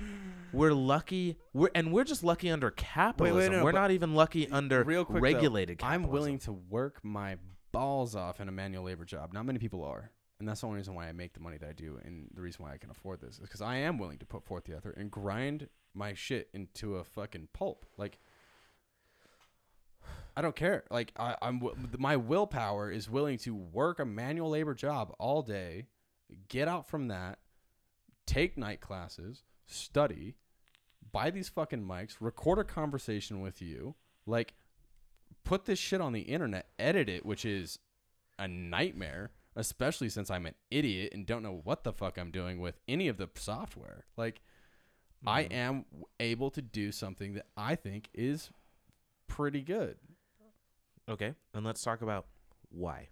We're 0.53 0.73
lucky. 0.73 1.37
We're 1.53 1.71
and 1.75 1.93
we're 1.93 2.05
just 2.05 2.25
lucky 2.25 2.51
under 2.51 2.71
capitalism. 2.71 3.53
no, 3.53 3.65
we're 3.65 3.73
not 3.73 3.91
even 3.91 4.15
lucky 4.15 4.49
under 4.49 4.83
Real 4.83 5.05
quick, 5.05 5.17
though, 5.17 5.21
regulated 5.21 5.79
capitalism. 5.79 6.05
I'm 6.05 6.13
willing 6.13 6.39
to 6.41 6.53
work 6.53 6.99
my 7.05 7.37
balls 7.73 8.17
off 8.17 8.41
in 8.41 8.49
a 8.49 8.53
manual 8.53 8.85
labor 8.85 9.05
job. 9.05 9.33
Not 9.33 9.47
many 9.47 9.59
people 9.59 9.85
are. 9.85 10.11
And 10.41 10.49
that's 10.49 10.63
the 10.63 10.67
only 10.67 10.79
reason 10.79 10.95
why 10.95 11.09
I 11.09 11.13
make 11.13 11.33
the 11.33 11.41
money 11.41 11.59
that 11.59 11.69
I 11.69 11.73
do. 11.73 11.99
And 12.05 12.29
the 12.35 12.43
reason 12.43 12.65
why 12.65 12.73
I 12.73 12.79
can 12.79 12.91
afford 12.91 13.21
this 13.21 13.35
is 13.35 13.41
because 13.41 13.63
I 13.63 13.77
am 13.77 13.99
willing 13.99 14.19
to 14.19 14.27
put 14.27 14.45
forth 14.45 14.65
the 14.65 14.77
effort 14.77 14.97
and 14.97 15.11
grind 15.11 15.69
my 15.95 16.15
shit 16.15 16.49
into 16.53 16.97
a 16.97 17.05
fucking 17.05 17.49
pulp. 17.53 17.87
Like, 17.97 18.19
I 20.37 20.43
don't 20.43 20.57
care. 20.57 20.85
Like, 20.91 21.13
I, 21.17 21.37
I'm 21.43 21.63
my 21.99 22.17
willpower 22.17 22.91
is 22.91 23.09
willing 23.09 23.39
to 23.39 23.55
work 23.55 23.99
a 24.01 24.05
manual 24.05 24.51
labor 24.51 24.75
job 24.75 25.15
all 25.19 25.43
day, 25.43 25.87
get 26.49 26.67
out 26.69 26.89
from 26.89 27.09
that, 27.09 27.39
take 28.27 28.57
night 28.57 28.81
classes, 28.81 29.45
study, 29.67 30.35
buy 31.13 31.31
these 31.31 31.49
fucking 31.49 31.83
mics, 31.87 32.17
record 32.21 32.59
a 32.59 32.65
conversation 32.65 33.41
with 33.41 33.63
you, 33.63 33.95
like 34.27 34.55
put 35.45 35.67
this 35.67 35.79
shit 35.79 36.01
on 36.01 36.13
the 36.13 36.23
internet, 36.23 36.69
edit 36.79 37.09
it, 37.09 37.25
which 37.25 37.45
is 37.45 37.79
a 38.39 38.49
nightmare, 38.49 39.31
especially 39.55 40.09
since 40.09 40.31
I'm 40.31 40.47
an 40.47 40.55
idiot 40.71 41.13
and 41.15 41.27
don't 41.27 41.43
know 41.43 41.61
what 41.63 41.85
the 41.85 41.93
fuck 41.93 42.19
I'm 42.19 42.31
doing 42.33 42.61
with 42.61 42.81
any 42.89 43.07
of 43.09 43.19
the 43.19 43.29
software. 43.37 44.07
Like 44.17 44.41
I 45.27 45.45
Mhm. 45.45 45.53
am 45.53 45.85
able 46.19 46.51
to 46.51 46.61
do 46.61 46.91
something 46.91 47.35
that 47.35 47.47
I 47.57 47.77
think 47.77 48.09
is 48.13 48.51
pretty 49.35 49.63
good. 49.63 49.97
Okay, 51.09 51.35
and 51.53 51.67
let's 51.67 51.83
talk 51.83 52.03
about 52.03 52.27
why. 52.71 53.09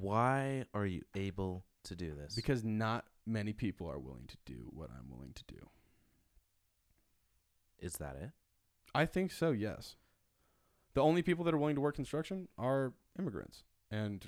Why 0.00 0.64
are 0.74 0.84
you 0.86 1.02
able 1.16 1.64
to 1.84 1.96
do 1.96 2.14
this? 2.14 2.34
Because 2.34 2.62
not 2.62 3.06
many 3.26 3.52
people 3.52 3.88
are 3.90 3.98
willing 3.98 4.26
to 4.28 4.36
do 4.44 4.68
what 4.70 4.90
I'm 4.90 5.10
willing 5.10 5.32
to 5.34 5.44
do. 5.48 5.68
is 7.80 7.92
that 7.94 8.16
it? 8.16 8.30
I 8.94 9.06
think 9.06 9.30
so, 9.30 9.52
yes. 9.52 9.94
The 10.94 11.00
only 11.02 11.22
people 11.22 11.44
that 11.44 11.54
are 11.54 11.58
willing 11.58 11.76
to 11.76 11.80
work 11.80 11.94
construction 11.94 12.48
are 12.58 12.92
immigrants 13.18 13.62
and 13.90 14.26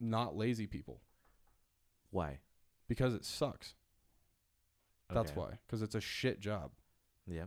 not 0.00 0.34
lazy 0.36 0.66
people 0.66 1.02
Why? 2.10 2.38
because 2.88 3.12
it 3.14 3.24
sucks. 3.26 3.74
That's 5.12 5.32
Okay. 5.32 5.40
why. 5.40 5.58
Because 5.66 5.82
it's 5.82 5.94
a 5.94 6.00
shit 6.00 6.40
job. 6.40 6.72
Yeah. 7.26 7.46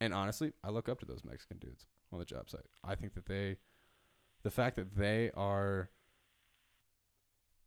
And 0.00 0.14
honestly, 0.14 0.52
I 0.64 0.70
look 0.70 0.88
up 0.88 1.00
to 1.00 1.06
those 1.06 1.24
Mexican 1.24 1.58
dudes 1.58 1.86
on 2.12 2.18
the 2.18 2.24
job 2.24 2.48
site. 2.48 2.66
I 2.82 2.94
think 2.94 3.14
that 3.14 3.26
they, 3.26 3.56
the 4.42 4.50
fact 4.50 4.76
that 4.76 4.96
they 4.96 5.30
are 5.36 5.90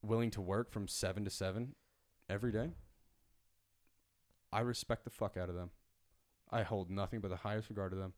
willing 0.01 0.31
to 0.31 0.41
work 0.41 0.71
from 0.71 0.87
seven 0.87 1.23
to 1.25 1.29
seven 1.29 1.75
every 2.29 2.51
day, 2.51 2.71
I 4.51 4.61
respect 4.61 5.03
the 5.03 5.09
fuck 5.11 5.37
out 5.37 5.49
of 5.49 5.55
them. 5.55 5.69
I 6.51 6.63
hold 6.63 6.89
nothing 6.89 7.19
but 7.19 7.29
the 7.29 7.37
highest 7.37 7.69
regard 7.69 7.91
to 7.91 7.97
them. 7.97 8.13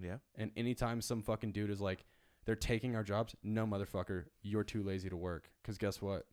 Yeah. 0.00 0.16
And 0.36 0.50
anytime 0.56 1.00
some 1.00 1.22
fucking 1.22 1.52
dude 1.52 1.70
is 1.70 1.80
like, 1.80 2.04
they're 2.44 2.56
taking 2.56 2.96
our 2.96 3.02
jobs, 3.02 3.36
no 3.42 3.66
motherfucker, 3.66 4.24
you're 4.42 4.64
too 4.64 4.82
lazy 4.82 5.08
to 5.08 5.16
work. 5.16 5.50
Cause 5.64 5.78
guess 5.78 6.02
what? 6.02 6.26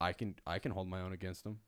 I 0.00 0.12
can 0.12 0.36
I 0.46 0.58
can 0.58 0.72
hold 0.72 0.88
my 0.88 1.00
own 1.00 1.12
against 1.12 1.44
them. 1.44 1.58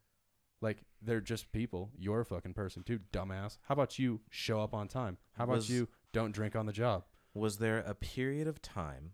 Like 0.62 0.84
they're 1.02 1.20
just 1.20 1.52
people. 1.52 1.91
You're 1.99 2.20
a 2.20 2.24
fucking 2.24 2.55
person 2.55 2.82
too, 2.84 3.00
dumbass. 3.12 3.58
How 3.62 3.74
about 3.74 3.99
you 3.99 4.20
show 4.31 4.60
up 4.60 4.73
on 4.73 4.89
time? 4.89 5.18
How 5.36 5.44
about 5.44 5.57
Was- 5.57 5.68
you 5.68 5.89
don't 6.12 6.32
drink 6.32 6.57
on 6.57 6.65
the 6.66 6.73
job? 6.73 7.05
Was 7.34 7.58
there 7.58 7.78
a 7.78 7.94
period 7.94 8.47
of 8.47 8.62
time 8.62 9.12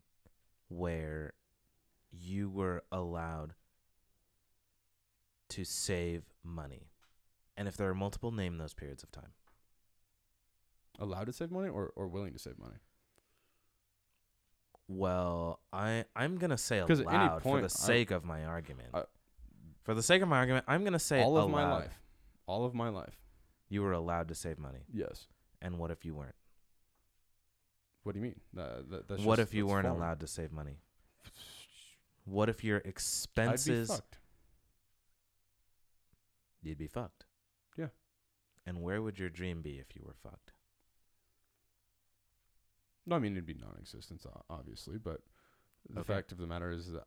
where 0.69 1.33
you 2.11 2.51
were 2.51 2.85
allowed 2.93 3.55
to 5.51 5.65
save 5.65 6.25
money? 6.45 6.91
And 7.57 7.67
if 7.67 7.77
there 7.77 7.89
are 7.89 7.95
multiple, 7.95 8.31
name 8.31 8.59
those 8.59 8.75
periods 8.75 9.03
of 9.03 9.11
time. 9.11 9.33
Allowed 10.99 11.27
to 11.27 11.33
save 11.33 11.51
money 11.51 11.69
or, 11.69 11.93
or 11.97 12.09
willing 12.09 12.33
to 12.33 12.39
save 12.39 12.59
money? 12.59 12.77
Well, 14.89 15.61
I 15.73 16.05
I'm 16.17 16.39
gonna 16.39 16.59
say 16.59 16.81
'Cause 16.87 17.01
at 17.01 17.07
any 17.09 17.17
allowed 17.17 17.43
for 17.43 17.49
point, 17.51 17.63
the 17.63 17.69
sake 17.69 18.11
of 18.11 18.25
my 18.25 18.45
argument. 18.45 18.91
I- 18.95 19.05
for 19.89 19.95
the 19.95 20.03
sake 20.03 20.21
of 20.21 20.29
my 20.29 20.37
argument, 20.37 20.67
I'm 20.69 20.85
gonna 20.85 20.99
say 20.99 21.23
All 21.23 21.39
of 21.39 21.45
allowed. 21.45 21.51
my 21.53 21.73
life. 21.73 21.99
All 22.47 22.67
of 22.67 22.75
my 22.75 22.91
life. 22.91 23.19
You 23.71 23.81
were 23.81 23.93
allowed 23.93 24.29
to 24.29 24.35
save 24.35 24.59
money, 24.59 24.81
Yes. 24.93 25.29
and 25.63 25.79
what 25.79 25.91
if 25.91 26.05
you 26.05 26.15
weren't? 26.15 26.35
What 28.03 28.13
do 28.13 28.19
you 28.19 28.23
mean? 28.27 28.41
Uh, 28.55 28.83
that, 28.91 29.09
that's 29.09 29.23
what 29.23 29.37
just- 29.37 29.49
if 29.49 29.55
you 29.55 29.67
weren't 29.67 29.87
foreign. 29.87 29.97
allowed 29.99 30.21
to 30.21 30.27
save 30.27 30.53
money? 30.53 30.77
What 32.27 32.51
if 32.51 32.63
your 32.63 32.77
I'd 32.77 32.83
be 32.83 32.89
expenses? 32.91 33.89
fucked. 33.89 34.19
You'd 36.61 36.77
be 36.77 36.87
fucked. 36.87 37.25
Yeah. 37.79 37.89
And 38.67 38.83
where 38.83 39.01
would 39.01 39.19
your 39.19 39.31
dream 39.31 39.63
be 39.63 39.79
if 39.79 39.97
you 39.97 40.03
were 40.05 40.13
fucked? 40.23 40.53
No, 43.07 43.17
I 43.17 43.21
mean 43.21 43.33
it'd 43.33 43.47
be 43.47 43.55
non-existent, 43.55 44.27
obviously, 44.51 44.99
but 44.99 45.23
the 45.89 46.01
Okay. 46.01 46.13
fact 46.13 46.31
of 46.31 46.37
the 46.37 46.47
matter 46.47 46.71
is 46.71 46.93
that 46.93 47.07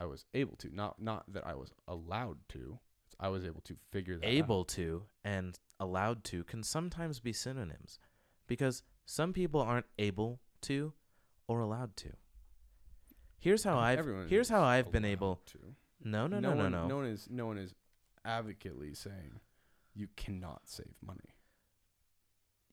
I 0.00 0.06
was 0.06 0.24
able 0.34 0.56
to, 0.56 0.74
not 0.74 1.00
not 1.00 1.24
that 1.32 1.46
I 1.46 1.54
was 1.54 1.72
allowed 1.86 2.38
to. 2.50 2.78
I 3.18 3.28
was 3.28 3.44
able 3.44 3.60
to 3.62 3.76
figure 3.90 4.16
that 4.16 4.26
out. 4.26 4.32
Able 4.32 4.64
to 4.64 5.04
and 5.24 5.58
allowed 5.78 6.24
to 6.24 6.42
can 6.44 6.62
sometimes 6.62 7.20
be 7.20 7.32
synonyms 7.34 7.98
because 8.46 8.82
some 9.04 9.32
people 9.32 9.60
aren't 9.60 9.86
able 9.98 10.40
to 10.62 10.94
or 11.46 11.60
allowed 11.60 11.96
to. 11.98 12.10
Here's 13.38 13.64
how 13.64 13.78
I've 13.78 14.06
here's 14.28 14.48
how 14.48 14.62
I've 14.62 14.90
been 14.90 15.04
able 15.04 15.40
to. 15.46 15.58
No, 16.02 16.26
no, 16.26 16.40
no, 16.40 16.54
no, 16.54 16.62
one, 16.62 16.72
no. 16.72 16.86
No 16.86 16.96
one 16.96 17.06
is 17.06 17.28
no 17.30 17.46
one 17.46 17.58
is 17.58 17.74
advocately 18.24 18.94
saying 18.94 19.40
you 19.94 20.08
cannot 20.16 20.62
save 20.64 20.94
money. 21.04 21.34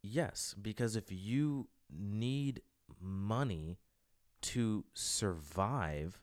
Yes, 0.02 0.56
because 0.62 0.96
if 0.96 1.12
you 1.12 1.68
need 1.90 2.62
money 3.02 3.80
to 4.42 4.86
survive, 4.94 6.22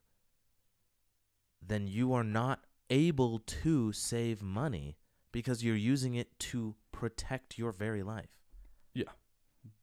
then 1.67 1.87
you 1.87 2.13
are 2.13 2.25
not 2.25 2.65
able 2.91 3.39
to 3.41 3.93
save 3.93 4.43
money 4.43 4.97
because 5.33 5.65
you're 5.65 5.75
using 5.77 6.15
it 6.15 6.39
to 6.39 6.75
protect 6.93 7.59
your 7.59 7.73
very 7.73 8.03
life. 8.03 8.29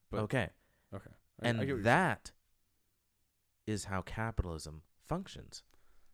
But- 0.10 0.20
okay. 0.24 0.50
Okay. 0.94 1.10
I- 1.42 1.46
I 1.46 1.50
And 1.50 1.58
get 1.58 1.60
what 1.60 1.68
you're 1.70 1.78
saying. 1.78 1.84
that 1.84 2.32
is 3.66 3.86
how 3.86 4.02
capitalism 4.02 4.84
functions 5.08 5.64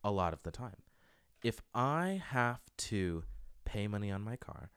a 0.04 0.12
lot 0.12 0.34
of 0.34 0.44
the 0.44 0.52
time. 0.52 0.84
If 1.44 1.62
I 1.74 2.22
have 2.28 2.62
to 2.78 3.24
pay 3.66 3.88
money 3.88 4.12
on 4.12 4.22
my 4.22 4.36
car, 4.38 4.72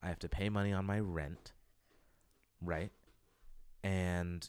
I 0.00 0.06
have 0.08 0.20
to 0.20 0.28
pay 0.28 0.48
money 0.48 0.72
on 0.72 0.84
my 0.86 1.00
rent, 1.00 1.52
right? 2.60 2.92
And 3.82 4.48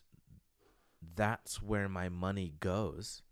that's 1.02 1.62
where 1.62 1.90
my 1.90 2.10
money 2.10 2.54
goes 2.60 3.24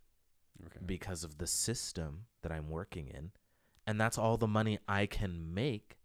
okay. 0.65 0.79
because 0.85 1.23
of 1.23 1.37
the 1.37 1.47
system 1.47 2.25
that 2.41 2.51
I'm 2.51 2.69
working 2.69 3.07
in, 3.07 3.31
and 3.85 3.99
that's 3.99 4.17
all 4.17 4.37
the 4.37 4.47
money 4.47 4.79
I 4.87 5.05
can 5.05 5.53
make, 5.53 5.97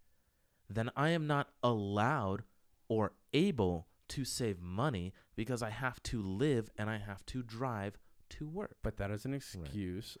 then 0.69 0.89
I 0.95 1.09
am 1.09 1.27
not 1.27 1.49
allowed 1.61 2.43
or 2.87 3.13
able 3.33 3.87
to 4.09 4.23
save 4.25 4.59
money 4.61 5.13
because 5.35 5.61
I 5.63 5.69
have 5.69 6.01
to 6.03 6.21
live 6.21 6.69
and 6.77 6.89
I 6.89 6.97
have 6.97 7.25
to 7.27 7.41
drive 7.43 7.97
to 8.29 8.47
work. 8.47 8.77
but 8.83 8.97
that 8.97 9.11
is 9.11 9.25
an 9.25 9.33
excuse 9.33 10.17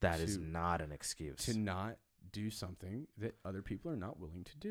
That 0.00 0.20
is 0.20 0.36
To- 0.36 0.42
not 0.42 0.80
an 0.80 0.90
excuse. 0.92 1.36
to 1.44 1.56
not 1.58 1.98
do 2.32 2.50
something 2.50 3.06
that 3.18 3.36
other 3.44 3.62
people 3.62 3.90
are 3.90 3.96
not 3.96 4.18
willing 4.18 4.42
to 4.44 4.56
do. 4.56 4.68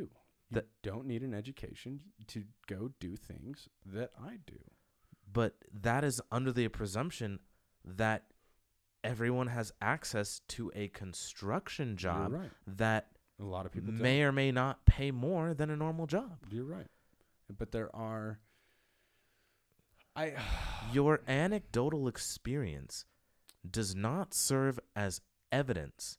You 0.50 0.56
The- 0.62 0.68
don't 0.82 1.06
need 1.06 1.22
an 1.24 1.34
education 1.34 2.02
to 2.28 2.46
go 2.68 2.90
do 3.00 3.16
things 3.16 3.70
that 3.86 4.12
I 4.20 4.38
do. 4.38 4.60
but 5.32 5.64
that 5.72 6.04
is 6.04 6.22
under 6.32 6.52
the 6.52 6.68
presumption 6.70 7.40
that 7.86 8.31
everyone 9.04 9.48
has 9.48 9.72
access 9.82 10.42
to 10.50 10.72
a 10.76 10.88
construction 10.90 11.98
job 11.98 12.34
right. 12.34 12.52
that 12.68 13.08
A 13.40 13.44
lot 13.44 13.66
of 13.66 13.72
people 13.72 13.92
may 13.92 14.24
or 14.24 14.32
may 14.32 14.52
not 14.52 14.86
pay 14.86 15.12
more 15.12 15.54
than 15.54 15.70
a 15.70 15.76
normal 15.76 16.08
job. 16.08 16.38
You're 16.50 16.66
right. 16.66 16.88
But 17.58 17.72
there 17.72 17.94
are. 17.96 18.40
I. 20.16 20.34
Your 20.94 21.22
anecdotal 21.28 22.08
experience 22.08 23.06
does 23.70 23.96
not 23.96 24.34
serve 24.34 24.80
as 24.96 25.22
evidence 25.52 26.18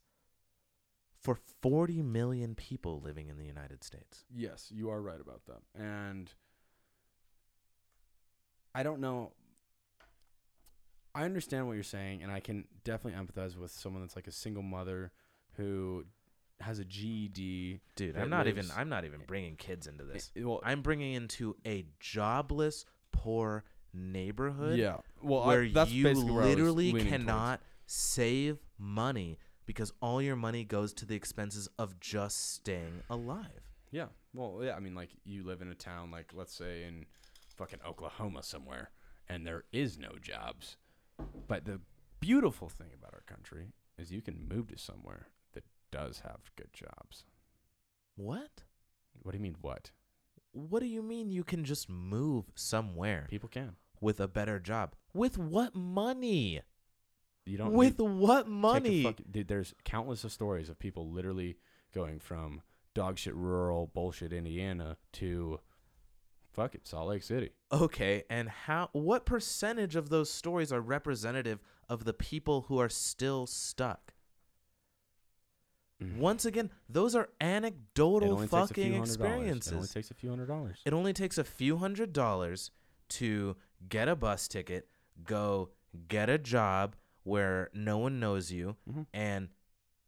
for 1.20 1.36
40 1.60 2.02
million 2.02 2.54
people 2.54 3.00
living 3.00 3.28
in 3.28 3.38
the 3.38 3.44
United 3.44 3.84
States. 3.84 4.24
Yes, 4.34 4.70
you 4.74 4.90
are 4.90 5.00
right 5.00 5.20
about 5.20 5.42
that. 5.46 5.62
And 5.80 6.32
I 8.74 8.82
don't 8.82 9.00
know. 9.00 9.32
I 11.14 11.24
understand 11.24 11.66
what 11.66 11.74
you're 11.74 11.82
saying, 11.82 12.22
and 12.22 12.32
I 12.32 12.40
can 12.40 12.64
definitely 12.84 13.20
empathize 13.20 13.56
with 13.56 13.70
someone 13.70 14.02
that's 14.02 14.16
like 14.16 14.26
a 14.26 14.32
single 14.32 14.62
mother 14.62 15.12
who 15.56 16.04
has 16.60 16.78
a 16.78 16.84
GED. 16.84 17.80
Dude, 17.96 18.16
I'm 18.16 18.30
not 18.30 18.46
even 18.46 18.66
I'm 18.76 18.88
not 18.88 19.04
even 19.04 19.20
bringing 19.26 19.56
kids 19.56 19.86
into 19.86 20.04
this. 20.04 20.30
Eh, 20.36 20.42
well, 20.44 20.60
I'm 20.64 20.80
bringing 20.82 21.14
into 21.14 21.56
a 21.66 21.84
jobless 22.00 22.84
poor 23.10 23.64
neighborhood 23.92 24.78
yeah. 24.78 24.96
Well, 25.22 25.42
I- 25.42 25.46
where 25.46 25.68
that's 25.68 25.90
you 25.90 26.04
basically 26.04 26.30
where 26.30 26.44
I 26.44 26.46
literally 26.46 26.90
towards. 26.92 27.06
cannot 27.06 27.60
save 27.86 28.58
money 28.78 29.38
because 29.66 29.92
all 30.00 30.22
your 30.22 30.36
money 30.36 30.64
goes 30.64 30.92
to 30.94 31.04
the 31.06 31.14
expenses 31.14 31.68
of 31.78 32.00
just 32.00 32.54
staying 32.54 33.02
alive. 33.10 33.70
Yeah. 33.90 34.06
Well, 34.34 34.60
yeah. 34.62 34.74
I 34.74 34.80
mean, 34.80 34.94
like 34.94 35.10
you 35.24 35.44
live 35.44 35.60
in 35.60 35.68
a 35.68 35.74
town, 35.74 36.10
like 36.10 36.32
let's 36.34 36.54
say 36.54 36.84
in 36.84 37.04
fucking 37.56 37.80
Oklahoma 37.86 38.42
somewhere, 38.42 38.90
and 39.28 39.46
there 39.46 39.64
is 39.72 39.98
no 39.98 40.12
jobs. 40.20 40.76
But 41.48 41.64
the 41.64 41.80
beautiful 42.20 42.68
thing 42.68 42.88
about 42.98 43.14
our 43.14 43.22
country 43.26 43.72
is 43.98 44.12
you 44.12 44.22
can 44.22 44.48
move 44.48 44.68
to 44.68 44.78
somewhere 44.78 45.28
that 45.54 45.64
does 45.90 46.20
have 46.20 46.50
good 46.56 46.72
jobs. 46.72 47.24
What? 48.16 48.64
What 49.22 49.32
do 49.32 49.38
you 49.38 49.42
mean? 49.42 49.56
What? 49.60 49.90
What 50.52 50.80
do 50.80 50.86
you 50.86 51.02
mean 51.02 51.30
you 51.30 51.44
can 51.44 51.64
just 51.64 51.88
move 51.88 52.44
somewhere 52.54 53.26
People 53.30 53.48
can. 53.48 53.76
with 54.00 54.20
a 54.20 54.28
better 54.28 54.58
job? 54.60 54.94
With 55.14 55.38
what 55.38 55.74
money? 55.74 56.60
You 57.46 57.58
don't 57.58 57.72
With 57.72 57.98
need- 57.98 58.04
what 58.10 58.42
take 58.44 58.46
a 58.46 58.50
money? 58.50 59.02
fuck- 59.02 59.20
dude, 59.30 59.48
there's 59.48 59.74
countless 59.84 60.24
of 60.24 60.32
stories 60.32 60.68
of 60.68 60.78
people 60.78 61.10
literally 61.10 61.56
going 61.92 62.18
from 62.20 62.62
dog 62.94 63.18
shit 63.18 63.34
rural 63.34 63.86
bullshit 63.86 64.32
Indiana 64.32 64.96
to 65.12 65.58
fuck 66.52 66.74
it 66.74 66.86
Salt 66.86 67.08
Lake 67.08 67.22
City. 67.22 67.50
Okay, 67.72 68.24
and 68.30 68.48
how 68.48 68.88
what 68.92 69.24
percentage 69.26 69.96
of 69.96 70.08
those 70.10 70.30
stories 70.30 70.72
are 70.72 70.80
representative 70.80 71.60
of 71.88 72.04
the 72.04 72.12
people 72.12 72.62
who 72.68 72.78
are 72.78 72.88
still 72.88 73.46
stuck? 73.46 74.12
Mm. 76.02 76.18
Once 76.18 76.44
again, 76.44 76.70
those 76.88 77.14
are 77.14 77.28
anecdotal 77.40 78.32
only 78.34 78.48
takes 78.48 78.52
a 78.70 78.74
few 78.74 78.84
fucking 78.84 78.92
dollars. 78.92 79.10
It 79.14 79.20
only 79.22 79.30
experiences. 79.34 79.94
takes 79.94 80.10
a 80.10 80.14
few 80.14 80.30
hundred 80.30 80.46
dollars. 80.48 80.78
It 80.84 80.92
only 80.92 81.12
takes 81.12 81.38
a 81.38 81.44
few 81.44 81.76
hundred 81.76 82.12
dollars 82.12 82.70
to 83.10 83.56
get 83.88 84.08
a 84.08 84.16
bus 84.16 84.48
ticket, 84.48 84.88
go 85.24 85.70
get 86.08 86.28
a 86.28 86.38
job 86.38 86.96
where 87.24 87.70
no 87.72 87.98
one 87.98 88.18
knows 88.18 88.50
you, 88.50 88.76
Mhm. 88.90 89.06
and 89.12 89.48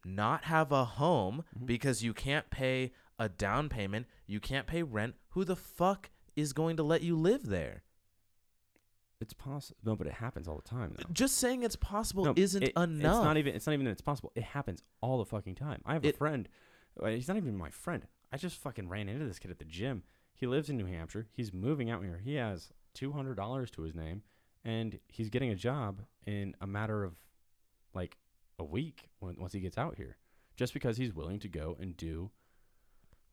not 0.04 0.44
have 0.44 0.72
a 0.72 0.84
home 0.84 1.44
Mhm. 1.58 1.66
because 1.66 2.02
you 2.02 2.12
can't 2.12 2.50
pay 2.50 2.92
a 3.18 3.28
down 3.28 3.68
payment, 3.68 4.06
you 4.26 4.40
can't 4.40 4.66
pay 4.66 4.82
rent. 4.82 5.14
Who 5.30 5.44
the 5.44 5.54
fuck 5.56 6.10
is 6.36 6.52
going 6.52 6.76
to 6.76 6.82
let 6.82 7.02
you 7.02 7.16
live 7.16 7.46
there? 7.46 7.82
It's 9.20 9.32
possible. 9.32 9.78
No, 9.84 9.96
but 9.96 10.06
it 10.06 10.12
happens 10.14 10.48
all 10.48 10.56
the 10.56 10.68
time 10.68 10.94
though. 10.98 11.04
Just 11.12 11.36
saying 11.36 11.62
it's 11.62 11.76
possible 11.76 12.24
No, 12.24 12.34
isn't 12.36 12.62
it- 12.62 12.72
enough. 12.76 13.16
It's 13.16 13.24
not 13.24 13.36
even. 13.36 13.54
It's 13.54 13.66
not 13.66 13.72
even 13.72 13.84
that 13.86 13.92
it's 13.92 14.02
possible. 14.02 14.32
It 14.34 14.42
happens 14.42 14.82
all 15.00 15.18
the 15.18 15.24
fucking 15.24 15.54
time. 15.54 15.80
I 15.86 15.94
have 15.94 16.04
a 16.04 16.12
friend. 16.12 16.48
uh, 17.02 17.06
He's 17.06 17.28
not 17.28 17.36
even 17.36 17.56
my 17.56 17.70
friend. 17.70 18.06
I 18.32 18.36
just 18.36 18.56
fucking 18.58 18.88
ran 18.88 19.08
into 19.08 19.24
this 19.24 19.38
kid 19.38 19.50
at 19.50 19.58
the 19.58 19.64
gym. 19.64 20.02
He 20.34 20.46
lives 20.46 20.68
in 20.68 20.76
New 20.76 20.86
Hampshire. 20.86 21.28
He's 21.32 21.52
moving 21.52 21.88
out 21.90 22.02
here. 22.02 22.20
He 22.22 22.34
has 22.34 22.70
two 22.92 23.12
hundred 23.12 23.36
dollars 23.36 23.70
to 23.72 23.82
his 23.82 23.94
name, 23.94 24.22
and 24.64 24.98
he's 25.08 25.30
getting 25.30 25.50
a 25.50 25.54
job 25.54 26.02
in 26.26 26.54
a 26.60 26.66
matter 26.66 27.04
of 27.04 27.14
like 27.94 28.18
a 28.58 28.64
week 28.64 29.08
when, 29.20 29.36
once 29.38 29.52
he 29.52 29.60
gets 29.60 29.78
out 29.78 29.96
here, 29.96 30.16
just 30.56 30.74
because 30.74 30.96
he's 30.96 31.14
willing 31.14 31.38
to 31.38 31.48
go 31.48 31.76
and 31.80 31.96
do. 31.96 32.30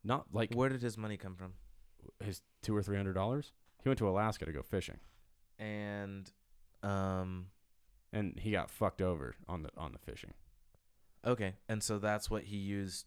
Not 0.03 0.27
like 0.31 0.53
Where 0.53 0.69
did 0.69 0.81
his 0.83 0.97
money 0.97 1.17
come 1.17 1.35
from? 1.35 1.53
His 2.23 2.41
two 2.61 2.75
or 2.75 2.81
three 2.83 2.97
hundred 2.97 3.13
dollars. 3.13 3.51
He 3.83 3.89
went 3.89 3.97
to 3.99 4.07
Alaska 4.09 4.45
to 4.45 4.51
go 4.51 4.61
fishing, 4.61 4.99
And 5.59 6.31
um 6.83 7.47
and 8.13 8.37
he 8.39 8.51
got 8.51 8.69
fucked 8.69 9.01
over 9.01 9.35
on 9.47 9.63
the 9.63 9.69
on 9.77 9.91
the 9.93 9.99
fishing. 9.99 10.33
okay, 11.25 11.55
and 11.69 11.81
so 11.83 11.97
that's 11.99 12.29
what 12.29 12.43
he 12.45 12.57
used 12.57 13.05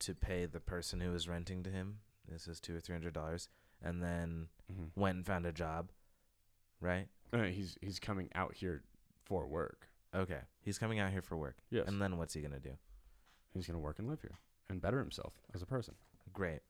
to 0.00 0.14
pay 0.14 0.46
the 0.46 0.60
person 0.60 1.00
who 1.00 1.10
was 1.10 1.28
renting 1.28 1.62
to 1.64 1.70
him. 1.70 1.98
This 2.30 2.46
is 2.48 2.60
two 2.60 2.76
or 2.76 2.80
three 2.80 2.94
hundred 2.94 3.12
dollars, 3.14 3.48
and 3.82 4.02
then 4.02 4.48
Mm-hmm. 4.72 5.00
went 5.00 5.14
and 5.16 5.24
found 5.24 5.46
a 5.46 5.52
job, 5.52 5.90
right? 6.80 7.06
Uh, 7.32 7.44
he's 7.44 7.78
he's 7.80 8.00
coming 8.00 8.28
out 8.34 8.54
here 8.54 8.82
for 9.24 9.46
work. 9.46 9.88
Okay, 10.12 10.40
he's 10.60 10.76
coming 10.76 10.98
out 10.98 11.12
here 11.12 11.22
for 11.22 11.36
work, 11.36 11.56
Yes. 11.70 11.86
and 11.86 12.02
then 12.02 12.18
what's 12.18 12.34
he 12.34 12.40
gonna 12.40 12.58
do? 12.58 12.72
he's 13.54 13.66
gonna 13.68 13.78
work 13.78 13.98
and 14.00 14.08
live 14.08 14.20
here 14.22 14.38
and 14.68 14.80
better 14.82 14.98
himself 14.98 15.34
as 15.54 15.62
a 15.62 15.66
person. 15.66 15.94
Great. 16.32 16.60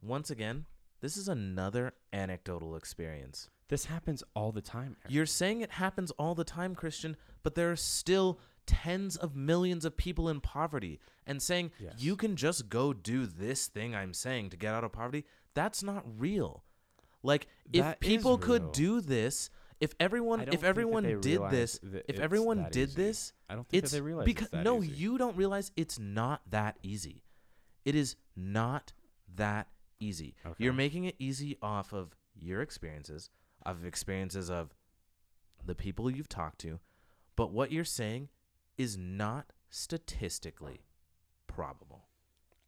Once 0.00 0.30
again, 0.30 0.66
this 1.00 1.16
is 1.16 1.28
another 1.28 1.94
anecdotal 2.12 2.76
experience. 2.76 3.48
This 3.68 3.86
happens 3.86 4.22
all 4.34 4.52
the 4.52 4.60
time. 4.60 4.96
Eric. 5.02 5.14
You're 5.14 5.26
saying 5.26 5.60
it 5.60 5.72
happens 5.72 6.10
all 6.12 6.34
the 6.34 6.44
time, 6.44 6.74
Christian, 6.74 7.16
but 7.42 7.54
there 7.54 7.70
are 7.70 7.76
still 7.76 8.38
tens 8.66 9.16
of 9.16 9.34
millions 9.36 9.84
of 9.84 9.96
people 9.96 10.28
in 10.28 10.40
poverty. 10.40 11.00
And 11.26 11.42
saying 11.42 11.72
Yes. 11.78 11.94
you 11.98 12.14
can 12.16 12.36
just 12.36 12.68
go 12.68 12.92
do 12.92 13.26
this 13.26 13.66
thing 13.66 13.94
I'm 13.94 14.14
saying 14.14 14.50
to 14.50 14.56
get 14.56 14.74
out 14.74 14.84
of 14.84 14.92
poverty, 14.92 15.24
that's 15.54 15.82
not 15.82 16.04
real. 16.18 16.62
Like 17.22 17.48
if 17.72 17.98
people 18.00 18.38
could 18.38 18.70
do 18.72 19.00
this, 19.00 19.50
if 19.80 19.92
everyone 19.98 20.48
if 20.52 20.62
everyone 20.62 21.20
did 21.20 21.40
this, 21.50 21.80
if 22.08 22.20
everyone 22.20 22.68
did 22.70 22.90
easy. 22.90 23.02
this, 23.02 23.32
I 23.48 23.54
don't 23.56 23.68
think 23.68 23.82
it's 23.82 23.92
that 23.92 23.98
they 23.98 24.02
realize 24.02 24.24
because 24.24 24.46
it's 24.46 24.52
that 24.52 24.64
no, 24.64 24.82
easy. 24.82 24.92
you 24.92 25.18
don't 25.18 25.36
realize 25.36 25.72
it's 25.76 25.98
not 25.98 26.42
that 26.50 26.78
easy. 26.82 27.24
It 27.84 27.94
is 27.94 28.16
not 28.36 28.92
that 29.34 29.68
easy. 30.00 30.34
Okay. 30.44 30.54
You're 30.58 30.72
making 30.72 31.04
it 31.04 31.16
easy 31.18 31.56
off 31.62 31.92
of 31.92 32.16
your 32.34 32.62
experiences, 32.62 33.30
of 33.64 33.84
experiences 33.84 34.50
of 34.50 34.74
the 35.64 35.74
people 35.74 36.10
you've 36.10 36.28
talked 36.28 36.58
to, 36.60 36.80
but 37.34 37.52
what 37.52 37.72
you're 37.72 37.84
saying 37.84 38.28
is 38.78 38.96
not 38.96 39.52
statistically 39.70 40.82
probable. 41.46 42.08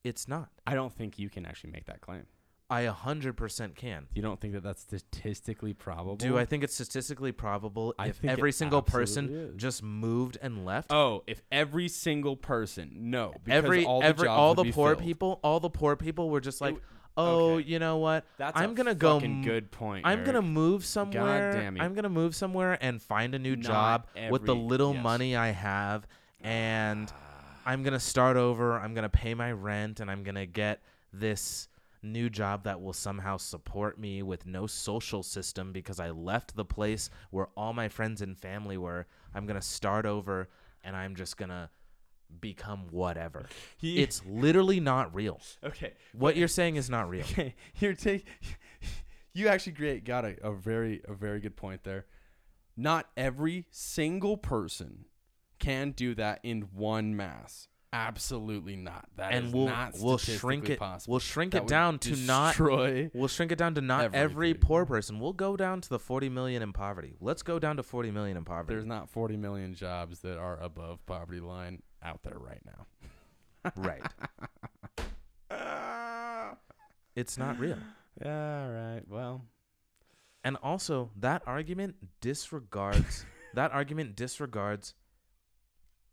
It's 0.04 0.26
not. 0.28 0.50
I 0.66 0.74
don't 0.74 0.92
think 0.92 1.18
you 1.18 1.28
can 1.28 1.44
actually 1.44 1.70
make 1.70 1.86
that 1.86 2.00
claim. 2.00 2.26
I 2.70 2.84
100% 2.84 3.74
can. 3.76 4.06
You 4.12 4.20
don't 4.20 4.38
think 4.38 4.52
that 4.52 4.62
that's 4.62 4.82
statistically 4.82 5.72
probable? 5.72 6.16
Do 6.16 6.36
I 6.36 6.44
think 6.44 6.62
it's 6.62 6.74
statistically 6.74 7.32
probable 7.32 7.94
I 7.98 8.08
if 8.08 8.22
every 8.22 8.52
single 8.52 8.82
person 8.82 9.28
is. 9.30 9.56
just 9.56 9.82
moved 9.82 10.36
and 10.42 10.66
left? 10.66 10.92
Oh, 10.92 11.24
if 11.26 11.42
every 11.50 11.88
single 11.88 12.36
person, 12.36 12.90
no, 13.10 13.32
because 13.42 13.64
every 13.64 13.86
all 13.86 14.00
the 14.00 14.06
every 14.06 14.28
all 14.28 14.54
the 14.54 14.70
poor 14.70 14.90
filled. 14.90 15.02
people, 15.02 15.40
all 15.42 15.60
the 15.60 15.70
poor 15.70 15.96
people 15.96 16.28
were 16.28 16.40
just 16.42 16.60
like, 16.60 16.74
w- 16.74 16.86
"Oh, 17.18 17.54
okay. 17.56 17.68
you 17.68 17.78
know 17.78 17.98
what? 17.98 18.24
That's 18.38 18.56
I'm 18.58 18.70
a 18.70 18.74
gonna 18.74 18.94
go 18.94 19.14
fucking 19.16 19.36
m- 19.38 19.42
good 19.42 19.70
point. 19.70 20.06
I'm 20.06 20.24
gonna 20.24 20.38
Eric. 20.38 20.48
move 20.50 20.84
somewhere. 20.84 21.52
damn 21.52 21.76
it. 21.76 21.80
I'm 21.82 21.94
gonna 21.94 22.08
move 22.08 22.34
somewhere 22.34 22.78
and 22.80 23.02
find 23.02 23.34
a 23.34 23.38
new 23.38 23.56
Not 23.56 23.64
job 23.64 24.06
with 24.30 24.46
the 24.46 24.54
every- 24.54 24.64
little 24.64 24.94
yes. 24.94 25.02
money 25.02 25.36
I 25.36 25.48
have, 25.50 26.06
and 26.40 27.12
Ah. 27.12 27.60
I'm 27.66 27.82
gonna 27.82 28.00
start 28.00 28.36
over. 28.36 28.78
I'm 28.78 28.94
gonna 28.94 29.08
pay 29.08 29.34
my 29.34 29.52
rent, 29.52 30.00
and 30.00 30.10
I'm 30.10 30.22
gonna 30.22 30.46
get 30.46 30.80
this 31.12 31.68
new 32.02 32.30
job 32.30 32.62
that 32.62 32.80
will 32.80 32.92
somehow 32.92 33.36
support 33.36 33.98
me 33.98 34.22
with 34.22 34.46
no 34.46 34.66
social 34.68 35.22
system 35.22 35.72
because 35.72 35.98
I 35.98 36.10
left 36.10 36.54
the 36.54 36.64
place 36.64 37.10
where 37.30 37.48
all 37.56 37.72
my 37.72 37.88
friends 37.88 38.22
and 38.22 38.38
family 38.38 38.78
were. 38.78 39.06
I'm 39.34 39.46
gonna 39.46 39.60
start 39.60 40.06
over, 40.06 40.48
and 40.84 40.94
I'm 40.96 41.16
just 41.16 41.36
gonna 41.36 41.70
become 42.40 42.86
whatever. 42.90 43.46
He- 43.76 44.02
It's 44.02 44.22
literally 44.26 44.80
not 44.80 45.14
real. 45.14 45.40
okay. 45.64 45.94
What 46.12 46.36
you're 46.36 46.48
saying 46.48 46.76
is 46.76 46.88
not 46.90 47.08
real. 47.08 47.22
Okay, 47.22 47.54
you're 47.80 47.94
take. 47.94 48.24
You 49.34 49.46
actually 49.46 49.72
great 49.72 50.04
got 50.04 50.24
a, 50.24 50.36
a 50.42 50.52
very 50.52 51.00
a 51.06 51.14
very 51.14 51.38
good 51.38 51.54
point 51.54 51.84
there. 51.84 52.06
Not 52.76 53.08
every 53.16 53.66
single 53.70 54.36
person 54.36 55.04
can 55.60 55.92
do 55.92 56.14
that 56.16 56.40
in 56.42 56.62
one 56.74 57.14
mass. 57.14 57.68
Absolutely 57.92 58.74
not. 58.74 59.06
That 59.16 59.32
is 59.32 59.44
and 59.44 59.54
we'll 59.54 59.66
not 59.66 59.94
we'll 60.00 60.18
shrink 60.18 60.68
it. 60.68 60.78
Possible. 60.80 61.12
We'll 61.12 61.20
shrink 61.20 61.52
That 61.52 61.62
it 61.62 61.68
down 61.68 61.98
to 62.00 62.16
not 62.16 62.48
destroy. 62.50 63.10
We'll 63.14 63.28
shrink 63.28 63.52
it 63.52 63.58
down 63.58 63.74
to 63.76 63.80
not 63.80 64.14
every 64.14 64.54
poor 64.54 64.84
person. 64.84 65.20
We'll 65.20 65.32
go 65.34 65.56
down 65.56 65.82
to 65.82 65.88
the 65.88 65.98
40 65.98 66.28
million 66.30 66.62
in 66.62 66.72
poverty. 66.72 67.14
Let's 67.20 67.42
go 67.42 67.58
down 67.58 67.76
to 67.76 67.82
40 67.82 68.10
million 68.10 68.36
in 68.36 68.44
poverty. 68.44 68.74
There's 68.74 68.86
not 68.86 69.08
40 69.08 69.36
million 69.36 69.74
jobs 69.74 70.18
that 70.20 70.36
are 70.36 70.60
above 70.60 71.04
poverty 71.06 71.40
line 71.40 71.82
out 72.02 72.22
there 72.22 72.38
right 72.38 72.62
now. 72.64 72.86
right. 73.76 74.02
It's 77.14 77.36
not 77.36 77.58
real. 77.58 77.78
Yeah, 78.24 78.62
all 78.64 78.70
right. 78.70 79.02
Well, 79.08 79.44
And 80.44 80.56
also, 80.62 81.10
that 81.16 81.42
argument 81.46 81.96
disregards 82.20 83.24
that 83.54 83.72
argument 83.72 84.14
disregards 84.16 84.94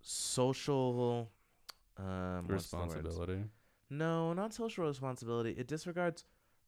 social 0.01 1.29
um, 1.97 2.47
what's 2.47 2.69
the 2.71 2.77
words? 2.77 2.93
responsibility. 2.93 3.43
No, 3.89 4.33
not 4.33 4.53
social 4.53 4.85
responsibility. 4.85 5.51
It 5.51 5.67
disregards 5.67 6.25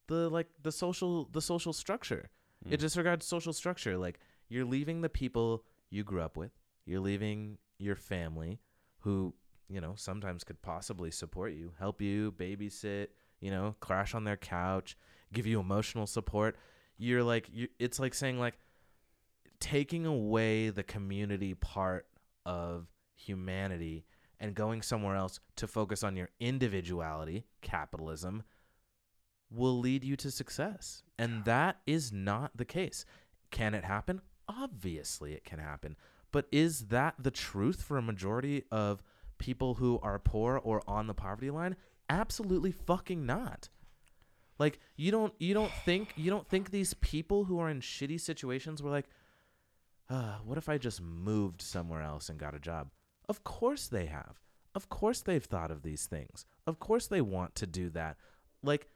the 0.08 0.30
like 0.30 0.48
the 0.62 0.72
social 0.72 1.26
the 1.32 1.42
social 1.42 1.74
structure. 1.74 2.30
It 2.70 2.78
Mm. 2.78 2.80
disregards 2.80 3.26
social 3.26 3.54
structure. 3.54 3.98
Like 3.98 4.20
you're 4.50 4.66
leaving 4.66 5.02
the 5.02 5.10
people 5.10 5.64
you 5.90 6.04
grew 6.04 6.22
up 6.22 6.38
with. 6.38 6.52
You're 6.86 7.00
leaving 7.02 7.58
your 7.80 7.96
family 7.96 8.60
who, 9.08 9.34
you 9.70 9.80
know, 9.80 9.94
sometimes 9.96 10.44
could 10.44 10.62
possibly 10.62 11.12
support 11.12 11.54
you, 11.54 11.72
help 11.80 12.02
you, 12.02 12.34
babysit, 12.34 13.08
you 13.40 13.50
know, 13.50 13.74
crash 13.80 14.14
on 14.14 14.26
their 14.26 14.36
couch, 14.36 14.98
give 15.32 15.48
you 15.48 15.62
emotional 15.62 16.06
support. 16.06 16.58
You're 16.98 17.24
like 17.24 17.48
you 17.50 17.70
it's 17.80 18.02
like 18.02 18.14
saying 18.14 18.38
like 18.38 18.56
taking 19.62 20.06
away 20.06 20.72
the 20.72 20.84
community 20.84 21.54
part 21.54 22.06
of 22.46 22.88
humanity 23.16 24.04
and 24.42 24.54
going 24.54 24.82
somewhere 24.82 25.16
else 25.16 25.40
to 25.56 25.68
focus 25.68 26.04
on 26.04 26.18
your 26.18 26.28
individuality, 26.42 27.46
capitalism, 27.62 28.44
will 29.50 29.80
lead 29.80 30.04
you 30.04 30.18
to 30.18 30.30
success. 30.30 31.02
And 31.18 31.46
that 31.46 31.78
is 31.88 32.12
not 32.12 32.58
the 32.58 32.66
case. 32.66 33.06
Can 33.52 33.74
it 33.74 33.86
happen? 33.86 34.20
Obviously, 34.50 35.32
it 35.32 35.46
can 35.46 35.60
happen. 35.60 35.96
But 36.32 36.48
is 36.52 36.88
that 36.88 37.16
the 37.20 37.32
truth 37.32 37.82
for 37.82 37.98
a 37.98 38.02
majority 38.02 38.64
of 38.72 39.02
people 39.38 39.76
who 39.76 40.00
are 40.02 40.20
poor 40.20 40.58
or 40.58 40.82
on 40.88 41.08
the 41.08 41.14
poverty 41.14 41.50
line? 41.50 41.76
Absolutely 42.10 42.72
fucking 42.72 43.26
not. 43.26 43.70
Like 44.60 44.80
you 44.96 45.12
don't 45.12 45.34
you 45.40 45.54
don't 45.54 45.72
think 45.86 46.14
you 46.16 46.30
don't 46.30 46.48
think 46.48 46.72
these 46.72 46.94
people 46.96 47.46
who 47.46 47.60
are 47.60 47.70
in 47.70 47.80
shitty 47.80 48.20
situations 48.20 48.82
were 48.82 48.90
like, 48.90 49.08
uh, 50.10 50.38
what 50.44 50.58
if 50.58 50.70
I 50.70 50.78
just 50.78 51.02
moved 51.02 51.62
somewhere 51.62 52.02
else 52.02 52.30
and 52.30 52.40
got 52.40 52.56
a 52.56 52.60
job? 52.60 52.90
Of 53.30 53.44
course 53.44 53.88
they 53.88 54.06
have. 54.06 54.40
Of 54.74 54.90
course 54.90 55.22
they've 55.22 55.44
thought 55.44 55.72
of 55.72 55.84
these 55.84 56.06
things. 56.06 56.46
Of 56.66 56.80
course 56.80 57.08
they 57.08 57.22
want 57.22 57.56
to 57.56 57.68
do 57.68 57.90
that. 57.92 58.18
Like, 58.64 58.88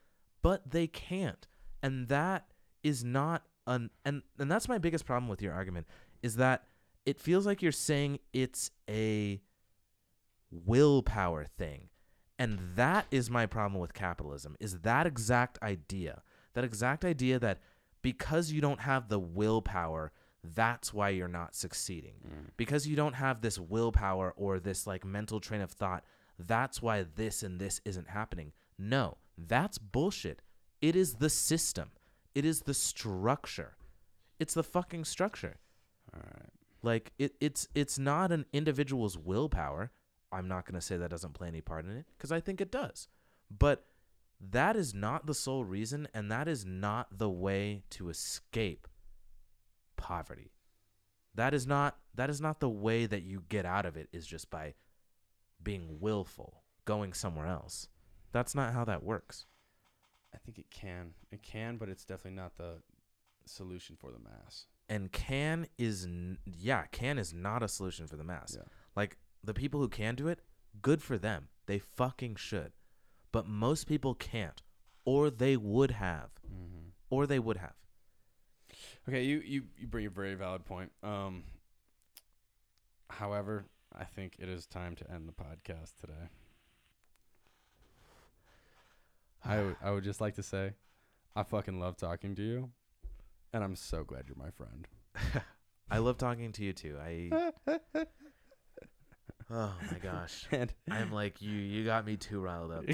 but 0.42 0.72
they 0.72 0.88
can't. 0.88 1.48
And 1.84 2.08
that 2.08 2.46
is 2.84 3.04
not 3.04 3.44
an 3.68 3.90
and 4.04 4.24
and 4.40 4.50
that's 4.50 4.68
my 4.68 4.78
biggest 4.78 5.06
problem 5.06 5.28
with 5.28 5.42
your 5.42 5.54
argument 5.54 5.86
is 6.24 6.36
that 6.38 6.64
it 7.06 7.20
feels 7.20 7.46
like 7.46 7.62
you're 7.62 7.72
saying 7.72 8.20
it's 8.34 8.72
a 8.90 9.42
willpower 10.52 11.46
thing. 11.46 11.90
And 12.38 12.60
that 12.76 13.06
is 13.12 13.30
my 13.30 13.46
problem 13.46 13.80
with 13.80 13.94
capitalism. 13.94 14.56
Is 14.60 14.80
that 14.80 15.06
exact 15.06 15.60
idea. 15.62 16.24
That 16.54 16.64
exact 16.64 17.06
idea 17.06 17.40
that 17.40 17.60
because 18.02 18.52
you 18.52 18.62
don't 18.62 18.80
have 18.82 19.10
the 19.10 19.20
willpower, 19.20 20.12
that's 20.44 20.94
why 20.94 21.10
you're 21.10 21.28
not 21.28 21.56
succeeding. 21.56 22.16
Mm. 22.28 22.50
Because 22.58 22.88
you 22.88 22.96
don't 22.96 23.14
have 23.14 23.42
this 23.42 23.60
willpower 23.60 24.34
or 24.36 24.60
this 24.60 24.88
like 24.88 25.06
mental 25.06 25.40
train 25.40 25.62
of 25.62 25.72
thought, 25.72 26.04
that's 26.40 26.82
why 26.82 27.06
this 27.16 27.44
and 27.44 27.60
this 27.60 27.80
isn't 27.86 28.10
happening. 28.10 28.54
No, 28.78 29.18
that's 29.38 29.78
bullshit. 29.78 30.42
It 30.82 30.96
is 30.96 31.16
the 31.16 31.30
system. 31.30 31.92
It 32.34 32.44
is 32.44 32.62
the 32.62 32.74
structure. 32.74 33.78
It's 34.40 34.56
the 34.56 34.64
fucking 34.64 35.06
structure. 35.06 35.60
All 36.14 36.22
right. 36.24 36.50
Like 36.84 37.12
it, 37.20 37.36
it's 37.40 37.68
it's 37.76 38.00
not 38.00 38.32
an 38.32 38.46
individual's 38.54 39.18
willpower. 39.18 39.92
I'm 40.32 40.48
not 40.48 40.66
going 40.66 40.76
to 40.76 40.82
say 40.82 40.98
that 40.98 41.10
doesn't 41.10 41.34
play 41.34 41.48
any 41.48 41.62
part 41.62 41.86
in 41.86 41.92
it 41.92 42.06
because 42.18 42.32
I 42.32 42.40
think 42.40 42.62
it 42.62 42.72
does. 42.72 43.08
But 43.50 43.86
that 44.40 44.76
is 44.76 44.94
not 44.94 45.26
the 45.28 45.34
sole 45.34 45.66
reason, 45.66 46.08
and 46.14 46.32
that 46.32 46.48
is 46.48 46.66
not 46.66 47.18
the 47.18 47.30
way 47.30 47.84
to 47.92 48.10
escape 48.10 48.88
poverty. 49.98 50.52
That 51.36 51.54
is 51.54 51.68
not 51.68 51.98
that 52.16 52.30
is 52.30 52.42
not 52.42 52.60
the 52.60 52.70
way 52.70 53.06
that 53.06 53.24
you 53.24 53.44
get 53.50 53.66
out 53.66 53.86
of 53.86 53.96
it. 53.96 54.10
Is 54.12 54.26
just 54.26 54.50
by 54.50 54.74
being 55.62 56.00
willful, 56.00 56.64
going 56.86 57.14
somewhere 57.14 57.48
else. 57.48 57.88
That's 58.32 58.56
not 58.56 58.74
how 58.74 58.86
that 58.86 59.04
works. 59.04 59.46
I 60.34 60.38
think 60.38 60.58
it 60.58 60.72
can. 60.72 61.12
It 61.32 61.44
can, 61.44 61.78
but 61.78 61.90
it's 61.90 62.06
definitely 62.06 62.42
not 62.42 62.58
the 62.58 62.78
solution 63.46 63.96
for 64.00 64.12
the 64.12 64.20
mass. 64.20 64.66
And 64.92 65.10
can 65.12 65.68
is 65.78 66.04
n- 66.06 66.38
yeah, 66.46 66.84
can 66.92 67.18
is 67.18 67.34
not 67.34 67.64
a 67.64 67.68
solution 67.70 68.08
for 68.08 68.18
the 68.18 68.24
mass. 68.26 68.56
Yeah. 68.58 68.66
Like 68.96 69.18
the 69.42 69.54
people 69.54 69.80
who 69.80 69.88
can 69.88 70.16
do 70.16 70.28
it, 70.28 70.40
good 70.82 71.02
for 71.02 71.18
them. 71.18 71.48
They 71.66 71.80
fucking 71.80 72.36
should. 72.36 72.74
But 73.32 73.48
most 73.48 73.88
people 73.88 74.14
can't, 74.16 74.62
or 75.06 75.30
they 75.30 75.56
would 75.56 75.92
have, 75.92 76.32
Mm-hmm. 76.46 76.90
or 77.10 77.26
they 77.26 77.40
would 77.40 77.56
have. 77.58 77.76
Okay, 79.08 79.24
you, 79.24 79.42
you, 79.46 79.64
you 79.78 79.88
bring 79.88 80.06
a 80.06 80.10
very 80.10 80.34
valid 80.36 80.66
point. 80.66 80.92
Um, 81.04 81.46
however, 83.10 83.66
I 83.98 84.04
think 84.04 84.36
it 84.40 84.50
is 84.50 84.66
time 84.66 84.96
to 84.98 85.10
end 85.10 85.30
the 85.30 85.34
podcast 85.44 85.94
today. 86.02 86.28
I, 89.46 89.56
w- 89.56 89.76
I 89.82 89.92
would 89.92 90.04
just 90.04 90.20
like 90.22 90.36
to 90.36 90.44
say, 90.44 90.74
I 91.36 91.44
fucking 91.44 91.80
love 91.80 91.96
talking 91.98 92.36
to 92.36 92.42
you, 92.44 92.70
and 93.54 93.64
I'm 93.64 93.76
so 93.76 94.04
glad 94.04 94.26
you're 94.28 94.38
my 94.38 94.52
friend. 94.52 94.88
I 95.92 95.98
love 95.98 96.18
talking 96.18 96.52
to 96.54 96.64
you 96.64 96.74
too. 96.74 96.98
I 97.02 97.52
Oh 99.54 99.74
my 99.92 99.98
gosh. 100.02 100.48
And 100.52 100.74
I'm 100.90 101.12
like 101.12 101.42
you 101.42 101.52
you 101.52 101.84
got 101.84 102.06
me 102.06 102.16
too 102.18 102.40
riled 102.40 102.72
up. 102.72 102.86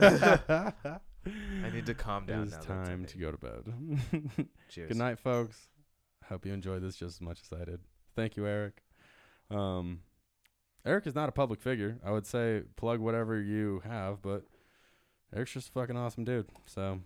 I 0.00 1.70
need 1.72 1.86
to 1.86 1.94
calm 1.94 2.24
down 2.26 2.44
is 2.44 2.52
now. 2.52 2.60
Time 2.60 3.04
to 3.06 3.18
go 3.18 3.32
to 3.32 3.38
bed. 3.38 4.48
Cheers. 4.68 4.88
Good 4.88 4.96
night, 4.96 5.18
folks. 5.18 5.66
Hope 6.28 6.46
you 6.46 6.52
enjoyed 6.52 6.82
this 6.82 6.96
just 6.96 7.16
as 7.16 7.20
much 7.20 7.40
as 7.42 7.58
I 7.58 7.64
did. 7.64 7.80
Thank 8.14 8.36
you, 8.36 8.46
Eric. 8.46 8.82
Um, 9.50 10.00
Eric 10.86 11.06
is 11.06 11.14
not 11.14 11.28
a 11.28 11.32
public 11.32 11.60
figure. 11.60 11.98
I 12.04 12.12
would 12.12 12.26
say 12.26 12.62
plug 12.76 13.00
whatever 13.00 13.40
you 13.40 13.82
have, 13.84 14.22
but 14.22 14.44
Eric's 15.34 15.52
just 15.52 15.68
a 15.70 15.72
fucking 15.72 15.96
awesome 15.96 16.24
dude. 16.24 16.48
So 16.66 17.00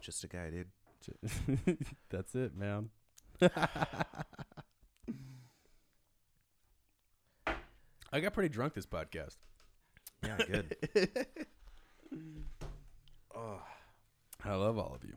Just 0.00 0.22
a 0.24 0.28
guy, 0.28 0.50
dude. 0.50 0.68
J- 1.06 1.76
that's 2.10 2.34
it, 2.34 2.56
man. 2.56 2.90
I 8.12 8.20
got 8.20 8.32
pretty 8.32 8.48
drunk 8.48 8.74
this 8.74 8.86
podcast. 8.86 9.36
Yeah, 10.22 10.38
good. 10.46 10.76
oh. 13.34 13.60
I 14.44 14.54
love 14.54 14.78
all 14.78 14.94
of 14.94 15.04
you. 15.04 15.16